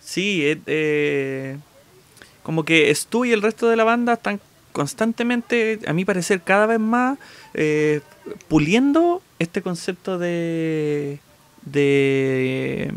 Sí, 0.00 0.42
eh, 0.66 1.58
como 2.42 2.64
que 2.64 2.94
Stu 2.94 3.24
y 3.24 3.32
el 3.32 3.42
resto 3.42 3.68
de 3.68 3.76
la 3.76 3.84
banda 3.84 4.14
están 4.14 4.40
constantemente, 4.72 5.80
a 5.86 5.92
mi 5.92 6.04
parecer, 6.04 6.40
cada 6.40 6.66
vez 6.66 6.80
más 6.80 7.18
eh, 7.54 8.00
puliendo 8.48 9.22
este 9.38 9.62
concepto 9.62 10.18
de 10.18 11.18
de 11.64 12.92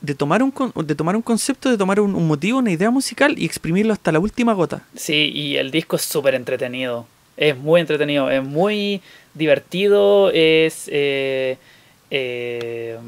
de 0.00 0.14
tomar 0.14 0.42
un 0.42 0.52
de 0.86 0.94
tomar 0.94 1.14
un 1.14 1.22
concepto, 1.22 1.70
de 1.70 1.76
tomar 1.76 2.00
un, 2.00 2.26
motivo, 2.26 2.58
una 2.58 2.70
idea 2.70 2.90
musical 2.90 3.38
y 3.38 3.44
exprimirlo 3.44 3.92
hasta 3.92 4.12
la 4.12 4.18
última 4.18 4.54
gota. 4.54 4.82
Sí, 4.96 5.30
y 5.34 5.56
el 5.56 5.70
disco 5.70 5.96
es 5.96 6.02
súper 6.02 6.34
entretenido. 6.34 7.06
Es 7.36 7.56
muy 7.56 7.80
entretenido, 7.80 8.30
es 8.30 8.42
muy 8.42 9.00
divertido, 9.34 10.30
es 10.30 10.88
eh, 10.92 11.56
eh, 12.10 12.98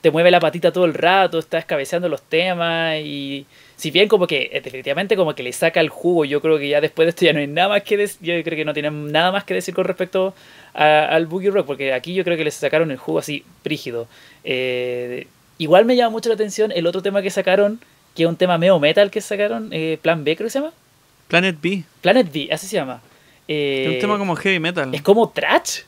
te 0.00 0.10
mueve 0.10 0.30
la 0.30 0.38
patita 0.38 0.72
todo 0.72 0.84
el 0.84 0.94
rato, 0.94 1.38
estás 1.38 1.64
cabeceando 1.64 2.08
los 2.08 2.22
temas 2.22 3.00
y 3.00 3.46
si 3.76 3.90
bien 3.90 4.08
como 4.08 4.26
que 4.26 4.50
eh, 4.52 4.60
definitivamente 4.60 5.16
como 5.16 5.34
que 5.34 5.42
le 5.42 5.52
saca 5.52 5.80
el 5.80 5.88
jugo, 5.88 6.24
yo 6.24 6.40
creo 6.40 6.58
que 6.58 6.68
ya 6.68 6.80
después 6.80 7.06
de 7.06 7.10
esto 7.10 7.24
ya 7.24 7.32
no 7.32 7.40
hay 7.40 7.46
nada 7.46 7.68
más 7.68 7.82
que 7.82 7.96
decir, 7.96 8.18
yo 8.22 8.42
creo 8.44 8.56
que 8.56 8.64
no 8.64 8.72
tienen 8.72 9.10
nada 9.10 9.32
más 9.32 9.44
que 9.44 9.54
decir 9.54 9.74
con 9.74 9.84
respecto 9.84 10.34
al 10.74 11.26
Boogie 11.26 11.50
Rock, 11.50 11.66
porque 11.66 11.92
aquí 11.92 12.14
yo 12.14 12.24
creo 12.24 12.36
que 12.36 12.44
les 12.44 12.54
sacaron 12.54 12.90
el 12.90 12.96
jugo 12.96 13.18
así 13.18 13.44
prígido. 13.62 14.08
Eh, 14.42 15.26
igual 15.58 15.84
me 15.84 15.96
llama 15.96 16.10
mucho 16.10 16.28
la 16.28 16.34
atención 16.34 16.72
el 16.72 16.86
otro 16.86 17.02
tema 17.02 17.22
que 17.22 17.30
sacaron, 17.30 17.80
que 18.14 18.24
es 18.24 18.28
un 18.28 18.36
tema 18.36 18.58
medio 18.58 18.78
metal 18.78 19.10
que 19.10 19.20
sacaron, 19.20 19.68
eh, 19.72 19.98
Plan 20.02 20.24
B 20.24 20.36
creo 20.36 20.46
que 20.46 20.50
se 20.50 20.58
llama. 20.60 20.72
Planet 21.28 21.56
B. 21.60 21.84
Planet 22.00 22.32
B, 22.32 22.48
así 22.52 22.66
se 22.66 22.76
llama. 22.76 23.02
es 23.48 23.88
un 23.88 23.98
tema 23.98 24.18
como 24.18 24.36
heavy 24.36 24.60
metal. 24.60 24.94
Es 24.94 25.02
como 25.02 25.28
trash. 25.28 25.80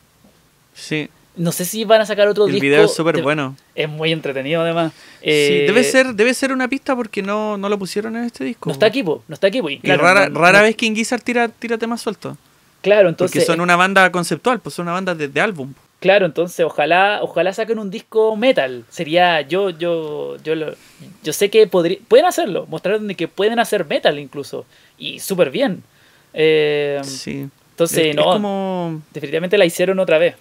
Sí. 0.74 1.08
No 1.36 1.52
sé 1.52 1.64
si 1.64 1.84
van 1.84 2.00
a 2.00 2.06
sacar 2.06 2.28
otro 2.28 2.46
disco. 2.46 2.56
El 2.56 2.62
video 2.62 2.84
es 2.84 2.94
súper 2.94 3.22
bueno. 3.22 3.56
Es 3.74 3.88
muy 3.88 4.12
entretenido 4.12 4.62
además. 4.62 4.92
sí, 5.20 5.28
debe 5.28 5.84
ser, 5.84 6.14
debe 6.14 6.32
ser 6.32 6.52
una 6.52 6.68
pista 6.68 6.96
porque 6.96 7.22
no, 7.22 7.58
no 7.58 7.68
lo 7.68 7.78
pusieron 7.78 8.16
en 8.16 8.24
este 8.24 8.44
disco. 8.44 8.70
No 8.70 8.72
está 8.72 8.86
equipo, 8.86 9.22
no 9.28 9.34
está 9.34 9.48
equipo. 9.48 9.68
Y, 9.68 9.78
rara, 9.82 10.28
rara 10.28 10.62
vez 10.62 10.76
King 10.76 10.94
Gizzard 10.94 11.22
tira, 11.22 11.48
tira 11.48 11.76
temas 11.76 12.00
sueltos. 12.00 12.36
Claro, 12.86 13.08
entonces. 13.08 13.34
Porque 13.34 13.44
son 13.44 13.60
una 13.60 13.76
banda 13.76 14.10
conceptual, 14.12 14.60
pues 14.60 14.74
son 14.74 14.84
una 14.84 14.92
banda 14.92 15.14
de, 15.14 15.40
álbum. 15.40 15.74
Claro, 15.98 16.24
entonces 16.24 16.64
ojalá, 16.64 17.18
ojalá 17.22 17.52
saquen 17.52 17.78
un 17.78 17.90
disco 17.90 18.36
metal. 18.36 18.84
Sería, 18.90 19.40
yo, 19.40 19.70
yo, 19.70 20.36
yo, 20.42 20.54
yo 21.22 21.32
sé 21.32 21.50
que 21.50 21.66
podría, 21.66 21.98
pueden 22.06 22.26
hacerlo, 22.26 22.66
mostraron 22.68 23.08
que 23.08 23.28
pueden 23.28 23.58
hacer 23.58 23.86
metal 23.86 24.18
incluso 24.18 24.66
y 24.98 25.18
súper 25.18 25.50
bien. 25.50 25.82
Eh, 26.32 27.00
sí. 27.02 27.48
Entonces, 27.70 28.14
no, 28.14 28.24
como... 28.24 29.02
definitivamente 29.12 29.58
la 29.58 29.64
hicieron 29.64 29.98
otra 29.98 30.18
vez. 30.18 30.36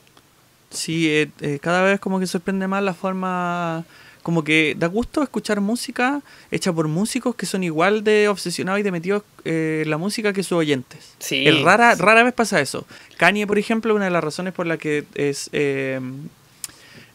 Sí, 0.75 1.09
eh, 1.09 1.29
eh, 1.41 1.59
cada 1.61 1.81
vez 1.83 1.99
como 1.99 2.19
que 2.19 2.27
sorprende 2.27 2.67
más 2.67 2.83
la 2.83 2.93
forma, 2.93 3.85
como 4.23 4.43
que 4.43 4.75
da 4.77 4.87
gusto 4.87 5.23
escuchar 5.23 5.61
música 5.61 6.21
hecha 6.51 6.71
por 6.73 6.87
músicos 6.87 7.35
que 7.35 7.45
son 7.45 7.63
igual 7.63 8.03
de 8.03 8.27
obsesionados 8.27 8.79
y 8.79 8.83
de 8.83 8.91
metidos 8.91 9.23
eh, 9.45 9.81
en 9.83 9.89
la 9.89 9.97
música 9.97 10.33
que 10.33 10.43
sus 10.43 10.53
oyentes. 10.53 11.15
Sí. 11.19 11.47
Es 11.47 11.61
rara, 11.61 11.95
rara 11.95 12.23
vez 12.23 12.33
pasa 12.33 12.61
eso. 12.61 12.85
Kanye, 13.17 13.47
por 13.47 13.57
ejemplo, 13.57 13.95
una 13.95 14.05
de 14.05 14.11
las 14.11 14.23
razones 14.23 14.53
por 14.53 14.67
la 14.67 14.77
que 14.77 15.05
es... 15.15 15.49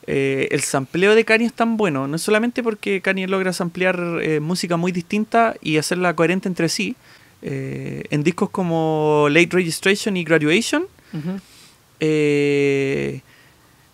el 0.07 0.63
sampleo 0.63 1.15
de 1.15 1.25
Kanye 1.25 1.47
es 1.47 1.53
tan 1.53 1.77
bueno, 1.77 2.09
no 2.09 2.17
es 2.17 2.23
solamente 2.23 2.63
porque 2.63 3.01
Kanye 3.01 3.29
logra 3.29 3.53
samplear 3.53 3.97
música 4.41 4.77
muy 4.77 4.91
distinta 4.91 5.55
y 5.61 5.77
hacerla 5.77 6.17
coherente 6.17 6.49
entre 6.49 6.69
sí, 6.69 6.97
en 7.43 8.25
discos 8.25 8.51
como 8.51 9.29
Late 9.31 9.51
Registration 9.53 10.17
y 10.17 10.25
Graduation, 10.25 10.87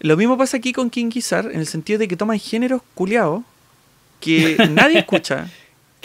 lo 0.06 0.16
mismo 0.16 0.38
pasa 0.38 0.56
aquí 0.56 0.72
con 0.72 0.88
King 0.88 1.10
Gizzard, 1.10 1.50
en 1.50 1.58
el 1.58 1.66
sentido 1.66 1.98
de 1.98 2.08
que 2.08 2.16
toman 2.16 2.38
géneros 2.38 2.80
culiados 2.94 3.42
que 4.20 4.56
nadie 4.70 5.00
escucha. 5.00 5.50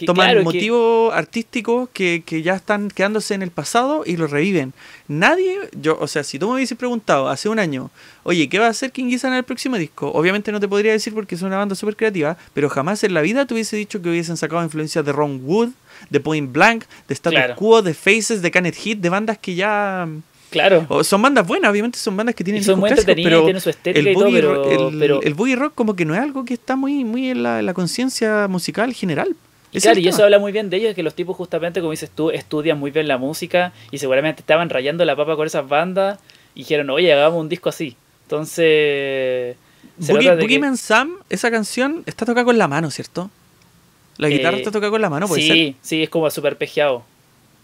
toman 0.06 0.44
motivos 0.44 1.14
artísticos 1.14 1.88
que, 1.94 2.24
ya 2.44 2.56
están 2.56 2.90
quedándose 2.90 3.36
en 3.36 3.44
el 3.44 3.52
pasado 3.52 4.04
y 4.06 4.18
los 4.18 4.32
reviven. 4.32 4.74
Nadie, 5.08 5.70
yo, 5.80 5.98
o 6.00 6.08
sea, 6.08 6.24
si 6.24 6.40
tú 6.40 6.48
me 6.48 6.56
hubieses 6.56 6.78
preguntado 6.78 7.30
hace 7.30 7.48
un 7.48 7.60
año, 7.60 7.92
oye, 8.24 8.50
¿qué 8.50 8.58
va 8.58 8.66
a 8.66 8.70
hacer 8.70 8.92
King 8.92 9.10
Gizzard 9.10 9.34
en 9.34 9.38
el 9.38 9.44
próximo 9.44 9.78
disco? 9.78 10.12
Obviamente 10.12 10.52
no 10.52 10.60
te 10.60 10.68
podría 10.68 10.94
decir 10.94 11.14
porque 11.14 11.36
es 11.36 11.44
una 11.44 11.58
banda 11.58 11.76
súper 11.76 11.96
creativa, 11.96 12.38
pero 12.54 12.70
jamás 12.70 13.04
en 13.04 13.14
la 13.14 13.22
vida 13.22 13.46
te 13.46 13.54
hubiese 13.54 13.78
dicho 13.78 14.02
que 14.02 14.10
hubiesen 14.10 14.38
sacado 14.38 14.64
influencias 14.64 15.06
de 15.06 15.12
Ron 15.12 15.42
Wood, 15.44 15.70
de 16.10 16.20
Point 16.20 16.52
Blank, 16.52 16.86
de 17.08 17.14
Status 17.14 17.56
Quo, 17.56 17.84
de 17.84 17.94
Faces, 17.94 18.42
de 18.42 18.50
Canet 18.50 18.76
Hit, 18.76 19.00
de 19.00 19.10
bandas 19.10 19.38
que 19.38 19.54
ya 19.54 20.08
Claro. 20.52 21.04
son 21.06 21.22
bandas 21.22 21.48
buenas, 21.48 21.72
obviamente 21.72 21.98
son 21.98 22.16
bandas 22.18 22.36
que 22.36 22.44
tienen. 22.44 22.62
Y 22.62 22.66
son 22.66 22.80
muy 22.80 22.90
entretenidas, 22.90 23.44
tienen 23.44 23.62
su 23.62 23.70
estética 23.70 24.10
y 24.10 24.14
todo, 24.14 24.30
pero, 24.30 25.22
el, 25.22 25.34
boogie 25.34 25.56
rock 25.56 25.74
como 25.74 25.96
que 25.96 26.04
no 26.04 26.14
es 26.14 26.20
algo 26.20 26.44
que 26.44 26.54
está 26.54 26.76
muy, 26.76 27.06
muy 27.06 27.30
en 27.30 27.42
la, 27.42 27.74
conciencia 27.74 28.48
musical 28.50 28.94
general. 28.94 29.34
Y 29.72 29.80
claro, 29.80 30.02
y 30.02 30.08
eso 30.10 30.26
habla 30.26 30.38
muy 30.38 30.52
bien 30.52 30.70
de 30.70 30.78
ellos, 30.78 30.94
que 30.94 31.04
los 31.04 31.16
tipos 31.16 31.38
justamente, 31.38 31.80
como 31.80 31.92
dices 31.92 32.12
tú, 32.14 32.30
estudian 32.30 32.78
muy 32.78 32.92
bien 32.92 33.08
la 33.08 33.18
música 33.18 33.72
y 33.90 34.00
seguramente 34.00 34.42
estaban 34.42 34.70
rayando 34.70 35.06
la 35.06 35.16
papa 35.16 35.38
con 35.38 35.48
esas 35.48 35.68
bandas 35.68 36.20
y 36.54 36.60
dijeron, 36.60 36.90
oye, 36.90 37.14
hagamos 37.14 37.40
un 37.40 37.48
disco 37.48 37.70
así. 37.70 37.96
Entonces... 38.24 39.56
Boogie, 39.98 40.60
Man 40.60 40.76
Sam, 40.76 41.16
esa 41.30 41.50
canción 41.50 42.04
está 42.06 42.26
tocada 42.26 42.44
con 42.44 42.58
la 42.58 42.68
mano, 42.68 42.92
¿cierto? 42.92 43.32
La 44.18 44.28
guitarra 44.28 44.58
eh, 44.58 44.60
está 44.60 44.72
tocada 44.72 44.92
con 44.92 45.02
la 45.02 45.10
mano, 45.10 45.28
¿puede 45.30 45.42
sí, 45.42 45.76
Sí, 45.82 46.04
es 46.04 46.10
como 46.10 46.30
súper 46.30 46.58
pejeado. 46.58 47.04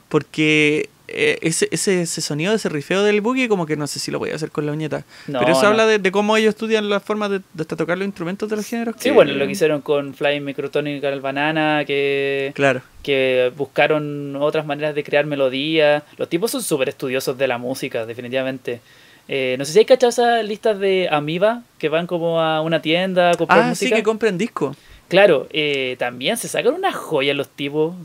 Porque 0.07 0.89
eh, 1.09 1.37
ese, 1.41 1.69
ese, 1.71 2.01
ese, 2.01 2.21
sonido, 2.21 2.53
ese 2.53 2.67
rifeo 2.69 3.01
del 3.03 3.21
boogie, 3.21 3.47
como 3.47 3.65
que 3.65 3.77
no 3.77 3.87
sé 3.87 3.99
si 3.99 4.11
lo 4.11 4.19
voy 4.19 4.31
a 4.31 4.35
hacer 4.35 4.51
con 4.51 4.65
la 4.65 4.73
uñeta. 4.73 5.05
Pero 5.25 5.51
eso 5.51 5.65
habla 5.65 5.85
de, 5.85 6.11
cómo 6.11 6.35
ellos 6.35 6.49
estudian 6.49 6.89
la 6.89 6.99
forma 6.99 7.29
de, 7.29 7.41
de, 7.53 7.65
tocar 7.65 7.97
los 7.97 8.05
instrumentos 8.05 8.49
de 8.49 8.55
los 8.57 8.65
géneros. 8.65 8.95
Sí, 8.99 9.11
bueno, 9.11 9.31
lo 9.33 9.45
que 9.45 9.51
hicieron 9.51 9.81
con 9.81 10.13
Flying 10.13 10.43
Microtonical 10.43 11.21
Banana, 11.21 11.83
que, 11.85 12.51
claro. 12.55 12.81
que 13.03 13.51
buscaron 13.55 14.35
otras 14.35 14.65
maneras 14.65 14.95
de 14.95 15.03
crear 15.03 15.25
melodías. 15.25 16.03
Los 16.17 16.27
tipos 16.27 16.51
son 16.51 16.61
súper 16.61 16.89
estudiosos 16.89 17.37
de 17.37 17.47
la 17.47 17.57
música, 17.57 18.05
definitivamente. 18.05 18.81
Eh, 19.29 19.55
no 19.57 19.65
sé 19.65 19.73
si 19.73 19.79
hay 19.79 19.85
cachado 19.85 20.09
esas 20.09 20.45
listas 20.45 20.79
de 20.79 21.09
Amiba 21.11 21.63
que 21.77 21.89
van 21.89 22.07
como 22.07 22.41
a 22.41 22.61
una 22.61 22.81
tienda 22.81 23.31
a 23.31 23.35
comprar 23.35 23.59
ah, 23.59 23.75
sí, 23.75 23.89
que 23.89 24.03
compren 24.03 24.37
discos. 24.37 24.75
Claro, 25.07 25.47
eh, 25.51 25.95
también 25.99 26.35
se 26.35 26.47
sacan 26.49 26.73
una 26.73 26.91
joya 26.91 27.33
los 27.33 27.47
tipos. 27.47 27.95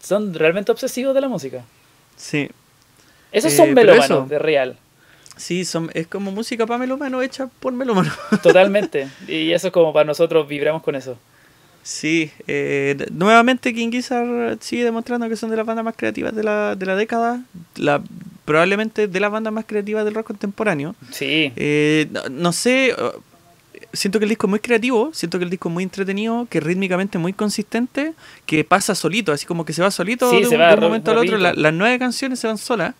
son 0.00 0.32
realmente 0.32 0.72
obsesivos 0.72 1.14
de 1.14 1.20
la 1.20 1.28
música. 1.28 1.64
Sí. 2.20 2.50
Esos 3.32 3.52
son 3.52 3.70
eh, 3.70 3.74
melómanos, 3.74 4.28
de 4.28 4.38
real. 4.38 4.76
Sí, 5.36 5.64
son, 5.64 5.90
es 5.94 6.06
como 6.06 6.30
música 6.32 6.66
para 6.66 6.78
melómano 6.78 7.22
hecha 7.22 7.48
por 7.60 7.72
melómano. 7.72 8.12
Totalmente. 8.42 9.08
Y 9.26 9.52
eso 9.52 9.68
es 9.68 9.72
como 9.72 9.92
para 9.92 10.04
nosotros, 10.04 10.46
vibramos 10.46 10.82
con 10.82 10.94
eso. 10.94 11.16
Sí, 11.82 12.30
eh, 12.46 13.06
nuevamente 13.10 13.72
King 13.72 13.90
Gizzard 13.90 14.58
sigue 14.60 14.84
demostrando 14.84 15.30
que 15.30 15.36
son 15.36 15.48
de 15.48 15.56
las 15.56 15.64
bandas 15.64 15.82
más 15.82 15.96
creativas 15.96 16.34
de 16.34 16.44
la, 16.44 16.76
de 16.76 16.84
la 16.84 16.94
década, 16.94 17.42
la, 17.76 18.02
probablemente 18.44 19.08
de 19.08 19.20
las 19.20 19.30
bandas 19.30 19.50
más 19.50 19.64
creativas 19.64 20.04
del 20.04 20.14
rock 20.14 20.26
contemporáneo. 20.26 20.94
Sí. 21.10 21.52
Eh, 21.56 22.06
no, 22.30 22.52
sé, 22.52 22.94
siento 23.92 24.18
que 24.18 24.24
el 24.24 24.28
disco 24.28 24.46
es 24.46 24.50
muy 24.50 24.60
creativo, 24.60 25.10
siento 25.12 25.38
que 25.38 25.44
el 25.44 25.50
disco 25.50 25.68
es 25.68 25.72
muy 25.72 25.84
entretenido, 25.84 26.46
que 26.48 26.60
rítmicamente 26.60 27.18
muy 27.18 27.32
consistente, 27.32 28.14
que 28.46 28.64
pasa 28.64 28.94
solito, 28.94 29.32
así 29.32 29.46
como 29.46 29.64
que 29.64 29.72
se 29.72 29.82
va 29.82 29.90
solito 29.90 30.30
de, 30.30 30.46
un, 30.46 30.80
momento 30.80 31.10
al 31.10 31.18
otro. 31.18 31.38
las 31.38 31.74
nueve 31.74 31.98
canciones 31.98 32.38
se 32.38 32.46
van 32.46 32.58
solas. 32.58 32.94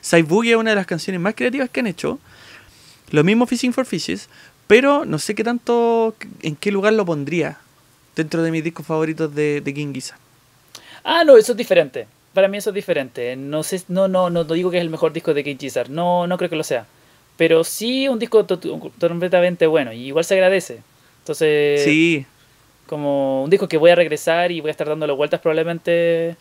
Side 0.00 0.24
Boogie 0.24 0.52
es 0.52 0.56
una 0.56 0.70
de 0.70 0.76
las 0.76 0.86
canciones 0.86 1.20
más 1.20 1.34
creativas 1.34 1.70
que 1.70 1.80
han 1.80 1.86
hecho. 1.86 2.18
Lo 3.10 3.24
mismo 3.24 3.46
Fishing 3.46 3.72
for 3.72 3.86
Fishes, 3.86 4.28
pero 4.66 5.04
no 5.04 5.18
sé 5.18 5.34
qué 5.34 5.44
tanto, 5.44 6.14
en 6.42 6.56
qué 6.56 6.70
lugar 6.70 6.92
lo 6.92 7.06
pondría 7.06 7.58
dentro 8.14 8.42
de 8.42 8.50
mis 8.50 8.62
discos 8.62 8.86
favoritos 8.86 9.34
de, 9.34 9.60
de 9.60 9.74
King 9.74 9.92
Gizzard. 9.94 10.18
Ah, 11.04 11.24
no, 11.24 11.36
eso 11.36 11.52
es 11.52 11.58
diferente. 11.58 12.06
Para 12.32 12.48
mí 12.48 12.58
eso 12.58 12.70
es 12.70 12.74
diferente. 12.74 13.36
No 13.36 13.62
sé, 13.62 13.82
no, 13.88 14.08
no, 14.08 14.30
no 14.30 14.44
digo 14.44 14.70
que 14.70 14.78
es 14.78 14.82
el 14.82 14.90
mejor 14.90 15.12
disco 15.12 15.32
de 15.32 15.44
King 15.44 15.56
Gizzard. 15.58 15.90
No, 15.90 16.26
no 16.26 16.36
creo 16.36 16.50
que 16.50 16.56
lo 16.56 16.64
sea. 16.64 16.86
Pero 17.36 17.64
sí 17.64 18.08
un 18.08 18.18
disco 18.18 18.46
completamente 18.46 19.66
bueno 19.66 19.92
y 19.92 20.06
igual 20.06 20.24
se 20.24 20.34
agradece. 20.34 20.80
Entonces, 21.20 21.82
sí. 21.82 22.26
como 22.86 23.44
un 23.44 23.50
disco 23.50 23.66
que 23.66 23.76
voy 23.76 23.90
a 23.90 23.94
regresar 23.94 24.52
y 24.52 24.60
voy 24.60 24.68
a 24.68 24.70
estar 24.70 24.88
dándole 24.88 25.12
vueltas 25.12 25.40
probablemente 25.40 26.36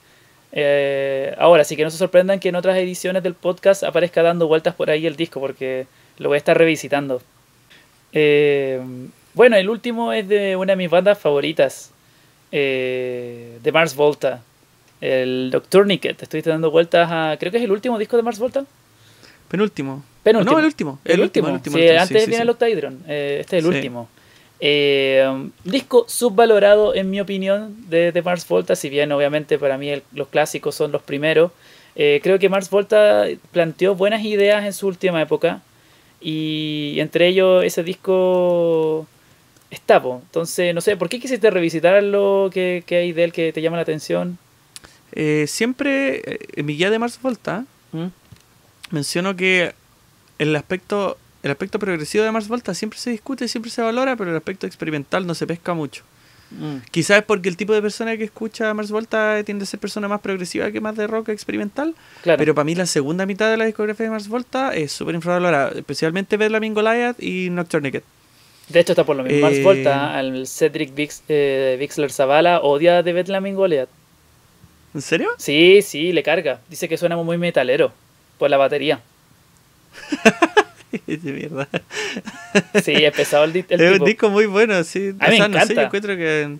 eh, 0.52 1.36
ahora. 1.38 1.64
Así 1.64 1.76
que 1.76 1.84
no 1.84 1.90
se 1.90 1.98
sorprendan 1.98 2.40
que 2.40 2.50
en 2.50 2.56
otras 2.56 2.78
ediciones 2.78 3.24
del 3.24 3.34
podcast 3.34 3.84
aparezca 3.84 4.22
dando 4.22 4.48
vueltas 4.48 4.76
por 4.76 4.90
ahí 4.90 5.08
el 5.08 5.16
disco 5.16 5.40
porque 5.40 5.88
lo 6.20 6.30
voy 6.30 6.36
a 6.36 6.38
estar 6.38 6.58
revisitando. 6.58 7.22
Eh, 8.12 8.80
bueno, 9.34 9.56
el 9.56 9.70
último 9.70 10.14
es 10.14 10.28
de 10.28 10.56
una 10.56 10.74
de 10.74 10.78
mis 10.78 10.90
bandas 10.90 11.18
favoritas, 11.18 11.92
eh, 12.52 13.58
de 13.64 13.72
Mars 13.72 13.96
Volta, 13.96 14.44
el 15.02 15.50
Nocturniquet. 15.52 16.22
Estoy 16.22 16.42
dando 16.42 16.70
vueltas 16.70 17.10
a. 17.12 17.36
Creo 17.40 17.52
que 17.52 17.58
es 17.58 17.64
el 17.64 17.72
último 17.72 17.98
disco 17.98 18.16
de 18.16 18.24
Mars 18.24 18.38
Volta. 18.38 18.66
Penúltimo. 19.48 20.04
Penúltimo. 20.24 20.54
No, 20.54 20.60
el 20.60 20.66
último. 20.66 21.00
El, 21.04 21.20
último. 21.20 21.48
antes 21.48 22.28
viene 22.28 22.44
el 22.44 22.50
Octahedron. 22.50 23.00
Eh, 23.08 23.38
este 23.42 23.58
es 23.58 23.66
el 23.66 23.74
último. 23.74 24.08
Eh, 24.60 25.50
disco 25.66 26.06
subvalorado, 26.08 26.96
en 26.96 27.10
mi 27.10 27.20
opinión, 27.20 27.90
de, 27.90 28.14
de, 28.14 28.22
Mars 28.22 28.48
Volta. 28.48 28.76
Si 28.78 28.90
bien, 28.90 29.12
obviamente, 29.12 29.60
para 29.60 29.78
mí 29.78 29.92
los 30.14 30.30
clásicos 30.30 30.76
son 30.76 30.94
los 30.94 31.02
primeros. 31.02 31.52
Eh, 31.96 32.22
creo 32.24 32.40
que 32.40 32.48
Mars 32.48 32.70
Volta 32.70 33.26
planteó 33.52 33.96
buenas 33.96 34.24
ideas 34.24 34.66
en 34.66 34.72
su 34.72 34.88
última 34.88 35.22
época. 35.22 35.62
Y 36.22 36.96
entre 37.00 37.28
ellos, 37.28 37.66
ese 37.66 37.84
disco 37.84 39.06
está. 39.70 39.98
Entonces, 39.98 40.74
no 40.74 40.80
sé, 40.80 40.96
¿por 40.96 41.10
qué 41.10 41.20
quisiste 41.20 41.52
revisitarlo? 41.52 42.50
¿Qué, 42.54 42.84
qué 42.86 42.96
hay 42.96 43.12
de 43.12 43.26
él 43.26 43.34
que 43.34 43.52
te 43.52 43.62
llama 43.62 43.76
la 43.76 43.84
atención? 43.84 44.38
siempre, 45.46 46.40
en 46.56 46.66
mi 46.66 46.76
guía 46.76 46.90
de 46.90 46.98
Mars 46.98 47.20
Volta. 47.22 47.66
¿Mm? 47.92 48.08
menciono 48.94 49.36
que 49.36 49.74
el 50.44 50.56
aspecto, 50.56 51.18
el 51.42 51.52
aspecto 51.52 51.80
progresivo 51.80 52.24
de 52.24 52.32
Mars 52.32 52.48
Volta 52.48 52.74
siempre 52.74 53.00
se 53.00 53.10
discute, 53.12 53.48
siempre 53.48 53.72
se 53.72 53.82
valora, 53.82 54.16
pero 54.16 54.32
el 54.32 54.38
aspecto 54.38 54.68
experimental 54.68 55.26
no 55.26 55.36
se 55.36 55.48
pesca 55.48 55.74
mucho. 55.74 56.04
Mm. 56.52 56.78
Quizás 56.92 57.20
es 57.20 57.24
porque 57.24 57.50
el 57.50 57.58
tipo 57.58 57.74
de 57.74 57.82
persona 57.82 58.16
que 58.16 58.24
escucha 58.24 58.74
Mars 58.74 58.92
Volta 58.92 59.42
tiende 59.44 59.64
a 59.64 59.66
ser 59.66 59.80
persona 59.80 60.08
más 60.08 60.22
progresiva 60.22 60.72
que 60.72 60.82
más 60.82 60.96
de 60.96 61.08
rock 61.08 61.30
experimental. 61.30 61.96
Pero 62.24 62.54
para 62.54 62.66
mí 62.66 62.76
la 62.76 62.86
segunda 62.86 63.26
mitad 63.26 63.50
de 63.50 63.58
la 63.58 63.66
discografía 63.66 64.06
de 64.06 64.12
Mars 64.12 64.28
Volta 64.28 64.74
es 64.74 64.92
súper 64.92 65.16
infravalorada, 65.16 65.72
especialmente 65.76 66.38
Bedlaming 66.38 66.74
Goliath 66.74 67.22
y 67.22 67.50
Nocturne 67.50 67.92
De 68.70 68.80
hecho, 68.80 68.94
está 68.94 69.04
por 69.04 69.16
lo 69.16 69.24
mismo. 69.24 69.42
Mars 69.42 69.58
Eh, 69.58 69.64
Volta, 69.64 70.18
al 70.18 70.48
Cedric 70.48 70.94
Vix, 70.94 71.24
eh, 71.28 71.78
Vixler 71.80 72.12
Zavala, 72.12 72.62
odia 72.62 73.02
de 73.02 73.14
Bethlehem 73.14 73.56
Goliath. 73.56 73.90
¿En 74.94 75.02
serio? 75.02 75.30
Sí, 75.38 75.82
sí, 75.82 76.12
le 76.12 76.22
carga. 76.22 76.62
Dice 76.70 76.88
que 76.88 76.98
suena 76.98 77.18
muy 77.18 77.38
metalero 77.38 77.92
por 78.38 78.50
la 78.50 78.58
batería. 78.58 79.02
de 81.08 81.32
mierda. 81.32 81.68
Sí, 82.84 82.92
es 82.94 83.14
pesado 83.14 83.44
el, 83.46 83.52
el 83.52 83.66
es 83.68 83.88
un 83.92 83.94
tipo. 83.94 84.06
disco 84.06 84.30
muy 84.30 84.46
bueno, 84.46 84.84
sí. 84.84 85.14
A 85.20 85.30
me 85.30 85.48
no 85.50 85.66
sé, 85.66 85.74
yo 85.76 85.82
encuentro 85.82 86.16
que. 86.16 86.58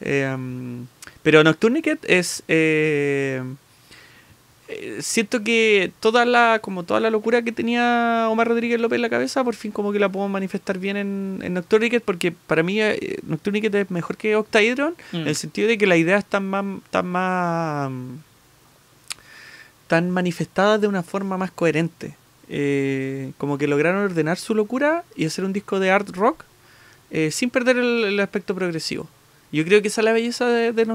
eh, 0.00 0.32
um, 0.34 0.86
pero 1.22 1.42
Nocturniquet 1.42 1.98
es. 2.08 2.42
eh, 2.46 3.42
siento 5.00 5.44
que 5.44 5.92
toda 6.00 6.24
la 6.24 6.58
como 6.60 6.82
toda 6.82 6.98
la 6.98 7.08
locura 7.10 7.42
que 7.42 7.52
tenía 7.52 8.26
Omar 8.30 8.48
Rodríguez 8.48 8.80
López 8.80 8.96
en 8.96 9.02
la 9.02 9.10
cabeza 9.10 9.44
por 9.44 9.54
fin 9.54 9.70
como 9.70 9.92
que 9.92 10.00
la 10.00 10.08
puedo 10.08 10.26
manifestar 10.28 10.78
bien 10.78 10.96
en, 10.96 11.38
en 11.42 11.54
Nocturniquet 11.54 12.02
porque 12.02 12.32
para 12.32 12.64
mí 12.64 12.80
eh, 12.80 13.18
Nocturniquet 13.24 13.72
es 13.76 13.90
mejor 13.92 14.16
que 14.16 14.34
Octahedron 14.36 14.94
Mm. 15.12 15.16
en 15.18 15.28
el 15.28 15.36
sentido 15.36 15.68
de 15.68 15.78
que 15.78 15.86
las 15.86 15.98
ideas 15.98 16.24
están 16.24 16.48
más 16.48 16.64
están 16.84 17.06
más 17.06 17.90
mm, 17.90 18.16
tan 19.86 20.10
manifestadas 20.10 20.80
de 20.80 20.88
una 20.88 21.02
forma 21.04 21.36
más 21.36 21.52
coherente 21.52 22.16
Eh, 22.48 23.32
como 23.38 23.58
que 23.58 23.66
lograron 23.66 24.04
ordenar 24.04 24.38
su 24.38 24.54
locura 24.54 25.02
y 25.16 25.26
hacer 25.26 25.44
un 25.44 25.52
disco 25.52 25.80
de 25.80 25.90
art 25.90 26.08
rock 26.10 26.44
eh, 27.10 27.30
sin 27.32 27.50
perder 27.50 27.76
el, 27.76 28.04
el 28.04 28.20
aspecto 28.20 28.54
progresivo 28.54 29.08
yo 29.52 29.64
creo 29.64 29.82
que 29.82 29.88
esa 29.88 30.00
es 30.00 30.04
la 30.04 30.12
belleza 30.12 30.46
de, 30.46 30.72
de 30.72 30.86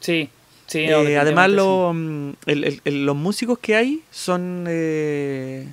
Sí, 0.00 0.28
sí. 0.66 0.78
eh, 0.80 1.18
además, 1.18 1.50
lo, 1.50 1.92
mm, 1.94 2.30
el- 2.46 2.64
el- 2.64 2.80
el- 2.84 3.06
los 3.06 3.16
músicos 3.16 3.58
que 3.58 3.74
hay 3.74 4.02
son. 4.10 4.64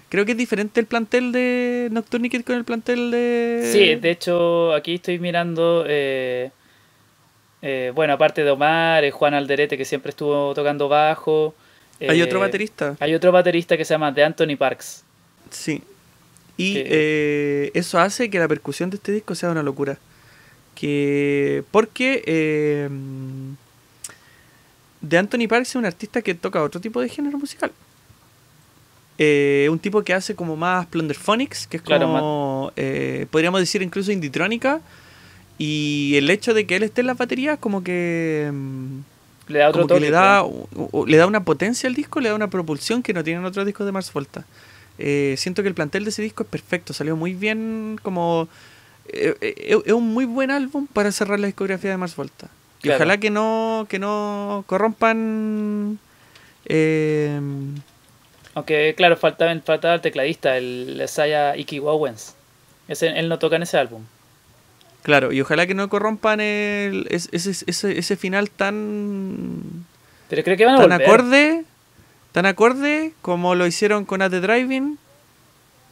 creo 0.10 0.26
que 0.26 0.32
es 0.32 0.38
diferente 0.38 0.80
el 0.80 0.86
plantel 0.86 1.32
de 1.32 1.90
Nocturniquet 1.92 2.46
con 2.46 2.56
el 2.56 2.64
plantel 2.64 3.12
de. 3.12 3.70
Sí, 3.72 3.96
de 3.96 4.12
hecho, 4.12 4.74
aquí 4.74 4.96
estoy 4.96 5.20
mirando. 5.20 5.86
bueno, 7.96 8.14
aparte 8.14 8.44
de 8.44 8.52
Omar, 8.52 9.10
Juan 9.12 9.34
Alderete, 9.34 9.78
que 9.78 9.86
siempre 9.86 10.10
estuvo 10.10 10.54
tocando 10.54 10.88
bajo. 10.90 11.54
Hay 12.10 12.20
eh, 12.22 12.24
otro 12.24 12.40
baterista. 12.40 12.96
Hay 13.00 13.14
otro 13.16 13.32
baterista 13.32 13.78
que 13.78 13.86
se 13.86 13.94
llama 13.94 14.14
The 14.14 14.24
Anthony 14.24 14.56
Parks. 14.58 15.04
Sí. 15.50 15.82
Y 16.58 16.74
Que- 16.76 16.88
eh, 16.90 17.72
eso 17.74 18.00
hace 18.00 18.30
que 18.30 18.40
la 18.40 18.48
percusión 18.48 18.90
de 18.90 18.98
este 18.98 19.12
disco 19.12 19.36
sea 19.36 19.50
una 19.52 19.64
locura. 19.64 19.98
Que. 20.76 21.64
Porque. 21.72 22.24
eh, 22.26 22.90
de 25.02 25.18
Anthony 25.18 25.48
Parks 25.50 25.70
es 25.70 25.76
un 25.76 25.86
artista 25.86 26.22
que 26.22 26.34
toca 26.34 26.64
otro 26.64 26.80
tipo 26.80 27.02
de 27.02 27.10
género 27.10 27.38
musical. 27.38 27.72
Eh, 29.18 29.68
un 29.70 29.78
tipo 29.78 30.02
que 30.04 30.14
hace 30.14 30.34
como 30.34 30.56
más 30.56 30.86
plunderphonics, 30.88 31.68
que 31.68 31.78
es 31.78 31.84
Claro, 31.84 32.08
como. 32.08 32.72
eh, 32.76 33.28
podríamos 33.30 33.60
decir 33.60 33.82
incluso 33.82 34.12
inditrónica. 34.12 34.80
Y 35.58 36.14
el 36.16 36.30
hecho 36.30 36.54
de 36.54 36.66
que 36.66 36.78
él 36.78 36.84
esté 36.84 37.02
en 37.02 37.08
las 37.08 37.18
baterías, 37.18 37.60
como 37.60 37.84
que. 37.84 38.50
mm, 38.52 39.00
Le 39.48 39.60
da 39.60 39.70
otro 39.70 39.88
como 39.88 39.96
que 39.96 40.00
le 40.00 40.10
da, 40.12 40.44
le 41.08 41.18
da 41.18 41.28
una 41.28 41.44
potencia 41.44 41.88
al 41.90 41.96
disco, 41.96 42.20
le 42.22 42.30
da 42.30 42.36
una 42.36 42.50
propulsión 42.50 43.04
que 43.04 43.14
no 43.14 43.24
tienen 43.24 43.46
otros 43.46 43.66
discos 43.66 43.86
de 43.86 43.92
Mars 43.92 44.12
Volta. 44.14 44.46
Eh, 44.98 45.36
siento 45.38 45.62
que 45.64 45.70
el 45.70 45.76
plantel 45.76 46.04
de 46.06 46.12
ese 46.12 46.22
disco 46.22 46.44
es 46.44 46.50
perfecto, 46.50 46.94
salió 46.94 47.16
muy 47.16 47.34
bien, 47.34 48.00
como 48.02 48.48
eh, 49.08 49.36
eh, 49.42 49.82
es 49.86 49.94
un 49.94 50.14
muy 50.14 50.26
buen 50.26 50.52
álbum 50.52 50.88
para 50.88 51.12
cerrar 51.12 51.40
la 51.40 51.48
discografía 51.48 51.92
de 51.92 51.98
Mars 51.98 52.16
Volta. 52.16 52.50
Y 52.82 52.84
Claro. 52.84 52.98
ojalá 52.98 53.18
que 53.20 53.30
no 53.30 53.86
que 53.90 54.00
no 54.00 54.64
corrompan 54.68 56.00
eh, 56.66 57.40
Aunque, 58.54 58.94
claro, 58.96 59.18
faltaba, 59.18 59.54
faltaba 59.62 59.96
el 59.96 60.02
tecladista, 60.02 60.58
el 60.58 61.02
Isaiah 61.04 61.56
Iki 61.58 61.80
Wowens. 61.80 62.36
Ese, 62.88 63.08
él 63.20 63.30
no 63.30 63.40
toca 63.40 63.56
en 63.56 63.64
ese 63.64 63.78
álbum. 63.78 64.04
Claro, 65.04 65.32
y 65.32 65.40
ojalá 65.42 65.68
que 65.68 65.76
no 65.76 65.88
corrompan 65.90 66.40
el, 66.40 67.06
es- 67.12 67.30
ese, 67.32 67.52
ese, 67.68 67.98
ese 68.00 68.16
final 68.18 68.50
tan 68.50 69.86
Pero 70.30 70.44
creo 70.44 70.58
que 70.58 70.66
van 70.66 70.76
a 70.76 70.78
tan 70.80 70.90
volver. 70.90 71.08
acorde, 71.10 71.64
tan 72.32 72.46
acorde 72.48 73.14
como 73.22 73.54
lo 73.56 73.68
hicieron 73.68 74.06
con 74.06 74.22
At 74.24 74.32
the 74.32 74.40
Driving. 74.42 74.98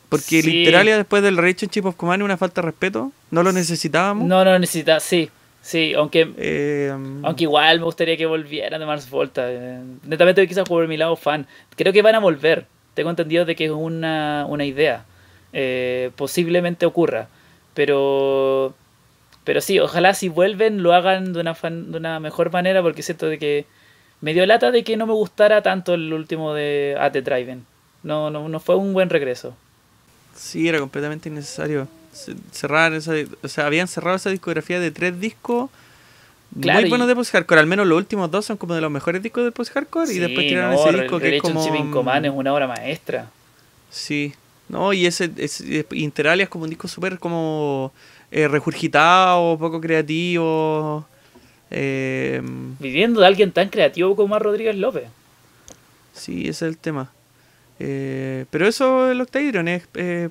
Porque 0.09 0.41
Sí. 0.41 0.51
Literalia 0.51 0.97
después 0.97 1.23
del 1.23 1.37
Relationship 1.37 1.85
of 1.85 1.95
Command 1.95 2.21
es 2.21 2.25
una 2.25 2.35
falta 2.37 2.61
de 2.61 2.65
respeto. 2.65 3.11
No 3.29 3.43
lo 3.43 3.53
necesitábamos. 3.53 4.27
No, 4.27 4.43
no 4.43 4.59
necesita, 4.59 4.99
sí. 4.99 5.29
Sí, 5.61 5.93
aunque, 5.93 6.33
Eh, 6.37 6.91
aunque 7.23 7.43
igual 7.43 7.77
me 7.79 7.85
gustaría 7.85 8.17
que 8.17 8.25
volvieran 8.25 8.79
de 8.79 8.85
Mars 8.85 9.09
Volta. 9.09 9.43
eh, 9.47 9.79
Netamente 10.03 10.45
quizás 10.47 10.67
por 10.67 10.85
mi 10.87 10.97
lado 10.97 11.15
fan. 11.15 11.45
Creo 11.77 11.93
que 11.93 12.01
van 12.01 12.15
a 12.15 12.19
volver. 12.19 12.65
Tengo 12.93 13.09
entendido 13.11 13.45
de 13.45 13.55
que 13.55 13.65
es 13.65 13.71
una, 13.71 14.45
una 14.49 14.65
idea. 14.65 15.05
Eh, 15.53 16.11
posiblemente 16.17 16.85
ocurra. 16.85 17.27
Pero 17.73 18.73
pero 19.43 19.61
sí, 19.61 19.79
ojalá 19.79 20.13
si 20.13 20.29
vuelven 20.29 20.83
lo 20.83 20.93
hagan 20.93 21.33
de 21.33 21.39
una, 21.39 21.55
fan- 21.55 21.91
de 21.91 21.97
una 21.97 22.19
mejor 22.19 22.51
manera 22.51 22.81
porque 22.81 23.03
siento 23.03 23.27
de 23.27 23.39
que 23.39 23.65
me 24.21 24.33
dio 24.33 24.45
lata 24.45 24.71
de 24.71 24.83
que 24.83 24.97
no 24.97 25.07
me 25.07 25.13
gustara 25.13 25.61
tanto 25.63 25.93
el 25.95 26.13
último 26.13 26.53
de 26.53 26.95
At 26.99 27.11
the 27.13 27.21
Drive-In. 27.21 27.65
No, 28.03 28.29
no, 28.29 28.47
no 28.49 28.59
fue 28.59 28.75
un 28.75 28.93
buen 28.93 29.09
regreso. 29.09 29.55
sí, 30.35 30.67
era 30.67 30.79
completamente 30.79 31.29
innecesario. 31.29 31.87
Ce- 32.13 32.35
Cerrar 32.51 32.93
esa, 32.93 33.13
o 33.43 33.47
sea, 33.47 33.65
habían 33.67 33.87
cerrado 33.87 34.17
esa 34.17 34.29
discografía 34.29 34.79
de 34.79 34.91
tres 34.91 35.19
discos 35.19 35.69
Claro, 36.59 36.79
muy 36.79 36.87
y- 36.87 36.89
buenos 36.89 37.07
de 37.07 37.15
post-hardcore. 37.15 37.61
Al 37.61 37.67
menos 37.67 37.87
los 37.87 37.97
últimos 37.97 38.29
dos 38.29 38.45
son 38.45 38.57
como 38.57 38.75
de 38.75 38.81
los 38.81 38.91
mejores 38.91 39.23
discos 39.23 39.43
de 39.45 39.51
post-hardcore. 39.51 40.11
y 40.11 40.15
Sí, 40.15 40.19
después 40.19 40.45
tiraron 40.47 40.73
no, 40.75 40.87
ese 40.89 40.97
disco 41.01 41.19
que 41.19 41.37
es 41.37 41.41
como. 41.41 41.91
Command 41.91 42.25
es 42.25 42.31
una 42.33 42.53
obra 42.53 42.67
maestra. 42.67 43.29
Sí, 43.89 44.33
no, 44.69 44.91
y 44.93 45.05
ese, 45.05 45.31
ese 45.37 45.85
Interalia 45.91 46.43
es 46.43 46.49
como 46.49 46.65
un 46.65 46.69
disco 46.69 46.87
súper 46.87 47.19
como 47.19 47.91
eh, 48.31 48.47
regurgitado, 48.47 49.57
poco 49.57 49.79
creativo. 49.81 51.05
Eh, 51.69 52.41
Viviendo 52.79 53.21
de 53.21 53.27
alguien 53.27 53.51
tan 53.51 53.69
creativo 53.69 54.15
como 54.15 54.35
a 54.35 54.39
Rodríguez 54.39 54.75
López. 54.75 55.03
sí, 56.13 56.41
ese 56.41 56.49
es 56.49 56.61
el 56.73 56.77
tema. 56.77 57.11
Eh, 57.79 58.45
pero 58.51 58.67
eso, 58.67 59.09
el 59.09 59.19
Octahedron, 59.21 59.67
es, 59.67 59.87
eh, 59.95 60.29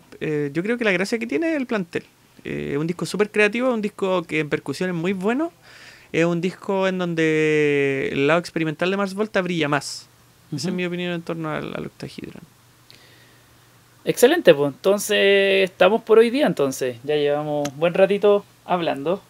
yo 0.52 0.62
creo 0.62 0.78
que 0.78 0.84
la 0.84 0.92
gracia 0.92 1.18
que 1.18 1.26
tiene 1.26 1.50
es 1.50 1.56
el 1.56 1.66
plantel. 1.66 2.04
Eh, 2.44 2.76
un 2.78 2.86
disco 2.86 3.06
súper 3.06 3.30
creativo, 3.30 3.72
un 3.72 3.82
disco 3.82 4.22
que 4.22 4.40
en 4.40 4.48
percusión 4.48 4.90
es 4.90 4.96
muy 4.96 5.12
bueno. 5.12 5.52
Es 6.12 6.24
un 6.24 6.40
disco 6.40 6.86
en 6.88 6.98
donde 6.98 8.08
el 8.12 8.26
lado 8.26 8.40
experimental 8.40 8.90
de 8.90 8.96
Mars 8.96 9.14
Volta 9.14 9.40
brilla 9.42 9.68
más. 9.68 10.06
Esa 10.54 10.68
es 10.68 10.74
mi 10.74 10.84
opinión 10.84 11.12
en 11.12 11.22
torno 11.22 11.50
al, 11.50 11.74
al 11.74 11.86
Octahedron. 11.86 12.42
Excelente, 14.04 14.54
pues 14.54 14.72
entonces 14.72 15.70
estamos 15.70 16.02
por 16.02 16.18
hoy 16.18 16.30
día 16.30 16.46
entonces. 16.46 16.96
Ya 17.04 17.16
llevamos 17.16 17.68
un 17.68 17.78
buen 17.78 17.94
ratito 17.94 18.44
hablando. 18.64 19.20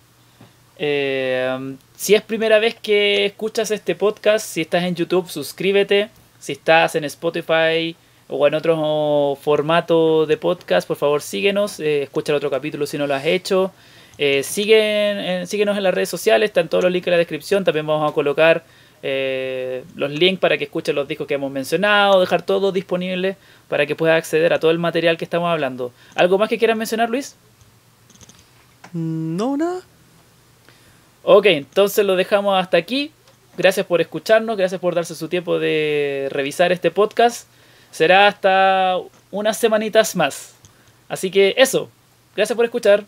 Eh, 0.78 1.76
si 1.97 2.15
es 2.15 2.23
primera 2.23 2.58
vez 2.58 2.74
que 2.76 3.26
escuchas 3.26 3.70
este 3.70 3.94
podcast, 3.94 4.47
si 4.47 4.60
estás 4.62 4.84
en 4.84 4.94
YouTube, 4.94 5.28
suscríbete. 5.28 6.08
Si 6.39 6.52
estás 6.52 6.94
en 6.94 7.05
Spotify 7.05 7.94
o 8.28 8.47
en 8.47 8.55
otro 8.55 9.36
formato 9.42 10.24
de 10.24 10.36
podcast, 10.36 10.86
por 10.86 10.97
favor 10.97 11.20
síguenos. 11.20 11.81
eh, 11.81 12.02
escucha 12.02 12.32
el 12.32 12.36
otro 12.36 12.50
capítulo 12.50 12.86
si 12.86 12.97
no 12.97 13.07
lo 13.07 13.15
has 13.15 13.26
hecho. 13.26 13.73
Eh, 14.18 14.42
síguenos 14.42 15.76
en 15.76 15.82
las 15.82 15.94
redes 15.94 16.08
sociales, 16.08 16.50
están 16.50 16.68
todos 16.68 16.84
los 16.84 16.92
links 16.92 17.08
en 17.08 17.12
la 17.12 17.18
descripción. 17.18 17.65
También 17.65 17.86
vamos 17.86 18.10
a 18.10 18.15
colocar 18.15 18.65
eh, 19.03 19.85
los 19.95 20.11
links 20.11 20.41
para 20.41 20.59
que 20.59 20.65
escuchen 20.65 20.95
los 20.95 21.09
discos 21.09 21.27
que 21.27 21.35
hemos 21.35 21.51
mencionado, 21.51 22.20
dejar 22.20 22.43
todo 22.43 22.73
disponible 22.73 23.37
para 23.69 23.87
que 23.87 23.97
puedas 23.97 24.19
acceder 24.19 24.53
a 24.53 24.61
todo 24.61 24.70
el 24.70 24.79
material 24.79 25.17
que 25.17 25.25
estamos 25.25 25.49
hablando. 25.49 25.93
¿Algo 26.15 26.39
más 26.39 26.49
que 26.49 26.59
quieras 26.59 26.77
mencionar, 26.77 27.09
Luis? 27.09 27.37
No, 28.93 29.57
nada. 29.57 29.81
Ok, 31.23 31.47
entonces 31.47 32.05
lo 32.05 32.17
dejamos 32.17 32.61
hasta 32.61 32.77
aquí. 32.77 33.12
Gracias 33.57 33.87
por 33.87 34.01
escucharnos, 34.01 34.57
gracias 34.57 34.81
por 34.81 34.95
darse 34.95 35.15
su 35.15 35.29
tiempo 35.29 35.59
de 35.59 36.29
revisar 36.31 36.73
este 36.73 36.91
podcast. 36.91 37.47
Será 37.91 38.27
hasta 38.27 38.97
unas 39.31 39.57
semanitas 39.57 40.17
más. 40.17 40.55
Así 41.09 41.31
que 41.31 41.55
eso, 41.57 41.91
gracias 42.35 42.57
por 42.57 42.65
escuchar. 42.65 43.05